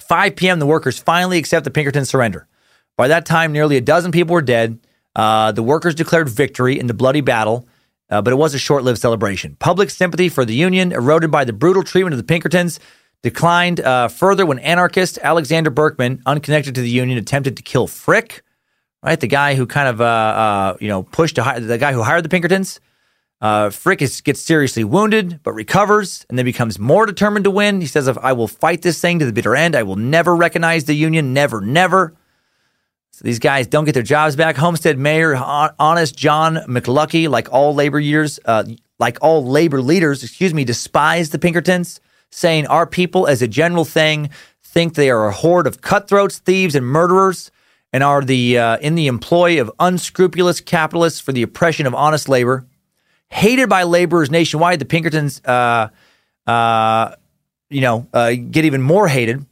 5 0.00 0.36
p.m., 0.36 0.58
the 0.58 0.66
workers 0.66 0.98
finally 0.98 1.38
accept 1.38 1.64
the 1.64 1.70
Pinkerton 1.70 2.04
surrender. 2.04 2.46
By 2.96 3.08
that 3.08 3.26
time, 3.26 3.52
nearly 3.52 3.76
a 3.76 3.80
dozen 3.80 4.12
people 4.12 4.34
were 4.34 4.42
dead. 4.42 4.78
Uh, 5.14 5.52
the 5.52 5.62
workers 5.62 5.94
declared 5.94 6.28
victory 6.28 6.78
in 6.78 6.86
the 6.86 6.94
bloody 6.94 7.20
battle, 7.20 7.66
uh, 8.10 8.22
but 8.22 8.32
it 8.32 8.36
was 8.36 8.54
a 8.54 8.58
short 8.58 8.84
lived 8.84 8.98
celebration. 8.98 9.56
Public 9.58 9.90
sympathy 9.90 10.28
for 10.28 10.44
the 10.44 10.54
Union, 10.54 10.92
eroded 10.92 11.30
by 11.30 11.44
the 11.44 11.52
brutal 11.52 11.82
treatment 11.82 12.12
of 12.12 12.18
the 12.18 12.24
Pinkertons, 12.24 12.80
declined 13.22 13.80
uh, 13.80 14.08
further 14.08 14.46
when 14.46 14.58
anarchist 14.60 15.18
Alexander 15.22 15.70
Berkman, 15.70 16.22
unconnected 16.26 16.74
to 16.74 16.80
the 16.80 16.90
Union, 16.90 17.18
attempted 17.18 17.56
to 17.56 17.62
kill 17.62 17.86
Frick, 17.86 18.42
right? 19.02 19.18
The 19.18 19.26
guy 19.26 19.54
who 19.54 19.66
kind 19.66 19.88
of, 19.88 20.00
uh, 20.00 20.04
uh, 20.04 20.76
you 20.80 20.88
know, 20.88 21.02
pushed 21.02 21.36
to 21.36 21.42
hire, 21.42 21.60
the 21.60 21.78
guy 21.78 21.92
who 21.92 22.02
hired 22.02 22.24
the 22.24 22.28
Pinkertons. 22.28 22.80
Uh, 23.40 23.68
Frick 23.68 24.00
is, 24.00 24.22
gets 24.22 24.40
seriously 24.40 24.82
wounded, 24.82 25.40
but 25.42 25.52
recovers 25.52 26.24
and 26.28 26.38
then 26.38 26.46
becomes 26.46 26.78
more 26.78 27.04
determined 27.04 27.44
to 27.44 27.50
win. 27.50 27.80
He 27.80 27.86
says, 27.86 28.08
if 28.08 28.16
I 28.18 28.32
will 28.32 28.48
fight 28.48 28.82
this 28.82 29.00
thing 29.00 29.18
to 29.18 29.26
the 29.26 29.32
bitter 29.32 29.54
end. 29.54 29.76
I 29.76 29.82
will 29.82 29.96
never 29.96 30.34
recognize 30.34 30.84
the 30.84 30.94
union. 30.94 31.34
Never, 31.34 31.60
never. 31.60 32.16
So 33.10 33.24
these 33.24 33.38
guys 33.38 33.66
don't 33.66 33.84
get 33.84 33.92
their 33.92 34.02
jobs 34.02 34.36
back. 34.36 34.56
Homestead 34.56 34.98
Mayor, 34.98 35.36
honest 35.36 36.16
John 36.16 36.56
McLuckie, 36.66 37.28
like 37.28 37.52
all 37.52 37.74
labor 37.74 38.00
years, 38.00 38.38
uh, 38.44 38.64
like 38.98 39.18
all 39.20 39.44
labor 39.44 39.82
leaders, 39.82 40.22
excuse 40.22 40.54
me, 40.54 40.64
despise 40.64 41.30
the 41.30 41.38
Pinkertons, 41.38 42.00
saying 42.30 42.66
our 42.66 42.86
people, 42.86 43.26
as 43.26 43.42
a 43.42 43.48
general 43.48 43.84
thing, 43.84 44.30
think 44.62 44.94
they 44.94 45.10
are 45.10 45.28
a 45.28 45.32
horde 45.32 45.66
of 45.66 45.80
cutthroats, 45.80 46.38
thieves, 46.38 46.74
and 46.74 46.84
murderers, 46.84 47.50
and 47.92 48.02
are 48.02 48.22
the 48.22 48.58
uh, 48.58 48.76
in 48.78 48.94
the 48.94 49.06
employ 49.06 49.60
of 49.60 49.70
unscrupulous 49.78 50.60
capitalists 50.60 51.20
for 51.20 51.32
the 51.32 51.42
oppression 51.42 51.86
of 51.86 51.94
honest 51.94 52.28
labor 52.28 52.66
hated 53.30 53.68
by 53.68 53.84
laborers 53.84 54.30
nationwide. 54.30 54.78
The 54.78 54.84
Pinkertons, 54.84 55.40
uh, 55.44 55.88
uh, 56.46 57.14
you 57.68 57.80
know, 57.80 58.06
uh, 58.12 58.32
get 58.50 58.64
even 58.64 58.82
more 58.82 59.08
hated. 59.08 59.44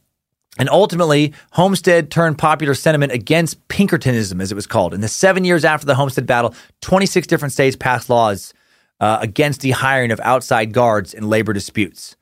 And 0.57 0.69
ultimately, 0.69 1.33
Homestead 1.51 2.09
turned 2.09 2.37
popular 2.37 2.73
sentiment 2.73 3.11
against 3.11 3.67
Pinkertonism, 3.67 4.39
as 4.39 4.51
it 4.51 4.55
was 4.55 4.67
called. 4.67 4.93
In 4.93 5.01
the 5.01 5.09
seven 5.09 5.43
years 5.43 5.65
after 5.65 5.85
the 5.85 5.95
Homestead 5.95 6.25
battle, 6.25 6.55
26 6.81 7.27
different 7.27 7.51
states 7.51 7.75
passed 7.75 8.09
laws 8.09 8.53
uh, 9.01 9.17
against 9.21 9.61
the 9.61 9.71
hiring 9.71 10.11
of 10.11 10.19
outside 10.21 10.71
guards 10.71 11.13
in 11.13 11.29
labor 11.29 11.51
disputes. 11.51 12.15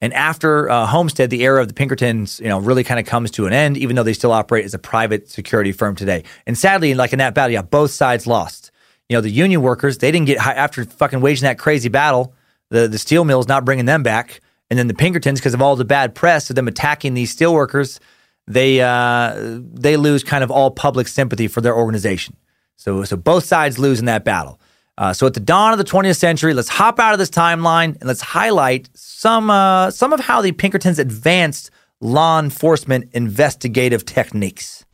And 0.00 0.12
after 0.14 0.68
uh, 0.68 0.86
Homestead, 0.86 1.30
the 1.30 1.44
era 1.44 1.60
of 1.60 1.68
the 1.68 1.74
Pinkertons, 1.74 2.40
you 2.40 2.48
know, 2.48 2.58
really 2.58 2.82
kind 2.82 2.98
of 2.98 3.06
comes 3.06 3.30
to 3.32 3.46
an 3.46 3.52
end, 3.52 3.76
even 3.76 3.94
though 3.94 4.02
they 4.02 4.12
still 4.12 4.32
operate 4.32 4.64
as 4.64 4.74
a 4.74 4.78
private 4.78 5.28
security 5.28 5.70
firm 5.70 5.94
today. 5.94 6.24
And 6.44 6.58
sadly, 6.58 6.94
like 6.94 7.12
in 7.12 7.20
that 7.20 7.34
battle, 7.34 7.52
yeah, 7.52 7.62
both 7.62 7.92
sides 7.92 8.26
lost. 8.26 8.71
You 9.12 9.18
know, 9.18 9.20
the 9.20 9.30
union 9.30 9.60
workers, 9.60 9.98
they 9.98 10.10
didn't 10.10 10.26
get 10.26 10.38
after 10.38 10.86
fucking 10.86 11.20
waging 11.20 11.42
that 11.42 11.58
crazy 11.58 11.90
battle. 11.90 12.32
The 12.70 12.88
the 12.88 12.96
steel 12.96 13.26
mills 13.26 13.46
not 13.46 13.62
bringing 13.62 13.84
them 13.84 14.02
back, 14.02 14.40
and 14.70 14.78
then 14.78 14.86
the 14.86 14.94
Pinkertons, 14.94 15.38
because 15.38 15.52
of 15.52 15.60
all 15.60 15.76
the 15.76 15.84
bad 15.84 16.14
press 16.14 16.48
of 16.48 16.56
them 16.56 16.66
attacking 16.66 17.12
these 17.12 17.30
steel 17.30 17.52
workers, 17.52 18.00
they 18.46 18.80
uh, 18.80 19.34
they 19.60 19.98
lose 19.98 20.24
kind 20.24 20.42
of 20.42 20.50
all 20.50 20.70
public 20.70 21.08
sympathy 21.08 21.46
for 21.46 21.60
their 21.60 21.76
organization. 21.76 22.38
So 22.76 23.04
so 23.04 23.18
both 23.18 23.44
sides 23.44 23.78
lose 23.78 24.00
in 24.00 24.06
that 24.06 24.24
battle. 24.24 24.58
Uh, 24.96 25.12
so 25.12 25.26
at 25.26 25.34
the 25.34 25.40
dawn 25.40 25.72
of 25.72 25.78
the 25.78 25.84
20th 25.84 26.16
century, 26.16 26.54
let's 26.54 26.70
hop 26.70 26.98
out 26.98 27.12
of 27.12 27.18
this 27.18 27.28
timeline 27.28 27.96
and 28.00 28.04
let's 28.04 28.22
highlight 28.22 28.88
some 28.94 29.50
uh, 29.50 29.90
some 29.90 30.14
of 30.14 30.20
how 30.20 30.40
the 30.40 30.52
Pinkertons 30.52 30.98
advanced 30.98 31.70
law 32.00 32.40
enforcement 32.40 33.10
investigative 33.12 34.06
techniques. 34.06 34.86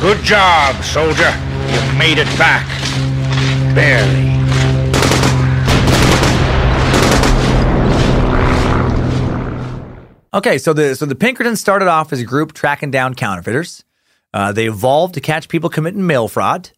Good 0.00 0.22
job, 0.24 0.82
soldier. 0.82 1.57
You 1.72 1.98
made 1.98 2.18
it 2.18 2.26
back. 2.38 2.66
Barely. 3.74 4.28
Okay, 10.34 10.58
so 10.58 10.72
the 10.72 10.94
so 10.94 11.06
the 11.06 11.14
Pinkertons 11.14 11.60
started 11.60 11.88
off 11.88 12.12
as 12.12 12.20
a 12.20 12.24
group 12.24 12.52
tracking 12.52 12.90
down 12.90 13.14
counterfeiters. 13.14 13.84
Uh, 14.34 14.52
they 14.52 14.68
evolved 14.68 15.14
to 15.14 15.20
catch 15.20 15.48
people 15.48 15.70
committing 15.70 16.06
mail 16.06 16.28
fraud. 16.28 16.70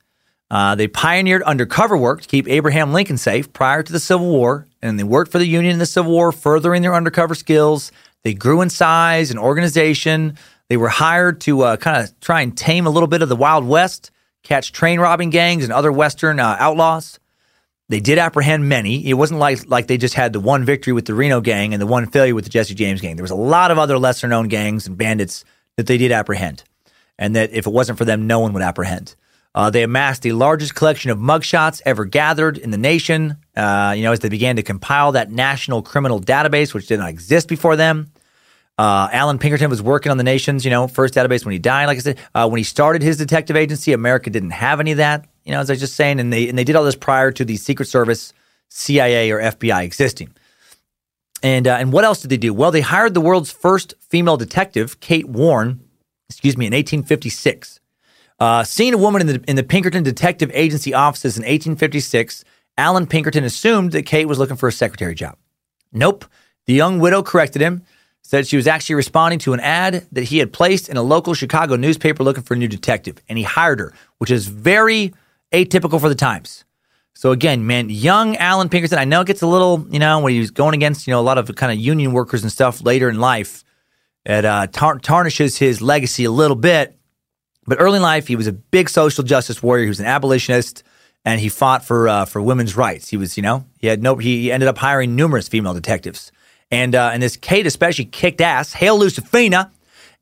Uh, 0.50 0.74
they 0.74 0.88
pioneered 0.88 1.42
undercover 1.42 1.96
work 1.96 2.22
to 2.22 2.28
keep 2.28 2.48
Abraham 2.48 2.92
Lincoln 2.92 3.16
safe 3.16 3.52
prior 3.52 3.82
to 3.82 3.92
the 3.92 4.00
Civil 4.00 4.30
War, 4.30 4.66
and 4.82 4.98
they 4.98 5.04
worked 5.04 5.30
for 5.30 5.38
the 5.38 5.46
Union 5.46 5.74
in 5.74 5.78
the 5.78 5.86
Civil 5.86 6.12
War, 6.12 6.32
furthering 6.32 6.82
their 6.82 6.94
undercover 6.94 7.34
skills. 7.34 7.92
They 8.22 8.34
grew 8.34 8.60
in 8.60 8.70
size 8.70 9.30
and 9.30 9.38
organization. 9.38 10.36
They 10.68 10.76
were 10.76 10.88
hired 10.88 11.40
to 11.42 11.62
uh, 11.62 11.76
kind 11.76 12.02
of 12.02 12.18
try 12.20 12.40
and 12.42 12.56
tame 12.56 12.86
a 12.86 12.90
little 12.90 13.06
bit 13.06 13.22
of 13.22 13.28
the 13.28 13.36
Wild 13.36 13.64
West, 13.64 14.10
catch 14.42 14.72
train 14.72 15.00
robbing 15.00 15.30
gangs 15.30 15.64
and 15.64 15.72
other 15.72 15.92
Western 15.92 16.40
uh, 16.40 16.56
outlaws. 16.58 17.18
They 17.88 18.00
did 18.00 18.18
apprehend 18.18 18.68
many. 18.68 19.04
It 19.08 19.14
wasn't 19.14 19.40
like 19.40 19.68
like 19.68 19.88
they 19.88 19.98
just 19.98 20.14
had 20.14 20.32
the 20.32 20.40
one 20.40 20.64
victory 20.64 20.92
with 20.92 21.06
the 21.06 21.14
Reno 21.14 21.40
gang 21.40 21.72
and 21.74 21.82
the 21.82 21.86
one 21.86 22.06
failure 22.06 22.34
with 22.34 22.44
the 22.44 22.50
Jesse 22.50 22.74
James 22.74 23.00
gang. 23.00 23.16
There 23.16 23.24
was 23.24 23.32
a 23.32 23.36
lot 23.36 23.72
of 23.72 23.78
other 23.78 23.98
lesser 23.98 24.28
known 24.28 24.46
gangs 24.46 24.86
and 24.86 24.96
bandits 24.96 25.44
that 25.76 25.86
they 25.86 25.98
did 25.98 26.12
apprehend, 26.12 26.62
and 27.18 27.34
that 27.34 27.50
if 27.52 27.66
it 27.66 27.72
wasn't 27.72 27.98
for 27.98 28.04
them, 28.04 28.26
no 28.28 28.38
one 28.38 28.52
would 28.52 28.62
apprehend. 28.62 29.16
Uh, 29.52 29.70
they 29.70 29.82
amassed 29.82 30.22
the 30.22 30.32
largest 30.32 30.76
collection 30.76 31.10
of 31.10 31.18
mugshots 31.18 31.82
ever 31.84 32.04
gathered 32.04 32.56
in 32.56 32.70
the 32.70 32.78
nation. 32.78 33.36
Uh, 33.56 33.92
you 33.96 34.04
know, 34.04 34.12
as 34.12 34.20
they 34.20 34.28
began 34.28 34.54
to 34.54 34.62
compile 34.62 35.12
that 35.12 35.32
national 35.32 35.82
criminal 35.82 36.20
database, 36.20 36.72
which 36.72 36.86
did 36.86 37.00
not 37.00 37.10
exist 37.10 37.48
before 37.48 37.74
them. 37.74 38.12
Uh, 38.80 39.10
Allan 39.12 39.38
Pinkerton 39.38 39.68
was 39.68 39.82
working 39.82 40.10
on 40.10 40.16
the 40.16 40.24
nation's, 40.24 40.64
you 40.64 40.70
know, 40.70 40.88
first 40.88 41.12
database 41.12 41.44
when 41.44 41.52
he 41.52 41.58
died. 41.58 41.84
Like 41.84 41.98
I 41.98 42.00
said, 42.00 42.18
uh, 42.34 42.48
when 42.48 42.56
he 42.56 42.64
started 42.64 43.02
his 43.02 43.18
detective 43.18 43.54
agency, 43.54 43.92
America 43.92 44.30
didn't 44.30 44.52
have 44.52 44.80
any 44.80 44.92
of 44.92 44.96
that. 44.96 45.26
You 45.44 45.52
know, 45.52 45.60
as 45.60 45.68
I 45.68 45.74
was 45.74 45.80
just 45.80 45.96
saying, 45.96 46.18
and 46.18 46.32
they 46.32 46.48
and 46.48 46.56
they 46.56 46.64
did 46.64 46.76
all 46.76 46.84
this 46.84 46.96
prior 46.96 47.30
to 47.30 47.44
the 47.44 47.58
Secret 47.58 47.88
Service, 47.88 48.32
CIA, 48.70 49.30
or 49.32 49.38
FBI 49.38 49.84
existing. 49.84 50.34
And 51.42 51.68
uh, 51.68 51.76
and 51.78 51.92
what 51.92 52.06
else 52.06 52.22
did 52.22 52.30
they 52.30 52.38
do? 52.38 52.54
Well, 52.54 52.70
they 52.70 52.80
hired 52.80 53.12
the 53.12 53.20
world's 53.20 53.52
first 53.52 53.92
female 54.00 54.38
detective, 54.38 54.98
Kate 55.00 55.28
Warren, 55.28 55.80
excuse 56.30 56.56
me, 56.56 56.64
in 56.64 56.72
1856. 56.72 57.80
Uh, 58.38 58.64
seeing 58.64 58.94
a 58.94 58.98
woman 58.98 59.20
in 59.20 59.26
the, 59.26 59.44
in 59.46 59.56
the 59.56 59.62
Pinkerton 59.62 60.04
Detective 60.04 60.50
Agency 60.54 60.94
offices 60.94 61.36
in 61.36 61.42
1856, 61.42 62.46
Allan 62.78 63.06
Pinkerton 63.06 63.44
assumed 63.44 63.92
that 63.92 64.06
Kate 64.06 64.26
was 64.26 64.38
looking 64.38 64.56
for 64.56 64.70
a 64.70 64.72
secretary 64.72 65.14
job. 65.14 65.36
Nope. 65.92 66.24
The 66.64 66.72
young 66.72 66.98
widow 66.98 67.22
corrected 67.22 67.60
him, 67.60 67.82
said 68.22 68.46
she 68.46 68.56
was 68.56 68.66
actually 68.66 68.94
responding 68.94 69.38
to 69.40 69.52
an 69.52 69.60
ad 69.60 70.06
that 70.12 70.24
he 70.24 70.38
had 70.38 70.52
placed 70.52 70.88
in 70.88 70.96
a 70.96 71.02
local 71.02 71.34
Chicago 71.34 71.76
newspaper 71.76 72.22
looking 72.22 72.42
for 72.42 72.54
a 72.54 72.56
new 72.56 72.68
detective, 72.68 73.18
and 73.28 73.38
he 73.38 73.44
hired 73.44 73.80
her, 73.80 73.92
which 74.18 74.30
is 74.30 74.46
very 74.46 75.12
atypical 75.52 76.00
for 76.00 76.08
the 76.08 76.14
times. 76.14 76.64
So 77.14 77.32
again, 77.32 77.66
man, 77.66 77.90
young 77.90 78.36
Allan 78.36 78.68
Pinkerton, 78.68 78.98
I 78.98 79.04
know 79.04 79.20
it 79.20 79.26
gets 79.26 79.42
a 79.42 79.46
little, 79.46 79.86
you 79.90 79.98
know, 79.98 80.20
when 80.20 80.32
he's 80.32 80.50
going 80.50 80.74
against, 80.74 81.06
you 81.06 81.12
know, 81.12 81.20
a 81.20 81.22
lot 81.22 81.38
of 81.38 81.54
kind 81.54 81.72
of 81.72 81.78
union 81.78 82.12
workers 82.12 82.42
and 82.42 82.52
stuff 82.52 82.82
later 82.82 83.08
in 83.08 83.20
life, 83.20 83.64
it 84.24 84.44
uh, 84.44 84.68
tar- 84.68 84.98
tarnishes 84.98 85.58
his 85.58 85.82
legacy 85.82 86.24
a 86.24 86.30
little 86.30 86.56
bit. 86.56 86.96
But 87.66 87.80
early 87.80 87.96
in 87.96 88.02
life, 88.02 88.26
he 88.26 88.36
was 88.36 88.46
a 88.46 88.52
big 88.52 88.88
social 88.88 89.22
justice 89.22 89.62
warrior. 89.62 89.84
He 89.84 89.88
was 89.88 90.00
an 90.00 90.06
abolitionist, 90.06 90.82
and 91.24 91.40
he 91.40 91.48
fought 91.48 91.84
for 91.84 92.08
uh, 92.08 92.24
for 92.24 92.40
women's 92.40 92.76
rights. 92.76 93.08
He 93.08 93.16
was, 93.16 93.36
you 93.36 93.42
know, 93.42 93.66
he 93.78 93.86
had 93.86 94.02
no. 94.02 94.16
He 94.16 94.50
ended 94.50 94.68
up 94.68 94.78
hiring 94.78 95.14
numerous 95.14 95.46
female 95.46 95.74
detectives, 95.74 96.32
and 96.70 96.94
uh, 96.94 97.10
and 97.12 97.22
this 97.22 97.36
Kate 97.36 97.66
especially 97.66 98.04
kicked 98.04 98.40
ass. 98.40 98.72
Hail 98.72 98.98
Lucifina! 98.98 99.70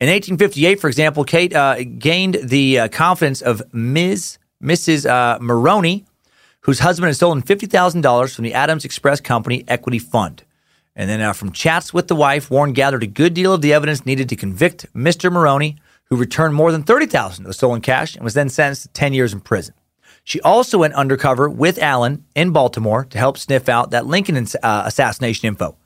In 0.01 0.09
1858, 0.09 0.81
for 0.81 0.87
example, 0.87 1.25
Kate 1.25 1.55
uh, 1.55 1.83
gained 1.99 2.39
the 2.43 2.79
uh, 2.79 2.89
confidence 2.89 3.43
of 3.43 3.63
Ms. 3.75 4.39
Mrs. 4.63 5.11
Uh, 5.11 5.39
Maroney, 5.41 6.05
whose 6.61 6.79
husband 6.79 7.09
had 7.09 7.17
stolen 7.17 7.43
fifty 7.43 7.67
thousand 7.67 8.03
dollars 8.03 8.35
from 8.35 8.45
the 8.45 8.55
Adams 8.55 8.85
Express 8.85 9.21
Company 9.21 9.65
Equity 9.69 9.99
Fund. 9.99 10.45
And 10.95 11.09
then 11.09 11.21
uh, 11.21 11.33
from 11.33 11.53
chats 11.53 11.95
with 11.95 12.09
the 12.09 12.17
wife, 12.17 12.51
Warren 12.51 12.73
gathered 12.73 13.05
a 13.05 13.07
good 13.07 13.33
deal 13.35 13.53
of 13.53 13.63
the 13.63 13.73
evidence 13.73 14.05
needed 14.05 14.29
to 14.31 14.37
convict 14.37 14.93
Mr. 14.95 15.31
Maroney 15.31 15.77
who 16.09 16.17
returned 16.17 16.55
more 16.55 16.73
than 16.73 16.83
30,000 16.83 17.45
of 17.45 17.49
the 17.49 17.55
stolen 17.55 17.81
cash 17.81 18.15
and 18.15 18.25
was 18.25 18.35
then 18.35 18.49
sentenced 18.49 18.83
to 18.83 18.89
10 18.89 19.13
years 19.13 19.33
in 19.33 19.41
prison. 19.41 19.75
She 20.25 20.41
also 20.41 20.79
went 20.79 20.95
undercover 20.95 21.49
with 21.49 21.79
Allan 21.79 22.25
in 22.35 22.51
Baltimore 22.51 23.05
to 23.07 23.19
help 23.19 23.39
sniff 23.39 23.69
out 23.69 23.91
that 23.91 24.07
Lincoln 24.07 24.37
uh, 24.37 24.83
assassination 24.85 25.47
info. 25.47 25.77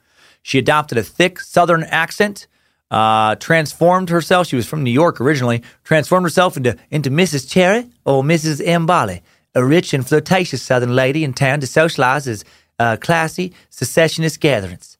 She 0.43 0.59
adopted 0.59 0.98
a 0.98 1.02
thick 1.02 1.40
Southern 1.40 1.85
accent, 1.85 2.47
uh, 2.90 3.36
transformed 3.36 4.10
herself. 4.10 4.48
She 4.48 4.56
was 4.56 4.66
from 4.66 4.82
New 4.82 4.90
York 4.90 5.20
originally. 5.20 5.62
Transformed 5.85 6.24
herself 6.24 6.56
into 6.56 6.77
into 6.90 7.10
Mrs. 7.10 7.51
Cherry 7.51 7.89
or 8.05 8.23
Mrs. 8.23 8.60
Mbali, 8.60 9.23
a 9.55 9.64
rich 9.64 9.94
and 9.94 10.06
flirtatious 10.06 10.62
Southern 10.62 10.94
lady 10.94 11.24
in 11.24 11.32
town 11.32 11.60
to 11.60 11.66
socialize 11.66 12.28
as 12.28 12.44
uh, 12.78 12.97
classy 13.01 13.55
secessionist 13.70 14.40
gatherings. 14.40 14.98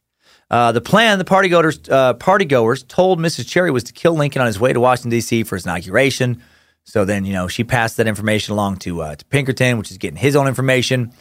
Uh, 0.51 0.71
the 0.71 0.83
plan 0.83 1.19
the 1.19 1.25
partygoers, 1.25 1.91
uh, 1.91 2.15
partygoers 2.15 2.87
told 2.87 3.19
Mrs. 3.19 3.49
Cherry 3.49 3.71
was 3.71 3.85
to 3.85 3.93
kill 3.93 4.15
Lincoln 4.15 4.43
on 4.43 4.47
his 4.47 4.61
way 4.61 4.73
to 4.73 4.81
Washington, 4.81 5.11
D.C. 5.11 5.45
for 5.45 5.57
his 5.57 5.65
inauguration. 5.65 6.43
So 6.85 7.05
then, 7.05 7.25
you 7.25 7.33
know, 7.33 7.49
she 7.49 7.65
passed 7.65 7.97
that 7.97 8.07
information 8.07 8.53
along 8.53 8.79
to, 8.79 9.01
uh, 9.01 9.15
to 9.17 9.25
Pinkerton, 9.27 9.79
which 9.79 9.91
is 9.91 9.99
getting 9.99 10.19
his 10.19 10.37
own 10.37 10.47
information. 10.47 11.13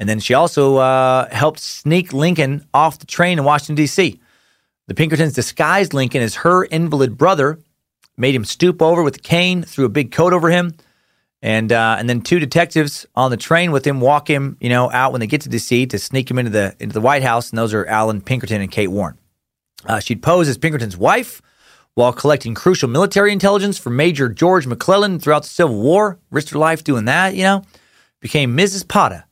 And 0.00 0.08
then 0.08 0.18
she 0.18 0.32
also 0.32 0.78
uh, 0.78 1.28
helped 1.30 1.60
sneak 1.60 2.14
Lincoln 2.14 2.66
off 2.72 2.98
the 2.98 3.06
train 3.06 3.38
in 3.38 3.44
Washington, 3.44 3.74
D.C. 3.74 4.18
The 4.88 4.94
Pinkertons 4.94 5.34
disguised 5.34 5.92
Lincoln 5.92 6.22
as 6.22 6.36
her 6.36 6.64
invalid 6.64 7.18
brother, 7.18 7.60
made 8.16 8.34
him 8.34 8.46
stoop 8.46 8.80
over 8.80 9.02
with 9.02 9.16
a 9.16 9.20
cane, 9.20 9.62
threw 9.62 9.84
a 9.84 9.90
big 9.90 10.10
coat 10.10 10.32
over 10.32 10.48
him, 10.48 10.74
and 11.42 11.70
uh, 11.70 11.96
and 11.98 12.08
then 12.08 12.22
two 12.22 12.38
detectives 12.38 13.04
on 13.14 13.30
the 13.30 13.36
train 13.36 13.72
with 13.72 13.86
him 13.86 14.00
walk 14.00 14.28
him, 14.28 14.56
you 14.58 14.70
know, 14.70 14.90
out 14.90 15.12
when 15.12 15.20
they 15.20 15.26
get 15.26 15.42
to 15.42 15.50
DC 15.50 15.90
to 15.90 15.98
sneak 15.98 16.30
him 16.30 16.38
into 16.38 16.50
the 16.50 16.74
into 16.80 16.94
the 16.94 17.00
White 17.02 17.22
House, 17.22 17.50
and 17.50 17.58
those 17.58 17.74
are 17.74 17.84
Allan 17.86 18.22
Pinkerton 18.22 18.62
and 18.62 18.70
Kate 18.70 18.88
Warren. 18.88 19.18
Uh, 19.84 20.00
she'd 20.00 20.22
pose 20.22 20.48
as 20.48 20.56
Pinkerton's 20.56 20.96
wife 20.96 21.42
while 21.94 22.12
collecting 22.14 22.54
crucial 22.54 22.88
military 22.88 23.32
intelligence 23.32 23.76
for 23.76 23.90
Major 23.90 24.30
George 24.30 24.66
McClellan 24.66 25.18
throughout 25.18 25.42
the 25.42 25.48
Civil 25.50 25.78
War. 25.80 26.18
Risked 26.30 26.50
her 26.50 26.58
life 26.58 26.82
doing 26.84 27.04
that, 27.04 27.34
you 27.34 27.42
know. 27.42 27.64
Became 28.20 28.56
Mrs. 28.56 28.88
Potta. 28.88 29.24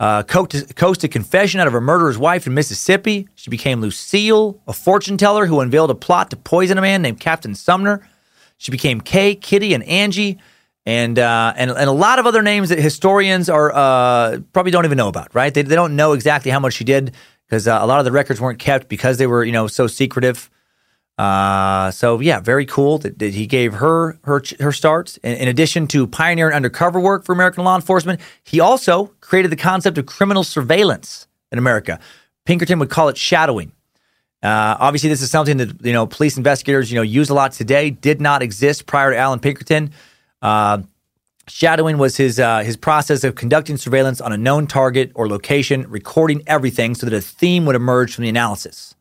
Uh, 0.00 0.22
coasted 0.24 1.12
confession 1.12 1.60
out 1.60 1.68
of 1.68 1.72
her 1.72 1.80
murderer's 1.80 2.18
wife 2.18 2.46
in 2.46 2.54
Mississippi. 2.54 3.28
She 3.36 3.48
became 3.48 3.80
Lucille, 3.80 4.60
a 4.66 4.72
fortune 4.72 5.16
teller 5.16 5.46
who 5.46 5.60
unveiled 5.60 5.90
a 5.90 5.94
plot 5.94 6.30
to 6.30 6.36
poison 6.36 6.78
a 6.78 6.80
man 6.80 7.00
named 7.00 7.20
Captain 7.20 7.54
Sumner. 7.54 8.06
She 8.58 8.72
became 8.72 9.00
Kay, 9.00 9.36
Kitty, 9.36 9.72
and 9.72 9.84
Angie 9.84 10.40
and 10.86 11.18
uh, 11.18 11.52
and 11.56 11.70
and 11.70 11.88
a 11.88 11.92
lot 11.92 12.18
of 12.18 12.26
other 12.26 12.42
names 12.42 12.68
that 12.68 12.78
historians 12.78 13.48
are 13.48 13.72
uh, 13.74 14.40
probably 14.52 14.70
don't 14.72 14.84
even 14.84 14.98
know 14.98 15.08
about. 15.08 15.34
Right? 15.34 15.52
They 15.52 15.62
they 15.62 15.74
don't 15.74 15.96
know 15.96 16.12
exactly 16.12 16.50
how 16.50 16.60
much 16.60 16.74
she 16.74 16.84
did 16.84 17.14
because 17.46 17.66
uh, 17.66 17.78
a 17.80 17.86
lot 17.86 17.98
of 17.98 18.04
the 18.04 18.12
records 18.12 18.40
weren't 18.40 18.58
kept 18.58 18.88
because 18.88 19.18
they 19.18 19.26
were 19.26 19.44
you 19.44 19.52
know 19.52 19.66
so 19.66 19.86
secretive. 19.86 20.50
Uh, 21.16 21.92
so 21.92 22.18
yeah, 22.18 22.40
very 22.40 22.66
cool 22.66 22.98
that, 22.98 23.18
that, 23.20 23.34
he 23.34 23.46
gave 23.46 23.74
her 23.74 24.18
her 24.24 24.42
her 24.58 24.72
starts. 24.72 25.16
In, 25.18 25.36
in 25.36 25.48
addition 25.48 25.86
to 25.88 26.08
pioneering 26.08 26.54
undercover 26.54 26.98
work 26.98 27.24
for 27.24 27.32
American 27.32 27.62
law 27.62 27.76
enforcement, 27.76 28.20
he 28.42 28.58
also 28.58 29.12
created 29.20 29.52
the 29.52 29.56
concept 29.56 29.96
of 29.96 30.06
criminal 30.06 30.42
surveillance 30.42 31.28
in 31.52 31.58
America. 31.58 32.00
Pinkerton 32.46 32.80
would 32.80 32.90
call 32.90 33.08
it 33.08 33.16
shadowing. 33.16 33.70
Uh, 34.42 34.76
obviously, 34.80 35.08
this 35.08 35.22
is 35.22 35.30
something 35.30 35.56
that 35.58 35.84
you 35.84 35.92
know 35.92 36.06
police 36.06 36.36
investigators 36.36 36.90
you 36.90 36.96
know 36.96 37.02
use 37.02 37.30
a 37.30 37.34
lot 37.34 37.52
today. 37.52 37.90
Did 37.90 38.20
not 38.20 38.42
exist 38.42 38.86
prior 38.86 39.12
to 39.12 39.16
Allan 39.16 39.38
Pinkerton. 39.38 39.92
Uh, 40.42 40.82
shadowing 41.46 41.96
was 41.96 42.16
his 42.16 42.40
uh, 42.40 42.58
his 42.58 42.76
process 42.76 43.22
of 43.22 43.36
conducting 43.36 43.76
surveillance 43.76 44.20
on 44.20 44.32
a 44.32 44.36
known 44.36 44.66
target 44.66 45.12
or 45.14 45.28
location, 45.28 45.88
recording 45.88 46.42
everything 46.48 46.96
so 46.96 47.06
that 47.06 47.14
a 47.14 47.20
theme 47.20 47.66
would 47.66 47.76
emerge 47.76 48.14
from 48.16 48.22
the 48.22 48.28
analysis. 48.28 48.96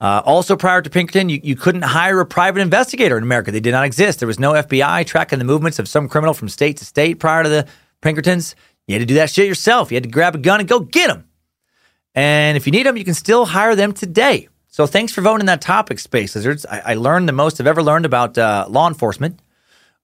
Uh, 0.00 0.20
also, 0.24 0.56
prior 0.56 0.82
to 0.82 0.90
Pinkerton, 0.90 1.28
you, 1.28 1.40
you 1.42 1.56
couldn't 1.56 1.82
hire 1.82 2.20
a 2.20 2.26
private 2.26 2.60
investigator 2.60 3.16
in 3.16 3.22
America. 3.22 3.50
They 3.50 3.60
did 3.60 3.72
not 3.72 3.86
exist. 3.86 4.18
There 4.18 4.26
was 4.26 4.38
no 4.38 4.52
FBI 4.52 5.06
tracking 5.06 5.38
the 5.38 5.44
movements 5.44 5.78
of 5.78 5.88
some 5.88 6.08
criminal 6.08 6.34
from 6.34 6.48
state 6.48 6.76
to 6.78 6.84
state 6.84 7.18
prior 7.18 7.42
to 7.42 7.48
the 7.48 7.66
Pinkertons. 8.02 8.54
You 8.86 8.94
had 8.94 9.00
to 9.00 9.06
do 9.06 9.14
that 9.14 9.30
shit 9.30 9.46
yourself. 9.46 9.90
You 9.90 9.96
had 9.96 10.04
to 10.04 10.10
grab 10.10 10.34
a 10.34 10.38
gun 10.38 10.60
and 10.60 10.68
go 10.68 10.80
get 10.80 11.08
them. 11.08 11.28
And 12.14 12.56
if 12.56 12.66
you 12.66 12.72
need 12.72 12.86
them, 12.86 12.96
you 12.96 13.04
can 13.04 13.14
still 13.14 13.46
hire 13.46 13.74
them 13.74 13.92
today. 13.92 14.48
So 14.68 14.86
thanks 14.86 15.12
for 15.12 15.22
voting 15.22 15.40
in 15.40 15.46
that 15.46 15.62
topic, 15.62 15.98
Space 15.98 16.34
Lizards. 16.34 16.66
I, 16.66 16.82
I 16.84 16.94
learned 16.94 17.28
the 17.28 17.32
most 17.32 17.60
I've 17.60 17.66
ever 17.66 17.82
learned 17.82 18.04
about 18.04 18.36
uh, 18.36 18.66
law 18.68 18.88
enforcement. 18.88 19.40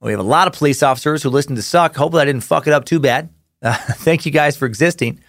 We 0.00 0.10
have 0.10 0.20
a 0.20 0.24
lot 0.24 0.48
of 0.48 0.54
police 0.54 0.82
officers 0.82 1.22
who 1.22 1.28
listen 1.28 1.54
to 1.54 1.62
Suck. 1.62 1.94
Hopefully, 1.94 2.22
I 2.22 2.24
didn't 2.24 2.40
fuck 2.40 2.66
it 2.66 2.72
up 2.72 2.86
too 2.86 2.98
bad. 2.98 3.28
Uh, 3.60 3.74
thank 3.76 4.26
you 4.26 4.32
guys 4.32 4.56
for 4.56 4.66
existing. 4.66 5.20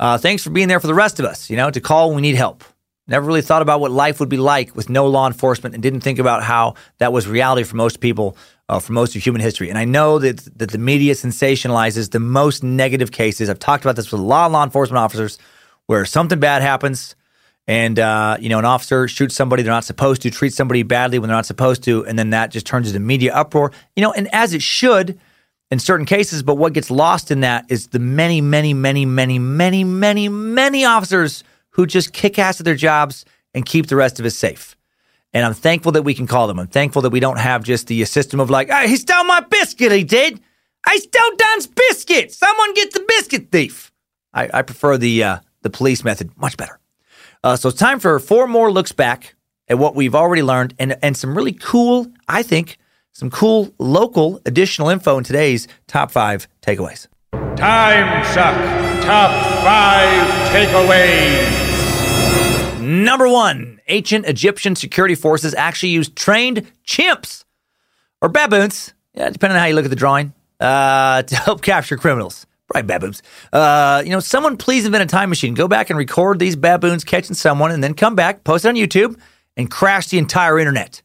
Uh, 0.00 0.18
thanks 0.18 0.42
for 0.42 0.50
being 0.50 0.68
there 0.68 0.80
for 0.80 0.86
the 0.86 0.94
rest 0.94 1.20
of 1.20 1.26
us, 1.26 1.50
you 1.50 1.56
know, 1.56 1.70
to 1.70 1.80
call 1.80 2.08
when 2.08 2.16
we 2.16 2.22
need 2.22 2.34
help. 2.34 2.64
Never 3.08 3.26
really 3.26 3.42
thought 3.42 3.62
about 3.62 3.80
what 3.80 3.90
life 3.90 4.20
would 4.20 4.28
be 4.28 4.36
like 4.36 4.76
with 4.76 4.90
no 4.90 5.06
law 5.06 5.26
enforcement 5.26 5.74
and 5.74 5.82
didn't 5.82 6.00
think 6.00 6.18
about 6.18 6.42
how 6.42 6.74
that 6.98 7.12
was 7.12 7.26
reality 7.26 7.62
for 7.64 7.76
most 7.76 8.00
people 8.00 8.36
uh, 8.68 8.78
for 8.78 8.92
most 8.92 9.16
of 9.16 9.22
human 9.22 9.40
history. 9.40 9.70
And 9.70 9.78
I 9.78 9.86
know 9.86 10.18
that, 10.18 10.40
that 10.58 10.70
the 10.70 10.78
media 10.78 11.14
sensationalizes 11.14 12.10
the 12.10 12.20
most 12.20 12.62
negative 12.62 13.10
cases. 13.10 13.48
I've 13.48 13.58
talked 13.58 13.84
about 13.84 13.96
this 13.96 14.12
with 14.12 14.20
a 14.20 14.24
lot 14.24 14.46
of 14.46 14.52
law 14.52 14.62
enforcement 14.62 14.98
officers 14.98 15.38
where 15.86 16.04
something 16.04 16.38
bad 16.38 16.60
happens 16.60 17.16
and, 17.66 17.98
uh, 17.98 18.36
you 18.40 18.48
know, 18.48 18.58
an 18.58 18.64
officer 18.64 19.08
shoots 19.08 19.34
somebody 19.34 19.62
they're 19.62 19.72
not 19.72 19.84
supposed 19.84 20.22
to, 20.22 20.30
treats 20.30 20.56
somebody 20.56 20.82
badly 20.82 21.18
when 21.18 21.28
they're 21.28 21.36
not 21.36 21.46
supposed 21.46 21.82
to, 21.84 22.04
and 22.06 22.18
then 22.18 22.30
that 22.30 22.50
just 22.50 22.66
turns 22.66 22.88
into 22.88 23.00
media 23.00 23.34
uproar, 23.34 23.72
you 23.94 24.02
know, 24.02 24.12
and 24.12 24.28
as 24.34 24.54
it 24.54 24.62
should 24.62 25.18
in 25.70 25.78
certain 25.78 26.06
cases. 26.06 26.42
But 26.42 26.54
what 26.56 26.72
gets 26.72 26.90
lost 26.90 27.30
in 27.30 27.40
that 27.40 27.66
is 27.68 27.88
the 27.88 27.98
many, 27.98 28.40
many, 28.40 28.72
many, 28.72 29.04
many, 29.04 29.38
many, 29.38 29.84
many, 29.84 30.28
many 30.28 30.84
officers 30.86 31.44
who 31.78 31.86
just 31.86 32.12
kick 32.12 32.40
ass 32.40 32.60
at 32.60 32.64
their 32.64 32.74
jobs 32.74 33.24
and 33.54 33.64
keep 33.64 33.86
the 33.86 33.94
rest 33.94 34.18
of 34.18 34.26
us 34.26 34.34
safe. 34.34 34.76
And 35.32 35.46
I'm 35.46 35.54
thankful 35.54 35.92
that 35.92 36.02
we 36.02 36.12
can 36.12 36.26
call 36.26 36.48
them. 36.48 36.58
I'm 36.58 36.66
thankful 36.66 37.02
that 37.02 37.10
we 37.10 37.20
don't 37.20 37.38
have 37.38 37.62
just 37.62 37.86
the 37.86 38.04
system 38.04 38.40
of 38.40 38.50
like, 38.50 38.68
hey, 38.68 38.88
he 38.88 38.96
stole 38.96 39.22
my 39.24 39.40
biscuit, 39.40 39.92
he 39.92 40.02
did. 40.02 40.40
I 40.84 40.96
stole 40.96 41.36
Don's 41.36 41.68
biscuit. 41.68 42.32
Someone 42.32 42.74
get 42.74 42.92
the 42.92 43.04
biscuit 43.06 43.52
thief. 43.52 43.92
I, 44.34 44.50
I 44.52 44.62
prefer 44.62 44.98
the 44.98 45.22
uh, 45.22 45.38
the 45.62 45.70
police 45.70 46.02
method 46.02 46.36
much 46.36 46.56
better. 46.56 46.80
Uh, 47.44 47.54
so 47.54 47.68
it's 47.68 47.78
time 47.78 48.00
for 48.00 48.18
four 48.18 48.48
more 48.48 48.72
looks 48.72 48.90
back 48.90 49.36
at 49.68 49.78
what 49.78 49.94
we've 49.94 50.16
already 50.16 50.42
learned 50.42 50.74
and, 50.80 50.98
and 51.00 51.16
some 51.16 51.36
really 51.36 51.52
cool, 51.52 52.08
I 52.26 52.42
think, 52.42 52.78
some 53.12 53.30
cool 53.30 53.72
local 53.78 54.40
additional 54.46 54.88
info 54.88 55.16
in 55.16 55.22
today's 55.22 55.68
top 55.86 56.10
five 56.10 56.48
takeaways. 56.60 57.06
Time 57.56 58.24
Suck 58.24 58.88
Top 59.08 59.30
5 59.64 60.52
Takeaways. 60.52 61.67
Number 62.88 63.28
one, 63.28 63.82
ancient 63.88 64.24
Egyptian 64.24 64.74
security 64.74 65.14
forces 65.14 65.54
actually 65.54 65.90
used 65.90 66.16
trained 66.16 66.72
chimps 66.86 67.44
or 68.22 68.30
baboons, 68.30 68.94
yeah, 69.12 69.28
depending 69.28 69.56
on 69.56 69.60
how 69.60 69.66
you 69.66 69.74
look 69.74 69.84
at 69.84 69.90
the 69.90 69.96
drawing, 69.96 70.32
uh, 70.58 71.20
to 71.28 71.36
help 71.36 71.60
capture 71.60 71.98
criminals. 71.98 72.46
Right, 72.74 72.86
baboons. 72.86 73.22
Uh, 73.52 74.02
you 74.06 74.10
know, 74.10 74.20
someone 74.20 74.56
please 74.56 74.86
invent 74.86 75.04
a 75.04 75.06
time 75.06 75.28
machine. 75.28 75.52
Go 75.52 75.68
back 75.68 75.90
and 75.90 75.98
record 75.98 76.38
these 76.38 76.56
baboons 76.56 77.04
catching 77.04 77.34
someone, 77.34 77.72
and 77.72 77.84
then 77.84 77.92
come 77.92 78.14
back, 78.14 78.42
post 78.42 78.64
it 78.64 78.68
on 78.68 78.74
YouTube, 78.74 79.20
and 79.54 79.70
crash 79.70 80.08
the 80.08 80.16
entire 80.16 80.58
internet. 80.58 81.02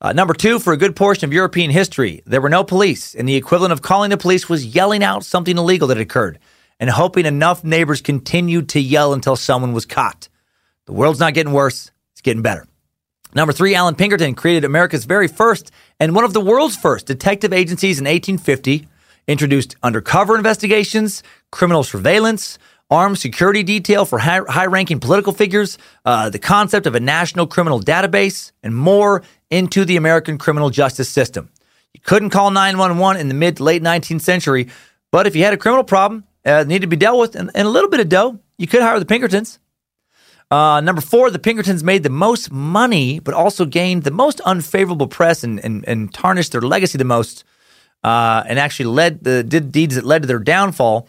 Uh, 0.00 0.14
number 0.14 0.32
two, 0.32 0.58
for 0.58 0.72
a 0.72 0.78
good 0.78 0.96
portion 0.96 1.26
of 1.26 1.32
European 1.34 1.70
history, 1.70 2.22
there 2.24 2.40
were 2.40 2.48
no 2.48 2.64
police, 2.64 3.14
and 3.14 3.28
the 3.28 3.36
equivalent 3.36 3.72
of 3.72 3.82
calling 3.82 4.08
the 4.08 4.16
police 4.16 4.48
was 4.48 4.64
yelling 4.64 5.04
out 5.04 5.26
something 5.26 5.58
illegal 5.58 5.88
that 5.88 6.00
occurred 6.00 6.38
and 6.80 6.88
hoping 6.88 7.26
enough 7.26 7.64
neighbors 7.64 8.00
continued 8.00 8.70
to 8.70 8.80
yell 8.80 9.12
until 9.12 9.36
someone 9.36 9.74
was 9.74 9.84
caught. 9.84 10.28
The 10.86 10.92
world's 10.92 11.20
not 11.20 11.34
getting 11.34 11.52
worse, 11.52 11.90
it's 12.12 12.22
getting 12.22 12.42
better. 12.42 12.66
Number 13.34 13.52
three, 13.52 13.74
Allan 13.74 13.96
Pinkerton 13.96 14.34
created 14.34 14.64
America's 14.64 15.04
very 15.04 15.28
first 15.28 15.70
and 16.00 16.14
one 16.14 16.24
of 16.24 16.32
the 16.32 16.40
world's 16.40 16.76
first 16.76 17.06
detective 17.06 17.52
agencies 17.52 17.98
in 17.98 18.04
1850, 18.04 18.88
introduced 19.26 19.76
undercover 19.82 20.36
investigations, 20.36 21.22
criminal 21.50 21.82
surveillance, 21.82 22.58
armed 22.88 23.18
security 23.18 23.62
detail 23.62 24.04
for 24.04 24.18
high 24.18 24.66
ranking 24.66 25.00
political 25.00 25.32
figures, 25.32 25.76
uh, 26.04 26.30
the 26.30 26.38
concept 26.38 26.86
of 26.86 26.94
a 26.94 27.00
national 27.00 27.46
criminal 27.46 27.80
database, 27.80 28.52
and 28.62 28.74
more 28.76 29.22
into 29.50 29.84
the 29.84 29.96
American 29.96 30.38
criminal 30.38 30.70
justice 30.70 31.08
system. 31.08 31.50
You 31.94 32.00
couldn't 32.00 32.30
call 32.30 32.50
911 32.50 33.20
in 33.20 33.28
the 33.28 33.34
mid 33.34 33.56
to 33.56 33.64
late 33.64 33.82
19th 33.82 34.20
century, 34.20 34.68
but 35.10 35.26
if 35.26 35.34
you 35.34 35.42
had 35.42 35.52
a 35.52 35.56
criminal 35.56 35.84
problem, 35.84 36.24
uh, 36.44 36.64
needed 36.64 36.82
to 36.82 36.86
be 36.86 36.96
dealt 36.96 37.18
with, 37.18 37.34
and, 37.34 37.50
and 37.54 37.66
a 37.66 37.70
little 37.70 37.90
bit 37.90 38.00
of 38.00 38.08
dough, 38.08 38.38
you 38.56 38.68
could 38.68 38.82
hire 38.82 39.00
the 39.00 39.06
Pinkertons. 39.06 39.58
Uh, 40.50 40.80
number 40.80 41.00
four, 41.00 41.30
the 41.30 41.38
Pinkertons 41.38 41.82
made 41.82 42.02
the 42.02 42.10
most 42.10 42.52
money, 42.52 43.18
but 43.18 43.34
also 43.34 43.64
gained 43.64 44.04
the 44.04 44.12
most 44.12 44.40
unfavorable 44.42 45.08
press 45.08 45.42
and, 45.42 45.58
and, 45.64 45.86
and 45.88 46.14
tarnished 46.14 46.52
their 46.52 46.60
legacy 46.60 46.98
the 46.98 47.04
most, 47.04 47.44
uh, 48.04 48.44
and 48.46 48.58
actually 48.58 48.86
led 48.86 49.24
the 49.24 49.42
did 49.42 49.72
deeds 49.72 49.96
that 49.96 50.04
led 50.04 50.22
to 50.22 50.28
their 50.28 50.38
downfall 50.38 51.08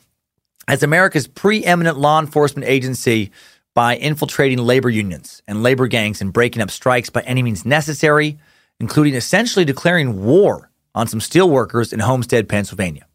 as 0.67 0.81
America's 0.81 1.27
preeminent 1.27 1.97
law 1.97 2.19
enforcement 2.19 2.67
agency 2.67 3.31
by 3.75 3.95
infiltrating 3.95 4.57
labor 4.57 4.89
unions 4.89 5.43
and 5.47 5.61
labor 5.61 5.85
gangs 5.85 6.19
and 6.19 6.33
breaking 6.33 6.63
up 6.63 6.71
strikes 6.71 7.11
by 7.11 7.21
any 7.21 7.43
means 7.43 7.63
necessary, 7.63 8.39
including 8.79 9.13
essentially 9.13 9.63
declaring 9.63 10.25
war 10.25 10.71
on 10.95 11.07
some 11.07 11.19
steelworkers 11.19 11.93
in 11.93 11.99
Homestead, 11.99 12.49
Pennsylvania. 12.49 13.05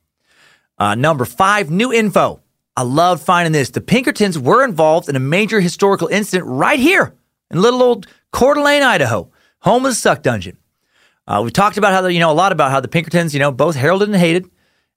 Uh, 0.78 0.94
number 0.94 1.24
five, 1.24 1.68
new 1.68 1.92
info. 1.92 2.40
I 2.76 2.82
love 2.82 3.20
finding 3.20 3.52
this. 3.52 3.70
The 3.70 3.80
Pinkertons 3.80 4.38
were 4.38 4.64
involved 4.64 5.08
in 5.08 5.16
a 5.16 5.20
major 5.20 5.60
historical 5.60 6.08
incident 6.08 6.48
right 6.48 6.78
here 6.78 7.14
in 7.50 7.60
little 7.60 7.82
old 7.82 8.06
Coeur 8.32 8.54
d'Alene, 8.54 8.82
Idaho, 8.82 9.30
home 9.60 9.84
of 9.84 9.90
the 9.90 9.94
Suck 9.94 10.22
Dungeon. 10.22 10.56
Uh, 11.26 11.42
we 11.44 11.50
talked 11.50 11.76
about 11.76 11.92
how 11.92 12.00
the, 12.00 12.12
you 12.12 12.18
know 12.18 12.30
a 12.30 12.32
lot 12.32 12.50
about 12.50 12.70
how 12.70 12.80
the 12.80 12.88
Pinkertons, 12.88 13.34
you 13.34 13.40
know, 13.40 13.52
both 13.52 13.76
heralded 13.76 14.08
and 14.08 14.16
hated, 14.16 14.48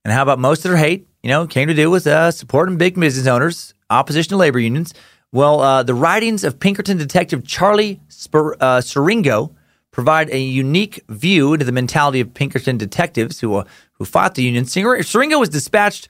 and 0.04 0.14
how 0.14 0.24
about 0.24 0.40
most 0.40 0.64
of 0.64 0.72
their 0.72 0.78
hate, 0.78 1.08
you 1.22 1.30
know, 1.30 1.46
came 1.46 1.68
to 1.68 1.74
do 1.74 1.92
with 1.92 2.08
uh, 2.08 2.32
supporting 2.32 2.78
big 2.78 2.98
business 3.00 3.28
owners, 3.28 3.74
opposition 3.90 4.30
to 4.30 4.38
labor 4.38 4.60
unions. 4.60 4.94
Well, 5.32 5.60
uh, 5.60 5.84
the 5.84 5.94
writings 5.94 6.46
of 6.46 6.60
Pinkerton 6.60 6.98
detective 6.98 7.46
Charlie 7.46 8.00
Spir- 8.08 8.56
uh, 8.62 8.80
Siringo 8.80 9.54
provide 9.92 10.30
a 10.30 10.40
unique 10.40 11.04
view 11.10 11.54
into 11.54 11.66
the 11.66 11.72
mentality 11.72 12.22
of 12.22 12.34
Pinkerton 12.34 12.78
detectives 12.78 13.42
who 13.42 13.56
uh, 13.56 13.66
who 13.94 14.06
fought 14.06 14.36
the 14.36 14.44
union. 14.44 14.64
Siringo 14.64 15.40
was 15.40 15.50
dispatched 15.50 16.08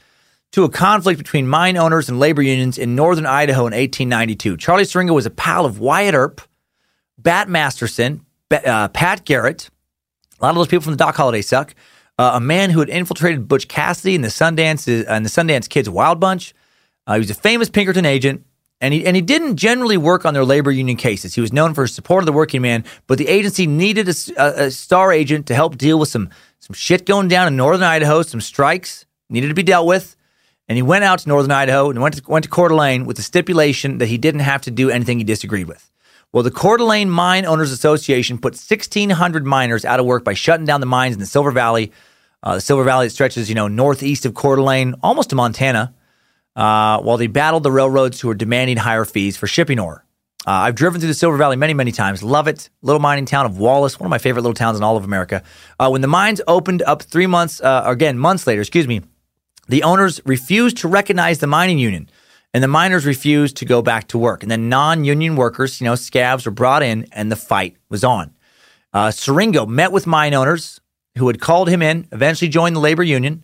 to 0.51 0.63
a 0.63 0.69
conflict 0.69 1.17
between 1.17 1.47
mine 1.47 1.77
owners 1.77 2.07
and 2.09 2.19
labor 2.19 2.41
unions 2.41 2.77
in 2.77 2.95
northern 2.95 3.26
Idaho 3.26 3.61
in 3.61 3.73
1892. 3.73 4.57
Charlie 4.57 4.84
Siringo 4.84 5.13
was 5.13 5.26
a 5.26 5.30
pal 5.30 5.65
of 5.65 5.80
Wyatt 5.80 6.15
Earp, 6.15 6.41
Bat 7.17 7.49
Masterson, 7.49 8.26
uh, 8.51 8.88
Pat 8.89 9.26
Garrett, 9.26 9.69
a 10.39 10.43
lot 10.43 10.49
of 10.49 10.55
those 10.55 10.67
people 10.67 10.84
from 10.84 10.93
the 10.93 10.97
Doc 10.97 11.15
Holliday 11.15 11.41
suck. 11.41 11.76
Uh, 12.17 12.31
a 12.35 12.39
man 12.39 12.69
who 12.69 12.80
had 12.80 12.88
infiltrated 12.88 13.47
Butch 13.47 13.67
Cassidy 13.67 14.15
and 14.15 14.23
the 14.23 14.30
Sundance 14.30 14.88
uh, 14.88 15.05
and 15.09 15.26
the 15.26 15.30
Sundance 15.30 15.67
Kids 15.67 15.89
Wild 15.89 16.19
Bunch. 16.19 16.53
Uh, 17.05 17.13
he 17.15 17.19
was 17.19 17.30
a 17.30 17.34
famous 17.34 17.69
Pinkerton 17.69 18.05
agent, 18.05 18.45
and 18.80 18.93
he 18.93 19.05
and 19.05 19.17
he 19.17 19.22
didn't 19.22 19.57
generally 19.57 19.97
work 19.97 20.26
on 20.26 20.34
their 20.34 20.45
labor 20.45 20.72
union 20.72 20.95
cases. 20.95 21.35
He 21.35 21.41
was 21.41 21.51
known 21.51 21.73
for 21.73 21.81
his 21.81 21.93
support 21.93 22.23
of 22.23 22.26
the 22.26 22.31
working 22.34 22.61
man, 22.61 22.85
but 23.07 23.17
the 23.17 23.27
agency 23.27 23.67
needed 23.67 24.07
a, 24.07 24.13
a, 24.38 24.65
a 24.67 24.72
star 24.72 25.11
agent 25.11 25.47
to 25.47 25.55
help 25.55 25.77
deal 25.77 25.99
with 25.99 26.07
some 26.07 26.30
some 26.59 26.73
shit 26.73 27.05
going 27.05 27.27
down 27.27 27.47
in 27.47 27.57
northern 27.57 27.84
Idaho, 27.84 28.22
some 28.22 28.41
strikes 28.41 29.05
needed 29.30 29.49
to 29.49 29.53
be 29.53 29.63
dealt 29.63 29.85
with. 29.85 30.15
And 30.67 30.75
he 30.77 30.81
went 30.81 31.03
out 31.03 31.19
to 31.19 31.29
northern 31.29 31.51
Idaho 31.51 31.89
and 31.89 32.01
went 32.01 32.15
to, 32.15 32.23
went 32.29 32.43
to 32.43 32.49
Coeur 32.49 32.69
d'Alene 32.69 33.05
with 33.05 33.17
the 33.17 33.23
stipulation 33.23 33.99
that 33.99 34.07
he 34.07 34.17
didn't 34.17 34.41
have 34.41 34.61
to 34.63 34.71
do 34.71 34.89
anything 34.89 35.19
he 35.19 35.23
disagreed 35.23 35.67
with. 35.67 35.89
Well, 36.31 36.43
the 36.43 36.51
Coeur 36.51 36.77
d'Alene 36.77 37.09
Mine 37.09 37.45
Owners 37.45 37.71
Association 37.71 38.37
put 38.37 38.53
1,600 38.53 39.45
miners 39.45 39.85
out 39.85 39.99
of 39.99 40.05
work 40.05 40.23
by 40.23 40.33
shutting 40.33 40.65
down 40.65 40.79
the 40.79 40.85
mines 40.85 41.13
in 41.13 41.19
the 41.19 41.25
Silver 41.25 41.51
Valley. 41.51 41.91
Uh, 42.43 42.55
the 42.55 42.61
Silver 42.61 42.83
Valley 42.83 43.09
stretches, 43.09 43.47
you 43.47 43.55
know, 43.55 43.67
northeast 43.67 44.25
of 44.25 44.33
Coeur 44.33 44.55
d'Alene, 44.55 44.95
almost 45.01 45.29
to 45.29 45.35
Montana, 45.35 45.93
uh, 46.55 46.99
while 46.99 47.17
they 47.17 47.27
battled 47.27 47.63
the 47.63 47.71
railroads 47.71 48.19
who 48.19 48.27
were 48.27 48.35
demanding 48.35 48.77
higher 48.77 49.05
fees 49.05 49.37
for 49.37 49.47
shipping 49.47 49.79
ore. 49.79 50.05
Uh, 50.47 50.51
I've 50.51 50.75
driven 50.75 50.99
through 50.99 51.07
the 51.07 51.15
Silver 51.15 51.37
Valley 51.37 51.55
many, 51.55 51.73
many 51.73 51.91
times. 51.91 52.21
Love 52.21 52.47
it. 52.47 52.69
Little 52.81 52.99
mining 52.99 53.25
town 53.25 53.45
of 53.45 53.57
Wallace, 53.57 53.99
one 53.99 54.05
of 54.05 54.11
my 54.11 54.19
favorite 54.19 54.43
little 54.43 54.53
towns 54.53 54.77
in 54.77 54.83
all 54.83 54.95
of 54.95 55.03
America. 55.03 55.41
Uh, 55.79 55.89
when 55.89 56.01
the 56.01 56.07
mines 56.07 56.39
opened 56.47 56.83
up 56.83 57.01
three 57.01 57.25
months, 57.25 57.61
uh, 57.61 57.83
again, 57.85 58.17
months 58.19 58.45
later, 58.45 58.61
excuse 58.61 58.87
me, 58.87 59.01
the 59.67 59.83
owners 59.83 60.21
refused 60.25 60.77
to 60.77 60.87
recognize 60.87 61.39
the 61.39 61.47
mining 61.47 61.79
union, 61.79 62.09
and 62.53 62.63
the 62.63 62.67
miners 62.67 63.05
refused 63.05 63.57
to 63.57 63.65
go 63.65 63.81
back 63.81 64.07
to 64.07 64.17
work. 64.17 64.43
And 64.43 64.51
then 64.51 64.69
non-union 64.69 65.35
workers, 65.35 65.81
you 65.81 65.85
know, 65.85 65.95
scabs 65.95 66.45
were 66.45 66.51
brought 66.51 66.83
in, 66.83 67.07
and 67.11 67.31
the 67.31 67.35
fight 67.35 67.75
was 67.89 68.03
on. 68.03 68.33
Uh, 68.93 69.09
Siringo 69.09 69.67
met 69.67 69.91
with 69.91 70.07
mine 70.07 70.33
owners 70.33 70.79
who 71.17 71.27
had 71.27 71.41
called 71.41 71.69
him 71.69 71.81
in, 71.81 72.07
eventually 72.11 72.49
joined 72.49 72.75
the 72.75 72.79
labor 72.79 73.03
union. 73.03 73.43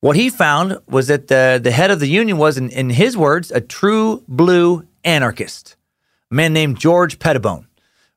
What 0.00 0.16
he 0.16 0.30
found 0.30 0.78
was 0.88 1.08
that 1.08 1.28
the, 1.28 1.60
the 1.62 1.70
head 1.70 1.90
of 1.90 2.00
the 2.00 2.08
union 2.08 2.38
was, 2.38 2.56
in, 2.56 2.70
in 2.70 2.90
his 2.90 3.16
words, 3.16 3.50
a 3.50 3.60
true 3.60 4.24
blue 4.26 4.86
anarchist, 5.04 5.76
a 6.30 6.34
man 6.34 6.52
named 6.52 6.78
George 6.78 7.18
Pettibone. 7.18 7.66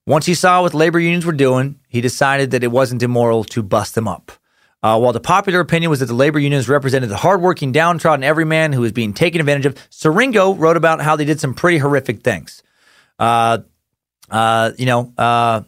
Once 0.05 0.25
he 0.25 0.33
saw 0.33 0.61
what 0.61 0.73
labor 0.73 0.99
unions 0.99 1.25
were 1.25 1.31
doing, 1.31 1.79
he 1.87 2.01
decided 2.01 2.51
that 2.51 2.63
it 2.63 2.71
wasn't 2.71 3.03
immoral 3.03 3.43
to 3.43 3.63
bust 3.63 3.95
them 3.95 4.07
up. 4.07 4.31
Uh, 4.83 4.99
while 4.99 5.13
the 5.13 5.19
popular 5.19 5.61
opinion 5.61 5.89
was 5.89 6.01
that 6.01 6.07
the 6.07 6.13
labor 6.13 6.39
unions 6.39 6.67
represented 6.67 7.09
the 7.09 7.15
hardworking, 7.15 7.71
downtrodden 7.71 8.21
everyman 8.23 8.73
who 8.73 8.81
was 8.81 8.91
being 8.91 9.13
taken 9.13 9.39
advantage 9.39 9.65
of, 9.65 9.75
Siringo 9.89 10.59
wrote 10.59 10.75
about 10.75 11.01
how 11.01 11.15
they 11.15 11.23
did 11.23 11.39
some 11.39 11.53
pretty 11.53 11.77
horrific 11.77 12.21
things. 12.21 12.61
Uh, 13.17 13.59
uh, 14.29 14.71
you 14.77 14.85
know, 14.85 15.13
uh, 15.17 15.61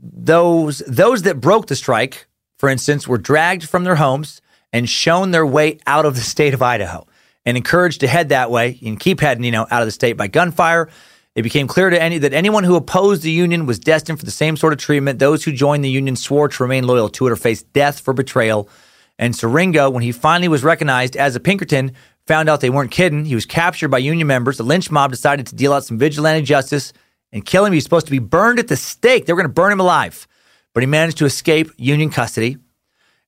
those 0.00 0.78
those 0.86 1.22
that 1.22 1.40
broke 1.40 1.66
the 1.66 1.74
strike, 1.74 2.28
for 2.58 2.68
instance, 2.68 3.08
were 3.08 3.18
dragged 3.18 3.68
from 3.68 3.82
their 3.82 3.96
homes 3.96 4.40
and 4.72 4.88
shown 4.88 5.32
their 5.32 5.46
way 5.46 5.78
out 5.86 6.06
of 6.06 6.14
the 6.14 6.20
state 6.20 6.54
of 6.54 6.62
Idaho 6.62 7.06
and 7.44 7.56
encouraged 7.56 8.00
to 8.00 8.06
head 8.06 8.28
that 8.28 8.50
way 8.50 8.78
and 8.84 9.00
keep 9.00 9.20
heading, 9.20 9.42
you 9.42 9.50
know, 9.50 9.66
out 9.70 9.82
of 9.82 9.86
the 9.86 9.92
state 9.92 10.12
by 10.12 10.28
gunfire. 10.28 10.88
It 11.36 11.42
became 11.42 11.68
clear 11.68 11.90
to 11.90 12.02
any 12.02 12.16
that 12.16 12.32
anyone 12.32 12.64
who 12.64 12.76
opposed 12.76 13.22
the 13.22 13.30
Union 13.30 13.66
was 13.66 13.78
destined 13.78 14.18
for 14.18 14.24
the 14.24 14.30
same 14.30 14.56
sort 14.56 14.72
of 14.72 14.78
treatment. 14.78 15.18
Those 15.18 15.44
who 15.44 15.52
joined 15.52 15.84
the 15.84 15.90
Union 15.90 16.16
swore 16.16 16.48
to 16.48 16.62
remain 16.62 16.86
loyal 16.86 17.10
to 17.10 17.26
it 17.26 17.30
or 17.30 17.36
face 17.36 17.62
death 17.62 18.00
for 18.00 18.14
betrayal. 18.14 18.70
And 19.18 19.34
Siringo, 19.34 19.92
when 19.92 20.02
he 20.02 20.12
finally 20.12 20.48
was 20.48 20.64
recognized 20.64 21.14
as 21.14 21.36
a 21.36 21.40
Pinkerton, 21.40 21.92
found 22.26 22.48
out 22.48 22.62
they 22.62 22.70
weren't 22.70 22.90
kidding. 22.90 23.26
He 23.26 23.34
was 23.34 23.44
captured 23.44 23.88
by 23.88 23.98
Union 23.98 24.26
members. 24.26 24.56
The 24.56 24.62
lynch 24.62 24.90
mob 24.90 25.10
decided 25.10 25.46
to 25.48 25.54
deal 25.54 25.74
out 25.74 25.84
some 25.84 25.98
vigilante 25.98 26.42
justice 26.42 26.94
and 27.32 27.44
kill 27.44 27.66
him. 27.66 27.72
He 27.74 27.76
was 27.76 27.84
supposed 27.84 28.06
to 28.06 28.12
be 28.12 28.18
burned 28.18 28.58
at 28.58 28.68
the 28.68 28.76
stake. 28.76 29.26
They 29.26 29.34
were 29.34 29.40
going 29.42 29.48
to 29.48 29.52
burn 29.52 29.72
him 29.72 29.80
alive, 29.80 30.26
but 30.72 30.82
he 30.82 30.86
managed 30.86 31.18
to 31.18 31.26
escape 31.26 31.70
Union 31.76 32.08
custody. 32.08 32.56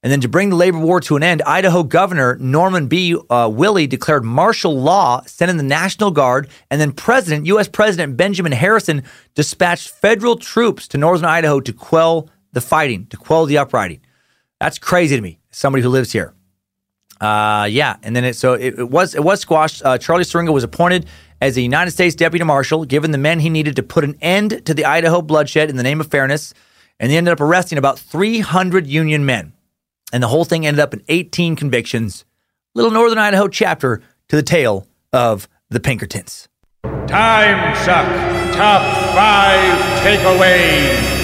And 0.02 0.12
then 0.12 0.20
to 0.20 0.28
bring 0.28 0.50
the 0.50 0.56
labor 0.56 0.78
war 0.78 1.00
to 1.00 1.16
an 1.16 1.24
end, 1.24 1.42
Idaho 1.42 1.82
Governor 1.82 2.36
Norman 2.36 2.86
B. 2.86 3.16
Uh, 3.28 3.50
Willey 3.52 3.88
declared 3.88 4.24
martial 4.24 4.80
law, 4.80 5.22
sent 5.26 5.50
in 5.50 5.56
the 5.56 5.64
National 5.64 6.12
Guard, 6.12 6.48
and 6.70 6.80
then 6.80 6.92
President, 6.92 7.46
U.S. 7.46 7.66
President 7.66 8.16
Benjamin 8.16 8.52
Harrison 8.52 9.02
dispatched 9.34 9.88
federal 9.88 10.36
troops 10.36 10.86
to 10.88 10.98
northern 10.98 11.24
Idaho 11.24 11.58
to 11.60 11.72
quell 11.72 12.30
the 12.52 12.60
fighting, 12.60 13.06
to 13.06 13.16
quell 13.16 13.46
the 13.46 13.58
uprising. 13.58 14.00
That's 14.60 14.78
crazy 14.78 15.16
to 15.16 15.22
me, 15.22 15.40
somebody 15.50 15.82
who 15.82 15.88
lives 15.88 16.12
here. 16.12 16.32
Uh, 17.20 17.66
yeah, 17.68 17.96
and 18.02 18.14
then 18.14 18.24
it 18.24 18.36
so 18.36 18.52
it, 18.52 18.78
it 18.78 18.90
was 18.90 19.14
it 19.14 19.24
was 19.24 19.40
squashed. 19.40 19.84
Uh, 19.84 19.98
Charlie 19.98 20.24
Siringo 20.24 20.52
was 20.52 20.62
appointed 20.62 21.06
as 21.40 21.56
a 21.56 21.60
United 21.60 21.90
States 21.90 22.14
Deputy 22.14 22.44
Marshal, 22.44 22.84
given 22.84 23.10
the 23.10 23.18
men 23.18 23.40
he 23.40 23.50
needed 23.50 23.76
to 23.76 23.82
put 23.82 24.04
an 24.04 24.16
end 24.20 24.64
to 24.66 24.74
the 24.74 24.84
Idaho 24.84 25.20
bloodshed 25.22 25.68
in 25.68 25.76
the 25.76 25.82
name 25.82 26.00
of 26.00 26.06
fairness, 26.06 26.54
and 27.00 27.10
they 27.10 27.16
ended 27.16 27.32
up 27.32 27.40
arresting 27.40 27.78
about 27.78 27.98
300 27.98 28.86
Union 28.86 29.26
men, 29.26 29.52
and 30.12 30.22
the 30.22 30.28
whole 30.28 30.44
thing 30.44 30.66
ended 30.66 30.80
up 30.80 30.94
in 30.94 31.02
18 31.08 31.56
convictions. 31.56 32.24
Little 32.74 32.90
Northern 32.90 33.18
Idaho 33.18 33.48
chapter 33.48 34.02
to 34.28 34.36
the 34.36 34.42
tale 34.42 34.86
of 35.12 35.48
the 35.70 35.80
Pinkertons. 35.80 36.48
Time 37.06 37.74
suck. 37.76 38.06
Top 38.54 38.82
five 39.14 39.78
takeaways. 40.02 41.18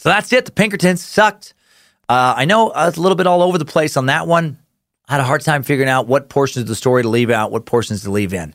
So 0.00 0.08
that's 0.08 0.32
it. 0.32 0.44
The 0.44 0.52
Pinkertons 0.52 1.02
sucked. 1.02 1.54
Uh, 2.08 2.34
I 2.36 2.44
know 2.44 2.70
I 2.70 2.86
was 2.86 2.96
a 2.96 3.02
little 3.02 3.16
bit 3.16 3.26
all 3.26 3.42
over 3.42 3.58
the 3.58 3.64
place 3.64 3.96
on 3.96 4.06
that 4.06 4.26
one. 4.26 4.58
I 5.08 5.14
had 5.14 5.20
a 5.20 5.24
hard 5.24 5.40
time 5.40 5.62
figuring 5.62 5.88
out 5.88 6.06
what 6.06 6.28
portions 6.28 6.62
of 6.62 6.68
the 6.68 6.74
story 6.74 7.02
to 7.02 7.08
leave 7.08 7.30
out, 7.30 7.50
what 7.50 7.66
portions 7.66 8.02
to 8.04 8.10
leave 8.10 8.32
in. 8.32 8.54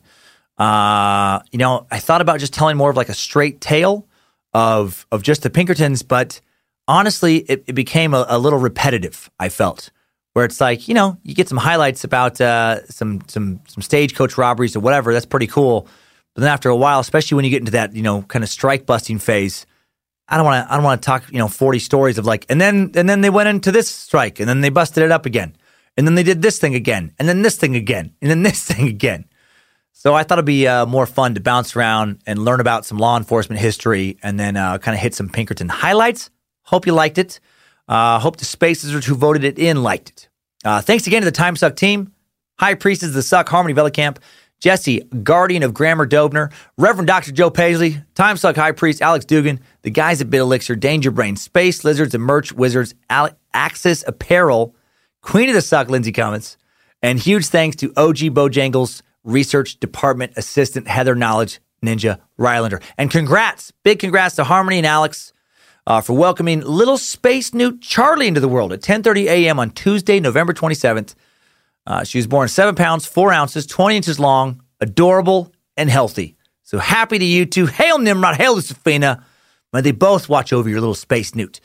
Uh, 0.56 1.40
you 1.50 1.58
know, 1.58 1.86
I 1.90 1.98
thought 1.98 2.20
about 2.20 2.40
just 2.40 2.54
telling 2.54 2.76
more 2.76 2.90
of 2.90 2.96
like 2.96 3.08
a 3.08 3.14
straight 3.14 3.60
tale 3.60 4.06
of 4.52 5.06
of 5.10 5.22
just 5.22 5.42
the 5.42 5.50
Pinkertons, 5.50 6.02
but 6.02 6.40
honestly, 6.88 7.38
it, 7.38 7.64
it 7.66 7.72
became 7.74 8.14
a, 8.14 8.26
a 8.28 8.38
little 8.38 8.58
repetitive. 8.58 9.30
I 9.38 9.48
felt 9.48 9.90
where 10.34 10.44
it's 10.44 10.60
like, 10.60 10.88
you 10.88 10.94
know, 10.94 11.16
you 11.22 11.34
get 11.34 11.48
some 11.48 11.58
highlights 11.58 12.04
about 12.04 12.40
uh, 12.40 12.84
some 12.86 13.22
some 13.28 13.60
some 13.66 13.82
stagecoach 13.82 14.36
robberies 14.36 14.76
or 14.76 14.80
whatever. 14.80 15.12
That's 15.12 15.26
pretty 15.26 15.46
cool. 15.46 15.88
But 16.34 16.42
then 16.42 16.50
after 16.50 16.68
a 16.68 16.76
while, 16.76 17.00
especially 17.00 17.36
when 17.36 17.44
you 17.44 17.50
get 17.50 17.60
into 17.60 17.72
that, 17.72 17.94
you 17.94 18.02
know, 18.02 18.22
kind 18.22 18.42
of 18.42 18.50
strike 18.50 18.86
busting 18.86 19.20
phase, 19.20 19.66
I 20.28 20.36
don't 20.36 20.44
want 20.44 20.66
to. 20.66 20.72
I 20.72 20.76
don't 20.76 20.84
want 20.84 21.00
to 21.02 21.06
talk. 21.06 21.30
You 21.30 21.38
know, 21.38 21.48
forty 21.48 21.78
stories 21.78 22.18
of 22.18 22.26
like, 22.26 22.46
and 22.48 22.60
then 22.60 22.90
and 22.94 23.08
then 23.08 23.20
they 23.20 23.30
went 23.30 23.48
into 23.48 23.70
this 23.70 23.88
strike, 23.88 24.40
and 24.40 24.48
then 24.48 24.60
they 24.60 24.70
busted 24.70 25.02
it 25.04 25.12
up 25.12 25.26
again, 25.26 25.56
and 25.96 26.06
then 26.06 26.16
they 26.16 26.24
did 26.24 26.42
this 26.42 26.58
thing 26.58 26.74
again, 26.74 27.12
and 27.18 27.28
then 27.28 27.42
this 27.42 27.56
thing 27.56 27.76
again, 27.76 28.12
and 28.20 28.30
then 28.30 28.42
this 28.42 28.64
thing 28.70 28.88
again. 28.88 29.26
So 29.92 30.12
I 30.12 30.22
thought 30.24 30.38
it'd 30.38 30.44
be 30.44 30.66
uh, 30.66 30.84
more 30.84 31.06
fun 31.06 31.34
to 31.34 31.40
bounce 31.40 31.76
around 31.76 32.20
and 32.26 32.44
learn 32.44 32.60
about 32.60 32.84
some 32.84 32.98
law 32.98 33.16
enforcement 33.16 33.60
history, 33.60 34.18
and 34.22 34.38
then 34.38 34.56
uh, 34.56 34.78
kind 34.78 34.94
of 34.94 35.00
hit 35.00 35.14
some 35.14 35.28
Pinkerton 35.28 35.68
highlights. 35.68 36.30
Hope 36.64 36.86
you 36.86 36.92
liked 36.92 37.18
it. 37.18 37.40
Uh, 37.86 38.18
hope 38.18 38.36
the 38.36 38.44
Spacers 38.44 39.04
who 39.04 39.14
voted 39.14 39.44
it 39.44 39.58
in 39.58 39.82
liked 39.82 40.08
it. 40.10 40.28
Uh, 40.64 40.80
thanks 40.80 41.06
again 41.06 41.20
to 41.22 41.26
the 41.26 41.32
Time 41.32 41.56
Suck 41.56 41.76
team, 41.76 42.12
High 42.58 42.74
Priestess 42.74 43.08
of 43.08 43.14
the 43.14 43.22
Suck, 43.22 43.48
Harmony 43.48 43.74
Vellicamp, 43.74 44.16
Jesse, 44.60 45.00
Guardian 45.22 45.62
of 45.62 45.74
Grammar 45.74 46.06
Dobner, 46.06 46.50
Reverend 46.78 47.06
Dr. 47.06 47.32
Joe 47.32 47.50
Paisley, 47.50 48.00
Time 48.14 48.38
Suck 48.38 48.56
High 48.56 48.72
Priest 48.72 49.02
Alex 49.02 49.26
Dugan, 49.26 49.60
the 49.82 49.90
guys 49.90 50.22
at 50.22 50.30
Bit 50.30 50.40
Elixir, 50.40 50.74
Danger 50.74 51.10
Brain, 51.10 51.36
Space 51.36 51.84
Lizards 51.84 52.14
and 52.14 52.24
Merch 52.24 52.50
Wizards, 52.52 52.94
Ale- 53.12 53.36
Axis 53.52 54.02
Apparel, 54.06 54.74
Queen 55.20 55.50
of 55.50 55.54
the 55.54 55.60
Suck, 55.60 55.90
Lindsay 55.90 56.12
Cummins, 56.12 56.56
and 57.02 57.18
huge 57.18 57.46
thanks 57.46 57.76
to 57.76 57.92
OG 57.94 58.32
Bojangles 58.32 59.02
Research 59.22 59.78
Department 59.80 60.32
Assistant 60.36 60.88
Heather 60.88 61.14
Knowledge 61.14 61.60
Ninja 61.84 62.20
Rylander. 62.38 62.82
And 62.96 63.10
congrats, 63.10 63.70
big 63.82 63.98
congrats 63.98 64.36
to 64.36 64.44
Harmony 64.44 64.78
and 64.78 64.86
Alex 64.86 65.33
uh, 65.86 66.00
for 66.00 66.14
welcoming 66.14 66.60
little 66.60 66.98
space 66.98 67.52
newt 67.52 67.80
Charlie 67.80 68.28
into 68.28 68.40
the 68.40 68.48
world 68.48 68.72
at 68.72 68.80
10:30 68.80 69.24
a.m. 69.26 69.58
on 69.58 69.70
Tuesday, 69.70 70.20
November 70.20 70.52
27th. 70.52 71.14
Uh, 71.86 72.04
she 72.04 72.18
was 72.18 72.26
born 72.26 72.48
seven 72.48 72.74
pounds, 72.74 73.04
four 73.04 73.32
ounces, 73.32 73.66
20 73.66 73.96
inches 73.96 74.18
long, 74.18 74.62
adorable, 74.80 75.52
and 75.76 75.90
healthy. 75.90 76.36
So 76.62 76.78
happy 76.78 77.18
to 77.18 77.24
you 77.24 77.44
two. 77.44 77.66
Hail 77.66 77.98
Nimrod, 77.98 78.36
hail 78.36 78.56
Lucifina. 78.56 79.22
May 79.72 79.82
they 79.82 79.92
both 79.92 80.28
watch 80.28 80.52
over 80.52 80.68
your 80.68 80.80
little 80.80 80.94
space 80.94 81.34
newt. 81.34 81.60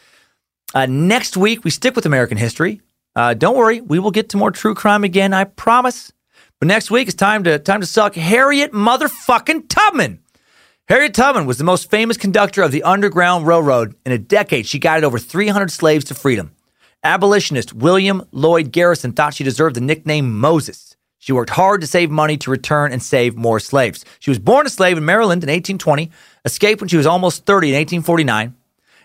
Uh, 0.74 0.86
next 0.88 1.38
week, 1.38 1.64
we 1.64 1.72
stick 1.72 1.96
with 1.96 2.06
American 2.06 2.38
history. 2.38 2.82
Uh, 3.16 3.34
don't 3.34 3.58
worry, 3.58 3.82
we 3.82 4.00
will 4.00 4.12
get 4.12 4.30
to 4.30 4.38
more 4.38 4.52
true 4.52 4.76
crime 4.76 5.04
again, 5.04 5.34
I 5.34 5.46
promise. 5.46 6.12
But 6.60 6.68
next 6.68 6.92
week, 6.92 7.08
it's 7.08 7.16
time 7.16 7.44
to 7.46 7.58
time 7.58 7.82
to 7.82 7.88
suck 7.88 8.16
Harriet 8.16 8.72
motherfucking 8.74 9.70
Tubman. 9.70 10.20
Harriet 10.90 11.14
Tubman 11.14 11.46
was 11.46 11.60
the 11.60 11.64
most 11.64 11.92
famous 11.92 12.18
conductor 12.18 12.64
of 12.64 12.72
the 12.72 12.82
Underground 12.82 13.46
Railroad. 13.46 13.94
In 14.08 14.12
a 14.12 14.18
decade, 14.18 14.66
she 14.66 14.80
guided 14.80 15.04
over 15.04 15.20
300 15.20 15.70
slaves 15.70 16.04
to 16.06 16.16
freedom. 16.16 16.56
Abolitionist 17.04 17.74
William 17.74 18.24
Lloyd 18.32 18.72
Garrison 18.72 19.12
thought 19.12 19.36
she 19.36 19.44
deserved 19.44 19.76
the 19.76 19.82
nickname 19.82 20.40
Moses. 20.40 20.96
She 21.20 21.32
worked 21.32 21.52
hard 21.52 21.82
to 21.82 21.88
save 21.88 22.10
money 22.10 22.38
to 22.38 22.50
return 22.50 22.92
and 22.92 23.04
save 23.04 23.36
more 23.36 23.60
slaves. 23.60 24.04
She 24.18 24.32
was 24.32 24.40
born 24.40 24.66
a 24.66 24.70
slave 24.70 24.98
in 24.98 25.06
Maryland 25.06 25.44
in 25.44 25.50
1820, 25.50 26.10
escaped 26.44 26.82
when 26.82 26.88
she 26.88 26.98
was 26.98 27.06
almost 27.06 27.46
30 27.46 27.68
in 27.68 27.76
1849. 27.76 28.56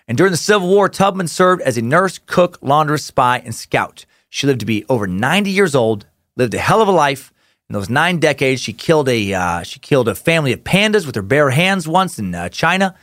And 0.09 0.17
during 0.17 0.31
the 0.31 0.39
Civil 0.39 0.69
War, 0.69 0.89
Tubman 0.89 1.29
served 1.29 1.61
as 1.61 1.77
a 1.77 1.83
nurse, 1.83 2.17
cook, 2.17 2.59
laundress, 2.63 3.05
spy, 3.05 3.43
and 3.45 3.55
scout. 3.55 4.07
She 4.31 4.47
lived 4.47 4.61
to 4.61 4.67
be 4.67 4.87
over 4.89 5.07
90 5.07 5.51
years 5.51 5.75
old, 5.75 6.07
lived 6.35 6.55
a 6.55 6.59
hell 6.59 6.81
of 6.81 6.89
a 6.89 6.93
life. 6.93 7.31
In 7.71 7.73
those 7.73 7.89
nine 7.89 8.19
decades, 8.19 8.61
she 8.61 8.73
killed 8.73 9.09
a 9.09 9.33
uh, 9.33 9.63
she 9.63 9.79
killed 9.79 10.09
a 10.09 10.15
family 10.15 10.53
of 10.53 10.63
pandas 10.65 11.07
with 11.07 11.15
her 11.15 11.23
bare 11.23 11.51
hands 11.51 11.89
once 11.89 12.19
in 12.19 12.35
uh, 12.35 12.49
China. 12.51 12.95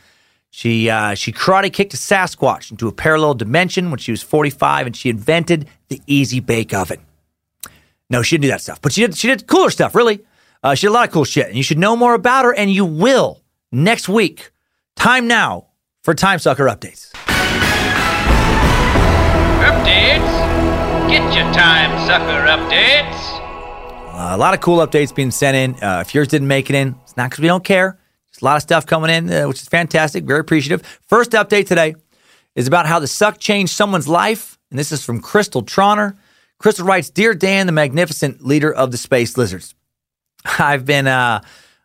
She 0.50 0.88
uh, 0.88 1.14
she 1.14 1.32
karate 1.32 1.72
kicked 1.72 1.94
a 1.94 1.96
Sasquatch 1.96 2.70
into 2.70 2.86
a 2.86 2.92
parallel 2.92 3.34
dimension 3.34 3.90
when 3.90 3.98
she 3.98 4.12
was 4.12 4.22
45, 4.22 4.86
and 4.86 4.96
she 4.96 5.08
invented 5.08 5.68
the 5.88 6.00
easy 6.06 6.40
bake 6.40 6.72
oven. 6.72 7.00
No, 8.08 8.22
she 8.22 8.36
didn't 8.36 8.42
do 8.42 8.48
that 8.48 8.60
stuff, 8.60 8.80
but 8.80 8.92
she 8.92 9.00
did 9.00 9.16
she 9.16 9.26
did 9.28 9.46
cooler 9.46 9.70
stuff. 9.70 9.94
Really, 9.94 10.20
uh, 10.62 10.74
she 10.74 10.86
did 10.86 10.90
a 10.90 10.94
lot 10.94 11.08
of 11.08 11.12
cool 11.12 11.24
shit, 11.24 11.48
and 11.48 11.56
you 11.56 11.62
should 11.62 11.78
know 11.78 11.96
more 11.96 12.14
about 12.14 12.44
her, 12.44 12.54
and 12.54 12.70
you 12.70 12.84
will 12.84 13.42
next 13.72 14.08
week. 14.08 14.50
Time 14.94 15.26
now 15.26 15.68
for 16.04 16.14
Time 16.14 16.38
Sucker 16.38 16.66
updates. 16.66 17.10
Updates? 19.62 21.08
Get 21.08 21.34
your 21.34 21.52
time 21.52 21.90
sucker 22.06 22.46
updates. 22.46 23.21
Uh, 24.22 24.36
a 24.36 24.38
lot 24.38 24.54
of 24.54 24.60
cool 24.60 24.78
updates 24.78 25.12
being 25.12 25.32
sent 25.32 25.56
in. 25.56 25.82
Uh, 25.82 25.98
if 26.00 26.14
yours 26.14 26.28
didn't 26.28 26.46
make 26.46 26.70
it 26.70 26.76
in, 26.76 26.94
it's 27.02 27.16
not 27.16 27.28
because 27.28 27.42
we 27.42 27.48
don't 27.48 27.64
care. 27.64 27.98
There's 28.30 28.40
a 28.40 28.44
lot 28.44 28.54
of 28.54 28.62
stuff 28.62 28.86
coming 28.86 29.10
in, 29.10 29.28
uh, 29.28 29.48
which 29.48 29.60
is 29.60 29.66
fantastic. 29.66 30.22
Very 30.22 30.38
appreciative. 30.38 30.86
First 31.08 31.32
update 31.32 31.66
today 31.66 31.96
is 32.54 32.68
about 32.68 32.86
how 32.86 33.00
the 33.00 33.08
suck 33.08 33.38
changed 33.38 33.72
someone's 33.72 34.06
life. 34.06 34.60
And 34.70 34.78
this 34.78 34.92
is 34.92 35.04
from 35.04 35.20
Crystal 35.20 35.64
Troner. 35.64 36.16
Crystal 36.58 36.86
writes 36.86 37.10
Dear 37.10 37.34
Dan, 37.34 37.66
the 37.66 37.72
magnificent 37.72 38.46
leader 38.46 38.72
of 38.72 38.92
the 38.92 38.96
Space 38.96 39.36
Lizards. 39.36 39.74
I've 40.44 40.86
been. 40.86 41.08
Uh, 41.08 41.40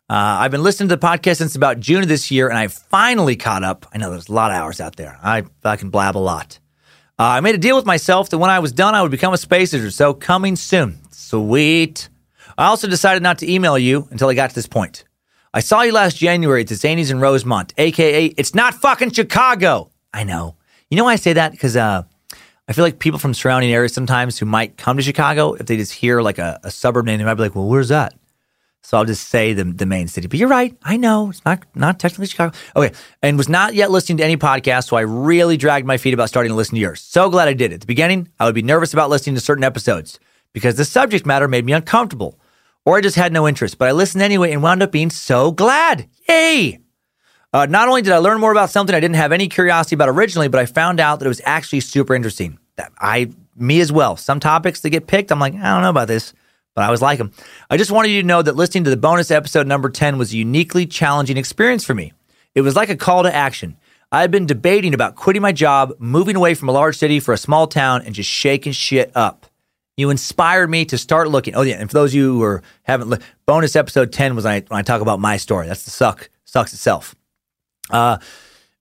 uh, 0.08 0.14
I've 0.40 0.52
been 0.52 0.62
listening 0.62 0.90
to 0.90 0.96
the 0.96 1.04
podcast 1.04 1.38
since 1.38 1.56
about 1.56 1.80
June 1.80 2.02
of 2.02 2.08
this 2.08 2.30
year, 2.30 2.48
and 2.48 2.56
I 2.56 2.68
finally 2.68 3.34
caught 3.34 3.64
up. 3.64 3.84
I 3.92 3.98
know 3.98 4.10
there's 4.10 4.28
a 4.28 4.32
lot 4.32 4.52
of 4.52 4.56
hours 4.56 4.80
out 4.80 4.94
there. 4.94 5.18
I 5.24 5.42
fucking 5.62 5.90
blab 5.90 6.16
a 6.16 6.18
lot. 6.18 6.60
Uh, 7.18 7.24
I 7.24 7.40
made 7.40 7.56
a 7.56 7.58
deal 7.58 7.74
with 7.74 7.84
myself 7.84 8.30
that 8.30 8.38
when 8.38 8.48
I 8.48 8.60
was 8.60 8.70
done, 8.70 8.94
I 8.94 9.02
would 9.02 9.10
become 9.10 9.34
a 9.34 9.38
space 9.38 9.72
lizard. 9.72 9.92
So 9.92 10.14
coming 10.14 10.54
soon. 10.54 11.00
Sweet. 11.10 12.08
I 12.58 12.66
also 12.66 12.88
decided 12.88 13.22
not 13.22 13.38
to 13.38 13.50
email 13.50 13.78
you 13.78 14.08
until 14.10 14.28
I 14.28 14.34
got 14.34 14.50
to 14.50 14.54
this 14.54 14.66
point. 14.66 15.04
I 15.54 15.60
saw 15.60 15.82
you 15.82 15.92
last 15.92 16.16
January 16.16 16.62
at 16.62 16.66
the 16.66 16.74
Zanies 16.74 17.10
in 17.10 17.20
Rosemont, 17.20 17.72
aka 17.78 18.26
it's 18.26 18.52
not 18.52 18.74
fucking 18.74 19.12
Chicago. 19.12 19.92
I 20.12 20.24
know. 20.24 20.56
You 20.90 20.96
know 20.96 21.04
why 21.04 21.12
I 21.12 21.16
say 21.16 21.34
that? 21.34 21.52
Because 21.52 21.76
uh, 21.76 22.02
I 22.66 22.72
feel 22.72 22.84
like 22.84 22.98
people 22.98 23.20
from 23.20 23.32
surrounding 23.32 23.70
areas 23.72 23.94
sometimes 23.94 24.38
who 24.38 24.44
might 24.44 24.76
come 24.76 24.96
to 24.96 25.02
Chicago, 25.04 25.54
if 25.54 25.66
they 25.66 25.76
just 25.76 25.92
hear 25.92 26.20
like 26.20 26.38
a, 26.38 26.58
a 26.64 26.70
suburb 26.70 27.06
name, 27.06 27.18
they 27.18 27.24
might 27.24 27.34
be 27.34 27.42
like, 27.42 27.54
"Well, 27.54 27.68
where's 27.68 27.88
that?" 27.88 28.14
So 28.82 28.96
I'll 28.96 29.04
just 29.04 29.28
say 29.28 29.52
the, 29.52 29.64
the 29.64 29.86
main 29.86 30.08
city. 30.08 30.26
But 30.26 30.38
you're 30.38 30.48
right. 30.48 30.76
I 30.82 30.96
know 30.96 31.30
it's 31.30 31.44
not 31.44 31.62
not 31.76 32.00
technically 32.00 32.26
Chicago. 32.26 32.56
Okay, 32.74 32.92
and 33.22 33.38
was 33.38 33.48
not 33.48 33.74
yet 33.74 33.92
listening 33.92 34.18
to 34.18 34.24
any 34.24 34.36
podcast, 34.36 34.88
so 34.88 34.96
I 34.96 35.02
really 35.02 35.56
dragged 35.56 35.86
my 35.86 35.96
feet 35.96 36.12
about 36.12 36.28
starting 36.28 36.50
to 36.50 36.56
listen 36.56 36.74
to 36.74 36.80
yours. 36.80 37.00
So 37.02 37.30
glad 37.30 37.46
I 37.46 37.52
did. 37.52 37.72
At 37.72 37.80
the 37.80 37.86
beginning, 37.86 38.28
I 38.40 38.46
would 38.46 38.54
be 38.56 38.62
nervous 38.62 38.92
about 38.92 39.10
listening 39.10 39.36
to 39.36 39.40
certain 39.40 39.64
episodes 39.64 40.18
because 40.52 40.76
the 40.76 40.84
subject 40.84 41.24
matter 41.24 41.46
made 41.46 41.64
me 41.64 41.72
uncomfortable, 41.72 42.38
or 42.88 42.96
I 42.96 43.02
just 43.02 43.16
had 43.16 43.34
no 43.34 43.46
interest. 43.46 43.76
But 43.76 43.88
I 43.88 43.92
listened 43.92 44.22
anyway 44.22 44.50
and 44.50 44.62
wound 44.62 44.82
up 44.82 44.90
being 44.90 45.10
so 45.10 45.52
glad. 45.52 46.08
Yay! 46.26 46.80
Uh, 47.52 47.66
not 47.66 47.86
only 47.86 48.00
did 48.00 48.14
I 48.14 48.16
learn 48.16 48.40
more 48.40 48.50
about 48.50 48.70
something 48.70 48.96
I 48.96 49.00
didn't 49.00 49.16
have 49.16 49.30
any 49.30 49.46
curiosity 49.46 49.94
about 49.94 50.08
originally, 50.08 50.48
but 50.48 50.58
I 50.58 50.64
found 50.64 50.98
out 50.98 51.18
that 51.18 51.26
it 51.26 51.28
was 51.28 51.42
actually 51.44 51.80
super 51.80 52.14
interesting. 52.14 52.58
That 52.76 52.90
I 52.98 53.30
me 53.54 53.80
as 53.80 53.92
well. 53.92 54.16
Some 54.16 54.40
topics 54.40 54.80
that 54.80 54.88
get 54.88 55.06
picked, 55.06 55.30
I'm 55.30 55.38
like, 55.38 55.52
I 55.52 55.74
don't 55.74 55.82
know 55.82 55.90
about 55.90 56.08
this, 56.08 56.32
but 56.74 56.80
I 56.80 56.86
always 56.86 57.02
like 57.02 57.18
them. 57.18 57.32
I 57.68 57.76
just 57.76 57.90
wanted 57.90 58.08
you 58.08 58.22
to 58.22 58.26
know 58.26 58.40
that 58.40 58.56
listening 58.56 58.84
to 58.84 58.90
the 58.90 58.96
bonus 58.96 59.30
episode 59.30 59.66
number 59.66 59.90
10 59.90 60.16
was 60.16 60.32
a 60.32 60.38
uniquely 60.38 60.86
challenging 60.86 61.36
experience 61.36 61.84
for 61.84 61.94
me. 61.94 62.14
It 62.54 62.62
was 62.62 62.74
like 62.74 62.88
a 62.88 62.96
call 62.96 63.22
to 63.24 63.34
action. 63.34 63.76
I 64.10 64.22
had 64.22 64.30
been 64.30 64.46
debating 64.46 64.94
about 64.94 65.14
quitting 65.14 65.42
my 65.42 65.52
job, 65.52 65.92
moving 65.98 66.36
away 66.36 66.54
from 66.54 66.70
a 66.70 66.72
large 66.72 66.96
city 66.96 67.20
for 67.20 67.34
a 67.34 67.38
small 67.38 67.66
town, 67.66 68.00
and 68.06 68.14
just 68.14 68.30
shaking 68.30 68.72
shit 68.72 69.12
up. 69.14 69.44
You 69.98 70.10
inspired 70.10 70.70
me 70.70 70.84
to 70.86 70.96
start 70.96 71.28
looking. 71.28 71.56
Oh 71.56 71.62
yeah, 71.62 71.74
and 71.74 71.90
for 71.90 71.94
those 71.94 72.12
of 72.12 72.14
you 72.14 72.34
who 72.34 72.42
are, 72.44 72.62
haven't, 72.84 73.10
li- 73.10 73.18
bonus 73.46 73.74
episode 73.74 74.12
ten 74.12 74.36
was 74.36 74.44
when 74.44 74.54
I, 74.54 74.60
when 74.68 74.78
I 74.78 74.82
talk 74.82 75.02
about 75.02 75.18
my 75.18 75.38
story. 75.38 75.66
That's 75.66 75.82
the 75.82 75.90
suck 75.90 76.30
sucks 76.44 76.72
itself. 76.72 77.16
Uh, 77.90 78.18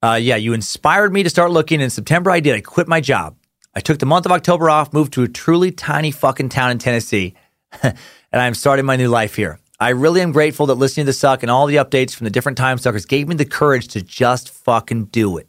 uh, 0.03 0.19
yeah, 0.22 0.35
you 0.35 0.53
inspired 0.53 1.11
me 1.11 1.23
to 1.23 1.30
start 1.31 1.49
looking. 1.49 1.81
In 1.81 1.89
September, 1.89 2.30
I 2.30 2.39
did. 2.39 2.53
I 2.53 2.61
quit 2.61 2.88
my 2.88 3.02
job. 3.02 3.35
I 3.73 3.80
took 3.80 3.98
the 3.98 4.06
month 4.06 4.27
of 4.27 4.31
October 4.31 4.69
off, 4.69 4.94
moved 4.94 5.14
to 5.14 5.23
a 5.23 5.27
truly 5.27 5.72
tiny 5.72 6.11
fucking 6.11 6.49
town 6.49 6.69
in 6.69 6.77
Tennessee, 6.77 7.34
and 7.81 7.95
I'm 8.31 8.53
starting 8.53 8.85
my 8.85 8.95
new 8.95 9.10
life 9.10 9.35
here. 9.35 9.60
I 9.80 9.89
really 9.89 10.22
am 10.22 10.31
grateful 10.31 10.68
that 10.68 10.76
listening 10.76 11.07
to 11.07 11.10
the 11.10 11.14
suck 11.14 11.41
and 11.41 11.49
all 11.49 11.65
the 11.65 11.77
updates 11.77 12.14
from 12.14 12.26
the 12.26 12.31
different 12.31 12.60
time 12.60 12.77
suckers 12.77 13.07
gave 13.07 13.27
me 13.27 13.34
the 13.34 13.45
courage 13.45 13.88
to 13.89 14.03
just 14.03 14.52
fucking 14.52 15.06
do 15.06 15.38
it. 15.38 15.48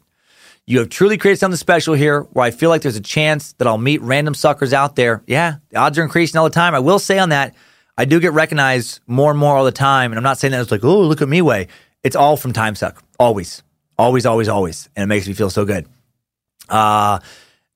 You 0.69 0.81
have 0.81 0.90
truly 0.90 1.16
created 1.16 1.40
something 1.40 1.57
special 1.57 1.95
here 1.95 2.20
where 2.35 2.45
I 2.45 2.51
feel 2.51 2.69
like 2.69 2.82
there's 2.82 2.95
a 2.95 3.01
chance 3.01 3.55
that 3.55 3.66
I'll 3.66 3.78
meet 3.78 4.03
random 4.03 4.35
suckers 4.35 4.74
out 4.74 4.97
there. 4.97 5.23
Yeah, 5.27 5.57
the 5.70 5.78
odds 5.78 5.97
are 5.97 6.03
increasing 6.03 6.36
all 6.39 6.45
the 6.45 6.51
time. 6.51 6.74
I 6.74 6.78
will 6.78 6.99
say 6.99 7.19
on 7.19 7.31
that, 7.31 7.55
I 7.97 8.05
do 8.05 8.20
get 8.20 8.35
recognized 8.35 9.01
more 9.07 9.31
and 9.31 9.40
more 9.40 9.57
all 9.57 9.65
the 9.65 9.73
time. 9.73 10.12
And 10.12 10.19
I'm 10.19 10.23
not 10.23 10.36
saying 10.36 10.53
that 10.53 10.61
it's 10.61 10.70
like, 10.70 10.85
oh, 10.85 11.01
look 11.01 11.23
at 11.23 11.28
me 11.28 11.40
way. 11.40 11.69
It's 12.03 12.15
all 12.15 12.36
from 12.36 12.53
Time 12.53 12.74
Suck. 12.74 13.03
Always. 13.19 13.62
Always, 13.97 14.27
always, 14.27 14.47
always. 14.47 14.90
And 14.95 15.05
it 15.05 15.07
makes 15.07 15.27
me 15.27 15.32
feel 15.32 15.49
so 15.49 15.65
good. 15.65 15.89
Uh, 16.69 17.20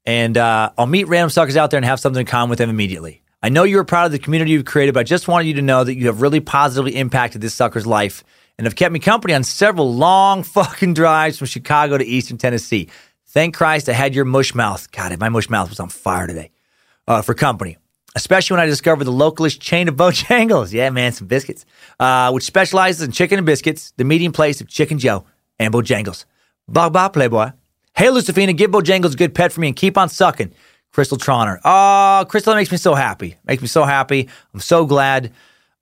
and 0.04 0.36
uh, 0.36 0.72
I'll 0.76 0.84
meet 0.84 1.08
random 1.08 1.30
suckers 1.30 1.56
out 1.56 1.70
there 1.70 1.78
and 1.78 1.86
have 1.86 1.98
something 1.98 2.20
in 2.20 2.26
common 2.26 2.50
with 2.50 2.58
them 2.58 2.68
immediately. 2.68 3.22
I 3.42 3.48
know 3.48 3.64
you're 3.64 3.84
proud 3.84 4.04
of 4.04 4.12
the 4.12 4.18
community 4.18 4.50
you've 4.50 4.66
created, 4.66 4.92
but 4.92 5.00
I 5.00 5.04
just 5.04 5.28
wanted 5.28 5.46
you 5.46 5.54
to 5.54 5.62
know 5.62 5.82
that 5.82 5.94
you 5.94 6.08
have 6.08 6.20
really 6.20 6.40
positively 6.40 6.94
impacted 6.96 7.40
this 7.40 7.54
sucker's 7.54 7.86
life 7.86 8.22
and 8.58 8.66
have 8.66 8.76
kept 8.76 8.92
me 8.92 8.98
company 8.98 9.34
on 9.34 9.44
several 9.44 9.94
long 9.94 10.42
fucking 10.42 10.94
drives 10.94 11.38
from 11.38 11.46
Chicago 11.46 11.98
to 11.98 12.04
Eastern 12.04 12.38
Tennessee. 12.38 12.88
Thank 13.28 13.54
Christ 13.56 13.88
I 13.88 13.92
had 13.92 14.14
your 14.14 14.24
mush 14.24 14.54
mouth. 14.54 14.90
God, 14.92 15.18
my 15.18 15.28
mush 15.28 15.48
mouth 15.48 15.70
was 15.70 15.80
on 15.80 15.88
fire 15.88 16.26
today 16.26 16.50
uh, 17.08 17.22
for 17.22 17.34
company. 17.34 17.78
Especially 18.14 18.54
when 18.54 18.62
I 18.62 18.66
discovered 18.66 19.04
the 19.04 19.12
localist 19.12 19.60
chain 19.60 19.88
of 19.88 19.96
Bojangles. 19.96 20.72
Yeah, 20.72 20.90
man, 20.90 21.12
some 21.12 21.26
biscuits, 21.26 21.64
uh, 21.98 22.30
which 22.30 22.44
specializes 22.44 23.02
in 23.02 23.10
chicken 23.10 23.38
and 23.38 23.46
biscuits, 23.46 23.92
the 23.96 24.04
meeting 24.04 24.32
place 24.32 24.60
of 24.60 24.68
Chicken 24.68 24.98
Joe 24.98 25.24
and 25.58 25.72
Bojangles. 25.72 26.26
Bye 26.68 26.90
bye, 26.90 27.08
Playboy. 27.08 27.52
Hey, 27.94 28.06
Lucifina, 28.06 28.56
give 28.56 28.70
Bojangles 28.70 29.14
a 29.14 29.16
good 29.16 29.34
pet 29.34 29.52
for 29.52 29.60
me 29.60 29.68
and 29.68 29.76
keep 29.76 29.96
on 29.96 30.08
sucking. 30.08 30.52
Crystal 30.92 31.16
Troner. 31.16 31.58
Oh, 31.64 32.24
Crystal, 32.28 32.52
that 32.52 32.58
makes 32.58 32.70
me 32.70 32.76
so 32.76 32.94
happy. 32.94 33.36
Makes 33.44 33.62
me 33.62 33.68
so 33.68 33.84
happy. 33.84 34.28
I'm 34.52 34.60
so 34.60 34.84
glad. 34.84 35.32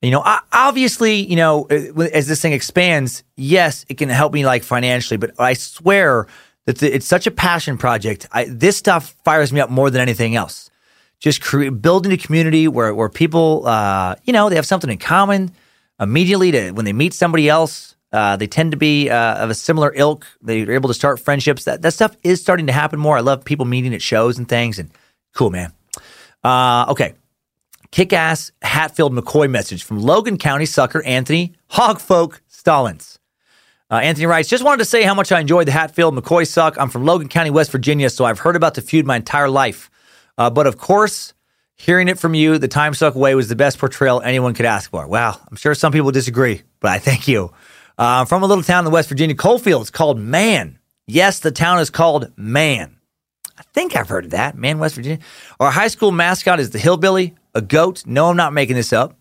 You 0.02 0.10
know, 0.10 0.22
obviously, 0.52 1.16
you 1.16 1.36
know, 1.36 1.66
uh, 1.70 2.02
as 2.14 2.26
this 2.26 2.40
thing 2.40 2.52
expands, 2.52 3.22
yes, 3.36 3.84
it 3.88 3.98
can 3.98 4.08
help 4.08 4.32
me 4.32 4.46
like 4.46 4.62
financially, 4.62 5.18
but 5.18 5.38
I 5.38 5.52
swear 5.52 6.26
that 6.64 6.82
it's 6.82 7.06
such 7.06 7.26
a 7.26 7.30
passion 7.30 7.76
project. 7.76 8.26
I, 8.32 8.44
this 8.44 8.78
stuff 8.78 9.14
fires 9.24 9.52
me 9.52 9.60
up 9.60 9.68
more 9.68 9.90
than 9.90 10.00
anything 10.00 10.36
else. 10.36 10.70
Just 11.18 11.42
cre- 11.42 11.68
building 11.68 12.12
a 12.12 12.16
community 12.16 12.66
where 12.66 12.94
where 12.94 13.10
people, 13.10 13.66
uh, 13.66 14.14
you 14.24 14.32
know, 14.32 14.48
they 14.48 14.56
have 14.56 14.64
something 14.64 14.88
in 14.88 14.96
common 14.96 15.50
immediately. 16.00 16.50
To 16.52 16.70
when 16.70 16.86
they 16.86 16.94
meet 16.94 17.12
somebody 17.12 17.50
else, 17.50 17.94
uh, 18.10 18.36
they 18.36 18.46
tend 18.46 18.70
to 18.70 18.78
be 18.78 19.10
uh, 19.10 19.44
of 19.44 19.50
a 19.50 19.54
similar 19.54 19.92
ilk. 19.94 20.26
They're 20.40 20.72
able 20.72 20.88
to 20.88 20.94
start 20.94 21.20
friendships. 21.20 21.64
That 21.64 21.82
that 21.82 21.92
stuff 21.92 22.16
is 22.22 22.40
starting 22.40 22.68
to 22.68 22.72
happen 22.72 22.98
more. 22.98 23.18
I 23.18 23.20
love 23.20 23.44
people 23.44 23.66
meeting 23.66 23.92
at 23.92 24.00
shows 24.00 24.38
and 24.38 24.48
things. 24.48 24.78
And 24.78 24.90
cool, 25.34 25.50
man. 25.50 25.74
Uh, 26.42 26.86
okay, 26.88 27.12
kick 27.90 28.12
ass 28.12 28.52
Hatfield 28.62 29.12
McCoy 29.12 29.50
message 29.50 29.84
from 29.84 30.00
Logan 30.00 30.38
County 30.38 30.66
sucker 30.66 31.02
Anthony 31.04 31.54
Hogfolk 31.70 32.40
Stallings. 32.48 33.18
Uh, 33.90 33.96
Anthony 33.96 34.26
writes, 34.26 34.48
just 34.48 34.62
wanted 34.62 34.78
to 34.78 34.84
say 34.84 35.02
how 35.02 35.14
much 35.14 35.32
I 35.32 35.40
enjoyed 35.40 35.66
the 35.66 35.72
Hatfield 35.72 36.14
McCoy 36.14 36.46
suck. 36.46 36.76
I'm 36.78 36.90
from 36.90 37.04
Logan 37.04 37.28
County, 37.28 37.50
West 37.50 37.72
Virginia, 37.72 38.08
so 38.08 38.24
I've 38.24 38.38
heard 38.38 38.54
about 38.54 38.74
the 38.74 38.82
feud 38.82 39.04
my 39.04 39.16
entire 39.16 39.48
life. 39.48 39.90
Uh, 40.38 40.48
but 40.48 40.68
of 40.68 40.78
course, 40.78 41.34
hearing 41.74 42.06
it 42.06 42.18
from 42.18 42.34
you, 42.34 42.58
the 42.58 42.68
time 42.68 42.94
suck 42.94 43.16
way 43.16 43.34
was 43.34 43.48
the 43.48 43.56
best 43.56 43.78
portrayal 43.78 44.20
anyone 44.22 44.54
could 44.54 44.66
ask 44.66 44.90
for. 44.90 45.08
Wow, 45.08 45.40
I'm 45.50 45.56
sure 45.56 45.74
some 45.74 45.92
people 45.92 46.12
disagree, 46.12 46.62
but 46.78 46.92
I 46.92 46.98
thank 46.98 47.26
you. 47.26 47.52
Uh, 47.98 48.24
from 48.24 48.44
a 48.44 48.46
little 48.46 48.62
town 48.62 48.86
in 48.86 48.92
West 48.92 49.08
Virginia, 49.08 49.34
Coalfield. 49.34 49.82
It's 49.82 49.90
called 49.90 50.18
Man. 50.18 50.78
Yes, 51.06 51.40
the 51.40 51.50
town 51.50 51.80
is 51.80 51.90
called 51.90 52.32
Man. 52.36 52.96
I 53.58 53.62
think 53.74 53.96
I've 53.96 54.08
heard 54.08 54.26
of 54.26 54.30
that, 54.30 54.56
Man, 54.56 54.78
West 54.78 54.94
Virginia. 54.94 55.18
Our 55.58 55.70
high 55.70 55.88
school 55.88 56.12
mascot 56.12 56.60
is 56.60 56.70
the 56.70 56.78
hillbilly, 56.78 57.34
a 57.54 57.60
goat. 57.60 58.04
No, 58.06 58.30
I'm 58.30 58.36
not 58.36 58.52
making 58.52 58.76
this 58.76 58.92
up. 58.92 59.16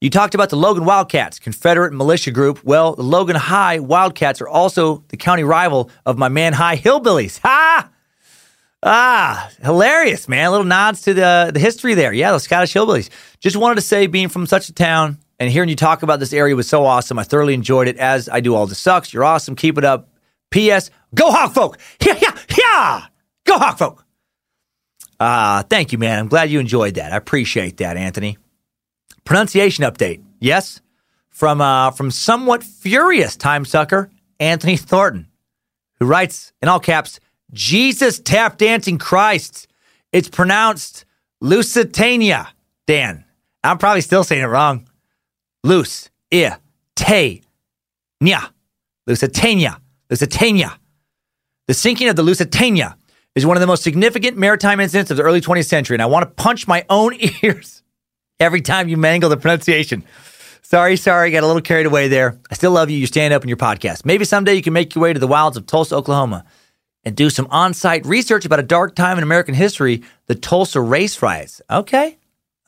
You 0.00 0.10
talked 0.10 0.34
about 0.34 0.50
the 0.50 0.56
Logan 0.56 0.84
Wildcats, 0.84 1.38
Confederate 1.38 1.92
militia 1.92 2.30
group. 2.30 2.62
Well, 2.62 2.94
the 2.94 3.02
Logan 3.02 3.36
High 3.36 3.78
Wildcats 3.78 4.40
are 4.40 4.48
also 4.48 5.02
the 5.08 5.16
county 5.16 5.44
rival 5.44 5.90
of 6.04 6.18
my 6.18 6.28
Man 6.28 6.52
High 6.52 6.76
Hillbillies. 6.76 7.40
Ha! 7.40 7.88
Ah, 8.82 9.50
hilarious, 9.62 10.28
man. 10.28 10.50
Little 10.50 10.66
nods 10.66 11.00
to 11.02 11.14
the, 11.14 11.50
the 11.54 11.58
history 11.58 11.94
there. 11.94 12.12
Yeah, 12.12 12.32
the 12.32 12.38
Scottish 12.38 12.74
Hillbillies. 12.74 13.08
Just 13.40 13.56
wanted 13.56 13.76
to 13.76 13.80
say, 13.80 14.06
being 14.06 14.28
from 14.28 14.46
such 14.46 14.68
a 14.68 14.74
town 14.74 15.16
and 15.38 15.50
hearing 15.50 15.70
you 15.70 15.76
talk 15.76 16.02
about 16.02 16.20
this 16.20 16.34
area 16.34 16.54
was 16.54 16.68
so 16.68 16.84
awesome. 16.84 17.18
I 17.18 17.24
thoroughly 17.24 17.54
enjoyed 17.54 17.88
it, 17.88 17.96
as 17.96 18.28
I 18.28 18.40
do 18.40 18.54
all 18.54 18.66
the 18.66 18.74
sucks. 18.74 19.12
You're 19.12 19.24
awesome. 19.24 19.56
Keep 19.56 19.78
it 19.78 19.84
up. 19.84 20.10
P.S. 20.50 20.90
Go 21.14 21.30
Hawk 21.30 21.54
Folk! 21.54 21.78
Yeah, 22.04 22.18
yeah, 22.20 22.36
yeah! 22.58 23.06
Go 23.44 23.58
Hawk 23.58 23.78
Folk! 23.78 24.03
Ah, 25.20 25.64
thank 25.68 25.92
you, 25.92 25.98
man. 25.98 26.18
I'm 26.18 26.28
glad 26.28 26.50
you 26.50 26.60
enjoyed 26.60 26.94
that. 26.94 27.12
I 27.12 27.16
appreciate 27.16 27.76
that, 27.78 27.96
Anthony. 27.96 28.38
Pronunciation 29.24 29.84
update. 29.84 30.22
Yes, 30.40 30.80
from 31.30 31.60
uh, 31.60 31.90
from 31.92 32.10
somewhat 32.10 32.62
furious 32.62 33.36
time 33.36 33.64
sucker 33.64 34.10
Anthony 34.38 34.76
Thornton, 34.76 35.28
who 35.98 36.06
writes 36.06 36.52
in 36.60 36.68
all 36.68 36.80
caps, 36.80 37.20
"Jesus 37.52 38.20
tap 38.20 38.58
dancing 38.58 38.98
Christ." 38.98 39.68
It's 40.12 40.28
pronounced 40.28 41.04
Lusitania. 41.40 42.48
Dan, 42.86 43.24
I'm 43.64 43.78
probably 43.78 44.02
still 44.02 44.24
saying 44.24 44.42
it 44.42 44.46
wrong. 44.46 44.86
Loose, 45.64 46.10
ear, 46.30 46.58
te, 46.94 47.42
nya, 48.22 48.50
Lusitania, 49.06 49.80
Lusitania. 50.10 50.78
The 51.66 51.74
sinking 51.74 52.08
of 52.08 52.16
the 52.16 52.22
Lusitania 52.22 52.96
is 53.34 53.44
one 53.44 53.56
of 53.56 53.60
the 53.60 53.66
most 53.66 53.82
significant 53.82 54.36
maritime 54.36 54.80
incidents 54.80 55.10
of 55.10 55.16
the 55.16 55.22
early 55.22 55.40
20th 55.40 55.66
century, 55.66 55.94
and 55.96 56.02
I 56.02 56.06
want 56.06 56.22
to 56.24 56.42
punch 56.42 56.68
my 56.68 56.84
own 56.88 57.16
ears 57.42 57.82
every 58.38 58.60
time 58.60 58.88
you 58.88 58.96
mangle 58.96 59.30
the 59.30 59.36
pronunciation. 59.36 60.04
Sorry, 60.62 60.96
sorry, 60.96 61.30
got 61.30 61.42
a 61.42 61.46
little 61.46 61.62
carried 61.62 61.86
away 61.86 62.08
there. 62.08 62.38
I 62.50 62.54
still 62.54 62.72
love 62.72 62.90
you. 62.90 62.96
You 62.96 63.06
stand 63.06 63.34
up 63.34 63.42
in 63.42 63.48
your 63.48 63.58
podcast. 63.58 64.04
Maybe 64.04 64.24
someday 64.24 64.54
you 64.54 64.62
can 64.62 64.72
make 64.72 64.94
your 64.94 65.02
way 65.02 65.12
to 65.12 65.20
the 65.20 65.26
wilds 65.26 65.56
of 65.56 65.66
Tulsa, 65.66 65.94
Oklahoma, 65.94 66.44
and 67.04 67.14
do 67.14 67.28
some 67.28 67.46
on 67.50 67.74
site 67.74 68.06
research 68.06 68.44
about 68.44 68.60
a 68.60 68.64
dark 68.64 68.94
time 68.94 69.18
in 69.18 69.22
American 69.22 69.54
history, 69.54 70.02
the 70.26 70.34
Tulsa 70.34 70.80
race 70.80 71.20
riots. 71.20 71.60
Okay, 71.70 72.16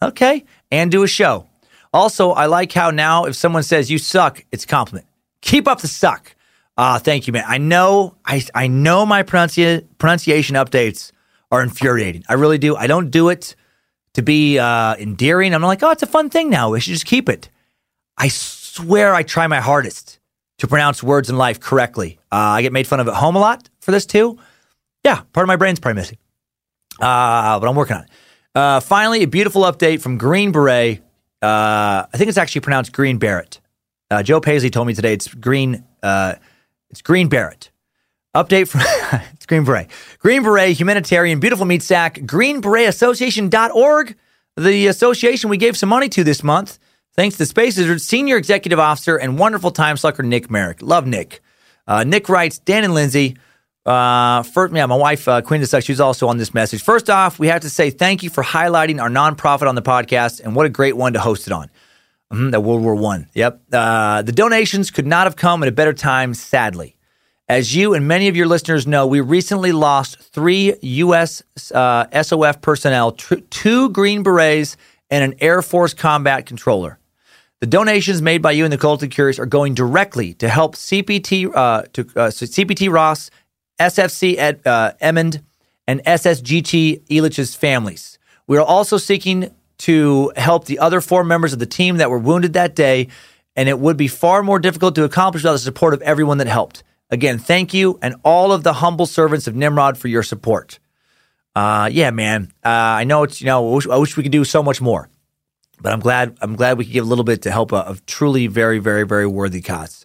okay, 0.02 0.44
and 0.70 0.90
do 0.90 1.02
a 1.02 1.08
show. 1.08 1.46
Also, 1.92 2.32
I 2.32 2.46
like 2.46 2.72
how 2.72 2.90
now 2.90 3.24
if 3.24 3.34
someone 3.34 3.62
says 3.62 3.90
you 3.90 3.98
suck, 3.98 4.44
it's 4.52 4.64
a 4.64 4.66
compliment. 4.68 5.06
Keep 5.40 5.66
up 5.66 5.80
the 5.80 5.88
suck. 5.88 6.35
Ah, 6.78 6.98
thank 6.98 7.26
you, 7.26 7.32
man. 7.32 7.44
I 7.46 7.58
know, 7.58 8.16
I 8.24 8.42
I 8.54 8.66
know 8.66 9.06
my 9.06 9.22
pronunci- 9.22 9.84
pronunciation 9.98 10.56
updates 10.56 11.10
are 11.50 11.62
infuriating. 11.62 12.24
I 12.28 12.34
really 12.34 12.58
do. 12.58 12.76
I 12.76 12.86
don't 12.86 13.10
do 13.10 13.28
it 13.30 13.56
to 14.14 14.22
be 14.22 14.58
uh, 14.58 14.94
endearing. 14.96 15.54
I'm 15.54 15.62
like, 15.62 15.82
oh, 15.82 15.90
it's 15.90 16.02
a 16.02 16.06
fun 16.06 16.28
thing 16.28 16.50
now. 16.50 16.70
We 16.70 16.80
should 16.80 16.92
just 16.92 17.06
keep 17.06 17.28
it. 17.28 17.48
I 18.18 18.28
swear 18.28 19.14
I 19.14 19.22
try 19.22 19.46
my 19.46 19.60
hardest 19.60 20.18
to 20.58 20.66
pronounce 20.66 21.02
words 21.02 21.30
in 21.30 21.36
life 21.36 21.60
correctly. 21.60 22.18
Uh, 22.32 22.36
I 22.36 22.62
get 22.62 22.72
made 22.72 22.86
fun 22.86 23.00
of 23.00 23.08
at 23.08 23.14
home 23.14 23.36
a 23.36 23.38
lot 23.40 23.68
for 23.80 23.90
this 23.90 24.04
too. 24.06 24.38
Yeah, 25.04 25.20
part 25.32 25.44
of 25.44 25.48
my 25.48 25.56
brain's 25.56 25.80
probably 25.80 26.00
missing. 26.00 26.18
Uh, 27.00 27.60
but 27.60 27.68
I'm 27.68 27.76
working 27.76 27.96
on 27.96 28.02
it. 28.04 28.10
Uh, 28.54 28.80
finally, 28.80 29.22
a 29.22 29.26
beautiful 29.26 29.62
update 29.62 30.00
from 30.00 30.16
Green 30.18 30.50
Beret. 30.50 31.00
Uh, 31.42 32.06
I 32.12 32.16
think 32.16 32.28
it's 32.28 32.38
actually 32.38 32.62
pronounced 32.62 32.92
Green 32.92 33.18
Barrett. 33.18 33.60
Uh, 34.10 34.22
Joe 34.22 34.40
Paisley 34.40 34.70
told 34.70 34.86
me 34.86 34.94
today 34.94 35.12
it's 35.12 35.32
Green. 35.32 35.84
It's 36.90 37.02
Green 37.02 37.28
Barrett. 37.28 37.70
Update 38.36 38.68
from 38.68 38.82
it's 39.32 39.46
Green 39.46 39.64
Beret. 39.64 39.88
Green 40.18 40.42
Beret, 40.42 40.78
humanitarian, 40.78 41.40
beautiful 41.40 41.64
meat 41.64 41.82
sack, 41.82 42.16
greenberetassociation.org, 42.16 44.16
the 44.58 44.86
association 44.88 45.48
we 45.48 45.56
gave 45.56 45.76
some 45.76 45.88
money 45.88 46.10
to 46.10 46.22
this 46.22 46.42
month, 46.42 46.78
thanks 47.14 47.38
to 47.38 47.46
Space 47.46 47.78
Lizard 47.78 48.02
Senior 48.02 48.36
Executive 48.36 48.78
Officer 48.78 49.16
and 49.16 49.38
wonderful 49.38 49.70
time 49.70 49.96
sucker 49.96 50.22
Nick 50.22 50.50
Merrick. 50.50 50.82
Love 50.82 51.06
Nick. 51.06 51.40
Uh, 51.86 52.04
Nick 52.04 52.28
writes, 52.28 52.58
Dan 52.58 52.84
and 52.84 52.92
Lindsay, 52.92 53.38
uh, 53.86 54.42
first, 54.42 54.74
yeah, 54.74 54.84
my 54.84 54.96
wife, 54.96 55.28
uh, 55.28 55.40
Queen 55.40 55.62
DeSuck, 55.62 55.84
she's 55.84 56.00
also 56.00 56.28
on 56.28 56.36
this 56.36 56.52
message. 56.52 56.82
First 56.82 57.08
off, 57.08 57.38
we 57.38 57.46
have 57.46 57.62
to 57.62 57.70
say 57.70 57.90
thank 57.90 58.22
you 58.22 58.28
for 58.28 58.42
highlighting 58.42 59.00
our 59.00 59.08
nonprofit 59.08 59.68
on 59.68 59.76
the 59.76 59.82
podcast, 59.82 60.40
and 60.40 60.56
what 60.56 60.66
a 60.66 60.68
great 60.68 60.96
one 60.96 61.12
to 61.12 61.20
host 61.20 61.46
it 61.46 61.52
on. 61.52 61.70
Mhm, 62.32 62.50
the 62.50 62.60
World 62.60 62.82
War 62.82 62.94
One. 62.94 63.28
Yep. 63.34 63.60
Uh, 63.72 64.22
the 64.22 64.32
donations 64.32 64.90
could 64.90 65.06
not 65.06 65.26
have 65.26 65.36
come 65.36 65.62
at 65.62 65.68
a 65.68 65.72
better 65.72 65.92
time, 65.92 66.34
sadly. 66.34 66.96
As 67.48 67.76
you 67.76 67.94
and 67.94 68.08
many 68.08 68.26
of 68.26 68.34
your 68.34 68.46
listeners 68.48 68.86
know, 68.86 69.06
we 69.06 69.20
recently 69.20 69.70
lost 69.70 70.18
three 70.18 70.74
U.S. 70.82 71.42
Uh, 71.72 72.06
SOF 72.22 72.60
personnel, 72.60 73.12
tr- 73.12 73.36
two 73.50 73.90
Green 73.90 74.24
Berets, 74.24 74.76
and 75.10 75.22
an 75.22 75.38
Air 75.40 75.62
Force 75.62 75.94
combat 75.94 76.46
controller. 76.46 76.98
The 77.60 77.66
donations 77.66 78.20
made 78.20 78.42
by 78.42 78.50
you 78.50 78.64
and 78.64 78.72
the 78.72 78.78
Cultic 78.78 79.12
Curious 79.12 79.38
are 79.38 79.46
going 79.46 79.74
directly 79.74 80.34
to 80.34 80.48
help 80.48 80.74
CPT 80.74 81.48
uh, 81.54 81.82
to 81.92 82.00
uh, 82.02 82.28
CPT 82.30 82.92
Ross, 82.92 83.30
SFC 83.78 84.36
Ed, 84.36 84.66
uh, 84.66 84.92
Emond, 85.00 85.42
and 85.86 86.02
SSGT 86.04 87.06
Elitch's 87.08 87.54
families. 87.54 88.18
We 88.48 88.58
are 88.58 88.62
also 88.64 88.98
seeking 88.98 89.54
to 89.78 90.32
help 90.36 90.64
the 90.64 90.78
other 90.78 91.00
four 91.00 91.24
members 91.24 91.52
of 91.52 91.58
the 91.58 91.66
team 91.66 91.98
that 91.98 92.10
were 92.10 92.18
wounded 92.18 92.54
that 92.54 92.74
day, 92.74 93.08
and 93.54 93.68
it 93.68 93.78
would 93.78 93.96
be 93.96 94.08
far 94.08 94.42
more 94.42 94.58
difficult 94.58 94.94
to 94.94 95.04
accomplish 95.04 95.42
without 95.42 95.52
the 95.54 95.58
support 95.58 95.94
of 95.94 96.02
everyone 96.02 96.38
that 96.38 96.46
helped. 96.46 96.82
Again, 97.10 97.38
thank 97.38 97.72
you 97.72 97.98
and 98.02 98.16
all 98.24 98.52
of 98.52 98.62
the 98.64 98.74
humble 98.74 99.06
servants 99.06 99.46
of 99.46 99.54
Nimrod 99.54 99.96
for 99.96 100.08
your 100.08 100.22
support. 100.22 100.78
Uh, 101.54 101.88
yeah, 101.90 102.10
man. 102.10 102.52
Uh, 102.64 102.68
I 102.68 103.04
know 103.04 103.22
it's 103.22 103.40
you 103.40 103.46
know 103.46 103.72
I 103.72 103.74
wish, 103.74 103.86
I 103.88 103.96
wish 103.96 104.16
we 104.16 104.22
could 104.22 104.32
do 104.32 104.44
so 104.44 104.62
much 104.62 104.80
more, 104.80 105.08
but 105.80 105.92
I'm 105.92 106.00
glad 106.00 106.36
I'm 106.42 106.56
glad 106.56 106.78
we 106.78 106.84
could 106.84 106.92
give 106.92 107.04
a 107.04 107.08
little 107.08 107.24
bit 107.24 107.42
to 107.42 107.50
help 107.50 107.72
a, 107.72 107.76
a 107.76 107.96
truly 108.06 108.46
very 108.46 108.78
very 108.78 109.04
very 109.04 109.26
worthy 109.26 109.62
cause. 109.62 110.04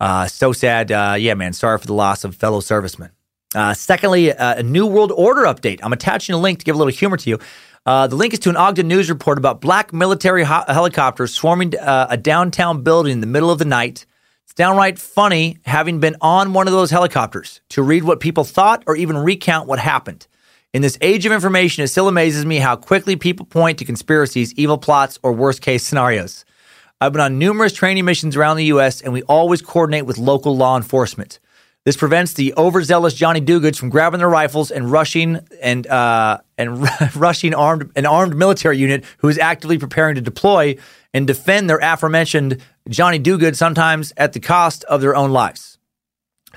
Uh, 0.00 0.26
so 0.26 0.52
sad. 0.52 0.90
Uh, 0.90 1.14
yeah, 1.18 1.34
man. 1.34 1.52
Sorry 1.52 1.78
for 1.78 1.86
the 1.86 1.94
loss 1.94 2.24
of 2.24 2.34
fellow 2.34 2.60
servicemen. 2.60 3.10
Uh, 3.54 3.72
secondly, 3.72 4.32
uh, 4.32 4.56
a 4.56 4.62
New 4.62 4.86
World 4.86 5.12
Order 5.12 5.42
update. 5.42 5.80
I'm 5.82 5.92
attaching 5.92 6.34
a 6.34 6.38
link 6.38 6.58
to 6.58 6.64
give 6.64 6.74
a 6.74 6.78
little 6.78 6.92
humor 6.92 7.16
to 7.18 7.30
you. 7.30 7.38
Uh, 7.84 8.06
the 8.06 8.14
link 8.14 8.32
is 8.32 8.38
to 8.40 8.50
an 8.50 8.56
Ogden 8.56 8.86
News 8.86 9.10
report 9.10 9.38
about 9.38 9.60
black 9.60 9.92
military 9.92 10.44
ho- 10.44 10.64
helicopters 10.68 11.34
swarming 11.34 11.76
uh, 11.76 12.06
a 12.10 12.16
downtown 12.16 12.82
building 12.82 13.12
in 13.12 13.20
the 13.20 13.26
middle 13.26 13.50
of 13.50 13.58
the 13.58 13.64
night. 13.64 14.06
It's 14.44 14.54
downright 14.54 15.00
funny 15.00 15.58
having 15.64 15.98
been 15.98 16.14
on 16.20 16.52
one 16.52 16.68
of 16.68 16.72
those 16.72 16.92
helicopters 16.92 17.60
to 17.70 17.82
read 17.82 18.04
what 18.04 18.20
people 18.20 18.44
thought 18.44 18.84
or 18.86 18.94
even 18.94 19.18
recount 19.18 19.66
what 19.66 19.80
happened. 19.80 20.28
In 20.72 20.80
this 20.80 20.96
age 21.00 21.26
of 21.26 21.32
information, 21.32 21.82
it 21.82 21.88
still 21.88 22.06
amazes 22.06 22.46
me 22.46 22.58
how 22.58 22.76
quickly 22.76 23.16
people 23.16 23.46
point 23.46 23.78
to 23.78 23.84
conspiracies, 23.84 24.54
evil 24.54 24.78
plots, 24.78 25.18
or 25.24 25.32
worst 25.32 25.60
case 25.60 25.84
scenarios. 25.84 26.44
I've 27.00 27.12
been 27.12 27.20
on 27.20 27.38
numerous 27.38 27.72
training 27.72 28.04
missions 28.04 28.36
around 28.36 28.58
the 28.58 28.66
U.S., 28.66 29.00
and 29.00 29.12
we 29.12 29.22
always 29.22 29.60
coordinate 29.60 30.06
with 30.06 30.18
local 30.18 30.56
law 30.56 30.76
enforcement. 30.76 31.40
This 31.84 31.96
prevents 31.96 32.34
the 32.34 32.54
overzealous 32.56 33.12
Johnny 33.12 33.40
Dugoods 33.40 33.76
from 33.76 33.88
grabbing 33.88 34.18
their 34.18 34.28
rifles 34.28 34.70
and 34.70 34.90
rushing 34.90 35.40
and 35.60 35.84
uh, 35.88 36.38
and 36.56 36.88
rushing 37.16 37.54
armed 37.54 37.90
an 37.96 38.06
armed 38.06 38.36
military 38.36 38.78
unit 38.78 39.04
who 39.18 39.28
is 39.28 39.36
actively 39.36 39.78
preparing 39.78 40.14
to 40.14 40.20
deploy 40.20 40.76
and 41.12 41.26
defend 41.26 41.68
their 41.68 41.80
aforementioned 41.82 42.62
Johnny 42.88 43.18
Doogood, 43.18 43.56
sometimes 43.56 44.12
at 44.16 44.32
the 44.32 44.40
cost 44.40 44.84
of 44.84 45.00
their 45.00 45.16
own 45.16 45.32
lives. 45.32 45.78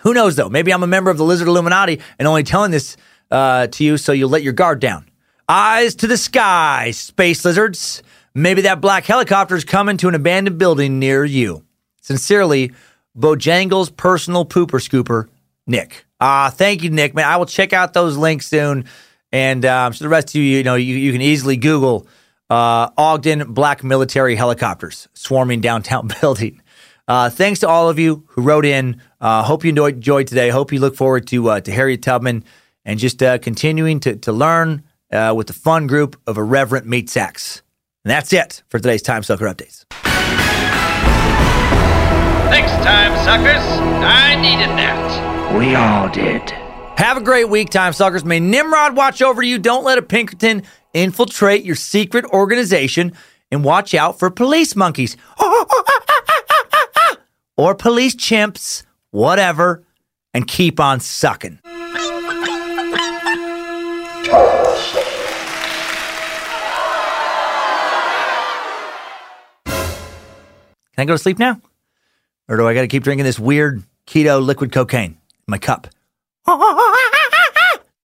Who 0.01 0.13
knows 0.13 0.35
though? 0.35 0.49
Maybe 0.49 0.71
I'm 0.71 0.83
a 0.83 0.87
member 0.87 1.09
of 1.09 1.17
the 1.17 1.25
Lizard 1.25 1.47
Illuminati 1.47 2.01
and 2.19 2.27
only 2.27 2.43
telling 2.43 2.69
this 2.69 2.95
uh, 3.31 3.65
to 3.67 3.83
you 3.83 3.97
so 3.97 4.11
you'll 4.11 4.29
let 4.29 4.43
your 4.43 4.53
guard 4.53 4.79
down. 4.79 5.09
Eyes 5.49 5.95
to 5.95 6.07
the 6.07 6.17
sky, 6.17 6.91
space 6.91 7.43
lizards. 7.43 8.03
Maybe 8.35 8.61
that 8.63 8.79
black 8.79 9.05
helicopter 9.05 9.55
is 9.55 9.63
coming 9.63 9.97
to 9.97 10.07
an 10.07 10.13
abandoned 10.13 10.59
building 10.59 10.99
near 10.99 11.25
you. 11.25 11.65
Sincerely, 12.01 12.73
Bojangles 13.17 13.95
personal 13.95 14.45
pooper 14.45 14.81
scooper, 14.81 15.27
Nick. 15.67 16.05
Uh, 16.19 16.49
thank 16.49 16.83
you, 16.83 16.89
Nick. 16.89 17.13
Man, 17.13 17.25
I 17.25 17.37
will 17.37 17.45
check 17.45 17.73
out 17.73 17.93
those 17.93 18.17
links 18.17 18.47
soon. 18.47 18.85
And 19.31 19.65
um, 19.65 19.93
so 19.93 20.05
the 20.05 20.09
rest 20.09 20.29
of 20.29 20.35
you, 20.35 20.43
you 20.43 20.63
know, 20.63 20.75
you, 20.75 20.95
you 20.95 21.11
can 21.11 21.21
easily 21.21 21.57
Google 21.57 22.07
uh, 22.49 22.89
Ogden 22.97 23.53
black 23.53 23.83
military 23.83 24.35
helicopters 24.35 25.07
swarming 25.13 25.61
downtown 25.61 26.09
building. 26.21 26.61
Uh, 27.07 27.29
thanks 27.29 27.59
to 27.59 27.67
all 27.67 27.89
of 27.89 27.99
you 27.99 28.25
who 28.29 28.41
wrote 28.41 28.65
in. 28.65 29.01
Uh, 29.21 29.43
hope 29.43 29.63
you 29.63 29.69
enjoyed, 29.69 29.95
enjoyed 29.95 30.27
today. 30.27 30.49
Hope 30.49 30.71
you 30.71 30.79
look 30.79 30.95
forward 30.95 31.27
to 31.27 31.49
uh, 31.49 31.59
to 31.61 31.71
Harriet 31.71 32.01
Tubman 32.01 32.43
and 32.83 32.99
just 32.99 33.21
uh, 33.21 33.37
continuing 33.37 33.99
to 34.01 34.15
to 34.15 34.31
learn 34.31 34.83
uh, 35.11 35.33
with 35.35 35.47
the 35.47 35.53
fun 35.53 35.87
group 35.87 36.19
of 36.25 36.37
irreverent 36.37 36.87
meat 36.87 37.09
sacks. 37.09 37.61
And 38.03 38.11
that's 38.11 38.33
it 38.33 38.63
for 38.69 38.79
today's 38.79 39.01
Time 39.01 39.23
Sucker 39.23 39.45
updates. 39.45 39.85
Thanks, 42.49 42.71
time 42.83 43.15
suckers. 43.25 43.63
I 44.03 44.35
needed 44.35 44.69
that. 44.77 45.57
We 45.57 45.75
all 45.75 46.09
did. 46.09 46.51
Have 46.97 47.17
a 47.17 47.21
great 47.21 47.49
week, 47.49 47.69
time 47.69 47.93
suckers. 47.93 48.23
May 48.23 48.39
Nimrod 48.39 48.95
watch 48.95 49.21
over 49.21 49.41
you. 49.41 49.59
Don't 49.59 49.83
let 49.83 49.97
a 49.97 50.01
Pinkerton 50.01 50.63
infiltrate 50.93 51.65
your 51.65 51.75
secret 51.75 52.25
organization 52.25 53.13
and 53.51 53.63
watch 53.63 53.93
out 53.93 54.17
for 54.17 54.29
police 54.29 54.75
monkeys 54.75 55.17
or 57.57 57.75
police 57.75 58.15
chimps, 58.15 58.83
whatever, 59.11 59.83
and 60.33 60.47
keep 60.47 60.79
on 60.79 60.99
sucking. 60.99 61.59
Can 70.95 70.97
I 70.97 71.05
go 71.05 71.13
to 71.13 71.17
sleep 71.17 71.39
now? 71.39 71.59
Or 72.47 72.57
do 72.57 72.67
I 72.67 72.73
got 72.73 72.81
to 72.81 72.87
keep 72.87 73.03
drinking 73.03 73.25
this 73.25 73.39
weird 73.39 73.83
keto 74.07 74.43
liquid 74.43 74.71
cocaine 74.71 75.11
in 75.11 75.17
my 75.47 75.57
cup? 75.57 75.87